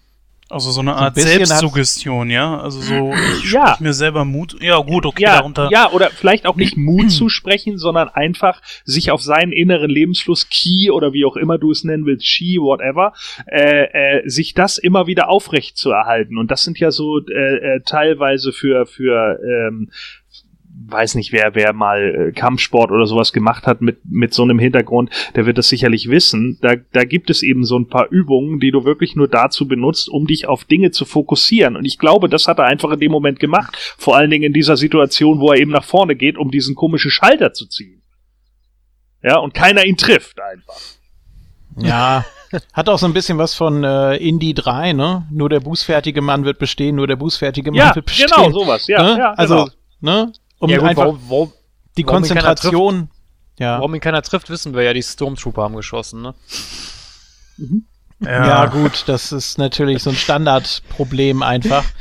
Also 0.50 0.70
so 0.70 0.80
eine 0.82 0.92
ein 0.94 1.04
Art 1.04 1.16
hat's- 1.16 1.22
Selbstsuggestion, 1.24 2.28
ja? 2.30 2.60
Also 2.60 2.80
so, 2.80 3.12
ich 3.42 3.50
Ja. 3.52 3.76
mir 3.80 3.94
selber 3.94 4.24
Mut. 4.24 4.56
Ja, 4.60 4.78
gut, 4.78 5.06
okay, 5.06 5.22
ja, 5.22 5.36
darunter. 5.36 5.68
ja, 5.72 5.90
oder 5.90 6.10
vielleicht 6.10 6.46
auch 6.46 6.56
nicht 6.56 6.76
Mut 6.76 7.10
zu 7.10 7.28
sprechen, 7.28 7.78
sondern 7.78 8.08
einfach 8.08 8.60
sich 8.84 9.10
auf 9.10 9.22
seinen 9.22 9.52
inneren 9.52 9.90
Lebensfluss, 9.90 10.48
Ki 10.50 10.90
oder 10.90 11.12
wie 11.12 11.24
auch 11.24 11.36
immer 11.36 11.56
du 11.58 11.70
es 11.70 11.82
nennen 11.82 12.04
willst, 12.06 12.26
Chi, 12.26 12.58
whatever, 12.60 13.14
äh, 13.46 14.18
äh, 14.20 14.28
sich 14.28 14.52
das 14.54 14.76
immer 14.78 15.06
wieder 15.06 15.28
aufrecht 15.28 15.76
zu 15.78 15.90
erhalten. 15.90 16.36
Und 16.38 16.50
das 16.50 16.62
sind 16.62 16.78
ja 16.78 16.90
so 16.90 17.20
äh, 17.20 17.76
äh, 17.76 17.80
teilweise 17.84 18.52
für, 18.52 18.86
für 18.86 19.38
ähm, 19.42 19.90
weiß 20.86 21.14
nicht, 21.14 21.32
wer, 21.32 21.54
wer 21.54 21.72
mal 21.72 22.28
äh, 22.28 22.32
Kampfsport 22.32 22.90
oder 22.90 23.06
sowas 23.06 23.32
gemacht 23.32 23.66
hat 23.66 23.80
mit, 23.80 23.98
mit 24.04 24.34
so 24.34 24.42
einem 24.42 24.58
Hintergrund, 24.58 25.10
der 25.34 25.46
wird 25.46 25.58
das 25.58 25.68
sicherlich 25.68 26.08
wissen. 26.08 26.58
Da, 26.60 26.74
da 26.92 27.04
gibt 27.04 27.30
es 27.30 27.42
eben 27.42 27.64
so 27.64 27.78
ein 27.78 27.88
paar 27.88 28.08
Übungen, 28.10 28.60
die 28.60 28.70
du 28.70 28.84
wirklich 28.84 29.16
nur 29.16 29.28
dazu 29.28 29.66
benutzt, 29.66 30.08
um 30.08 30.26
dich 30.26 30.46
auf 30.46 30.64
Dinge 30.64 30.90
zu 30.90 31.04
fokussieren. 31.04 31.76
Und 31.76 31.84
ich 31.84 31.98
glaube, 31.98 32.28
das 32.28 32.48
hat 32.48 32.58
er 32.58 32.64
einfach 32.64 32.90
in 32.90 33.00
dem 33.00 33.12
Moment 33.12 33.40
gemacht. 33.40 33.76
Vor 33.98 34.16
allen 34.16 34.30
Dingen 34.30 34.44
in 34.44 34.52
dieser 34.52 34.76
Situation, 34.76 35.40
wo 35.40 35.52
er 35.52 35.60
eben 35.60 35.70
nach 35.70 35.84
vorne 35.84 36.16
geht, 36.16 36.36
um 36.36 36.50
diesen 36.50 36.74
komischen 36.74 37.10
Schalter 37.10 37.52
zu 37.52 37.66
ziehen. 37.66 38.02
Ja, 39.22 39.38
und 39.38 39.54
keiner 39.54 39.84
ihn 39.84 39.96
trifft 39.96 40.38
einfach. 40.40 40.80
Ja, 41.76 42.24
hat 42.72 42.88
auch 42.88 42.98
so 42.98 43.06
ein 43.06 43.14
bisschen 43.14 43.38
was 43.38 43.54
von 43.54 43.82
äh, 43.82 44.16
Indie 44.16 44.54
3, 44.54 44.92
ne? 44.92 45.26
Nur 45.30 45.48
der 45.48 45.60
bußfertige 45.60 46.20
Mann 46.20 46.44
wird 46.44 46.58
bestehen, 46.58 46.96
nur 46.96 47.06
der 47.06 47.16
bußfertige 47.16 47.70
Mann 47.70 47.78
Ja, 47.78 47.94
wird 47.94 48.06
bestehen. 48.06 48.28
genau, 48.34 48.50
sowas. 48.50 48.86
Ja, 48.86 49.02
ne? 49.02 49.18
ja, 49.18 49.32
also, 49.32 49.68
genau. 50.00 50.24
ne? 50.24 50.32
Um 50.58 50.70
ja, 50.70 50.78
gut, 50.78 50.88
einfach 50.88 51.04
warum, 51.04 51.20
warum, 51.28 51.52
die 51.96 52.06
warum 52.06 52.22
ihn 52.22 52.28
keiner 52.28 52.40
Konzentration. 52.42 53.10
Ja. 53.58 53.78
warum 53.78 53.94
ihn 53.94 54.00
keiner 54.00 54.22
trifft, 54.22 54.50
wissen 54.50 54.74
wir 54.74 54.82
ja. 54.82 54.92
Die 54.92 55.02
Stormtrooper 55.02 55.62
haben 55.62 55.76
geschossen, 55.76 56.22
ne? 56.22 56.34
Ja. 58.20 58.66
gut, 58.66 59.04
das 59.06 59.32
ist 59.32 59.58
natürlich 59.58 60.02
so 60.02 60.10
ein 60.10 60.16
Standardproblem 60.16 61.42
einfach. 61.42 61.84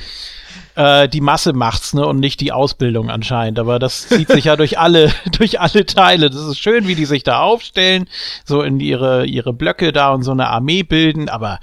Äh, 0.76 1.08
die 1.08 1.22
Masse 1.22 1.54
macht's, 1.54 1.94
ne, 1.94 2.06
und 2.06 2.20
nicht 2.20 2.42
die 2.42 2.52
Ausbildung 2.52 3.12
anscheinend. 3.12 3.60
Aber 3.60 3.78
das 3.78 4.08
zieht 4.08 4.30
sich 4.30 4.46
ja 4.46 4.56
durch 4.56 4.80
alle, 4.80 5.12
durch 5.38 5.60
alle 5.60 5.86
Teile. 5.86 6.32
Das 6.32 6.42
ist 6.42 6.58
schön, 6.58 6.88
wie 6.88 6.96
die 6.96 7.06
sich 7.06 7.24
da 7.24 7.42
aufstellen, 7.42 8.10
so 8.44 8.64
in 8.64 8.80
ihre, 8.80 9.26
ihre 9.26 9.54
Blöcke 9.54 9.92
da 9.92 10.12
und 10.12 10.24
so 10.24 10.32
eine 10.32 10.48
Armee 10.48 10.82
bilden, 10.82 11.30
aber 11.30 11.60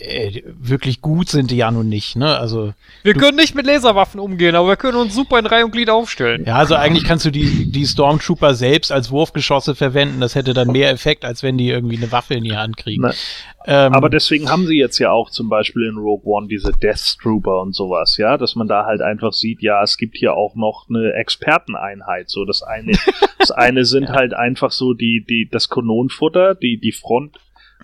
äh, 0.00 0.42
wirklich 0.58 1.00
gut 1.00 1.28
sind 1.28 1.50
die 1.50 1.56
ja 1.56 1.70
nun 1.70 1.88
nicht, 1.88 2.16
ne? 2.16 2.38
Also, 2.38 2.72
Wir 3.02 3.14
können 3.14 3.36
nicht 3.36 3.54
mit 3.54 3.66
Laserwaffen 3.66 4.20
umgehen, 4.20 4.54
aber 4.54 4.68
wir 4.68 4.76
können 4.76 4.98
uns 4.98 5.14
super 5.14 5.38
in 5.38 5.46
Reihe 5.46 5.64
und 5.64 5.70
Glied 5.72 5.90
aufstellen. 5.90 6.44
ja, 6.46 6.56
also 6.56 6.74
eigentlich 6.74 7.04
kannst 7.04 7.24
du 7.24 7.30
die, 7.30 7.70
die 7.70 7.86
Stormtrooper 7.86 8.54
selbst 8.54 8.92
als 8.92 9.10
Wurfgeschosse 9.10 9.74
verwenden. 9.74 10.20
Das 10.20 10.34
hätte 10.34 10.54
dann 10.54 10.68
mehr 10.68 10.90
Effekt, 10.90 11.24
als 11.24 11.42
wenn 11.42 11.58
die 11.58 11.68
irgendwie 11.68 11.96
eine 11.96 12.10
Waffe 12.12 12.34
in 12.34 12.44
die 12.44 12.56
Hand 12.56 12.76
kriegen. 12.76 13.04
Ähm, 13.66 13.92
Aber 13.92 14.08
deswegen 14.08 14.50
haben 14.50 14.66
sie 14.66 14.78
jetzt 14.78 14.98
ja 14.98 15.10
auch 15.10 15.28
zum 15.28 15.50
Beispiel 15.50 15.86
in 15.86 15.96
Rogue 15.98 16.24
One 16.24 16.48
diese 16.48 16.72
Death 16.72 17.18
Trooper 17.20 17.60
und 17.60 17.74
sowas, 17.74 18.16
ja, 18.16 18.38
dass 18.38 18.56
man 18.56 18.68
da 18.68 18.86
halt 18.86 19.02
einfach 19.02 19.34
sieht, 19.34 19.60
ja, 19.60 19.82
es 19.82 19.98
gibt 19.98 20.16
hier 20.16 20.32
auch 20.34 20.54
noch 20.54 20.86
eine 20.88 21.12
Experteneinheit. 21.12 22.30
So, 22.30 22.46
das 22.46 22.62
eine, 22.62 22.92
das 23.38 23.50
eine 23.50 23.84
sind 23.84 24.08
halt 24.08 24.32
einfach 24.32 24.70
so 24.70 24.94
die, 24.94 25.24
die, 25.28 25.48
das 25.50 25.68
Kanonenfutter, 25.68 26.54
die, 26.54 26.78
die 26.80 26.92
Front, 26.92 27.36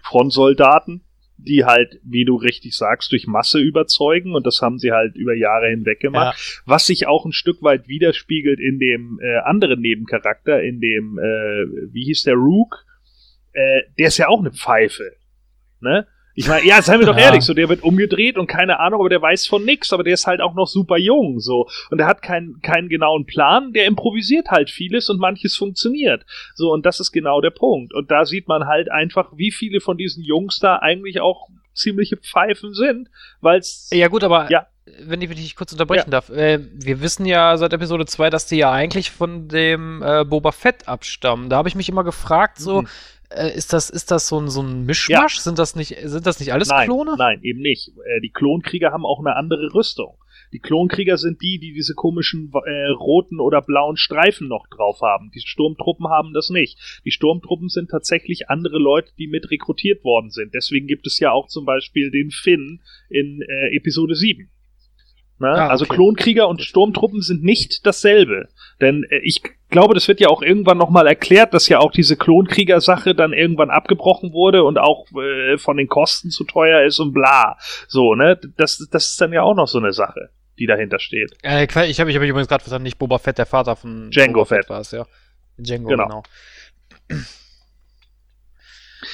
Frontsoldaten, 0.03 1.03
die 1.39 1.65
halt, 1.65 2.01
wie 2.03 2.25
du 2.25 2.37
richtig 2.37 2.77
sagst, 2.77 3.13
durch 3.13 3.27
Masse 3.27 3.59
überzeugen 3.59 4.35
und 4.35 4.47
das 4.47 4.63
haben 4.63 4.79
sie 4.79 4.93
halt 4.93 5.17
über 5.17 5.35
Jahre 5.35 5.69
hinweg 5.69 6.01
gemacht, 6.01 6.63
was 6.67 6.87
sich 6.87 7.07
auch 7.07 7.25
ein 7.25 7.33
Stück 7.33 7.63
weit 7.63 7.89
widerspiegelt 7.89 8.59
in 8.59 8.79
dem 8.79 9.21
äh, 9.23 9.39
anderen 9.39 9.81
Nebencharakter, 9.81 10.63
in 10.63 10.81
dem, 10.81 11.19
äh, 11.19 11.93
wie 11.93 12.05
hieß 12.05 12.23
der 12.23 12.35
Rook? 12.35 12.85
Äh, 13.53 13.83
der 13.99 14.09
ist 14.09 14.19
ja 14.19 14.29
auch 14.29 14.41
eine 14.41 14.53
Pfeife. 14.53 15.13
Ne? 15.81 16.07
Ich 16.39 16.47
meine, 16.49 16.67
ja, 16.67 16.81
seien 16.83 17.01
wir 17.01 17.07
doch 17.07 17.17
Ja. 17.17 17.25
ehrlich, 17.25 17.43
so 17.45 17.55
der 17.55 17.69
wird 17.69 17.83
umgedreht 17.83 18.37
und 18.37 18.47
keine 18.47 18.79
Ahnung, 18.79 19.01
aber 19.01 19.09
der 19.09 19.23
weiß 19.23 19.47
von 19.47 19.65
nix, 19.65 19.93
aber 19.93 20.05
der 20.05 20.15
ist 20.15 20.27
halt 20.27 20.41
auch 20.43 20.55
noch 20.55 20.67
super 20.69 20.99
jung, 20.99 21.41
so 21.41 21.67
und 21.91 21.99
der 21.99 22.07
hat 22.07 22.21
keinen 22.23 22.61
keinen 22.61 22.89
genauen 22.91 23.25
Plan, 23.27 23.73
der 23.73 23.87
improvisiert 23.87 24.49
halt 24.51 24.71
vieles 24.71 25.09
und 25.09 25.19
manches 25.19 25.57
funktioniert. 25.57 26.27
So 26.55 26.73
und 26.73 26.85
das 26.87 27.01
ist 27.01 27.11
genau 27.11 27.41
der 27.41 27.51
Punkt 27.51 27.95
und 27.95 28.11
da 28.11 28.25
sieht 28.27 28.49
man 28.49 28.67
halt 28.67 28.91
einfach, 28.91 29.33
wie 29.35 29.51
viele 29.51 29.81
von 29.81 29.97
diesen 29.97 30.23
Jungs 30.23 30.59
da 30.59 30.77
eigentlich 30.77 31.21
auch 31.21 31.49
ziemliche 31.75 32.17
Pfeifen 32.19 32.75
sind, 32.75 33.09
weil's 33.41 33.89
Ja 33.93 34.09
gut, 34.09 34.23
aber 34.25 34.51
Ja. 34.51 34.67
wenn 35.05 35.21
ich 35.21 35.29
dich 35.31 35.57
kurz 35.57 35.73
unterbrechen 35.73 36.11
darf, 36.11 36.31
äh, 36.31 36.59
wir 36.73 37.01
wissen 37.01 37.27
ja 37.27 37.57
seit 37.57 37.73
Episode 37.73 38.07
2, 38.07 38.31
dass 38.31 38.47
die 38.47 38.57
ja 38.57 38.71
eigentlich 38.73 39.11
von 39.11 39.49
dem 39.49 40.03
äh, 40.03 40.25
Boba 40.25 40.53
Fett 40.53 40.87
abstammen. 40.89 41.49
Da 41.51 41.57
habe 41.57 41.69
ich 41.69 41.75
mich 41.75 41.89
immer 41.89 42.05
gefragt, 42.05 42.59
so, 42.59 42.83
Mhm. 42.83 42.89
Äh, 43.31 43.55
ist 43.55 43.73
das, 43.73 43.91
ist 43.91 44.11
das 44.11 44.29
so 44.29 44.39
ein, 44.39 44.49
so 44.49 44.63
ein 44.63 44.85
Mischmasch? 44.85 45.39
Sind 45.39 45.59
das 45.59 45.77
nicht, 45.77 45.97
sind 46.03 46.27
das 46.27 46.41
nicht 46.41 46.53
alles 46.53 46.69
nein, 46.69 46.87
Klone? 46.87 47.17
Nein, 47.17 47.41
eben 47.43 47.61
nicht. 47.61 47.89
Äh, 47.89 48.21
die 48.21 48.31
Klonkrieger 48.31 48.93
haben 48.93 49.07
auch 49.07 49.21
eine 49.21 49.37
andere 49.37 49.75
Rüstung. 49.75 50.17
Die 50.53 50.61
Klonkrieger 50.61 51.19
sind 51.19 51.43
die, 51.43 51.59
die 51.59 51.73
diese 51.73 51.95
komischen 51.95 52.53
äh, 52.53 52.89
roten 52.89 53.41
oder 53.41 53.63
blauen 53.63 53.97
Streifen 53.97 54.49
noch 54.49 54.67
drauf 54.69 55.01
haben. 55.03 55.31
Die 55.35 55.41
Sturmtruppen 55.41 56.09
haben 56.09 56.33
das 56.33 56.51
nicht. 56.51 56.79
Die 57.05 57.11
Sturmtruppen 57.11 57.69
sind 57.69 57.91
tatsächlich 57.91 58.49
andere 58.49 58.79
Leute, 58.79 59.11
die 59.19 59.27
mit 59.27 59.51
rekrutiert 59.51 60.05
worden 60.05 60.31
sind. 60.31 60.55
Deswegen 60.55 60.87
gibt 60.87 61.07
es 61.07 61.19
ja 61.19 61.33
auch 61.33 61.49
zum 61.49 61.65
Beispiel 61.65 62.11
den 62.11 62.31
Finn 62.31 62.81
in 63.09 63.43
äh, 63.43 63.77
Episode 63.77 64.15
7. 64.15 64.51
Na? 65.39 65.53
Ah, 65.53 65.69
Also 65.69 65.85
okay. 65.85 65.95
Klonkrieger 65.97 66.49
und 66.49 66.63
Sturmtruppen 66.63 67.21
sind 67.21 67.43
nicht 67.45 67.85
dasselbe. 67.87 68.49
Denn 68.81 69.05
äh, 69.11 69.19
ich 69.23 69.43
glaube, 69.69 69.95
das 69.95 70.09
wird 70.09 70.21
ja 70.21 70.29
auch 70.29 70.41
irgendwann 70.43 70.79
nochmal 70.79 71.07
erklärt, 71.07 71.53
dass 71.53 71.69
ja 71.69 71.79
auch 71.81 71.91
diese 71.93 72.17
Klonkrieger-Sache 72.17 73.15
dann 73.15 73.33
irgendwann 73.33 73.69
abgebrochen 73.71 74.33
wurde 74.33 74.65
und 74.65 74.79
auch 74.79 75.07
äh, 75.13 75.59
von 75.59 75.77
den 75.77 75.89
Kosten 75.89 76.31
zu 76.31 76.45
teuer 76.45 76.85
ist 76.87 76.99
und 77.01 77.13
bla. 77.13 77.59
So, 77.89 78.15
ne? 78.15 78.41
Das, 78.57 78.87
das 78.91 79.09
ist 79.11 79.21
dann 79.21 79.33
ja 79.33 79.43
auch 79.43 79.55
noch 79.55 79.69
so 79.69 79.79
eine 79.79 79.93
Sache, 79.93 80.31
die 80.59 80.67
dahinter 80.67 80.99
steht. 81.01 81.33
Äh, 81.43 81.65
ich 81.67 81.75
habe 81.77 81.87
ich 81.89 81.99
hab 82.01 82.09
übrigens 82.09 82.49
gerade 82.49 82.63
verstanden, 82.63 82.85
nicht 82.85 82.99
Boba 82.99 83.19
Fett, 83.19 83.37
der 83.39 83.47
Vater 83.47 83.77
von 83.77 84.11
Jango 84.13 84.41
Boba 84.45 84.57
Fett. 84.57 84.71
war 84.71 84.81
es, 84.81 84.91
ja. 84.93 85.07
Django, 85.59 85.89
Genau. 85.91 86.07
genau. 87.09 87.19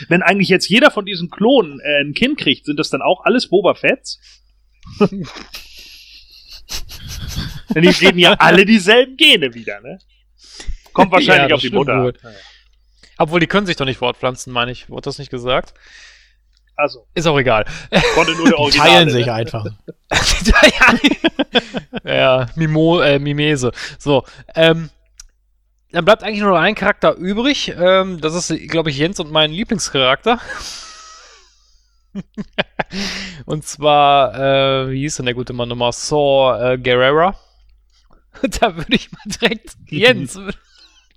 Wenn 0.09 0.23
eigentlich 0.23 0.49
jetzt 0.49 0.68
jeder 0.68 0.91
von 0.91 1.05
diesen 1.05 1.31
Klonen 1.31 1.81
äh, 1.81 2.01
ein 2.02 2.15
Kind 2.15 2.39
kriegt, 2.39 2.67
sind 2.67 2.78
das 2.78 2.91
dann 2.91 3.02
auch 3.02 3.25
alles 3.25 3.49
Boba 3.49 3.75
Fetts? 3.75 4.20
Denn 7.75 7.83
die 7.83 7.89
reden 7.89 8.18
ja 8.18 8.33
alle 8.39 8.65
dieselben 8.65 9.17
Gene 9.17 9.55
wieder, 9.55 9.81
ne? 9.81 9.99
Kommt 10.92 11.10
wahrscheinlich 11.12 11.49
Ja, 11.51 11.55
auf 11.55 11.60
die 11.60 11.70
Mutter. 11.70 12.02
wohl. 12.02 12.15
Obwohl, 13.18 13.41
die 13.41 13.47
können 13.47 13.67
sich 13.67 13.76
doch 13.76 13.84
nicht 13.86 13.99
fortpflanzen, 13.99 14.52
meine 14.52 14.73
ich. 14.73 14.89
Wurde 14.91 15.02
das 15.02 15.18
nicht 15.18 15.31
gesagt? 15.31 15.75
Also, 16.76 17.07
Ist 17.15 17.26
auch 17.26 17.39
egal. 17.39 17.65
konnte 18.15 18.33
nur 18.33 18.44
der 18.47 18.52
die 18.57 18.60
Original. 18.62 18.89
teilen 18.89 19.10
sich 19.10 19.31
einfach. 19.31 19.65
ja, 22.05 22.47
Mimo, 22.57 23.01
äh, 23.01 23.18
Mimese. 23.18 23.73
So, 23.99 24.25
ähm, 24.55 24.91
dann 25.92 26.05
bleibt 26.05 26.23
eigentlich 26.23 26.41
nur 26.41 26.51
noch 26.51 26.59
ein 26.59 26.75
Charakter 26.75 27.15
übrig. 27.15 27.73
Ähm, 27.78 28.20
das 28.20 28.34
ist, 28.34 28.68
glaube 28.68 28.91
ich, 28.91 28.97
Jens 28.99 29.20
und 29.20 29.31
mein 29.31 29.51
Lieblingscharakter. 29.52 30.41
und 33.47 33.65
zwar, 33.65 34.34
äh, 34.34 34.91
wie 34.91 35.00
hieß 35.00 35.16
denn 35.16 35.26
der 35.26 35.34
gute 35.34 35.52
Mann 35.52 35.68
nochmal? 35.68 35.92
Saw 35.92 36.73
äh, 36.73 36.78
Guerrera. 36.78 37.36
da 38.60 38.76
würde 38.76 38.94
ich 38.94 39.10
mal 39.12 39.20
direkt, 39.26 39.76
Jens, 39.89 40.39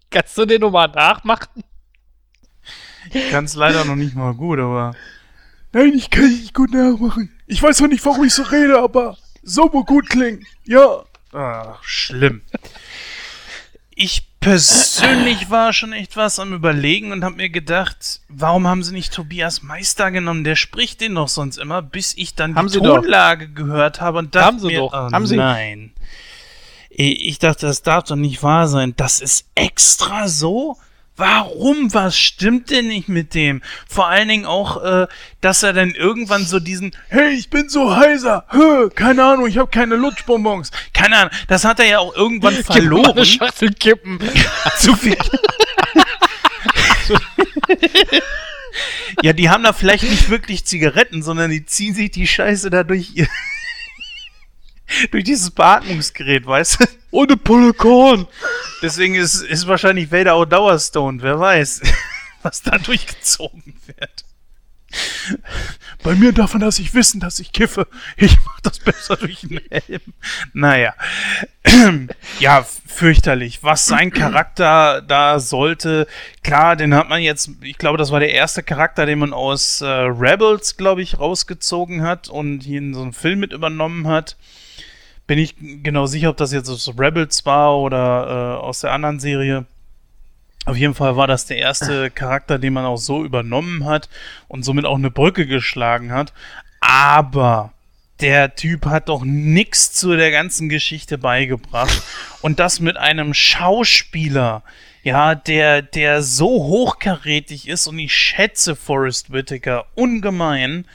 kannst 0.10 0.38
du 0.38 0.46
den 0.46 0.62
nochmal 0.62 0.90
nachmachen? 0.90 1.64
Ich 3.14 3.30
kann 3.30 3.46
es 3.46 3.56
leider 3.56 3.86
noch 3.86 3.96
nicht 3.96 4.16
mal 4.16 4.34
gut, 4.34 4.60
aber. 4.60 4.96
Nein, 5.74 5.94
ich 5.96 6.10
kann 6.10 6.28
nicht 6.28 6.54
gut 6.54 6.74
nachmachen. 6.74 7.32
Ich 7.46 7.62
weiß 7.62 7.82
noch 7.82 7.88
nicht, 7.88 8.04
warum 8.06 8.24
ich 8.24 8.34
so 8.34 8.44
rede, 8.44 8.80
aber 8.80 9.18
so 9.44 9.70
gut 9.70 10.10
klingen. 10.10 10.46
Ja. 10.64 11.04
Ach, 11.34 11.84
schlimm. 11.84 12.42
Ich 13.94 14.35
persönlich 14.46 15.50
war 15.50 15.74
schon 15.74 15.92
echt 15.92 16.16
was 16.18 16.38
am 16.40 16.54
Überlegen 16.54 17.12
und 17.12 17.24
habe 17.24 17.38
mir 17.38 17.50
gedacht, 17.50 18.22
warum 18.30 18.68
haben 18.68 18.84
sie 18.84 18.94
nicht 18.94 19.12
Tobias 19.12 19.64
Meister 19.64 20.12
genommen? 20.12 20.44
Der 20.44 20.56
spricht 20.56 21.02
den 21.02 21.16
doch 21.16 21.30
sonst 21.30 21.58
immer, 21.58 21.82
bis 21.82 22.16
ich 22.16 22.36
dann 22.36 22.56
Haben 22.56 22.68
die 22.68 22.74
sie 22.74 22.80
doch. 22.82 22.98
Tonlage 22.98 23.50
gehört 23.50 24.02
habe 24.02 24.20
und 24.20 24.36
dachte 24.36 24.46
Haben 24.46 24.60
sie 24.60 24.68
mir, 24.68 24.78
doch. 24.78 24.94
oh, 24.94 25.12
Haben 25.12 25.26
sie. 25.26 25.36
nein. 25.36 25.94
Ich 26.92 27.40
dachte, 27.40 27.66
das 27.66 27.82
darf 27.82 28.04
doch 28.04 28.16
nicht 28.16 28.44
wahr 28.44 28.68
sein. 28.68 28.94
Das 28.96 29.20
ist 29.20 29.48
extra 29.56 30.28
so? 30.28 30.78
Warum? 31.18 31.94
Was 31.94 32.18
stimmt 32.18 32.70
denn 32.72 32.88
nicht 32.88 33.08
mit 33.08 33.34
dem? 33.34 33.62
Vor 33.88 34.08
allen 34.08 34.28
Dingen 34.28 34.46
auch, 34.46 34.84
äh, 34.84 35.08
dass 35.40 35.64
er 35.64 35.72
dann 35.72 35.92
irgendwann 35.92 36.46
so 36.46 36.60
diesen, 36.60 36.92
hey, 37.08 37.34
ich 37.34 37.50
bin 37.50 37.70
so 37.70 37.96
heiser, 37.96 38.46
hö, 38.50 38.90
keine 38.90 39.24
Ahnung, 39.24 39.48
ich 39.48 39.58
habe 39.58 39.70
keine 39.70 39.96
Lutschbonbons. 39.96 40.72
Keine 40.94 41.18
Ahnung, 41.18 41.32
das 41.48 41.64
hat 41.64 41.80
er 41.80 41.86
ja 41.86 42.00
auch 42.00 42.14
irgendwann 42.16 42.56
verloren. 42.64 43.12
Eine 43.12 43.26
Schachtel 43.26 43.74
kippen. 43.74 44.20
Zu 44.80 44.96
viel. 44.98 45.18
ja, 49.22 49.32
die 49.32 49.50
haben 49.50 49.64
da 49.64 49.72
vielleicht 49.72 50.04
nicht 50.04 50.30
wirklich 50.30 50.66
Zigaretten, 50.66 51.24
sondern 51.24 51.50
die 51.50 51.66
ziehen 51.66 51.96
sich 51.96 52.12
die 52.12 52.28
Scheiße 52.28 52.70
da 52.70 52.84
durch 52.84 53.16
ihr. 53.16 53.28
durch 55.12 55.24
dieses 55.24 55.52
Beatmungsgerät, 55.52 56.46
weißt 56.46 56.82
du? 56.82 56.86
Ohne 57.16 57.38
Pullkorn. 57.38 58.28
Deswegen 58.82 59.16
ist, 59.16 59.42
ist 59.42 59.68
wahrscheinlich 59.68 60.12
Vader 60.12 60.34
auch 60.34 60.44
Dauerstone, 60.44 61.22
wer 61.22 61.40
weiß, 61.40 61.82
was 62.44 62.62
da 62.62 62.78
durchgezogen 62.78 63.74
wird. 63.86 64.26
Bei 66.04 66.14
mir 66.14 66.34
darf 66.34 66.54
man 66.54 66.62
das 66.62 66.78
nicht 66.78 66.94
wissen, 66.94 67.22
dass 67.22 67.40
ich 67.40 67.54
kiffe. 67.54 67.88
Ich 68.18 68.38
mach 68.46 68.60
das 68.60 68.80
besser 68.80 69.16
durch 69.16 69.42
den 69.42 69.62
Helm. 69.72 70.02
Naja. 70.54 70.94
ja, 72.40 72.66
fürchterlich. 72.86 73.64
Was 73.64 73.86
sein 73.86 74.12
Charakter 74.12 75.02
da 75.02 75.40
sollte, 75.40 76.08
klar, 76.44 76.76
den 76.76 76.94
hat 76.94 77.08
man 77.08 77.22
jetzt, 77.22 77.50
ich 77.62 77.78
glaube, 77.78 77.98
das 77.98 78.12
war 78.12 78.20
der 78.20 78.34
erste 78.34 78.62
Charakter, 78.62 79.06
den 79.06 79.20
man 79.20 79.32
aus 79.32 79.80
äh, 79.80 79.88
Rebels, 79.88 80.76
glaube 80.76 81.02
ich, 81.02 81.18
rausgezogen 81.18 82.04
hat 82.04 82.28
und 82.28 82.60
hier 82.60 82.80
in 82.80 82.94
so 82.94 83.02
einen 83.02 83.14
Film 83.14 83.40
mit 83.40 83.54
übernommen 83.54 84.08
hat. 84.08 84.36
Bin 85.28 85.40
ich 85.40 85.56
genau 85.84 86.06
sicher, 86.06 86.30
ob 86.30 86.38
das 86.38 86.54
jetzt 86.54 86.70
aus 86.70 86.92
Rebels 86.98 87.46
war 87.46 87.78
oder 87.78 88.58
äh, 88.60 88.64
aus 88.64 88.82
der 88.82 88.92
anderen 88.92 89.20
Serie. 89.20 89.66
Auf 90.66 90.78
jeden 90.78 90.96
Fall 90.96 91.16
war 91.16 91.28
das 91.28 91.46
der 91.46 91.58
erste 91.58 92.10
Charakter, 92.10 92.58
den 92.58 92.74
man 92.74 92.86
auch 92.86 92.98
so 92.98 93.24
übernommen 93.24 93.86
hat 93.86 94.10
und 94.48 94.64
somit 94.64 94.86
auch 94.86 94.98
eine 94.98 95.12
Brücke 95.12 95.46
geschlagen 95.46 96.12
hat. 96.12 96.34
Aber 96.80 97.72
der 98.20 98.56
Typ 98.56 98.86
hat 98.86 99.10
doch 99.10 99.24
nichts 99.24 99.92
zu 99.92 100.16
der 100.16 100.32
ganzen 100.32 100.70
Geschichte 100.70 101.18
beigebracht. 101.18 102.02
Und 102.42 102.60
das 102.60 102.80
mit 102.80 102.98
einem 102.98 103.34
Schauspieler, 103.34 104.64
ja, 105.04 105.36
der, 105.36 105.82
der 105.82 106.24
so 106.24 106.48
hochkarätig 106.48 107.68
ist 107.68 107.88
und 107.88 108.00
ich 108.00 108.14
schätze 108.14 108.76
Forrest 108.76 109.32
Whitaker 109.32 109.86
ungemein. 109.94 110.86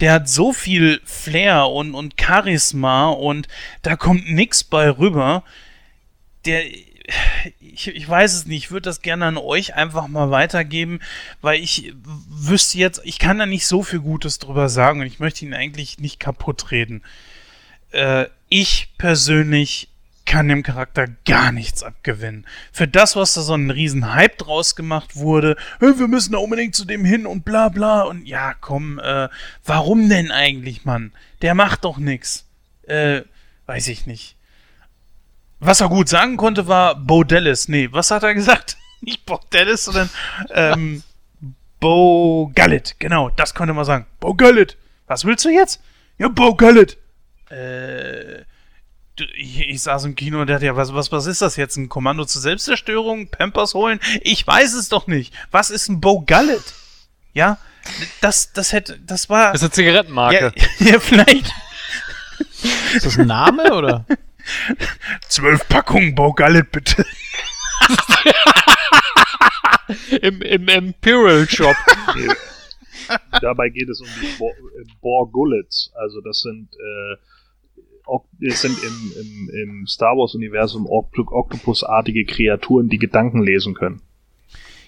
Der 0.00 0.12
hat 0.12 0.28
so 0.28 0.52
viel 0.52 1.00
Flair 1.04 1.68
und, 1.68 1.94
und 1.94 2.20
Charisma 2.20 3.08
und 3.08 3.48
da 3.82 3.96
kommt 3.96 4.30
nichts 4.30 4.62
bei 4.62 4.90
rüber. 4.90 5.42
Der, 6.44 6.64
ich, 7.60 7.88
ich 7.88 8.08
weiß 8.08 8.34
es 8.34 8.46
nicht, 8.46 8.64
ich 8.64 8.70
würde 8.70 8.88
das 8.88 9.02
gerne 9.02 9.26
an 9.26 9.36
euch 9.36 9.74
einfach 9.74 10.08
mal 10.08 10.30
weitergeben, 10.30 11.00
weil 11.40 11.60
ich 11.60 11.94
wüsste 12.04 12.78
jetzt, 12.78 13.00
ich 13.04 13.18
kann 13.18 13.38
da 13.38 13.46
nicht 13.46 13.66
so 13.66 13.82
viel 13.82 14.00
Gutes 14.00 14.38
drüber 14.38 14.68
sagen 14.68 15.00
und 15.00 15.06
ich 15.06 15.20
möchte 15.20 15.44
ihn 15.44 15.54
eigentlich 15.54 15.98
nicht 15.98 16.20
kaputt 16.20 16.70
reden. 16.70 17.02
Äh, 17.90 18.26
ich 18.48 18.88
persönlich 18.98 19.88
kann 20.26 20.48
dem 20.48 20.62
Charakter 20.62 21.06
gar 21.24 21.52
nichts 21.52 21.82
abgewinnen. 21.82 22.46
Für 22.72 22.86
das, 22.86 23.16
was 23.16 23.34
da 23.34 23.40
so 23.40 23.54
ein 23.54 23.70
riesen 23.70 24.12
Hype 24.12 24.38
draus 24.38 24.76
gemacht 24.76 25.16
wurde, 25.16 25.56
wir 25.80 26.08
müssen 26.08 26.32
da 26.32 26.38
unbedingt 26.38 26.74
zu 26.74 26.84
dem 26.84 27.04
hin 27.04 27.26
und 27.26 27.44
bla 27.44 27.68
bla 27.68 28.02
und 28.02 28.26
ja, 28.26 28.54
komm, 28.54 28.98
äh, 28.98 29.28
warum 29.64 30.08
denn 30.08 30.30
eigentlich, 30.30 30.84
Mann? 30.84 31.12
Der 31.42 31.54
macht 31.54 31.84
doch 31.84 31.98
nix. 31.98 32.44
Äh, 32.82 33.22
weiß 33.66 33.88
ich 33.88 34.06
nicht. 34.06 34.36
Was 35.58 35.80
er 35.80 35.88
gut 35.88 36.08
sagen 36.08 36.36
konnte, 36.36 36.66
war 36.66 36.96
Bo 36.96 37.24
Dallas. 37.24 37.68
Nee, 37.68 37.88
was 37.92 38.10
hat 38.10 38.22
er 38.22 38.34
gesagt? 38.34 38.76
Nicht 39.00 39.24
Bo 39.24 39.40
Dallas, 39.50 39.84
sondern 39.84 40.10
ähm, 40.50 41.02
Bo 41.80 42.50
Gallet. 42.54 42.96
Genau, 42.98 43.30
das 43.30 43.54
konnte 43.54 43.74
man 43.74 43.84
sagen. 43.84 44.06
Bo 44.20 44.34
Gallet. 44.34 44.76
Was 45.06 45.24
willst 45.24 45.44
du 45.44 45.50
jetzt? 45.50 45.80
Ja, 46.18 46.28
Bo 46.28 46.54
Gallet. 46.54 46.98
Äh, 47.50 48.44
ich, 49.36 49.60
ich, 49.60 49.82
saß 49.82 50.04
im 50.04 50.14
Kino 50.14 50.40
und 50.40 50.48
dachte, 50.48 50.66
ja, 50.66 50.76
was, 50.76 50.94
was, 50.94 51.12
was 51.12 51.26
ist 51.26 51.42
das 51.42 51.56
jetzt? 51.56 51.76
Ein 51.76 51.88
Kommando 51.88 52.24
zur 52.24 52.42
Selbstzerstörung? 52.42 53.28
Pampers 53.28 53.74
holen? 53.74 54.00
Ich 54.22 54.46
weiß 54.46 54.74
es 54.74 54.88
doch 54.88 55.06
nicht. 55.06 55.34
Was 55.50 55.70
ist 55.70 55.88
ein 55.88 56.00
Bo 56.00 56.22
Gallet? 56.22 56.74
Ja, 57.32 57.58
das, 58.20 58.52
das 58.52 58.72
hätte, 58.72 58.98
das 58.98 59.28
war. 59.28 59.52
Das 59.52 59.62
ist 59.62 59.64
eine 59.64 59.72
Zigarettenmarke. 59.72 60.52
Ja, 60.56 60.86
ja 60.92 61.00
vielleicht. 61.00 61.52
Ist 62.94 63.06
das 63.06 63.18
ein 63.18 63.26
Name 63.26 63.74
oder? 63.74 64.06
Zwölf 65.28 65.68
Packungen 65.68 66.14
Bo 66.14 66.32
Gallet, 66.32 66.70
bitte. 66.70 67.04
Im, 70.22 70.42
Im 70.42 70.68
Imperial 70.68 71.48
Shop. 71.48 71.76
Dabei 73.40 73.68
geht 73.68 73.88
es 73.88 74.00
um 74.00 74.08
die 74.20 74.26
Bo 74.38 74.50
äh, 74.50 74.84
Borgullets. 75.00 75.92
Also 75.94 76.20
das 76.20 76.40
sind, 76.40 76.74
äh, 76.74 77.16
das 78.40 78.60
sind 78.60 78.76
im, 78.82 79.12
im, 79.20 79.50
im 79.50 79.86
Star 79.86 80.16
Wars-Universum 80.16 80.86
Octopus-artige 80.86 82.24
Kreaturen, 82.24 82.88
die 82.88 82.98
Gedanken 82.98 83.42
lesen 83.42 83.74
können. 83.74 84.02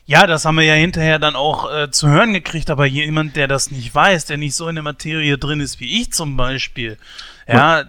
Ja, 0.06 0.26
das 0.26 0.46
haben 0.46 0.56
wir 0.56 0.64
ja 0.64 0.74
hinterher 0.74 1.18
dann 1.18 1.36
auch 1.36 1.70
äh, 1.70 1.90
zu 1.90 2.08
hören 2.08 2.32
gekriegt, 2.32 2.70
aber 2.70 2.86
jemand, 2.86 3.36
der 3.36 3.46
das 3.46 3.70
nicht 3.70 3.94
weiß, 3.94 4.24
der 4.24 4.38
nicht 4.38 4.54
so 4.54 4.66
in 4.66 4.76
der 4.76 4.82
Materie 4.82 5.36
drin 5.36 5.60
ist 5.60 5.80
wie 5.80 6.00
ich 6.00 6.12
zum 6.12 6.36
Beispiel, 6.36 6.96
ja, 7.46 7.84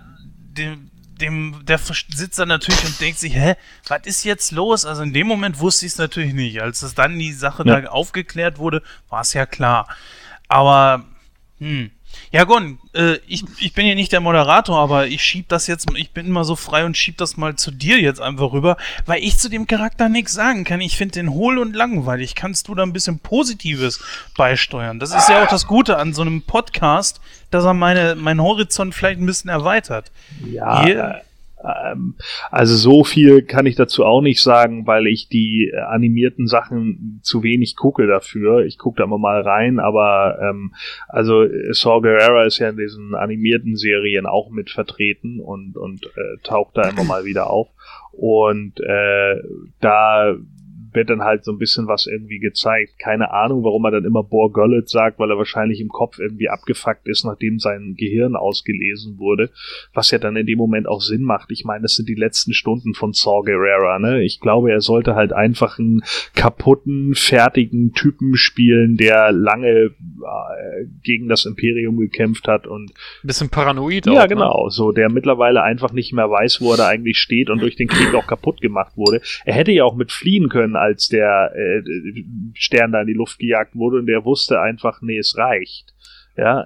dem, 0.57 0.89
dem, 1.19 1.61
der 1.65 1.77
sitzt 1.77 2.39
da 2.39 2.45
natürlich 2.45 2.83
und 2.83 2.99
denkt 2.99 3.19
sich, 3.19 3.33
hä, 3.35 3.55
was 3.87 4.01
ist 4.05 4.23
jetzt 4.23 4.51
los? 4.51 4.85
Also 4.85 5.03
in 5.03 5.13
dem 5.13 5.27
Moment 5.27 5.59
wusste 5.59 5.85
ich 5.85 5.93
es 5.93 5.97
natürlich 5.97 6.33
nicht. 6.33 6.61
Als 6.61 6.81
es 6.81 6.95
dann 6.95 7.17
die 7.17 7.33
Sache 7.33 7.63
ja. 7.65 7.81
da 7.81 7.89
aufgeklärt 7.89 8.57
wurde, 8.57 8.81
war 9.09 9.21
es 9.21 9.33
ja 9.33 9.45
klar. 9.45 9.87
Aber, 10.47 11.05
hm. 11.59 11.91
Ja, 12.31 12.43
Gon, 12.43 12.79
äh, 12.93 13.15
ich, 13.27 13.43
ich 13.59 13.73
bin 13.73 13.85
hier 13.85 13.95
nicht 13.95 14.11
der 14.11 14.19
Moderator, 14.19 14.77
aber 14.77 15.07
ich 15.07 15.23
schieb 15.23 15.49
das 15.49 15.67
jetzt, 15.67 15.87
ich 15.95 16.11
bin 16.11 16.27
immer 16.27 16.43
so 16.43 16.55
frei 16.55 16.85
und 16.85 16.95
schieb 16.95 17.17
das 17.17 17.37
mal 17.37 17.55
zu 17.55 17.71
dir 17.71 17.99
jetzt 17.99 18.21
einfach 18.21 18.51
rüber, 18.51 18.77
weil 19.05 19.23
ich 19.23 19.37
zu 19.37 19.49
dem 19.49 19.67
Charakter 19.67 20.09
nichts 20.09 20.33
sagen 20.33 20.63
kann. 20.63 20.81
Ich 20.81 20.97
finde 20.97 21.13
den 21.13 21.31
hohl 21.31 21.57
und 21.57 21.75
langweilig. 21.75 22.35
Kannst 22.35 22.67
du 22.67 22.75
da 22.75 22.83
ein 22.83 22.93
bisschen 22.93 23.19
Positives 23.19 24.03
beisteuern? 24.37 24.99
Das 24.99 25.13
ist 25.13 25.29
ja 25.29 25.43
auch 25.43 25.49
das 25.49 25.67
Gute 25.67 25.97
an 25.97 26.13
so 26.13 26.21
einem 26.21 26.41
Podcast, 26.41 27.19
dass 27.51 27.65
er 27.65 27.73
meine, 27.73 28.15
meinen 28.15 28.41
Horizont 28.41 28.93
vielleicht 28.93 29.19
ein 29.19 29.25
bisschen 29.25 29.49
erweitert. 29.49 30.11
Ja. 30.45 30.83
Hier, 30.83 31.21
ähm, 31.63 32.15
also 32.51 32.75
so 32.75 33.03
viel 33.03 33.41
kann 33.41 33.65
ich 33.65 33.75
dazu 33.75 34.05
auch 34.05 34.21
nicht 34.21 34.41
sagen, 34.41 34.87
weil 34.87 35.07
ich 35.07 35.27
die 35.27 35.71
äh, 35.73 35.79
animierten 35.79 36.47
Sachen 36.47 37.19
zu 37.23 37.43
wenig 37.43 37.75
gucke 37.75 38.07
dafür. 38.07 38.65
Ich 38.65 38.77
gucke 38.77 38.97
da 38.97 39.03
immer 39.03 39.17
mal 39.17 39.41
rein, 39.41 39.79
aber 39.79 40.39
ähm, 40.41 40.73
also 41.07 41.45
Saw 41.71 42.01
Gerrera 42.01 42.45
ist 42.45 42.59
ja 42.59 42.69
in 42.69 42.77
diesen 42.77 43.15
animierten 43.15 43.75
Serien 43.75 44.25
auch 44.25 44.49
mit 44.49 44.69
vertreten 44.69 45.39
und, 45.39 45.75
und 45.75 46.05
äh, 46.05 46.37
taucht 46.43 46.77
da 46.77 46.89
immer 46.89 47.03
mal 47.03 47.25
wieder 47.25 47.49
auf. 47.49 47.67
Und 48.11 48.79
äh, 48.81 49.41
da 49.79 50.35
wird 50.93 51.09
dann 51.09 51.21
halt 51.21 51.43
so 51.43 51.51
ein 51.51 51.57
bisschen 51.57 51.87
was 51.87 52.07
irgendwie 52.07 52.39
gezeigt. 52.39 52.99
Keine 52.99 53.31
Ahnung, 53.31 53.63
warum 53.63 53.85
er 53.85 53.91
dann 53.91 54.05
immer 54.05 54.23
Bor 54.23 54.51
Gullet 54.51 54.89
sagt, 54.89 55.19
weil 55.19 55.29
er 55.31 55.37
wahrscheinlich 55.37 55.81
im 55.81 55.89
Kopf 55.89 56.19
irgendwie 56.19 56.49
abgefuckt 56.49 57.07
ist, 57.07 57.25
nachdem 57.25 57.59
sein 57.59 57.95
Gehirn 57.97 58.35
ausgelesen 58.35 59.17
wurde. 59.17 59.49
Was 59.93 60.11
ja 60.11 60.17
dann 60.17 60.35
in 60.35 60.45
dem 60.45 60.57
Moment 60.57 60.87
auch 60.87 61.01
Sinn 61.01 61.21
macht. 61.21 61.51
Ich 61.51 61.65
meine, 61.65 61.83
das 61.83 61.95
sind 61.95 62.09
die 62.09 62.15
letzten 62.15 62.53
Stunden 62.53 62.93
von 62.93 63.13
Saw 63.13 63.43
Gerrera, 63.43 63.99
ne? 63.99 64.23
Ich 64.23 64.39
glaube, 64.39 64.71
er 64.71 64.81
sollte 64.81 65.15
halt 65.15 65.33
einfach 65.33 65.79
einen 65.79 66.01
kaputten, 66.35 67.13
fertigen 67.15 67.93
Typen 67.93 68.35
spielen, 68.35 68.97
der 68.97 69.31
lange 69.31 69.69
äh, 69.69 70.85
gegen 71.03 71.27
das 71.27 71.45
Imperium 71.45 71.97
gekämpft 71.97 72.47
hat 72.47 72.67
und. 72.67 72.91
Bisschen 73.23 73.49
paranoid 73.49 74.05
Ja, 74.05 74.11
auch, 74.11 74.21
ne? 74.23 74.27
genau. 74.27 74.65
Ne? 74.65 74.71
So, 74.71 74.91
der 74.91 75.11
mittlerweile 75.11 75.63
einfach 75.63 75.91
nicht 75.91 76.13
mehr 76.13 76.29
weiß, 76.29 76.61
wo 76.61 76.71
er 76.71 76.77
da 76.77 76.87
eigentlich 76.87 77.17
steht 77.17 77.49
und 77.49 77.61
durch 77.61 77.75
den 77.75 77.87
Krieg 77.87 78.13
auch 78.15 78.27
kaputt 78.27 78.61
gemacht 78.61 78.95
wurde. 78.95 79.21
Er 79.45 79.53
hätte 79.53 79.71
ja 79.71 79.83
auch 79.83 79.95
mit 79.95 80.11
fliehen 80.11 80.49
können 80.49 80.75
als 80.79 81.07
der 81.07 81.51
äh, 81.55 81.81
Stern 82.53 82.91
da 82.91 83.01
in 83.01 83.07
die 83.07 83.13
Luft 83.13 83.39
gejagt 83.39 83.75
wurde 83.75 83.97
und 83.97 84.05
der 84.05 84.25
wusste 84.25 84.59
einfach, 84.61 85.01
nee, 85.01 85.17
es 85.17 85.37
reicht. 85.37 85.93
Ja, 86.37 86.65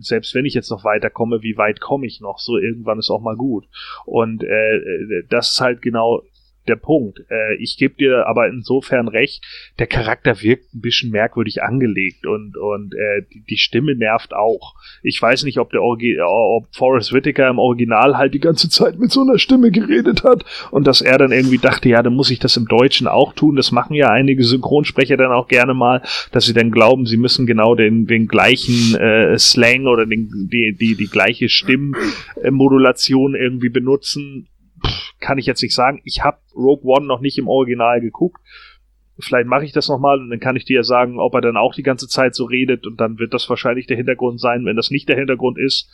selbst 0.00 0.34
wenn 0.34 0.44
ich 0.44 0.54
jetzt 0.54 0.70
noch 0.70 0.84
weiterkomme, 0.84 1.42
wie 1.42 1.56
weit 1.56 1.80
komme 1.80 2.06
ich 2.06 2.20
noch? 2.20 2.38
So 2.38 2.56
irgendwann 2.56 2.98
ist 2.98 3.10
auch 3.10 3.20
mal 3.20 3.36
gut. 3.36 3.66
Und 4.04 4.44
äh, 4.44 4.76
äh 4.76 5.24
das 5.28 5.52
ist 5.52 5.60
halt 5.60 5.82
genau 5.82 6.22
der 6.68 6.76
Punkt. 6.76 7.20
Äh, 7.30 7.56
ich 7.58 7.76
gebe 7.78 7.94
dir 7.94 8.26
aber 8.26 8.48
insofern 8.48 9.08
recht, 9.08 9.44
der 9.78 9.86
Charakter 9.86 10.42
wirkt 10.42 10.74
ein 10.74 10.80
bisschen 10.80 11.10
merkwürdig 11.10 11.62
angelegt 11.62 12.26
und, 12.26 12.56
und 12.56 12.94
äh, 12.94 13.22
die, 13.32 13.44
die 13.48 13.56
Stimme 13.56 13.94
nervt 13.94 14.34
auch. 14.34 14.74
Ich 15.02 15.20
weiß 15.20 15.44
nicht, 15.44 15.58
ob 15.58 15.70
der 15.70 15.82
ob 15.82 16.66
Forrest 16.74 17.12
Whitaker 17.12 17.48
im 17.48 17.58
Original 17.58 18.16
halt 18.16 18.34
die 18.34 18.40
ganze 18.40 18.68
Zeit 18.68 18.98
mit 18.98 19.10
so 19.10 19.22
einer 19.22 19.38
Stimme 19.38 19.70
geredet 19.70 20.24
hat 20.24 20.44
und 20.70 20.86
dass 20.86 21.00
er 21.00 21.18
dann 21.18 21.32
irgendwie 21.32 21.58
dachte, 21.58 21.88
ja, 21.88 22.02
dann 22.02 22.14
muss 22.14 22.30
ich 22.30 22.38
das 22.38 22.56
im 22.56 22.66
Deutschen 22.66 23.06
auch 23.06 23.32
tun. 23.32 23.56
Das 23.56 23.72
machen 23.72 23.94
ja 23.94 24.10
einige 24.10 24.44
Synchronsprecher 24.44 25.16
dann 25.16 25.32
auch 25.32 25.48
gerne 25.48 25.74
mal, 25.74 26.02
dass 26.32 26.46
sie 26.46 26.54
dann 26.54 26.70
glauben, 26.70 27.06
sie 27.06 27.16
müssen 27.16 27.46
genau 27.46 27.74
den, 27.74 28.06
den 28.06 28.28
gleichen 28.28 28.94
äh, 28.96 29.38
Slang 29.38 29.86
oder 29.86 30.06
den, 30.06 30.48
die, 30.52 30.76
die, 30.78 30.96
die 30.96 31.06
gleiche 31.06 31.48
Stimmmodulation 31.48 33.34
irgendwie 33.34 33.70
benutzen 33.70 34.48
kann 35.20 35.38
ich 35.38 35.46
jetzt 35.46 35.62
nicht 35.62 35.74
sagen. 35.74 36.00
Ich 36.04 36.22
habe 36.22 36.38
Rogue 36.54 36.84
One 36.84 37.06
noch 37.06 37.20
nicht 37.20 37.38
im 37.38 37.48
Original 37.48 38.00
geguckt. 38.00 38.40
Vielleicht 39.20 39.48
mache 39.48 39.64
ich 39.64 39.72
das 39.72 39.88
nochmal 39.88 40.20
und 40.20 40.30
dann 40.30 40.38
kann 40.38 40.54
ich 40.54 40.64
dir 40.64 40.84
sagen, 40.84 41.18
ob 41.18 41.34
er 41.34 41.40
dann 41.40 41.56
auch 41.56 41.74
die 41.74 41.82
ganze 41.82 42.06
Zeit 42.06 42.36
so 42.36 42.44
redet 42.44 42.86
und 42.86 43.00
dann 43.00 43.18
wird 43.18 43.34
das 43.34 43.48
wahrscheinlich 43.50 43.86
der 43.86 43.96
Hintergrund 43.96 44.40
sein. 44.40 44.64
Wenn 44.64 44.76
das 44.76 44.90
nicht 44.90 45.08
der 45.08 45.16
Hintergrund 45.16 45.58
ist, 45.58 45.90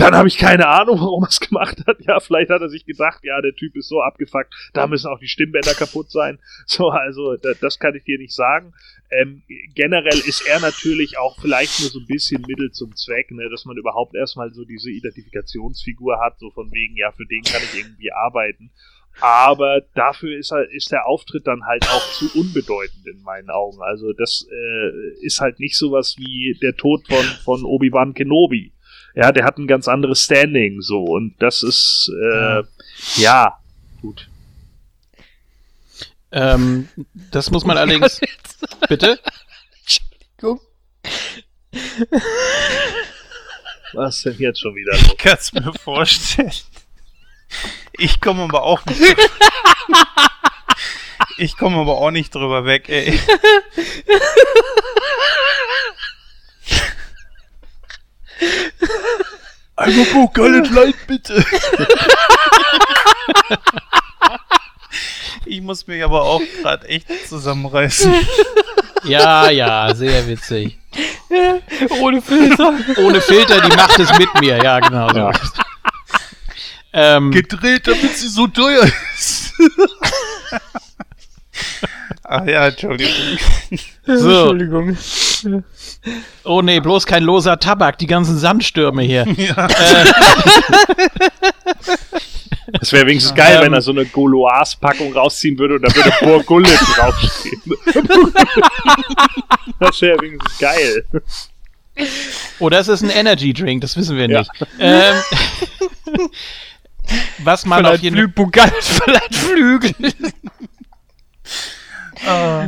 dann 0.00 0.14
habe 0.14 0.28
ich 0.28 0.38
keine 0.38 0.66
Ahnung, 0.66 0.98
warum 1.00 1.24
er 1.24 1.28
es 1.28 1.40
gemacht 1.40 1.84
hat. 1.86 1.98
Ja, 2.00 2.20
vielleicht 2.20 2.50
hat 2.50 2.62
er 2.62 2.68
sich 2.68 2.86
gedacht, 2.86 3.20
ja, 3.22 3.40
der 3.40 3.54
Typ 3.54 3.76
ist 3.76 3.88
so 3.88 4.00
abgefuckt, 4.00 4.52
da 4.72 4.86
müssen 4.86 5.08
auch 5.08 5.18
die 5.18 5.28
Stimmbänder 5.28 5.74
kaputt 5.74 6.10
sein. 6.10 6.38
So, 6.66 6.88
also 6.90 7.36
das 7.36 7.78
kann 7.78 7.94
ich 7.96 8.04
dir 8.04 8.18
nicht 8.18 8.34
sagen. 8.34 8.72
Ähm, 9.10 9.42
generell 9.74 10.18
ist 10.18 10.46
er 10.46 10.60
natürlich 10.60 11.18
auch 11.18 11.40
vielleicht 11.40 11.80
nur 11.80 11.90
so 11.90 11.98
ein 11.98 12.06
bisschen 12.06 12.44
Mittel 12.46 12.70
zum 12.70 12.94
Zweck, 12.94 13.30
ne, 13.32 13.48
dass 13.50 13.64
man 13.64 13.76
überhaupt 13.76 14.14
erstmal 14.14 14.52
so 14.52 14.64
diese 14.64 14.90
Identifikationsfigur 14.90 16.20
hat, 16.20 16.38
so 16.38 16.50
von 16.50 16.70
wegen, 16.70 16.96
ja, 16.96 17.10
für 17.10 17.26
den 17.26 17.42
kann 17.42 17.60
ich 17.62 17.80
irgendwie 17.80 18.12
arbeiten. 18.12 18.70
Aber 19.20 19.82
dafür 19.94 20.38
ist, 20.38 20.52
halt, 20.52 20.70
ist 20.72 20.92
der 20.92 21.06
Auftritt 21.06 21.46
dann 21.46 21.66
halt 21.66 21.84
auch 21.88 22.12
zu 22.12 22.30
unbedeutend 22.38 23.06
in 23.06 23.20
meinen 23.22 23.50
Augen. 23.50 23.82
Also 23.82 24.12
das 24.12 24.46
äh, 24.50 25.24
ist 25.26 25.40
halt 25.40 25.58
nicht 25.58 25.76
sowas 25.76 26.14
wie 26.16 26.56
der 26.62 26.76
Tod 26.76 27.06
von, 27.08 27.24
von 27.44 27.64
Obi-Wan 27.64 28.14
Kenobi 28.14 28.72
ja, 29.14 29.32
der 29.32 29.44
hat 29.44 29.58
ein 29.58 29.66
ganz 29.66 29.88
anderes 29.88 30.24
Standing 30.24 30.80
so 30.80 31.02
und 31.02 31.34
das 31.38 31.62
ist 31.62 32.10
äh, 32.22 32.62
ja 33.16 33.58
gut. 34.00 34.28
Ähm, 36.32 36.88
das 37.30 37.50
muss 37.50 37.64
man 37.64 37.76
allerdings. 37.76 38.20
Bitte? 38.88 39.18
Entschuldigung. 39.80 40.60
Was 43.92 44.22
denn 44.22 44.38
jetzt 44.38 44.60
schon 44.60 44.74
wieder 44.76 44.92
los? 44.92 45.02
Ich 45.06 45.18
kann 45.18 45.36
es 45.38 45.52
mir 45.52 45.72
vorstellen. 45.72 46.52
Ich 47.92 48.20
komme 48.20 48.44
aber 48.44 48.62
auch 48.62 48.86
nicht. 48.86 49.00
ich 51.38 51.56
komme 51.56 51.78
aber 51.78 51.98
auch 51.98 52.12
nicht 52.12 52.34
drüber 52.34 52.64
weg, 52.64 52.88
ey. 52.88 53.18
Einmal 59.76 60.04
Pokalet 60.06 60.70
Light, 60.70 61.06
bitte. 61.06 61.44
ich 65.46 65.60
muss 65.62 65.86
mich 65.86 66.02
aber 66.04 66.22
auch 66.22 66.42
gerade 66.62 66.86
echt 66.88 67.06
zusammenreißen. 67.28 68.14
Ja, 69.04 69.48
ja, 69.50 69.94
sehr 69.94 70.26
witzig. 70.28 70.78
Ohne 72.00 72.20
Filter. 72.20 72.74
Ohne 72.98 73.20
Filter, 73.20 73.60
die 73.60 73.74
macht 73.76 73.98
es 73.98 74.18
mit 74.18 74.28
mir, 74.40 74.62
ja, 74.62 74.80
genau. 74.80 75.10
Ja. 75.12 75.32
Ähm, 76.92 77.30
Gedreht, 77.30 77.86
damit 77.86 78.16
sie 78.16 78.28
so 78.28 78.48
teuer 78.48 78.84
ist. 79.14 79.54
Ach 82.24 82.44
ja, 82.46 82.66
Entschuldigung. 82.66 83.38
so. 84.06 84.52
Entschuldigung. 84.52 84.96
Oh 86.44 86.62
nee, 86.62 86.80
bloß 86.80 87.04
kein 87.06 87.22
loser 87.22 87.58
Tabak, 87.58 87.98
die 87.98 88.06
ganzen 88.06 88.38
Sandstürme 88.38 89.02
hier. 89.02 89.26
Ja. 89.36 89.68
Das 92.80 92.92
wäre 92.92 93.06
wenigstens 93.06 93.34
geil, 93.34 93.56
Ähm. 93.56 93.62
wenn 93.66 93.72
er 93.74 93.82
so 93.82 93.90
eine 93.90 94.06
Goloas-Packung 94.06 95.12
rausziehen 95.12 95.58
würde 95.58 95.74
und 95.76 95.82
da 95.82 95.94
würde 95.94 96.12
Burgullet 96.20 96.78
draufstehen. 96.96 97.60
das 99.80 100.00
wäre 100.00 100.20
wenigstens 100.20 100.58
geil. 100.58 101.04
Oh, 102.60 102.68
das 102.70 102.86
ist 102.88 103.02
ein 103.02 103.10
Energy 103.10 103.52
Drink, 103.52 103.80
das 103.82 103.96
wissen 103.96 104.16
wir 104.16 104.28
nicht. 104.28 104.48
Ähm, 104.78 105.16
was 107.38 107.66
man 107.66 107.84
auf 107.86 107.98
jeden 107.98 108.16
Fall. 108.16 108.28
Flügel, 108.32 108.72
vielleicht 108.80 109.34
Flügel. 109.34 109.94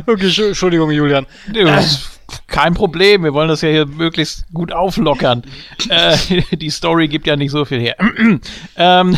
Okay, 0.05 0.25
Entschu- 0.25 0.47
Entschuldigung, 0.49 0.91
Julian. 0.91 1.25
Das 1.53 1.85
ist 1.85 2.12
Kein 2.47 2.73
Problem, 2.73 3.23
wir 3.23 3.33
wollen 3.33 3.49
das 3.49 3.61
ja 3.61 3.69
hier 3.69 3.85
möglichst 3.85 4.45
gut 4.53 4.71
auflockern. 4.71 5.43
äh, 5.89 6.17
die 6.55 6.69
Story 6.69 7.07
gibt 7.07 7.27
ja 7.27 7.35
nicht 7.35 7.51
so 7.51 7.65
viel 7.65 7.79
her. 7.79 7.95
ähm, 8.77 9.17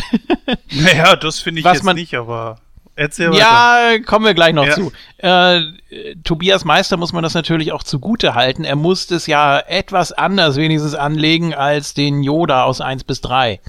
Naja, 0.70 1.16
das 1.16 1.38
finde 1.40 1.60
ich 1.60 1.64
Was 1.64 1.74
jetzt 1.78 1.84
man- 1.84 1.96
nicht, 1.96 2.14
aber 2.14 2.58
erzähl 2.94 3.28
weiter. 3.30 3.38
ja, 3.38 3.98
kommen 4.04 4.24
wir 4.24 4.34
gleich 4.34 4.54
noch 4.54 4.66
Ja. 4.66 4.74
zu. 4.74 4.92
Äh, 5.18 5.60
Tobias 6.24 6.64
Meister 6.64 6.96
muss 6.96 7.12
man 7.12 7.22
das 7.22 7.34
natürlich 7.34 7.72
auch 7.72 7.82
zugute 7.82 8.34
halten. 8.34 8.64
Er 8.64 8.76
musste 8.76 9.14
es 9.16 9.26
ja 9.26 9.58
etwas 9.58 10.12
anders 10.12 10.56
wenigstens 10.56 10.94
anlegen 10.94 11.54
als 11.54 11.94
den 11.94 12.22
Yoda 12.22 12.64
aus 12.64 12.80
1 12.80 13.04
bis 13.04 13.20
3. 13.20 13.60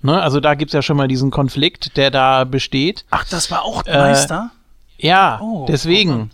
Ne? 0.00 0.20
Also 0.20 0.40
da 0.40 0.54
gibt's 0.54 0.74
ja 0.74 0.82
schon 0.82 0.96
mal 0.96 1.06
diesen 1.08 1.30
Konflikt, 1.30 1.96
der 1.96 2.10
da 2.10 2.44
besteht. 2.44 3.04
Ach, 3.10 3.24
das 3.28 3.50
war 3.50 3.62
auch 3.62 3.84
Äh, 3.86 3.96
Meister? 3.96 4.50
Ja, 4.98 5.38
Oh, 5.42 5.66
deswegen. 5.68 6.30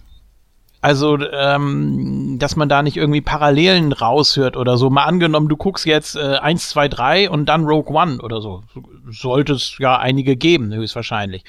Also, 0.81 1.19
ähm, 1.19 2.37
dass 2.39 2.55
man 2.55 2.69
da 2.69 2.83
nicht 2.83 2.97
irgendwie 2.97 3.21
Parallelen 3.21 3.93
raushört 3.93 4.57
oder 4.57 4.77
so. 4.77 4.91
Mal 4.91 5.05
angenommen, 5.05 5.49
du 5.49 5.57
guckst 5.57 5.87
jetzt 5.87 6.15
äh, 6.15 6.37
1, 6.37 6.69
2, 6.71 6.89
3 6.89 7.31
und 7.31 7.47
dann 7.47 7.65
Rogue 7.65 7.95
One 7.95 8.21
oder 8.21 8.41
so. 8.41 8.63
Sollte 9.11 9.55
es 9.55 9.77
ja 9.79 9.99
einige 9.99 10.37
geben, 10.37 10.73
höchstwahrscheinlich. 10.73 11.45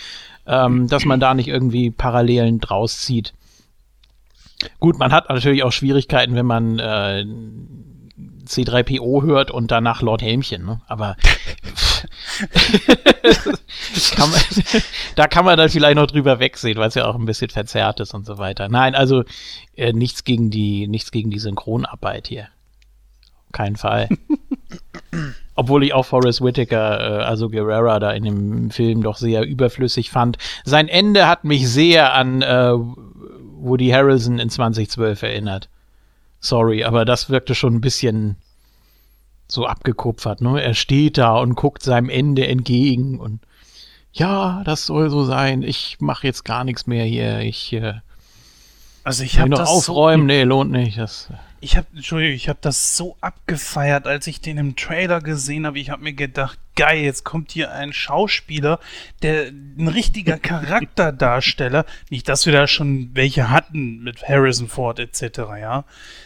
Ähm, 0.48 0.88
dass 0.88 1.06
man 1.06 1.20
da 1.20 1.36
nicht 1.36 1.48
irgendwie 1.48 1.92
Parallelen 1.92 2.60
draus 2.60 3.02
zieht. 3.02 3.34
Gut, 4.80 4.98
man 4.98 5.12
hat 5.12 5.30
natürlich 5.30 5.64
auch 5.64 5.72
Schwierigkeiten, 5.72 6.36
wenn 6.36 6.48
man 6.48 6.80
äh, 6.80 7.24
C3PO 8.50 9.24
hört 9.24 9.52
und 9.52 9.72
danach 9.72 10.02
Lord 10.02 10.22
Helmchen, 10.22 10.66
ne? 10.66 10.82
Aber 10.88 11.16
kann 14.16 14.32
man, 14.32 14.42
da 15.16 15.28
kann 15.28 15.46
man 15.46 15.58
dann 15.58 15.70
vielleicht 15.70 15.96
noch 15.96 16.08
drüber 16.08 16.40
wegsehen, 16.40 16.78
weil 16.78 16.88
es 16.88 16.96
ja 16.96 17.06
auch 17.06 17.16
ein 17.16 17.26
bisschen 17.26 17.50
verzerrt 17.50 18.00
ist 18.00 18.14
und 18.14 18.26
so 18.26 18.38
weiter. 18.38 18.70
Nein, 18.70 18.96
also 18.96 19.24
äh, 19.76 19.94
nichts 19.94 20.24
gegen 20.24 20.50
die, 20.50 20.88
nichts 20.88 21.12
gegen 21.12 21.30
die 21.30 21.40
Synchronarbeit 21.40 22.28
hier. 22.28 22.48
Kein 23.52 23.76
Fall. 23.76 24.10
Obwohl 25.56 25.84
ich 25.84 25.94
auch 25.94 26.06
Forrest 26.06 26.42
Whitaker, 26.42 27.00
äh, 27.00 27.24
also 27.24 27.50
Guerrera, 27.50 28.00
da 28.00 28.12
in 28.12 28.24
dem 28.24 28.72
Film 28.72 29.04
doch 29.04 29.18
sehr 29.18 29.44
überflüssig 29.44 30.10
fand. 30.10 30.38
Sein 30.64 30.88
Ende 30.88 31.28
hat 31.28 31.44
mich 31.44 31.70
sehr 31.70 32.14
an 32.14 32.42
äh, 32.42 32.72
Woody 32.74 33.90
Harrelson 33.90 34.40
in 34.40 34.50
2012 34.50 35.22
erinnert. 35.22 35.70
Sorry, 36.40 36.84
aber 36.84 37.06
das 37.06 37.30
wirkte 37.30 37.56
schon 37.56 37.76
ein 37.76 37.82
bisschen 37.82 38.38
so 39.48 39.66
abgekupfert, 39.66 40.42
ne? 40.42 40.62
Er 40.62 40.74
steht 40.74 41.18
da 41.18 41.38
und 41.38 41.56
guckt 41.56 41.84
seinem 41.84 42.10
Ende 42.10 42.48
entgegen 42.48 43.20
und 43.20 43.42
ja, 44.12 44.64
das 44.64 44.86
soll 44.86 45.10
so 45.10 45.24
sein. 45.24 45.62
Ich 45.64 45.98
mache 46.00 46.26
jetzt 46.26 46.44
gar 46.46 46.64
nichts 46.64 46.88
mehr 46.88 47.06
hier. 47.06 47.40
Ich 47.40 47.74
äh, 47.74 47.94
Also 49.04 49.24
ich 49.24 49.40
habe 49.40 49.50
noch 49.50 49.60
das 49.60 49.70
aufräumen. 49.70 50.26
Nee, 50.26 50.44
lohnt 50.44 50.72
nicht. 50.72 50.98
Das, 50.98 51.26
so, 51.26 51.34
ich 51.62 51.78
habe 51.78 51.88
Entschuldigung, 51.94 52.36
ich 52.36 52.50
habe 52.50 52.60
das 52.62 52.96
so 52.96 53.18
abgefeiert, 53.22 54.08
als 54.08 54.28
ich 54.28 54.42
den 54.42 54.58
im 54.58 54.76
Trailer 54.76 55.22
gesehen 55.22 55.66
habe. 55.66 55.80
Ich 55.80 55.90
habe 55.90 56.04
mir 56.04 56.14
gedacht, 56.14 56.58
geil, 56.76 57.04
jetzt 57.04 57.26
kommt 57.26 57.52
hier 57.52 57.72
ein 57.72 57.92
Schauspieler, 57.92 58.80
der 59.22 59.48
ein 59.48 59.88
richtiger 59.88 60.38
Charakterdarsteller, 60.40 61.86
nicht, 62.10 62.30
dass 62.30 62.46
wir 62.46 62.54
da 62.54 62.68
schon 62.68 63.10
welche 63.14 63.50
hatten 63.50 64.04
mit 64.04 64.28
Harrison 64.28 64.70
Ford 64.70 65.00
etc., 65.00 65.40
ja. 65.60 65.84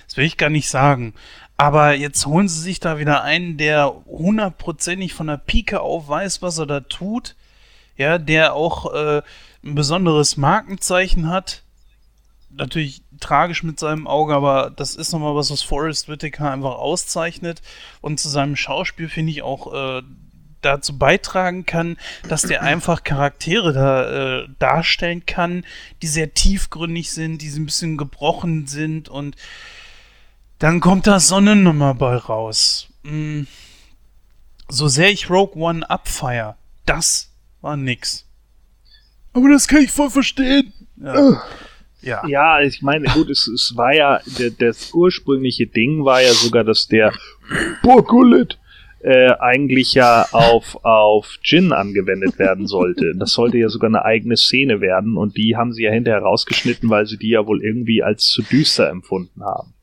Das 0.08 0.18
will 0.18 0.26
ich 0.26 0.38
gar 0.38 0.50
nicht 0.50 0.70
sagen. 0.70 1.14
Aber 1.58 1.94
jetzt 1.96 2.26
holen 2.26 2.48
sie 2.48 2.62
sich 2.62 2.80
da 2.80 2.98
wieder 2.98 3.24
einen, 3.24 3.58
der 3.58 3.94
hundertprozentig 4.06 5.14
von 5.14 5.28
der 5.28 5.38
Pike 5.38 5.82
auf 5.82 6.08
weiß, 6.08 6.42
was 6.42 6.58
er 6.58 6.66
da 6.66 6.80
tut. 6.82 7.36
Ja, 7.96 8.18
der 8.18 8.54
auch 8.54 8.92
äh, 8.94 9.22
ein 9.64 9.76
besonderes 9.76 10.36
Markenzeichen 10.36 11.30
hat. 11.30 11.62
Natürlich 12.50 13.03
tragisch 13.24 13.64
mit 13.64 13.80
seinem 13.80 14.08
Auge, 14.08 14.36
aber 14.36 14.72
das 14.76 14.96
ist 14.96 15.14
nochmal 15.14 15.36
was, 15.36 15.50
was 15.50 15.62
Forrest 15.62 16.10
Whitaker 16.10 16.52
einfach 16.52 16.76
auszeichnet. 16.76 17.62
Und 18.02 18.20
zu 18.20 18.30
seinem 18.30 18.56
Schauspiel 18.56 19.10
finde 19.10 19.32
ich 19.32 19.42
auch 19.42 19.74
äh, 19.74 20.02
dazu 20.62 20.98
beitragen 20.98 21.66
kann, 21.66 21.98
dass 22.28 22.44
der 22.44 22.62
einfach 22.64 23.04
Charaktere 23.04 23.74
da 23.74 24.42
äh, 24.42 24.48
darstellen 24.60 25.26
kann, 25.26 25.66
die 26.02 26.08
sehr 26.08 26.34
tiefgründig 26.34 27.12
sind, 27.12 27.42
die 27.42 27.50
ein 27.50 27.66
bisschen 27.66 27.98
gebrochen 27.98 28.68
sind 28.68 29.10
und 29.10 29.36
dann 30.60 30.80
kommt 30.80 31.08
da 31.08 31.20
so 31.20 31.36
eine 31.36 31.56
Nummer 31.56 31.94
bei 31.94 32.16
raus. 32.16 32.88
Mm. 33.04 33.44
So 34.70 34.88
sehr 34.88 35.12
ich 35.12 35.30
Rogue 35.30 35.62
One 35.62 35.90
abfeier, 35.90 36.58
das 36.86 37.32
war 37.62 37.76
nix. 37.76 38.26
Aber 39.34 39.50
das 39.50 39.68
kann 39.68 39.82
ich 39.82 39.92
voll 39.92 40.10
verstehen. 40.10 40.72
Ja. 40.96 41.42
Ja. 42.04 42.26
Ja, 42.28 42.62
ich 42.62 42.82
meine, 42.82 43.06
gut, 43.08 43.30
es, 43.30 43.48
es 43.48 43.76
war 43.76 43.94
ja, 43.94 44.20
der, 44.38 44.52
das 44.52 44.94
ursprüngliche 44.94 45.68
Ding 45.68 46.06
war 46.06 46.22
ja 46.22 46.32
sogar, 46.34 46.64
dass 46.64 46.88
der 46.88 47.14
Burgullet 47.82 48.60
äh, 49.04 49.32
eigentlich 49.40 49.94
ja 49.94 50.26
auf, 50.32 50.84
auf 50.84 51.38
Jin 51.44 51.74
angewendet 51.74 52.40
werden 52.40 52.68
sollte. 52.68 53.14
Das 53.18 53.34
sollte 53.34 53.58
ja 53.58 53.68
sogar 53.68 53.90
eine 53.90 54.06
eigene 54.06 54.38
Szene 54.38 54.80
werden 54.80 55.18
und 55.18 55.36
die 55.38 55.58
haben 55.58 55.74
sie 55.74 55.84
ja 55.84 55.92
hinterher 55.92 56.22
rausgeschnitten, 56.22 56.90
weil 56.90 57.06
sie 57.06 57.18
die 57.18 57.30
ja 57.30 57.46
wohl 57.46 57.62
irgendwie 57.62 58.02
als 58.02 58.24
zu 58.26 58.42
düster 58.44 58.90
empfunden 58.90 59.44
haben. 59.44 59.74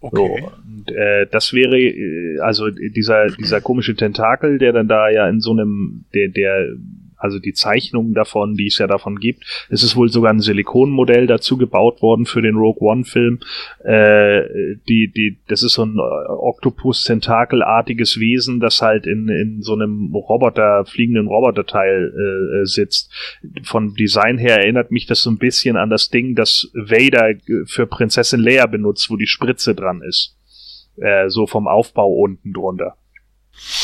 Okay. 0.00 0.16
So, 0.40 0.52
und, 0.56 0.90
äh, 0.90 1.26
das 1.30 1.52
wäre 1.52 1.78
äh, 1.78 2.38
also 2.40 2.70
dieser 2.70 3.28
dieser 3.28 3.60
komische 3.60 3.94
Tentakel, 3.94 4.58
der 4.58 4.72
dann 4.72 4.88
da 4.88 5.10
ja 5.10 5.28
in 5.28 5.40
so 5.40 5.52
einem 5.52 6.06
der 6.14 6.28
der 6.28 6.68
also 7.20 7.38
die 7.38 7.52
Zeichnungen 7.52 8.14
davon, 8.14 8.54
die 8.54 8.66
es 8.66 8.78
ja 8.78 8.86
davon 8.86 9.18
gibt. 9.18 9.44
Es 9.68 9.82
ist 9.82 9.96
wohl 9.96 10.08
sogar 10.08 10.32
ein 10.32 10.40
Silikonmodell 10.40 11.26
dazu 11.26 11.56
gebaut 11.56 12.02
worden 12.02 12.26
für 12.26 12.42
den 12.42 12.56
Rogue 12.56 12.88
One 12.88 13.04
Film. 13.04 13.40
Äh, 13.84 14.42
die 14.88 15.12
die 15.14 15.38
das 15.48 15.62
ist 15.62 15.74
so 15.74 15.84
ein 15.84 15.96
äh, 15.98 16.32
Oktopus 16.32 17.04
Tentakelartiges 17.04 18.18
Wesen, 18.18 18.60
das 18.60 18.82
halt 18.82 19.06
in 19.06 19.28
in 19.28 19.62
so 19.62 19.74
einem 19.74 20.14
Roboter 20.14 20.84
fliegenden 20.86 21.28
Roboterteil 21.28 22.12
äh, 22.16 22.60
äh, 22.60 22.64
sitzt. 22.64 23.12
Von 23.64 23.94
Design 23.94 24.38
her 24.38 24.58
erinnert 24.58 24.90
mich 24.90 25.06
das 25.06 25.22
so 25.22 25.30
ein 25.30 25.38
bisschen 25.38 25.76
an 25.76 25.90
das 25.90 26.08
Ding, 26.08 26.34
das 26.34 26.70
Vader 26.74 27.34
für 27.66 27.86
Prinzessin 27.86 28.40
Leia 28.40 28.66
benutzt, 28.66 29.10
wo 29.10 29.16
die 29.16 29.26
Spritze 29.26 29.74
dran 29.74 30.02
ist. 30.02 30.36
Äh, 30.96 31.28
so 31.28 31.46
vom 31.46 31.68
Aufbau 31.68 32.12
unten 32.12 32.52
drunter. 32.52 32.96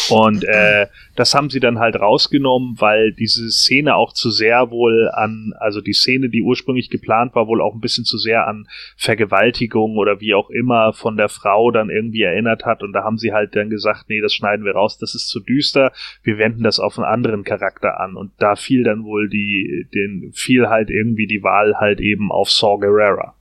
Und 0.09 0.45
äh, 0.45 0.87
das 1.17 1.35
haben 1.35 1.51
sie 1.51 1.61
dann 1.61 1.79
halt 1.79 1.97
rausgenommen, 1.97 2.77
weil 2.79 3.13
diese 3.13 3.51
Szene 3.51 3.97
auch 3.97 4.13
zu 4.13 4.31
sehr 4.31 4.71
wohl 4.71 5.11
an, 5.13 5.53
also 5.59 5.81
die 5.81 5.93
Szene, 5.93 6.29
die 6.29 6.43
ursprünglich 6.43 6.91
geplant 6.91 7.35
war, 7.35 7.47
wohl 7.47 7.61
auch 7.61 7.75
ein 7.75 7.81
bisschen 7.81 8.05
zu 8.05 8.17
sehr 8.17 8.47
an 8.47 8.69
Vergewaltigung 8.97 9.97
oder 9.97 10.21
wie 10.21 10.35
auch 10.35 10.51
immer 10.51 10.93
von 10.93 11.17
der 11.17 11.29
Frau 11.29 11.71
dann 11.71 11.91
irgendwie 11.91 12.23
erinnert 12.23 12.65
hat. 12.65 12.83
Und 12.83 12.93
da 12.93 13.05
haben 13.05 13.19
sie 13.19 13.33
halt 13.33 13.55
dann 13.57 13.71
gesagt, 13.71 14.05
nee, 14.09 14.21
das 14.21 14.35
schneiden 14.35 14.65
wir 14.65 14.73
raus, 14.73 14.99
das 14.99 15.15
ist 15.15 15.29
zu 15.29 15.41
düster, 15.41 15.93
wir 16.23 16.39
wenden 16.39 16.63
das 16.63 16.79
auf 16.79 16.99
einen 16.99 17.07
anderen 17.07 17.45
Charakter 17.45 18.01
an. 18.01 18.17
Und 18.17 18.33
da 18.39 18.57
fiel 18.57 18.85
dann 18.85 19.05
wohl 19.05 19.29
die, 19.29 19.87
den, 19.95 20.33
fiel 20.35 20.69
halt 20.69 20.91
irgendwie 20.91 21.27
die 21.27 21.43
Wahl 21.43 21.77
halt 21.79 22.01
eben 22.01 22.31
auf 22.31 22.51
Saw 22.51 22.79
Gerrera. 22.79 23.35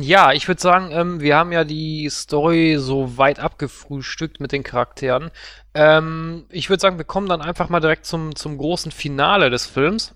Ja, 0.00 0.32
ich 0.32 0.48
würde 0.48 0.60
sagen, 0.60 0.90
ähm, 0.92 1.20
wir 1.20 1.36
haben 1.36 1.52
ja 1.52 1.64
die 1.64 2.08
Story 2.10 2.76
so 2.78 3.16
weit 3.18 3.38
abgefrühstückt 3.38 4.40
mit 4.40 4.52
den 4.52 4.62
Charakteren. 4.62 5.30
Ähm, 5.74 6.46
ich 6.50 6.70
würde 6.70 6.80
sagen, 6.80 6.98
wir 6.98 7.04
kommen 7.04 7.28
dann 7.28 7.42
einfach 7.42 7.68
mal 7.68 7.80
direkt 7.80 8.06
zum, 8.06 8.34
zum 8.34 8.58
großen 8.58 8.92
Finale 8.92 9.50
des 9.50 9.66
Films. 9.66 10.14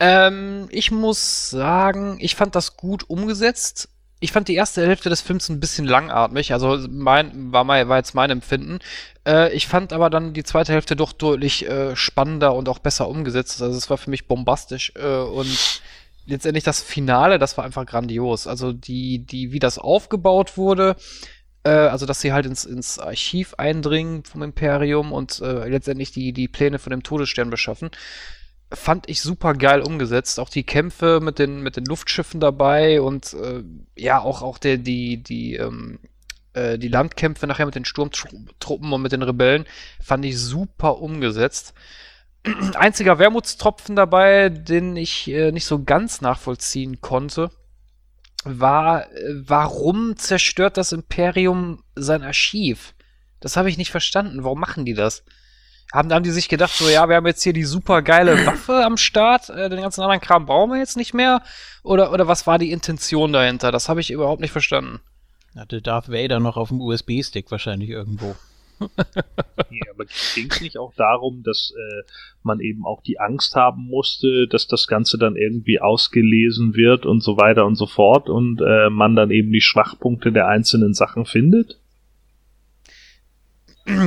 ähm, 0.00 0.68
ich 0.70 0.90
muss 0.90 1.50
sagen, 1.50 2.18
ich 2.20 2.34
fand 2.34 2.54
das 2.54 2.76
gut 2.76 3.08
umgesetzt. 3.08 3.88
Ich 4.18 4.32
fand 4.32 4.48
die 4.48 4.54
erste 4.54 4.86
Hälfte 4.86 5.10
des 5.10 5.20
Films 5.20 5.50
ein 5.50 5.60
bisschen 5.60 5.84
langatmig, 5.84 6.54
also 6.54 6.78
mein, 6.88 7.52
war, 7.52 7.64
mein, 7.64 7.86
war 7.86 7.98
jetzt 7.98 8.14
mein 8.14 8.30
Empfinden. 8.30 8.78
Äh, 9.26 9.52
ich 9.52 9.66
fand 9.66 9.92
aber 9.92 10.08
dann 10.08 10.32
die 10.32 10.44
zweite 10.44 10.72
Hälfte 10.72 10.96
doch 10.96 11.12
deutlich 11.12 11.68
äh, 11.68 11.94
spannender 11.94 12.54
und 12.54 12.70
auch 12.70 12.78
besser 12.78 13.08
umgesetzt. 13.08 13.60
Also 13.60 13.76
es 13.76 13.90
war 13.90 13.98
für 13.98 14.08
mich 14.08 14.26
bombastisch 14.26 14.92
äh, 14.96 15.18
und 15.18 15.82
letztendlich 16.26 16.64
das 16.64 16.82
Finale, 16.82 17.38
das 17.38 17.56
war 17.56 17.64
einfach 17.64 17.86
grandios. 17.86 18.46
Also 18.46 18.72
die, 18.72 19.20
die, 19.20 19.52
wie 19.52 19.58
das 19.58 19.78
aufgebaut 19.78 20.56
wurde, 20.56 20.96
äh, 21.64 21.70
also 21.70 22.06
dass 22.06 22.20
sie 22.20 22.32
halt 22.32 22.46
ins, 22.46 22.64
ins 22.64 22.98
Archiv 22.98 23.54
eindringen 23.54 24.24
vom 24.24 24.42
Imperium 24.42 25.12
und 25.12 25.40
äh, 25.40 25.68
letztendlich 25.68 26.12
die, 26.12 26.32
die 26.32 26.48
Pläne 26.48 26.78
von 26.78 26.90
dem 26.90 27.02
Todesstern 27.02 27.50
beschaffen, 27.50 27.90
fand 28.72 29.08
ich 29.08 29.20
super 29.20 29.54
geil 29.54 29.80
umgesetzt. 29.80 30.40
Auch 30.40 30.48
die 30.48 30.64
Kämpfe 30.64 31.20
mit 31.20 31.38
den, 31.38 31.62
mit 31.62 31.76
den 31.76 31.84
Luftschiffen 31.84 32.40
dabei 32.40 33.00
und 33.00 33.34
äh, 33.34 33.62
ja, 33.96 34.20
auch, 34.20 34.42
auch 34.42 34.58
der, 34.58 34.78
die, 34.78 35.22
die, 35.22 35.54
ähm, 35.54 35.98
äh, 36.52 36.78
die 36.78 36.88
Landkämpfe 36.88 37.46
nachher 37.46 37.66
mit 37.66 37.74
den 37.74 37.84
Sturmtruppen 37.84 38.92
und 38.92 39.02
mit 39.02 39.12
den 39.12 39.22
Rebellen 39.22 39.66
fand 40.00 40.24
ich 40.24 40.38
super 40.38 40.98
umgesetzt. 40.98 41.74
Einziger 42.74 43.18
Wermutstropfen 43.18 43.96
dabei, 43.96 44.48
den 44.48 44.96
ich 44.96 45.28
äh, 45.28 45.52
nicht 45.52 45.66
so 45.66 45.82
ganz 45.82 46.20
nachvollziehen 46.20 47.00
konnte, 47.00 47.50
war, 48.44 49.10
äh, 49.12 49.34
warum 49.34 50.16
zerstört 50.16 50.76
das 50.76 50.92
Imperium 50.92 51.82
sein 51.94 52.22
Archiv? 52.22 52.94
Das 53.40 53.56
habe 53.56 53.68
ich 53.68 53.78
nicht 53.78 53.90
verstanden. 53.90 54.44
Warum 54.44 54.60
machen 54.60 54.84
die 54.84 54.94
das? 54.94 55.24
Haben, 55.92 56.12
haben 56.12 56.24
die 56.24 56.30
sich 56.30 56.48
gedacht, 56.48 56.72
so, 56.72 56.88
ja, 56.88 57.08
wir 57.08 57.16
haben 57.16 57.26
jetzt 57.26 57.42
hier 57.42 57.52
die 57.52 57.64
super 57.64 58.02
geile 58.02 58.34
Waffe 58.46 58.84
am 58.84 58.96
Start, 58.96 59.50
äh, 59.50 59.68
den 59.68 59.82
ganzen 59.82 60.02
anderen 60.02 60.20
Kram 60.20 60.46
brauchen 60.46 60.72
wir 60.72 60.78
jetzt 60.78 60.96
nicht 60.96 61.14
mehr? 61.14 61.42
Oder, 61.82 62.12
oder 62.12 62.26
was 62.26 62.46
war 62.46 62.58
die 62.58 62.72
Intention 62.72 63.32
dahinter? 63.32 63.72
Das 63.72 63.88
habe 63.88 64.00
ich 64.00 64.10
überhaupt 64.10 64.40
nicht 64.40 64.52
verstanden. 64.52 65.00
Hatte 65.56 65.80
Darth 65.80 66.10
Vader 66.10 66.38
noch 66.38 66.56
auf 66.56 66.68
dem 66.68 66.80
USB-Stick 66.80 67.50
wahrscheinlich 67.50 67.88
irgendwo. 67.88 68.36
Ja, 68.80 69.90
aber 69.92 70.04
ging 70.34 70.48
es 70.50 70.60
nicht 70.60 70.78
auch 70.78 70.92
darum, 70.94 71.42
dass 71.42 71.72
äh, 71.76 72.02
man 72.42 72.60
eben 72.60 72.84
auch 72.84 73.02
die 73.02 73.18
Angst 73.18 73.54
haben 73.54 73.86
musste, 73.86 74.46
dass 74.48 74.66
das 74.66 74.86
Ganze 74.86 75.18
dann 75.18 75.36
irgendwie 75.36 75.80
ausgelesen 75.80 76.74
wird 76.74 77.06
und 77.06 77.22
so 77.22 77.36
weiter 77.36 77.66
und 77.66 77.76
so 77.76 77.86
fort 77.86 78.28
und 78.28 78.60
äh, 78.60 78.90
man 78.90 79.16
dann 79.16 79.30
eben 79.30 79.52
die 79.52 79.60
Schwachpunkte 79.60 80.32
der 80.32 80.48
einzelnen 80.48 80.94
Sachen 80.94 81.24
findet? 81.24 81.78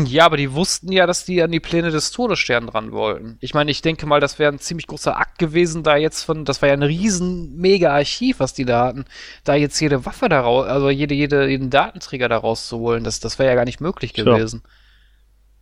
Ja, 0.05 0.25
aber 0.25 0.37
die 0.37 0.53
wussten 0.53 0.91
ja, 0.91 1.07
dass 1.07 1.23
die 1.23 1.41
an 1.41 1.51
die 1.51 1.61
Pläne 1.61 1.89
des 1.89 2.11
Todessterns 2.11 2.71
dran 2.71 2.91
wollten. 2.91 3.37
Ich 3.39 3.53
meine, 3.53 3.71
ich 3.71 3.81
denke 3.81 4.05
mal, 4.05 4.19
das 4.19 4.37
wäre 4.37 4.51
ein 4.51 4.59
ziemlich 4.59 4.87
großer 4.87 5.17
Akt 5.17 5.39
gewesen, 5.39 5.83
da 5.83 5.95
jetzt 5.95 6.23
von, 6.23 6.43
das 6.43 6.61
war 6.61 6.67
ja 6.67 6.73
ein 6.73 6.83
riesen 6.83 7.55
mega 7.55 7.93
Archiv, 7.93 8.39
was 8.39 8.53
die 8.53 8.65
da 8.65 8.87
hatten, 8.87 9.05
da 9.45 9.55
jetzt 9.55 9.79
jede 9.79 10.05
Waffe 10.05 10.27
daraus, 10.27 10.67
also 10.67 10.89
jede, 10.89 11.15
jede, 11.15 11.47
jeden 11.47 11.69
Datenträger 11.69 12.27
da 12.27 12.37
rauszuholen, 12.37 13.03
das, 13.05 13.21
das 13.21 13.39
wäre 13.39 13.49
ja 13.49 13.55
gar 13.55 13.65
nicht 13.65 13.79
möglich 13.79 14.13
gewesen. 14.13 14.61
Ja. 14.63 14.69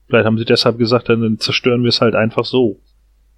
Vielleicht 0.07 0.25
haben 0.25 0.37
sie 0.37 0.45
deshalb 0.45 0.77
gesagt, 0.77 1.09
dann 1.09 1.37
zerstören 1.39 1.83
wir 1.83 1.89
es 1.89 2.01
halt 2.01 2.15
einfach 2.15 2.45
so. 2.45 2.79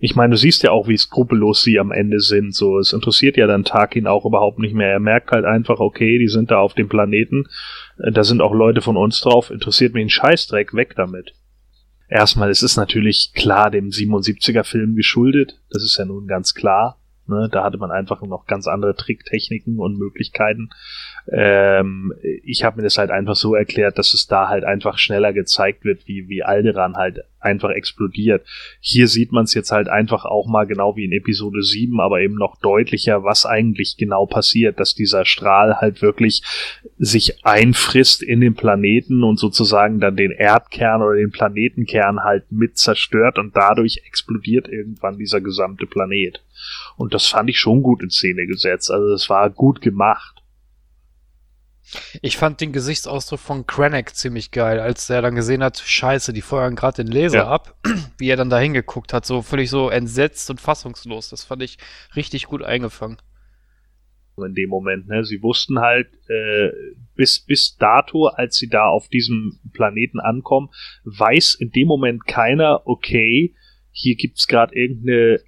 Ich 0.02 0.16
meine, 0.16 0.32
du 0.32 0.38
siehst 0.38 0.64
ja 0.64 0.72
auch, 0.72 0.88
wie 0.88 0.98
skrupellos 0.98 1.62
sie 1.62 1.78
am 1.78 1.92
Ende 1.92 2.22
sind. 2.22 2.56
So, 2.56 2.80
es 2.80 2.94
interessiert 2.94 3.36
ja 3.36 3.48
dann 3.48 3.66
Tarkin 3.66 4.08
auch 4.08 4.26
überhaupt 4.26 4.60
nicht 4.60 4.74
mehr. 4.74 4.92
Er 4.92 5.00
merkt 5.00 5.32
halt 5.32 5.44
einfach, 5.44 5.80
okay, 5.80 6.20
die 6.20 6.30
sind 6.30 6.52
da 6.52 6.60
auf 6.60 6.74
dem 6.74 6.88
Planeten, 6.88 7.48
da 8.00 8.24
sind 8.24 8.42
auch 8.42 8.54
Leute 8.54 8.82
von 8.82 8.98
uns 8.98 9.20
drauf. 9.22 9.50
Interessiert 9.50 9.94
mich 9.94 10.06
ein 10.06 10.10
Scheißdreck, 10.10 10.74
weg 10.74 10.94
damit. 10.96 11.34
Erstmal, 12.08 12.50
es 12.50 12.64
ist 12.64 12.78
natürlich 12.78 13.34
klar 13.34 13.70
dem 13.70 13.90
77er 13.90 14.64
Film 14.64 14.96
geschuldet. 14.96 15.60
Das 15.70 15.84
ist 15.84 15.98
ja 15.98 16.06
nun 16.06 16.28
ganz 16.28 16.54
klar. 16.54 16.98
Ne? 17.28 17.50
Da 17.52 17.64
hatte 17.64 17.78
man 17.78 17.92
einfach 17.92 18.22
noch 18.22 18.48
ganz 18.48 18.68
andere 18.68 18.96
Tricktechniken 18.96 19.80
und 19.80 20.00
Möglichkeiten. 20.00 20.70
Ähm, 21.32 22.14
ich 22.44 22.64
habe 22.64 22.78
mir 22.78 22.84
das 22.84 22.98
halt 22.98 23.12
einfach 23.12 23.36
so 23.36 23.54
erklärt, 23.54 23.98
dass 23.98 24.14
es 24.14 24.28
da 24.28 24.48
halt 24.48 24.64
einfach 24.64 24.98
schneller 24.98 25.34
gezeigt 25.34 25.86
wird, 25.86 26.08
wie, 26.08 26.28
wie 26.28 26.44
Alderan 26.44 26.96
halt 26.96 27.20
einfach 27.40 27.70
explodiert. 27.70 28.46
Hier 28.80 29.08
sieht 29.08 29.32
man 29.32 29.44
es 29.44 29.54
jetzt 29.54 29.72
halt 29.72 29.88
einfach 29.88 30.26
auch 30.26 30.48
mal 30.48 30.66
genau 30.66 30.96
wie 30.96 31.06
in 31.06 31.12
Episode 31.12 31.62
7, 31.62 32.00
aber 32.00 32.22
eben 32.22 32.36
noch 32.36 32.58
deutlicher, 32.58 33.24
was 33.24 33.46
eigentlich 33.46 33.96
genau 33.98 34.26
passiert, 34.26 34.80
dass 34.80 34.96
dieser 34.96 35.26
Strahl 35.26 35.76
halt 35.76 36.02
wirklich 36.02 36.44
sich 36.98 37.46
einfrisst 37.46 38.24
in 38.24 38.42
den 38.42 38.56
Planeten 38.56 39.24
und 39.24 39.40
sozusagen 39.40 40.00
dann 40.00 40.16
den 40.16 40.32
Erdkern 40.32 41.02
oder 41.02 41.16
den 41.16 41.32
Planetenkern 41.32 42.24
halt 42.24 42.52
mit 42.52 42.78
zerstört 42.78 43.38
und 43.38 43.56
dadurch 43.56 44.02
explodiert 44.06 44.68
irgendwann 44.68 45.18
dieser 45.18 45.42
gesamte 45.42 45.86
Planet. 45.86 46.42
Und 46.98 47.14
das 47.14 47.28
fand 47.28 47.50
ich 47.50 47.60
schon 47.60 47.84
gut 47.84 48.04
in 48.04 48.10
Szene 48.10 48.46
gesetzt. 48.48 48.92
Also 48.92 49.14
es 49.14 49.30
war 49.30 49.50
gut 49.50 49.82
gemacht. 49.82 50.39
Ich 52.22 52.38
fand 52.38 52.62
den 52.62 52.72
Gesichtsausdruck 52.72 53.40
von 53.40 53.66
Krennic 53.66 54.16
ziemlich 54.16 54.52
geil, 54.52 54.80
als 54.80 55.10
er 55.10 55.22
dann 55.22 55.36
gesehen 55.36 55.64
hat, 55.64 55.80
scheiße, 55.80 56.34
die 56.34 56.42
feuern 56.42 56.76
gerade 56.76 57.04
den 57.04 57.12
Laser 57.12 57.38
ja. 57.40 57.48
ab, 57.48 57.76
wie 58.18 58.30
er 58.30 58.38
dann 58.38 58.50
da 58.50 58.60
hingeguckt 58.60 59.14
hat, 59.14 59.26
so 59.26 59.42
völlig 59.42 59.70
so 59.70 59.90
entsetzt 59.90 60.50
und 60.50 60.62
fassungslos. 60.62 61.30
Das 61.30 61.44
fand 61.44 61.64
ich 61.64 61.78
richtig 62.16 62.46
gut 62.46 62.64
eingefangen. 62.64 63.18
In 64.38 64.54
dem 64.54 64.70
Moment, 64.70 65.08
ne? 65.08 65.26
Sie 65.26 65.44
wussten 65.44 65.80
halt, 65.80 66.08
äh, 66.30 66.70
bis, 67.16 67.42
bis 67.42 67.76
dato, 67.76 68.28
als 68.28 68.56
sie 68.56 68.70
da 68.70 68.88
auf 68.88 69.10
diesem 69.10 69.60
Planeten 69.74 70.22
ankommen, 70.22 70.70
weiß 71.04 71.56
in 71.56 71.72
dem 71.72 71.88
Moment 71.88 72.26
keiner, 72.26 72.84
okay, 72.86 73.54
hier 73.92 74.16
gibt's 74.16 74.48
gerade 74.48 74.74
irgendeine, 74.74 75.42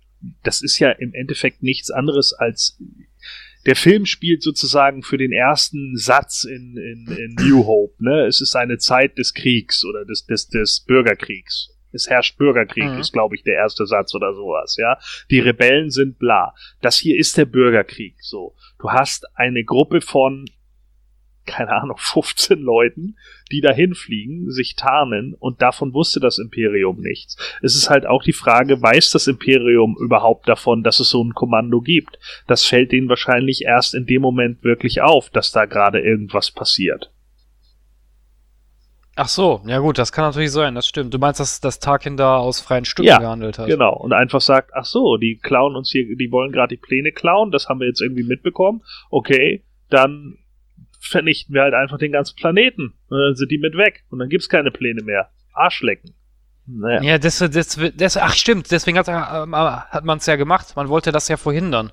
das 0.44 0.62
ist 0.62 0.80
ja 0.80 0.92
im 0.92 1.14
Endeffekt 1.14 1.64
nichts 1.64 1.90
anderes 1.90 2.34
als 2.34 2.82
der 3.66 3.76
Film 3.76 4.06
spielt 4.06 4.42
sozusagen 4.42 5.04
für 5.04 5.18
den 5.18 5.32
ersten 5.32 5.96
Satz 5.96 6.44
in, 6.44 6.78
in, 6.78 7.16
in 7.16 7.36
New 7.48 7.66
Hope. 7.66 8.04
Ne? 8.04 8.26
Es 8.26 8.42
ist 8.42 8.56
eine 8.56 8.78
Zeit 8.78 9.18
des 9.18 9.34
Kriegs 9.34 9.86
oder 9.86 10.06
des, 10.06 10.26
des, 10.26 10.48
des 10.50 10.84
Bürgerkriegs. 10.86 11.70
Es 11.94 12.10
herrscht 12.10 12.38
Bürgerkrieg, 12.38 12.86
mhm. 12.86 13.00
ist, 13.00 13.12
glaube 13.12 13.36
ich, 13.36 13.44
der 13.44 13.56
erste 13.56 13.86
Satz 13.86 14.16
oder 14.16 14.34
sowas, 14.34 14.78
ja. 14.80 14.98
Die 15.30 15.40
Rebellen 15.40 15.90
sind 15.90 16.20
bla. 16.20 16.54
Das 16.82 16.98
hier 16.98 17.18
ist 17.18 17.38
der 17.38 17.46
Bürgerkrieg, 17.46 18.16
so. 18.22 18.56
Du 18.80 18.92
hast 18.92 19.26
eine 19.36 19.64
Gruppe 19.66 20.02
von 20.02 20.46
keine 21.46 21.72
Ahnung, 21.72 21.98
15 22.00 22.60
Leuten, 22.60 23.16
die 23.52 23.62
dahin 23.62 23.96
fliegen, 23.96 24.52
sich 24.52 24.76
tarnen 24.76 25.36
und 25.38 25.62
davon 25.62 25.94
wusste 25.94 26.20
das 26.20 26.40
Imperium 26.40 27.00
nichts. 27.00 27.38
Es 27.62 27.76
ist 27.76 27.90
halt 27.90 28.06
auch 28.06 28.24
die 28.24 28.34
Frage, 28.34 28.82
weiß 28.82 29.12
das 29.12 29.28
Imperium 29.28 29.98
überhaupt 30.00 30.48
davon, 30.48 30.84
dass 30.84 31.00
es 31.00 31.10
so 31.10 31.24
ein 31.24 31.34
Kommando 31.34 31.82
gibt? 31.82 32.20
Das 32.48 32.66
fällt 32.66 32.92
denen 32.92 33.10
wahrscheinlich 33.10 33.64
erst 33.64 33.94
in 33.96 34.06
dem 34.06 34.22
Moment 34.22 34.64
wirklich 34.64 35.02
auf, 35.02 35.30
dass 35.30 35.52
da 35.52 35.66
gerade 35.66 36.00
irgendwas 36.00 36.52
passiert. 36.52 37.12
Ach 39.16 39.28
so, 39.28 39.62
ja 39.68 39.80
gut, 39.80 39.98
das 39.98 40.14
kann 40.14 40.24
natürlich 40.24 40.52
sein, 40.52 40.74
das 40.74 40.88
stimmt. 40.88 41.14
Du 41.14 41.20
meinst, 41.20 41.40
dass, 41.40 41.60
dass 41.60 41.80
Tarkin 41.80 42.16
da 42.16 42.38
aus 42.38 42.62
freien 42.62 42.86
Stücken 42.86 43.10
ja, 43.10 43.20
gehandelt 43.20 43.60
hat? 43.60 43.68
genau. 43.68 43.94
Und 43.94 44.14
einfach 44.14 44.40
sagt, 44.40 44.72
ach 44.74 44.86
so, 44.86 45.18
die 45.18 45.38
klauen 45.38 45.76
uns 45.76 45.92
hier, 45.92 46.16
die 46.16 46.32
wollen 46.32 46.52
gerade 46.52 46.76
die 46.76 46.82
Pläne 46.82 47.12
klauen, 47.12 47.52
das 47.52 47.68
haben 47.68 47.82
wir 47.82 47.88
jetzt 47.88 48.02
irgendwie 48.02 48.24
mitbekommen. 48.24 48.82
Okay, 49.10 49.64
dann 49.90 50.38
vernichten 51.02 51.54
wir 51.54 51.64
halt 51.64 51.74
einfach 51.74 51.98
den 51.98 52.12
ganzen 52.12 52.36
Planeten. 52.36 52.94
Und 53.10 53.20
dann 53.20 53.36
sind 53.36 53.52
die 53.52 53.58
mit 53.58 53.76
weg. 53.76 54.04
Und 54.10 54.20
dann 54.20 54.30
gibt's 54.30 54.50
keine 54.50 54.72
Pläne 54.72 55.04
mehr. 55.04 55.30
Arschlecken. 55.54 56.14
Naja. 56.68 57.02
Ja, 57.02 57.18
das, 57.18 57.40
das, 57.40 57.80
das, 57.96 58.18
ach 58.18 58.34
stimmt, 58.34 58.72
deswegen 58.72 58.98
hat, 58.98 59.08
ähm, 59.08 59.56
hat 59.56 60.06
man 60.06 60.20
es 60.20 60.26
ja 60.28 60.36
gemacht. 60.36 60.76
Man 60.76 60.90
wollte 60.90 61.12
das 61.12 61.28
ja 61.28 61.38
verhindern. 61.38 61.92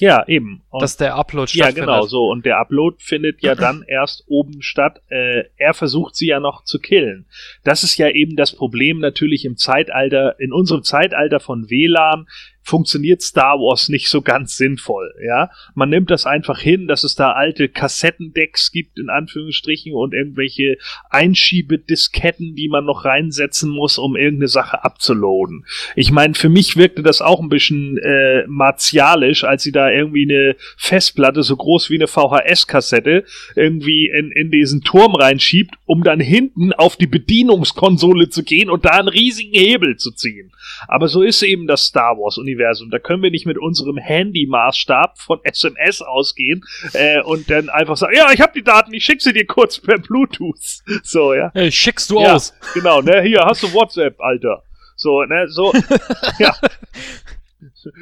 Ja, 0.00 0.26
eben. 0.26 0.62
Und 0.70 0.82
dass 0.82 0.96
der 0.96 1.16
Upload 1.16 1.48
stattfindet. 1.48 1.76
Ja, 1.76 1.84
genau, 1.84 2.06
so. 2.06 2.30
Und 2.30 2.46
der 2.46 2.58
Upload 2.58 2.96
findet 2.98 3.42
ja 3.42 3.54
dann 3.54 3.82
erst 3.86 4.24
oben 4.26 4.62
statt. 4.62 5.02
Äh, 5.08 5.44
er 5.56 5.74
versucht 5.74 6.16
sie 6.16 6.28
ja 6.28 6.40
noch 6.40 6.64
zu 6.64 6.78
killen. 6.78 7.26
Das 7.62 7.82
ist 7.82 7.96
ja 7.98 8.08
eben 8.08 8.36
das 8.36 8.54
Problem 8.54 9.00
natürlich 9.00 9.44
im 9.44 9.56
Zeitalter, 9.56 10.38
in 10.40 10.52
unserem 10.52 10.82
Zeitalter 10.82 11.40
von 11.40 11.68
WLAN 11.68 12.26
funktioniert 12.62 13.22
Star 13.22 13.58
Wars 13.58 13.88
nicht 13.88 14.08
so 14.08 14.22
ganz 14.22 14.56
sinnvoll, 14.56 15.12
ja. 15.24 15.50
Man 15.74 15.90
nimmt 15.90 16.10
das 16.10 16.26
einfach 16.26 16.58
hin, 16.58 16.86
dass 16.86 17.04
es 17.04 17.14
da 17.14 17.32
alte 17.32 17.68
Kassettendecks 17.68 18.70
gibt, 18.70 18.98
in 18.98 19.08
Anführungsstrichen, 19.08 19.94
und 19.94 20.14
irgendwelche 20.14 20.76
Einschiebedisketten, 21.10 22.54
die 22.54 22.68
man 22.68 22.84
noch 22.84 23.04
reinsetzen 23.04 23.70
muss, 23.70 23.98
um 23.98 24.16
irgendeine 24.16 24.48
Sache 24.48 24.84
abzuloaden. 24.84 25.64
Ich 25.96 26.12
meine, 26.12 26.34
für 26.34 26.48
mich 26.48 26.76
wirkte 26.76 27.02
das 27.02 27.20
auch 27.20 27.40
ein 27.40 27.48
bisschen 27.48 27.98
äh, 27.98 28.46
martialisch, 28.46 29.44
als 29.44 29.62
sie 29.62 29.72
da 29.72 29.90
irgendwie 29.90 30.24
eine 30.30 30.56
Festplatte 30.76 31.42
so 31.42 31.56
groß 31.56 31.90
wie 31.90 31.96
eine 31.96 32.06
VHS-Kassette 32.06 33.24
irgendwie 33.56 34.08
in, 34.08 34.30
in 34.32 34.50
diesen 34.50 34.82
Turm 34.82 35.14
reinschiebt, 35.14 35.74
um 35.84 36.04
dann 36.04 36.20
hinten 36.20 36.72
auf 36.72 36.96
die 36.96 37.06
Bedienungskonsole 37.06 38.28
zu 38.28 38.44
gehen 38.44 38.70
und 38.70 38.84
da 38.84 38.90
einen 38.90 39.08
riesigen 39.08 39.54
Hebel 39.54 39.96
zu 39.96 40.12
ziehen. 40.12 40.52
Aber 40.88 41.08
so 41.08 41.22
ist 41.22 41.42
eben 41.42 41.66
das 41.66 41.86
Star 41.86 42.16
Wars. 42.18 42.38
Und 42.38 42.48
Universum. 42.52 42.90
Da 42.90 42.98
können 42.98 43.22
wir 43.22 43.30
nicht 43.30 43.46
mit 43.46 43.58
unserem 43.58 43.96
Handy-Maßstab 43.96 45.18
von 45.18 45.40
SMS 45.42 46.02
ausgehen 46.02 46.62
äh, 46.92 47.20
und 47.22 47.50
dann 47.50 47.68
einfach 47.68 47.96
sagen, 47.96 48.14
ja, 48.16 48.30
ich 48.32 48.40
habe 48.40 48.52
die 48.54 48.62
Daten, 48.62 48.92
ich 48.92 49.04
schicke 49.04 49.22
sie 49.22 49.32
dir 49.32 49.46
kurz 49.46 49.78
per 49.78 49.98
Bluetooth. 49.98 50.82
So, 51.02 51.34
ja. 51.34 51.50
Hey, 51.54 51.70
schickst 51.72 52.10
du 52.10 52.20
ja, 52.20 52.34
aus. 52.34 52.54
Genau, 52.74 53.00
ne, 53.00 53.22
hier 53.22 53.40
hast 53.44 53.62
du 53.62 53.72
WhatsApp, 53.72 54.20
Alter. 54.20 54.62
So, 54.96 55.22
ne, 55.24 55.48
so, 55.48 55.72
ja. 56.38 56.54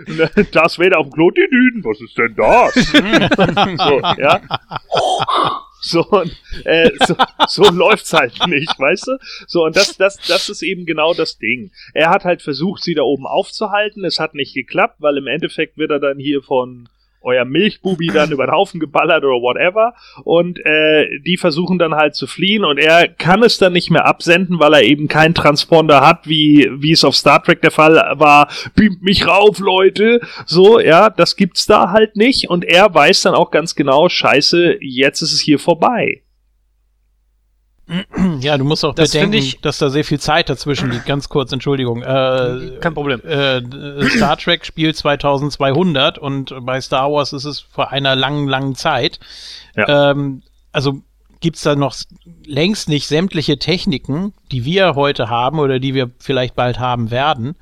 Ne, 0.06 0.30
Das 0.52 0.78
Vader 0.78 0.98
auf 0.98 1.06
dem 1.06 1.12
Klo, 1.12 1.30
die 1.30 1.48
Düden, 1.50 1.84
was 1.84 2.00
ist 2.00 2.18
denn 2.18 2.34
das? 2.36 2.74
so, 3.84 4.00
ja. 4.20 4.40
So, 5.80 6.04
und, 6.04 6.36
äh, 6.64 6.90
so, 7.06 7.16
so 7.48 7.62
läuft's 7.72 8.12
halt 8.12 8.46
nicht, 8.46 8.78
weißt 8.78 9.06
du? 9.06 9.18
So, 9.46 9.64
und 9.64 9.76
das, 9.76 9.96
das, 9.96 10.18
das 10.28 10.48
ist 10.48 10.62
eben 10.62 10.84
genau 10.84 11.14
das 11.14 11.38
Ding. 11.38 11.70
Er 11.94 12.10
hat 12.10 12.24
halt 12.24 12.42
versucht, 12.42 12.82
sie 12.82 12.94
da 12.94 13.02
oben 13.02 13.26
aufzuhalten. 13.26 14.04
Es 14.04 14.18
hat 14.18 14.34
nicht 14.34 14.54
geklappt, 14.54 14.96
weil 14.98 15.16
im 15.16 15.26
Endeffekt 15.26 15.78
wird 15.78 15.90
er 15.90 16.00
dann 16.00 16.18
hier 16.18 16.42
von 16.42 16.88
euer 17.20 17.44
Milchbubi 17.44 18.08
dann 18.08 18.30
über 18.30 18.46
den 18.46 18.54
Haufen 18.54 18.80
geballert 18.80 19.24
oder 19.24 19.40
whatever. 19.40 19.94
Und 20.24 20.64
äh, 20.64 21.06
die 21.26 21.36
versuchen 21.36 21.78
dann 21.78 21.94
halt 21.94 22.14
zu 22.14 22.26
fliehen 22.26 22.64
und 22.64 22.78
er 22.78 23.08
kann 23.08 23.42
es 23.42 23.58
dann 23.58 23.72
nicht 23.72 23.90
mehr 23.90 24.06
absenden, 24.06 24.58
weil 24.58 24.74
er 24.74 24.82
eben 24.82 25.08
keinen 25.08 25.34
Transponder 25.34 26.00
hat, 26.00 26.28
wie, 26.28 26.70
wie 26.72 26.92
es 26.92 27.04
auf 27.04 27.16
Star 27.16 27.42
Trek 27.42 27.62
der 27.62 27.70
Fall 27.70 27.94
war. 28.14 28.48
Beamt 28.74 29.02
mich 29.02 29.26
rauf, 29.26 29.58
Leute. 29.58 30.20
So, 30.46 30.80
ja, 30.80 31.10
das 31.10 31.36
gibt's 31.36 31.66
da 31.66 31.90
halt 31.90 32.16
nicht. 32.16 32.48
Und 32.48 32.64
er 32.64 32.92
weiß 32.92 33.22
dann 33.22 33.34
auch 33.34 33.50
ganz 33.50 33.74
genau, 33.74 34.08
scheiße, 34.08 34.78
jetzt 34.80 35.22
ist 35.22 35.32
es 35.32 35.40
hier 35.40 35.58
vorbei. 35.58 36.22
Ja, 38.40 38.56
du 38.56 38.64
musst 38.64 38.84
auch 38.84 38.94
Das 38.94 39.12
bedenken, 39.12 39.34
ich- 39.36 39.60
dass 39.60 39.78
da 39.78 39.90
sehr 39.90 40.04
viel 40.04 40.20
Zeit 40.20 40.48
dazwischen 40.48 40.90
liegt. 40.90 41.06
Ganz 41.06 41.28
kurz, 41.28 41.52
Entschuldigung. 41.52 42.02
Äh, 42.02 42.78
Kein 42.80 42.94
Problem. 42.94 43.20
Äh, 43.24 43.62
Star 44.10 44.36
Trek 44.36 44.64
spielt 44.64 44.96
2200 44.96 46.18
und 46.18 46.54
bei 46.62 46.80
Star 46.80 47.10
Wars 47.12 47.32
ist 47.32 47.44
es 47.44 47.60
vor 47.60 47.90
einer 47.90 48.14
langen, 48.16 48.48
langen 48.48 48.74
Zeit. 48.74 49.18
Ja. 49.76 50.10
Ähm, 50.10 50.42
also 50.72 51.00
gibt's 51.40 51.62
da 51.62 51.74
noch 51.74 51.94
längst 52.44 52.88
nicht 52.88 53.06
sämtliche 53.08 53.58
Techniken, 53.58 54.34
die 54.52 54.64
wir 54.64 54.94
heute 54.94 55.28
haben 55.30 55.58
oder 55.58 55.78
die 55.80 55.94
wir 55.94 56.10
vielleicht 56.18 56.54
bald 56.54 56.78
haben 56.78 57.10
werden. 57.10 57.56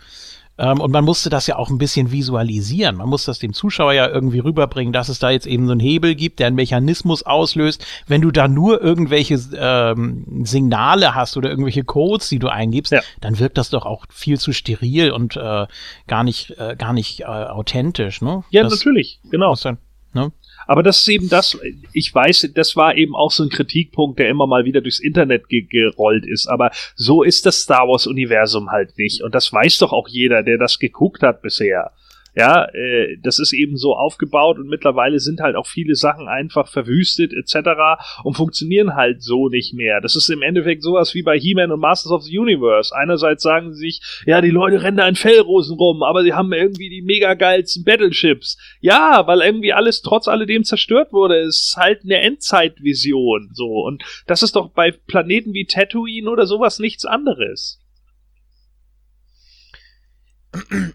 Ähm, 0.58 0.80
und 0.80 0.90
man 0.90 1.04
musste 1.04 1.30
das 1.30 1.46
ja 1.46 1.56
auch 1.56 1.70
ein 1.70 1.78
bisschen 1.78 2.10
visualisieren. 2.10 2.96
Man 2.96 3.08
muss 3.08 3.24
das 3.24 3.38
dem 3.38 3.52
Zuschauer 3.52 3.92
ja 3.92 4.08
irgendwie 4.08 4.40
rüberbringen, 4.40 4.92
dass 4.92 5.08
es 5.08 5.18
da 5.18 5.30
jetzt 5.30 5.46
eben 5.46 5.66
so 5.66 5.72
einen 5.72 5.80
Hebel 5.80 6.14
gibt, 6.14 6.40
der 6.40 6.48
einen 6.48 6.56
Mechanismus 6.56 7.22
auslöst. 7.22 7.84
Wenn 8.06 8.20
du 8.22 8.30
da 8.30 8.48
nur 8.48 8.82
irgendwelche 8.82 9.38
ähm, 9.56 10.24
Signale 10.44 11.14
hast 11.14 11.36
oder 11.36 11.48
irgendwelche 11.48 11.84
Codes, 11.84 12.28
die 12.28 12.38
du 12.38 12.48
eingibst, 12.48 12.92
Ja. 12.92 13.00
dann 13.20 13.38
wirkt 13.38 13.56
das 13.56 13.70
doch 13.70 13.86
auch 13.86 14.04
viel 14.10 14.38
zu 14.38 14.52
steril 14.52 15.12
und 15.12 15.36
äh, 15.36 15.66
gar 16.06 16.24
nicht, 16.24 16.50
äh, 16.58 16.74
gar 16.76 16.92
nicht 16.92 17.20
äh, 17.20 17.24
authentisch. 17.24 18.20
Ne? 18.20 18.42
Ja, 18.50 18.64
das, 18.64 18.72
natürlich, 18.72 19.20
genau. 19.30 19.54
dann, 19.62 19.78
ne? 20.12 20.32
Aber 20.68 20.82
das 20.82 20.98
ist 21.00 21.08
eben 21.08 21.30
das, 21.30 21.58
ich 21.94 22.14
weiß, 22.14 22.50
das 22.54 22.76
war 22.76 22.94
eben 22.94 23.16
auch 23.16 23.30
so 23.30 23.42
ein 23.42 23.48
Kritikpunkt, 23.48 24.18
der 24.18 24.28
immer 24.28 24.46
mal 24.46 24.66
wieder 24.66 24.82
durchs 24.82 25.00
Internet 25.00 25.48
ge 25.48 25.62
gerollt 25.62 26.26
ist. 26.26 26.46
Aber 26.46 26.70
so 26.94 27.22
ist 27.22 27.46
das 27.46 27.62
Star 27.62 27.88
Wars-Universum 27.88 28.70
halt 28.70 28.98
nicht. 28.98 29.22
Und 29.22 29.34
das 29.34 29.50
weiß 29.50 29.78
doch 29.78 29.94
auch 29.94 30.08
jeder, 30.08 30.42
der 30.42 30.58
das 30.58 30.78
geguckt 30.78 31.22
hat 31.22 31.40
bisher. 31.40 31.92
Ja, 32.38 32.66
äh, 32.72 33.16
das 33.20 33.40
ist 33.40 33.52
eben 33.52 33.76
so 33.76 33.96
aufgebaut 33.96 34.60
und 34.60 34.68
mittlerweile 34.68 35.18
sind 35.18 35.40
halt 35.40 35.56
auch 35.56 35.66
viele 35.66 35.96
Sachen 35.96 36.28
einfach 36.28 36.68
verwüstet 36.68 37.32
etc. 37.32 37.70
und 38.22 38.36
funktionieren 38.36 38.94
halt 38.94 39.24
so 39.24 39.48
nicht 39.48 39.74
mehr. 39.74 40.00
Das 40.00 40.14
ist 40.14 40.28
im 40.28 40.42
Endeffekt 40.42 40.84
sowas 40.84 41.16
wie 41.16 41.24
bei 41.24 41.36
He-Man 41.36 41.72
und 41.72 41.80
Masters 41.80 42.12
of 42.12 42.22
the 42.22 42.38
Universe. 42.38 42.94
Einerseits 42.94 43.42
sagen 43.42 43.74
sie 43.74 43.80
sich, 43.80 44.22
ja, 44.24 44.40
die 44.40 44.50
Leute 44.50 44.80
rennen 44.84 44.98
da 44.98 45.08
in 45.08 45.16
Fellrosen 45.16 45.76
rum, 45.76 46.04
aber 46.04 46.22
sie 46.22 46.32
haben 46.32 46.52
irgendwie 46.52 46.88
die 46.88 47.02
mega 47.02 47.34
geilsten 47.34 47.82
Battleships. 47.82 48.56
Ja, 48.80 49.26
weil 49.26 49.40
irgendwie 49.40 49.72
alles 49.72 50.02
trotz 50.02 50.28
alledem 50.28 50.62
zerstört 50.62 51.12
wurde. 51.12 51.40
Es 51.40 51.70
ist 51.70 51.76
halt 51.76 52.04
eine 52.04 52.20
Endzeitvision 52.20 53.50
so 53.52 53.66
und 53.66 54.04
das 54.28 54.44
ist 54.44 54.54
doch 54.54 54.70
bei 54.70 54.92
Planeten 54.92 55.54
wie 55.54 55.64
Tatooine 55.64 56.30
oder 56.30 56.46
sowas 56.46 56.78
nichts 56.78 57.04
anderes. 57.04 57.80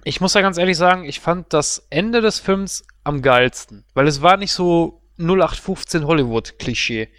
Ich 0.03 0.22
muss 0.22 0.33
ja 0.33 0.42
ganz 0.42 0.58
ehrlich 0.58 0.77
sagen, 0.77 1.06
ich 1.06 1.19
fand 1.19 1.53
das 1.53 1.85
Ende 1.90 2.22
des 2.22 2.40
Films 2.40 2.85
am 3.03 3.22
geilsten, 3.22 3.83
weil 3.93 4.08
es 4.08 4.22
war 4.22 4.38
nicht 4.38 4.51
so 4.53 5.01
0815 5.17 6.06
Hollywood-Klischee. 6.08 7.09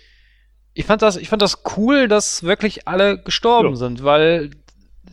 Ich 0.74 0.84
fand 0.86 1.02
das, 1.02 1.16
ich 1.16 1.28
fand 1.28 1.42
das 1.42 1.62
cool, 1.76 2.08
dass 2.08 2.42
wirklich 2.42 2.88
alle 2.88 3.22
gestorben 3.22 3.70
Ja. 3.70 3.76
sind, 3.76 4.02
weil 4.04 4.50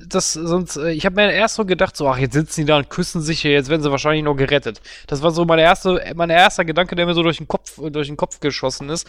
das 0.07 0.33
sonst, 0.33 0.77
äh, 0.77 0.91
ich 0.91 1.05
habe 1.05 1.15
mir 1.15 1.31
erst 1.31 1.55
so 1.55 1.65
gedacht, 1.65 1.95
so, 1.95 2.07
ach, 2.07 2.17
jetzt 2.17 2.33
sitzen 2.33 2.61
die 2.61 2.65
da 2.65 2.77
und 2.77 2.89
küssen 2.89 3.21
sich 3.21 3.41
hier, 3.41 3.51
jetzt 3.51 3.69
werden 3.69 3.83
sie 3.83 3.91
wahrscheinlich 3.91 4.23
noch 4.23 4.35
gerettet. 4.35 4.81
Das 5.07 5.21
war 5.21 5.31
so 5.31 5.45
meine 5.45 5.61
erste, 5.61 6.01
mein 6.15 6.29
erster 6.31 6.65
Gedanke, 6.65 6.95
der 6.95 7.05
mir 7.05 7.13
so 7.13 7.21
durch 7.21 7.37
den 7.37 7.47
Kopf, 7.47 7.79
durch 7.91 8.07
den 8.07 8.17
Kopf 8.17 8.39
geschossen 8.39 8.89
ist. 8.89 9.07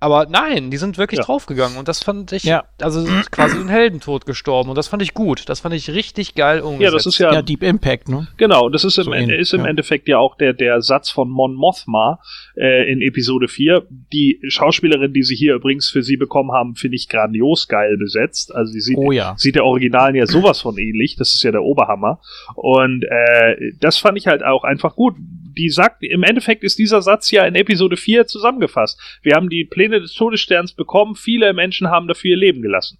Aber 0.00 0.26
nein, 0.30 0.70
die 0.70 0.78
sind 0.78 0.96
wirklich 0.96 1.18
Ja. 1.18 1.24
draufgegangen 1.26 1.76
und 1.78 1.86
das 1.86 2.02
fand 2.02 2.32
ich, 2.32 2.44
Ja. 2.44 2.64
also 2.80 3.02
sind 3.02 3.30
quasi 3.30 3.58
den 3.58 3.68
Heldentod 3.68 4.24
gestorben 4.24 4.70
und 4.70 4.76
das 4.76 4.88
fand 4.88 5.02
ich 5.02 5.12
gut. 5.12 5.48
Das 5.48 5.60
fand 5.60 5.74
ich 5.74 5.90
richtig 5.90 6.34
geil 6.34 6.60
umgesetzt. 6.60 6.82
Ja, 6.82 6.90
das 6.90 7.06
ist 7.06 7.18
ja, 7.18 7.32
Ja, 7.34 7.42
Deep 7.42 7.62
Impact, 7.62 8.08
ne? 8.08 8.26
Genau, 8.38 8.70
das 8.70 8.84
ist 8.84 8.96
im, 8.96 9.04
So 9.04 9.12
ähnlich, 9.12 9.38
ist 9.38 9.52
im 9.52 9.60
ja. 9.60 9.66
Endeffekt 9.66 10.08
ja 10.08 10.16
auch 10.18 10.36
der, 10.38 10.54
der 10.54 10.80
Satz 10.80 11.10
von 11.10 11.28
Mon 11.28 11.54
Mothma 11.54 12.18
äh, 12.56 12.90
in 12.90 13.02
Episode 13.02 13.46
4. 13.46 13.86
Die 14.12 14.40
Schauspielerin, 14.48 15.12
die 15.12 15.22
sie 15.22 15.36
hier 15.36 15.54
übrigens 15.54 15.90
für 15.90 16.02
sie 16.02 16.16
bekommen 16.16 16.52
haben, 16.52 16.76
finde 16.76 16.96
ich 16.96 17.08
grandios 17.08 17.68
geil 17.68 17.96
besetzt. 17.98 18.54
Also 18.54 18.72
sie 18.72 18.80
sieht, 18.80 18.96
Oh 18.96 19.12
ja. 19.12 19.34
sieht 19.36 19.54
der 19.56 19.64
Originalen 19.66 20.14
ja 20.14 20.26
sowas 20.26 20.60
von 20.62 20.78
ähnlich. 20.78 21.16
Das 21.16 21.34
ist 21.34 21.42
ja 21.42 21.50
der 21.52 21.62
Oberhammer. 21.62 22.20
Und 22.54 23.04
äh, 23.04 23.72
das 23.80 23.98
fand 23.98 24.16
ich 24.16 24.26
halt 24.26 24.42
auch 24.44 24.64
einfach 24.64 24.96
gut. 24.96 25.14
Die 25.60 25.68
sagt, 25.68 26.02
im 26.02 26.22
Endeffekt 26.22 26.64
ist 26.64 26.78
dieser 26.78 27.02
Satz 27.02 27.30
ja 27.30 27.44
in 27.44 27.54
Episode 27.54 27.98
4 27.98 28.26
zusammengefasst. 28.26 28.98
Wir 29.20 29.34
haben 29.34 29.50
die 29.50 29.66
Pläne 29.66 30.00
des 30.00 30.14
Todessterns 30.14 30.72
bekommen, 30.72 31.16
viele 31.16 31.52
Menschen 31.52 31.90
haben 31.90 32.08
dafür 32.08 32.30
ihr 32.30 32.36
Leben 32.38 32.62
gelassen. 32.62 32.98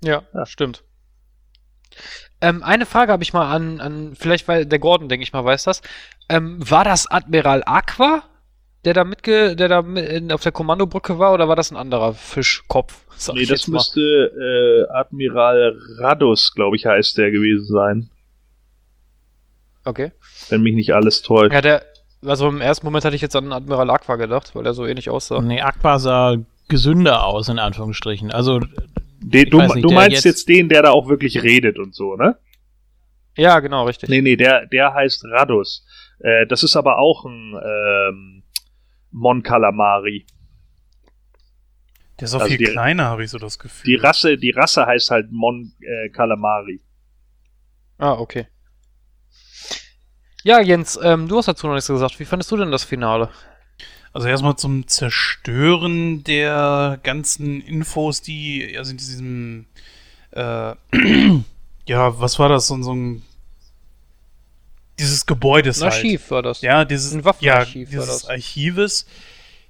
Ja, 0.00 0.22
Ja. 0.32 0.46
stimmt. 0.46 0.84
Ähm, 2.40 2.62
eine 2.62 2.86
Frage 2.86 3.10
habe 3.10 3.24
ich 3.24 3.32
mal 3.32 3.50
an, 3.50 3.80
an, 3.80 4.14
vielleicht 4.14 4.46
weil 4.46 4.64
der 4.64 4.78
Gordon, 4.78 5.08
denke 5.08 5.24
ich 5.24 5.32
mal, 5.32 5.44
weiß 5.44 5.64
das. 5.64 5.82
Ähm, 6.28 6.58
war 6.70 6.84
das 6.84 7.08
Admiral 7.10 7.64
Aqua, 7.66 8.22
der 8.84 8.94
da 8.94 9.02
mitge, 9.02 9.56
der 9.56 9.68
da 9.68 9.82
mit 9.82 10.08
in, 10.08 10.30
auf 10.30 10.42
der 10.42 10.52
Kommandobrücke 10.52 11.18
war, 11.18 11.34
oder 11.34 11.48
war 11.48 11.56
das 11.56 11.72
ein 11.72 11.76
anderer 11.76 12.14
Fischkopf? 12.14 13.06
Sag 13.16 13.34
Nee, 13.34 13.46
das 13.46 13.66
müsste 13.66 14.00
äh, 14.00 14.92
Admiral 14.92 15.76
Radus, 15.98 16.52
glaube 16.54 16.76
ich, 16.76 16.86
heißt 16.86 17.18
der 17.18 17.32
gewesen 17.32 17.66
sein. 17.66 18.10
Okay. 19.84 20.12
Wenn 20.48 20.62
mich 20.62 20.74
nicht 20.74 20.94
alles 20.94 21.22
täuscht. 21.22 21.52
Ja, 21.52 21.60
der, 21.60 21.84
also 22.24 22.48
im 22.48 22.60
ersten 22.60 22.86
Moment 22.86 23.04
hatte 23.04 23.16
ich 23.16 23.22
jetzt 23.22 23.36
an 23.36 23.52
Admiral 23.52 23.90
Aqua 23.90 24.16
gedacht, 24.16 24.54
weil 24.54 24.64
er 24.66 24.74
so 24.74 24.86
ähnlich 24.86 25.10
aussah. 25.10 25.40
Nee, 25.40 25.60
Akbar 25.60 25.98
sah 25.98 26.36
gesünder 26.68 27.24
aus, 27.26 27.48
in 27.48 27.58
Anführungsstrichen. 27.58 28.30
Also, 28.32 28.60
Den, 29.20 29.50
du 29.50 29.60
nicht, 29.60 29.84
du 29.84 29.90
meinst 29.90 30.16
jetzt- 30.16 30.24
jetzt, 30.24 30.48
den, 30.48 30.68
der 30.68 30.82
da 30.82 30.90
auch 30.92 31.08
wirklich 31.08 31.42
redet 31.42 31.78
und 31.78 31.94
so, 31.94 32.16
ne? 32.16 32.36
Ja, 33.36 33.58
genau, 33.60 33.84
richtig. 33.86 34.08
Nee, 34.08 34.22
nee, 34.22 34.36
der, 34.36 34.66
der 34.66 34.94
heißt 34.94 35.24
Radus. 35.26 35.84
Äh, 36.20 36.46
das 36.46 36.62
ist 36.62 36.76
aber 36.76 36.98
auch 36.98 37.24
ein 37.24 37.54
ähm, 37.64 38.42
Mon 39.10 39.42
Calamari. 39.42 40.24
Der 42.20 42.26
ist 42.26 42.34
auch 42.34 42.40
Also 42.40 42.50
viel 42.54 42.58
die- 42.58 42.72
kleiner, 42.72 43.06
habe 43.06 43.24
ich 43.24 43.30
so 43.30 43.38
das 43.38 43.58
Gefühl. 43.58 43.86
Die 43.86 43.96
Rasse, 43.96 44.38
die 44.38 44.50
Rasse 44.50 44.86
heißt 44.86 45.10
halt 45.10 45.32
Mon 45.32 45.72
äh, 45.80 46.08
Calamari. 46.10 46.80
Ah, 47.98 48.12
okay. 48.12 48.46
Ja, 50.44 50.60
Jens, 50.60 50.98
ähm, 51.02 51.26
du 51.26 51.38
hast 51.38 51.46
dazu 51.46 51.66
noch 51.66 51.74
nichts 51.74 51.88
gesagt. 51.88 52.20
Wie 52.20 52.26
fandest 52.26 52.52
du 52.52 52.58
denn 52.58 52.70
das 52.70 52.84
Finale? 52.84 53.30
Also 54.12 54.28
erstmal 54.28 54.56
zum 54.56 54.86
Zerstören 54.86 56.22
der 56.22 57.00
ganzen 57.02 57.62
Infos, 57.62 58.20
die 58.20 58.76
also 58.76 58.90
in 58.92 58.98
diesem 58.98 59.66
äh, 60.32 60.74
ja, 61.86 62.20
was 62.20 62.38
war 62.38 62.50
das? 62.50 62.66
So, 62.66 62.80
so 62.82 62.94
ein 62.94 63.22
dieses 64.98 65.24
Gebäudes 65.24 65.82
Ein 65.82 65.90
halt. 65.90 65.94
Archiv 65.94 66.30
war 66.30 66.42
das. 66.42 66.60
Ja, 66.60 66.84
dieses 66.84 67.14
Ein 67.14 67.24
Waffenarchiv 67.24 67.90
ja, 67.90 67.98
war 67.98 68.04
dieses 68.04 68.22
das. 68.22 68.30
Archives 68.30 69.06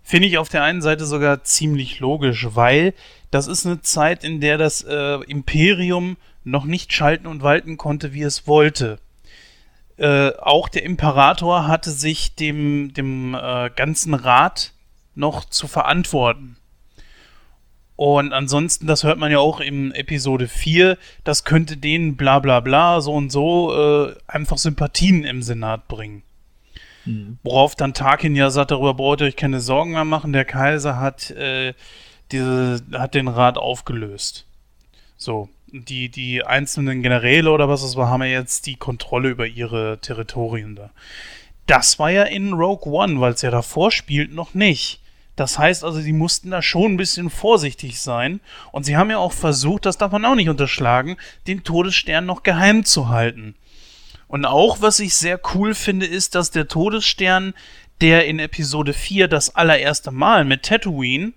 finde 0.03 0.27
ich 0.27 0.39
auf 0.39 0.49
der 0.49 0.65
einen 0.65 0.83
Seite 0.83 1.07
sogar 1.07 1.45
ziemlich 1.45 2.01
logisch, 2.01 2.49
weil 2.51 2.95
das 3.31 3.47
ist 3.47 3.65
eine 3.65 3.81
Zeit, 3.81 4.25
in 4.25 4.41
der 4.41 4.59
das 4.59 4.83
äh, 4.83 5.23
Imperium 5.29 6.17
noch 6.43 6.65
nicht 6.65 6.93
schalten 6.93 7.29
und 7.29 7.43
walten 7.43 7.79
konnte, 7.79 8.13
wie 8.13 8.23
es 8.23 8.49
wollte. 8.49 8.99
Äh, 9.97 10.33
auch 10.39 10.69
der 10.69 10.83
Imperator 10.83 11.67
hatte 11.69 11.91
sich 11.91 12.35
dem, 12.35 12.93
dem 12.95 13.35
äh, 13.35 13.71
ganzen 13.75 14.15
Rat 14.15 14.73
noch 15.15 15.45
zu 15.45 15.69
verantworten. 15.69 16.57
Und 17.97 18.33
ansonsten, 18.33 18.89
das 18.89 19.05
hört 19.05 19.19
man 19.19 19.31
ja 19.31 19.39
auch 19.39 19.61
in 19.61 19.93
Episode 19.93 20.49
4, 20.49 20.99
das 21.23 21.45
könnte 21.45 21.77
denen 21.77 22.17
bla 22.17 22.41
bla 22.41 22.59
bla 22.59 23.01
so 23.01 23.13
und 23.15 23.31
so 23.31 23.73
äh, 24.09 24.15
einfach 24.27 24.59
Sympathien 24.59 25.23
im 25.23 25.43
Senat 25.43 25.87
bringen. 25.87 26.25
Worauf 27.43 27.75
dann 27.77 27.95
Tarkin 27.95 28.35
ja 28.35 28.51
sagt, 28.51 28.71
darüber 28.71 28.95
braucht 28.95 29.21
ihr 29.21 29.27
euch 29.27 29.37
keine 29.37 29.61
Sorgen 29.61 29.93
mehr 29.93 30.05
machen, 30.05 30.33
der 30.33 30.45
Kaiser 30.45 30.99
hat, 30.99 31.31
äh, 31.31 31.75
diese, 32.33 32.83
hat 32.95 33.15
den 33.15 33.29
Rat 33.29 33.59
aufgelöst. 33.59 34.47
So, 35.17 35.49
die, 35.83 36.09
die 36.09 36.45
einzelnen 36.45 37.03
Generäle 37.03 37.51
oder 37.51 37.69
was 37.69 37.83
es 37.83 37.97
war, 37.97 38.09
haben 38.09 38.23
ja 38.23 38.29
jetzt 38.29 38.67
die 38.67 38.77
Kontrolle 38.77 39.29
über 39.31 39.47
ihre 39.47 39.99
Territorien 40.01 40.77
da. 40.77 40.91
Das 41.67 41.99
war 41.99 42.11
ja 42.11 42.25
in 42.25 42.53
Rogue 42.53 42.93
One, 42.93 43.21
weil 43.21 43.33
es 43.33 43.43
ja 43.43 43.51
davor 43.51 43.91
spielt, 43.91 44.33
noch 44.33 44.55
nicht. 44.55 45.01
Das 45.37 45.59
heißt 45.59 45.83
also, 45.83 46.01
sie 46.01 46.13
mussten 46.13 46.51
da 46.51 46.63
schon 46.63 46.93
ein 46.93 46.97
bisschen 46.97 47.29
vorsichtig 47.29 48.01
sein. 48.01 48.41
Und 48.71 48.85
sie 48.85 48.97
haben 48.97 49.11
ja 49.11 49.19
auch 49.19 49.33
versucht, 49.33 49.87
das 49.87 49.99
darf 49.99 50.13
man 50.13 50.25
auch 50.25 50.37
nicht 50.37 50.49
unterschlagen, 50.49 51.17
den 51.47 51.65
Todesstern 51.65 52.27
noch 52.27 52.45
geheim 52.45 52.85
zu 52.85 53.09
halten. 53.09 53.57
Und 54.29 54.45
auch, 54.45 54.81
was 54.81 55.01
ich 55.01 55.15
sehr 55.15 55.41
cool 55.55 55.75
finde, 55.75 56.07
ist, 56.07 56.35
dass 56.35 56.51
der 56.51 56.69
Todesstern, 56.69 57.55
der 58.01 58.27
in 58.27 58.39
Episode 58.39 58.93
4 58.93 59.29
das 59.29 59.55
allererste 59.57 60.13
Mal 60.13 60.45
mit 60.45 60.63
Tatooine, 60.63 61.33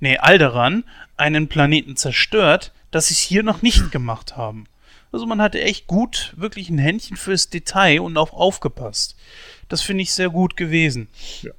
nee, 0.00 0.16
Alderan, 0.16 0.84
einen 1.16 1.48
Planeten 1.48 1.96
zerstört, 1.96 2.72
dass 2.90 3.08
sie 3.08 3.14
es 3.14 3.20
hier 3.20 3.42
noch 3.42 3.62
nicht 3.62 3.90
gemacht 3.90 4.36
haben. 4.36 4.66
Also 5.12 5.26
man 5.26 5.40
hatte 5.40 5.60
echt 5.60 5.86
gut, 5.86 6.34
wirklich 6.36 6.68
ein 6.68 6.78
Händchen 6.78 7.16
fürs 7.16 7.48
Detail 7.48 8.00
und 8.00 8.18
auch 8.18 8.32
aufgepasst. 8.32 9.16
Das 9.68 9.82
finde 9.82 10.02
ich 10.02 10.12
sehr 10.12 10.30
gut 10.30 10.56
gewesen. 10.56 11.08
Ja. 11.42 11.52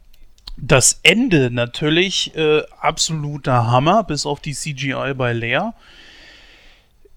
Das 0.58 1.00
Ende 1.04 1.52
natürlich 1.52 2.36
äh, 2.36 2.64
absoluter 2.80 3.68
Hammer, 3.68 4.04
bis 4.04 4.26
auf 4.26 4.40
die 4.40 4.54
CGI 4.54 5.14
bei 5.16 5.34
Leia. 5.34 5.76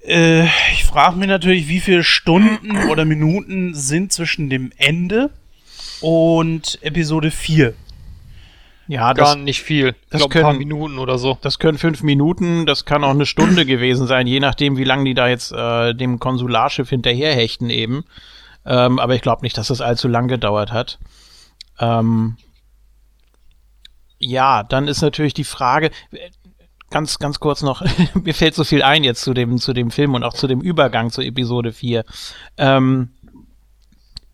Äh, 0.06 0.44
ich 0.72 0.84
frage 0.84 1.16
mich 1.16 1.28
natürlich, 1.28 1.68
wie 1.68 1.80
viele 1.80 2.04
Stunden 2.04 2.88
oder 2.88 3.04
Minuten 3.04 3.74
sind 3.74 4.12
zwischen 4.12 4.50
dem 4.50 4.72
Ende 4.76 5.30
und 6.00 6.78
Episode 6.82 7.30
4. 7.30 7.74
Ja, 8.90 9.12
Gar 9.12 9.36
das, 9.36 9.44
nicht 9.44 9.62
viel. 9.62 9.90
Ich 9.90 9.94
das 10.10 10.18
glaube, 10.18 10.34
ein 10.34 10.42
paar 10.42 10.50
können- 10.50 10.58
Minuten 10.58 10.98
oder 10.98 11.16
so. 11.16 11.38
das 11.42 11.60
können 11.60 11.78
fünf 11.78 12.02
Minuten, 12.02 12.66
das 12.66 12.84
kann 12.84 13.04
auch 13.04 13.10
eine 13.10 13.24
Stunde 13.24 13.64
gewesen 13.64 14.08
sein, 14.08 14.26
je 14.26 14.40
nachdem, 14.40 14.76
wie 14.76 14.82
lange 14.84 15.04
die 15.04 15.14
da 15.14 15.28
jetzt 15.28 15.52
äh, 15.52 15.94
dem 15.94 16.18
Konsularschiff 16.18 16.88
hinterherhechten 16.88 17.70
eben. 17.70 18.04
Ähm, 18.66 18.98
aber 18.98 19.14
ich 19.14 19.22
glaube 19.22 19.42
nicht, 19.42 19.56
dass 19.56 19.68
das 19.68 19.80
allzu 19.80 20.08
lang 20.08 20.26
gedauert 20.26 20.72
hat. 20.72 20.98
Ähm, 21.78 22.36
ja, 24.18 24.64
dann 24.64 24.88
ist 24.88 25.02
natürlich 25.02 25.34
die 25.34 25.44
Frage, 25.44 25.90
äh, 26.10 26.30
ganz, 26.90 27.20
ganz 27.20 27.38
kurz 27.38 27.62
noch, 27.62 27.82
mir 28.14 28.34
fällt 28.34 28.56
so 28.56 28.64
viel 28.64 28.82
ein 28.82 29.04
jetzt 29.04 29.22
zu 29.22 29.34
dem, 29.34 29.58
zu 29.58 29.72
dem 29.72 29.92
Film 29.92 30.14
und 30.14 30.24
auch 30.24 30.34
zu 30.34 30.48
dem 30.48 30.60
Übergang 30.60 31.10
zu 31.10 31.22
Episode 31.22 31.72
4. 31.72 32.04
Ähm, 32.58 33.10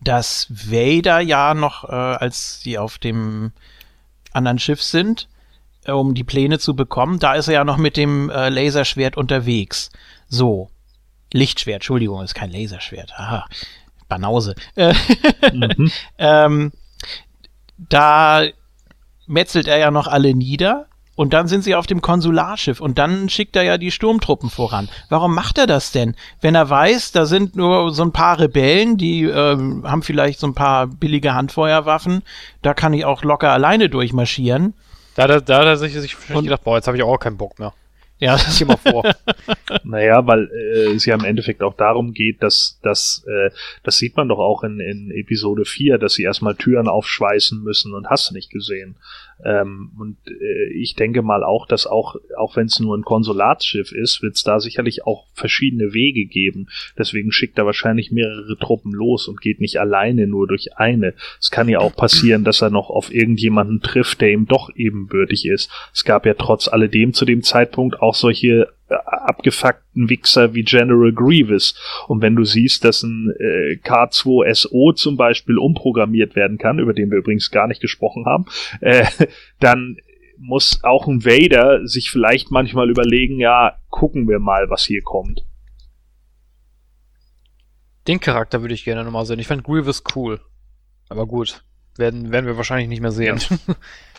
dass 0.00 0.46
Vader 0.48 1.20
ja 1.20 1.52
noch, 1.52 1.84
äh, 1.84 1.92
als 1.92 2.60
sie 2.62 2.78
auf 2.78 2.96
dem 2.96 3.52
anderen 4.36 4.58
Schiff 4.58 4.82
sind, 4.82 5.28
äh, 5.84 5.92
um 5.92 6.14
die 6.14 6.24
Pläne 6.24 6.58
zu 6.58 6.76
bekommen, 6.76 7.18
da 7.18 7.34
ist 7.34 7.48
er 7.48 7.54
ja 7.54 7.64
noch 7.64 7.76
mit 7.78 7.96
dem 7.96 8.30
äh, 8.30 8.48
Laserschwert 8.48 9.16
unterwegs. 9.16 9.90
So. 10.28 10.70
Lichtschwert, 11.32 11.76
Entschuldigung, 11.76 12.22
ist 12.22 12.34
kein 12.34 12.50
Laserschwert. 12.50 13.12
Aha. 13.16 13.46
Banause. 14.08 14.54
Mhm. 15.52 15.90
ähm, 16.18 16.72
da 17.78 18.44
metzelt 19.26 19.66
er 19.68 19.78
ja 19.78 19.90
noch 19.90 20.06
alle 20.06 20.34
nieder 20.34 20.86
und 21.16 21.32
dann 21.32 21.48
sind 21.48 21.64
sie 21.64 21.74
auf 21.74 21.86
dem 21.86 22.02
Konsularschiff 22.02 22.80
und 22.80 22.98
dann 22.98 23.28
schickt 23.28 23.56
er 23.56 23.64
ja 23.64 23.78
die 23.78 23.90
Sturmtruppen 23.90 24.50
voran. 24.50 24.88
Warum 25.08 25.34
macht 25.34 25.58
er 25.58 25.66
das 25.66 25.90
denn? 25.90 26.14
Wenn 26.40 26.54
er 26.54 26.70
weiß, 26.70 27.12
da 27.12 27.26
sind 27.26 27.56
nur 27.56 27.92
so 27.92 28.04
ein 28.04 28.12
paar 28.12 28.38
Rebellen, 28.38 28.96
die 28.98 29.24
ähm, 29.24 29.82
haben 29.84 30.02
vielleicht 30.02 30.38
so 30.38 30.46
ein 30.46 30.54
paar 30.54 30.86
billige 30.86 31.34
Handfeuerwaffen, 31.34 32.22
da 32.62 32.74
kann 32.74 32.92
ich 32.92 33.04
auch 33.04 33.24
locker 33.24 33.50
alleine 33.50 33.88
durchmarschieren. 33.88 34.74
Da 35.16 35.24
hat 35.24 35.30
er, 35.30 35.40
da 35.40 35.58
hat 35.60 35.66
er 35.66 35.76
sich, 35.78 35.94
wahrscheinlich 35.94 36.44
gedacht, 36.44 36.64
boah, 36.64 36.76
jetzt 36.76 36.86
habe 36.86 36.98
ich 36.98 37.02
auch 37.02 37.18
keinen 37.18 37.38
Bock 37.38 37.58
mehr. 37.58 37.72
Ja, 38.18 38.38
Zieh 38.38 38.64
mal 38.64 38.76
vor. 38.76 39.04
Naja, 39.84 40.26
weil 40.26 40.50
äh, 40.52 40.94
es 40.94 41.04
ja 41.04 41.14
im 41.14 41.24
Endeffekt 41.24 41.62
auch 41.62 41.74
darum 41.74 42.12
geht, 42.12 42.42
dass, 42.42 42.78
dass 42.82 43.24
äh, 43.26 43.50
das 43.82 43.98
sieht 43.98 44.16
man 44.16 44.28
doch 44.28 44.38
auch 44.38 44.62
in, 44.62 44.80
in 44.80 45.10
Episode 45.10 45.64
4, 45.64 45.98
dass 45.98 46.14
sie 46.14 46.22
erstmal 46.22 46.54
Türen 46.54 46.88
aufschweißen 46.88 47.62
müssen 47.62 47.94
und 47.94 48.08
hast 48.08 48.30
du 48.30 48.34
nicht 48.34 48.50
gesehen. 48.50 48.96
Ähm, 49.44 49.90
und 49.98 50.16
äh, 50.28 50.72
ich 50.72 50.94
denke 50.94 51.22
mal 51.22 51.44
auch, 51.44 51.66
dass 51.66 51.86
auch, 51.86 52.16
auch 52.38 52.56
wenn 52.56 52.66
es 52.66 52.80
nur 52.80 52.96
ein 52.96 53.02
Konsulatsschiff 53.02 53.92
ist, 53.92 54.22
wird 54.22 54.36
es 54.36 54.42
da 54.42 54.60
sicherlich 54.60 55.06
auch 55.06 55.26
verschiedene 55.34 55.92
Wege 55.92 56.24
geben. 56.24 56.68
Deswegen 56.98 57.32
schickt 57.32 57.58
er 57.58 57.66
wahrscheinlich 57.66 58.10
mehrere 58.10 58.56
Truppen 58.58 58.92
los 58.92 59.28
und 59.28 59.40
geht 59.40 59.60
nicht 59.60 59.78
alleine 59.78 60.26
nur 60.26 60.46
durch 60.46 60.76
eine. 60.76 61.14
Es 61.38 61.50
kann 61.50 61.68
ja 61.68 61.80
auch 61.80 61.94
passieren, 61.94 62.44
dass 62.44 62.62
er 62.62 62.70
noch 62.70 62.88
auf 62.88 63.12
irgendjemanden 63.12 63.80
trifft, 63.80 64.20
der 64.20 64.32
ihm 64.32 64.46
doch 64.46 64.70
ebenbürtig 64.74 65.46
ist. 65.46 65.70
Es 65.92 66.04
gab 66.04 66.24
ja 66.24 66.34
trotz 66.34 66.68
alledem 66.68 67.12
zu 67.12 67.24
dem 67.24 67.42
Zeitpunkt 67.42 68.00
auch 68.00 68.14
solche 68.14 68.68
abgefuckten 68.88 70.08
Wichser 70.08 70.54
wie 70.54 70.62
General 70.62 71.12
Grievous. 71.12 71.74
Und 72.08 72.22
wenn 72.22 72.36
du 72.36 72.44
siehst, 72.44 72.84
dass 72.84 73.02
ein 73.02 73.32
äh, 73.38 73.78
K2SO 73.84 74.94
zum 74.94 75.16
Beispiel 75.16 75.58
umprogrammiert 75.58 76.36
werden 76.36 76.58
kann, 76.58 76.78
über 76.78 76.92
den 76.92 77.10
wir 77.10 77.18
übrigens 77.18 77.50
gar 77.50 77.66
nicht 77.66 77.80
gesprochen 77.80 78.26
haben, 78.26 78.46
äh, 78.80 79.06
dann 79.60 79.96
muss 80.38 80.80
auch 80.82 81.06
ein 81.06 81.24
Vader 81.24 81.86
sich 81.86 82.10
vielleicht 82.10 82.50
manchmal 82.50 82.90
überlegen, 82.90 83.40
ja, 83.40 83.78
gucken 83.88 84.28
wir 84.28 84.38
mal, 84.38 84.68
was 84.68 84.84
hier 84.84 85.02
kommt. 85.02 85.44
Den 88.06 88.20
Charakter 88.20 88.60
würde 88.60 88.74
ich 88.74 88.84
gerne 88.84 89.02
nochmal 89.02 89.26
sehen. 89.26 89.38
Ich 89.38 89.48
fand 89.48 89.64
Grievous 89.64 90.04
cool. 90.14 90.40
Aber 91.08 91.26
gut. 91.26 91.64
Werden, 91.96 92.30
werden 92.30 92.46
wir 92.46 92.56
wahrscheinlich 92.56 92.88
nicht 92.88 93.00
mehr 93.00 93.10
sehen. 93.10 93.38
Ja, 93.38 93.74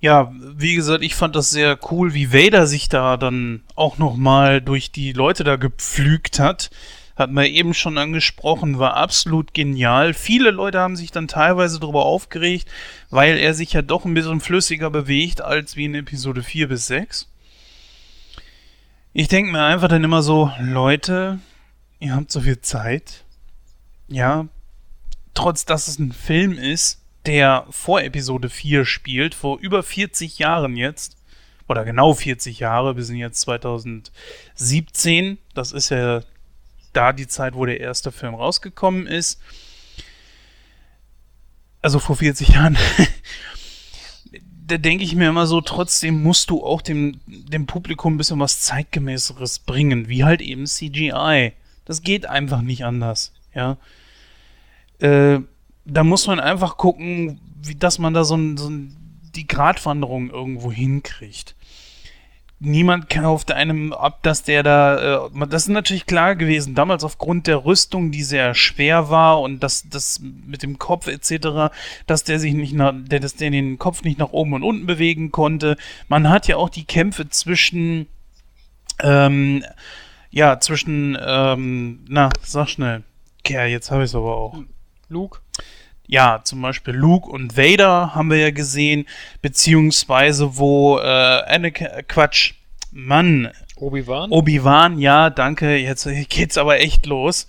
wie 0.00 0.74
gesagt, 0.74 1.02
ich 1.02 1.14
fand 1.14 1.34
das 1.34 1.50
sehr 1.50 1.78
cool, 1.90 2.14
wie 2.14 2.32
Vader 2.32 2.66
sich 2.66 2.88
da 2.88 3.16
dann 3.16 3.62
auch 3.74 3.98
noch 3.98 4.16
mal 4.16 4.60
durch 4.60 4.92
die 4.92 5.12
Leute 5.12 5.44
da 5.44 5.56
gepflügt 5.56 6.38
hat. 6.38 6.70
Hat 7.16 7.32
man 7.32 7.46
eben 7.46 7.74
schon 7.74 7.98
angesprochen, 7.98 8.78
war 8.78 8.94
absolut 8.94 9.52
genial. 9.52 10.14
Viele 10.14 10.52
Leute 10.52 10.78
haben 10.78 10.94
sich 10.94 11.10
dann 11.10 11.26
teilweise 11.26 11.80
darüber 11.80 12.04
aufgeregt, 12.04 12.68
weil 13.10 13.38
er 13.38 13.54
sich 13.54 13.72
ja 13.72 13.82
doch 13.82 14.04
ein 14.04 14.14
bisschen 14.14 14.40
flüssiger 14.40 14.88
bewegt 14.88 15.40
als 15.40 15.74
wie 15.74 15.86
in 15.86 15.96
Episode 15.96 16.44
4 16.44 16.68
bis 16.68 16.86
6. 16.86 17.28
Ich 19.14 19.26
denke 19.26 19.50
mir 19.50 19.64
einfach 19.64 19.88
dann 19.88 20.04
immer 20.04 20.22
so, 20.22 20.52
Leute, 20.60 21.40
ihr 21.98 22.14
habt 22.14 22.30
so 22.30 22.40
viel 22.40 22.60
Zeit. 22.60 23.24
Ja, 24.06 24.46
trotz 25.34 25.64
dass 25.64 25.88
es 25.88 25.98
ein 25.98 26.12
Film 26.12 26.52
ist, 26.52 27.00
der 27.28 27.66
vor 27.68 28.02
Episode 28.02 28.48
4 28.48 28.86
spielt, 28.86 29.34
vor 29.34 29.58
über 29.60 29.82
40 29.82 30.38
Jahren 30.38 30.78
jetzt, 30.78 31.18
oder 31.68 31.84
genau 31.84 32.14
40 32.14 32.58
Jahre, 32.60 32.96
wir 32.96 33.04
sind 33.04 33.16
jetzt 33.16 33.40
2017, 33.42 35.36
das 35.54 35.72
ist 35.72 35.90
ja 35.90 36.22
da 36.94 37.12
die 37.12 37.26
Zeit, 37.26 37.54
wo 37.54 37.66
der 37.66 37.80
erste 37.80 38.10
Film 38.12 38.34
rausgekommen 38.34 39.06
ist. 39.06 39.38
Also 41.82 41.98
vor 41.98 42.16
40 42.16 42.48
Jahren. 42.48 42.78
da 44.66 44.78
denke 44.78 45.04
ich 45.04 45.14
mir 45.14 45.28
immer 45.28 45.46
so, 45.46 45.60
trotzdem 45.60 46.22
musst 46.22 46.48
du 46.48 46.64
auch 46.64 46.80
dem, 46.80 47.20
dem 47.26 47.66
Publikum 47.66 48.14
ein 48.14 48.16
bisschen 48.16 48.40
was 48.40 48.62
zeitgemäßeres 48.62 49.58
bringen, 49.58 50.08
wie 50.08 50.24
halt 50.24 50.40
eben 50.40 50.64
CGI. 50.64 51.52
Das 51.84 52.00
geht 52.00 52.24
einfach 52.24 52.62
nicht 52.62 52.86
anders, 52.86 53.34
ja. 53.54 53.76
Äh, 54.98 55.40
da 55.88 56.04
muss 56.04 56.26
man 56.26 56.38
einfach 56.38 56.76
gucken, 56.76 57.40
wie, 57.62 57.74
dass 57.74 57.98
man 57.98 58.14
da 58.14 58.24
so, 58.24 58.36
ein, 58.36 58.56
so 58.56 58.68
ein, 58.68 58.96
die 59.34 59.46
Gratwanderung 59.46 60.30
irgendwo 60.30 60.70
hinkriegt. 60.70 61.54
Niemand 62.60 63.08
kauft 63.08 63.52
einem 63.52 63.92
ab, 63.92 64.22
dass 64.24 64.42
der 64.42 64.64
da, 64.64 65.26
äh, 65.26 65.46
das 65.48 65.62
ist 65.62 65.68
natürlich 65.68 66.06
klar 66.06 66.34
gewesen, 66.34 66.74
damals 66.74 67.04
aufgrund 67.04 67.46
der 67.46 67.64
Rüstung, 67.64 68.10
die 68.10 68.24
sehr 68.24 68.54
schwer 68.54 69.10
war 69.10 69.40
und 69.40 69.60
das, 69.60 69.88
das 69.88 70.20
mit 70.20 70.64
dem 70.64 70.78
Kopf 70.78 71.06
etc., 71.06 71.72
dass 72.06 72.24
der 72.24 72.40
sich 72.40 72.54
nicht 72.54 72.74
nach, 72.74 72.92
der, 72.94 73.20
dass 73.20 73.36
der 73.36 73.50
den 73.50 73.78
Kopf 73.78 74.02
nicht 74.02 74.18
nach 74.18 74.32
oben 74.32 74.54
und 74.54 74.64
unten 74.64 74.86
bewegen 74.86 75.30
konnte. 75.30 75.76
Man 76.08 76.28
hat 76.28 76.48
ja 76.48 76.56
auch 76.56 76.68
die 76.68 76.84
Kämpfe 76.84 77.28
zwischen, 77.28 78.08
ähm, 79.00 79.64
ja, 80.30 80.58
zwischen, 80.58 81.16
ähm, 81.20 82.00
na, 82.08 82.30
sag 82.42 82.68
schnell. 82.68 83.04
Ja, 83.46 83.64
jetzt 83.64 83.92
habe 83.92 84.02
ich 84.02 84.10
es 84.10 84.14
aber 84.16 84.36
auch. 84.36 84.58
Luke? 85.08 85.38
Ja, 86.10 86.40
zum 86.42 86.62
Beispiel 86.62 86.94
Luke 86.94 87.28
und 87.28 87.58
Vader 87.58 88.14
haben 88.14 88.30
wir 88.30 88.38
ja 88.38 88.50
gesehen, 88.50 89.06
beziehungsweise 89.42 90.56
wo 90.56 90.98
äh, 90.98 91.02
Anakin, 91.02 91.86
äh, 91.86 92.02
Quatsch, 92.02 92.54
Mann, 92.90 93.50
Obi-Wan? 93.76 94.30
Obi-Wan, 94.30 94.98
ja, 94.98 95.28
danke, 95.28 95.76
jetzt 95.76 96.08
geht's 96.30 96.56
aber 96.56 96.80
echt 96.80 97.04
los. 97.04 97.46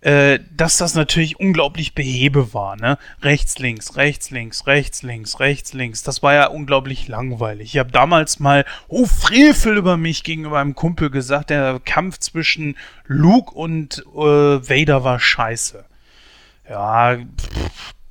Äh, 0.00 0.40
dass 0.54 0.76
das 0.76 0.94
natürlich 0.94 1.38
unglaublich 1.38 1.94
behebe 1.94 2.52
war, 2.52 2.76
ne? 2.76 2.98
Rechts, 3.22 3.58
links, 3.60 3.96
rechts, 3.96 4.30
links, 4.30 4.66
rechts, 4.66 5.02
links, 5.02 5.38
rechts, 5.38 5.72
links. 5.72 6.02
Das 6.02 6.20
war 6.22 6.34
ja 6.34 6.46
unglaublich 6.48 7.06
langweilig. 7.06 7.74
Ich 7.74 7.78
habe 7.78 7.92
damals 7.92 8.40
mal, 8.40 8.66
oh, 8.88 9.06
Frevel 9.06 9.78
über 9.78 9.96
mich 9.96 10.24
gegenüber 10.24 10.58
einem 10.58 10.74
Kumpel 10.74 11.08
gesagt, 11.10 11.48
der 11.48 11.80
Kampf 11.82 12.18
zwischen 12.18 12.76
Luke 13.06 13.54
und 13.54 14.04
äh, 14.14 14.18
Vader 14.18 15.04
war 15.04 15.20
scheiße. 15.20 15.86
Ja, 16.68 17.18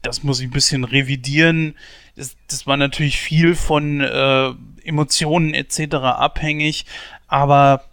das 0.01 0.23
muss 0.23 0.39
ich 0.39 0.47
ein 0.47 0.51
bisschen 0.51 0.83
revidieren. 0.83 1.75
Das, 2.15 2.35
das 2.47 2.67
war 2.67 2.77
natürlich 2.77 3.17
viel 3.19 3.55
von 3.55 4.01
äh, 4.01 4.53
Emotionen 4.83 5.53
etc. 5.53 5.95
abhängig, 5.95 6.85
aber 7.27 7.85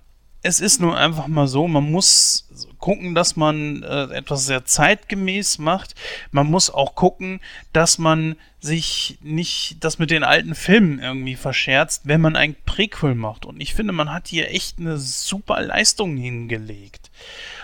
es 0.42 0.60
ist 0.60 0.80
nun 0.80 0.94
einfach 0.94 1.26
mal 1.26 1.46
so, 1.46 1.68
man 1.68 1.90
muss 1.90 2.48
gucken, 2.78 3.14
dass 3.14 3.36
man 3.36 3.82
äh, 3.82 4.04
etwas 4.14 4.46
sehr 4.46 4.64
zeitgemäß 4.64 5.58
macht. 5.58 5.94
Man 6.30 6.46
muss 6.46 6.70
auch 6.70 6.94
gucken, 6.94 7.40
dass 7.72 7.98
man 7.98 8.36
sich 8.58 9.18
nicht 9.20 9.84
das 9.84 9.98
mit 9.98 10.10
den 10.10 10.24
alten 10.24 10.54
Filmen 10.54 10.98
irgendwie 10.98 11.36
verscherzt, 11.36 12.02
wenn 12.04 12.22
man 12.22 12.36
ein 12.36 12.56
Prequel 12.64 13.14
macht. 13.14 13.44
Und 13.44 13.60
ich 13.60 13.74
finde, 13.74 13.92
man 13.92 14.12
hat 14.12 14.28
hier 14.28 14.50
echt 14.50 14.78
eine 14.78 14.98
super 14.98 15.60
Leistung 15.60 16.16
hingelegt. 16.16 17.10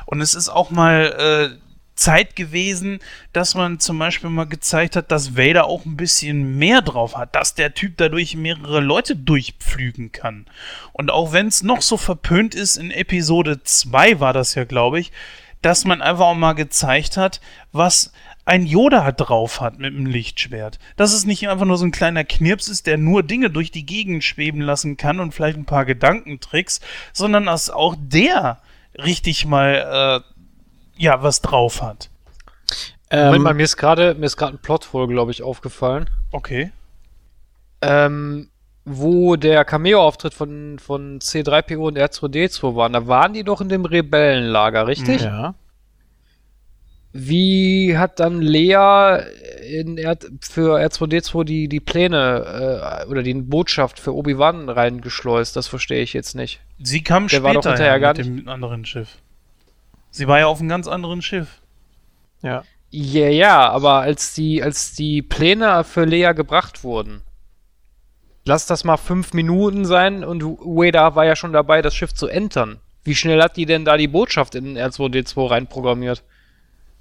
Und 0.05 0.21
es 0.21 0.35
ist 0.35 0.51
auch 0.51 0.71
mal 0.71 1.57
äh, 1.59 1.66
Zeit 1.97 2.37
gewesen, 2.37 3.01
dass 3.33 3.55
man 3.55 3.81
zum 3.81 3.99
Beispiel 3.99 4.31
mal 4.31 4.45
gezeigt 4.45 4.97
hat, 4.97 5.11
dass 5.11 5.37
Vader 5.37 5.67
auch 5.67 5.85
ein 5.85 5.97
bisschen 5.97 6.59
mehr 6.59 6.83
drauf 6.83 7.17
hat, 7.17 7.35
dass 7.35 7.55
der 7.55 7.75
Typ 7.75 7.95
dadurch 7.97 8.37
mehrere 8.37 8.81
Leute 8.81 9.17
durchpflügen 9.17 10.13
kann. 10.13 10.47
Und 10.93 11.11
auch 11.11 11.33
wenn 11.33 11.49
es 11.49 11.63
noch 11.63 11.83
so 11.83 11.97
verpönt 11.97 12.55
ist, 12.55 12.77
in 12.77 12.91
Episode 12.91 13.63
2 13.63 14.21
war 14.21 14.33
das 14.33 14.55
ja, 14.55 14.65
glaube 14.65 15.01
ich, 15.01 15.11
dass 15.63 15.85
man 15.85 16.03
einfach 16.03 16.27
auch 16.27 16.35
mal 16.35 16.53
gezeigt 16.53 17.17
hat, 17.17 17.41
was 17.73 18.13
ein 18.45 18.65
Yoda 18.65 19.11
drauf 19.11 19.61
hat 19.61 19.79
mit 19.79 19.93
dem 19.93 20.07
Lichtschwert. 20.07 20.79
Dass 20.97 21.13
es 21.13 21.25
nicht 21.25 21.49
einfach 21.49 21.67
nur 21.67 21.79
so 21.79 21.85
ein 21.85 21.91
kleiner 21.91 22.25
Knirps 22.25 22.69
ist, 22.69 22.87
der 22.87 22.97
nur 22.97 23.25
Dinge 23.25 23.51
durch 23.51 23.73
die 23.73 23.85
Gegend 23.85 24.23
schweben 24.23 24.61
lassen 24.61 24.97
kann 24.97 25.19
und 25.19 25.33
vielleicht 25.33 25.59
ein 25.59 25.65
paar 25.65 25.85
Gedankentricks, 25.85 26.81
sondern 27.13 27.47
dass 27.47 27.71
auch 27.71 27.97
der 27.99 28.61
richtig 28.97 29.47
mal 29.47 30.23
äh, 30.25 30.36
ja, 30.97 31.23
was 31.23 31.41
drauf 31.41 31.83
hat. 31.83 32.11
Moment 33.11 33.45
mal, 33.45 33.51
Ähm, 33.51 33.57
mir 33.59 33.63
ist 33.63 33.77
gerade 33.77 34.15
mir 34.15 34.27
ist 34.27 34.37
gerade 34.37 34.57
ein 34.57 34.59
Plothole, 34.59 35.07
glaube 35.07 35.31
ich, 35.31 35.43
aufgefallen. 35.43 36.11
Okay. 36.33 36.73
Ähm, 37.83 38.49
wo 38.85 39.37
der 39.37 39.65
Cameo-Auftritt 39.65 40.33
von, 40.33 40.79
von 40.79 41.19
C3PO 41.19 41.89
und 41.89 41.99
R2D2 41.99 42.77
waren, 42.77 42.93
da 42.93 43.07
waren 43.07 43.33
die 43.33 43.43
doch 43.43 43.61
in 43.61 43.69
dem 43.69 43.85
Rebellenlager, 43.85 44.87
richtig? 44.87 45.23
ja. 45.23 45.55
Wie 47.19 47.97
hat 47.97 48.21
dann 48.21 48.43
Lea 48.43 49.23
in 49.67 49.97
R 49.97 50.19
für 50.41 50.79
R2D2 50.79 51.45
die, 51.45 51.67
die 51.67 51.81
Pläne 51.81 53.03
äh, 53.07 53.11
oder 53.11 53.23
die 53.23 53.33
Botschaft 53.35 53.99
für 53.99 54.15
Obi-Wan 54.15 54.69
reingeschleust? 54.69 55.57
Das 55.57 55.67
verstehe 55.67 56.03
ich 56.03 56.13
jetzt 56.13 56.35
nicht. 56.35 56.61
Sie 56.79 57.03
kam 57.03 57.29
Der 57.29 57.43
war 57.43 57.53
später 57.53 57.63
doch 57.63 57.71
hinterher 57.71 57.93
ja, 57.93 57.99
gar 57.99 58.15
mit 58.15 58.27
dem 58.27 58.49
anderen 58.49 58.85
Schiff. 58.85 59.17
Sie 60.17 60.27
war 60.29 60.39
ja 60.39 60.47
auf 60.47 60.61
einem 60.61 60.69
ganz 60.69 60.87
anderen 60.89 61.23
Schiff. 61.23 61.61
Ja. 62.43 62.65
Ja, 62.91 63.29
ja, 63.29 63.69
aber 63.69 64.01
als 64.01 64.33
die, 64.35 64.63
als 64.63 64.95
die 64.95 65.21
Pläne 65.23 65.85
für 65.85 66.05
Lea 66.05 66.33
gebracht 66.35 66.85
wurden, 66.85 67.21
lass 68.45 68.67
das 68.67 68.85
mal 68.85 68.97
fünf 68.97 69.33
Minuten 69.35 69.85
sein 69.85 70.25
und 70.25 70.43
Wada 70.43 71.15
war 71.15 71.25
ja 71.27 71.37
schon 71.37 71.53
dabei, 71.53 71.83
das 71.83 71.95
Schiff 71.95 72.15
zu 72.15 72.29
entern. 72.29 72.79
Wie 73.05 73.15
schnell 73.15 73.43
hat 73.43 73.57
die 73.57 73.67
denn 73.67 73.85
da 73.85 73.97
die 73.97 74.09
Botschaft 74.09 74.55
in 74.55 74.77
R2D2 74.79 75.51
reinprogrammiert? 75.51 76.23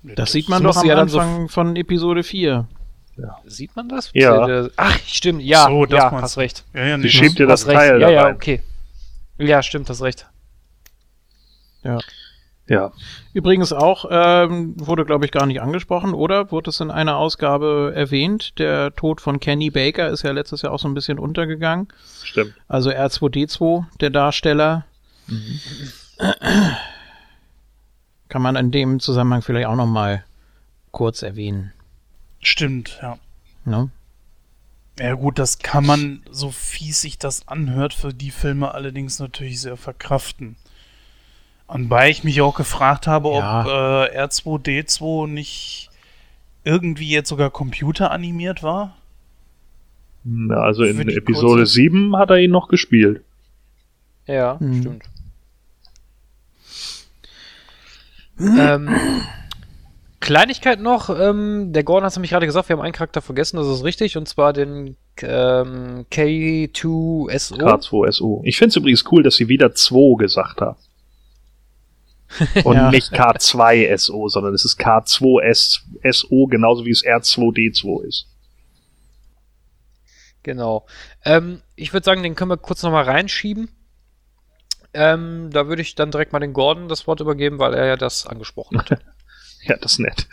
Das 0.03 0.32
sieht 0.34 0.50
man 0.50 0.61
doch 0.64 0.76
am 0.77 0.85
ja 0.85 0.95
dann 0.95 1.08
so- 1.10 1.19
Anfang 1.19 1.50
von 1.50 1.76
Episode 1.76 2.24
4. 2.24 2.68
Sieht 3.45 3.76
man 3.77 3.88
das? 3.88 4.10
Ja. 4.14 4.68
Ach, 4.76 5.00
stimmt, 5.06 5.42
ja, 5.42 5.68
So, 5.68 5.85
das 5.85 5.98
ja, 5.98 6.11
hast 6.11 6.35
du. 6.35 6.40
recht. 6.42 6.66
Ja, 6.74 6.85
ja, 6.85 6.98
Die 6.98 7.03
nee, 7.03 7.10
schiebt 7.10 7.40
dir 7.40 7.48
das 7.48 7.61
Hast 7.61 7.68
recht. 7.69 7.77
Teil 7.80 8.02
Ja, 8.02 8.08
da 8.08 8.14
ja, 8.14 8.24
rein. 8.24 8.35
okay. 8.35 8.61
Ja, 9.38 9.64
stimmt, 9.64 9.90
hast 9.90 10.02
recht. 10.02 10.27
Ja. 11.84 12.00
Übrigens 13.34 13.74
auch, 13.74 14.06
ähm, 14.10 14.74
wurde 14.77 15.06
glaube 15.06 15.26
ich 15.26 15.32
gar 15.32 15.45
nicht 15.45 15.61
angesprochen, 15.61 16.14
oder? 16.14 16.52
Wurde 16.52 16.72
es 16.72 16.80
in 16.80 16.90
einer 16.90 17.18
Ausgabe 17.18 17.94
erwähnt? 17.95 18.58
Der 18.58 18.94
Tod 18.95 19.22
von 19.22 19.40
Kenny 19.40 19.69
Baker 19.69 20.10
ist 20.10 20.24
ja 20.24 20.32
letztes 20.32 20.64
Jahr 20.64 20.74
auch 20.74 20.80
so 20.80 20.88
ein 20.88 20.95
bisschen 20.95 21.19
untergegangen. 21.19 21.88
Stimmt. 22.24 22.56
Also 22.68 22.90
R2D2, 22.90 23.85
der 24.00 24.10
Darsteller. 24.10 24.85
Kann 28.30 28.42
man 28.42 28.56
in 28.56 28.72
dem 28.72 29.00
Zusammenhang 29.00 29.42
vielleicht 29.42 29.68
auch 29.68 29.76
noch 29.76 29.85
mal 29.85 30.24
kurz 30.92 31.22
erwähnen. 31.22 31.74
Stimmt, 32.42 33.00
ja. 33.02 33.18
Ne? 33.66 33.90
Ja 34.98 35.14
gut, 35.16 35.40
das 35.40 35.60
kann 35.60 35.85
man, 35.85 36.24
so 36.32 36.52
fies 36.52 37.02
sich 37.02 37.18
das 37.18 37.48
anhört, 37.48 37.94
für 37.94 38.14
die 38.14 38.32
Filme 38.32 38.74
allerdings 38.74 39.19
natürlich 39.19 39.60
sehr 39.60 39.77
verkraften. 39.77 40.56
Anbei 41.68 42.10
ich 42.10 42.24
mich 42.24 42.42
auch 42.42 42.56
gefragt 42.56 43.08
habe, 43.08 43.30
ob 43.30 43.40
Ja. 43.42 44.06
äh, 44.06 44.18
R2D2 44.24 45.27
nicht 45.27 45.90
irgendwie 46.64 47.10
jetzt 47.10 47.30
sogar 47.30 47.50
computeranimiert 47.50 48.61
war. 48.64 48.95
Na, 50.24 50.56
Also 50.58 50.84
in 50.84 51.00
Episode 51.10 51.58
kurze- 51.61 51.74
7 51.74 52.16
hat 52.18 52.30
er 52.32 52.38
ihn 52.38 52.52
noch 52.52 52.68
gespielt. 52.68 53.24
Ja, 54.27 54.58
Mhm. 54.60 54.80
stimmt. 54.82 55.03
ähm, 58.40 58.90
Kleinigkeit 60.19 60.80
noch, 60.82 61.10
ähm, 61.10 61.72
der 61.72 61.84
Gordon 61.84 62.03
hat 62.06 62.11
es 62.11 62.16
nämlich 62.18 62.32
gerade 62.32 62.45
gesagt, 62.48 62.68
wir 62.69 62.76
haben 62.76 62.84
einen 62.84 62.94
Charakter 62.94 63.22
vergessen, 63.22 63.58
das 63.58 63.68
ist 63.68 63.84
richtig, 63.84 64.18
und 64.18 64.27
zwar 64.27 64.53
den 64.53 64.98
ähm, 65.22 66.06
K2SO. 66.11 67.58
K2SO. 67.58 68.42
Ich 68.44 68.58
finde 68.58 68.69
es 68.69 68.76
übrigens 68.76 69.06
cool, 69.11 69.24
dass 69.24 69.35
sie 69.35 69.48
wieder 69.48 69.74
2 69.74 70.18
gesagt 70.18 70.61
haben. 70.61 70.77
Und 72.64 72.76
Ja. 72.76 72.92
nicht 72.92 73.14
K2SO, 73.14 74.30
sondern 74.30 74.54
es 74.54 74.66
ist 74.66 74.80
K2SO, 74.80 76.50
genauso 76.50 76.86
wie 76.86 76.92
es 76.92 77.04
R2D2 77.04 78.06
ist. 78.08 78.28
Genau. 80.44 80.86
Ähm, 81.24 81.62
ich 81.76 81.92
würde 81.94 82.06
sagen, 82.06 82.22
den 82.24 82.36
können 82.36 82.52
wir 82.52 82.58
kurz 82.58 82.84
nochmal 82.84 83.06
reinschieben. 83.06 83.70
Ähm, 84.94 85.50
da 85.52 85.68
würde 85.68 85.82
ich 85.82 85.96
dann 85.96 86.12
direkt 86.12 86.34
mal 86.34 86.40
den 86.40 86.54
Gordon 86.54 86.88
das 86.88 87.08
Wort 87.08 87.20
übergeben, 87.20 87.60
weil 87.60 87.74
er 87.74 87.86
ja 87.86 87.98
das 87.98 88.28
angesprochen 88.28 88.78
hat. 88.78 88.90
Ja, 89.68 89.78
das 89.78 89.94
ist 89.94 90.00
nett. 90.00 90.28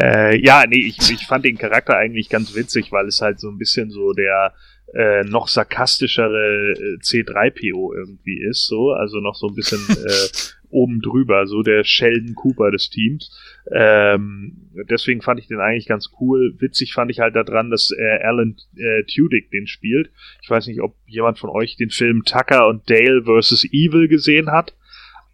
Äh, 0.00 0.42
ja, 0.42 0.64
nee, 0.66 0.78
ich, 0.78 0.98
ich 1.10 1.26
fand 1.26 1.44
den 1.44 1.58
Charakter 1.58 1.94
eigentlich 1.94 2.30
ganz 2.30 2.54
witzig, 2.54 2.90
weil 2.90 3.06
es 3.06 3.20
halt 3.20 3.38
so 3.38 3.50
ein 3.50 3.58
bisschen 3.58 3.90
so 3.90 4.14
der 4.14 4.54
äh, 4.94 5.24
noch 5.24 5.48
sarkastischere 5.48 6.72
äh, 6.72 6.96
C3PO 7.02 7.94
irgendwie 7.94 8.40
ist, 8.48 8.66
so, 8.66 8.92
also 8.92 9.18
noch 9.18 9.34
so 9.34 9.48
ein 9.48 9.54
bisschen 9.54 9.80
äh, 9.90 10.28
oben 10.70 11.00
drüber, 11.00 11.46
so 11.46 11.62
der 11.62 11.84
Sheldon 11.84 12.34
Cooper 12.34 12.70
des 12.70 12.90
Teams. 12.90 13.30
Ähm, 13.72 14.70
deswegen 14.88 15.22
fand 15.22 15.40
ich 15.40 15.48
den 15.48 15.60
eigentlich 15.60 15.86
ganz 15.86 16.10
cool. 16.20 16.54
Witzig 16.58 16.92
fand 16.92 17.10
ich 17.10 17.20
halt 17.20 17.36
daran, 17.36 17.70
dass 17.70 17.90
äh, 17.90 18.22
Alan 18.22 18.56
äh, 18.76 19.04
Tudyk 19.04 19.50
den 19.50 19.66
spielt. 19.66 20.10
Ich 20.42 20.50
weiß 20.50 20.66
nicht, 20.66 20.80
ob 20.80 20.94
jemand 21.06 21.38
von 21.38 21.50
euch 21.50 21.76
den 21.76 21.90
Film 21.90 22.22
Tucker 22.24 22.68
und 22.68 22.88
Dale 22.88 23.22
vs. 23.24 23.64
Evil 23.72 24.08
gesehen 24.08 24.50
hat, 24.50 24.74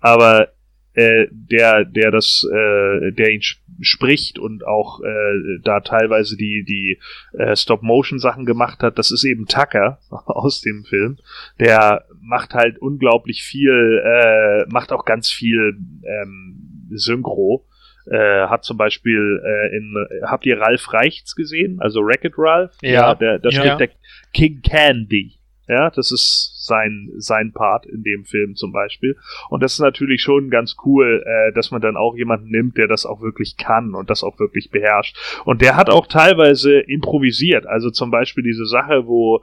aber 0.01 0.49
äh, 0.95 1.27
der, 1.31 1.85
der 1.85 2.11
das, 2.11 2.47
äh, 2.51 3.13
der 3.13 3.31
ihn 3.31 3.43
sp 3.43 3.64
spricht 3.81 4.39
und 4.39 4.67
auch 4.67 5.01
äh, 5.01 5.61
da 5.62 5.81
teilweise 5.81 6.36
die, 6.36 6.65
die 6.65 6.99
äh, 7.39 7.57
Stop-Motion-Sachen 7.57 8.44
gemacht 8.47 8.83
hat, 8.83 8.99
das 8.99 9.11
ist 9.11 9.25
eben 9.25 9.47
Tucker 9.47 9.99
aus 10.11 10.61
dem 10.61 10.85
Film. 10.85 11.19
Der 11.59 12.05
macht 12.20 12.55
halt 12.55 12.78
unglaublich 12.78 13.43
viel, 13.43 14.03
äh, 14.05 14.65
macht 14.73 14.93
auch 14.93 15.05
ganz 15.05 15.31
viel 15.31 15.77
ähm, 16.05 16.89
Synchro. 16.91 17.67
Äh, 18.07 18.49
hat 18.49 18.65
zum 18.65 18.77
Beispiel 18.77 19.41
äh, 19.43 19.77
in, 19.77 19.94
habt 20.27 20.44
ihr 20.44 20.61
Ralf 20.61 20.93
Reichts 20.93 21.35
gesehen? 21.35 21.78
Also 21.81 22.01
Wreck-It 22.01 22.35
Ralph? 22.36 22.73
Ja. 22.83 23.15
der, 23.15 23.39
da 23.39 23.49
Ja. 23.49 23.61
spielt 23.62 23.81
der 23.81 23.91
King 24.35 24.61
Candy. 24.61 25.39
Ja, 25.67 25.91
das 25.91 26.12
ist 26.12 26.52
sein, 26.65 27.10
sein 27.17 27.52
Part 27.52 27.86
in 27.86 28.02
dem 28.02 28.25
Film 28.25 28.55
zum 28.55 28.73
Beispiel. 28.73 29.17
Und 29.49 29.62
das 29.62 29.75
ist 29.75 29.81
natürlich 29.81 30.20
schon 30.20 30.51
ganz 30.51 30.76
cool, 30.84 31.25
äh, 31.25 31.52
dass 31.55 31.70
man 31.70 31.81
dann 31.81 31.97
auch 31.97 32.17
jemanden 32.17 32.51
nimmt, 32.51 32.76
der 32.76 32.86
das 32.86 33.07
auch 33.07 33.23
wirklich 33.23 33.57
kann 33.57 33.94
und 33.94 34.10
das 34.10 34.23
auch 34.23 34.39
wirklich 34.39 34.70
beherrscht. 34.70 35.17
Und 35.44 35.62
der 35.62 35.76
hat 35.76 35.89
auch 35.89 36.07
teilweise 36.07 36.81
improvisiert. 36.81 37.67
Also 37.67 37.91
zum 37.91 38.10
Beispiel 38.10 38.44
diese 38.44 38.67
Sache, 38.67 39.07
wo, 39.07 39.43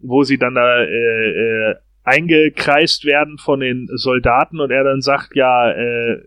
wo 0.00 0.22
sie 0.22 0.38
dann 0.38 0.54
da 0.54 0.82
äh, 0.82 0.90
äh, 0.90 1.74
eingekreist 2.04 3.06
werden 3.06 3.38
von 3.38 3.60
den 3.60 3.88
Soldaten 3.94 4.60
und 4.60 4.70
er 4.70 4.84
dann 4.84 5.00
sagt, 5.00 5.34
ja, 5.34 5.70
äh, 5.70 6.22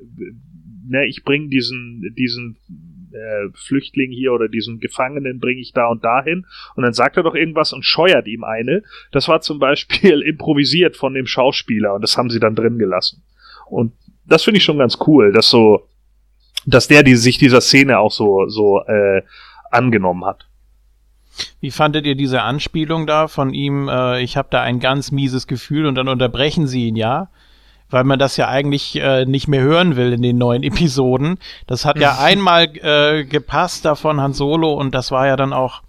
ne, 0.87 1.05
ich 1.05 1.23
bringe 1.23 1.49
diesen, 1.49 2.13
diesen 2.17 2.57
äh, 3.17 3.49
Flüchtling 3.53 4.11
hier 4.11 4.33
oder 4.33 4.47
diesen 4.47 4.79
Gefangenen 4.79 5.39
bringe 5.39 5.61
ich 5.61 5.73
da 5.73 5.87
und 5.87 6.03
dahin. 6.03 6.45
Und 6.75 6.83
dann 6.83 6.93
sagt 6.93 7.17
er 7.17 7.23
doch 7.23 7.35
irgendwas 7.35 7.73
und 7.73 7.83
scheuert 7.83 8.27
ihm 8.27 8.43
eine. 8.43 8.83
Das 9.11 9.27
war 9.27 9.41
zum 9.41 9.59
Beispiel 9.59 10.21
improvisiert 10.25 10.95
von 10.95 11.13
dem 11.13 11.27
Schauspieler 11.27 11.93
und 11.93 12.01
das 12.01 12.17
haben 12.17 12.29
sie 12.29 12.39
dann 12.39 12.55
drin 12.55 12.77
gelassen. 12.77 13.23
Und 13.69 13.93
das 14.25 14.43
finde 14.43 14.59
ich 14.59 14.63
schon 14.63 14.77
ganz 14.77 14.97
cool, 15.07 15.31
dass 15.31 15.49
so, 15.49 15.87
dass 16.65 16.87
der 16.87 17.03
die, 17.03 17.15
sich 17.15 17.37
dieser 17.37 17.61
Szene 17.61 17.99
auch 17.99 18.11
so, 18.11 18.47
so 18.47 18.81
äh, 18.85 19.21
angenommen 19.71 20.25
hat. 20.25 20.47
Wie 21.59 21.71
fandet 21.71 22.05
ihr 22.05 22.15
diese 22.15 22.41
Anspielung 22.41 23.07
da 23.07 23.27
von 23.27 23.53
ihm? 23.53 23.89
Äh, 23.89 24.21
ich 24.21 24.37
habe 24.37 24.47
da 24.51 24.61
ein 24.61 24.79
ganz 24.79 25.11
mieses 25.11 25.47
Gefühl 25.47 25.85
und 25.85 25.95
dann 25.95 26.07
unterbrechen 26.07 26.67
sie 26.67 26.87
ihn 26.87 26.95
ja, 26.95 27.29
weil 27.89 28.03
man 28.03 28.19
das 28.19 28.37
ja 28.37 28.47
eigentlich 28.47 28.95
äh, 28.95 29.25
nicht 29.25 29.47
mehr 29.47 29.61
hören 29.61 29.95
will 29.95 30.13
in 30.13 30.21
den 30.21 30.37
neuen 30.37 30.63
Episoden. 30.63 31.39
Das 31.67 31.85
hat 31.85 31.99
ja 31.99 32.17
einmal 32.19 32.65
äh, 32.77 33.25
gepasst 33.25 33.85
da 33.85 33.95
von 33.95 34.21
Han 34.21 34.33
Solo 34.33 34.73
und 34.73 34.93
das 34.93 35.11
war 35.11 35.27
ja 35.27 35.35
dann 35.35 35.53
auch, 35.53 35.81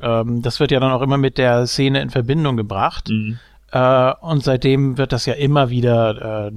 ähm, 0.00 0.42
das 0.42 0.60
wird 0.60 0.70
ja 0.70 0.80
dann 0.80 0.92
auch 0.92 1.02
immer 1.02 1.18
mit 1.18 1.38
der 1.38 1.66
Szene 1.66 2.00
in 2.00 2.10
Verbindung 2.10 2.56
gebracht. 2.56 3.08
Mhm. 3.10 3.38
Äh, 3.70 4.12
und 4.20 4.42
seitdem 4.42 4.98
wird 4.98 5.12
das 5.12 5.26
ja 5.26 5.34
immer 5.34 5.70
wieder 5.70 6.48
äh, 6.48 6.52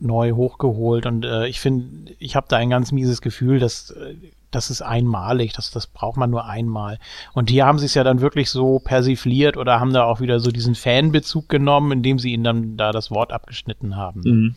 neu 0.00 0.32
hochgeholt. 0.32 1.06
Und 1.06 1.24
äh, 1.24 1.46
ich 1.46 1.60
finde, 1.60 2.12
ich 2.18 2.36
habe 2.36 2.46
da 2.48 2.56
ein 2.56 2.70
ganz 2.70 2.92
mieses 2.92 3.20
Gefühl, 3.20 3.58
dass 3.58 3.90
äh, 3.90 4.14
das 4.54 4.70
ist 4.70 4.82
einmalig, 4.82 5.52
das, 5.52 5.70
das 5.70 5.86
braucht 5.86 6.16
man 6.16 6.30
nur 6.30 6.46
einmal. 6.46 6.98
Und 7.32 7.50
hier 7.50 7.66
haben 7.66 7.78
sie 7.78 7.86
es 7.86 7.94
ja 7.94 8.04
dann 8.04 8.20
wirklich 8.20 8.50
so 8.50 8.78
persifliert 8.78 9.56
oder 9.56 9.80
haben 9.80 9.92
da 9.92 10.04
auch 10.04 10.20
wieder 10.20 10.40
so 10.40 10.50
diesen 10.50 10.74
Fanbezug 10.74 11.48
genommen, 11.48 11.92
indem 11.92 12.18
sie 12.18 12.32
ihnen 12.32 12.44
dann 12.44 12.76
da 12.76 12.92
das 12.92 13.10
Wort 13.10 13.32
abgeschnitten 13.32 13.96
haben. 13.96 14.20
Mhm. 14.20 14.54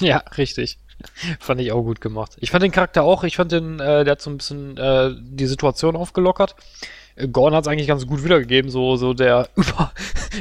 ja, 0.00 0.18
richtig. 0.36 0.78
fand 1.40 1.60
ich 1.60 1.72
auch 1.72 1.82
gut 1.82 2.00
gemacht. 2.00 2.36
Ich 2.40 2.50
fand 2.50 2.62
den 2.62 2.72
Charakter 2.72 3.02
auch, 3.02 3.24
ich 3.24 3.36
fand 3.36 3.52
den, 3.52 3.80
äh, 3.80 4.04
der 4.04 4.12
hat 4.12 4.22
so 4.22 4.30
ein 4.30 4.38
bisschen 4.38 4.76
äh, 4.76 5.10
die 5.18 5.46
Situation 5.46 5.96
aufgelockert. 5.96 6.54
Äh, 7.16 7.28
Gorn 7.28 7.54
hat 7.54 7.64
es 7.64 7.68
eigentlich 7.68 7.88
ganz 7.88 8.06
gut 8.06 8.24
wiedergegeben, 8.24 8.70
so, 8.70 8.96
so 8.96 9.14
der 9.14 9.48
über 9.56 9.92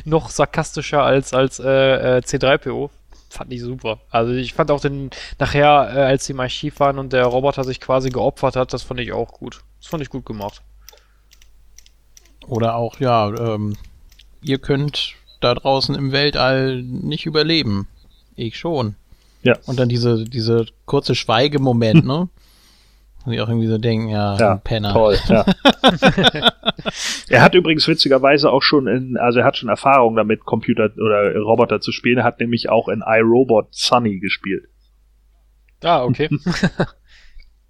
noch 0.06 0.30
sarkastischer 0.30 1.04
als, 1.04 1.34
als 1.34 1.60
äh, 1.60 2.18
äh, 2.18 2.22
C3PO. 2.22 2.90
Fand 3.34 3.52
ich 3.52 3.62
super. 3.62 4.00
Also 4.12 4.32
ich 4.32 4.54
fand 4.54 4.70
auch 4.70 4.80
den 4.80 5.10
nachher, 5.40 5.92
äh, 5.96 6.02
als 6.02 6.26
sie 6.26 6.34
im 6.34 6.40
Archiv 6.40 6.80
waren 6.80 7.00
und 7.00 7.14
der 7.14 7.26
Roboter 7.26 7.64
sich 7.64 7.82
quasi 7.82 8.12
geopfert 8.12 8.56
hat, 8.56 8.74
das 8.74 8.84
fand 8.84 9.00
ich 9.00 9.12
auch 9.12 9.32
gut. 9.32 9.64
Das 9.80 9.88
fand 9.90 10.04
ich 10.04 10.10
gut 10.12 10.24
gemacht. 10.24 10.62
Oder 12.46 12.76
auch, 12.76 13.00
ja, 13.00 13.30
ähm, 13.30 13.76
ihr 14.44 14.60
könnt 14.60 15.16
da 15.40 15.56
draußen 15.56 15.96
im 15.96 16.12
Weltall 16.12 16.84
nicht 16.84 17.26
überleben. 17.26 17.88
Ich 18.36 18.60
schon. 18.60 18.94
Ja. 19.42 19.58
Und 19.66 19.80
dann 19.80 19.90
diese, 19.90 20.26
diese 20.26 20.68
kurze 20.86 21.16
Schweigemoment, 21.16 22.06
ne? 22.06 22.30
Wo 23.26 23.32
ich 23.32 23.40
auch 23.40 23.48
irgendwie 23.48 23.68
so 23.68 23.78
denken, 23.78 24.10
ja, 24.10 24.38
Ja, 24.38 24.52
ein 24.54 24.62
Penner. 24.62 24.92
Toll, 24.92 25.18
ja. 25.28 25.46
er 27.30 27.42
hat 27.42 27.56
übrigens 27.56 27.88
witzigerweise 27.88 28.50
auch 28.50 28.62
schon 28.62 28.88
in, 28.88 29.18
also 29.18 29.40
er 29.40 29.46
hat 29.46 29.58
schon 29.58 29.70
Erfahrung 29.70 30.16
damit, 30.16 30.44
Computer 30.46 30.90
oder 30.98 31.36
Roboter 31.38 31.80
zu 31.80 31.92
spielen. 31.92 32.18
Er 32.18 32.24
hat 32.26 32.40
nämlich 32.40 32.70
auch 32.70 32.90
in 32.90 33.02
iRobot 33.06 33.68
Sunny 33.72 34.20
gespielt. 34.20 34.66
Ah, 35.84 36.04
okay. 36.04 36.30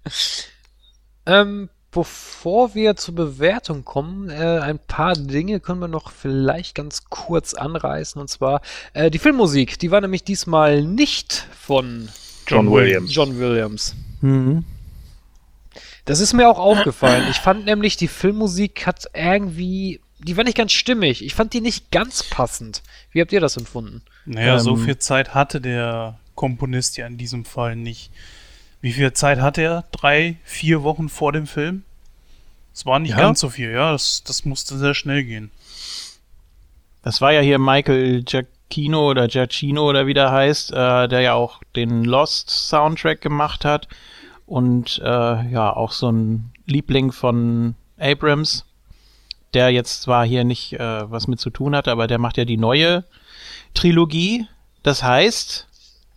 ähm, 1.26 1.68
bevor 1.90 2.74
wir 2.74 2.96
zur 2.96 3.14
Bewertung 3.14 3.84
kommen, 3.84 4.28
äh, 4.28 4.58
ein 4.58 4.80
paar 4.80 5.14
Dinge 5.14 5.60
können 5.60 5.80
wir 5.80 5.88
noch 5.88 6.10
vielleicht 6.10 6.74
ganz 6.74 7.04
kurz 7.04 7.54
anreißen. 7.54 8.20
Und 8.20 8.28
zwar 8.28 8.60
äh, 8.92 9.10
die 9.10 9.18
Filmmusik. 9.18 9.78
Die 9.78 9.90
war 9.90 10.00
nämlich 10.00 10.24
diesmal 10.24 10.82
nicht 10.82 11.46
von 11.56 12.08
John 12.46 12.70
Williams. 12.70 13.14
John 13.14 13.38
Williams. 13.38 13.94
Mhm. 14.20 14.64
Das 16.04 16.20
ist 16.20 16.32
mir 16.34 16.48
auch 16.48 16.58
aufgefallen. 16.58 17.24
Ich 17.30 17.38
fand 17.38 17.64
nämlich, 17.64 17.96
die 17.96 18.08
Filmmusik 18.08 18.86
hat 18.86 19.06
irgendwie. 19.14 20.00
Die 20.18 20.36
war 20.36 20.44
nicht 20.44 20.56
ganz 20.56 20.72
stimmig. 20.72 21.24
Ich 21.24 21.34
fand 21.34 21.52
die 21.52 21.60
nicht 21.60 21.90
ganz 21.90 22.22
passend. 22.22 22.82
Wie 23.12 23.20
habt 23.20 23.32
ihr 23.32 23.40
das 23.40 23.56
empfunden? 23.56 24.02
Naja, 24.24 24.58
so 24.58 24.72
Ähm. 24.76 24.84
viel 24.84 24.98
Zeit 24.98 25.34
hatte 25.34 25.60
der 25.60 26.18
Komponist 26.34 26.96
ja 26.96 27.06
in 27.06 27.18
diesem 27.18 27.44
Fall 27.44 27.76
nicht. 27.76 28.10
Wie 28.80 28.92
viel 28.92 29.12
Zeit 29.12 29.40
hatte 29.40 29.62
er? 29.62 29.84
Drei, 29.92 30.36
vier 30.44 30.82
Wochen 30.82 31.08
vor 31.08 31.32
dem 31.32 31.46
Film? 31.46 31.84
Es 32.74 32.84
war 32.86 32.98
nicht 32.98 33.12
Ja. 33.12 33.18
ganz 33.18 33.40
so 33.40 33.48
viel, 33.50 33.70
ja. 33.72 33.92
Das, 33.92 34.22
das 34.24 34.44
musste 34.44 34.76
sehr 34.78 34.94
schnell 34.94 35.24
gehen. 35.24 35.50
Das 37.02 37.20
war 37.20 37.32
ja 37.32 37.40
hier 37.40 37.58
Michael 37.58 38.22
Giacchino 38.22 39.10
oder 39.10 39.28
Giacchino 39.28 39.88
oder 39.88 40.06
wie 40.06 40.14
der 40.14 40.30
heißt, 40.32 40.72
äh, 40.72 41.08
der 41.08 41.20
ja 41.20 41.34
auch 41.34 41.60
den 41.76 42.04
Lost 42.04 42.50
Soundtrack 42.50 43.20
gemacht 43.20 43.64
hat 43.64 43.88
und 44.46 45.00
äh, 45.04 45.50
ja 45.50 45.74
auch 45.74 45.92
so 45.92 46.10
ein 46.10 46.52
Liebling 46.66 47.12
von 47.12 47.74
Abrams, 47.98 48.64
der 49.52 49.70
jetzt 49.70 50.02
zwar 50.02 50.26
hier 50.26 50.44
nicht 50.44 50.74
äh, 50.74 51.10
was 51.10 51.28
mit 51.28 51.40
zu 51.40 51.50
tun 51.50 51.76
hatte, 51.76 51.92
aber 51.92 52.06
der 52.06 52.18
macht 52.18 52.36
ja 52.36 52.44
die 52.44 52.56
neue 52.56 53.04
Trilogie. 53.74 54.46
Das 54.82 55.02
heißt, 55.02 55.68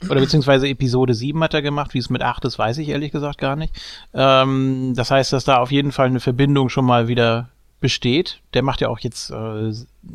oder 0.10 0.20
beziehungsweise 0.20 0.68
Episode 0.68 1.14
7 1.14 1.42
hat 1.44 1.54
er 1.54 1.62
gemacht, 1.62 1.94
wie 1.94 2.00
es 2.00 2.10
mit 2.10 2.22
8 2.22 2.46
ist, 2.46 2.60
weiß 2.60 2.78
ich 2.78 2.90
ehrlich 2.90 3.12
gesagt 3.12 3.40
gar 3.40 3.56
nicht. 3.56 3.74
Ähm, 4.14 4.94
das 4.96 5.12
heißt, 5.12 5.34
dass 5.34 5.44
da 5.44 5.58
auf 5.58 5.72
jeden 5.72 5.92
Fall 5.92 6.08
eine 6.08 6.20
Verbindung 6.20 6.70
schon 6.70 6.86
mal 6.86 7.08
wieder 7.08 7.50
besteht. 7.80 8.42
Der 8.54 8.64
macht 8.64 8.82
ja 8.82 8.90
auch 8.90 9.00
jetzt 9.00 9.32
äh, 9.32 9.72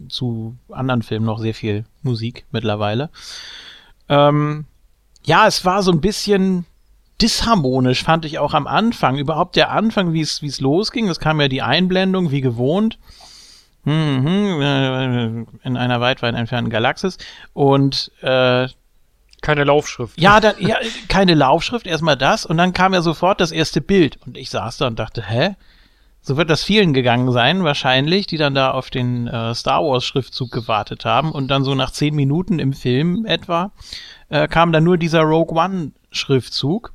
zu 0.09 0.57
anderen 0.71 1.03
Filmen 1.03 1.27
noch 1.27 1.39
sehr 1.39 1.55
viel 1.55 1.85
Musik 2.03 2.45
mittlerweile. 2.51 3.11
Ähm, 4.09 4.67
ja, 5.25 5.47
es 5.47 5.65
war 5.65 5.83
so 5.83 5.93
ein 5.93 6.01
bisschen 6.01 6.65
disharmonisch, 7.23 8.03
fand 8.03 8.25
ich 8.25 8.39
auch 8.39 8.53
am 8.55 8.67
Anfang. 8.67 9.17
Überhaupt 9.17 9.57
der 9.57 9.71
Anfang, 9.71 10.13
wie 10.13 10.21
es 10.21 10.43
wie 10.43 10.49
es 10.49 10.61
losging. 10.61 11.09
Es 11.09 11.21
kam 11.21 11.41
ja 11.41 11.49
die 11.49 11.63
Einblendung, 11.63 12.31
wie 12.31 12.41
gewohnt. 12.41 12.99
Äh, 13.87 13.91
in 13.91 15.77
einer 15.77 16.01
weit, 16.01 16.23
weit 16.23 16.35
entfernten 16.35 16.71
Galaxis. 16.71 17.19
Und 17.53 18.11
äh, 18.21 18.69
Keine 19.41 19.65
Laufschrift. 19.65 20.21
ja, 20.21 20.39
dann, 20.41 20.55
ja, 20.59 20.77
keine 21.09 21.35
Laufschrift, 21.35 21.87
erstmal 21.87 22.17
das. 22.17 22.47
Und 22.47 22.59
dann 22.59 22.73
kam 22.73 22.95
ja 22.95 23.03
sofort 23.03 23.41
das 23.41 23.51
erste 23.53 23.81
Bild. 23.81 24.19
Und 24.27 24.37
ich 24.37 24.51
saß 24.51 24.77
da 24.79 24.87
und 24.87 24.99
dachte, 24.99 25.23
hä? 25.29 25.57
So 26.25 26.37
wird 26.37 26.51
das 26.51 26.63
vielen 26.63 26.93
gegangen 26.93 27.33
sein, 27.33 27.65
wahrscheinlich, 27.65 28.29
die 28.29 28.37
dann 28.37 28.55
da 28.55 28.71
auf 28.71 28.91
den 28.91 29.27
äh, 29.27 29.53
Star 29.57 29.83
Wars 29.83 30.05
Schriftzug 30.05 30.53
gewartet 30.53 31.05
haben. 31.05 31.33
Und 31.33 31.49
dann 31.49 31.65
so 31.65 31.75
nach 31.75 31.91
zehn 31.91 32.15
Minuten 32.15 32.61
im 32.61 32.73
Film 32.73 33.27
etwa 33.27 33.73
äh, 34.29 34.47
kam 34.47 34.71
dann 34.71 34.85
nur 34.85 34.99
dieser 34.99 35.23
Rogue 35.23 35.59
One 35.61 35.91
Schriftzug 36.13 36.93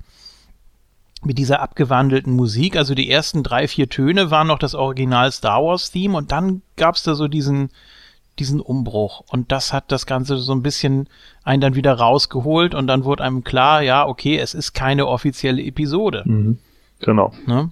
mit 1.24 1.38
dieser 1.38 1.62
abgewandelten 1.62 2.34
Musik. 2.34 2.76
Also 2.76 2.96
die 2.96 3.10
ersten 3.10 3.44
drei, 3.44 3.68
vier 3.68 3.90
Töne 3.90 4.32
waren 4.32 4.48
noch 4.48 4.60
das 4.60 4.76
Original 4.76 5.32
Star 5.32 5.64
Wars 5.64 5.92
Theme 5.92 6.18
und 6.18 6.32
dann 6.32 6.62
gab's 6.76 7.04
da 7.04 7.16
so 7.16 7.28
diesen, 7.28 7.70
diesen 8.40 8.62
Umbruch. 8.62 9.24
Und 9.30 9.52
das 9.52 9.74
hat 9.74 9.92
das 9.92 10.06
Ganze 10.06 10.38
so 10.38 10.54
ein 10.54 10.64
bisschen 10.64 11.10
einen 11.44 11.62
dann 11.62 11.76
wieder 11.76 11.94
rausgeholt 11.94 12.76
und 12.76 12.88
dann 12.88 13.04
wurde 13.04 13.24
einem 13.24 13.44
klar, 13.44 13.82
ja, 13.82 14.06
okay, 14.08 14.38
es 14.38 14.54
ist 14.54 14.74
keine 14.74 15.08
offizielle 15.08 15.64
Episode. 15.64 16.24
Mhm. 16.26 16.60
Genau. 17.00 17.34
Ne? 17.46 17.72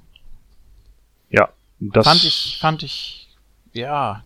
Ja. 1.29 1.49
Das 1.79 2.05
Fand 2.05 2.23
ich, 2.23 2.57
fand 2.59 2.83
ich, 2.83 3.27
ja, 3.73 4.23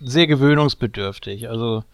sehr 0.00 0.26
gewöhnungsbedürftig. 0.26 1.48
Also, 1.48 1.84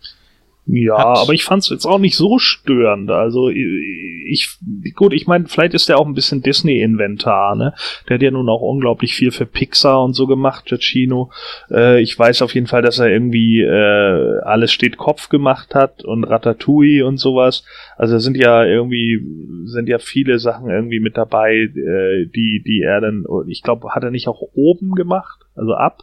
Ja, 0.71 0.99
Hat- 0.99 1.19
aber 1.19 1.33
ich 1.33 1.45
fand 1.45 1.63
es 1.63 1.71
jetzt 1.71 1.87
auch 1.87 1.99
nicht 1.99 2.15
so 2.15 2.39
störend. 2.39 3.11
Also 3.11 3.49
ich, 3.49 4.59
gut, 4.95 5.15
ich 5.15 5.27
meine, 5.27 5.47
vielleicht 5.49 5.73
ist 5.73 5.89
der 5.89 5.99
auch 5.99 6.07
ein 6.07 6.13
bisschen 6.13 6.43
Disney-Inventar, 6.43 7.57
ne? 7.57 7.73
Der 8.09 8.15
hat 8.17 8.23
ja 8.23 8.31
nun 8.31 8.51
auch 8.51 8.61
unglaublich 8.61 9.15
viel 9.15 9.31
für 9.31 9.47
Pixar 9.47 10.05
und 10.05 10.13
so 10.13 10.27
gemacht, 10.27 10.67
Giacchino. 10.67 11.31
Äh, 11.71 12.03
ich 12.03 12.19
weiß 12.19 12.43
auf 12.43 12.55
jeden 12.55 12.67
Fall, 12.67 12.83
dass 12.83 12.99
er 12.99 13.09
irgendwie 13.09 13.63
äh, 13.63 14.41
alles 14.43 14.71
steht 14.71 14.99
Kopf 14.99 15.31
gemacht 15.31 15.75
hat 15.75 16.05
und 16.05 16.25
Ratatouille 16.25 17.07
und 17.07 17.17
sowas. 17.17 17.65
Also 17.97 18.15
da 18.15 18.21
sind 18.21 18.37
ja 18.37 18.63
irgendwie 18.65 19.21
sind 19.65 19.89
ja 19.89 19.99
viele 19.99 20.39
Sachen 20.39 20.69
irgendwie 20.69 21.01
mit 21.01 21.17
dabei, 21.17 21.55
äh, 21.55 22.27
die 22.27 22.63
die 22.67 22.83
er 22.85 23.01
dann, 23.01 23.25
ich 23.47 23.63
glaube, 23.63 23.89
hat 23.95 24.05
er 24.05 24.11
nicht 24.11 24.29
auch 24.29 24.43
oben 24.55 24.93
gemacht, 24.95 25.41
also 25.57 25.73
ab. 25.73 26.03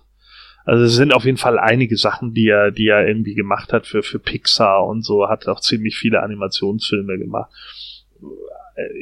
Also 0.65 0.83
es 0.85 0.95
sind 0.95 1.13
auf 1.13 1.25
jeden 1.25 1.37
Fall 1.37 1.59
einige 1.59 1.95
Sachen, 1.95 2.33
die 2.33 2.47
er, 2.47 2.71
die 2.71 2.87
er 2.87 3.07
irgendwie 3.07 3.35
gemacht 3.35 3.71
hat 3.71 3.85
für, 3.85 4.01
für 4.01 4.19
Pixar 4.19 4.85
und 4.85 5.03
so, 5.03 5.29
hat 5.29 5.47
auch 5.47 5.59
ziemlich 5.59 5.95
viele 5.95 6.23
Animationsfilme 6.23 7.19
gemacht. 7.19 7.51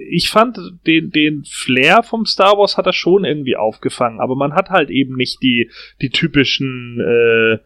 Ich 0.10 0.30
fand 0.30 0.60
den, 0.86 1.10
den 1.10 1.46
Flair 1.46 2.04
vom 2.04 2.26
Star 2.26 2.58
Wars 2.58 2.78
hat 2.78 2.86
er 2.86 2.94
schon 2.94 3.26
irgendwie 3.26 3.56
aufgefangen, 3.56 4.20
aber 4.20 4.36
man 4.36 4.54
hat 4.54 4.70
halt 4.70 4.92
eben 4.92 5.16
nicht 5.16 5.42
die, 5.42 5.72
die 6.02 6.10
typischen 6.10 7.00
äh, 7.00 7.58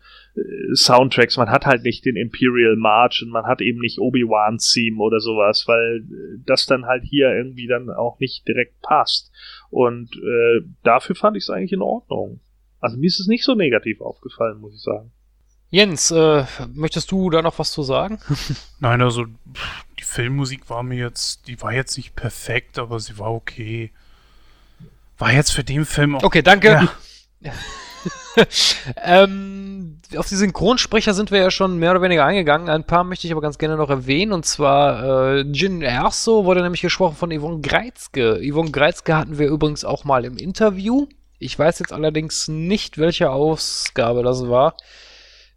Soundtracks, 0.73 1.37
man 1.37 1.49
hat 1.49 1.65
halt 1.65 1.83
nicht 1.83 2.05
den 2.05 2.15
Imperial 2.15 2.75
March 2.75 3.23
und 3.23 3.29
man 3.29 3.45
hat 3.45 3.61
eben 3.61 3.79
nicht 3.79 3.99
Obi-Wan 3.99 4.59
Theme 4.59 5.01
oder 5.01 5.19
sowas, 5.19 5.67
weil 5.67 6.03
das 6.45 6.65
dann 6.65 6.85
halt 6.85 7.03
hier 7.03 7.33
irgendwie 7.33 7.67
dann 7.67 7.89
auch 7.89 8.19
nicht 8.19 8.47
direkt 8.47 8.79
passt. 8.81 9.31
Und 9.69 10.15
äh, 10.15 10.61
dafür 10.83 11.15
fand 11.15 11.35
ich 11.35 11.43
es 11.43 11.49
eigentlich 11.49 11.73
in 11.73 11.81
Ordnung. 11.81 12.39
Also 12.79 12.97
mir 12.97 13.07
ist 13.07 13.19
es 13.19 13.27
nicht 13.27 13.43
so 13.43 13.55
negativ 13.55 14.01
aufgefallen, 14.01 14.59
muss 14.59 14.75
ich 14.75 14.81
sagen. 14.81 15.11
Jens, 15.69 16.11
äh, 16.11 16.45
möchtest 16.73 17.11
du 17.11 17.29
da 17.29 17.41
noch 17.41 17.59
was 17.59 17.71
zu 17.71 17.83
sagen? 17.83 18.19
Nein, 18.79 19.01
also 19.01 19.25
die 19.99 20.03
Filmmusik 20.03 20.69
war 20.69 20.83
mir 20.83 20.97
jetzt, 20.97 21.47
die 21.47 21.61
war 21.61 21.73
jetzt 21.73 21.97
nicht 21.97 22.15
perfekt, 22.15 22.79
aber 22.79 22.99
sie 22.99 23.17
war 23.17 23.33
okay. 23.33 23.91
War 25.17 25.33
jetzt 25.33 25.51
für 25.51 25.63
den 25.63 25.85
Film 25.85 26.15
auch. 26.15 26.23
Okay, 26.23 26.41
danke. 26.41 26.89
Ja. 27.41 27.53
ähm, 29.03 29.99
auf 30.15 30.29
die 30.29 30.35
Synchronsprecher 30.35 31.13
sind 31.13 31.31
wir 31.31 31.39
ja 31.39 31.51
schon 31.51 31.77
mehr 31.79 31.91
oder 31.91 32.01
weniger 32.01 32.23
eingegangen. 32.23 32.69
Ein 32.69 32.85
paar 32.85 33.03
möchte 33.03 33.27
ich 33.27 33.33
aber 33.33 33.41
ganz 33.41 33.57
gerne 33.57 33.75
noch 33.75 33.89
erwähnen. 33.89 34.31
Und 34.31 34.45
zwar 34.45 35.33
äh, 35.33 35.41
Jin 35.41 35.81
Erso 35.81 36.45
wurde 36.45 36.61
nämlich 36.61 36.81
gesprochen 36.81 37.15
von 37.15 37.37
Yvonne 37.37 37.61
Greizke. 37.61 38.39
Yvonne 38.41 38.71
Greizke 38.71 39.15
hatten 39.17 39.37
wir 39.37 39.47
übrigens 39.47 39.83
auch 39.83 40.05
mal 40.05 40.23
im 40.23 40.37
Interview. 40.37 41.07
Ich 41.39 41.57
weiß 41.57 41.79
jetzt 41.79 41.93
allerdings 41.93 42.47
nicht, 42.47 42.97
welche 42.97 43.29
Ausgabe 43.29 44.23
das 44.23 44.47
war. 44.47 44.75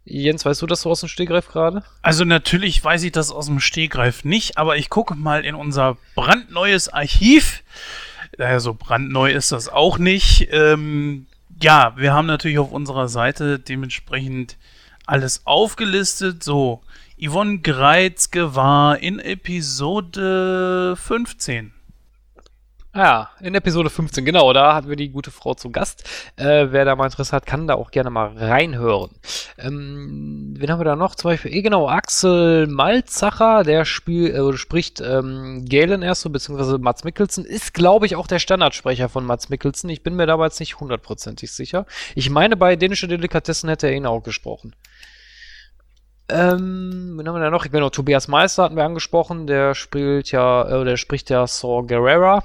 Jens, 0.03 0.45
weißt 0.45 0.61
du 0.61 0.67
das 0.67 0.81
so 0.81 0.91
aus 0.91 1.01
dem 1.01 1.09
Stegreif 1.09 1.47
gerade? 1.47 1.83
Also 2.01 2.25
natürlich 2.25 2.83
weiß 2.83 3.03
ich 3.03 3.11
das 3.11 3.31
aus 3.31 3.45
dem 3.45 3.59
Stegreif 3.59 4.23
nicht, 4.23 4.57
aber 4.57 4.77
ich 4.77 4.89
gucke 4.89 5.15
mal 5.15 5.45
in 5.45 5.55
unser 5.55 5.97
brandneues 6.15 6.89
Archiv. 6.89 7.63
Naja, 8.37 8.59
so 8.59 8.73
brandneu 8.73 9.31
ist 9.31 9.51
das 9.51 9.69
auch 9.69 9.97
nicht. 9.97 10.47
Ähm, 10.51 11.27
ja, 11.61 11.93
wir 11.97 12.13
haben 12.13 12.25
natürlich 12.27 12.57
auf 12.59 12.71
unserer 12.71 13.07
Seite 13.07 13.59
dementsprechend 13.59 14.57
alles 15.05 15.45
aufgelistet. 15.45 16.43
So, 16.43 16.81
Yvonne 17.23 17.59
Greizke 17.59 18.55
war 18.55 18.97
in 18.97 19.19
Episode 19.19 20.95
15. 20.95 21.73
Ja, 22.93 23.29
in 23.39 23.55
Episode 23.55 23.89
15, 23.89 24.25
genau, 24.25 24.51
da 24.51 24.75
hatten 24.75 24.89
wir 24.89 24.97
die 24.97 25.11
gute 25.11 25.31
Frau 25.31 25.53
zu 25.53 25.69
Gast. 25.71 26.03
Äh, 26.35 26.67
wer 26.71 26.83
da 26.83 26.93
mal 26.97 27.05
Interesse 27.05 27.31
hat, 27.31 27.45
kann 27.45 27.65
da 27.65 27.75
auch 27.75 27.89
gerne 27.89 28.09
mal 28.09 28.35
reinhören. 28.35 29.11
Ähm, 29.57 30.55
wen 30.57 30.69
haben 30.69 30.81
wir 30.81 30.83
da 30.83 30.97
noch? 30.97 31.15
Zum 31.15 31.31
Beispiel, 31.31 31.53
eh 31.53 31.61
genau, 31.61 31.87
Axel 31.87 32.67
Malzacher, 32.67 33.63
der 33.63 33.85
spiel, 33.85 34.35
äh, 34.35 34.57
spricht 34.57 34.99
ähm, 34.99 35.63
Galen 35.69 36.01
erst 36.01 36.23
so, 36.23 36.29
beziehungsweise 36.29 36.79
Mats 36.79 37.05
Mikkelsen, 37.05 37.45
ist, 37.45 37.73
glaube 37.73 38.07
ich, 38.07 38.17
auch 38.17 38.27
der 38.27 38.39
Standardsprecher 38.39 39.07
von 39.07 39.25
Mats 39.25 39.47
Mikkelsen. 39.47 39.89
Ich 39.89 40.03
bin 40.03 40.17
mir 40.17 40.27
jetzt 40.27 40.59
nicht 40.59 40.81
hundertprozentig 40.81 41.49
sicher. 41.49 41.85
Ich 42.15 42.29
meine, 42.29 42.57
bei 42.57 42.75
dänische 42.75 43.07
Delikatessen 43.07 43.69
hätte 43.69 43.87
er 43.87 43.93
ihn 43.93 44.05
auch 44.05 44.21
gesprochen. 44.21 44.75
Ähm, 46.31 47.15
wen 47.17 47.27
haben 47.27 47.35
wir 47.35 47.41
da 47.41 47.49
noch? 47.49 47.69
Genau, 47.69 47.89
Tobias 47.89 48.27
Meister 48.27 48.63
hatten 48.63 48.77
wir 48.77 48.85
angesprochen, 48.85 49.47
der 49.47 49.75
spielt 49.75 50.31
ja, 50.31 50.81
äh, 50.81 50.85
der 50.85 50.95
spricht 50.95 51.29
ja 51.29 51.45
Saw 51.45 51.85
Gerrera. 51.85 52.43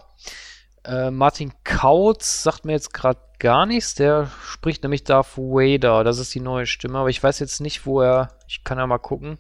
Äh, 0.86 1.10
Martin 1.10 1.52
Kautz 1.64 2.42
sagt 2.42 2.64
mir 2.64 2.72
jetzt 2.72 2.94
gerade 2.94 3.20
gar 3.38 3.66
nichts. 3.66 3.94
Der 3.94 4.30
spricht 4.44 4.82
nämlich 4.82 5.04
Darth 5.04 5.36
Vader. 5.36 6.04
Das 6.04 6.18
ist 6.18 6.34
die 6.34 6.40
neue 6.40 6.66
Stimme. 6.66 6.98
Aber 6.98 7.10
ich 7.10 7.22
weiß 7.22 7.38
jetzt 7.40 7.60
nicht, 7.60 7.86
wo 7.86 8.00
er. 8.00 8.38
Ich 8.46 8.62
kann 8.64 8.78
ja 8.78 8.86
mal 8.86 8.98
gucken. 8.98 9.38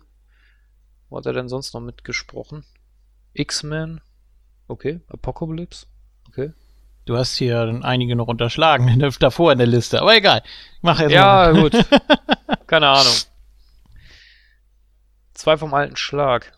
Wo 1.08 1.18
hat 1.18 1.26
er 1.26 1.32
denn 1.32 1.48
sonst 1.48 1.72
noch 1.72 1.80
mitgesprochen? 1.80 2.64
X-Men. 3.32 4.00
Okay. 4.66 5.00
Apocalypse. 5.08 5.86
Okay. 6.28 6.52
Du 7.04 7.16
hast 7.16 7.36
hier 7.36 7.80
einige 7.82 8.16
noch 8.16 8.26
unterschlagen 8.26 8.98
davor 9.20 9.52
in 9.52 9.58
der 9.58 9.68
Liste, 9.68 10.02
aber 10.02 10.16
egal. 10.16 10.42
Mach 10.82 10.98
jetzt 10.98 11.12
Ja, 11.12 11.52
mal. 11.52 11.54
gut. 11.62 11.72
Keine 12.66 12.88
Ahnung. 12.88 13.14
Zwei 15.34 15.56
vom 15.56 15.72
alten 15.72 15.96
Schlag. 15.96 16.52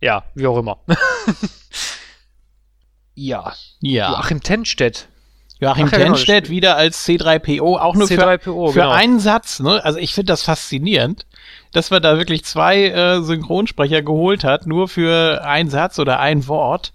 Ja, 0.00 0.24
wie 0.34 0.46
auch 0.46 0.58
immer. 0.58 0.80
Ja. 3.20 3.52
Ja. 3.80 4.12
Joachim 4.12 4.42
Tenstedt. 4.42 5.08
Joachim 5.60 5.86
Ach 5.88 5.92
ja, 5.92 5.98
genau, 5.98 6.14
Tenstedt 6.14 6.48
wieder 6.48 6.76
als 6.76 7.06
C3PO, 7.06 7.78
auch 7.78 7.94
nur 7.94 8.06
C3PO, 8.06 8.38
für, 8.38 8.72
für 8.72 8.80
genau. 8.80 8.90
einen 8.90 9.20
Satz. 9.20 9.60
Ne? 9.60 9.84
Also 9.84 9.98
ich 9.98 10.14
finde 10.14 10.32
das 10.32 10.42
faszinierend, 10.42 11.26
dass 11.72 11.90
man 11.90 12.02
da 12.02 12.16
wirklich 12.16 12.44
zwei 12.44 12.86
äh, 12.86 13.22
Synchronsprecher 13.22 14.02
geholt 14.02 14.42
hat, 14.42 14.66
nur 14.66 14.88
für 14.88 15.44
einen 15.44 15.68
Satz 15.68 15.98
oder 15.98 16.18
ein 16.18 16.48
Wort. 16.48 16.94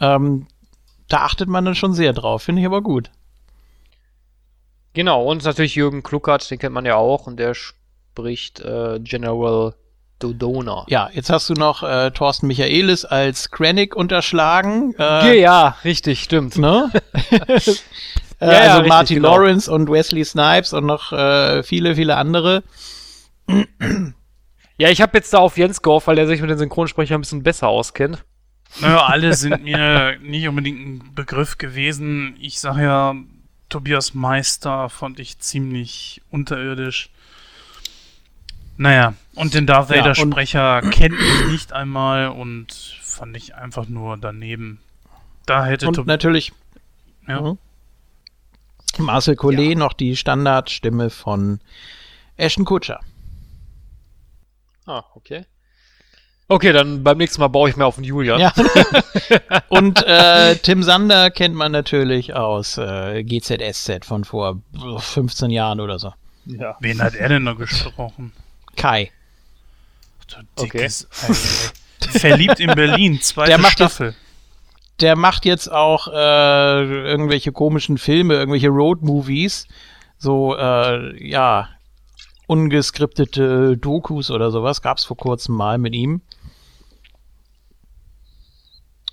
Ähm, 0.00 0.46
da 1.08 1.18
achtet 1.18 1.48
man 1.48 1.64
dann 1.64 1.74
schon 1.74 1.92
sehr 1.92 2.12
drauf, 2.12 2.42
finde 2.42 2.60
ich 2.60 2.66
aber 2.66 2.82
gut. 2.82 3.10
Genau, 4.92 5.24
und 5.24 5.44
natürlich 5.44 5.74
Jürgen 5.74 6.02
Kluckert, 6.02 6.48
den 6.50 6.58
kennt 6.58 6.74
man 6.74 6.86
ja 6.86 6.96
auch, 6.96 7.26
und 7.26 7.38
der 7.38 7.54
spricht 7.54 8.60
äh, 8.60 9.00
General 9.00 9.74
Dodona. 10.18 10.84
Ja, 10.88 11.10
jetzt 11.12 11.30
hast 11.30 11.48
du 11.48 11.54
noch 11.54 11.82
äh, 11.82 12.10
Thorsten 12.10 12.46
Michaelis 12.46 13.04
als 13.04 13.50
Krennic 13.50 13.94
unterschlagen. 13.96 14.94
Ja, 14.98 15.22
Äh, 15.26 15.40
ja, 15.40 15.76
richtig, 15.84 16.22
stimmt. 16.22 16.56
ne? 16.58 16.90
äh, 17.30 17.40
ja, 18.40 18.48
also 18.48 18.72
richtig, 18.78 18.88
Martin 18.88 19.16
genau. 19.16 19.36
Lawrence 19.36 19.70
und 19.72 19.90
Wesley 19.90 20.24
Snipes 20.24 20.72
und 20.72 20.86
noch 20.86 21.12
äh, 21.12 21.62
viele, 21.62 21.94
viele 21.94 22.16
andere. 22.16 22.62
Ja, 24.76 24.90
ich 24.90 25.00
habe 25.00 25.16
jetzt 25.18 25.32
da 25.32 25.38
auf 25.38 25.56
Jens 25.58 25.82
gehofft, 25.82 26.06
weil 26.06 26.16
der 26.16 26.26
sich 26.26 26.40
mit 26.40 26.50
den 26.50 26.58
Synchronsprechern 26.58 27.18
ein 27.18 27.22
bisschen 27.22 27.42
besser 27.42 27.68
auskennt. 27.68 28.24
Naja, 28.80 29.06
alle 29.06 29.34
sind 29.34 29.64
mir 29.64 30.16
nicht 30.20 30.46
unbedingt 30.48 30.80
ein 30.80 31.14
Begriff 31.14 31.58
gewesen. 31.58 32.36
Ich 32.40 32.60
sag 32.60 32.76
ja, 32.78 33.14
Tobias 33.68 34.14
Meister 34.14 34.88
fand 34.88 35.18
ich 35.20 35.38
ziemlich 35.38 36.22
unterirdisch. 36.30 37.10
Naja, 38.78 39.14
und 39.34 39.54
den 39.54 39.66
Darth 39.66 39.90
Ja, 39.90 39.96
Vader-Sprecher 39.98 40.82
kennt 40.90 41.16
ich 41.20 41.50
nicht 41.50 41.72
einmal 41.72 42.28
und 42.28 42.72
fand 43.02 43.36
ich 43.36 43.54
einfach 43.56 43.88
nur 43.88 44.16
daneben. 44.16 44.80
Da 45.46 45.64
hätte 45.66 45.88
Und 45.88 45.94
Tob- 45.94 46.06
natürlich 46.06 46.52
ja. 47.26 47.40
Mhm. 47.40 47.58
Marcel 48.98 49.36
Collet 49.36 49.76
noch 49.76 49.92
die 49.92 50.16
Standardstimme 50.16 51.10
von 51.10 51.60
Ashton 52.36 52.64
Kutscher. 52.64 53.00
Ah, 54.86 55.02
okay. 55.14 55.44
Okay, 56.46 56.72
dann 56.72 57.04
beim 57.04 57.18
nächsten 57.18 57.40
Mal 57.40 57.48
baue 57.48 57.68
ich 57.68 57.76
mir 57.76 57.84
auf 57.84 57.96
den 57.96 58.04
Julian. 58.04 58.40
Ja. 58.40 58.52
Und 59.68 60.02
äh, 60.06 60.56
Tim 60.56 60.82
Sander 60.82 61.30
kennt 61.30 61.54
man 61.54 61.72
natürlich 61.72 62.34
aus 62.34 62.78
äh, 62.78 63.22
GZSZ 63.22 64.06
von 64.06 64.24
vor 64.24 64.62
15 64.98 65.50
Jahren 65.50 65.80
oder 65.80 65.98
so. 65.98 66.14
Ja. 66.46 66.76
Wen 66.80 67.02
hat 67.02 67.14
er 67.14 67.28
denn 67.28 67.44
noch 67.44 67.58
gesprochen? 67.58 68.32
Kai. 68.78 69.10
Du 70.28 70.62
dickes 70.62 71.06
Ei, 71.22 71.26
ey. 72.12 72.18
Verliebt 72.20 72.60
in 72.60 72.74
Berlin, 72.74 73.20
zweite 73.22 73.50
Der 73.50 73.58
macht 73.58 73.72
Staffel. 73.74 74.14
Der 75.00 75.14
macht 75.16 75.44
jetzt 75.44 75.70
auch 75.70 76.08
äh, 76.08 76.10
irgendwelche 77.10 77.52
komischen 77.52 77.98
Filme, 77.98 78.34
irgendwelche 78.34 78.68
Road-Movies. 78.68 79.66
So, 80.18 80.56
äh, 80.56 81.28
ja, 81.28 81.68
ungeskriptete 82.46 83.76
Dokus 83.76 84.30
oder 84.30 84.50
sowas. 84.50 84.82
Gab's 84.82 85.04
vor 85.04 85.16
kurzem 85.16 85.54
mal 85.54 85.78
mit 85.78 85.94
ihm. 85.94 86.22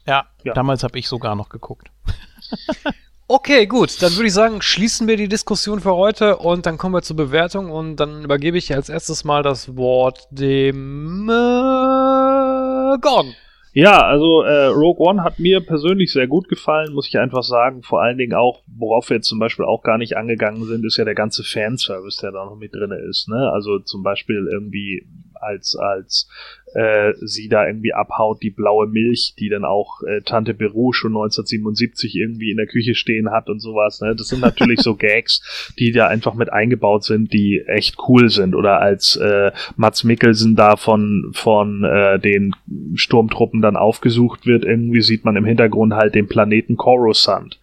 Ja, 0.08 0.26
Ja. 0.44 0.54
damals 0.54 0.84
habe 0.84 0.98
ich 1.00 1.08
sogar 1.08 1.36
noch 1.36 1.50
geguckt. 1.50 1.90
Okay, 3.28 3.66
gut. 3.66 4.04
Dann 4.04 4.14
würde 4.16 4.28
ich 4.28 4.34
sagen, 4.34 4.62
schließen 4.62 5.08
wir 5.08 5.18
die 5.18 5.28
Diskussion 5.28 5.80
für 5.80 5.96
heute 5.96 6.38
und 6.38 6.68
dann 6.68 6.78
kommen 6.78 6.94
wir 6.94 7.02
zur 7.02 7.16
Bewertung 7.16 7.72
und 7.72 7.96
dann 7.96 8.24
übergebe 8.24 8.58
ich 8.58 8.74
als 8.76 8.88
erstes 8.88 9.24
mal 9.24 9.42
das 9.42 9.76
Wort 9.76 10.28
dem 10.30 11.28
äh, 11.28 12.98
Gordon. 13.00 13.34
Ja, 13.74 13.98
also 14.06 14.44
äh, 14.44 14.68
Rogue 14.68 15.06
One 15.06 15.24
hat 15.24 15.40
mir 15.40 15.60
persönlich 15.60 16.14
sehr 16.14 16.28
gut 16.28 16.48
gefallen, 16.48 16.94
muss 16.94 17.08
ich 17.08 17.18
einfach 17.18 17.44
sagen. 17.44 17.82
Vor 17.82 18.02
allen 18.02 18.18
Dingen 18.18 18.34
auch, 18.34 18.62
worauf 18.68 19.10
wir 19.10 19.18
jetzt 19.18 19.28
zum 19.28 19.40
Beispiel 19.40 19.66
auch 19.66 19.82
gar 19.82 19.98
nicht 19.98 20.16
angegangen 20.16 20.64
sind, 20.64 20.86
ist 20.86 20.96
ja 20.96 21.04
der 21.04 21.16
ganze 21.16 21.44
Fanservice, 21.44 22.22
der 22.22 22.32
da 22.32 22.46
noch 22.46 22.56
mit 22.56 22.74
drin 22.74 22.92
ist. 23.10 23.28
Ne? 23.28 23.52
Also 23.52 23.80
zum 23.80 24.02
Beispiel 24.02 24.48
irgendwie 24.50 25.06
als 25.34 25.76
als 25.76 26.30
äh, 26.76 27.14
sie 27.22 27.48
da 27.48 27.66
irgendwie 27.66 27.94
abhaut, 27.94 28.44
die 28.44 28.50
blaue 28.50 28.88
Milch, 28.88 29.34
die 29.40 29.48
dann 29.48 29.64
auch 29.64 30.02
äh, 30.04 30.22
Tante 30.22 30.54
Beru 30.54 30.92
schon 30.92 31.12
1977 31.12 32.16
irgendwie 32.16 32.52
in 32.52 32.58
der 32.58 32.68
Küche 32.68 32.96
stehen 32.96 33.32
hat 33.32 33.50
und 33.50 33.60
sowas. 33.60 34.02
Ne? 34.02 34.14
Das 34.16 34.28
sind 34.28 34.42
natürlich 34.42 34.82
so 34.82 34.96
Gags, 34.96 35.72
die 35.80 35.94
da 35.94 36.08
einfach 36.08 36.34
mit 36.34 36.52
eingebaut 36.52 37.06
sind, 37.06 37.32
die 37.32 37.64
echt 37.66 37.96
cool 38.10 38.30
sind. 38.30 38.56
Oder 38.56 38.82
als 38.82 39.16
äh, 39.16 39.52
Mats 39.78 40.04
Mikkelsen 40.04 40.58
da 40.58 40.76
von, 40.76 41.32
von 41.34 41.86
äh, 41.86 42.20
den 42.20 42.54
Sturmtruppen 42.96 43.62
dann 43.62 43.78
aufgesucht 43.78 44.46
wird, 44.46 44.66
irgendwie 44.66 45.02
sieht 45.02 45.24
man 45.24 45.38
im 45.38 45.46
Hintergrund 45.46 45.94
halt 45.94 46.14
den 46.14 46.28
Planeten 46.28 46.76
Coruscant. 46.76 47.58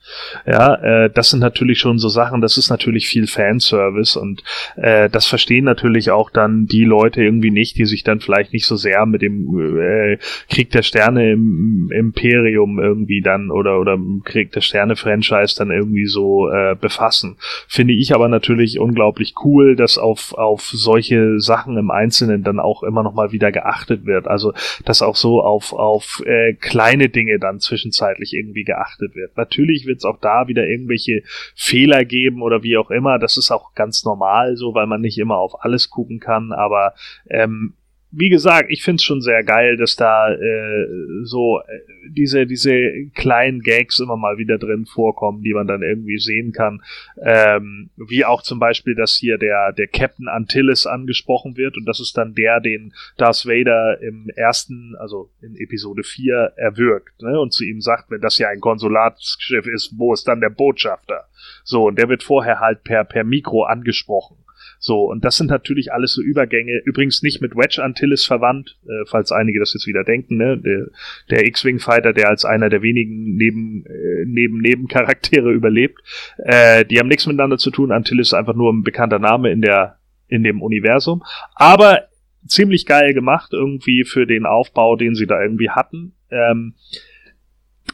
Ja, 0.46 0.74
äh, 0.76 1.10
das 1.10 1.30
sind 1.30 1.40
natürlich 1.40 1.78
schon 1.78 1.98
so 1.98 2.08
Sachen, 2.08 2.40
das 2.40 2.56
ist 2.56 2.70
natürlich 2.70 3.08
viel 3.08 3.26
Fanservice 3.26 4.16
und 4.16 4.42
äh, 4.76 5.10
das 5.10 5.26
verstehen 5.26 5.64
natürlich 5.64 6.10
auch 6.10 6.30
dann 6.30 6.66
die 6.66 6.84
Leute 6.84 7.22
irgendwie 7.22 7.50
nicht, 7.50 7.76
die 7.76 7.84
sich 7.84 8.04
dann 8.04 8.20
vielleicht 8.20 8.54
nicht 8.54 8.64
so 8.64 8.76
sehr 8.76 9.01
mit 9.06 9.22
dem 9.22 9.78
äh, 9.78 10.18
Krieg 10.48 10.70
der 10.70 10.82
Sterne 10.82 11.32
im 11.32 11.90
Imperium 11.92 12.78
irgendwie 12.78 13.20
dann 13.20 13.50
oder 13.50 13.78
oder 13.80 13.98
Krieg 14.24 14.52
der 14.52 14.60
Sterne 14.60 14.96
Franchise 14.96 15.54
dann 15.56 15.70
irgendwie 15.70 16.06
so 16.06 16.48
äh, 16.48 16.76
befassen. 16.80 17.36
Finde 17.68 17.94
ich 17.94 18.14
aber 18.14 18.28
natürlich 18.28 18.78
unglaublich 18.78 19.34
cool, 19.44 19.76
dass 19.76 19.98
auf 19.98 20.34
auf 20.34 20.62
solche 20.62 21.40
Sachen 21.40 21.76
im 21.76 21.90
Einzelnen 21.90 22.42
dann 22.42 22.60
auch 22.60 22.82
immer 22.82 23.02
noch 23.02 23.14
mal 23.14 23.32
wieder 23.32 23.52
geachtet 23.52 24.06
wird. 24.06 24.26
Also 24.26 24.52
dass 24.84 25.02
auch 25.02 25.16
so 25.16 25.42
auf 25.42 25.72
auf 25.72 26.22
äh, 26.26 26.54
kleine 26.54 27.08
Dinge 27.08 27.38
dann 27.38 27.60
zwischenzeitlich 27.60 28.34
irgendwie 28.34 28.64
geachtet 28.64 29.14
wird. 29.14 29.36
Natürlich 29.36 29.86
wird 29.86 29.98
es 29.98 30.04
auch 30.04 30.18
da 30.20 30.48
wieder 30.48 30.66
irgendwelche 30.66 31.22
Fehler 31.54 32.04
geben 32.04 32.42
oder 32.42 32.62
wie 32.62 32.76
auch 32.76 32.90
immer. 32.90 33.18
Das 33.18 33.36
ist 33.36 33.50
auch 33.50 33.74
ganz 33.74 34.04
normal 34.04 34.56
so, 34.56 34.74
weil 34.74 34.86
man 34.86 35.00
nicht 35.00 35.18
immer 35.18 35.36
auf 35.36 35.64
alles 35.64 35.90
gucken 35.90 36.20
kann. 36.20 36.52
Aber 36.52 36.94
ähm, 37.28 37.74
wie 38.14 38.28
gesagt, 38.28 38.70
ich 38.70 38.82
find's 38.82 39.02
schon 39.02 39.22
sehr 39.22 39.42
geil, 39.42 39.78
dass 39.78 39.96
da 39.96 40.30
äh, 40.32 40.86
so 41.24 41.60
äh, 41.60 41.80
diese 42.10 42.46
diese 42.46 43.08
kleinen 43.14 43.60
Gags 43.60 44.00
immer 44.00 44.18
mal 44.18 44.36
wieder 44.36 44.58
drin 44.58 44.84
vorkommen, 44.84 45.42
die 45.42 45.54
man 45.54 45.66
dann 45.66 45.82
irgendwie 45.82 46.18
sehen 46.18 46.52
kann. 46.52 46.82
Ähm, 47.22 47.88
wie 47.96 48.26
auch 48.26 48.42
zum 48.42 48.58
Beispiel, 48.58 48.94
dass 48.94 49.16
hier 49.16 49.38
der 49.38 49.72
der 49.72 49.86
Captain 49.86 50.28
Antilles 50.28 50.86
angesprochen 50.86 51.56
wird 51.56 51.78
und 51.78 51.86
das 51.86 52.00
ist 52.00 52.16
dann 52.18 52.34
der, 52.34 52.60
den 52.60 52.92
Darth 53.16 53.46
Vader 53.46 53.98
im 54.02 54.28
ersten, 54.36 54.94
also 54.98 55.30
in 55.40 55.56
Episode 55.56 56.02
4 56.02 56.52
erwürgt 56.56 57.22
ne, 57.22 57.40
und 57.40 57.54
zu 57.54 57.64
ihm 57.64 57.80
sagt, 57.80 58.10
wenn 58.10 58.20
das 58.20 58.36
ja 58.36 58.48
ein 58.48 58.60
Konsulatschiff 58.60 59.66
ist, 59.66 59.94
wo 59.96 60.12
ist 60.12 60.28
dann 60.28 60.40
der 60.40 60.50
Botschafter? 60.50 61.28
So 61.64 61.86
und 61.86 61.98
der 61.98 62.10
wird 62.10 62.22
vorher 62.22 62.60
halt 62.60 62.84
per 62.84 63.04
per 63.04 63.24
Mikro 63.24 63.64
angesprochen. 63.64 64.41
So, 64.84 65.04
und 65.04 65.24
das 65.24 65.36
sind 65.36 65.48
natürlich 65.48 65.92
alles 65.92 66.12
so 66.12 66.20
Übergänge. 66.20 66.82
Übrigens 66.84 67.22
nicht 67.22 67.40
mit 67.40 67.54
Wedge 67.54 67.80
Antilles 67.84 68.24
verwandt, 68.24 68.80
äh, 68.84 69.04
falls 69.06 69.30
einige 69.30 69.60
das 69.60 69.72
jetzt 69.74 69.86
wieder 69.86 70.02
denken, 70.02 70.36
ne? 70.36 70.58
Der, 70.58 70.88
der 71.30 71.46
X-Wing-Fighter, 71.46 72.12
der 72.12 72.28
als 72.28 72.44
einer 72.44 72.68
der 72.68 72.82
wenigen 72.82 73.36
neben, 73.36 73.86
äh, 73.86 74.24
neben 74.26 74.58
Nebencharaktere 74.58 75.52
überlebt. 75.52 76.00
Äh, 76.38 76.84
die 76.84 76.98
haben 76.98 77.06
nichts 77.06 77.28
miteinander 77.28 77.58
zu 77.58 77.70
tun. 77.70 77.92
Antilles 77.92 78.28
ist 78.28 78.34
einfach 78.34 78.56
nur 78.56 78.72
ein 78.72 78.82
bekannter 78.82 79.20
Name 79.20 79.52
in 79.52 79.62
der, 79.62 79.98
in 80.26 80.42
dem 80.42 80.60
Universum. 80.60 81.22
Aber 81.54 82.08
ziemlich 82.48 82.84
geil 82.84 83.14
gemacht, 83.14 83.52
irgendwie 83.52 84.02
für 84.02 84.26
den 84.26 84.46
Aufbau, 84.46 84.96
den 84.96 85.14
sie 85.14 85.28
da 85.28 85.40
irgendwie 85.40 85.70
hatten. 85.70 86.16
Ähm, 86.28 86.74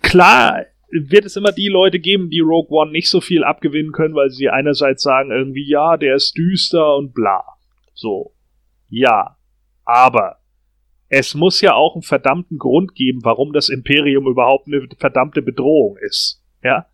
klar 0.01 0.65
wird 0.91 1.25
es 1.25 1.37
immer 1.37 1.53
die 1.53 1.69
Leute 1.69 1.99
geben, 1.99 2.31
die 2.31 2.41
Rogue 2.41 2.71
One 2.71 2.93
nicht 2.93 3.09
so 3.09 3.21
viel 3.21 3.45
abgewinnen 3.45 3.93
können, 3.93 4.15
weil 4.15 4.31
sie 4.31 4.49
einerseits 4.49 5.03
sagen 5.03 5.31
irgendwie, 5.31 5.69
ja, 5.69 5.97
der 5.97 6.15
ist 6.15 6.37
düster 6.37 6.97
und 6.97 7.13
bla. 7.15 7.43
So. 7.95 8.33
Ja. 8.89 9.37
Aber 9.85 10.39
es 11.09 11.35
muss 11.35 11.61
ja 11.61 11.75
auch 11.75 11.95
einen 11.95 12.03
verdammten 12.03 12.59
Grund 12.59 12.95
geben, 12.95 13.21
warum 13.23 13.53
das 13.53 13.69
Imperium 13.69 14.27
überhaupt 14.27 14.67
eine 14.67 14.89
verdammte 14.99 15.43
Bedrohung 15.43 15.97
ist. 15.99 16.43
Ja. 16.63 16.87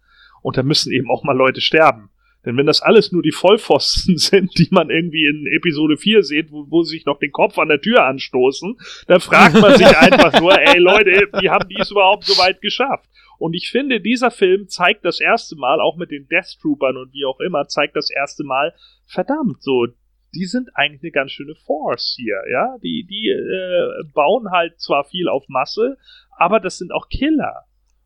Und 0.42 0.56
da 0.56 0.62
müssen 0.62 0.92
eben 0.92 1.10
auch 1.10 1.24
mal 1.24 1.36
Leute 1.36 1.60
sterben. 1.60 2.10
Denn 2.44 2.56
wenn 2.56 2.66
das 2.66 2.82
alles 2.82 3.10
nur 3.10 3.22
die 3.22 3.32
Vollpfosten 3.32 4.18
sind, 4.18 4.58
die 4.58 4.68
man 4.70 4.90
irgendwie 4.90 5.26
in 5.26 5.46
Episode 5.56 5.96
4 5.96 6.22
sieht, 6.22 6.50
wo, 6.50 6.66
wo 6.68 6.82
sie 6.82 6.96
sich 6.96 7.06
noch 7.06 7.18
den 7.18 7.32
Kopf 7.32 7.58
an 7.58 7.68
der 7.68 7.80
Tür 7.80 8.04
anstoßen, 8.04 8.76
dann 9.06 9.20
fragt 9.20 9.60
man 9.60 9.76
sich 9.76 9.86
einfach 9.96 10.40
nur, 10.40 10.60
ey 10.60 10.78
Leute, 10.78 11.28
wie 11.40 11.50
haben 11.50 11.68
die 11.68 11.80
es 11.80 11.90
überhaupt 11.90 12.24
so 12.24 12.36
weit 12.42 12.60
geschafft? 12.60 13.08
Und 13.38 13.54
ich 13.54 13.70
finde, 13.70 14.00
dieser 14.00 14.30
Film 14.30 14.68
zeigt 14.68 15.04
das 15.04 15.20
erste 15.20 15.56
Mal, 15.56 15.80
auch 15.80 15.96
mit 15.96 16.10
den 16.10 16.28
Death 16.28 16.58
Troopern 16.60 16.96
und 16.96 17.12
wie 17.12 17.24
auch 17.24 17.40
immer, 17.40 17.66
zeigt 17.66 17.96
das 17.96 18.10
erste 18.10 18.44
Mal, 18.44 18.74
verdammt, 19.06 19.62
so, 19.62 19.86
die 20.34 20.46
sind 20.46 20.70
eigentlich 20.74 21.02
eine 21.02 21.12
ganz 21.12 21.32
schöne 21.32 21.54
Force 21.54 22.16
hier, 22.16 22.42
ja. 22.50 22.76
Die, 22.82 23.06
die 23.08 23.28
äh, 23.28 24.12
bauen 24.12 24.50
halt 24.50 24.80
zwar 24.80 25.04
viel 25.04 25.28
auf 25.28 25.44
Masse, 25.48 25.96
aber 26.36 26.60
das 26.60 26.78
sind 26.78 26.92
auch 26.92 27.08
Killer. 27.08 27.64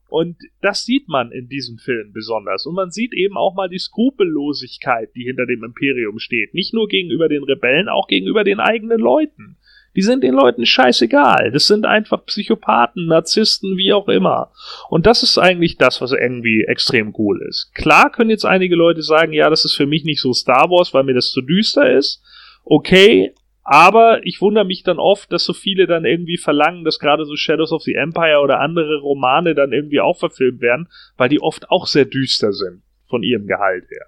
Und 0.08 0.39
das 0.62 0.84
sieht 0.84 1.07
man 1.08 1.32
in 1.32 1.48
diesem 1.48 1.76
Film 1.76 2.12
besonders. 2.12 2.65
Und 2.65 2.74
man 2.74 2.90
sieht 2.90 3.12
eben 3.12 3.36
auch 3.36 3.55
mal 3.55 3.68
die 3.68 3.78
Skrupellosigkeit, 3.78 5.15
die 5.15 5.24
hinter 5.24 5.44
dem 5.44 5.62
Imperium 5.65 6.18
steht. 6.18 6.55
Nicht 6.55 6.73
nur 6.73 6.89
gegenüber 6.89 7.28
den 7.28 7.44
Rebellen, 7.44 7.90
auch 7.90 8.08
gegenüber 8.08 8.42
den 8.42 8.58
eigenen 8.58 9.00
Leuten. 9.00 9.58
Die 9.97 10.02
sind 10.02 10.23
den 10.23 10.34
Leuten 10.34 10.67
scheißegal. 10.67 11.50
Das 11.52 11.67
sind 11.67 11.86
einfach 11.86 12.25
Psychopathen, 12.26 13.07
Narzissten, 13.07 13.76
wie 13.76 13.92
auch 13.92 14.08
immer. 14.08 14.52
Und 14.89 15.07
das 15.07 15.23
ist 15.23 15.39
eigentlich 15.39 15.76
das, 15.76 16.00
was 16.00 16.12
irgendwie 16.12 16.65
extrem 16.65 17.15
cool 17.18 17.44
ist. 17.49 17.75
Klar 17.75 18.10
können 18.12 18.31
jetzt 18.31 18.44
einige 18.44 18.76
Leute 18.76 19.02
sagen, 19.02 19.33
ja, 19.33 19.50
das 19.50 19.65
ist 19.65 19.75
für 19.75 19.86
mich 19.86 20.05
nicht 20.05 20.20
so 20.20 20.33
Star 20.33 20.70
Wars, 20.70 20.94
weil 20.94 21.05
mir 21.05 21.15
das 21.15 21.31
zu 21.31 21.41
düster 21.41 21.91
ist. 21.91 22.23
Okay, 22.65 23.33
aber 23.70 24.25
ich 24.25 24.41
wundere 24.41 24.65
mich 24.65 24.83
dann 24.83 24.99
oft, 24.99 25.31
dass 25.31 25.44
so 25.44 25.52
viele 25.52 25.86
dann 25.86 26.07
irgendwie 26.07 26.39
verlangen, 26.39 26.84
dass 26.84 26.99
gerade 26.99 27.26
so 27.26 27.36
Shadows 27.36 27.70
of 27.70 27.83
the 27.83 27.94
Empire 27.94 28.41
oder 28.41 28.60
andere 28.60 28.99
Romane 29.00 29.55
dann 29.55 29.75
irgendwie 29.75 30.00
auch 30.00 30.18
verfilmt 30.18 30.62
werden, 30.62 30.89
weil 31.18 31.28
die 31.28 31.42
oft 31.42 31.70
auch 31.70 31.86
sehr 31.86 32.07
düster 32.07 32.55
sind 32.55 32.83
von 33.08 33.23
ihrem 33.23 33.47
Gehalt 33.47 33.84
her. 33.91 34.07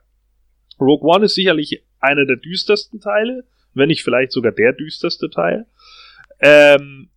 Rogue 0.80 1.06
One 1.06 1.26
ist 1.26 1.34
sicherlich 1.34 1.82
einer 2.00 2.24
der 2.24 2.36
düstersten 2.36 3.00
Teile, 3.00 3.44
wenn 3.80 3.88
nicht 3.88 4.04
vielleicht 4.04 4.30
sogar 4.30 4.52
der 4.52 4.72
düsterste 4.72 5.28
Teil. 5.28 5.66
Ähm, 6.40 7.10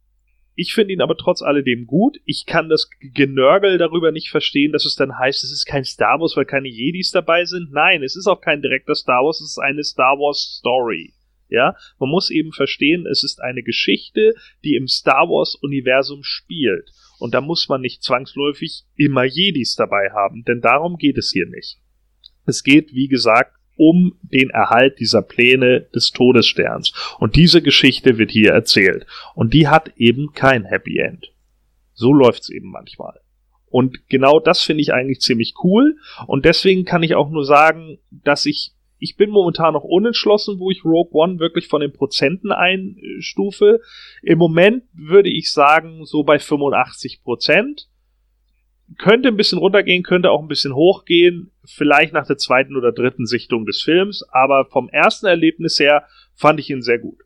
ich 0.55 0.73
finde 0.73 0.93
ihn 0.93 1.01
aber 1.01 1.17
trotz 1.17 1.41
alledem 1.41 1.87
gut. 1.87 2.17
Ich 2.25 2.45
kann 2.45 2.69
das 2.69 2.89
Genörgel 2.99 3.77
darüber 3.77 4.11
nicht 4.11 4.29
verstehen, 4.29 4.71
dass 4.71 4.85
es 4.85 4.95
dann 4.95 5.17
heißt, 5.17 5.43
es 5.43 5.51
ist 5.51 5.65
kein 5.65 5.83
Star 5.83 6.19
Wars, 6.19 6.37
weil 6.37 6.45
keine 6.45 6.67
Jedis 6.67 7.11
dabei 7.11 7.45
sind. 7.45 7.71
Nein, 7.71 8.03
es 8.03 8.15
ist 8.15 8.27
auch 8.27 8.41
kein 8.41 8.61
direkter 8.61 8.95
Star 8.95 9.23
Wars, 9.23 9.41
es 9.41 9.51
ist 9.51 9.59
eine 9.59 9.83
Star 9.83 10.17
Wars 10.17 10.57
Story. 10.59 11.13
Ja, 11.49 11.75
man 11.99 12.09
muss 12.09 12.31
eben 12.31 12.51
verstehen, 12.51 13.05
es 13.05 13.23
ist 13.23 13.41
eine 13.41 13.61
Geschichte, 13.61 14.33
die 14.63 14.75
im 14.75 14.87
Star 14.87 15.29
Wars 15.29 15.55
Universum 15.55 16.23
spielt. 16.23 16.89
Und 17.19 17.33
da 17.33 17.41
muss 17.41 17.69
man 17.69 17.81
nicht 17.81 18.03
zwangsläufig 18.03 18.85
immer 18.95 19.23
Jedis 19.23 19.75
dabei 19.75 20.09
haben, 20.11 20.43
denn 20.45 20.61
darum 20.61 20.97
geht 20.97 21.17
es 21.17 21.31
hier 21.31 21.47
nicht. 21.47 21.77
Es 22.45 22.63
geht, 22.63 22.93
wie 22.93 23.07
gesagt, 23.07 23.55
um 23.75 24.17
den 24.21 24.49
Erhalt 24.49 24.99
dieser 24.99 25.21
Pläne 25.21 25.81
des 25.93 26.11
Todessterns. 26.11 26.93
Und 27.19 27.35
diese 27.35 27.61
Geschichte 27.61 28.17
wird 28.17 28.31
hier 28.31 28.51
erzählt. 28.51 29.05
Und 29.35 29.53
die 29.53 29.67
hat 29.67 29.91
eben 29.97 30.33
kein 30.33 30.65
Happy 30.65 30.99
End. 30.99 31.31
So 31.93 32.13
läuft's 32.13 32.49
eben 32.49 32.69
manchmal. 32.69 33.19
Und 33.69 34.07
genau 34.07 34.39
das 34.39 34.61
finde 34.61 34.81
ich 34.81 34.93
eigentlich 34.93 35.21
ziemlich 35.21 35.55
cool. 35.63 35.97
Und 36.27 36.45
deswegen 36.45 36.85
kann 36.85 37.03
ich 37.03 37.15
auch 37.15 37.29
nur 37.29 37.45
sagen, 37.45 37.97
dass 38.11 38.45
ich 38.45 38.73
ich 39.03 39.17
bin 39.17 39.31
momentan 39.31 39.73
noch 39.73 39.83
unentschlossen, 39.83 40.59
wo 40.59 40.71
ich 40.71 40.85
Rogue 40.85 41.11
One 41.11 41.37
wirklich 41.37 41.67
von 41.67 41.81
den 41.81 41.91
Prozenten 41.91 42.53
einstufe. 42.53 43.81
Im 44.21 44.37
Moment 44.37 44.85
würde 44.93 45.29
ich 45.29 45.51
sagen, 45.51 46.05
so 46.05 46.23
bei 46.23 46.39
85 46.39 47.21
Prozent. 47.21 47.89
Könnte 48.97 49.29
ein 49.29 49.37
bisschen 49.37 49.59
runtergehen, 49.59 50.03
könnte 50.03 50.31
auch 50.31 50.41
ein 50.41 50.47
bisschen 50.47 50.75
hochgehen, 50.75 51.51
vielleicht 51.65 52.13
nach 52.13 52.27
der 52.27 52.37
zweiten 52.37 52.75
oder 52.75 52.91
dritten 52.91 53.25
Sichtung 53.25 53.65
des 53.65 53.81
Films, 53.81 54.23
aber 54.31 54.65
vom 54.65 54.89
ersten 54.89 55.25
Erlebnis 55.25 55.79
her 55.79 56.05
fand 56.35 56.59
ich 56.59 56.69
ihn 56.69 56.81
sehr 56.81 56.99
gut. 56.99 57.19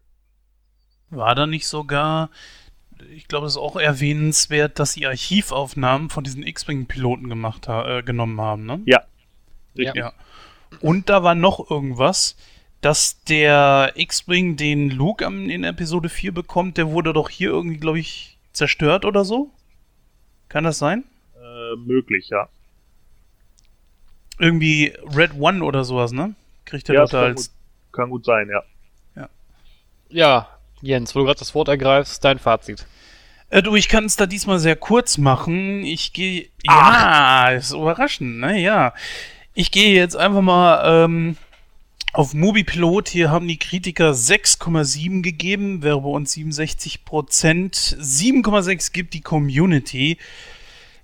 War 1.09 1.35
da 1.35 1.47
nicht 1.47 1.67
sogar, 1.67 2.29
ich 3.13 3.27
glaube, 3.27 3.47
es 3.47 3.53
ist 3.53 3.57
auch 3.57 3.75
erwähnenswert, 3.75 4.79
dass 4.79 4.93
sie 4.93 5.07
Archivaufnahmen 5.07 6.09
von 6.09 6.23
diesen 6.23 6.43
X-Wing-Piloten 6.43 7.29
gemacht 7.29 7.67
ha 7.67 7.99
äh, 7.99 8.03
genommen 8.03 8.39
haben, 8.39 8.65
ne? 8.65 8.81
Ja. 8.85 9.03
Richtig. 9.77 9.95
Ja. 9.95 10.13
Und 10.81 11.09
da 11.09 11.23
war 11.23 11.35
noch 11.35 11.69
irgendwas, 11.69 12.35
dass 12.81 13.23
der 13.23 13.93
X-Wing, 13.95 14.55
den 14.57 14.89
Luke 14.89 15.23
in 15.25 15.63
Episode 15.63 16.09
4 16.09 16.33
bekommt, 16.33 16.77
der 16.77 16.91
wurde 16.91 17.13
doch 17.13 17.29
hier 17.29 17.49
irgendwie, 17.49 17.77
glaube 17.77 17.99
ich, 17.99 18.37
zerstört 18.51 19.05
oder 19.05 19.23
so? 19.23 19.51
Kann 20.49 20.63
das 20.63 20.77
sein? 20.77 21.03
Äh, 21.73 21.75
möglich, 21.77 22.29
ja. 22.29 22.49
Irgendwie 24.39 24.93
Red 25.15 25.31
One 25.39 25.63
oder 25.63 25.83
sowas, 25.83 26.11
ne? 26.11 26.35
Kriegt 26.65 26.89
er 26.89 26.95
ja, 26.95 27.05
kann 27.05 27.23
als. 27.23 27.47
Gut, 27.47 27.93
kann 27.93 28.09
gut 28.09 28.25
sein, 28.25 28.49
ja. 28.49 28.63
Ja, 30.09 30.47
Jens, 30.81 31.15
wo 31.15 31.19
du 31.19 31.25
gerade 31.25 31.39
das 31.39 31.55
Wort 31.55 31.67
ergreifst, 31.67 32.23
dein 32.23 32.39
Fazit. 32.39 32.85
Äh, 33.49 33.61
du, 33.61 33.75
ich 33.75 33.89
kann 33.89 34.05
es 34.05 34.15
da 34.15 34.25
diesmal 34.25 34.59
sehr 34.59 34.75
kurz 34.75 35.17
machen. 35.17 35.83
Ich 35.83 36.13
gehe. 36.13 36.49
Ja, 36.63 37.49
ist 37.49 37.71
überraschend, 37.71 38.39
ne? 38.39 38.59
Ja. 38.59 38.93
Ich 39.53 39.71
gehe 39.71 39.95
jetzt 39.95 40.15
einfach 40.15 40.41
mal 40.41 41.03
ähm, 41.05 41.37
auf 42.13 42.33
Mobipilot. 42.33 43.09
Hier 43.09 43.31
haben 43.31 43.47
die 43.47 43.57
Kritiker 43.57 44.11
6,7 44.11 45.23
gegeben, 45.23 45.81
wäre 45.81 46.01
bei 46.01 46.09
uns 46.09 46.33
67 46.33 47.05
Prozent. 47.05 47.75
7,6 47.75 48.91
gibt 48.93 49.13
die 49.13 49.21
Community. 49.21 50.17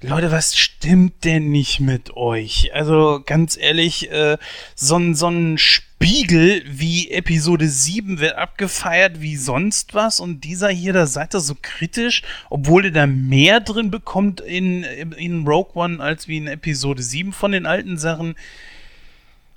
Leute, 0.05 0.31
was 0.31 0.55
stimmt 0.57 1.23
denn 1.23 1.49
nicht 1.49 1.79
mit 1.79 2.15
euch? 2.17 2.71
Also 2.73 3.21
ganz 3.25 3.55
ehrlich, 3.57 4.11
äh, 4.11 4.37
so, 4.75 4.97
ein- 4.97 5.15
so 5.15 5.27
ein 5.29 5.57
Spiegel 5.57 6.61
wie 6.67 7.09
Episode 7.09 7.69
7 7.69 8.19
wird 8.19 8.35
abgefeiert 8.35 9.21
wie 9.21 9.37
sonst 9.37 9.93
was 9.93 10.19
und 10.19 10.41
dieser 10.43 10.67
hier, 10.69 10.91
da 10.91 11.07
seid 11.07 11.33
ihr 11.33 11.39
so 11.39 11.55
kritisch, 11.61 12.21
obwohl 12.49 12.83
ihr 12.85 12.91
da 12.91 13.07
mehr 13.07 13.61
drin 13.61 13.91
bekommt 13.91 14.41
in, 14.41 14.83
in 14.83 15.47
Rogue 15.47 15.71
One 15.75 16.03
als 16.03 16.27
wie 16.27 16.37
in 16.37 16.47
Episode 16.47 17.01
7 17.01 17.31
von 17.31 17.53
den 17.53 17.65
alten 17.65 17.97
Sachen. 17.97 18.35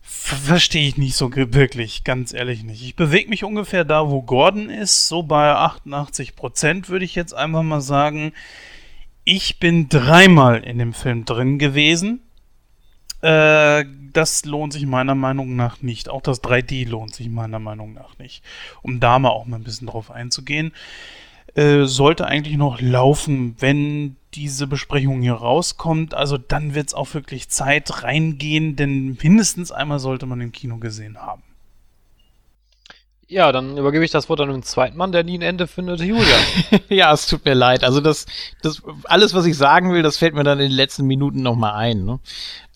Ver- 0.02 0.36
Verstehe 0.36 0.86
ich 0.86 0.96
nicht 0.96 1.16
so 1.16 1.30
wirklich, 1.34 2.04
ganz 2.04 2.32
ehrlich 2.32 2.62
nicht. 2.62 2.82
Ich 2.82 2.94
bewege 2.94 3.28
mich 3.28 3.42
ungefähr 3.42 3.84
da, 3.84 4.08
wo 4.10 4.22
Gordon 4.22 4.70
ist, 4.70 5.08
so 5.08 5.24
bei 5.24 5.50
88 5.52 6.36
Prozent 6.36 6.88
würde 6.88 7.04
ich 7.04 7.16
jetzt 7.16 7.34
einfach 7.34 7.64
mal 7.64 7.80
sagen. 7.80 8.32
Ich 9.28 9.58
bin 9.58 9.88
dreimal 9.88 10.62
in 10.62 10.78
dem 10.78 10.92
Film 10.92 11.24
drin 11.24 11.58
gewesen. 11.58 12.20
Äh, 13.22 13.84
das 14.12 14.44
lohnt 14.44 14.72
sich 14.72 14.86
meiner 14.86 15.16
Meinung 15.16 15.56
nach 15.56 15.82
nicht. 15.82 16.08
Auch 16.08 16.22
das 16.22 16.44
3D 16.44 16.88
lohnt 16.88 17.12
sich 17.12 17.28
meiner 17.28 17.58
Meinung 17.58 17.92
nach 17.92 18.16
nicht. 18.18 18.44
Um 18.82 19.00
da 19.00 19.18
mal 19.18 19.30
auch 19.30 19.44
mal 19.44 19.56
ein 19.56 19.64
bisschen 19.64 19.88
drauf 19.88 20.12
einzugehen. 20.12 20.72
Äh, 21.56 21.86
sollte 21.86 22.28
eigentlich 22.28 22.56
noch 22.56 22.80
laufen, 22.80 23.56
wenn 23.58 24.14
diese 24.34 24.68
Besprechung 24.68 25.20
hier 25.22 25.34
rauskommt. 25.34 26.14
Also 26.14 26.38
dann 26.38 26.76
wird 26.76 26.86
es 26.86 26.94
auch 26.94 27.12
wirklich 27.12 27.48
Zeit 27.48 28.04
reingehen, 28.04 28.76
denn 28.76 29.18
mindestens 29.20 29.72
einmal 29.72 29.98
sollte 29.98 30.26
man 30.26 30.40
im 30.40 30.52
Kino 30.52 30.76
gesehen 30.76 31.18
haben. 31.20 31.42
Ja, 33.28 33.50
dann 33.50 33.76
übergebe 33.76 34.04
ich 34.04 34.12
das 34.12 34.28
Wort 34.28 34.40
an 34.40 34.50
den 34.50 34.62
zweiten 34.62 34.96
Mann, 34.96 35.10
der 35.10 35.24
nie 35.24 35.36
ein 35.36 35.42
Ende 35.42 35.66
findet, 35.66 36.00
Julian. 36.00 36.40
ja, 36.88 37.12
es 37.12 37.26
tut 37.26 37.44
mir 37.44 37.54
leid. 37.54 37.82
Also 37.82 38.00
das, 38.00 38.26
das, 38.62 38.82
alles, 39.04 39.34
was 39.34 39.46
ich 39.46 39.56
sagen 39.56 39.92
will, 39.92 40.02
das 40.02 40.16
fällt 40.16 40.34
mir 40.34 40.44
dann 40.44 40.60
in 40.60 40.68
den 40.68 40.76
letzten 40.76 41.06
Minuten 41.06 41.42
nochmal 41.42 41.74
ein. 41.74 42.04
Ne? 42.04 42.20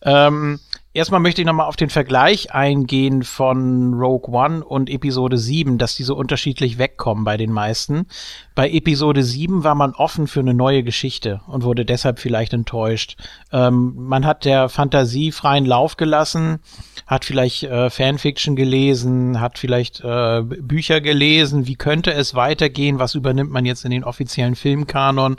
Ähm, 0.03 0.59
erstmal 0.93 1.21
möchte 1.21 1.41
ich 1.41 1.47
nochmal 1.47 1.67
auf 1.67 1.77
den 1.77 1.91
Vergleich 1.91 2.53
eingehen 2.53 3.23
von 3.23 3.95
Rogue 3.95 4.35
One 4.35 4.65
und 4.65 4.91
Episode 4.91 5.39
7, 5.39 5.79
dass 5.79 5.95
die 5.95 6.03
so 6.03 6.17
unterschiedlich 6.17 6.79
wegkommen 6.79 7.25
bei 7.25 7.37
den 7.37 7.53
meisten. 7.53 8.07
Bei 8.55 8.69
Episode 8.69 9.23
7 9.23 9.63
war 9.63 9.75
man 9.75 9.93
offen 9.95 10.27
für 10.27 10.41
eine 10.41 10.55
neue 10.55 10.83
Geschichte 10.83 11.41
und 11.47 11.63
wurde 11.63 11.85
deshalb 11.85 12.19
vielleicht 12.19 12.53
enttäuscht. 12.53 13.17
Ähm, 13.53 13.95
man 13.97 14.27
hat 14.27 14.45
der 14.45 14.69
Fantasie 14.69 15.31
freien 15.31 15.65
Lauf 15.65 15.97
gelassen, 15.97 16.59
hat 17.07 17.25
vielleicht 17.25 17.63
äh, 17.63 17.89
Fanfiction 17.89 18.57
gelesen, 18.57 19.41
hat 19.41 19.59
vielleicht 19.59 20.01
äh, 20.01 20.43
Bücher 20.43 21.01
gelesen, 21.01 21.67
wie 21.67 21.77
könnte 21.77 22.13
es 22.13 22.35
weitergehen, 22.35 22.99
was 22.99 23.15
übernimmt 23.15 23.53
man 23.53 23.65
jetzt 23.65 23.85
in 23.85 23.93
den 23.93 24.05
offiziellen 24.05 24.57
Filmkanon 24.57 25.37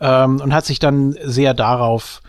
ähm, 0.00 0.40
und 0.40 0.54
hat 0.54 0.64
sich 0.64 0.78
dann 0.78 1.16
sehr 1.22 1.54
darauf 1.54 2.22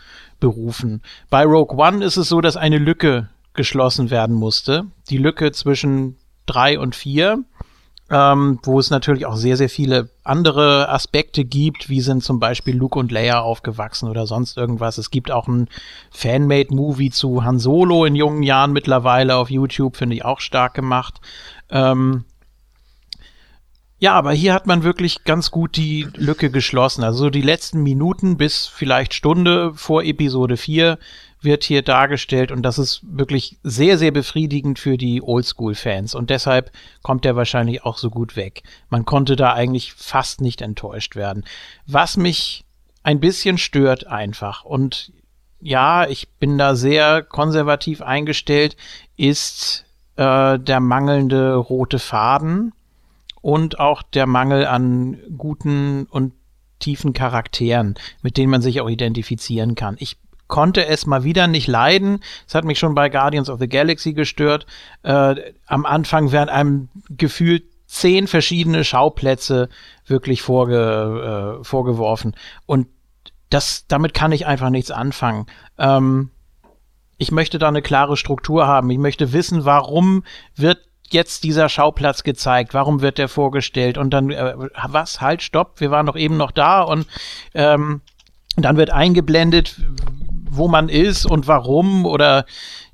berufen. 0.44 1.02
Bei 1.30 1.46
Rogue 1.46 1.78
One 1.78 2.04
ist 2.04 2.18
es 2.18 2.28
so, 2.28 2.42
dass 2.42 2.58
eine 2.58 2.78
Lücke 2.78 3.30
geschlossen 3.54 4.12
werden 4.12 4.36
musste. 4.36 4.88
Die 5.10 5.18
Lücke 5.18 5.54
zwischen 5.54 6.18
drei 6.46 6.78
und 6.78 6.96
vier, 6.98 7.46
ähm, 8.12 8.60
wo 8.64 8.78
es 8.78 8.90
natürlich 8.90 9.26
auch 9.26 9.38
sehr, 9.38 9.56
sehr 9.56 9.70
viele 9.70 10.10
andere 10.26 10.90
Aspekte 10.90 11.46
gibt, 11.46 11.88
wie 11.88 12.02
sind 12.02 12.26
zum 12.26 12.42
Beispiel 12.42 12.76
Luke 12.76 13.00
und 13.00 13.10
Leia 13.14 13.40
aufgewachsen 13.40 14.10
oder 14.10 14.28
sonst 14.28 14.58
irgendwas. 14.58 14.98
Es 14.98 15.12
gibt 15.12 15.32
auch 15.32 15.48
ein 15.48 15.70
Fanmade-Movie 16.12 17.12
zu 17.12 17.46
Han 17.46 17.58
Solo 17.58 18.04
in 18.04 18.16
jungen 18.16 18.44
Jahren 18.44 18.74
mittlerweile 18.74 19.38
auf 19.38 19.50
YouTube, 19.50 19.96
finde 19.96 20.18
ich 20.18 20.26
auch 20.26 20.42
stark 20.42 20.74
gemacht. 20.74 21.22
Ähm, 21.70 22.26
ja, 24.04 24.16
aber 24.16 24.34
hier 24.34 24.54
hat 24.54 24.68
man 24.68 24.84
wirklich 24.84 25.24
ganz 25.24 25.50
gut 25.50 25.78
die 25.78 26.06
Lücke 26.16 26.52
geschlossen. 26.52 27.06
Also 27.06 27.30
die 27.30 27.42
letzten 27.42 27.84
Minuten 27.84 28.36
bis 28.36 28.68
vielleicht 28.68 29.14
Stunde 29.14 29.72
vor 29.76 30.04
Episode 30.04 30.58
4 30.58 31.00
wird 31.40 31.64
hier 31.64 31.84
dargestellt 31.84 32.52
und 32.52 32.64
das 32.64 32.80
ist 32.80 33.00
wirklich 33.04 33.60
sehr, 33.64 33.98
sehr 33.98 34.12
befriedigend 34.12 34.78
für 34.78 34.98
die 34.98 35.22
Oldschool-Fans 35.22 36.16
und 36.16 36.32
deshalb 36.32 36.74
kommt 37.02 37.26
er 37.26 37.38
wahrscheinlich 37.38 37.86
auch 37.86 37.98
so 37.98 38.10
gut 38.10 38.36
weg. 38.36 38.64
Man 38.90 39.06
konnte 39.06 39.38
da 39.38 39.54
eigentlich 39.54 39.94
fast 39.94 40.42
nicht 40.42 40.62
enttäuscht 40.62 41.16
werden. 41.16 41.46
Was 41.88 42.18
mich 42.18 42.66
ein 43.04 43.22
bisschen 43.22 43.58
stört 43.58 44.06
einfach 44.06 44.66
und 44.66 45.14
ja, 45.62 46.10
ich 46.10 46.28
bin 46.40 46.58
da 46.58 46.76
sehr 46.76 47.24
konservativ 47.24 48.02
eingestellt, 48.02 48.76
ist 49.16 49.86
äh, 50.18 50.60
der 50.60 50.82
mangelnde 50.82 51.56
rote 51.56 52.00
Faden 52.00 52.74
und 53.44 53.78
auch 53.78 54.02
der 54.02 54.26
Mangel 54.26 54.66
an 54.66 55.20
guten 55.38 56.06
und 56.10 56.32
tiefen 56.80 57.14
Charakteren, 57.14 57.96
mit 58.22 58.38
denen 58.38 58.50
man 58.50 58.62
sich 58.62 58.80
auch 58.82 58.90
identifizieren 58.90 59.76
kann. 59.76 59.98
Ich 60.00 60.18
konnte 60.48 60.86
es 60.86 61.06
mal 61.06 61.26
wieder 61.26 61.48
nicht 61.48 61.68
leiden. 61.68 62.22
Es 62.48 62.56
hat 62.56 62.64
mich 62.64 62.80
schon 62.80 62.96
bei 62.96 63.10
Guardians 63.10 63.50
of 63.50 63.60
the 63.60 63.68
Galaxy 63.68 64.14
gestört. 64.14 64.66
Äh, 65.04 65.36
am 65.68 65.86
Anfang 65.86 66.32
werden 66.32 66.50
einem 66.50 66.90
gefühlt 67.10 67.66
zehn 67.86 68.28
verschiedene 68.28 68.86
Schauplätze 68.86 69.68
wirklich 70.08 70.42
vorge, 70.42 71.60
äh, 71.60 71.64
vorgeworfen. 71.66 72.36
Und 72.66 72.88
das, 73.50 73.86
damit 73.88 74.14
kann 74.14 74.32
ich 74.32 74.46
einfach 74.46 74.70
nichts 74.70 74.90
anfangen. 74.90 75.48
Ähm, 75.78 76.30
ich 77.18 77.32
möchte 77.32 77.60
da 77.60 77.68
eine 77.68 77.82
klare 77.82 78.16
Struktur 78.16 78.68
haben. 78.68 78.90
Ich 78.90 79.00
möchte 79.00 79.34
wissen, 79.34 79.66
warum 79.66 80.24
wird 80.56 80.80
jetzt 81.10 81.44
dieser 81.44 81.70
Schauplatz 81.70 82.24
gezeigt? 82.24 82.74
Warum 82.74 83.02
wird 83.02 83.18
der 83.18 83.28
vorgestellt? 83.28 83.98
Und 83.98 84.12
dann, 84.12 84.30
äh, 84.32 84.56
was? 84.88 85.22
Halt, 85.22 85.42
stopp, 85.42 85.80
wir 85.80 85.92
waren 85.92 86.06
doch 86.06 86.16
eben 86.16 86.38
noch 86.38 86.52
da 86.52 86.82
und 86.82 87.08
ähm, 87.54 88.02
dann 88.56 88.78
wird 88.78 88.92
eingeblendet, 88.92 89.80
wo 90.50 90.68
man 90.68 90.90
ist 90.90 91.26
und 91.26 91.48
warum 91.48 92.06
oder 92.06 92.46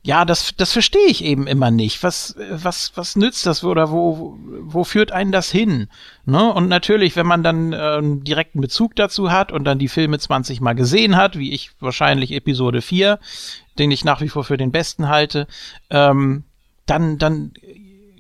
ja, 0.02 0.24
das, 0.24 0.56
das 0.56 0.72
verstehe 0.72 1.08
ich 1.08 1.24
eben 1.24 1.46
immer 1.46 1.72
nicht. 1.72 2.04
Was, 2.04 2.36
was, 2.50 2.94
was 2.96 3.18
nützt 3.18 3.46
das 3.46 3.66
oder 3.66 3.92
wo, 3.92 4.38
wo 4.62 4.86
führt 4.86 5.12
einen 5.12 5.34
das 5.34 5.52
hin? 5.52 5.90
Ne? 6.26 6.54
Und 6.54 6.70
natürlich, 6.70 7.18
wenn 7.18 7.28
man 7.28 7.44
dann 7.44 7.76
ähm, 7.78 8.24
direkten 8.24 8.62
Bezug 8.62 8.96
dazu 8.96 9.30
hat 9.32 9.52
und 9.52 9.66
dann 9.66 9.78
die 9.78 9.90
Filme 9.90 10.18
20 10.18 10.62
Mal 10.62 10.74
gesehen 10.74 11.18
hat, 11.18 11.38
wie 11.38 11.52
ich 11.52 11.72
wahrscheinlich 11.82 12.32
Episode 12.32 12.82
4, 12.82 13.20
den 13.78 13.92
ich 13.92 14.06
nach 14.06 14.22
wie 14.22 14.30
vor 14.30 14.46
für 14.46 14.58
den 14.58 14.72
besten 14.72 15.10
halte, 15.10 15.48
ähm, 15.90 16.46
dann, 16.86 17.18
dann 17.18 17.52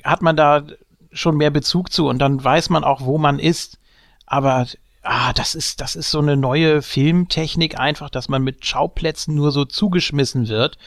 hat 0.09 0.21
man 0.21 0.35
da 0.35 0.63
schon 1.11 1.37
mehr 1.37 1.51
Bezug 1.51 1.91
zu 1.91 2.07
und 2.07 2.19
dann 2.19 2.43
weiß 2.43 2.69
man 2.69 2.83
auch, 2.83 3.01
wo 3.01 3.17
man 3.17 3.39
ist. 3.39 3.79
Aber 4.25 4.67
ah, 5.01 5.33
das 5.33 5.55
ist, 5.55 5.81
das 5.81 5.95
ist 5.95 6.11
so 6.11 6.19
eine 6.19 6.37
neue 6.37 6.81
Filmtechnik 6.81 7.79
einfach, 7.79 8.09
dass 8.09 8.29
man 8.29 8.43
mit 8.43 8.65
Schauplätzen 8.65 9.35
nur 9.35 9.51
so 9.51 9.65
zugeschmissen 9.65 10.47
wird. 10.47 10.77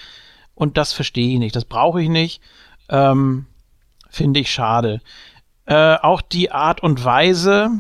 Und 0.55 0.76
das 0.76 0.92
verstehe 0.92 1.33
ich 1.34 1.39
nicht. 1.39 1.57
Das 1.57 1.65
brauche 1.65 2.02
ich 2.02 2.09
nicht. 2.09 2.41
Ähm, 2.89 3.47
Finde 4.10 4.41
ich 4.41 4.52
schade. 4.52 5.01
Äh, 5.65 5.97
auch 5.97 6.20
die 6.20 6.52
Art 6.52 6.83
und 6.83 7.02
Weise, 7.05 7.70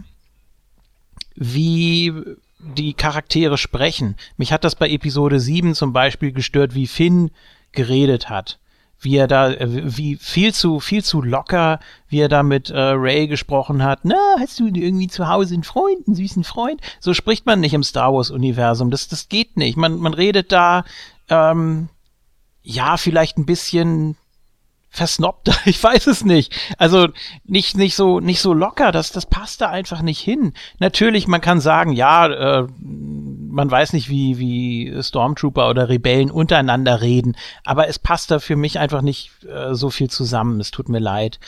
wie 1.34 2.12
die 2.58 2.94
Charaktere 2.94 3.58
sprechen. 3.58 4.16
Mich 4.36 4.52
hat 4.52 4.64
das 4.64 4.76
bei 4.76 4.88
Episode 4.88 5.40
7 5.40 5.74
zum 5.74 5.92
Beispiel 5.92 6.32
gestört, 6.32 6.74
wie 6.74 6.86
Finn 6.86 7.30
geredet 7.72 8.30
hat 8.30 8.58
wie 9.02 9.16
er 9.16 9.26
da, 9.26 9.50
äh, 9.50 9.66
wie 9.96 10.16
viel 10.16 10.54
zu, 10.54 10.80
viel 10.80 11.04
zu 11.04 11.20
locker, 11.20 11.80
wie 12.08 12.20
er 12.20 12.28
da 12.28 12.42
mit 12.42 12.70
äh, 12.70 12.78
Ray 12.78 13.26
gesprochen 13.26 13.82
hat. 13.82 14.04
Na, 14.04 14.36
hast 14.38 14.60
du 14.60 14.66
irgendwie 14.66 15.08
zu 15.08 15.28
Hause 15.28 15.54
einen 15.54 15.64
Freund, 15.64 16.06
einen 16.06 16.16
süßen 16.16 16.44
Freund? 16.44 16.80
So 17.00 17.12
spricht 17.12 17.44
man 17.44 17.60
nicht 17.60 17.74
im 17.74 17.82
Star 17.82 18.14
Wars-Universum. 18.14 18.90
Das, 18.90 19.08
das 19.08 19.28
geht 19.28 19.56
nicht. 19.56 19.76
Man, 19.76 19.98
man 19.98 20.14
redet 20.14 20.52
da, 20.52 20.84
ähm, 21.28 21.88
ja, 22.62 22.96
vielleicht 22.96 23.38
ein 23.38 23.46
bisschen 23.46 24.16
versnobter, 24.92 25.54
ich 25.64 25.82
weiß 25.82 26.06
es 26.06 26.24
nicht. 26.24 26.54
Also 26.78 27.08
nicht, 27.44 27.76
nicht 27.76 27.96
so, 27.96 28.20
nicht 28.20 28.40
so 28.40 28.52
locker, 28.52 28.92
das, 28.92 29.10
das 29.10 29.26
passt 29.26 29.62
da 29.62 29.70
einfach 29.70 30.02
nicht 30.02 30.20
hin. 30.20 30.52
Natürlich, 30.78 31.26
man 31.26 31.40
kann 31.40 31.60
sagen, 31.60 31.92
ja, 31.92 32.26
äh, 32.26 32.66
man 32.78 33.70
weiß 33.70 33.94
nicht, 33.94 34.08
wie, 34.10 34.38
wie 34.38 35.02
Stormtrooper 35.02 35.68
oder 35.68 35.88
Rebellen 35.88 36.30
untereinander 36.30 37.00
reden, 37.00 37.36
aber 37.64 37.88
es 37.88 37.98
passt 37.98 38.30
da 38.30 38.38
für 38.38 38.56
mich 38.56 38.78
einfach 38.78 39.02
nicht 39.02 39.30
äh, 39.44 39.74
so 39.74 39.90
viel 39.90 40.10
zusammen. 40.10 40.60
Es 40.60 40.70
tut 40.70 40.88
mir 40.90 41.00
leid. 41.00 41.40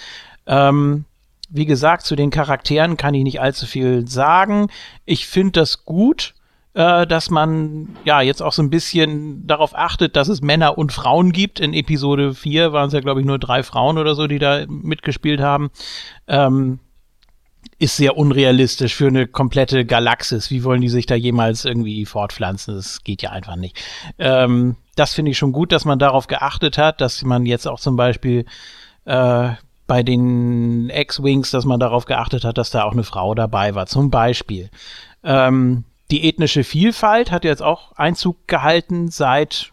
Ähm, 0.46 1.04
wie 1.50 1.66
gesagt, 1.66 2.06
zu 2.06 2.16
den 2.16 2.30
Charakteren 2.30 2.96
kann 2.96 3.14
ich 3.14 3.22
nicht 3.22 3.40
allzu 3.40 3.66
viel 3.66 4.08
sagen. 4.08 4.70
Ich 5.04 5.26
finde 5.26 5.60
das 5.60 5.84
gut 5.84 6.34
äh, 6.74 7.06
dass 7.06 7.30
man 7.30 7.96
ja 8.04 8.20
jetzt 8.20 8.42
auch 8.42 8.52
so 8.52 8.62
ein 8.62 8.70
bisschen 8.70 9.46
darauf 9.46 9.74
achtet, 9.76 10.16
dass 10.16 10.28
es 10.28 10.42
Männer 10.42 10.76
und 10.76 10.92
Frauen 10.92 11.32
gibt. 11.32 11.60
In 11.60 11.72
Episode 11.72 12.34
4 12.34 12.72
waren 12.72 12.88
es 12.88 12.92
ja, 12.92 13.00
glaube 13.00 13.20
ich, 13.20 13.26
nur 13.26 13.38
drei 13.38 13.62
Frauen 13.62 13.96
oder 13.96 14.14
so, 14.14 14.26
die 14.26 14.38
da 14.38 14.64
mitgespielt 14.68 15.40
haben. 15.40 15.70
Ähm, 16.26 16.80
ist 17.78 17.96
sehr 17.96 18.16
unrealistisch 18.16 18.94
für 18.94 19.08
eine 19.08 19.26
komplette 19.26 19.84
Galaxis. 19.84 20.50
Wie 20.50 20.64
wollen 20.64 20.80
die 20.80 20.88
sich 20.88 21.06
da 21.06 21.14
jemals 21.14 21.64
irgendwie 21.64 22.04
fortpflanzen? 22.06 22.74
Das 22.74 23.02
geht 23.02 23.22
ja 23.22 23.30
einfach 23.30 23.56
nicht. 23.56 23.80
Ähm, 24.18 24.76
das 24.96 25.14
finde 25.14 25.30
ich 25.30 25.38
schon 25.38 25.52
gut, 25.52 25.72
dass 25.72 25.84
man 25.84 25.98
darauf 25.98 26.26
geachtet 26.26 26.78
hat, 26.78 27.00
dass 27.00 27.22
man 27.22 27.46
jetzt 27.46 27.66
auch 27.66 27.80
zum 27.80 27.96
Beispiel 27.96 28.46
äh, 29.04 29.50
bei 29.86 30.02
den 30.02 30.90
X-Wings, 30.90 31.50
dass 31.50 31.64
man 31.64 31.80
darauf 31.80 32.04
geachtet 32.04 32.44
hat, 32.44 32.58
dass 32.58 32.70
da 32.70 32.84
auch 32.84 32.92
eine 32.92 33.04
Frau 33.04 33.34
dabei 33.34 33.74
war, 33.74 33.86
zum 33.86 34.10
Beispiel. 34.10 34.70
Ähm, 35.22 35.84
die 36.14 36.28
ethnische 36.28 36.62
Vielfalt 36.62 37.32
hat 37.32 37.42
jetzt 37.42 37.60
auch 37.60 37.90
Einzug 37.96 38.46
gehalten 38.46 39.08
seit 39.08 39.72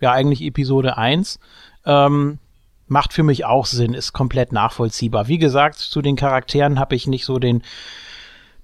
ja 0.00 0.10
eigentlich 0.10 0.40
Episode 0.40 0.96
1. 0.96 1.38
Ähm, 1.84 2.38
macht 2.86 3.12
für 3.12 3.22
mich 3.22 3.44
auch 3.44 3.66
Sinn, 3.66 3.92
ist 3.92 4.14
komplett 4.14 4.52
nachvollziehbar. 4.52 5.28
Wie 5.28 5.36
gesagt, 5.36 5.78
zu 5.78 6.00
den 6.00 6.16
Charakteren 6.16 6.78
habe 6.78 6.94
ich 6.94 7.06
nicht 7.06 7.26
so 7.26 7.38
den 7.38 7.62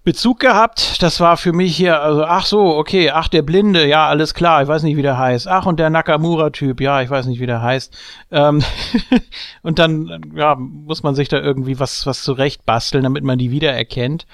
Bezug 0.05 0.41
gehabt. 0.41 1.03
Das 1.03 1.21
war 1.21 1.37
für 1.37 1.53
mich 1.53 1.77
hier, 1.77 2.01
also, 2.01 2.25
ach 2.25 2.47
so, 2.47 2.79
okay, 2.79 3.11
ach, 3.11 3.29
der 3.29 3.43
Blinde, 3.43 3.87
ja, 3.87 4.09
alles 4.09 4.33
klar, 4.33 4.63
ich 4.63 4.69
weiß 4.69 4.83
nicht, 4.83 4.97
wie 4.97 5.03
der 5.03 5.19
heißt. 5.19 5.49
Ach, 5.49 5.67
und 5.67 5.79
der 5.79 5.91
Nakamura-Typ, 5.91 6.81
ja, 6.81 7.03
ich 7.03 7.11
weiß 7.11 7.27
nicht, 7.27 7.41
wie 7.41 7.47
der 7.47 7.61
heißt. 7.61 7.95
Ähm 8.31 8.65
und 9.63 9.79
dann, 9.79 10.33
ja, 10.35 10.55
muss 10.55 11.03
man 11.03 11.15
sich 11.15 11.29
da 11.29 11.39
irgendwie 11.39 11.79
was, 11.79 12.07
was 12.07 12.23
zurecht 12.23 12.65
basteln, 12.65 13.05
damit 13.05 13.23
man 13.23 13.39
die 13.39 13.51
wiedererkennt. 13.51 14.27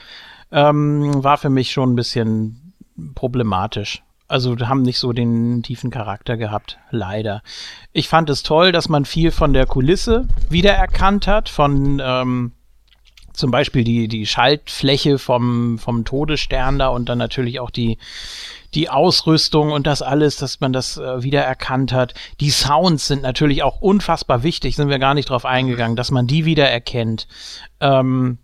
Ähm, 0.52 1.24
war 1.24 1.38
für 1.38 1.50
mich 1.50 1.72
schon 1.72 1.92
ein 1.92 1.96
bisschen 1.96 2.63
problematisch. 3.14 4.02
Also 4.26 4.56
haben 4.58 4.82
nicht 4.82 4.98
so 4.98 5.12
den 5.12 5.62
tiefen 5.62 5.90
Charakter 5.90 6.36
gehabt, 6.36 6.78
leider. 6.90 7.42
Ich 7.92 8.08
fand 8.08 8.30
es 8.30 8.42
toll, 8.42 8.72
dass 8.72 8.88
man 8.88 9.04
viel 9.04 9.30
von 9.30 9.52
der 9.52 9.66
Kulisse 9.66 10.26
wiedererkannt 10.48 11.26
hat, 11.26 11.48
von 11.50 12.00
ähm, 12.02 12.52
zum 13.34 13.50
Beispiel 13.50 13.84
die, 13.84 14.08
die 14.08 14.26
Schaltfläche 14.26 15.18
vom, 15.18 15.78
vom 15.78 16.04
Todesstern 16.04 16.78
da 16.78 16.88
und 16.88 17.08
dann 17.08 17.18
natürlich 17.18 17.60
auch 17.60 17.70
die, 17.70 17.98
die 18.74 18.88
Ausrüstung 18.88 19.72
und 19.72 19.86
das 19.86 20.02
alles, 20.02 20.36
dass 20.36 20.60
man 20.60 20.72
das 20.72 20.96
äh, 20.96 21.22
wiedererkannt 21.22 21.92
hat. 21.92 22.14
Die 22.40 22.50
Sounds 22.50 23.06
sind 23.06 23.22
natürlich 23.22 23.62
auch 23.62 23.80
unfassbar 23.80 24.42
wichtig, 24.42 24.76
sind 24.76 24.88
wir 24.88 24.98
gar 24.98 25.14
nicht 25.14 25.30
drauf 25.30 25.44
eingegangen, 25.44 25.96
dass 25.96 26.10
man 26.10 26.26
die 26.26 26.44
wiedererkennt. 26.44 27.26
Ähm, 27.80 28.38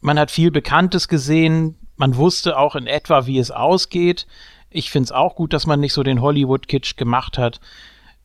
man 0.00 0.18
hat 0.18 0.30
viel 0.30 0.50
Bekanntes 0.50 1.08
gesehen, 1.08 1.76
man 1.96 2.16
wusste 2.16 2.58
auch 2.58 2.76
in 2.76 2.86
etwa, 2.86 3.26
wie 3.26 3.38
es 3.38 3.50
ausgeht. 3.50 4.26
Ich 4.70 4.90
finde 4.90 5.04
es 5.04 5.12
auch 5.12 5.34
gut, 5.34 5.52
dass 5.52 5.66
man 5.66 5.80
nicht 5.80 5.92
so 5.92 6.02
den 6.02 6.20
Hollywood-Kitsch 6.20 6.96
gemacht 6.96 7.38
hat. 7.38 7.60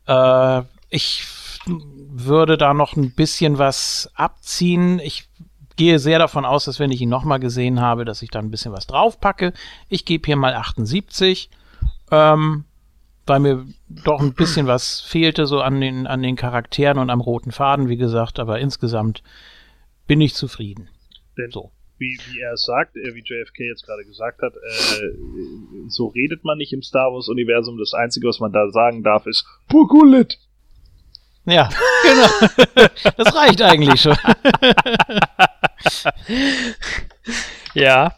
Äh, 0.07 0.63
ich 0.89 1.23
würde 1.65 2.57
da 2.57 2.73
noch 2.73 2.95
ein 2.95 3.11
bisschen 3.11 3.57
was 3.57 4.11
abziehen. 4.15 4.99
Ich 4.99 5.29
gehe 5.75 5.99
sehr 5.99 6.19
davon 6.19 6.45
aus, 6.45 6.65
dass 6.65 6.79
wenn 6.79 6.91
ich 6.91 7.01
ihn 7.01 7.09
nochmal 7.09 7.39
gesehen 7.39 7.79
habe, 7.79 8.05
dass 8.05 8.21
ich 8.21 8.29
da 8.29 8.39
ein 8.39 8.51
bisschen 8.51 8.73
was 8.73 8.87
draufpacke. 8.87 9.53
Ich 9.89 10.05
gebe 10.05 10.25
hier 10.25 10.35
mal 10.35 10.53
78, 10.53 11.49
ähm, 12.11 12.65
weil 13.25 13.39
mir 13.39 13.65
doch 13.87 14.19
ein 14.19 14.33
bisschen 14.33 14.67
was 14.67 14.99
fehlte 14.99 15.45
so 15.45 15.61
an 15.61 15.79
den, 15.79 16.07
an 16.07 16.21
den 16.21 16.35
Charakteren 16.35 16.97
und 16.97 17.09
am 17.09 17.21
roten 17.21 17.51
Faden, 17.51 17.87
wie 17.87 17.97
gesagt, 17.97 18.39
aber 18.39 18.59
insgesamt 18.59 19.23
bin 20.07 20.19
ich 20.19 20.33
zufrieden. 20.33 20.89
Denn 21.37 21.51
so. 21.51 21.71
Wie, 22.01 22.17
wie 22.31 22.39
er 22.39 22.53
es 22.53 22.65
sagt, 22.65 22.97
äh, 22.97 23.13
wie 23.13 23.23
JFK 23.23 23.59
jetzt 23.59 23.85
gerade 23.85 24.03
gesagt 24.03 24.41
hat, 24.41 24.55
äh, 24.55 25.11
so 25.87 26.07
redet 26.07 26.43
man 26.43 26.57
nicht 26.57 26.73
im 26.73 26.81
Star 26.81 27.13
Wars-Universum. 27.13 27.77
Das 27.77 27.93
Einzige, 27.93 28.27
was 28.27 28.39
man 28.39 28.51
da 28.51 28.71
sagen 28.71 29.03
darf, 29.03 29.27
ist 29.27 29.45
Pukulit. 29.69 30.39
Ja, 31.45 31.69
genau. 32.03 32.87
das 33.17 33.35
reicht 33.35 33.61
eigentlich 33.61 34.01
schon. 34.01 34.17
Ja. 37.73 38.13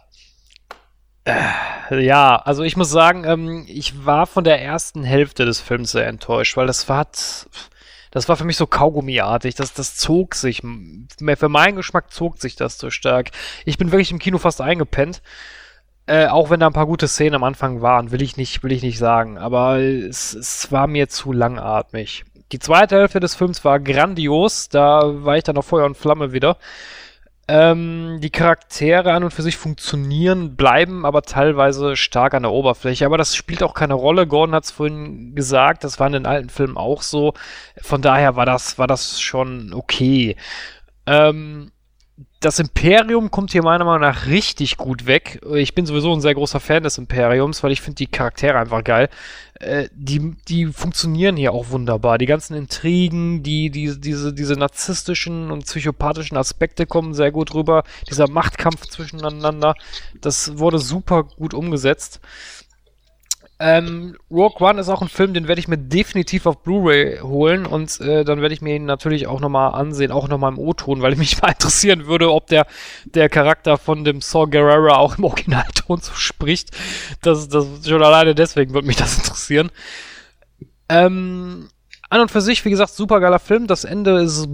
Äh, 1.26 2.04
ja, 2.04 2.36
also 2.38 2.64
ich 2.64 2.76
muss 2.76 2.90
sagen, 2.90 3.24
ähm, 3.24 3.66
ich 3.68 4.06
war 4.06 4.26
von 4.26 4.44
der 4.44 4.62
ersten 4.62 5.04
Hälfte 5.04 5.46
des 5.46 5.62
Films 5.62 5.92
sehr 5.92 6.08
enttäuscht, 6.08 6.58
weil 6.58 6.68
das 6.68 6.90
war, 6.90 7.08
das 8.14 8.30
war 8.30 8.38
für 8.38 8.46
mich 8.46 8.58
so 8.58 8.68
Kaugummiartig. 8.68 9.56
Das, 9.56 9.74
das 9.74 9.96
zog 9.96 10.36
sich. 10.36 10.62
Für 10.62 11.50
meinen 11.50 11.76
Geschmack 11.76 12.14
zog 12.14 12.38
sich 12.38 12.56
das 12.56 12.78
so 12.78 12.92
stark. 12.92 13.32
Ich 13.66 13.80
bin 13.80 13.92
wirklich 13.92 14.12
im 14.12 14.20
Kino 14.20 14.38
fast 14.38 14.62
eingepennt. 14.62 15.24
Äh, 16.06 16.28
auch 16.28 16.52
wenn 16.52 16.60
da 16.60 16.68
ein 16.68 16.74
paar 16.74 16.86
gute 16.86 17.08
Szenen 17.08 17.34
am 17.34 17.44
Anfang 17.44 17.82
waren, 17.82 18.12
will 18.12 18.22
ich 18.22 18.38
nicht, 18.38 18.62
will 18.62 18.72
ich 18.72 18.84
nicht 18.84 19.00
sagen. 19.00 19.40
Aber 19.40 19.80
es, 19.80 20.36
es 20.36 20.72
war 20.72 20.86
mir 20.86 21.10
zu 21.10 21.32
langatmig. 21.32 22.24
Die 22.52 22.60
zweite 22.60 22.98
Hälfte 22.98 23.20
des 23.20 23.34
Films 23.34 23.66
war 23.66 23.80
grandios. 23.80 24.70
Da 24.70 25.02
war 25.24 25.38
ich 25.38 25.44
dann 25.44 25.58
auf 25.58 25.66
Feuer 25.66 25.86
und 25.86 25.98
Flamme 25.98 26.34
wieder. 26.34 26.58
Ähm, 27.50 28.20
die 28.22 28.30
Charaktere 28.30 29.12
an 29.12 29.26
und 29.26 29.34
für 29.34 29.42
sich 29.42 29.58
funktionieren, 29.58 30.56
bleiben 30.56 31.06
aber 31.06 31.24
teilweise 31.24 31.98
stark 31.98 32.34
an 32.34 32.44
der 32.44 32.54
Oberfläche. 32.54 33.06
Aber 33.06 33.18
das 33.18 33.36
spielt 33.36 33.64
auch 33.64 33.74
keine 33.74 33.96
Rolle. 33.96 34.28
Gordon 34.28 34.56
hat 34.56 34.64
es 34.64 34.72
vorhin 34.72 35.36
gesagt, 35.36 35.84
das 35.84 36.00
war 36.00 36.08
in 36.08 36.14
den 36.14 36.26
alten 36.26 36.50
Filmen 36.50 36.78
auch 36.78 37.02
so. 37.02 37.34
Von 37.82 38.02
daher 38.02 38.38
war 38.38 38.46
das, 38.46 38.78
war 38.78 38.88
das 38.88 39.20
schon 39.20 39.74
okay. 39.74 40.38
Ähm, 41.06 41.73
das 42.44 42.60
Imperium 42.60 43.32
kommt 43.32 43.54
hier 43.54 43.64
meiner 43.64 43.86
Meinung 43.86 44.02
nach 44.02 44.28
richtig 44.28 44.76
gut 44.76 45.06
weg. 45.06 45.40
Ich 45.56 45.74
bin 45.76 45.86
sowieso 45.86 46.14
ein 46.14 46.20
sehr 46.20 46.34
großer 46.34 46.60
Fan 46.60 46.84
des 46.84 46.98
Imperiums, 46.98 47.64
weil 47.64 47.72
ich 47.72 47.80
finde 47.80 47.96
die 47.96 48.08
Charaktere 48.08 48.60
einfach 48.60 48.84
geil. 48.84 49.08
Äh, 49.62 49.88
die, 49.94 50.36
die 50.50 50.66
funktionieren 50.66 51.38
hier 51.38 51.54
auch 51.54 51.70
wunderbar. 51.70 52.18
Die 52.18 52.26
ganzen 52.26 52.56
Intrigen, 52.56 53.44
die, 53.44 53.70
die, 53.70 53.98
diese, 54.00 54.34
diese 54.34 54.56
narzisstischen 54.56 55.52
und 55.52 55.66
psychopathischen 55.66 56.36
Aspekte 56.36 56.86
kommen 56.86 57.14
sehr 57.14 57.32
gut 57.32 57.54
rüber. 57.54 57.84
Dieser 58.10 58.30
Machtkampf 58.30 58.88
zwischeneinander, 58.88 59.76
das 60.20 60.58
wurde 60.58 60.80
super 60.80 61.24
gut 61.24 61.54
umgesetzt. 61.54 62.20
Ähm, 63.66 64.18
Rogue 64.30 64.60
One 64.60 64.82
ist 64.82 64.90
auch 64.90 65.02
ein 65.02 65.08
Film, 65.08 65.34
den 65.34 65.48
werde 65.48 65.60
ich 65.60 65.70
mir 65.70 65.78
definitiv 65.78 66.48
auf 66.48 66.64
Blu-ray 66.64 67.20
holen 67.20 67.66
und 67.66 67.98
äh, 68.02 68.26
dann 68.26 68.42
werde 68.42 68.54
ich 68.54 68.62
mir 68.62 68.76
ihn 68.76 68.84
natürlich 68.84 69.26
auch 69.26 69.40
nochmal 69.40 69.74
ansehen, 69.74 70.12
auch 70.12 70.28
nochmal 70.28 70.52
im 70.52 70.60
O-Ton, 70.60 71.02
weil 71.02 71.16
mich 71.16 71.42
mal 71.42 71.52
interessieren 71.52 72.06
würde, 72.06 72.30
ob 72.30 72.48
der, 72.48 72.68
der 73.06 73.30
Charakter 73.30 73.78
von 73.78 74.04
dem 74.04 74.20
Saw 74.20 74.48
Gerrera 74.48 74.98
auch 74.98 75.18
im 75.18 75.24
Originalton 75.24 76.02
so 76.02 76.12
spricht. 76.14 76.72
Das, 77.22 77.48
das 77.48 77.66
schon 77.88 78.04
alleine 78.04 78.36
deswegen 78.36 78.74
würde 78.74 78.86
mich 78.86 78.98
das 78.98 79.18
interessieren. 79.18 79.72
Ähm, 80.90 81.70
an 82.10 82.20
und 82.20 82.32
für 82.32 82.42
sich, 82.42 82.66
wie 82.66 82.70
gesagt, 82.70 82.92
super 82.92 83.22
geiler 83.22 83.40
Film. 83.40 83.68
Das 83.68 83.86
Ende 83.86 84.24
ist 84.24 84.46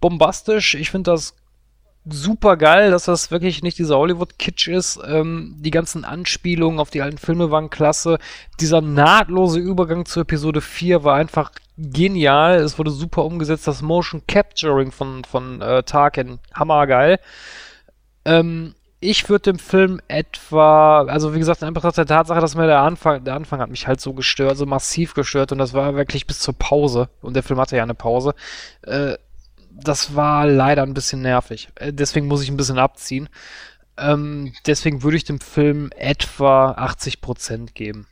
bombastisch. 0.00 0.74
Ich 0.74 0.90
finde 0.90 1.10
das 1.10 1.34
super 2.06 2.56
geil, 2.56 2.90
dass 2.90 3.04
das 3.04 3.30
wirklich 3.30 3.62
nicht 3.62 3.78
dieser 3.78 3.96
Hollywood-Kitsch 3.98 4.68
ist. 4.68 5.00
Ähm, 5.06 5.56
die 5.58 5.70
ganzen 5.70 6.04
Anspielungen 6.04 6.78
auf 6.78 6.90
die 6.90 7.02
alten 7.02 7.18
Filme 7.18 7.50
waren 7.50 7.70
klasse. 7.70 8.18
Dieser 8.60 8.80
nahtlose 8.80 9.58
Übergang 9.58 10.04
zu 10.04 10.20
Episode 10.20 10.60
4 10.60 11.04
war 11.04 11.16
einfach 11.16 11.52
genial. 11.78 12.56
Es 12.56 12.78
wurde 12.78 12.90
super 12.90 13.24
umgesetzt. 13.24 13.66
Das 13.66 13.82
Motion 13.82 14.22
Capturing 14.26 14.92
von, 14.92 15.24
von 15.24 15.62
äh, 15.62 15.82
Tarkin, 15.82 16.38
hammergeil. 16.52 17.18
Ähm, 18.24 18.74
ich 19.00 19.28
würde 19.28 19.52
dem 19.52 19.58
Film 19.58 20.00
etwa, 20.08 21.02
also 21.02 21.34
wie 21.34 21.38
gesagt, 21.38 21.60
in 21.60 21.68
Anbetracht 21.68 21.98
der 21.98 22.06
Tatsache, 22.06 22.40
dass 22.40 22.54
mir 22.54 22.66
der 22.66 22.80
Anfang, 22.80 23.22
der 23.22 23.34
Anfang 23.34 23.60
hat 23.60 23.68
mich 23.68 23.86
halt 23.86 24.00
so 24.00 24.14
gestört, 24.14 24.56
so 24.56 24.64
massiv 24.64 25.12
gestört 25.12 25.52
und 25.52 25.58
das 25.58 25.74
war 25.74 25.94
wirklich 25.94 26.26
bis 26.26 26.40
zur 26.40 26.54
Pause 26.54 27.10
und 27.20 27.34
der 27.34 27.42
Film 27.42 27.60
hatte 27.60 27.76
ja 27.76 27.82
eine 27.82 27.94
Pause. 27.94 28.34
Äh, 28.82 29.16
das 29.74 30.14
war 30.14 30.46
leider 30.46 30.82
ein 30.82 30.94
bisschen 30.94 31.22
nervig. 31.22 31.68
Äh, 31.76 31.92
deswegen 31.92 32.26
muss 32.26 32.42
ich 32.42 32.50
ein 32.50 32.56
bisschen 32.56 32.78
abziehen. 32.78 33.28
Ähm, 33.96 34.52
deswegen 34.66 35.02
würde 35.02 35.16
ich 35.16 35.24
dem 35.24 35.40
Film 35.40 35.90
etwa 35.96 36.72
80% 36.72 37.72
geben. 37.74 38.06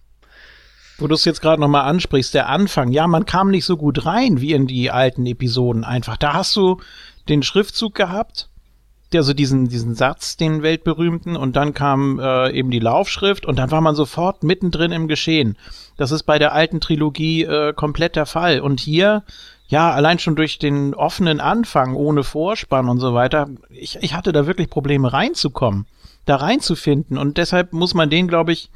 Wo 0.99 1.07
du 1.09 1.15
es 1.15 1.25
jetzt 1.25 1.41
gerade 1.41 1.61
nochmal 1.61 1.89
ansprichst, 1.89 2.35
der 2.35 2.49
Anfang, 2.49 2.93
ja, 2.93 3.07
man 3.07 3.27
kam 3.27 3.51
nicht 3.51 3.65
so 3.65 3.77
gut 3.77 4.07
rein 4.07 4.41
wie 4.41 4.53
in 4.53 4.67
die 4.67 4.91
alten 4.91 5.27
Episoden 5.27 5.85
einfach. 5.85 6.17
Da 6.17 6.35
hast 6.35 6.55
du 6.55 6.81
den 7.29 7.43
Schriftzug 7.43 7.95
gehabt, 7.95 8.49
der 9.13 9.23
so 9.23 9.35
diesen, 9.35 9.69
diesen 9.69 9.95
Satz, 9.95 10.37
den 10.37 10.63
weltberühmten, 10.63 11.37
und 11.37 11.57
dann 11.57 11.75
kam 11.75 12.19
äh, 12.21 12.51
eben 12.53 12.71
die 12.71 12.79
Laufschrift 12.79 13.47
und 13.47 13.59
dann 13.59 13.71
war 13.71 13.81
man 13.81 13.95
sofort 13.95 14.43
mittendrin 14.43 14.93
im 14.93 15.09
Geschehen. 15.09 15.57
Das 15.97 16.13
ist 16.13 16.23
bei 16.23 16.39
der 16.39 16.53
alten 16.53 16.81
Trilogie 16.81 17.45
äh, 17.45 17.73
komplett 17.75 18.17
der 18.17 18.27
Fall. 18.27 18.61
Und 18.61 18.81
hier 18.81 19.25
ja, 19.73 19.91
allein 19.91 20.19
schon 20.19 20.37
durch 20.37 20.59
den 20.59 20.93
offenen 20.93 21.41
Anfang 21.41 21.95
ohne 21.95 22.25
Vorspann 22.25 22.91
und 22.91 23.01
so 23.01 23.15
weiter, 23.15 23.49
ich, 23.71 23.97
ich 24.03 24.13
hatte 24.13 24.31
da 24.31 24.47
wirklich 24.47 24.69
Probleme 24.69 25.15
reinzukommen, 25.15 25.87
da 26.27 26.37
reinzufinden. 26.37 27.17
Und 27.17 27.39
deshalb 27.39 27.73
muss 27.73 27.95
man 27.95 28.11
den, 28.11 28.29
glaube 28.29 28.53
ich, 28.53 28.71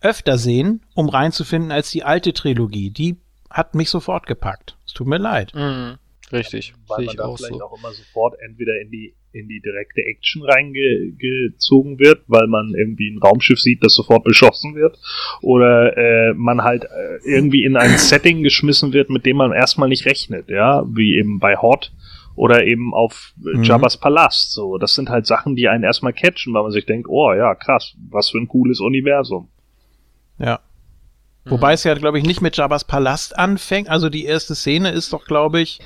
öfter 0.00 0.38
sehen, 0.38 0.80
um 0.94 1.10
reinzufinden, 1.10 1.70
als 1.70 1.90
die 1.90 2.02
alte 2.02 2.32
Trilogie. 2.32 2.88
Die 2.88 3.18
hat 3.50 3.74
mich 3.74 3.90
sofort 3.90 4.26
gepackt. 4.26 4.78
Es 4.86 4.94
tut 4.94 5.06
mir 5.06 5.18
leid. 5.18 5.54
Mhm. 5.54 5.98
Richtig. 6.32 6.72
Weil 6.88 7.04
man 7.04 7.16
da 7.16 7.24
vielleicht 7.36 7.52
so. 7.52 7.66
auch 7.66 7.76
immer 7.76 7.92
sofort 7.92 8.34
entweder 8.40 8.80
in 8.80 8.90
die, 8.90 9.14
in 9.32 9.48
die 9.48 9.60
direkte 9.60 10.02
Action 10.02 10.42
reingezogen 10.44 11.98
wird, 11.98 12.22
weil 12.26 12.46
man 12.46 12.74
irgendwie 12.76 13.10
ein 13.10 13.18
Raumschiff 13.18 13.60
sieht, 13.60 13.82
das 13.82 13.94
sofort 13.94 14.24
beschossen 14.24 14.74
wird, 14.74 14.98
oder 15.40 15.96
äh, 15.96 16.34
man 16.34 16.62
halt 16.62 16.84
äh, 16.84 17.18
irgendwie 17.24 17.64
in 17.64 17.76
ein 17.76 17.96
Setting 17.98 18.42
geschmissen 18.42 18.92
wird, 18.92 19.10
mit 19.10 19.26
dem 19.26 19.36
man 19.36 19.52
erstmal 19.52 19.88
nicht 19.88 20.06
rechnet, 20.06 20.48
ja, 20.48 20.84
wie 20.86 21.16
eben 21.16 21.38
bei 21.38 21.56
Hot 21.56 21.92
oder 22.34 22.64
eben 22.64 22.94
auf 22.94 23.32
mhm. 23.36 23.62
Jabba's 23.62 23.98
Palast. 23.98 24.52
So, 24.52 24.78
das 24.78 24.94
sind 24.94 25.10
halt 25.10 25.26
Sachen, 25.26 25.56
die 25.56 25.68
einen 25.68 25.84
erstmal 25.84 26.12
catchen, 26.12 26.54
weil 26.54 26.62
man 26.62 26.72
sich 26.72 26.86
denkt, 26.86 27.08
oh 27.08 27.32
ja, 27.32 27.54
krass, 27.54 27.94
was 28.10 28.30
für 28.30 28.38
ein 28.38 28.48
cooles 28.48 28.80
Universum. 28.80 29.48
Ja. 30.38 30.60
Wobei 31.44 31.70
mhm. 31.70 31.74
es 31.74 31.84
ja, 31.84 31.94
glaube 31.94 32.18
ich, 32.18 32.24
nicht 32.24 32.40
mit 32.40 32.56
Jabba's 32.56 32.84
Palast 32.84 33.36
anfängt. 33.38 33.88
Also 33.88 34.08
die 34.08 34.24
erste 34.24 34.54
Szene 34.54 34.90
ist 34.90 35.12
doch, 35.12 35.24
glaube 35.24 35.60
ich, 35.60 35.80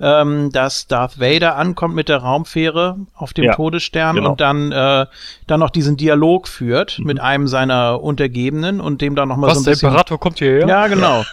ähm, 0.00 0.50
dass 0.52 0.86
Darth 0.86 1.20
Vader 1.20 1.56
ankommt 1.56 1.94
mit 1.94 2.08
der 2.08 2.18
Raumfähre 2.18 2.98
auf 3.14 3.32
dem 3.32 3.44
ja, 3.44 3.54
Todesstern 3.54 4.16
genau. 4.16 4.30
und 4.30 4.40
dann, 4.40 4.72
äh, 4.72 5.06
dann 5.46 5.60
noch 5.60 5.70
diesen 5.70 5.96
Dialog 5.96 6.48
führt 6.48 6.98
mhm. 6.98 7.06
mit 7.06 7.20
einem 7.20 7.46
seiner 7.46 8.02
Untergebenen 8.02 8.80
und 8.80 9.00
dem 9.00 9.14
dann 9.14 9.28
nochmal 9.28 9.54
so 9.54 9.60
ein 9.60 9.64
bisschen... 9.64 9.72
Was, 9.72 9.80
der 9.80 9.88
Imperator 9.90 10.20
kommt 10.20 10.38
hierher? 10.38 10.66
Ja, 10.66 10.86
genau. 10.86 11.24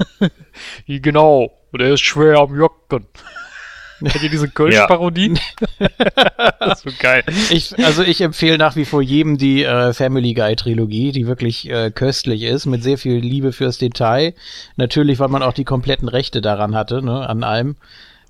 genau. 0.88 1.52
Und 1.72 1.82
er 1.82 1.94
ist 1.94 2.02
schwer 2.02 2.40
am 2.40 2.56
Jocken. 2.56 3.06
Kennt 4.00 4.24
ihr 4.24 4.30
diese 4.30 4.48
Kölsch-Parodie? 4.48 5.34
das 6.60 6.84
ist 6.84 6.84
so 6.84 6.90
geil. 7.00 7.24
Ich, 7.50 7.78
also 7.84 8.02
ich 8.02 8.22
empfehle 8.22 8.58
nach 8.58 8.76
wie 8.76 8.86
vor 8.86 9.02
jedem 9.02 9.38
die 9.38 9.64
äh, 9.64 9.94
Family 9.94 10.34
Guy 10.34 10.56
Trilogie, 10.56 11.12
die 11.12 11.28
wirklich 11.28 11.70
äh, 11.70 11.92
köstlich 11.92 12.44
ist, 12.44 12.66
mit 12.66 12.82
sehr 12.82 12.98
viel 12.98 13.18
Liebe 13.18 13.52
fürs 13.52 13.78
Detail. 13.78 14.34
Natürlich, 14.78 15.20
weil 15.20 15.28
man 15.28 15.44
auch 15.44 15.54
die 15.54 15.66
kompletten 15.66 16.08
Rechte 16.08 16.40
daran 16.40 16.76
hatte, 16.76 17.04
ne, 17.04 17.28
an 17.28 17.44
allem. 17.44 17.76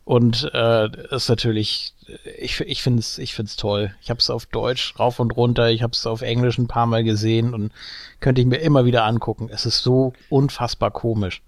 Und 0.09 0.49
äh, 0.55 0.89
ist 1.11 1.29
natürlich, 1.29 1.93
ich, 2.39 2.61
ich 2.61 2.81
finde 2.81 3.01
es 3.01 3.19
ich 3.19 3.35
find's 3.35 3.57
toll. 3.57 3.93
Ich 4.01 4.09
habe 4.09 4.19
es 4.19 4.31
auf 4.31 4.47
Deutsch 4.47 4.95
rauf 4.97 5.19
und 5.19 5.37
runter, 5.37 5.69
ich 5.69 5.83
habe 5.83 5.91
es 5.93 6.07
auf 6.07 6.23
Englisch 6.23 6.57
ein 6.57 6.67
paar 6.67 6.87
Mal 6.87 7.03
gesehen 7.03 7.53
und 7.53 7.71
könnte 8.19 8.41
ich 8.41 8.47
mir 8.47 8.57
immer 8.57 8.85
wieder 8.85 9.03
angucken. 9.03 9.51
Es 9.53 9.67
ist 9.67 9.83
so 9.83 10.13
unfassbar 10.29 10.89
komisch. 10.89 11.43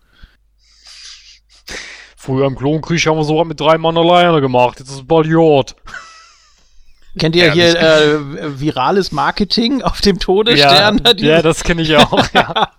Früher 2.15 2.45
im 2.45 2.56
Klonkrieg 2.56 3.03
haben 3.07 3.17
wir 3.17 3.23
sowas 3.23 3.48
mit 3.48 3.59
drei 3.59 3.80
Mann 3.80 3.98
alleine 3.98 4.41
gemacht. 4.41 4.77
Jetzt 4.77 4.90
ist 4.90 4.98
es 4.98 5.07
bald 5.07 5.25
Jod. 5.25 5.75
Kennt 7.17 7.35
ihr 7.35 7.48
ja, 7.48 7.53
hier 7.53 7.80
äh, 7.80 8.59
virales 8.59 9.11
Marketing 9.11 9.81
auf 9.81 10.01
dem 10.01 10.19
Todesstern? 10.19 11.01
Ja, 11.03 11.14
ja 11.17 11.41
das 11.41 11.64
kenne 11.64 11.81
ich 11.81 11.95
auch. 11.98 12.27
Ja. 12.31 12.72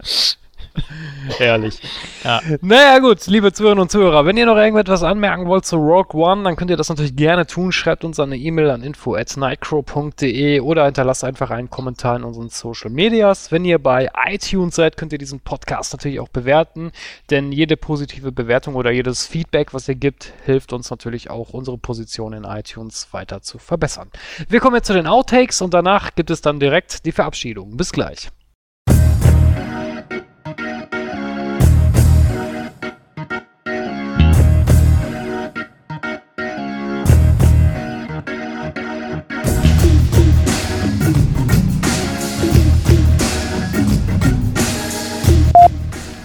Herrlich. 1.38 1.80
Ja. 2.24 2.40
Naja, 2.60 2.98
gut, 2.98 3.26
liebe 3.26 3.52
Zuhörerinnen 3.52 3.82
und 3.82 3.90
Zuhörer, 3.90 4.26
wenn 4.26 4.36
ihr 4.36 4.46
noch 4.46 4.56
irgendetwas 4.56 5.02
anmerken 5.02 5.46
wollt 5.46 5.64
zu 5.64 5.76
Rogue 5.76 6.20
One, 6.20 6.42
dann 6.42 6.56
könnt 6.56 6.70
ihr 6.70 6.76
das 6.76 6.88
natürlich 6.88 7.16
gerne 7.16 7.46
tun. 7.46 7.72
Schreibt 7.72 8.04
uns 8.04 8.18
eine 8.20 8.36
E-Mail 8.36 8.70
an 8.70 8.82
info.nightcrow.de 8.82 10.60
oder 10.60 10.84
hinterlasst 10.84 11.24
einfach 11.24 11.50
einen 11.50 11.70
Kommentar 11.70 12.16
in 12.16 12.24
unseren 12.24 12.48
Social 12.48 12.90
Medias. 12.90 13.52
Wenn 13.52 13.64
ihr 13.64 13.78
bei 13.78 14.10
iTunes 14.26 14.74
seid, 14.74 14.96
könnt 14.96 15.12
ihr 15.12 15.18
diesen 15.18 15.40
Podcast 15.40 15.92
natürlich 15.92 16.20
auch 16.20 16.28
bewerten, 16.28 16.92
denn 17.30 17.52
jede 17.52 17.76
positive 17.76 18.32
Bewertung 18.32 18.74
oder 18.74 18.90
jedes 18.90 19.26
Feedback, 19.26 19.74
was 19.74 19.88
ihr 19.88 19.94
gibt, 19.94 20.32
hilft 20.44 20.72
uns 20.72 20.90
natürlich 20.90 21.30
auch, 21.30 21.50
unsere 21.50 21.78
Position 21.78 22.32
in 22.32 22.44
iTunes 22.44 23.08
weiter 23.12 23.42
zu 23.42 23.58
verbessern. 23.58 24.10
Wir 24.48 24.60
kommen 24.60 24.76
jetzt 24.76 24.86
zu 24.86 24.92
den 24.94 25.06
Outtakes 25.06 25.62
und 25.62 25.74
danach 25.74 26.14
gibt 26.14 26.30
es 26.30 26.40
dann 26.40 26.60
direkt 26.60 27.04
die 27.06 27.12
Verabschiedung. 27.12 27.76
Bis 27.76 27.92
gleich. 27.92 28.30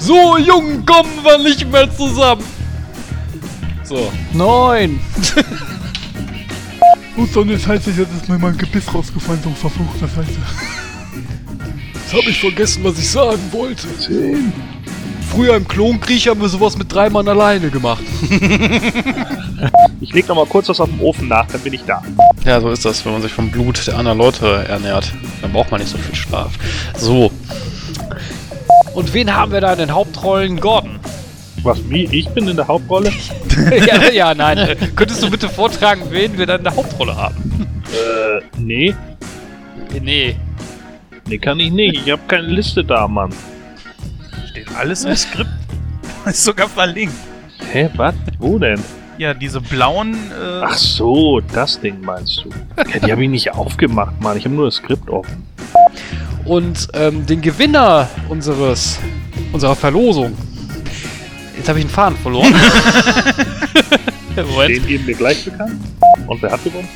So, 0.05 0.37
Jungen, 0.37 0.85
kommen 0.85 1.23
wir 1.23 1.39
nicht 1.39 1.67
mehr 1.71 1.89
zusammen. 1.91 2.43
So. 3.83 4.11
Neun! 4.33 4.99
Gut, 7.15 7.33
so 7.33 7.41
eine 7.41 7.57
Scheiße, 7.57 7.89
jetzt 7.89 8.13
ist 8.13 8.29
mir 8.29 8.37
mein 8.37 8.55
Gebiss 8.55 8.93
rausgefallen, 8.93 9.41
so 9.43 9.49
verfluchter 9.49 10.07
Scheiße. 10.07 10.37
Jetzt 11.95 12.13
habe 12.13 12.29
ich 12.29 12.39
vergessen, 12.39 12.83
was 12.83 12.99
ich 12.99 13.09
sagen 13.09 13.41
wollte. 13.51 13.87
Früher 15.31 15.55
im 15.55 15.67
Klonkrieg 15.67 16.27
haben 16.27 16.39
wir 16.39 16.49
sowas 16.49 16.77
mit 16.77 16.93
drei 16.93 17.09
Mann 17.09 17.27
alleine 17.27 17.71
gemacht. 17.71 18.03
Ich 20.01 20.13
leg 20.13 20.27
noch 20.27 20.35
mal 20.35 20.45
kurz 20.45 20.69
was 20.69 20.79
auf 20.79 20.89
dem 20.89 21.01
Ofen 21.01 21.29
nach, 21.29 21.47
dann 21.47 21.61
bin 21.61 21.73
ich 21.73 21.83
da. 21.83 22.03
Ja, 22.43 22.61
so 22.61 22.69
ist 22.69 22.85
das, 22.85 23.03
wenn 23.05 23.13
man 23.13 23.21
sich 23.23 23.31
vom 23.31 23.49
Blut 23.49 23.87
der 23.87 23.97
anderen 23.97 24.19
Leute 24.19 24.65
ernährt. 24.67 25.11
Dann 25.41 25.51
braucht 25.51 25.71
man 25.71 25.79
nicht 25.79 25.89
so 25.89 25.97
viel 25.97 26.13
Schlaf. 26.13 26.51
So. 26.95 27.31
Und 28.95 29.13
wen 29.13 29.35
haben 29.35 29.51
wir 29.51 29.59
da 29.59 29.73
in 29.73 29.79
den 29.79 29.93
Hauptrollen? 29.93 30.59
Gordon. 30.59 30.99
Was, 31.63 31.77
wie? 31.89 32.05
Ich 32.05 32.29
bin 32.29 32.47
in 32.47 32.55
der 32.55 32.67
Hauptrolle? 32.67 33.11
ja, 33.87 34.09
ja, 34.09 34.33
nein. 34.33 34.77
Könntest 34.95 35.21
du 35.21 35.29
bitte 35.29 35.49
vortragen, 35.49 36.03
wen 36.09 36.37
wir 36.37 36.45
da 36.45 36.55
in 36.55 36.63
der 36.63 36.75
Hauptrolle 36.75 37.15
haben? 37.15 37.35
Äh, 37.91 38.41
nee. 38.57 38.95
Nee. 40.01 40.37
Nee, 41.27 41.37
kann 41.37 41.59
ich 41.59 41.71
nicht. 41.71 42.05
Ich 42.05 42.11
hab 42.11 42.27
keine 42.29 42.47
Liste 42.47 42.83
da, 42.83 43.07
Mann. 43.07 43.33
Steht 44.49 44.73
alles 44.77 45.03
im 45.03 45.15
Skript. 45.15 45.49
Ist 46.25 46.43
sogar 46.43 46.69
verlinkt. 46.69 47.15
Hä, 47.71 47.89
was? 47.95 48.15
Wo 48.39 48.57
denn? 48.57 48.79
Ja, 49.17 49.33
diese 49.33 49.59
blauen. 49.59 50.13
Äh, 50.13 50.61
Ach 50.63 50.77
so, 50.77 51.41
das 51.53 51.79
Ding 51.81 51.99
meinst 52.01 52.45
du. 52.45 52.49
Ja, 52.77 52.99
die 52.99 53.11
habe 53.11 53.23
ich 53.23 53.29
nicht 53.29 53.51
aufgemacht, 53.53 54.21
Mann. 54.21 54.37
Ich 54.37 54.45
habe 54.45 54.55
nur 54.55 54.65
das 54.65 54.75
Skript 54.75 55.09
offen. 55.09 55.43
Und 56.45 56.87
ähm, 56.93 57.25
den 57.25 57.41
Gewinner 57.41 58.07
unseres 58.29 58.99
unserer 59.51 59.75
Verlosung. 59.75 60.37
Jetzt 61.57 61.69
habe 61.69 61.79
ich 61.79 61.85
einen 61.85 61.93
Faden 61.93 62.17
verloren. 62.17 62.53
Den 64.35 64.85
geben 64.85 65.07
wir 65.07 65.15
gleich 65.15 65.45
bekannt. 65.45 65.81
Und 66.27 66.41
wer 66.41 66.51
hat 66.51 66.63
gewonnen? 66.63 66.87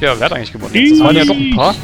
Ja, 0.00 0.14
wer 0.18 0.24
hat 0.26 0.32
eigentlich 0.32 0.52
gewonnen? 0.52 0.74
Jetzt? 0.74 0.92
Das 0.92 1.00
waren 1.00 1.16
ja 1.16 1.24
doch 1.24 1.36
ein 1.36 1.54
paar. 1.54 1.74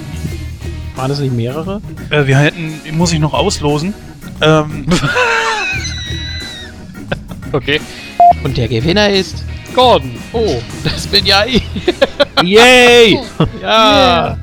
Waren 0.96 1.08
das 1.08 1.20
nicht 1.20 1.34
mehrere? 1.34 1.80
äh, 2.10 2.26
wir 2.26 2.38
hätten. 2.38 2.80
Muss 2.92 3.12
ich 3.12 3.20
noch 3.20 3.34
auslosen. 3.34 3.94
Ähm, 4.40 4.86
Okay. 7.52 7.80
Und 8.42 8.56
der 8.56 8.66
Gewinner 8.66 9.10
ist. 9.10 9.44
Gordon. 9.74 10.12
Oh, 10.32 10.60
das 10.84 11.06
bin 11.06 11.26
ja 11.26 11.44
ich. 11.44 11.62
Yay! 12.42 13.20
Ja. 13.62 14.36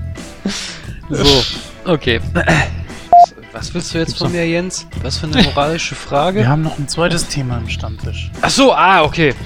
So. 1.09 1.43
Okay. 1.89 2.21
Was 3.51 3.73
willst 3.73 3.95
du 3.95 3.97
jetzt 3.97 4.15
von 4.15 4.31
mir, 4.31 4.47
Jens? 4.47 4.85
Was 5.01 5.17
für 5.17 5.25
eine 5.25 5.41
moralische 5.55 5.95
Frage? 5.95 6.41
wir 6.41 6.47
haben 6.47 6.61
noch 6.61 6.77
ein 6.77 6.87
zweites 6.87 7.27
Thema 7.27 7.57
im 7.57 7.67
Stammtisch. 7.67 8.29
Ach 8.41 8.49
so, 8.51 8.71
ah, 8.71 9.01
okay. 9.01 9.33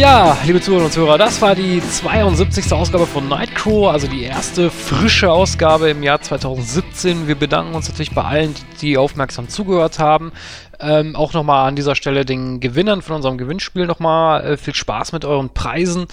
Ja, 0.00 0.38
liebe 0.46 0.62
Zuhörer 0.62 0.86
und 0.86 0.92
Zuhörer, 0.94 1.18
das 1.18 1.42
war 1.42 1.54
die 1.54 1.82
72. 1.82 2.72
Ausgabe 2.72 3.04
von 3.04 3.28
Nightcrow, 3.28 3.88
also 3.88 4.06
die 4.06 4.22
erste 4.22 4.70
frische 4.70 5.30
Ausgabe 5.30 5.90
im 5.90 6.02
Jahr 6.02 6.22
2017. 6.22 7.28
Wir 7.28 7.34
bedanken 7.34 7.74
uns 7.74 7.86
natürlich 7.86 8.14
bei 8.14 8.24
allen, 8.24 8.54
die 8.80 8.96
aufmerksam 8.96 9.50
zugehört 9.50 9.98
haben. 9.98 10.32
Ähm, 10.80 11.16
auch 11.16 11.34
nochmal 11.34 11.68
an 11.68 11.76
dieser 11.76 11.96
Stelle 11.96 12.24
den 12.24 12.60
Gewinnern 12.60 13.02
von 13.02 13.16
unserem 13.16 13.36
Gewinnspiel 13.36 13.84
nochmal 13.84 14.42
äh, 14.42 14.56
viel 14.56 14.74
Spaß 14.74 15.12
mit 15.12 15.26
euren 15.26 15.50
Preisen. 15.50 16.06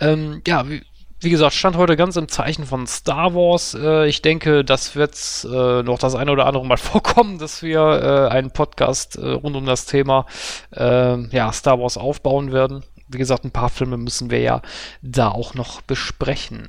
Ähm, 0.00 0.42
ja, 0.44 0.68
wie, 0.68 0.82
wie 1.20 1.30
gesagt, 1.30 1.54
stand 1.54 1.76
heute 1.76 1.96
ganz 1.96 2.16
im 2.16 2.26
Zeichen 2.26 2.66
von 2.66 2.88
Star 2.88 3.36
Wars. 3.36 3.72
Äh, 3.80 4.08
ich 4.08 4.20
denke, 4.20 4.64
das 4.64 4.96
wird 4.96 5.14
äh, 5.44 5.84
noch 5.84 6.00
das 6.00 6.16
eine 6.16 6.32
oder 6.32 6.46
andere 6.46 6.66
Mal 6.66 6.76
vorkommen, 6.76 7.38
dass 7.38 7.62
wir 7.62 7.78
äh, 7.80 8.34
einen 8.34 8.50
Podcast 8.50 9.14
äh, 9.14 9.28
rund 9.28 9.54
um 9.54 9.64
das 9.64 9.86
Thema 9.86 10.26
äh, 10.74 11.24
ja, 11.28 11.52
Star 11.52 11.78
Wars 11.78 11.96
aufbauen 11.96 12.50
werden. 12.50 12.82
Wie 13.08 13.18
gesagt, 13.18 13.44
ein 13.44 13.50
paar 13.50 13.70
Filme 13.70 13.96
müssen 13.96 14.30
wir 14.30 14.40
ja 14.40 14.62
da 15.02 15.28
auch 15.28 15.54
noch 15.54 15.80
besprechen. 15.82 16.68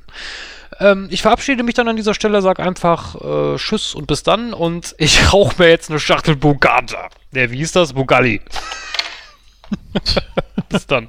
Ähm, 0.78 1.08
ich 1.10 1.22
verabschiede 1.22 1.62
mich 1.62 1.74
dann 1.74 1.88
an 1.88 1.96
dieser 1.96 2.14
Stelle, 2.14 2.40
sag 2.42 2.60
einfach 2.60 3.14
äh, 3.16 3.56
Tschüss 3.56 3.94
und 3.94 4.06
bis 4.06 4.22
dann 4.22 4.54
und 4.54 4.94
ich 4.98 5.32
rauche 5.32 5.62
mir 5.62 5.68
jetzt 5.68 5.90
eine 5.90 6.00
Schachtel 6.00 6.36
Bugata. 6.36 7.08
Der, 7.32 7.50
wie 7.50 7.58
hieß 7.58 7.72
das? 7.72 7.92
Bugalli. 7.92 8.40
bis 10.68 10.86
dann. 10.86 11.08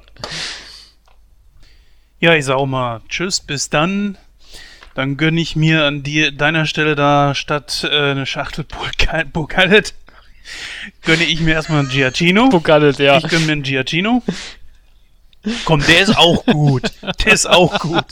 Ja, 2.20 2.34
ich 2.34 2.44
sag 2.44 2.56
auch 2.56 2.66
mal 2.66 3.00
Tschüss, 3.08 3.40
bis 3.40 3.70
dann. 3.70 4.16
Dann 4.94 5.16
gönne 5.16 5.40
ich 5.40 5.56
mir 5.56 5.84
an 5.84 6.02
dir, 6.02 6.32
deiner 6.32 6.66
Stelle 6.66 6.94
da 6.94 7.34
statt 7.34 7.88
äh, 7.90 8.10
eine 8.10 8.26
Schachtel 8.26 8.64
Bukalet, 9.32 9.94
gönne 11.02 11.24
ich 11.24 11.40
mir 11.40 11.54
erstmal 11.54 11.80
einen 11.80 11.88
Giacchino. 11.88 12.50
Bugallet, 12.50 12.98
ja. 12.98 13.16
Ich 13.16 13.26
gönne 13.28 13.46
mir 13.46 13.52
einen 13.52 13.62
Giacchino. 13.62 14.22
Komm, 15.64 15.84
der 15.86 16.00
ist 16.00 16.16
auch 16.16 16.44
gut. 16.46 16.82
Der 17.24 17.32
ist 17.32 17.48
auch 17.48 17.78
gut. 17.80 18.04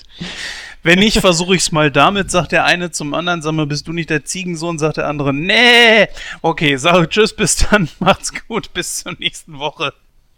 Wenn 0.82 0.98
nicht, 0.98 1.18
versuche 1.20 1.54
ich 1.54 1.62
es 1.62 1.72
mal 1.72 1.90
damit, 1.90 2.30
sagt 2.30 2.52
der 2.52 2.64
eine 2.64 2.90
zum 2.90 3.12
anderen, 3.12 3.42
sag 3.42 3.52
mal, 3.52 3.66
bist 3.66 3.86
du 3.86 3.92
nicht 3.92 4.08
der 4.08 4.24
Ziegensohn, 4.24 4.78
sagt 4.78 4.96
der 4.96 5.08
andere, 5.08 5.34
nee. 5.34 6.08
Okay, 6.40 6.76
sag 6.76 7.10
tschüss, 7.10 7.34
bis 7.34 7.56
dann, 7.56 7.88
macht's 7.98 8.32
gut, 8.48 8.72
bis 8.72 9.02
zur 9.02 9.12
nächsten 9.18 9.58
Woche. 9.58 9.92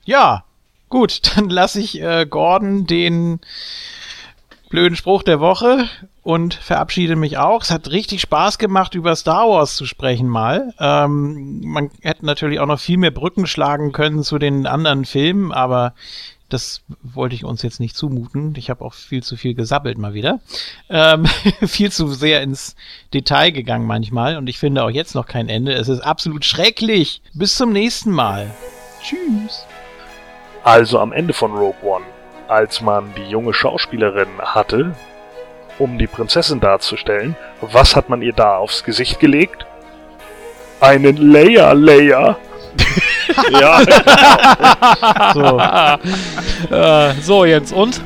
Ja, 0.05 0.45
gut, 0.89 1.37
dann 1.37 1.49
lasse 1.49 1.81
ich 1.81 2.01
äh, 2.01 2.27
Gordon 2.27 2.87
den 2.87 3.41
blöden 4.69 4.97
Spruch 4.97 5.23
der 5.23 5.39
Woche 5.39 5.87
und 6.23 6.55
verabschiede 6.55 7.15
mich 7.15 7.39
auch. 7.39 7.63
Es 7.63 7.71
hat 7.71 7.91
richtig 7.91 8.23
Spaß 8.23 8.59
gemacht, 8.59 8.95
über 8.95 9.15
Star 9.15 9.49
Wars 9.49 9.77
zu 9.77 9.87
sprechen 9.87 10.29
mal. 10.29 10.73
Ähm, 10.81 11.61
man 11.65 11.91
hätte 12.01 12.27
natürlich 12.27 12.59
auch 12.59 12.67
noch 12.67 12.81
viel 12.81 12.97
mehr 12.97 13.11
Brücken 13.11 13.47
schlagen 13.47 13.93
können 13.93 14.25
zu 14.25 14.39
den 14.39 14.67
anderen 14.67 15.05
Filmen, 15.05 15.53
aber 15.53 15.95
das 16.53 16.83
wollte 17.03 17.35
ich 17.35 17.45
uns 17.45 17.63
jetzt 17.63 17.81
nicht 17.81 17.97
zumuten. 17.97 18.55
Ich 18.57 18.71
habe 18.71 18.85
auch 18.85 18.95
viel 18.95 19.23
zu 19.23 19.37
viel 19.37 19.55
gesabbelt 19.55 19.99
mal 19.99 20.15
wieder. 20.15 20.41
Ähm, 20.91 21.27
viel 21.67 21.91
zu 21.91 22.09
sehr 22.09 22.43
ins 22.43 22.77
Detail 23.15 23.51
gegangen 23.51 23.87
manchmal 23.87 24.37
und 24.37 24.49
ich 24.49 24.59
finde 24.59 24.85
auch 24.85 24.91
jetzt 24.91 25.15
noch 25.15 25.27
kein 25.27 25.49
Ende. 25.49 25.73
Es 25.73 25.89
ist 25.89 26.01
absolut 26.01 26.45
schrecklich. 26.45 27.23
Bis 27.35 27.57
zum 27.57 27.73
nächsten 27.73 28.11
Mal. 28.11 28.51
Tschüss. 29.03 29.67
Also 30.65 31.01
am 31.01 31.13
Ende 31.13 31.33
von 31.33 31.53
Rogue 31.53 31.83
One, 31.83 32.05
als 32.49 32.81
man 32.81 33.13
die 33.17 33.29
junge 33.29 33.53
Schauspielerin 33.53 34.29
hatte, 34.39 34.95
um 35.79 35.99
die 35.99 36.07
Prinzessin 36.07 36.61
darzustellen, 36.61 37.37
was 37.61 37.97
hat 37.97 38.09
man 38.09 38.23
ihr 38.23 38.33
da 38.33 38.57
aufs 38.59 38.85
Gesicht 38.85 39.19
gelegt? 39.19 39.67
Einen 40.81 41.17
Layer-Layer. 41.17 42.39
ja, 43.61 43.83
So. 45.35 45.59
Äh, 46.75 47.15
so, 47.21 47.45
Jens, 47.45 47.73
und? 47.73 48.01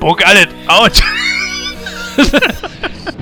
Bukalet, 0.00 0.48
out! 0.68 1.02